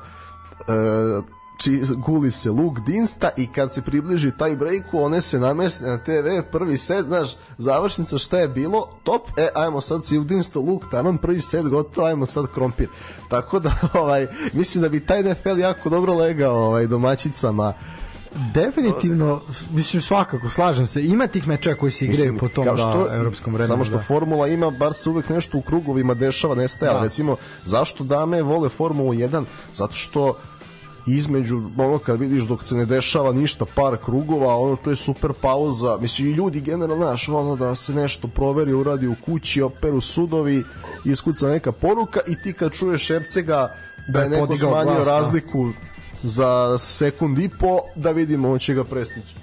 e, 0.60 1.43
či, 1.64 1.82
guli 1.98 2.32
se 2.32 2.52
luk 2.52 2.80
dinsta 2.80 3.30
i 3.38 3.48
kad 3.48 3.74
se 3.74 3.82
približi 3.82 4.32
taj 4.38 4.56
breaku 4.56 5.00
one 5.00 5.22
se 5.22 5.40
nameste 5.40 5.86
na 5.86 5.98
TV 5.98 6.50
prvi 6.52 6.78
set, 6.78 7.06
znaš, 7.06 7.36
završnica 7.58 8.18
šta 8.18 8.40
je 8.40 8.48
bilo, 8.48 8.90
top, 9.04 9.22
e, 9.38 9.48
ajmo 9.56 9.82
sad 9.82 10.06
si 10.06 10.18
u 10.18 10.24
dinsto 10.24 10.60
luk, 10.60 10.84
taman 10.92 11.18
prvi 11.18 11.42
set 11.42 11.66
gotovo, 11.70 12.08
ajmo 12.08 12.26
sad 12.26 12.48
krompir. 12.54 12.88
Tako 13.30 13.60
da, 13.60 13.72
ovaj, 14.02 14.28
mislim 14.54 14.82
da 14.82 14.90
bi 14.90 15.06
taj 15.06 15.24
NFL 15.24 15.60
jako 15.60 15.90
dobro 15.90 16.14
legao 16.14 16.56
ovaj, 16.56 16.88
domaćicama. 16.88 17.74
definitivno 18.54 19.42
mislim 19.72 20.02
svakako 20.02 20.50
slažem 20.50 20.88
se. 20.88 21.06
Ima 21.06 21.28
tih 21.28 21.48
mečeva 21.48 21.76
koji 21.76 21.92
se 21.92 22.06
igraju 22.06 22.34
Mislim, 22.34 22.50
po 22.50 22.56
tom 22.56 22.66
kao 22.66 22.76
da, 23.08 23.16
evropskom 23.16 23.54
vremenu. 23.54 23.74
Samo 23.74 23.84
što 23.84 23.96
da. 23.98 24.04
formula 24.04 24.48
ima, 24.48 24.70
bar 24.70 24.94
se 24.94 25.10
uvek 25.10 25.30
nešto 25.30 25.58
u 25.58 25.62
krugovima 25.62 26.14
dešava, 26.14 26.56
nestaje, 26.56 26.94
Da. 26.94 27.02
recimo, 27.02 27.36
zašto 27.64 28.04
dame 28.04 28.42
vole 28.42 28.70
Formulu 28.70 29.14
1? 29.14 29.46
Zato 29.74 29.94
što 29.94 30.38
između 31.08 31.62
ono 31.78 31.98
kad 31.98 32.20
vidiš 32.20 32.44
dok 32.44 32.64
se 32.64 32.76
ne 32.76 32.86
dešava 32.86 33.32
ništa 33.32 33.66
par 33.76 33.98
krugova 34.06 34.58
ono 34.58 34.76
to 34.76 34.90
je 34.90 34.96
super 34.96 35.34
pauza 35.42 35.98
mislim 36.02 36.28
i 36.28 36.32
ljudi 36.32 36.62
generalno 36.62 37.06
znaš 37.06 37.30
ono 37.30 37.56
da 37.56 37.76
se 37.76 37.94
nešto 37.94 38.28
proveri 38.28 38.74
uradi 38.74 39.08
u 39.08 39.16
kući 39.26 39.62
operu 39.62 40.02
sudovi 40.02 40.64
iskuca 41.06 41.48
neka 41.48 41.72
poruka 41.72 42.20
i 42.28 42.36
ti 42.36 42.54
kad 42.54 42.72
čuješ 42.72 43.10
Ercega 43.10 43.76
da 44.08 44.20
je 44.20 44.24
je 44.24 44.30
neko 44.30 44.58
smanjio 44.58 44.94
glas, 44.94 45.06
da. 45.06 45.12
razliku 45.20 45.70
za 46.24 46.78
sekund 46.78 47.40
i 47.40 47.50
po 47.60 47.80
da 47.96 48.12
vidimo 48.12 48.52
on 48.52 48.60
će 48.60 48.74
ga 48.74 48.84
prestići 48.84 49.36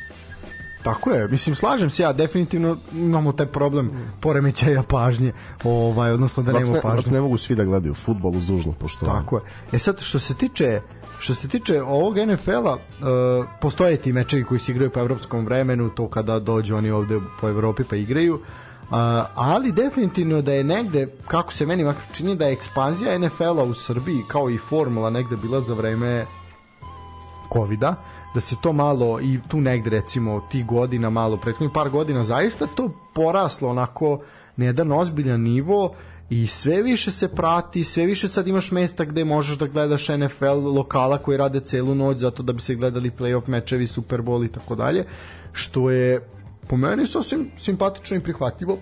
Tako 0.82 1.10
je, 1.10 1.28
mislim 1.28 1.54
slažem 1.54 1.90
se 1.90 2.02
ja, 2.02 2.12
definitivno 2.12 2.76
imamo 2.92 3.32
taj 3.32 3.46
problem 3.46 3.90
poremećaja 4.20 4.82
pažnje, 4.82 5.32
ovaj 5.64 6.12
odnosno 6.12 6.42
da 6.42 6.50
zato 6.50 6.58
nemamo 6.58 6.76
ne, 6.76 6.82
pažnje. 6.82 6.97
zato 6.97 7.10
ne 7.10 7.20
mogu 7.20 7.36
svi 7.36 7.55
da 7.55 7.64
gledaju 7.64 7.94
futbol 7.94 8.36
uz 8.36 8.47
dužno 8.47 8.72
poštovanje 8.72 9.18
Tako 9.18 9.36
je. 9.36 9.42
E 9.72 9.78
sad 9.78 10.00
što 10.00 10.18
se 10.18 10.34
tiče 10.34 10.80
što 11.20 11.34
se 11.34 11.49
tiče 11.49 11.82
ovog 11.82 12.16
NFL-a, 12.16 12.74
uh, 12.74 13.47
postoje 13.60 13.97
ti 13.97 14.12
mečevi 14.12 14.44
koji 14.44 14.58
se 14.58 14.73
igraju 14.73 14.90
po 14.90 15.00
evropskom 15.00 15.44
vremenu, 15.44 15.90
to 15.90 16.08
kada 16.08 16.39
dođu 16.39 16.76
oni 16.76 16.90
ovde 16.90 17.20
po 17.40 17.49
Evropi 17.49 17.84
pa 17.84 17.97
igraju. 17.97 18.34
Uh, 18.34 18.97
ali 19.34 19.73
definitivno 19.73 20.42
da 20.42 20.52
je 20.52 20.65
negde, 20.65 21.07
kako 21.26 21.52
se 21.52 21.66
meni 21.66 21.84
makar 21.84 22.05
čini 22.12 22.36
da 22.36 22.47
je 22.47 22.52
ekspanzija 22.52 23.18
NFL-a 23.18 23.62
u 23.62 23.74
Srbiji 23.74 24.23
kao 24.28 24.50
i 24.50 24.58
formula 24.58 25.10
negde 25.10 25.36
bila 25.36 25.60
za 25.60 25.74
vreme 25.74 26.26
covida, 27.52 27.94
da 28.34 28.40
se 28.40 28.57
to 28.62 28.73
malo 28.73 29.20
i 29.20 29.39
tu 29.49 29.60
negde 29.60 29.90
recimo 29.90 30.40
ti 30.50 30.62
godina 30.62 31.10
malo, 31.10 31.36
prethodnih 31.36 31.70
par 31.74 31.90
godina 31.90 32.24
zaista 32.24 32.66
to 32.66 32.90
poraslo 33.15 33.68
onako 33.68 34.20
na 34.57 34.65
jedan 34.65 34.92
ozbiljan 34.92 35.40
nivo 35.40 35.94
i 36.31 36.47
sve 36.47 36.83
više 36.83 37.10
se 37.10 37.28
prati, 37.28 37.84
sve 37.84 38.07
više 38.07 38.28
sad 38.28 38.49
imaš 38.49 38.70
mesta 38.70 39.05
gde 39.05 39.25
možeš 39.25 39.59
da 39.59 39.67
gledaš 39.67 40.09
NFL 40.09 40.75
lokala 40.76 41.18
koji 41.18 41.39
rade 41.39 41.60
celu 41.60 41.94
noć 41.94 42.18
zato 42.18 42.42
da 42.42 42.52
bi 42.52 42.60
se 42.60 42.75
gledali 42.75 43.10
playoff 43.18 43.49
mečevi, 43.49 43.86
Super 43.86 44.20
Bowl 44.20 44.44
i 44.44 44.52
tako 44.52 44.75
dalje, 44.75 45.05
što 45.52 45.91
je 45.91 46.20
po 46.68 46.76
meni 46.76 47.07
sasvim 47.07 47.50
simpatično 47.59 48.17
i 48.17 48.20
prihvatljivo 48.20 48.78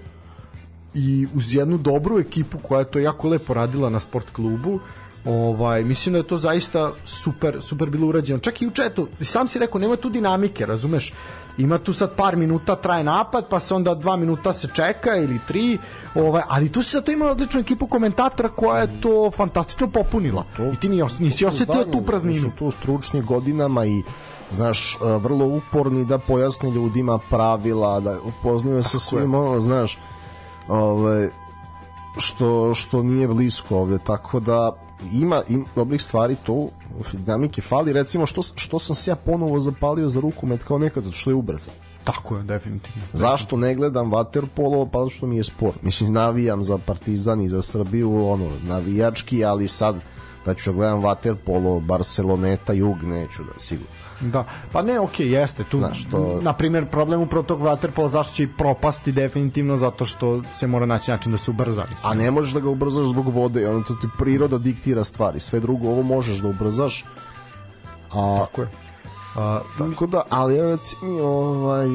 i 0.95 1.27
uz 1.35 1.55
jednu 1.55 1.79
dobru 1.79 2.19
ekipu 2.19 2.59
koja 2.63 2.79
je 2.79 2.91
to 2.91 2.99
jako 2.99 3.29
lepo 3.29 3.55
radila 3.55 3.91
na 3.91 4.01
sport 4.01 4.31
klubu 4.33 4.81
Ovaj, 5.25 5.85
mislim 5.85 6.13
da 6.13 6.19
je 6.19 6.27
to 6.27 6.37
zaista 6.37 6.93
super, 7.05 7.57
super 7.61 7.91
bilo 7.91 8.07
urađeno. 8.07 8.39
Čak 8.39 8.63
i 8.63 8.67
u 8.67 8.71
četu, 8.71 9.09
sam 9.21 9.49
si 9.49 9.59
rekao, 9.59 9.81
nema 9.81 9.97
tu 9.97 10.11
dinamike, 10.11 10.67
razumeš? 10.67 11.13
Ima 11.59 11.79
tu 11.79 11.93
sad 11.93 12.15
par 12.17 12.37
minuta 12.37 12.77
traje 12.77 13.05
napad, 13.05 13.49
pa 13.49 13.61
se 13.61 13.75
onda 13.75 13.95
dva 13.95 14.17
minuta 14.17 14.53
se 14.53 14.69
čeka 14.75 15.17
ili 15.17 15.41
tri, 15.49 15.79
ovaj, 16.15 16.43
ali 16.49 16.73
tu 16.73 16.83
si 16.83 16.91
sad 16.91 17.05
to 17.05 17.13
ima 17.13 17.27
odličnu 17.27 17.61
ekipu 17.61 17.87
komentatora 17.87 18.49
koja 18.49 18.81
je 18.81 19.01
to 19.01 19.31
fantastično 19.37 19.91
popunila. 19.91 20.45
To, 20.57 20.67
I 20.67 20.77
ti 20.77 20.89
nisi, 20.89 21.23
nisi 21.23 21.47
osetio 21.47 21.85
tu 21.93 22.03
prazninu. 22.03 22.41
Su 22.41 22.51
tu 22.59 22.71
stručni 22.71 23.23
godinama 23.23 23.85
i 23.85 24.03
znaš, 24.51 24.95
e, 24.95 24.99
vrlo 25.19 25.47
uporni 25.47 26.05
da 26.05 26.19
pojasni 26.19 26.71
ljudima 26.71 27.19
pravila, 27.31 28.01
da 28.01 28.17
upoznaju 28.25 28.83
se 28.83 28.99
svim, 28.99 29.35
ono, 29.35 29.61
znaš, 29.61 29.99
ovaj, 30.69 31.29
što, 32.17 32.75
što 32.75 33.03
nije 33.03 33.29
blisko 33.29 33.77
ovde, 33.77 33.99
tako 33.99 34.41
da 34.41 34.73
ima, 35.13 35.43
ima 35.49 35.65
dobrih 35.77 36.03
stvari 36.03 36.37
to 36.47 36.69
dinamike 37.13 37.63
fali 37.63 37.93
recimo 37.93 38.27
što, 38.27 38.43
što 38.43 38.79
sam 38.79 38.97
se 38.97 39.11
ja 39.11 39.17
ponovo 39.17 39.61
zapalio 39.61 40.09
za 40.09 40.21
rukomet 40.21 40.63
kao 40.63 40.79
nekad 40.79 41.03
zato 41.03 41.17
što 41.17 41.31
je 41.31 41.35
ubrzan 41.35 41.75
Tako 42.05 42.37
je, 42.37 42.43
definitivno. 42.43 43.03
Zašto 43.13 43.57
ne 43.57 43.75
gledam 43.75 44.11
waterpolo? 44.11 44.89
Pa 44.93 44.99
zato 44.99 45.11
što 45.11 45.27
mi 45.27 45.37
je 45.37 45.45
sport. 45.45 45.83
Mislim, 45.83 46.13
navijam 46.13 46.63
za 46.63 46.79
Partizan 46.79 47.43
i 47.43 47.49
za 47.49 47.63
Srbiju, 47.63 48.27
ono, 48.27 48.51
navijački, 48.63 49.45
ali 49.45 49.69
sad 49.69 49.97
da 50.47 50.55
ću 50.55 50.71
da 50.71 50.77
gledam 50.77 51.01
waterpolo, 51.01 51.87
Barceloneta, 51.87 52.73
Jug, 52.73 53.03
neću 53.03 53.43
da, 53.45 53.61
sigurno. 53.61 53.98
Da, 54.21 54.45
pa 54.73 54.83
ne, 54.83 55.01
okej, 55.01 55.27
okay, 55.27 55.31
jeste 55.31 55.65
tu. 55.65 55.79
Znaš, 55.79 56.05
to... 56.11 56.41
Na 56.43 56.53
primjer, 56.53 56.87
problem 56.87 57.21
upravo 57.21 57.43
tog 57.43 57.61
waterpola 57.61 58.09
zašto 58.09 58.35
će 58.35 58.43
i 58.43 58.49
propasti 58.59 59.13
definitivno 59.13 59.77
zato 59.77 60.07
što 60.07 60.43
se 60.57 60.67
mora 60.67 60.87
naći 60.87 61.11
način 61.11 61.33
da 61.33 61.39
se 61.39 61.51
ubrza. 61.51 61.85
Mislim. 61.91 62.13
A 62.13 62.15
ne 62.15 62.31
možeš 62.31 62.53
da 62.53 62.61
ga 62.61 62.69
ubrzaš 62.69 63.07
zbog 63.07 63.29
vode, 63.29 63.69
ono 63.69 63.83
to 63.83 63.95
ti 63.95 64.07
priroda 64.19 64.59
diktira 64.59 65.05
stvari. 65.05 65.41
Sve 65.41 65.61
drugo 65.61 65.89
ovo 65.89 66.03
možeš 66.03 66.39
da 66.39 66.49
ubrzaš. 66.49 67.05
A, 68.13 68.39
Tako 68.39 68.61
je. 68.63 68.69
A, 69.37 69.61
tako 69.79 70.07
da, 70.07 70.23
ali 70.31 70.63
recimo, 70.63 71.23
ovaj, 71.23 71.87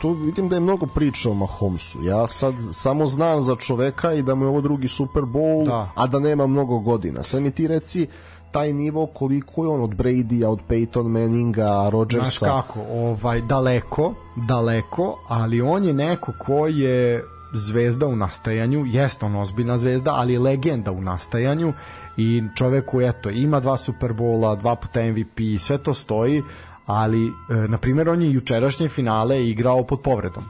tu 0.00 0.12
vidim 0.12 0.48
da 0.48 0.56
je 0.56 0.60
mnogo 0.60 0.86
priča 0.86 1.30
o 1.30 1.34
Mahomesu. 1.34 2.04
Ja 2.04 2.26
sad 2.26 2.54
samo 2.72 3.06
znam 3.06 3.42
za 3.42 3.56
čoveka 3.56 4.12
i 4.12 4.22
da 4.22 4.34
mu 4.34 4.44
je 4.44 4.48
ovo 4.48 4.60
drugi 4.60 4.88
Super 4.88 5.22
Bowl, 5.22 5.66
da. 5.66 5.90
a 5.94 6.06
da 6.06 6.18
nema 6.18 6.46
mnogo 6.46 6.78
godina. 6.78 7.22
Sad 7.22 7.42
mi 7.42 7.50
ti 7.50 7.68
reci, 7.68 8.06
taj 8.52 8.72
nivo 8.72 9.06
koliko 9.06 9.64
je 9.64 9.68
on 9.68 9.80
od 9.80 9.94
Brady-a, 9.94 10.50
od 10.50 10.60
Peyton 10.68 11.08
Manninga, 11.08 11.88
Rodgersa. 11.90 12.38
Znaš 12.38 12.50
kako, 12.50 12.80
ovaj, 12.90 13.40
daleko, 13.40 14.14
daleko, 14.48 15.18
ali 15.28 15.60
on 15.60 15.84
je 15.84 15.92
neko 15.92 16.32
ko 16.38 16.66
je 16.66 17.24
zvezda 17.52 18.06
u 18.06 18.16
nastajanju, 18.16 18.86
jeste 18.86 19.26
on 19.26 19.36
ozbiljna 19.36 19.78
zvezda, 19.78 20.14
ali 20.14 20.32
je 20.32 20.38
legenda 20.38 20.92
u 20.92 21.00
nastajanju 21.00 21.72
i 22.16 22.42
čovek 22.56 22.84
koji 22.86 23.08
eto, 23.08 23.30
ima 23.30 23.60
dva 23.60 23.76
Superbola, 23.76 24.54
dva 24.54 24.76
puta 24.76 25.00
MVP, 25.00 25.38
sve 25.58 25.78
to 25.78 25.94
stoji, 25.94 26.42
ali, 26.86 27.26
e, 27.26 27.32
na 27.68 27.78
primjer, 27.78 28.08
on 28.08 28.22
je 28.22 28.32
jučerašnje 28.32 28.88
finale 28.88 29.48
igrao 29.48 29.86
pod 29.86 30.00
povredom 30.00 30.44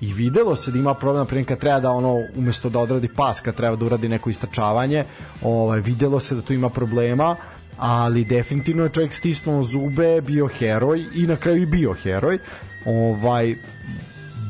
i 0.00 0.12
videlo 0.12 0.56
se 0.56 0.70
da 0.70 0.78
ima 0.78 0.94
problem 0.94 1.26
na 1.36 1.44
kad 1.44 1.58
treba 1.58 1.80
da 1.80 1.90
ono 1.90 2.22
umesto 2.36 2.68
da 2.68 2.78
odradi 2.78 3.08
pas 3.08 3.40
kad 3.40 3.54
treba 3.54 3.76
da 3.76 3.84
uradi 3.84 4.08
neko 4.08 4.30
istračavanje 4.30 5.04
ovaj 5.42 5.80
videlo 5.80 6.20
se 6.20 6.34
da 6.34 6.42
tu 6.42 6.52
ima 6.52 6.68
problema 6.68 7.36
ali 7.80 8.24
definitivno 8.24 8.82
je 8.82 8.88
čovjek 8.88 9.12
stisnuo 9.12 9.62
zube 9.62 10.20
bio 10.20 10.46
heroj 10.46 11.04
i 11.14 11.26
na 11.26 11.36
kraju 11.36 11.62
i 11.62 11.66
bio 11.66 11.92
heroj. 11.92 12.38
Ovaj 12.84 13.56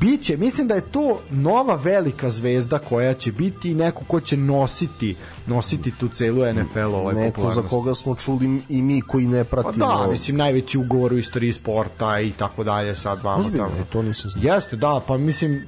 biće, 0.01 0.37
mislim 0.37 0.69
da 0.69 0.75
je 0.75 0.81
to 0.81 1.21
nova 1.31 1.75
velika 1.75 2.31
zvezda 2.31 2.79
koja 2.79 3.15
će 3.15 3.33
biti 3.33 3.75
neko 3.75 4.05
ko 4.05 4.21
će 4.21 4.37
nositi 4.37 5.17
nositi 5.47 5.93
tu 5.99 6.09
celu 6.09 6.53
NFL 6.53 6.95
ovaj 6.95 7.15
neko 7.15 7.51
za 7.51 7.63
koga 7.63 7.95
smo 7.95 8.15
čuli 8.15 8.63
i 8.69 8.83
mi 8.83 9.01
koji 9.01 9.27
ne 9.27 9.45
pratimo 9.45 9.87
pa 9.87 10.05
da, 10.05 10.11
mislim 10.11 10.37
najveći 10.37 10.79
ugovor 10.79 11.13
u 11.13 11.19
istoriji 11.19 11.53
sporta 11.53 12.21
i 12.21 12.31
tako 12.31 12.65
dalje 12.65 12.95
sad 12.95 13.23
vamo 13.23 13.39
Ozbiljno, 13.39 13.69
tamo. 13.69 13.85
to 13.93 14.03
nisam 14.03 14.31
znao 14.31 14.55
jeste, 14.55 14.77
da, 14.77 15.01
pa 15.07 15.17
mislim 15.17 15.67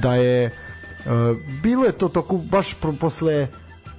da 0.00 0.14
je 0.14 0.46
uh, 0.46 1.12
bilo 1.62 1.84
je 1.84 1.92
to 1.92 2.08
tako 2.08 2.36
baš 2.36 2.74
pro, 2.74 2.92
posle 3.00 3.48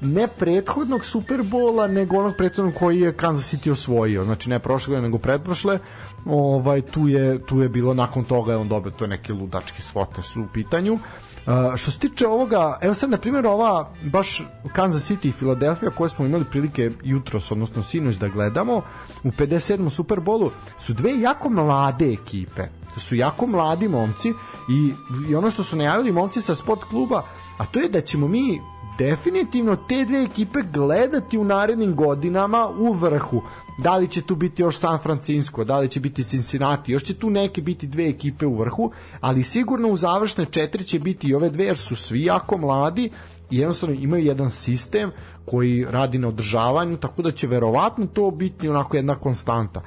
ne 0.02 0.28
prethodnog 0.28 1.06
Superbola, 1.06 1.88
nego 1.88 2.18
onog 2.18 2.34
prethodnog 2.38 2.74
koji 2.74 3.00
je 3.00 3.14
Kansas 3.14 3.54
City 3.54 3.72
osvojio. 3.72 4.24
Znači 4.24 4.50
ne 4.50 4.60
prošle, 4.60 5.02
nego 5.02 5.18
pretprošle 5.18 5.80
ovaj 6.26 6.82
tu 6.82 7.08
je 7.08 7.46
tu 7.46 7.62
je 7.62 7.70
bilo 7.70 7.94
nakon 7.94 8.24
toga 8.24 8.52
je 8.52 8.58
on 8.58 8.68
dobio 8.68 8.92
to 8.92 9.08
neke 9.08 9.34
ludačke 9.34 9.82
svote 9.82 10.22
su 10.22 10.42
u 10.42 10.48
pitanju. 10.54 10.94
Uh, 10.94 11.76
što 11.76 11.92
se 11.92 12.00
tiče 12.00 12.28
ovoga, 12.28 12.78
evo 12.82 12.94
sad 12.94 13.10
na 13.10 13.18
primjer 13.18 13.48
ova 13.48 13.94
baš 14.04 14.42
Kansas 14.74 15.12
City 15.12 15.28
i 15.28 15.32
Philadelphia 15.32 15.90
koje 15.90 16.10
smo 16.10 16.26
imali 16.26 16.46
prilike 16.52 16.92
jutros, 17.04 17.52
odnosno 17.52 17.84
sinoć 17.84 18.16
da 18.16 18.28
gledamo 18.28 18.82
u 19.24 19.32
57. 19.32 19.90
Superbolu 19.90 20.52
su 20.80 20.94
dve 20.94 21.20
jako 21.20 21.50
mlade 21.50 22.14
ekipe. 22.14 22.64
Su 22.98 23.16
jako 23.16 23.48
mladi 23.48 23.88
momci 23.88 24.34
i, 24.70 24.94
i 25.30 25.36
ono 25.36 25.50
što 25.50 25.64
su 25.64 25.78
najavili 25.78 26.12
momci 26.12 26.42
sa 26.42 26.56
sport 26.56 26.84
kluba, 26.84 27.24
a 27.58 27.66
to 27.66 27.80
je 27.80 27.90
da 27.90 28.02
ćemo 28.02 28.28
mi 28.28 28.62
definitivno 28.98 29.76
te 29.76 30.06
dve 30.06 30.24
ekipe 30.24 30.60
gledati 30.74 31.38
u 31.38 31.44
narednim 31.44 31.96
godinama 31.96 32.70
u 32.78 32.94
vrhu 32.94 33.42
da 33.78 33.98
li 33.98 34.08
će 34.08 34.22
tu 34.22 34.36
biti 34.36 34.62
još 34.62 34.78
San 34.78 35.00
Francisco, 35.00 35.64
da 35.64 35.80
li 35.80 35.88
će 35.88 36.00
biti 36.00 36.24
Cincinnati, 36.24 36.92
još 36.92 37.04
će 37.04 37.14
tu 37.14 37.30
neke 37.30 37.62
biti 37.62 37.88
dve 37.88 38.08
ekipe 38.08 38.46
u 38.46 38.58
vrhu, 38.58 38.92
ali 39.22 39.44
sigurno 39.44 39.88
u 39.88 39.98
završne 39.98 40.46
četiri 40.46 40.84
će 40.84 41.00
biti 41.00 41.28
i 41.28 41.34
ove 41.34 41.50
dve, 41.50 41.66
jer 41.66 41.78
su 41.78 41.96
svi 41.96 42.24
jako 42.24 42.58
mladi 42.58 43.10
i 43.50 43.58
jednostavno 43.58 43.96
imaju 43.96 44.26
jedan 44.26 44.50
sistem 44.50 45.12
koji 45.46 45.86
radi 45.90 46.18
na 46.18 46.28
održavanju, 46.28 46.98
tako 46.98 47.22
da 47.22 47.32
će 47.32 47.48
verovatno 47.48 48.06
to 48.06 48.32
biti 48.32 48.70
onako 48.70 48.98
jedna 48.98 49.16
konstanta. 49.16 49.82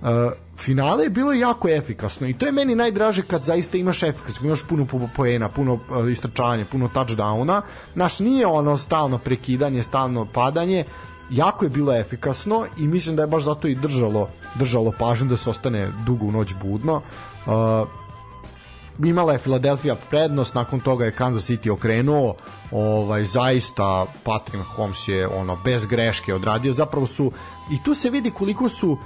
Uh, 0.00 0.32
finale 0.56 1.04
je 1.04 1.10
bilo 1.10 1.32
jako 1.32 1.68
efikasno 1.68 2.28
i 2.28 2.34
to 2.34 2.46
je 2.46 2.52
meni 2.52 2.74
najdraže 2.74 3.22
kad 3.22 3.44
zaista 3.44 3.78
imaš 3.78 4.02
efikasno, 4.02 4.46
imaš 4.46 4.62
puno 4.68 4.86
poena, 5.16 5.48
puno 5.48 5.74
uh, 5.74 6.10
istračavanja, 6.12 6.66
puno 6.70 6.88
touchdowna. 6.94 7.62
Naš 7.94 8.18
nije 8.18 8.46
ono 8.46 8.76
stalno 8.76 9.18
prekidanje, 9.18 9.82
stalno 9.82 10.26
padanje, 10.32 10.84
jako 11.30 11.64
je 11.64 11.68
bilo 11.68 11.96
efikasno 11.96 12.66
i 12.76 12.88
mislim 12.88 13.16
da 13.16 13.22
je 13.22 13.28
baš 13.28 13.42
zato 13.42 13.68
i 13.68 13.74
držalo 13.74 14.28
držalo 14.54 14.92
pažnju 14.98 15.28
da 15.28 15.36
se 15.36 15.50
ostane 15.50 15.88
dugo 16.06 16.26
u 16.26 16.32
noć 16.32 16.54
budno. 16.62 17.02
Uh, 17.46 17.52
imala 19.06 19.32
je 19.32 19.38
Philadelphia 19.38 19.96
prednost, 20.10 20.54
nakon 20.54 20.80
toga 20.80 21.04
je 21.04 21.12
Kansas 21.12 21.50
City 21.50 21.70
okrenuo, 21.70 22.34
ovaj 22.70 23.24
zaista 23.24 24.06
Patrick 24.24 24.64
Holmes 24.76 25.08
je 25.08 25.28
ono 25.28 25.56
bez 25.64 25.86
greške 25.86 26.34
odradio, 26.34 26.72
zapravo 26.72 27.06
su 27.06 27.32
i 27.70 27.82
tu 27.82 27.94
se 27.94 28.10
vidi 28.10 28.30
koliko 28.30 28.68
su 28.68 28.98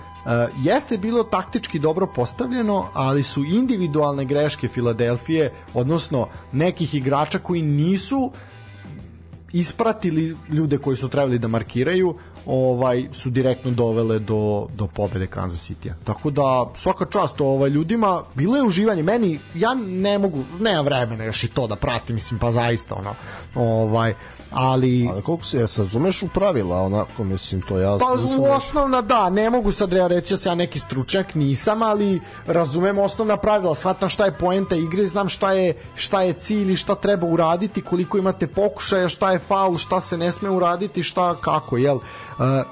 jeste 0.62 0.99
bilo 0.99 1.23
taktički 1.23 1.78
dobro 1.78 2.07
postavljeno, 2.07 2.89
ali 2.92 3.23
su 3.23 3.44
individualne 3.44 4.25
greške 4.25 4.68
Filadelfije, 4.68 5.52
odnosno 5.75 6.28
nekih 6.52 6.94
igrača 6.94 7.39
koji 7.39 7.62
nisu 7.62 8.31
ispratili 9.52 10.36
ljude 10.49 10.78
koji 10.78 10.97
su 10.97 11.09
trebali 11.09 11.39
da 11.39 11.49
markiraju, 11.49 12.15
ovaj 12.47 13.09
su 13.12 13.31
direktno 13.31 13.70
dovele 13.70 14.18
do 14.18 14.68
do 14.75 14.86
pobede 14.86 15.26
Kansas 15.26 15.70
City. 15.70 15.92
Tako 16.05 16.31
da 16.31 16.70
svaka 16.76 17.07
čast 17.07 17.41
ovaj 17.41 17.70
ljudima, 17.70 18.23
bilo 18.34 18.57
je 18.57 18.62
uživanje 18.62 19.02
meni, 19.02 19.39
ja 19.55 19.75
ne 19.75 20.18
mogu, 20.18 20.44
nemam 20.60 20.84
vremena 20.84 21.25
još 21.25 21.44
i 21.44 21.49
to 21.49 21.67
da 21.67 21.76
pratim, 21.76 22.15
mislim 22.15 22.41
pa 22.41 22.52
zaista 22.52 22.94
ono. 22.94 23.15
Ovaj 23.55 24.15
ali 24.52 25.08
ali 25.12 25.22
koliko 25.22 25.44
se 25.44 25.58
ja 25.58 25.66
razumeš 25.78 26.22
u 26.22 26.28
pravila 26.28 26.82
onako 26.82 27.24
mislim 27.24 27.62
to 27.62 27.78
ja 27.78 27.97
pa 27.98 28.20
nisam 28.20 28.44
osnovna 28.50 29.00
da 29.00 29.31
ne 29.31 29.50
mogu 29.50 29.72
sad 29.72 29.92
ja 29.92 30.06
reći 30.06 30.34
da 30.34 30.39
se 30.39 30.48
ja 30.48 30.55
neki 30.55 30.78
stručnjak 30.78 31.34
nisam 31.34 31.82
ali 31.82 32.20
razumem 32.47 32.98
osnovna 32.98 33.36
pravila 33.36 33.74
shvatam 33.74 34.08
šta 34.08 34.24
je 34.24 34.39
poenta 34.39 34.76
igre 34.76 35.06
znam 35.06 35.28
šta 35.28 35.52
je 35.52 35.74
šta 35.94 36.22
je 36.22 36.32
cilj 36.32 36.72
i 36.72 36.76
šta 36.76 36.94
treba 36.94 37.26
uraditi 37.26 37.82
koliko 37.82 38.18
imate 38.18 38.47
pokušaja 38.47 39.08
šta 39.08 39.32
je 39.32 39.39
faul 39.39 39.76
šta 39.76 40.00
se 40.00 40.18
ne 40.18 40.32
sme 40.32 40.50
uraditi 40.50 41.02
šta 41.02 41.36
kako 41.40 41.76
jel 41.76 41.98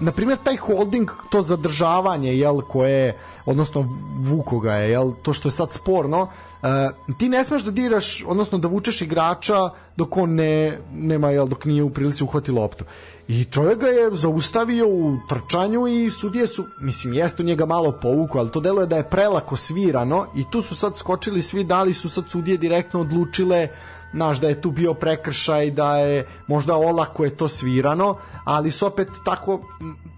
na 0.01 0.13
primjer 0.13 0.39
taj 0.45 0.57
holding 0.57 1.11
to 1.31 1.43
zadržavanje 1.43 2.35
jel 2.35 2.61
koje 2.61 3.19
odnosno 3.47 3.89
Vukoga 4.19 4.73
je 4.73 4.91
jel 4.91 5.13
to 5.23 5.33
što 5.33 5.49
je 5.49 5.53
sad 5.53 5.73
sporno 5.73 6.29
Uh, 6.63 7.17
ti 7.17 7.29
ne 7.29 7.45
smeš 7.45 7.63
da 7.63 7.71
diraš, 7.71 8.25
odnosno 8.27 8.59
da 8.59 8.69
vučeš 8.69 9.03
igrača 9.03 9.71
dok 9.97 10.17
on 10.17 10.35
ne, 10.35 10.79
nema, 10.93 11.31
jel, 11.31 11.47
dok 11.49 11.65
nije 11.65 11.83
u 11.83 11.91
prilici 11.91 12.25
uhvati 12.25 12.51
loptu. 12.51 12.85
I 13.29 13.45
čovjek 13.45 13.79
ga 13.79 13.87
je 13.87 14.11
zaustavio 14.13 14.89
u 14.89 15.17
trčanju 15.29 15.87
i 15.87 16.11
sudije 16.11 16.47
su, 16.47 16.65
mislim, 16.81 17.15
jeste 17.15 17.43
njega 17.43 17.67
malo 17.67 17.93
povuku, 18.03 18.39
ali 18.39 18.51
to 18.51 18.61
deluje 18.61 18.87
da 18.87 18.97
je 18.97 19.09
prelako 19.11 19.57
svirano 19.57 20.27
i 20.37 20.45
tu 20.51 20.63
su 20.63 20.77
sad 20.77 20.97
skočili 20.97 21.43
svi, 21.43 21.65
dali 21.65 21.95
su 21.95 22.09
sad 22.09 22.29
sudije 22.29 22.57
direktno 22.57 23.01
odlučile 23.01 23.69
naš 24.13 24.41
da 24.41 24.49
je 24.49 24.61
tu 24.61 24.71
bio 24.71 24.95
prekršaj, 24.95 25.71
da 25.71 25.97
je 25.97 26.27
možda 26.47 26.77
olako 26.77 27.25
je 27.25 27.37
to 27.37 27.49
svirano, 27.49 28.17
ali 28.45 28.71
su 28.71 28.87
opet 28.87 29.09
tako 29.25 29.61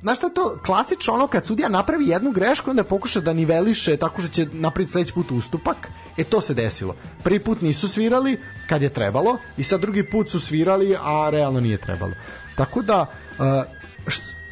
znaš 0.01 0.19
šta 0.19 0.27
je 0.27 0.35
to 0.35 0.59
klasično 0.67 1.15
ono 1.15 1.27
kad 1.27 1.47
sudija 1.47 1.69
napravi 1.69 2.09
jednu 2.09 2.31
grešku 2.31 2.71
onda 2.71 2.85
pokuša 2.85 3.21
da 3.21 3.33
niveliše 3.33 3.97
tako 3.97 4.23
što 4.23 4.31
će 4.31 4.47
napraviti 4.53 4.93
sledeći 4.93 5.13
put 5.13 5.31
ustupak 5.31 5.77
e 6.17 6.25
to 6.25 6.41
se 6.41 6.55
desilo. 6.55 6.95
Prvi 7.23 7.39
put 7.39 7.61
nisu 7.61 7.89
svirali 7.89 8.41
kad 8.69 8.83
je 8.83 8.89
trebalo 8.89 9.37
i 9.57 9.63
sad 9.63 9.81
drugi 9.81 10.11
put 10.11 10.31
su 10.31 10.41
svirali 10.41 10.97
a 11.01 11.29
realno 11.31 11.61
nije 11.61 11.81
trebalo. 11.81 12.13
Tako 12.57 12.83
da 12.83 13.01
uh, 13.01 13.47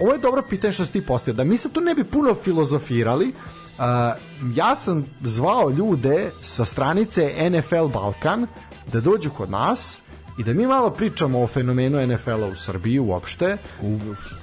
ovo 0.00 0.12
je 0.12 0.18
dobro 0.18 0.42
pitanje 0.48 0.72
što 0.72 0.84
si 0.84 0.92
ti 0.92 1.06
postavio, 1.06 1.36
da 1.36 1.44
mi 1.44 1.56
sad 1.56 1.72
tu 1.72 1.80
ne 1.80 1.94
bi 1.94 2.04
puno 2.04 2.34
filozofirali, 2.34 3.28
uh, 3.28 3.84
ja 4.54 4.76
sam 4.76 5.06
zvao 5.20 5.70
ljude 5.70 6.30
sa 6.40 6.64
stranice 6.64 7.50
NFL 7.50 7.86
Balkan 7.86 8.46
da 8.92 9.00
dođu 9.00 9.30
kod 9.30 9.50
nas 9.50 9.98
i 10.38 10.44
da 10.44 10.52
mi 10.52 10.66
malo 10.66 10.90
pričamo 10.90 11.42
o 11.42 11.46
fenomenu 11.46 12.06
NFL-a 12.06 12.46
u 12.46 12.54
Srbiji 12.54 12.98
uopšte. 12.98 13.56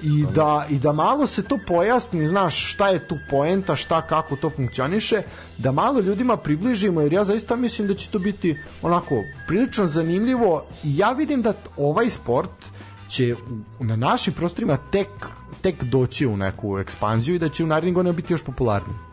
I 0.03 0.26
da, 0.34 0.66
i 0.69 0.80
da 0.80 0.92
malo 0.92 1.27
se 1.27 1.43
to 1.43 1.58
pojasni, 1.67 2.27
znaš 2.27 2.74
šta 2.74 2.88
je 2.88 3.08
tu 3.08 3.17
poenta, 3.30 3.76
šta 3.76 4.01
kako 4.01 4.35
to 4.35 4.50
funkcioniše, 4.50 5.22
da 5.58 5.72
malo 5.72 6.00
ljudima 6.00 6.38
približimo 6.38 7.01
jer 7.01 7.14
ja 7.14 7.24
zaista 7.24 7.56
mislim 7.56 7.88
da 7.88 7.93
će 7.93 8.09
to 8.09 8.19
biti 8.19 8.58
onako 8.82 9.24
prilično 9.48 9.85
zanimljivo 9.88 10.66
i 10.84 10.98
ja 10.98 11.11
vidim 11.11 11.42
da 11.42 11.53
ovaj 11.77 12.09
sport 12.09 12.66
će 13.09 13.35
na 13.80 13.95
našim 13.95 14.34
prostorima 14.34 14.77
tek, 14.92 15.08
tek 15.61 15.84
doći 15.84 16.27
u 16.27 16.38
neku 16.38 16.80
ekspanziju 16.80 17.35
i 17.35 17.40
da 17.40 17.50
će 17.50 17.64
u 17.64 17.67
narednih 17.67 17.93
godina 17.93 18.14
biti 18.14 18.34
još 18.34 18.43
popularniji 18.43 19.07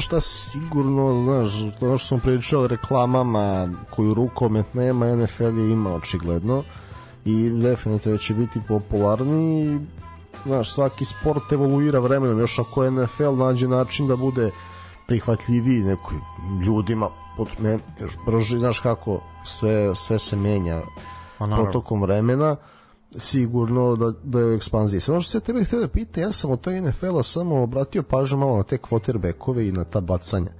šta 0.00 0.20
sigurno, 0.20 1.22
znaš, 1.22 1.78
to 1.80 1.98
što 1.98 2.08
sam 2.08 2.20
pričao 2.20 2.62
o 2.62 2.66
reklamama 2.66 3.68
koju 3.90 4.14
rukomet 4.14 4.74
nema, 4.74 5.16
NFL 5.16 5.58
je 5.58 5.70
ima 5.70 5.94
očigledno 5.94 6.64
i 7.24 7.50
definitivno 7.50 8.18
će 8.18 8.34
biti 8.34 8.60
popularni 8.68 9.80
znaš, 10.44 10.74
svaki 10.74 11.04
sport 11.04 11.52
evoluira 11.52 11.98
vremenom, 11.98 12.38
još 12.38 12.58
ako 12.58 12.90
NFL 12.90 13.36
nađe 13.36 13.68
način 13.68 14.06
da 14.06 14.16
bude 14.16 14.50
prihvatljiviji 15.06 15.82
nekoj 15.82 16.16
ljudima 16.66 17.08
pod 17.36 17.48
men, 17.58 17.80
još 18.00 18.16
brže, 18.26 18.58
znaš 18.58 18.80
kako 18.80 19.20
sve, 19.44 19.94
sve 19.94 20.18
se 20.18 20.36
menja 20.36 20.82
protokom 21.38 22.02
vremena 22.02 22.56
sigurno 23.16 23.96
da, 23.96 24.12
da 24.22 24.38
je 24.38 24.46
u 24.46 24.54
ekspanziji. 24.54 25.00
Samo 25.00 25.20
što 25.20 25.30
se 25.30 25.40
tebe 25.40 25.64
htio 25.64 25.80
da 25.80 25.88
pita, 25.88 26.20
ja 26.20 26.32
sam 26.32 26.50
od 26.50 26.60
tog 26.60 26.74
NFL-a 26.74 27.22
samo 27.22 27.62
obratio 27.62 28.02
pažnju 28.02 28.38
malo 28.38 28.56
na 28.56 28.62
te 28.62 28.78
quarterbackove 28.78 29.68
i 29.68 29.72
na 29.72 29.84
ta 29.84 30.00
bacanja. 30.00 30.50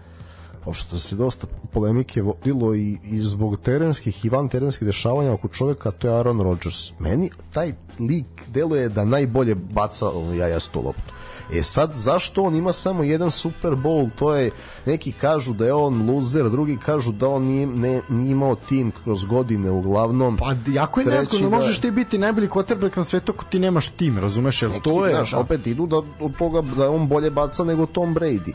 Pošto 0.65 0.99
se 0.99 1.17
dosta 1.17 1.47
polemike 1.73 2.23
vodilo 2.23 2.75
i, 2.75 2.99
i 3.05 3.23
zbog 3.23 3.57
terenskih 3.61 4.25
i 4.25 4.29
van 4.29 4.49
terenskih 4.49 4.87
dešavanja 4.87 5.33
oko 5.33 5.49
čoveka, 5.49 5.91
to 5.91 6.09
je 6.09 6.15
Aaron 6.15 6.41
Rodgers. 6.41 6.93
Meni 6.99 7.31
taj 7.53 7.75
lik 7.99 8.27
deluje 8.49 8.89
da 8.89 9.05
najbolje 9.05 9.55
baca 9.55 10.07
jaja 10.39 10.59
loptu 10.75 11.13
E 11.53 11.63
sad, 11.63 11.93
zašto 11.95 12.43
on 12.43 12.55
ima 12.55 12.73
samo 12.73 13.03
jedan 13.03 13.31
Super 13.31 13.73
Bowl, 13.73 14.11
to 14.19 14.35
je, 14.35 14.51
neki 14.87 15.13
kažu 15.13 15.53
da 15.53 15.67
je 15.67 15.75
on 15.75 16.11
loser, 16.11 16.51
drugi 16.51 16.77
kažu 16.77 17.13
da 17.13 17.29
on 17.29 17.43
nije, 17.43 17.67
ne, 17.67 18.03
nije 18.09 18.33
imao 18.33 18.55
tim 18.55 18.93
kroz 19.05 19.25
godine 19.25 19.71
uglavnom. 19.71 20.37
Pa 20.37 20.55
jako 20.73 21.01
je 21.01 21.07
nezgodno, 21.07 21.51
da... 21.51 21.57
možeš 21.57 21.81
ti 21.81 21.91
biti 21.91 22.19
najbolji 22.19 22.49
quarterback 22.49 22.97
na 22.97 23.05
svetu 23.05 23.33
ako 23.33 23.45
ti 23.45 23.59
nemaš 23.59 23.89
tim, 23.89 24.19
razumeš, 24.19 24.63
jer 24.63 24.81
to 24.83 25.07
je... 25.07 25.15
Znaš, 25.15 25.31
da. 25.31 25.39
opet 25.39 25.67
idu 25.67 25.87
da, 25.87 25.97
od 25.97 26.37
toga 26.39 26.61
da 26.61 26.91
on 26.91 27.09
bolje 27.09 27.31
baca 27.31 27.65
nego 27.65 27.87
Tom 27.87 28.15
Brady. 28.15 28.53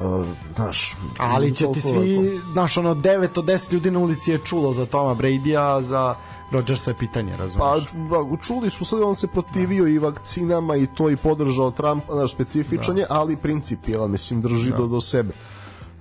Uh, 0.00 0.26
znaš, 0.56 0.96
ali 1.18 1.54
će 1.54 1.66
ti 1.74 1.80
svi, 1.80 2.40
znaš, 2.52 2.76
ono 2.76 2.94
9 2.94 3.38
od 3.38 3.44
10 3.44 3.72
ljudi 3.72 3.90
na 3.90 3.98
ulici 3.98 4.30
je 4.30 4.38
čulo 4.44 4.72
za 4.72 4.86
Toma 4.86 5.14
Brady-a, 5.14 5.82
za 5.82 6.14
Rodgersa 6.50 6.90
je 6.90 6.94
pitanje, 6.98 7.36
razumiješ? 7.36 7.84
Pa, 8.10 8.36
čuli 8.46 8.70
su 8.70 8.84
sad, 8.84 9.02
on 9.02 9.14
se 9.14 9.26
protivio 9.26 9.84
da. 9.84 9.90
i 9.90 9.98
vakcinama 9.98 10.76
i 10.76 10.86
to 10.86 11.10
i 11.10 11.16
podržao 11.16 11.70
Trump, 11.70 12.04
naš 12.14 12.32
specifičan 12.32 12.94
da. 12.94 13.00
je, 13.00 13.06
ali 13.10 13.36
principijalan, 13.36 14.10
mislim, 14.10 14.40
drži 14.40 14.70
da. 14.70 14.76
do, 14.76 14.86
do 14.86 15.00
sebe. 15.00 15.32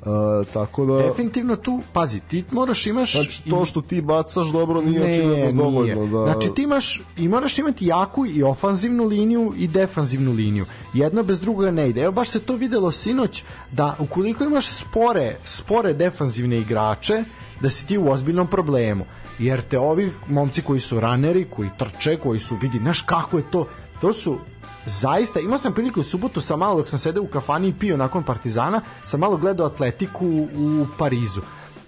Uh, 0.02 0.48
tako 0.54 0.86
da 0.86 0.98
definitivno 0.98 1.56
tu 1.56 1.82
pazi 1.94 2.20
ti 2.20 2.44
moraš 2.52 2.88
imaš 2.88 3.12
znači 3.12 3.50
to 3.50 3.66
što 3.66 3.82
ti 3.82 4.02
bacaš 4.02 4.48
dobro 4.48 4.82
nije 4.82 5.00
ne, 5.00 5.12
očigledno 5.12 5.64
dovoljno 5.64 6.06
da 6.06 6.32
znači 6.32 6.50
ti 6.56 6.64
imaš 6.64 7.02
i 7.18 7.28
moraš 7.28 7.60
imati 7.60 7.86
jaku 7.86 8.26
i 8.26 8.44
ofanzivnu 8.44 9.06
liniju 9.06 9.54
i 9.58 9.68
defanzivnu 9.68 10.32
liniju 10.32 10.66
jedno 10.94 11.24
bez 11.24 11.40
drugoga 11.40 11.72
ne 11.72 11.90
ide 11.90 12.02
evo 12.02 12.12
baš 12.12 12.30
se 12.30 12.40
to 12.40 12.56
videlo 12.56 12.92
sinoć 12.92 13.44
da 13.72 13.96
ukoliko 14.00 14.44
imaš 14.44 14.68
spore 14.68 15.38
spore 15.46 15.94
defanzivne 15.94 16.58
igrače 16.58 17.24
da 17.62 17.70
si 17.70 17.88
ti 17.88 17.98
u 17.98 18.12
ozbiljnom 18.12 18.48
problemu. 18.48 19.06
Jer 19.40 19.62
te 19.62 19.80
ovi 19.80 20.14
momci 20.28 20.62
koji 20.62 20.80
su 20.80 21.00
raneri, 21.00 21.48
koji 21.56 21.70
trče, 21.78 22.18
koji 22.18 22.40
su, 22.40 22.58
vidi, 22.62 22.78
znaš 22.78 23.02
kako 23.02 23.38
je 23.38 23.52
to, 23.52 23.68
to 24.02 24.14
su 24.14 24.38
zaista, 24.86 25.40
imao 25.40 25.58
sam 25.58 25.74
priliku 25.74 26.00
u 26.00 26.04
subotu 26.04 26.42
sa 26.42 26.56
malo 26.56 26.78
dok 26.78 26.90
sam 26.90 27.00
sedeo 27.00 27.24
u 27.24 27.28
kafani 27.28 27.68
i 27.68 27.74
pio 27.74 27.98
nakon 27.98 28.24
Partizana, 28.24 28.82
sam 29.04 29.20
malo 29.20 29.38
gledao 29.38 29.68
atletiku 29.68 30.28
u 30.56 30.86
Parizu. 30.98 31.42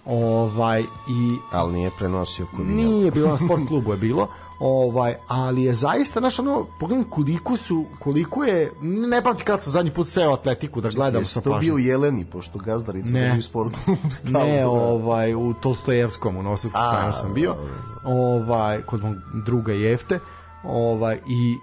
Ovaj 0.05 0.81
i 0.81 1.37
ali 1.51 1.73
nije 1.73 1.91
prenosio 1.97 2.47
kod 2.55 2.65
Nije 2.65 3.11
bilo 3.11 3.29
na 3.29 3.37
sport 3.37 3.67
klubu 3.67 3.91
je 3.91 3.97
bilo 3.97 4.27
ovaj 4.61 5.15
ali 5.27 5.63
je 5.63 5.73
zaista 5.73 6.19
naš 6.19 6.39
ono 6.39 6.67
pogledaj 6.79 7.09
koliko 7.09 7.57
su 7.57 7.85
koliko 7.99 8.43
je 8.43 8.71
ne 8.81 9.23
pamtim 9.23 9.45
kad 9.45 9.63
sam 9.63 9.73
zadnji 9.73 9.91
put 9.91 10.07
seo 10.07 10.33
atletiku 10.33 10.81
da 10.81 10.89
gledam 10.89 11.25
sa 11.25 11.41
pažnjom. 11.41 11.53
to 11.53 11.59
bio 11.59 11.77
Jeleni 11.77 12.25
pošto 12.25 12.59
gazdarica 12.59 13.13
ne, 13.13 13.35
u 13.37 13.41
sportu 13.41 13.79
ne 14.23 14.61
da. 14.61 14.69
ovaj 14.69 15.35
u 15.35 15.53
Tolstojevskom 15.53 16.37
u 16.37 16.43
Novosadskom 16.43 16.81
sajmu 16.91 17.13
sam 17.13 17.33
bio 17.33 17.55
ovaj 18.03 18.81
kod 18.81 19.03
mog 19.03 19.15
druga 19.45 19.73
Jefte 19.73 20.19
ovaj 20.63 21.15
i 21.15 21.57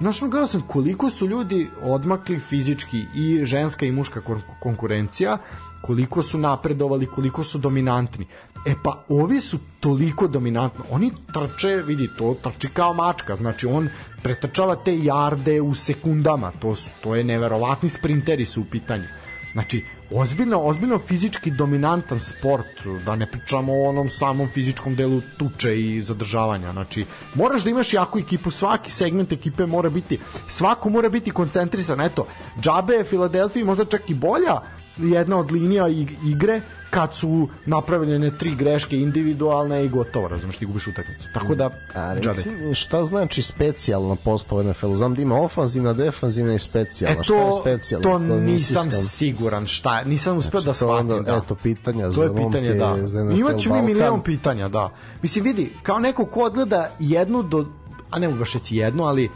Znaš, 0.00 0.20
gledao 0.20 0.46
sam 0.46 0.62
koliko 0.68 1.10
su 1.10 1.26
ljudi 1.26 1.70
odmakli 1.82 2.40
fizički 2.40 3.04
i 3.14 3.44
ženska 3.44 3.86
i 3.86 3.92
muška 3.92 4.20
konkurencija, 4.62 5.38
koliko 5.82 6.22
su 6.22 6.38
napredovali, 6.38 7.06
koliko 7.06 7.44
su 7.44 7.58
dominantni. 7.58 8.26
E 8.66 8.74
pa 8.82 9.04
ovi 9.08 9.40
su 9.40 9.58
toliko 9.80 10.28
dominantni. 10.28 10.84
Oni 10.90 11.12
trče, 11.32 11.82
vidi, 11.86 12.08
to 12.18 12.36
trči 12.42 12.68
kao 12.72 12.94
mačka. 12.94 13.36
Znači 13.36 13.66
on 13.66 13.88
pretrčava 14.22 14.76
te 14.76 14.98
jarde 15.04 15.60
u 15.60 15.74
sekundama. 15.74 16.52
To, 16.52 16.74
su, 16.74 16.90
to 17.02 17.14
je 17.14 17.24
neverovatni 17.24 17.88
sprinteri 17.88 18.46
su 18.46 18.60
u 18.60 18.64
pitanju. 18.64 19.04
Znači, 19.52 19.84
ozbiljno, 20.10 20.60
ozbiljno 20.60 20.98
fizički 20.98 21.50
dominantan 21.50 22.20
sport, 22.20 22.86
da 23.04 23.16
ne 23.16 23.26
pričamo 23.26 23.72
o 23.72 23.88
onom 23.88 24.08
samom 24.08 24.48
fizičkom 24.48 24.96
delu 24.96 25.20
tuče 25.38 25.80
i 25.80 26.02
zadržavanja. 26.02 26.72
Znači, 26.72 27.04
moraš 27.34 27.64
da 27.64 27.70
imaš 27.70 27.92
jaku 27.92 28.18
ekipu, 28.18 28.50
svaki 28.50 28.90
segment 28.90 29.32
ekipe 29.32 29.66
mora 29.66 29.90
biti, 29.90 30.18
svako 30.48 30.90
mora 30.90 31.08
biti 31.08 31.30
koncentrisan. 31.30 32.00
Eto, 32.00 32.26
džabe 32.60 32.94
je 32.94 33.04
Filadelfiji 33.04 33.64
možda 33.64 33.84
čak 33.84 34.10
i 34.10 34.14
bolja 34.14 34.60
jedna 34.96 35.38
od 35.38 35.52
linija 35.52 35.88
igre 36.24 36.60
kad 36.94 37.14
su 37.14 37.48
napravljene 37.66 38.38
tri 38.38 38.54
greške 38.54 38.98
individualne 38.98 39.84
i 39.84 39.88
gotovo, 39.88 40.28
razumeš, 40.28 40.56
ti 40.56 40.66
gubiš 40.66 40.86
utakmicu. 40.86 41.28
Tako 41.34 41.54
da, 41.54 41.70
A 41.94 42.14
reci 42.14 42.50
šta 42.74 43.04
znači 43.04 43.42
specijalna 43.42 44.16
postava 44.16 44.62
NFL? 44.62 44.92
Znam 44.92 45.14
da 45.14 45.22
ima 45.22 45.40
ofanzivna, 45.40 45.92
defanzivna 45.92 46.54
i 46.54 46.58
specijalna. 46.58 47.14
E 47.14 47.16
to, 47.16 47.22
šta 47.22 47.34
je 47.36 47.52
specijalna? 47.60 48.02
To, 48.02 48.28
to 48.28 48.40
nisam 48.40 48.90
sistem. 48.90 49.08
siguran 49.08 49.66
šta, 49.66 50.04
nisam 50.04 50.36
uspeo 50.36 50.60
znači, 50.60 50.66
da 50.66 50.74
shvatim. 50.74 51.10
Onda, 51.10 51.32
da. 51.32 51.36
Eto, 51.44 51.54
pitanja 51.54 52.04
to 52.04 52.12
za 52.12 52.24
je 52.24 52.36
pitanje, 52.36 52.74
da. 52.74 53.06
za 53.06 53.24
NFL 53.24 53.38
Imaću 53.38 53.72
mi 53.72 53.82
milion 53.82 54.22
pitanja, 54.22 54.68
da. 54.68 54.90
Mislim, 55.22 55.44
vidi, 55.44 55.72
kao 55.82 55.98
neko 55.98 56.26
ko 56.26 56.40
odgleda 56.40 56.90
jednu 56.98 57.42
do, 57.42 57.66
a 58.10 58.18
ne 58.18 58.28
mogu 58.28 58.38
baš 58.38 58.52
reći 58.52 58.76
jednu, 58.76 59.04
ali 59.04 59.30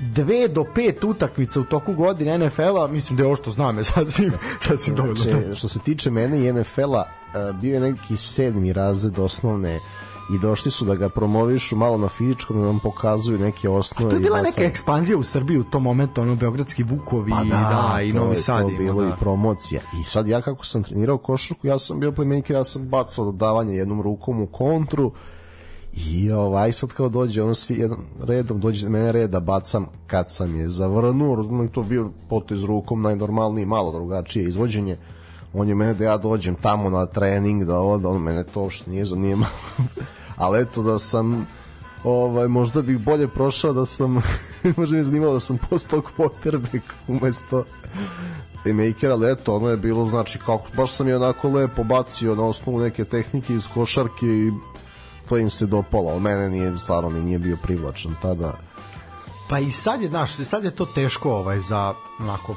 dve 0.00 0.48
do 0.48 0.64
pet 0.74 1.04
utakmica 1.04 1.60
u 1.60 1.64
toku 1.64 1.94
godine 1.94 2.38
NFL-a, 2.38 2.86
mislim 2.86 3.16
da 3.16 3.22
je 3.22 3.26
ovo 3.26 3.36
što 3.36 3.50
znam 3.50 3.78
je 3.78 3.84
sasvim, 3.84 4.32
sasvim 4.68 4.96
dovoljno. 4.96 5.16
Znači, 5.16 5.56
što 5.56 5.68
se 5.68 5.78
tiče 5.78 6.10
mene 6.10 6.46
i 6.46 6.52
NFL-a, 6.52 7.04
e, 7.04 7.52
bio 7.52 7.74
je 7.74 7.80
neki 7.80 8.16
sedmi 8.16 8.72
razred 8.72 9.18
osnovne 9.18 9.80
i 10.34 10.38
došli 10.38 10.70
su 10.70 10.84
da 10.84 10.94
ga 10.94 11.08
promovišu 11.08 11.76
malo 11.76 11.98
na 11.98 12.08
fizičkom 12.08 12.60
da 12.60 12.66
nam 12.66 12.80
pokazuju 12.80 13.38
neke 13.38 13.68
osnove. 13.68 14.06
A 14.06 14.10
to 14.10 14.16
je 14.16 14.20
bila 14.20 14.42
neka 14.42 14.62
ekspanzija 14.62 15.18
u 15.18 15.22
Srbiji 15.22 15.58
u 15.58 15.64
tom 15.64 15.82
momentu, 15.82 16.20
ono 16.20 16.34
Beogradski 16.34 16.82
Vukovi 16.82 17.30
pa 17.30 17.44
da, 17.44 17.90
da, 17.94 18.02
i 18.02 18.12
Novi 18.12 18.36
Sad. 18.36 18.62
To 18.62 18.68
je 18.68 18.78
bilo 18.78 19.02
da. 19.02 19.08
i 19.08 19.12
promocija. 19.20 19.80
I 20.00 20.04
sad 20.04 20.28
ja 20.28 20.40
kako 20.40 20.64
sam 20.64 20.82
trenirao 20.82 21.18
košarku, 21.18 21.66
ja 21.66 21.78
sam 21.78 22.00
bio 22.00 22.10
playmaker, 22.10 22.52
ja 22.52 22.64
sam 22.64 22.88
bacao 22.88 23.24
dodavanje 23.24 23.76
jednom 23.76 24.02
rukom 24.02 24.42
u 24.42 24.46
kontru, 24.46 25.12
I 25.94 26.32
ovaj 26.32 26.72
sad 26.72 26.92
kao 26.92 27.08
dođe 27.08 27.42
ono 27.42 27.54
svi 27.54 27.74
jedan 27.74 27.98
redom 28.22 28.60
dođe 28.60 28.88
mene 28.88 29.12
reda 29.12 29.40
bacam 29.40 29.86
kad 30.06 30.30
sam 30.30 30.56
je 30.56 30.68
zavrnuo, 30.68 31.36
razumem 31.36 31.68
to 31.68 31.82
bio 31.82 32.10
potez 32.28 32.64
rukom 32.64 33.02
najnormalniji, 33.02 33.66
malo 33.66 33.92
drugačije 33.92 34.44
izvođenje. 34.44 34.96
On 35.54 35.68
je 35.68 35.74
mene 35.74 35.94
da 35.94 36.04
ja 36.04 36.16
dođem 36.16 36.54
tamo 36.54 36.90
na 36.90 37.06
trening 37.06 37.64
da 37.64 37.78
ovo, 37.78 37.98
da 37.98 38.08
on 38.08 38.22
mene 38.22 38.44
to 38.44 38.62
uopšte 38.62 38.90
nije 38.90 39.04
zanimalo. 39.04 39.52
Ali 40.36 40.60
eto 40.60 40.82
da 40.82 40.98
sam 40.98 41.46
ovaj, 42.04 42.48
možda 42.48 42.82
bih 42.82 42.98
bolje 42.98 43.28
prošao 43.28 43.72
da 43.72 43.86
sam 43.86 44.14
možda 44.76 44.96
mi 44.96 45.04
zanimalo 45.04 45.32
da 45.32 45.40
sam 45.40 45.58
postao 45.70 46.02
quarterback 46.18 46.82
umesto 47.08 47.64
maker, 48.64 49.10
ali 49.10 49.32
eto, 49.32 49.56
ono 49.56 49.68
je 49.68 49.76
bilo, 49.76 50.04
znači, 50.04 50.38
kako, 50.38 50.64
baš 50.76 50.92
sam 50.92 51.08
je 51.08 51.16
onako 51.16 51.48
lepo 51.48 51.84
bacio 51.84 52.34
na 52.34 52.44
osnovu 52.44 52.80
neke 52.80 53.04
tehnike 53.04 53.54
iz 53.54 53.66
košarke 53.74 54.26
i 54.26 54.52
to 55.30 55.38
im 55.38 55.50
se 55.50 55.66
dopalo, 55.66 56.10
ali 56.10 56.20
mene 56.20 56.48
nije, 56.48 56.78
stvarno 56.78 57.10
mi 57.10 57.20
nije 57.20 57.38
bio 57.38 57.56
privlačan 57.56 58.14
tada. 58.22 58.52
Pa 59.48 59.58
i 59.58 59.72
sad 59.72 60.02
je, 60.02 60.08
znaš, 60.08 60.36
sad 60.36 60.64
je 60.64 60.70
to 60.70 60.86
teško 60.86 61.32
ovaj, 61.32 61.60
za, 61.60 61.94
onako, 62.18 62.56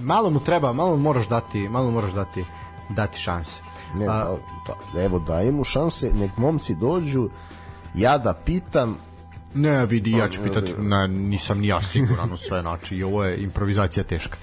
malo 0.00 0.30
mu 0.30 0.40
treba, 0.40 0.72
malo 0.72 0.90
mu 0.90 1.02
moraš 1.02 1.28
dati, 1.28 1.68
malo 1.68 1.90
moraš 1.90 2.12
dati, 2.12 2.44
dati 2.88 3.20
šanse. 3.20 3.60
Ne, 3.94 4.06
A, 4.08 4.36
da, 4.94 5.02
evo 5.02 5.18
daj 5.18 5.50
mu 5.50 5.64
šanse, 5.64 6.10
nek 6.14 6.36
momci 6.36 6.74
dođu, 6.74 7.28
ja 7.94 8.18
da 8.18 8.34
pitam, 8.34 8.96
Ne, 9.54 9.86
vidi, 9.86 10.10
ja 10.10 10.28
ću 10.28 10.42
pitati, 10.42 10.74
ne, 10.78 11.08
nisam 11.08 11.60
ni 11.60 11.66
ja 11.66 11.82
siguran 11.82 12.32
u 12.32 12.36
sve, 12.36 12.60
znači, 12.60 13.02
ovo 13.02 13.24
je 13.24 13.42
improvizacija 13.42 14.04
teška. 14.04 14.36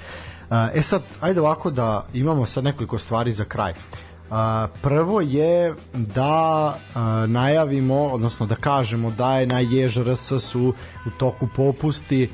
E 0.73 0.81
sad, 0.81 1.03
ajde 1.21 1.41
ovako 1.41 1.71
da 1.71 2.05
imamo 2.13 2.45
sad 2.45 2.63
nekoliko 2.63 2.99
stvari 2.99 3.31
za 3.31 3.45
kraj. 3.45 3.73
Prvo 4.81 5.21
je 5.21 5.75
da 5.93 6.75
najavimo, 7.27 7.95
odnosno 7.95 8.45
da 8.45 8.55
kažemo 8.55 9.11
da 9.11 9.39
je 9.39 9.47
na 9.47 9.59
JŽRS 9.59 10.31
su 10.39 10.73
u 11.05 11.09
toku 11.17 11.47
popusti. 11.55 12.29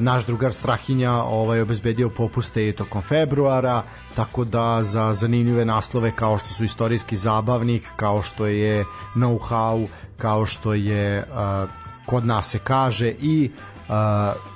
Naš 0.00 0.26
drugar 0.26 0.52
Strahinja 0.52 1.12
ovaj 1.12 1.60
obezbedio 1.60 2.08
popuste 2.08 2.68
i 2.68 2.72
tokom 2.72 3.02
februara, 3.02 3.82
tako 4.14 4.44
da 4.44 4.82
za 4.82 5.12
zanimljive 5.12 5.64
naslove 5.64 6.12
kao 6.16 6.38
što 6.38 6.48
su 6.48 6.64
istorijski 6.64 7.16
zabavnik, 7.16 7.82
kao 7.96 8.22
što 8.22 8.46
je 8.46 8.84
know-how, 9.16 9.86
kao 10.16 10.46
što 10.46 10.74
je 10.74 11.18
uh, 11.18 11.70
kod 12.06 12.24
nas 12.26 12.50
se 12.50 12.58
kaže 12.58 13.14
i 13.20 13.50
Uh, 13.88 13.94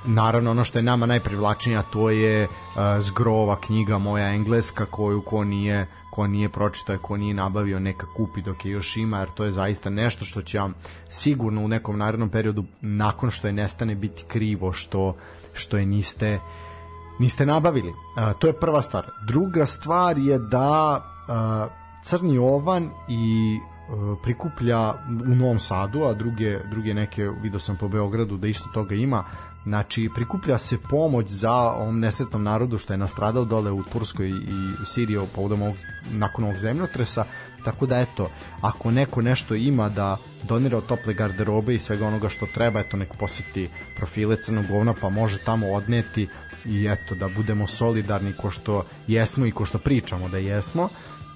naravno 0.05 0.51
ono 0.51 0.65
što 0.65 0.79
je 0.79 0.83
nama 0.83 1.07
najprivlačnije 1.07 1.83
to 1.93 2.11
je 2.11 2.45
uh, 2.45 2.51
zgrova 3.01 3.57
knjiga 3.61 3.99
moja 3.99 4.29
engleska 4.29 4.87
koju 4.87 5.23
ko 5.23 5.45
nije 5.45 5.87
ko 6.13 6.27
nije 6.27 6.49
pročitao, 6.49 6.99
ko 6.99 7.17
nije 7.17 7.35
nabavio 7.35 7.79
neka 7.81 8.07
kupi 8.17 8.43
dok 8.43 8.65
je 8.65 8.73
još 8.73 8.97
ima, 8.97 9.19
jer 9.19 9.31
to 9.31 9.45
je 9.45 9.53
zaista 9.53 9.91
nešto 9.91 10.25
što 10.25 10.43
će 10.43 10.59
vam 10.59 10.75
sigurno 11.09 11.65
u 11.65 11.69
nekom 11.69 11.99
narednom 11.99 12.29
periodu 12.29 12.65
nakon 12.81 13.31
što 13.31 13.47
je 13.47 13.53
nestane 13.53 13.95
biti 13.95 14.25
krivo 14.29 14.73
što, 14.73 15.17
što 15.53 15.77
je 15.77 15.87
niste 15.87 16.41
niste 17.19 17.47
nabavili. 17.47 17.93
A, 18.17 18.33
to 18.33 18.47
je 18.47 18.53
prva 18.53 18.83
stvar. 18.83 19.11
Druga 19.27 19.67
stvar 19.67 20.19
je 20.19 20.39
da 20.39 21.05
a, 21.29 21.69
Crni 22.05 22.39
Ovan 22.39 22.91
i 23.09 23.59
prikuplja 24.23 24.95
u 25.33 25.35
Novom 25.35 25.59
Sadu, 25.59 26.05
a 26.05 26.15
druge, 26.15 26.59
druge 26.71 26.95
neke, 26.95 27.29
vidio 27.43 27.59
sam 27.59 27.77
po 27.77 27.89
Beogradu 27.89 28.37
da 28.37 28.47
isto 28.47 28.69
toga 28.75 28.95
ima, 28.95 29.25
Znači, 29.65 30.11
prikuplja 30.15 30.59
se 30.59 30.79
pomoć 30.91 31.29
za 31.29 31.53
ovom 31.53 32.01
nesretnom 32.01 32.43
narodu 32.43 32.79
što 32.79 32.93
je 32.93 32.97
nastradao 32.97 33.45
dole 33.45 33.71
u 33.71 33.83
Turskoj 33.83 34.29
i 34.29 34.87
Siriji 34.87 35.19
povodom 35.35 35.63
ovog, 35.63 35.77
nakon 36.11 36.45
ovog 36.45 36.59
zemljotresa, 36.59 37.25
tako 37.65 37.87
da 37.87 38.01
eto, 38.01 38.31
ako 38.61 38.91
neko 38.91 39.23
nešto 39.23 39.55
ima 39.55 39.89
da 39.89 40.17
donira 40.43 40.79
od 40.79 40.87
tople 40.87 41.15
garderobe 41.15 41.75
i 41.75 41.79
svega 41.79 42.07
onoga 42.07 42.29
što 42.29 42.47
treba, 42.47 42.81
eto 42.81 42.97
nek 42.97 43.15
poseti 43.19 43.69
profile 43.97 44.37
Crnog 44.37 44.67
govna 44.67 44.95
pa 45.01 45.09
može 45.09 45.39
tamo 45.39 45.73
odneti 45.73 46.29
i 46.65 46.87
eto 46.87 47.15
da 47.15 47.29
budemo 47.29 47.67
solidarni 47.67 48.33
ko 48.33 48.51
što 48.51 48.85
jesmo 49.07 49.47
i 49.47 49.51
ko 49.51 49.65
što 49.65 49.79
pričamo 49.79 50.29
da 50.29 50.39
jesmo 50.39 50.89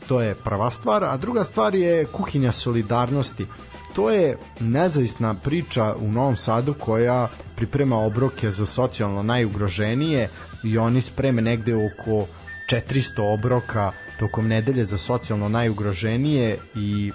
to 0.09 0.21
je 0.21 0.35
prva 0.35 0.71
stvar, 0.71 1.05
a 1.05 1.17
druga 1.17 1.45
stvar 1.45 1.75
je 1.75 2.05
kuhinja 2.05 2.53
solidarnosti. 2.53 3.47
To 3.95 4.11
je 4.11 4.39
nezavisna 4.61 5.35
priča 5.35 5.95
u 6.01 6.13
Novom 6.13 6.37
Sadu 6.37 6.75
koja 6.75 7.29
priprema 7.57 7.99
obroke 7.99 8.51
za 8.51 8.67
socijalno 8.67 9.23
najugroženije 9.23 10.29
i 10.65 10.79
oni 10.79 11.01
spreme 11.01 11.43
negde 11.43 11.75
oko 11.75 12.27
400 12.71 13.35
obroka 13.35 13.93
tokom 14.19 14.49
nedelje 14.49 14.85
za 14.85 14.99
socijalno 14.99 15.49
najugroženije 15.49 16.59
i 16.75 17.13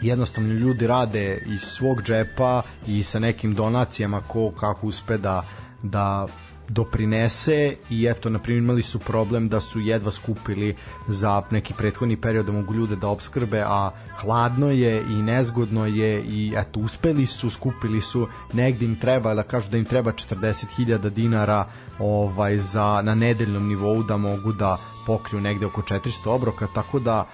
jednostavno 0.00 0.52
ljudi 0.52 0.86
rade 0.86 1.42
iz 1.46 1.60
svog 1.60 2.02
džepa 2.02 2.62
i 2.86 3.02
sa 3.02 3.18
nekim 3.18 3.54
donacijama 3.54 4.20
ko 4.20 4.52
kako 4.60 4.86
uspe 4.86 5.18
da, 5.18 5.46
da 5.82 6.26
doprinese 6.70 7.76
i 7.90 8.06
eto, 8.06 8.30
na 8.30 8.38
primjer, 8.38 8.62
imali 8.62 8.82
su 8.82 8.98
problem 8.98 9.48
da 9.48 9.60
su 9.60 9.80
jedva 9.80 10.12
skupili 10.12 10.76
za 11.08 11.42
neki 11.50 11.74
prethodni 11.74 12.16
period 12.16 12.46
da 12.46 12.52
mogu 12.52 12.74
ljude 12.74 12.96
da 12.96 13.08
obskrbe, 13.08 13.64
a 13.66 13.90
hladno 14.20 14.70
je 14.70 15.02
i 15.10 15.22
nezgodno 15.22 15.86
je 15.86 16.22
i 16.22 16.54
eto, 16.56 16.80
uspeli 16.80 17.26
su, 17.26 17.50
skupili 17.50 18.00
su, 18.00 18.28
negde 18.52 18.84
im 18.84 18.96
treba, 19.00 19.34
da 19.34 19.42
kažu 19.42 19.70
da 19.70 19.78
im 19.78 19.84
treba 19.84 20.12
40.000 20.12 21.10
dinara 21.10 21.64
ovaj 21.98 22.58
za 22.58 23.00
na 23.02 23.14
nedeljnom 23.14 23.68
nivou 23.68 24.02
da 24.02 24.16
mogu 24.16 24.52
da 24.52 24.76
pokriju 25.06 25.40
negde 25.40 25.66
oko 25.66 25.82
400 25.82 26.28
obroka, 26.28 26.66
tako 26.74 26.98
da 26.98 27.26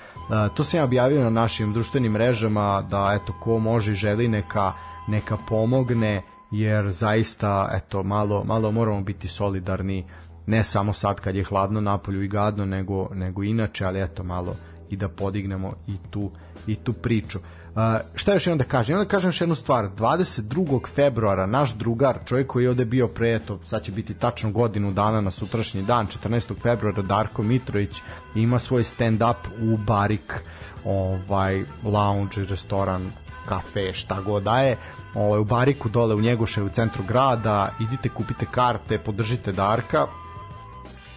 to 0.55 0.65
sam 0.65 0.81
ja 0.81 0.84
objavio 0.84 1.24
na 1.24 1.31
našim 1.31 1.73
društvenim 1.73 2.12
mrežama 2.12 2.82
da 2.90 3.18
eto 3.23 3.32
ko 3.40 3.58
može 3.58 3.92
i 3.92 3.94
želi 3.94 4.28
neka 4.28 4.73
neka 5.06 5.36
pomogne 5.36 6.23
jer 6.60 6.93
zaista 6.93 7.70
eto 7.73 8.02
malo 8.02 8.44
malo 8.44 8.73
moramo 8.73 9.01
biti 9.01 9.28
solidarni 9.28 10.05
ne 10.47 10.65
samo 10.65 10.93
sad 10.93 11.20
kad 11.20 11.36
je 11.36 11.44
hladno 11.44 11.81
napolju 11.81 12.23
i 12.23 12.28
gadno 12.28 12.65
nego 12.65 13.09
nego 13.15 13.43
inače 13.43 13.85
ali 13.85 14.02
eto 14.02 14.23
malo 14.23 14.55
i 14.91 14.97
da 14.97 15.09
podignemo 15.09 15.75
i 15.86 15.97
tu 16.10 16.31
i 16.67 16.76
tu 16.76 16.93
priču. 16.93 17.39
Uh, 17.39 17.83
šta 18.15 18.33
još 18.33 18.47
jednom 18.47 18.59
da 18.59 18.65
kažem? 18.65 18.97
Onda 18.97 19.09
kažem 19.09 19.28
još 19.28 19.41
jednu 19.41 19.55
stvar. 19.55 19.89
22. 19.97 20.86
februara 20.94 21.47
naš 21.47 21.75
drugar, 21.75 22.18
čovjek 22.26 22.47
koji 22.47 22.65
je 22.65 22.70
ovde 22.70 22.85
bio 22.85 23.09
pre, 23.09 23.35
eto, 23.35 23.59
sad 23.67 23.83
će 23.83 23.93
biti 23.93 24.15
tačno 24.15 24.51
godinu 24.51 24.93
dana 24.93 25.20
na 25.20 25.31
sutrašnji 25.31 25.83
dan, 25.83 26.07
14. 26.07 26.55
februara, 26.62 27.02
Darko 27.02 27.43
Mitrović 27.43 28.02
ima 28.35 28.59
svoj 28.59 28.83
stand-up 28.83 29.36
u 29.62 29.76
Barik, 29.76 30.43
ovaj, 30.85 31.65
lounge, 31.85 32.44
restoran, 32.49 33.10
kafe, 33.49 33.93
šta 33.93 34.20
god 34.20 34.43
da 34.43 34.60
je 34.60 34.76
ovaj, 35.16 35.40
u 35.40 35.44
Bariku 35.44 35.88
dole 35.88 36.14
u 36.14 36.20
Njegoše 36.20 36.62
u 36.62 36.68
centru 36.68 37.04
grada, 37.08 37.72
idite 37.80 38.08
kupite 38.08 38.46
karte, 38.50 38.98
podržite 38.98 39.52
Darka, 39.52 40.06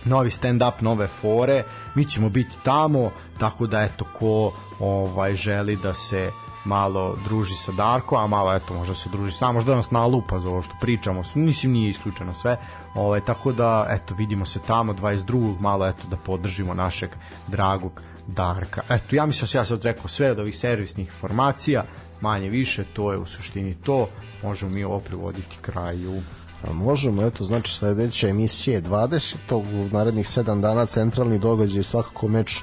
novi 0.06 0.30
stand 0.30 0.64
up, 0.64 0.82
nove 0.82 1.08
fore, 1.08 1.64
mi 1.96 2.06
ćemo 2.06 2.30
biti 2.30 2.58
tamo, 2.64 3.12
tako 3.40 3.68
da 3.68 3.82
eto 3.82 4.06
ko 4.20 4.52
ovaj 4.80 5.34
želi 5.36 5.76
da 5.76 5.94
se 5.94 6.32
malo 6.66 7.18
druži 7.24 7.56
sa 7.56 7.72
Darko, 7.72 8.18
a 8.18 8.28
malo 8.28 8.54
eto 8.54 8.74
možda 8.74 8.94
se 8.94 9.10
druži 9.10 9.32
sa 9.32 9.52
možda 9.52 9.76
nas 9.76 9.92
nalupa 9.92 10.40
za 10.40 10.50
ovo 10.50 10.62
što 10.62 10.74
pričamo, 10.82 11.24
mislim 11.36 11.72
nije 11.72 11.90
isključeno 11.90 12.34
sve. 12.34 12.58
Ovaj 12.96 13.22
tako 13.22 13.52
da 13.52 13.88
eto 13.90 14.16
vidimo 14.16 14.46
se 14.46 14.60
tamo 14.68 14.94
22. 14.94 15.60
malo 15.60 15.88
eto 15.88 16.08
da 16.10 16.18
podržimo 16.18 16.74
našeg 16.74 17.10
dragog 17.48 18.02
Darka. 18.28 18.82
Eto 18.90 19.16
ja 19.16 19.26
mislim 19.26 19.50
da 19.54 19.60
ja 19.60 19.66
sad 19.66 19.84
rekao 19.84 20.08
sve 20.08 20.32
od 20.32 20.40
ovih 20.40 20.58
servisnih 20.58 21.08
informacija 21.08 21.84
manje 22.22 22.50
više, 22.50 22.86
to 22.94 23.12
je 23.12 23.18
u 23.18 23.26
suštini 23.26 23.76
to. 23.84 24.08
Možemo 24.44 24.72
mi 24.72 24.84
ovo 24.84 25.00
privoditi 25.00 25.58
kraju. 25.62 26.22
A 26.64 26.74
možemo, 26.74 27.26
eto, 27.26 27.44
znači 27.44 27.74
sledeća 27.74 28.28
emisija 28.28 28.76
je 28.76 28.84
20. 28.84 29.36
u 29.56 29.90
narednih 29.90 30.26
7 30.26 30.62
dana 30.62 30.86
centralni 30.86 31.40
događaj 31.40 31.84
svakako 31.84 32.28
meč 32.28 32.62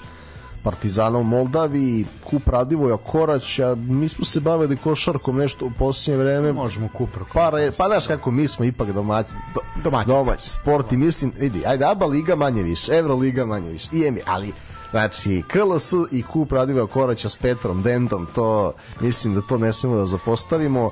Partizana 0.67 1.19
u 1.19 1.23
Moldaviji, 1.23 2.07
kup 2.31 2.49
Radivoja 2.49 2.97
Koraća, 2.97 3.75
mi 3.75 4.09
smo 4.09 4.25
se 4.25 4.41
bavili 4.41 4.77
košarkom 4.77 5.37
nešto 5.37 5.67
u 5.67 5.71
posljednje 5.79 6.19
vreme. 6.19 6.53
Možemo 6.53 6.89
kup 6.89 7.09
Pa, 7.33 7.51
pa 7.79 7.87
znaš 7.87 8.07
kako 8.07 8.31
mi 8.31 8.49
smo 8.49 8.65
ipak 8.65 8.93
domaći, 8.93 9.31
do, 9.55 9.61
domaći, 9.85 10.09
domaći 10.09 10.51
sport 10.51 10.93
i 10.93 10.97
mislim, 10.97 11.33
vidi, 11.39 11.63
ajde, 11.67 11.85
ABA 11.85 12.07
liga 12.07 12.37
manje 12.37 12.63
više, 12.63 12.97
Euro 12.97 13.15
liga 13.15 13.47
manje 13.47 13.71
više, 13.71 13.89
i 13.93 14.07
EMI, 14.07 14.21
ali 14.27 14.53
Znači, 14.97 15.43
KLS 15.49 15.93
i 16.13 16.23
kup 16.23 16.53
Radiva 16.53 16.87
Koraća 16.87 17.29
s 17.29 17.37
Petrom 17.37 17.83
Dentom, 17.83 18.27
to 18.35 18.73
mislim 19.01 19.35
da 19.35 19.41
to 19.41 19.59
ne 19.59 19.73
smemo 19.73 19.97
da 19.97 20.07
zapostavimo 20.07 20.91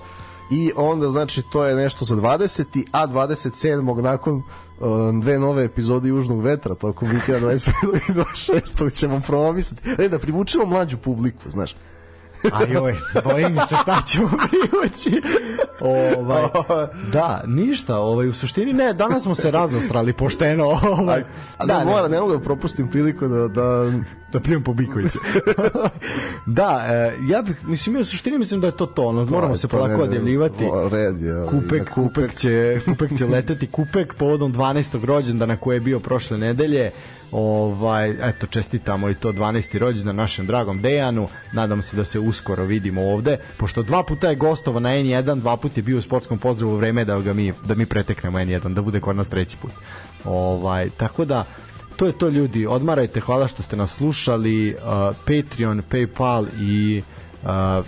i 0.50 0.72
onda 0.76 1.10
znači 1.10 1.42
to 1.52 1.64
je 1.64 1.74
nešto 1.74 2.04
za 2.04 2.16
20. 2.16 2.84
a 2.92 3.06
27. 3.06 4.02
nakon 4.02 4.36
uh, 4.36 4.42
dve 5.22 5.38
nove 5.38 5.64
epizode 5.64 6.08
Južnog 6.08 6.42
vetra 6.42 6.74
tokom 6.74 7.08
vikenda 7.08 7.46
25. 7.48 7.70
i 8.08 8.12
26. 8.12 8.98
ćemo 8.98 9.20
promisliti 9.26 9.90
e, 9.98 10.08
da 10.08 10.18
privučemo 10.18 10.66
mlađu 10.66 10.96
publiku, 10.98 11.50
znaš 11.50 11.76
Ajoj, 12.52 12.96
bojim 13.24 13.56
se 13.68 13.74
šta 13.82 14.02
ćemo 14.06 14.30
privući. 14.48 15.22
Ovaj, 15.80 16.42
da, 17.12 17.42
ništa, 17.46 17.98
ovaj, 17.98 18.28
u 18.28 18.32
suštini 18.32 18.72
ne, 18.72 18.92
danas 18.92 19.22
smo 19.22 19.34
se 19.34 19.50
razostrali 19.50 20.12
pošteno. 20.12 20.64
Ovaj, 20.64 21.22
a, 21.58 21.66
da, 21.66 21.78
da, 21.78 21.84
mora, 21.84 22.08
ne 22.08 22.20
mogu 22.20 22.32
da 22.32 22.40
propustim 22.40 22.88
priliku 22.88 23.28
da, 23.28 23.48
da 23.48 23.90
da 24.34 24.40
primim 24.40 24.62
po 24.62 24.74
Bikoviću. 24.74 25.18
da, 26.58 26.86
e, 26.88 27.16
ja 27.28 27.42
bih, 27.42 27.56
mislim, 27.66 27.96
u 27.96 28.04
suštini 28.04 28.38
mislim 28.38 28.60
da 28.60 28.66
je 28.66 28.76
to 28.76 28.86
to, 28.86 29.02
ono, 29.06 29.24
moramo 29.24 29.56
se 29.56 29.68
polako 29.68 30.02
odjavljivati. 30.02 30.64
Red 30.90 31.22
je. 31.22 31.46
Kupek, 31.46 31.70
kupek, 31.70 31.94
kupek, 31.94 32.34
će, 32.34 32.80
kupek 32.84 33.18
će 33.18 33.26
leteti, 33.26 33.66
kupek 33.66 34.14
povodom 34.14 34.54
12. 34.54 35.04
rođendana 35.04 35.56
koje 35.56 35.76
je 35.76 35.80
bio 35.80 36.00
prošle 36.00 36.38
nedelje, 36.38 36.90
ovaj, 37.34 38.10
eto, 38.28 38.46
čestitamo 38.46 39.10
i 39.10 39.14
to 39.14 39.32
12. 39.32 39.78
rođendan 39.78 40.16
našem 40.16 40.46
dragom 40.46 40.82
Dejanu, 40.82 41.28
nadamo 41.52 41.82
se 41.82 41.96
da 41.96 42.04
se 42.04 42.18
uskoro 42.18 42.64
vidimo 42.64 43.02
ovde, 43.02 43.38
pošto 43.58 43.82
dva 43.82 44.02
puta 44.02 44.28
je 44.28 44.36
gostovo 44.36 44.80
na 44.80 44.88
N1, 44.88 45.40
dva 45.40 45.56
put 45.56 45.76
je 45.76 45.82
bio 45.82 45.98
u 45.98 46.00
sportskom 46.00 46.38
pozdravu 46.38 46.76
vreme 46.76 47.04
da 47.04 47.20
ga 47.20 47.32
mi, 47.32 47.52
da 47.64 47.74
mi 47.74 47.86
preteknemo 47.86 48.38
N1, 48.38 48.74
da 48.74 48.82
bude 48.82 49.00
kod 49.00 49.16
nas 49.16 49.28
treći 49.28 49.56
put. 49.62 49.70
Ovaj, 50.24 50.90
tako 50.90 51.24
da, 51.24 51.44
to 51.96 52.06
je 52.06 52.18
to 52.18 52.28
ljudi, 52.28 52.66
odmarajte, 52.66 53.20
hvala 53.20 53.48
što 53.48 53.62
ste 53.62 53.76
nas 53.76 53.90
slušali, 53.90 54.74
uh, 54.74 54.80
Patreon, 55.26 55.82
Paypal 55.90 56.46
i 56.60 57.02
uh, 57.42 57.86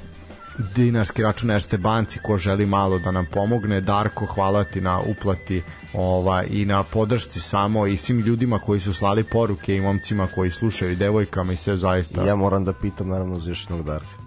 dinarski 0.75 1.23
račun 1.23 1.50
Erste 1.50 1.78
banci 1.78 2.18
ko 2.23 2.39
želi 2.39 2.66
malo 2.66 2.99
da 2.99 3.10
nam 3.10 3.26
pomogne 3.33 3.81
Darko 3.81 4.26
hvala 4.26 4.65
ti 4.65 4.81
na 4.81 5.00
uplati 5.00 5.62
ovaj, 5.97 6.47
i 6.50 6.65
na 6.65 6.83
podršci 6.83 7.41
samo 7.41 7.86
i 7.86 7.97
svim 7.97 8.20
ljudima 8.20 8.58
koji 8.58 8.81
su 8.81 8.94
slali 8.94 9.25
poruke 9.25 9.76
i 9.76 9.81
momcima 9.81 10.28
koji 10.34 10.50
slušaju 10.50 10.92
i 10.92 10.97
devojkama 10.97 11.52
i 11.52 11.57
sve 11.57 11.76
zaista 11.76 12.25
ja 12.25 12.36
moram 12.36 12.65
da 12.65 12.73
pitam 12.73 13.08
naravno 13.08 13.39
za 13.39 13.50
još 13.50 13.62
jednog 13.62 13.86
Darka 13.86 14.26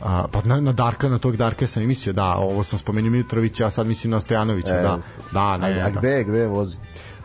A, 0.00 0.26
pa 0.32 0.40
na, 0.44 0.60
na 0.60 0.72
Darka, 0.72 1.08
na 1.08 1.18
tog 1.18 1.36
Darka 1.36 1.66
sam 1.66 1.82
i 1.82 1.86
mislio, 1.86 2.12
da, 2.12 2.34
ovo 2.34 2.64
sam 2.64 2.78
spomenuo 2.78 3.10
Mitrovića, 3.10 3.66
a 3.66 3.70
sad 3.70 3.86
mislim 3.86 4.10
na 4.10 4.20
Stojanovića, 4.20 4.74
e, 4.74 4.82
da. 4.82 4.98
Da, 5.32 5.56
ne, 5.56 5.82
a, 5.82 5.86
a 5.86 5.90
gde, 5.90 6.24
gde 6.24 6.46
vozi? 6.46 6.78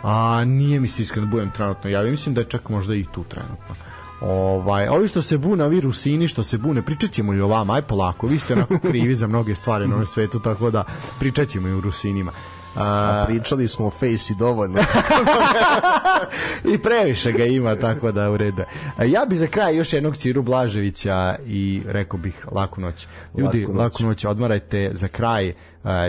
A, 0.04 0.44
nije 0.46 0.80
mi 0.80 0.88
se 0.88 1.02
iskreno 1.02 1.28
da 1.28 1.32
budem 1.32 1.52
trenutno 1.52 1.90
ja 1.90 2.02
mislim 2.02 2.36
da 2.36 2.42
je 2.42 2.50
čak 2.50 2.70
možda 2.70 2.96
i 2.96 3.06
tu 3.12 3.24
trenutno. 3.24 3.76
Ovaj, 4.22 4.88
ovi 4.88 5.08
što 5.08 5.22
se 5.22 5.38
bune, 5.38 5.64
ovi 5.64 5.82
Rusini 5.82 6.28
što 6.28 6.44
se 6.44 6.58
bune, 6.58 6.82
pričat 6.82 7.12
ćemo 7.12 7.34
i 7.34 7.42
o 7.42 7.48
vama, 7.48 7.74
aj 7.74 7.82
polako, 7.82 8.28
vi 8.28 8.40
ste 8.40 8.54
onako 8.54 8.80
krivi 8.80 9.16
za 9.16 9.28
mnoge 9.28 9.56
stvari 9.56 9.88
na 9.88 9.96
ovom 9.96 10.08
svetu, 10.08 10.40
tako 10.40 10.72
da 10.72 10.84
pričat 11.20 11.48
ćemo 11.48 11.68
i 11.68 11.72
o 11.72 11.82
Rusinima. 11.82 12.32
A, 12.76 13.24
pričali 13.28 13.68
smo 13.68 13.86
o 13.86 13.90
Face 13.90 14.34
i 14.34 14.36
dovoljno. 14.40 14.80
I 16.74 16.78
previše 16.78 17.32
ga 17.32 17.46
ima, 17.46 17.76
tako 17.76 18.12
da 18.12 18.32
u 18.32 18.38
redu. 18.38 18.64
Ja 19.06 19.26
bih 19.26 19.40
za 19.40 19.48
kraj 19.48 19.76
još 19.76 19.94
jednog 19.94 20.18
Ciru 20.18 20.42
Blaževića 20.42 21.36
i 21.46 21.82
rekao 21.86 22.20
bih 22.20 22.48
laku 22.52 22.82
noć. 22.82 23.08
Ljudi, 23.38 23.62
laku 23.62 23.74
noć, 23.74 23.80
laku 23.80 24.04
noć 24.04 24.26
odmarajte 24.26 24.90
za 24.94 25.08
kraj. 25.08 25.54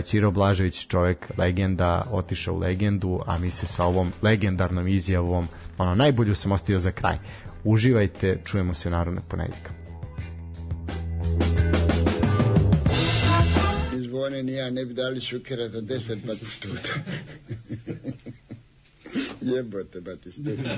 Ciro 0.04 0.30
Blažević, 0.30 0.86
čovjek 0.86 1.30
legenda, 1.36 2.06
otišao 2.10 2.54
u 2.54 2.58
legendu, 2.58 3.20
a 3.26 3.38
mi 3.38 3.50
se 3.50 3.66
sa 3.66 3.84
ovom 3.84 4.12
legendarnom 4.22 4.88
izjavom, 4.88 5.48
ono, 5.78 5.94
najbolju 5.94 6.34
sam 6.34 6.52
ostavio 6.52 6.78
za 6.78 6.92
kraj. 6.92 7.18
Uživajte, 7.64 8.38
čujemo 8.44 8.74
se 8.74 8.90
narodnog 8.90 9.24
ponedjeljka. 9.28 9.79
Zvone 14.20 14.42
ni 14.42 14.52
ja 14.52 14.70
ne 14.70 14.84
bi 14.84 14.94
dali 14.94 15.20
šukera 15.20 15.68
za 15.68 15.80
deset 15.80 16.18
batistuta. 16.26 16.88
Jebote 19.40 20.00
batistuta. 20.00 20.62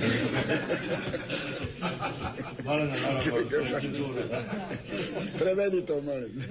Prevedi 5.38 5.86
to, 5.86 6.02
molim. 6.02 6.42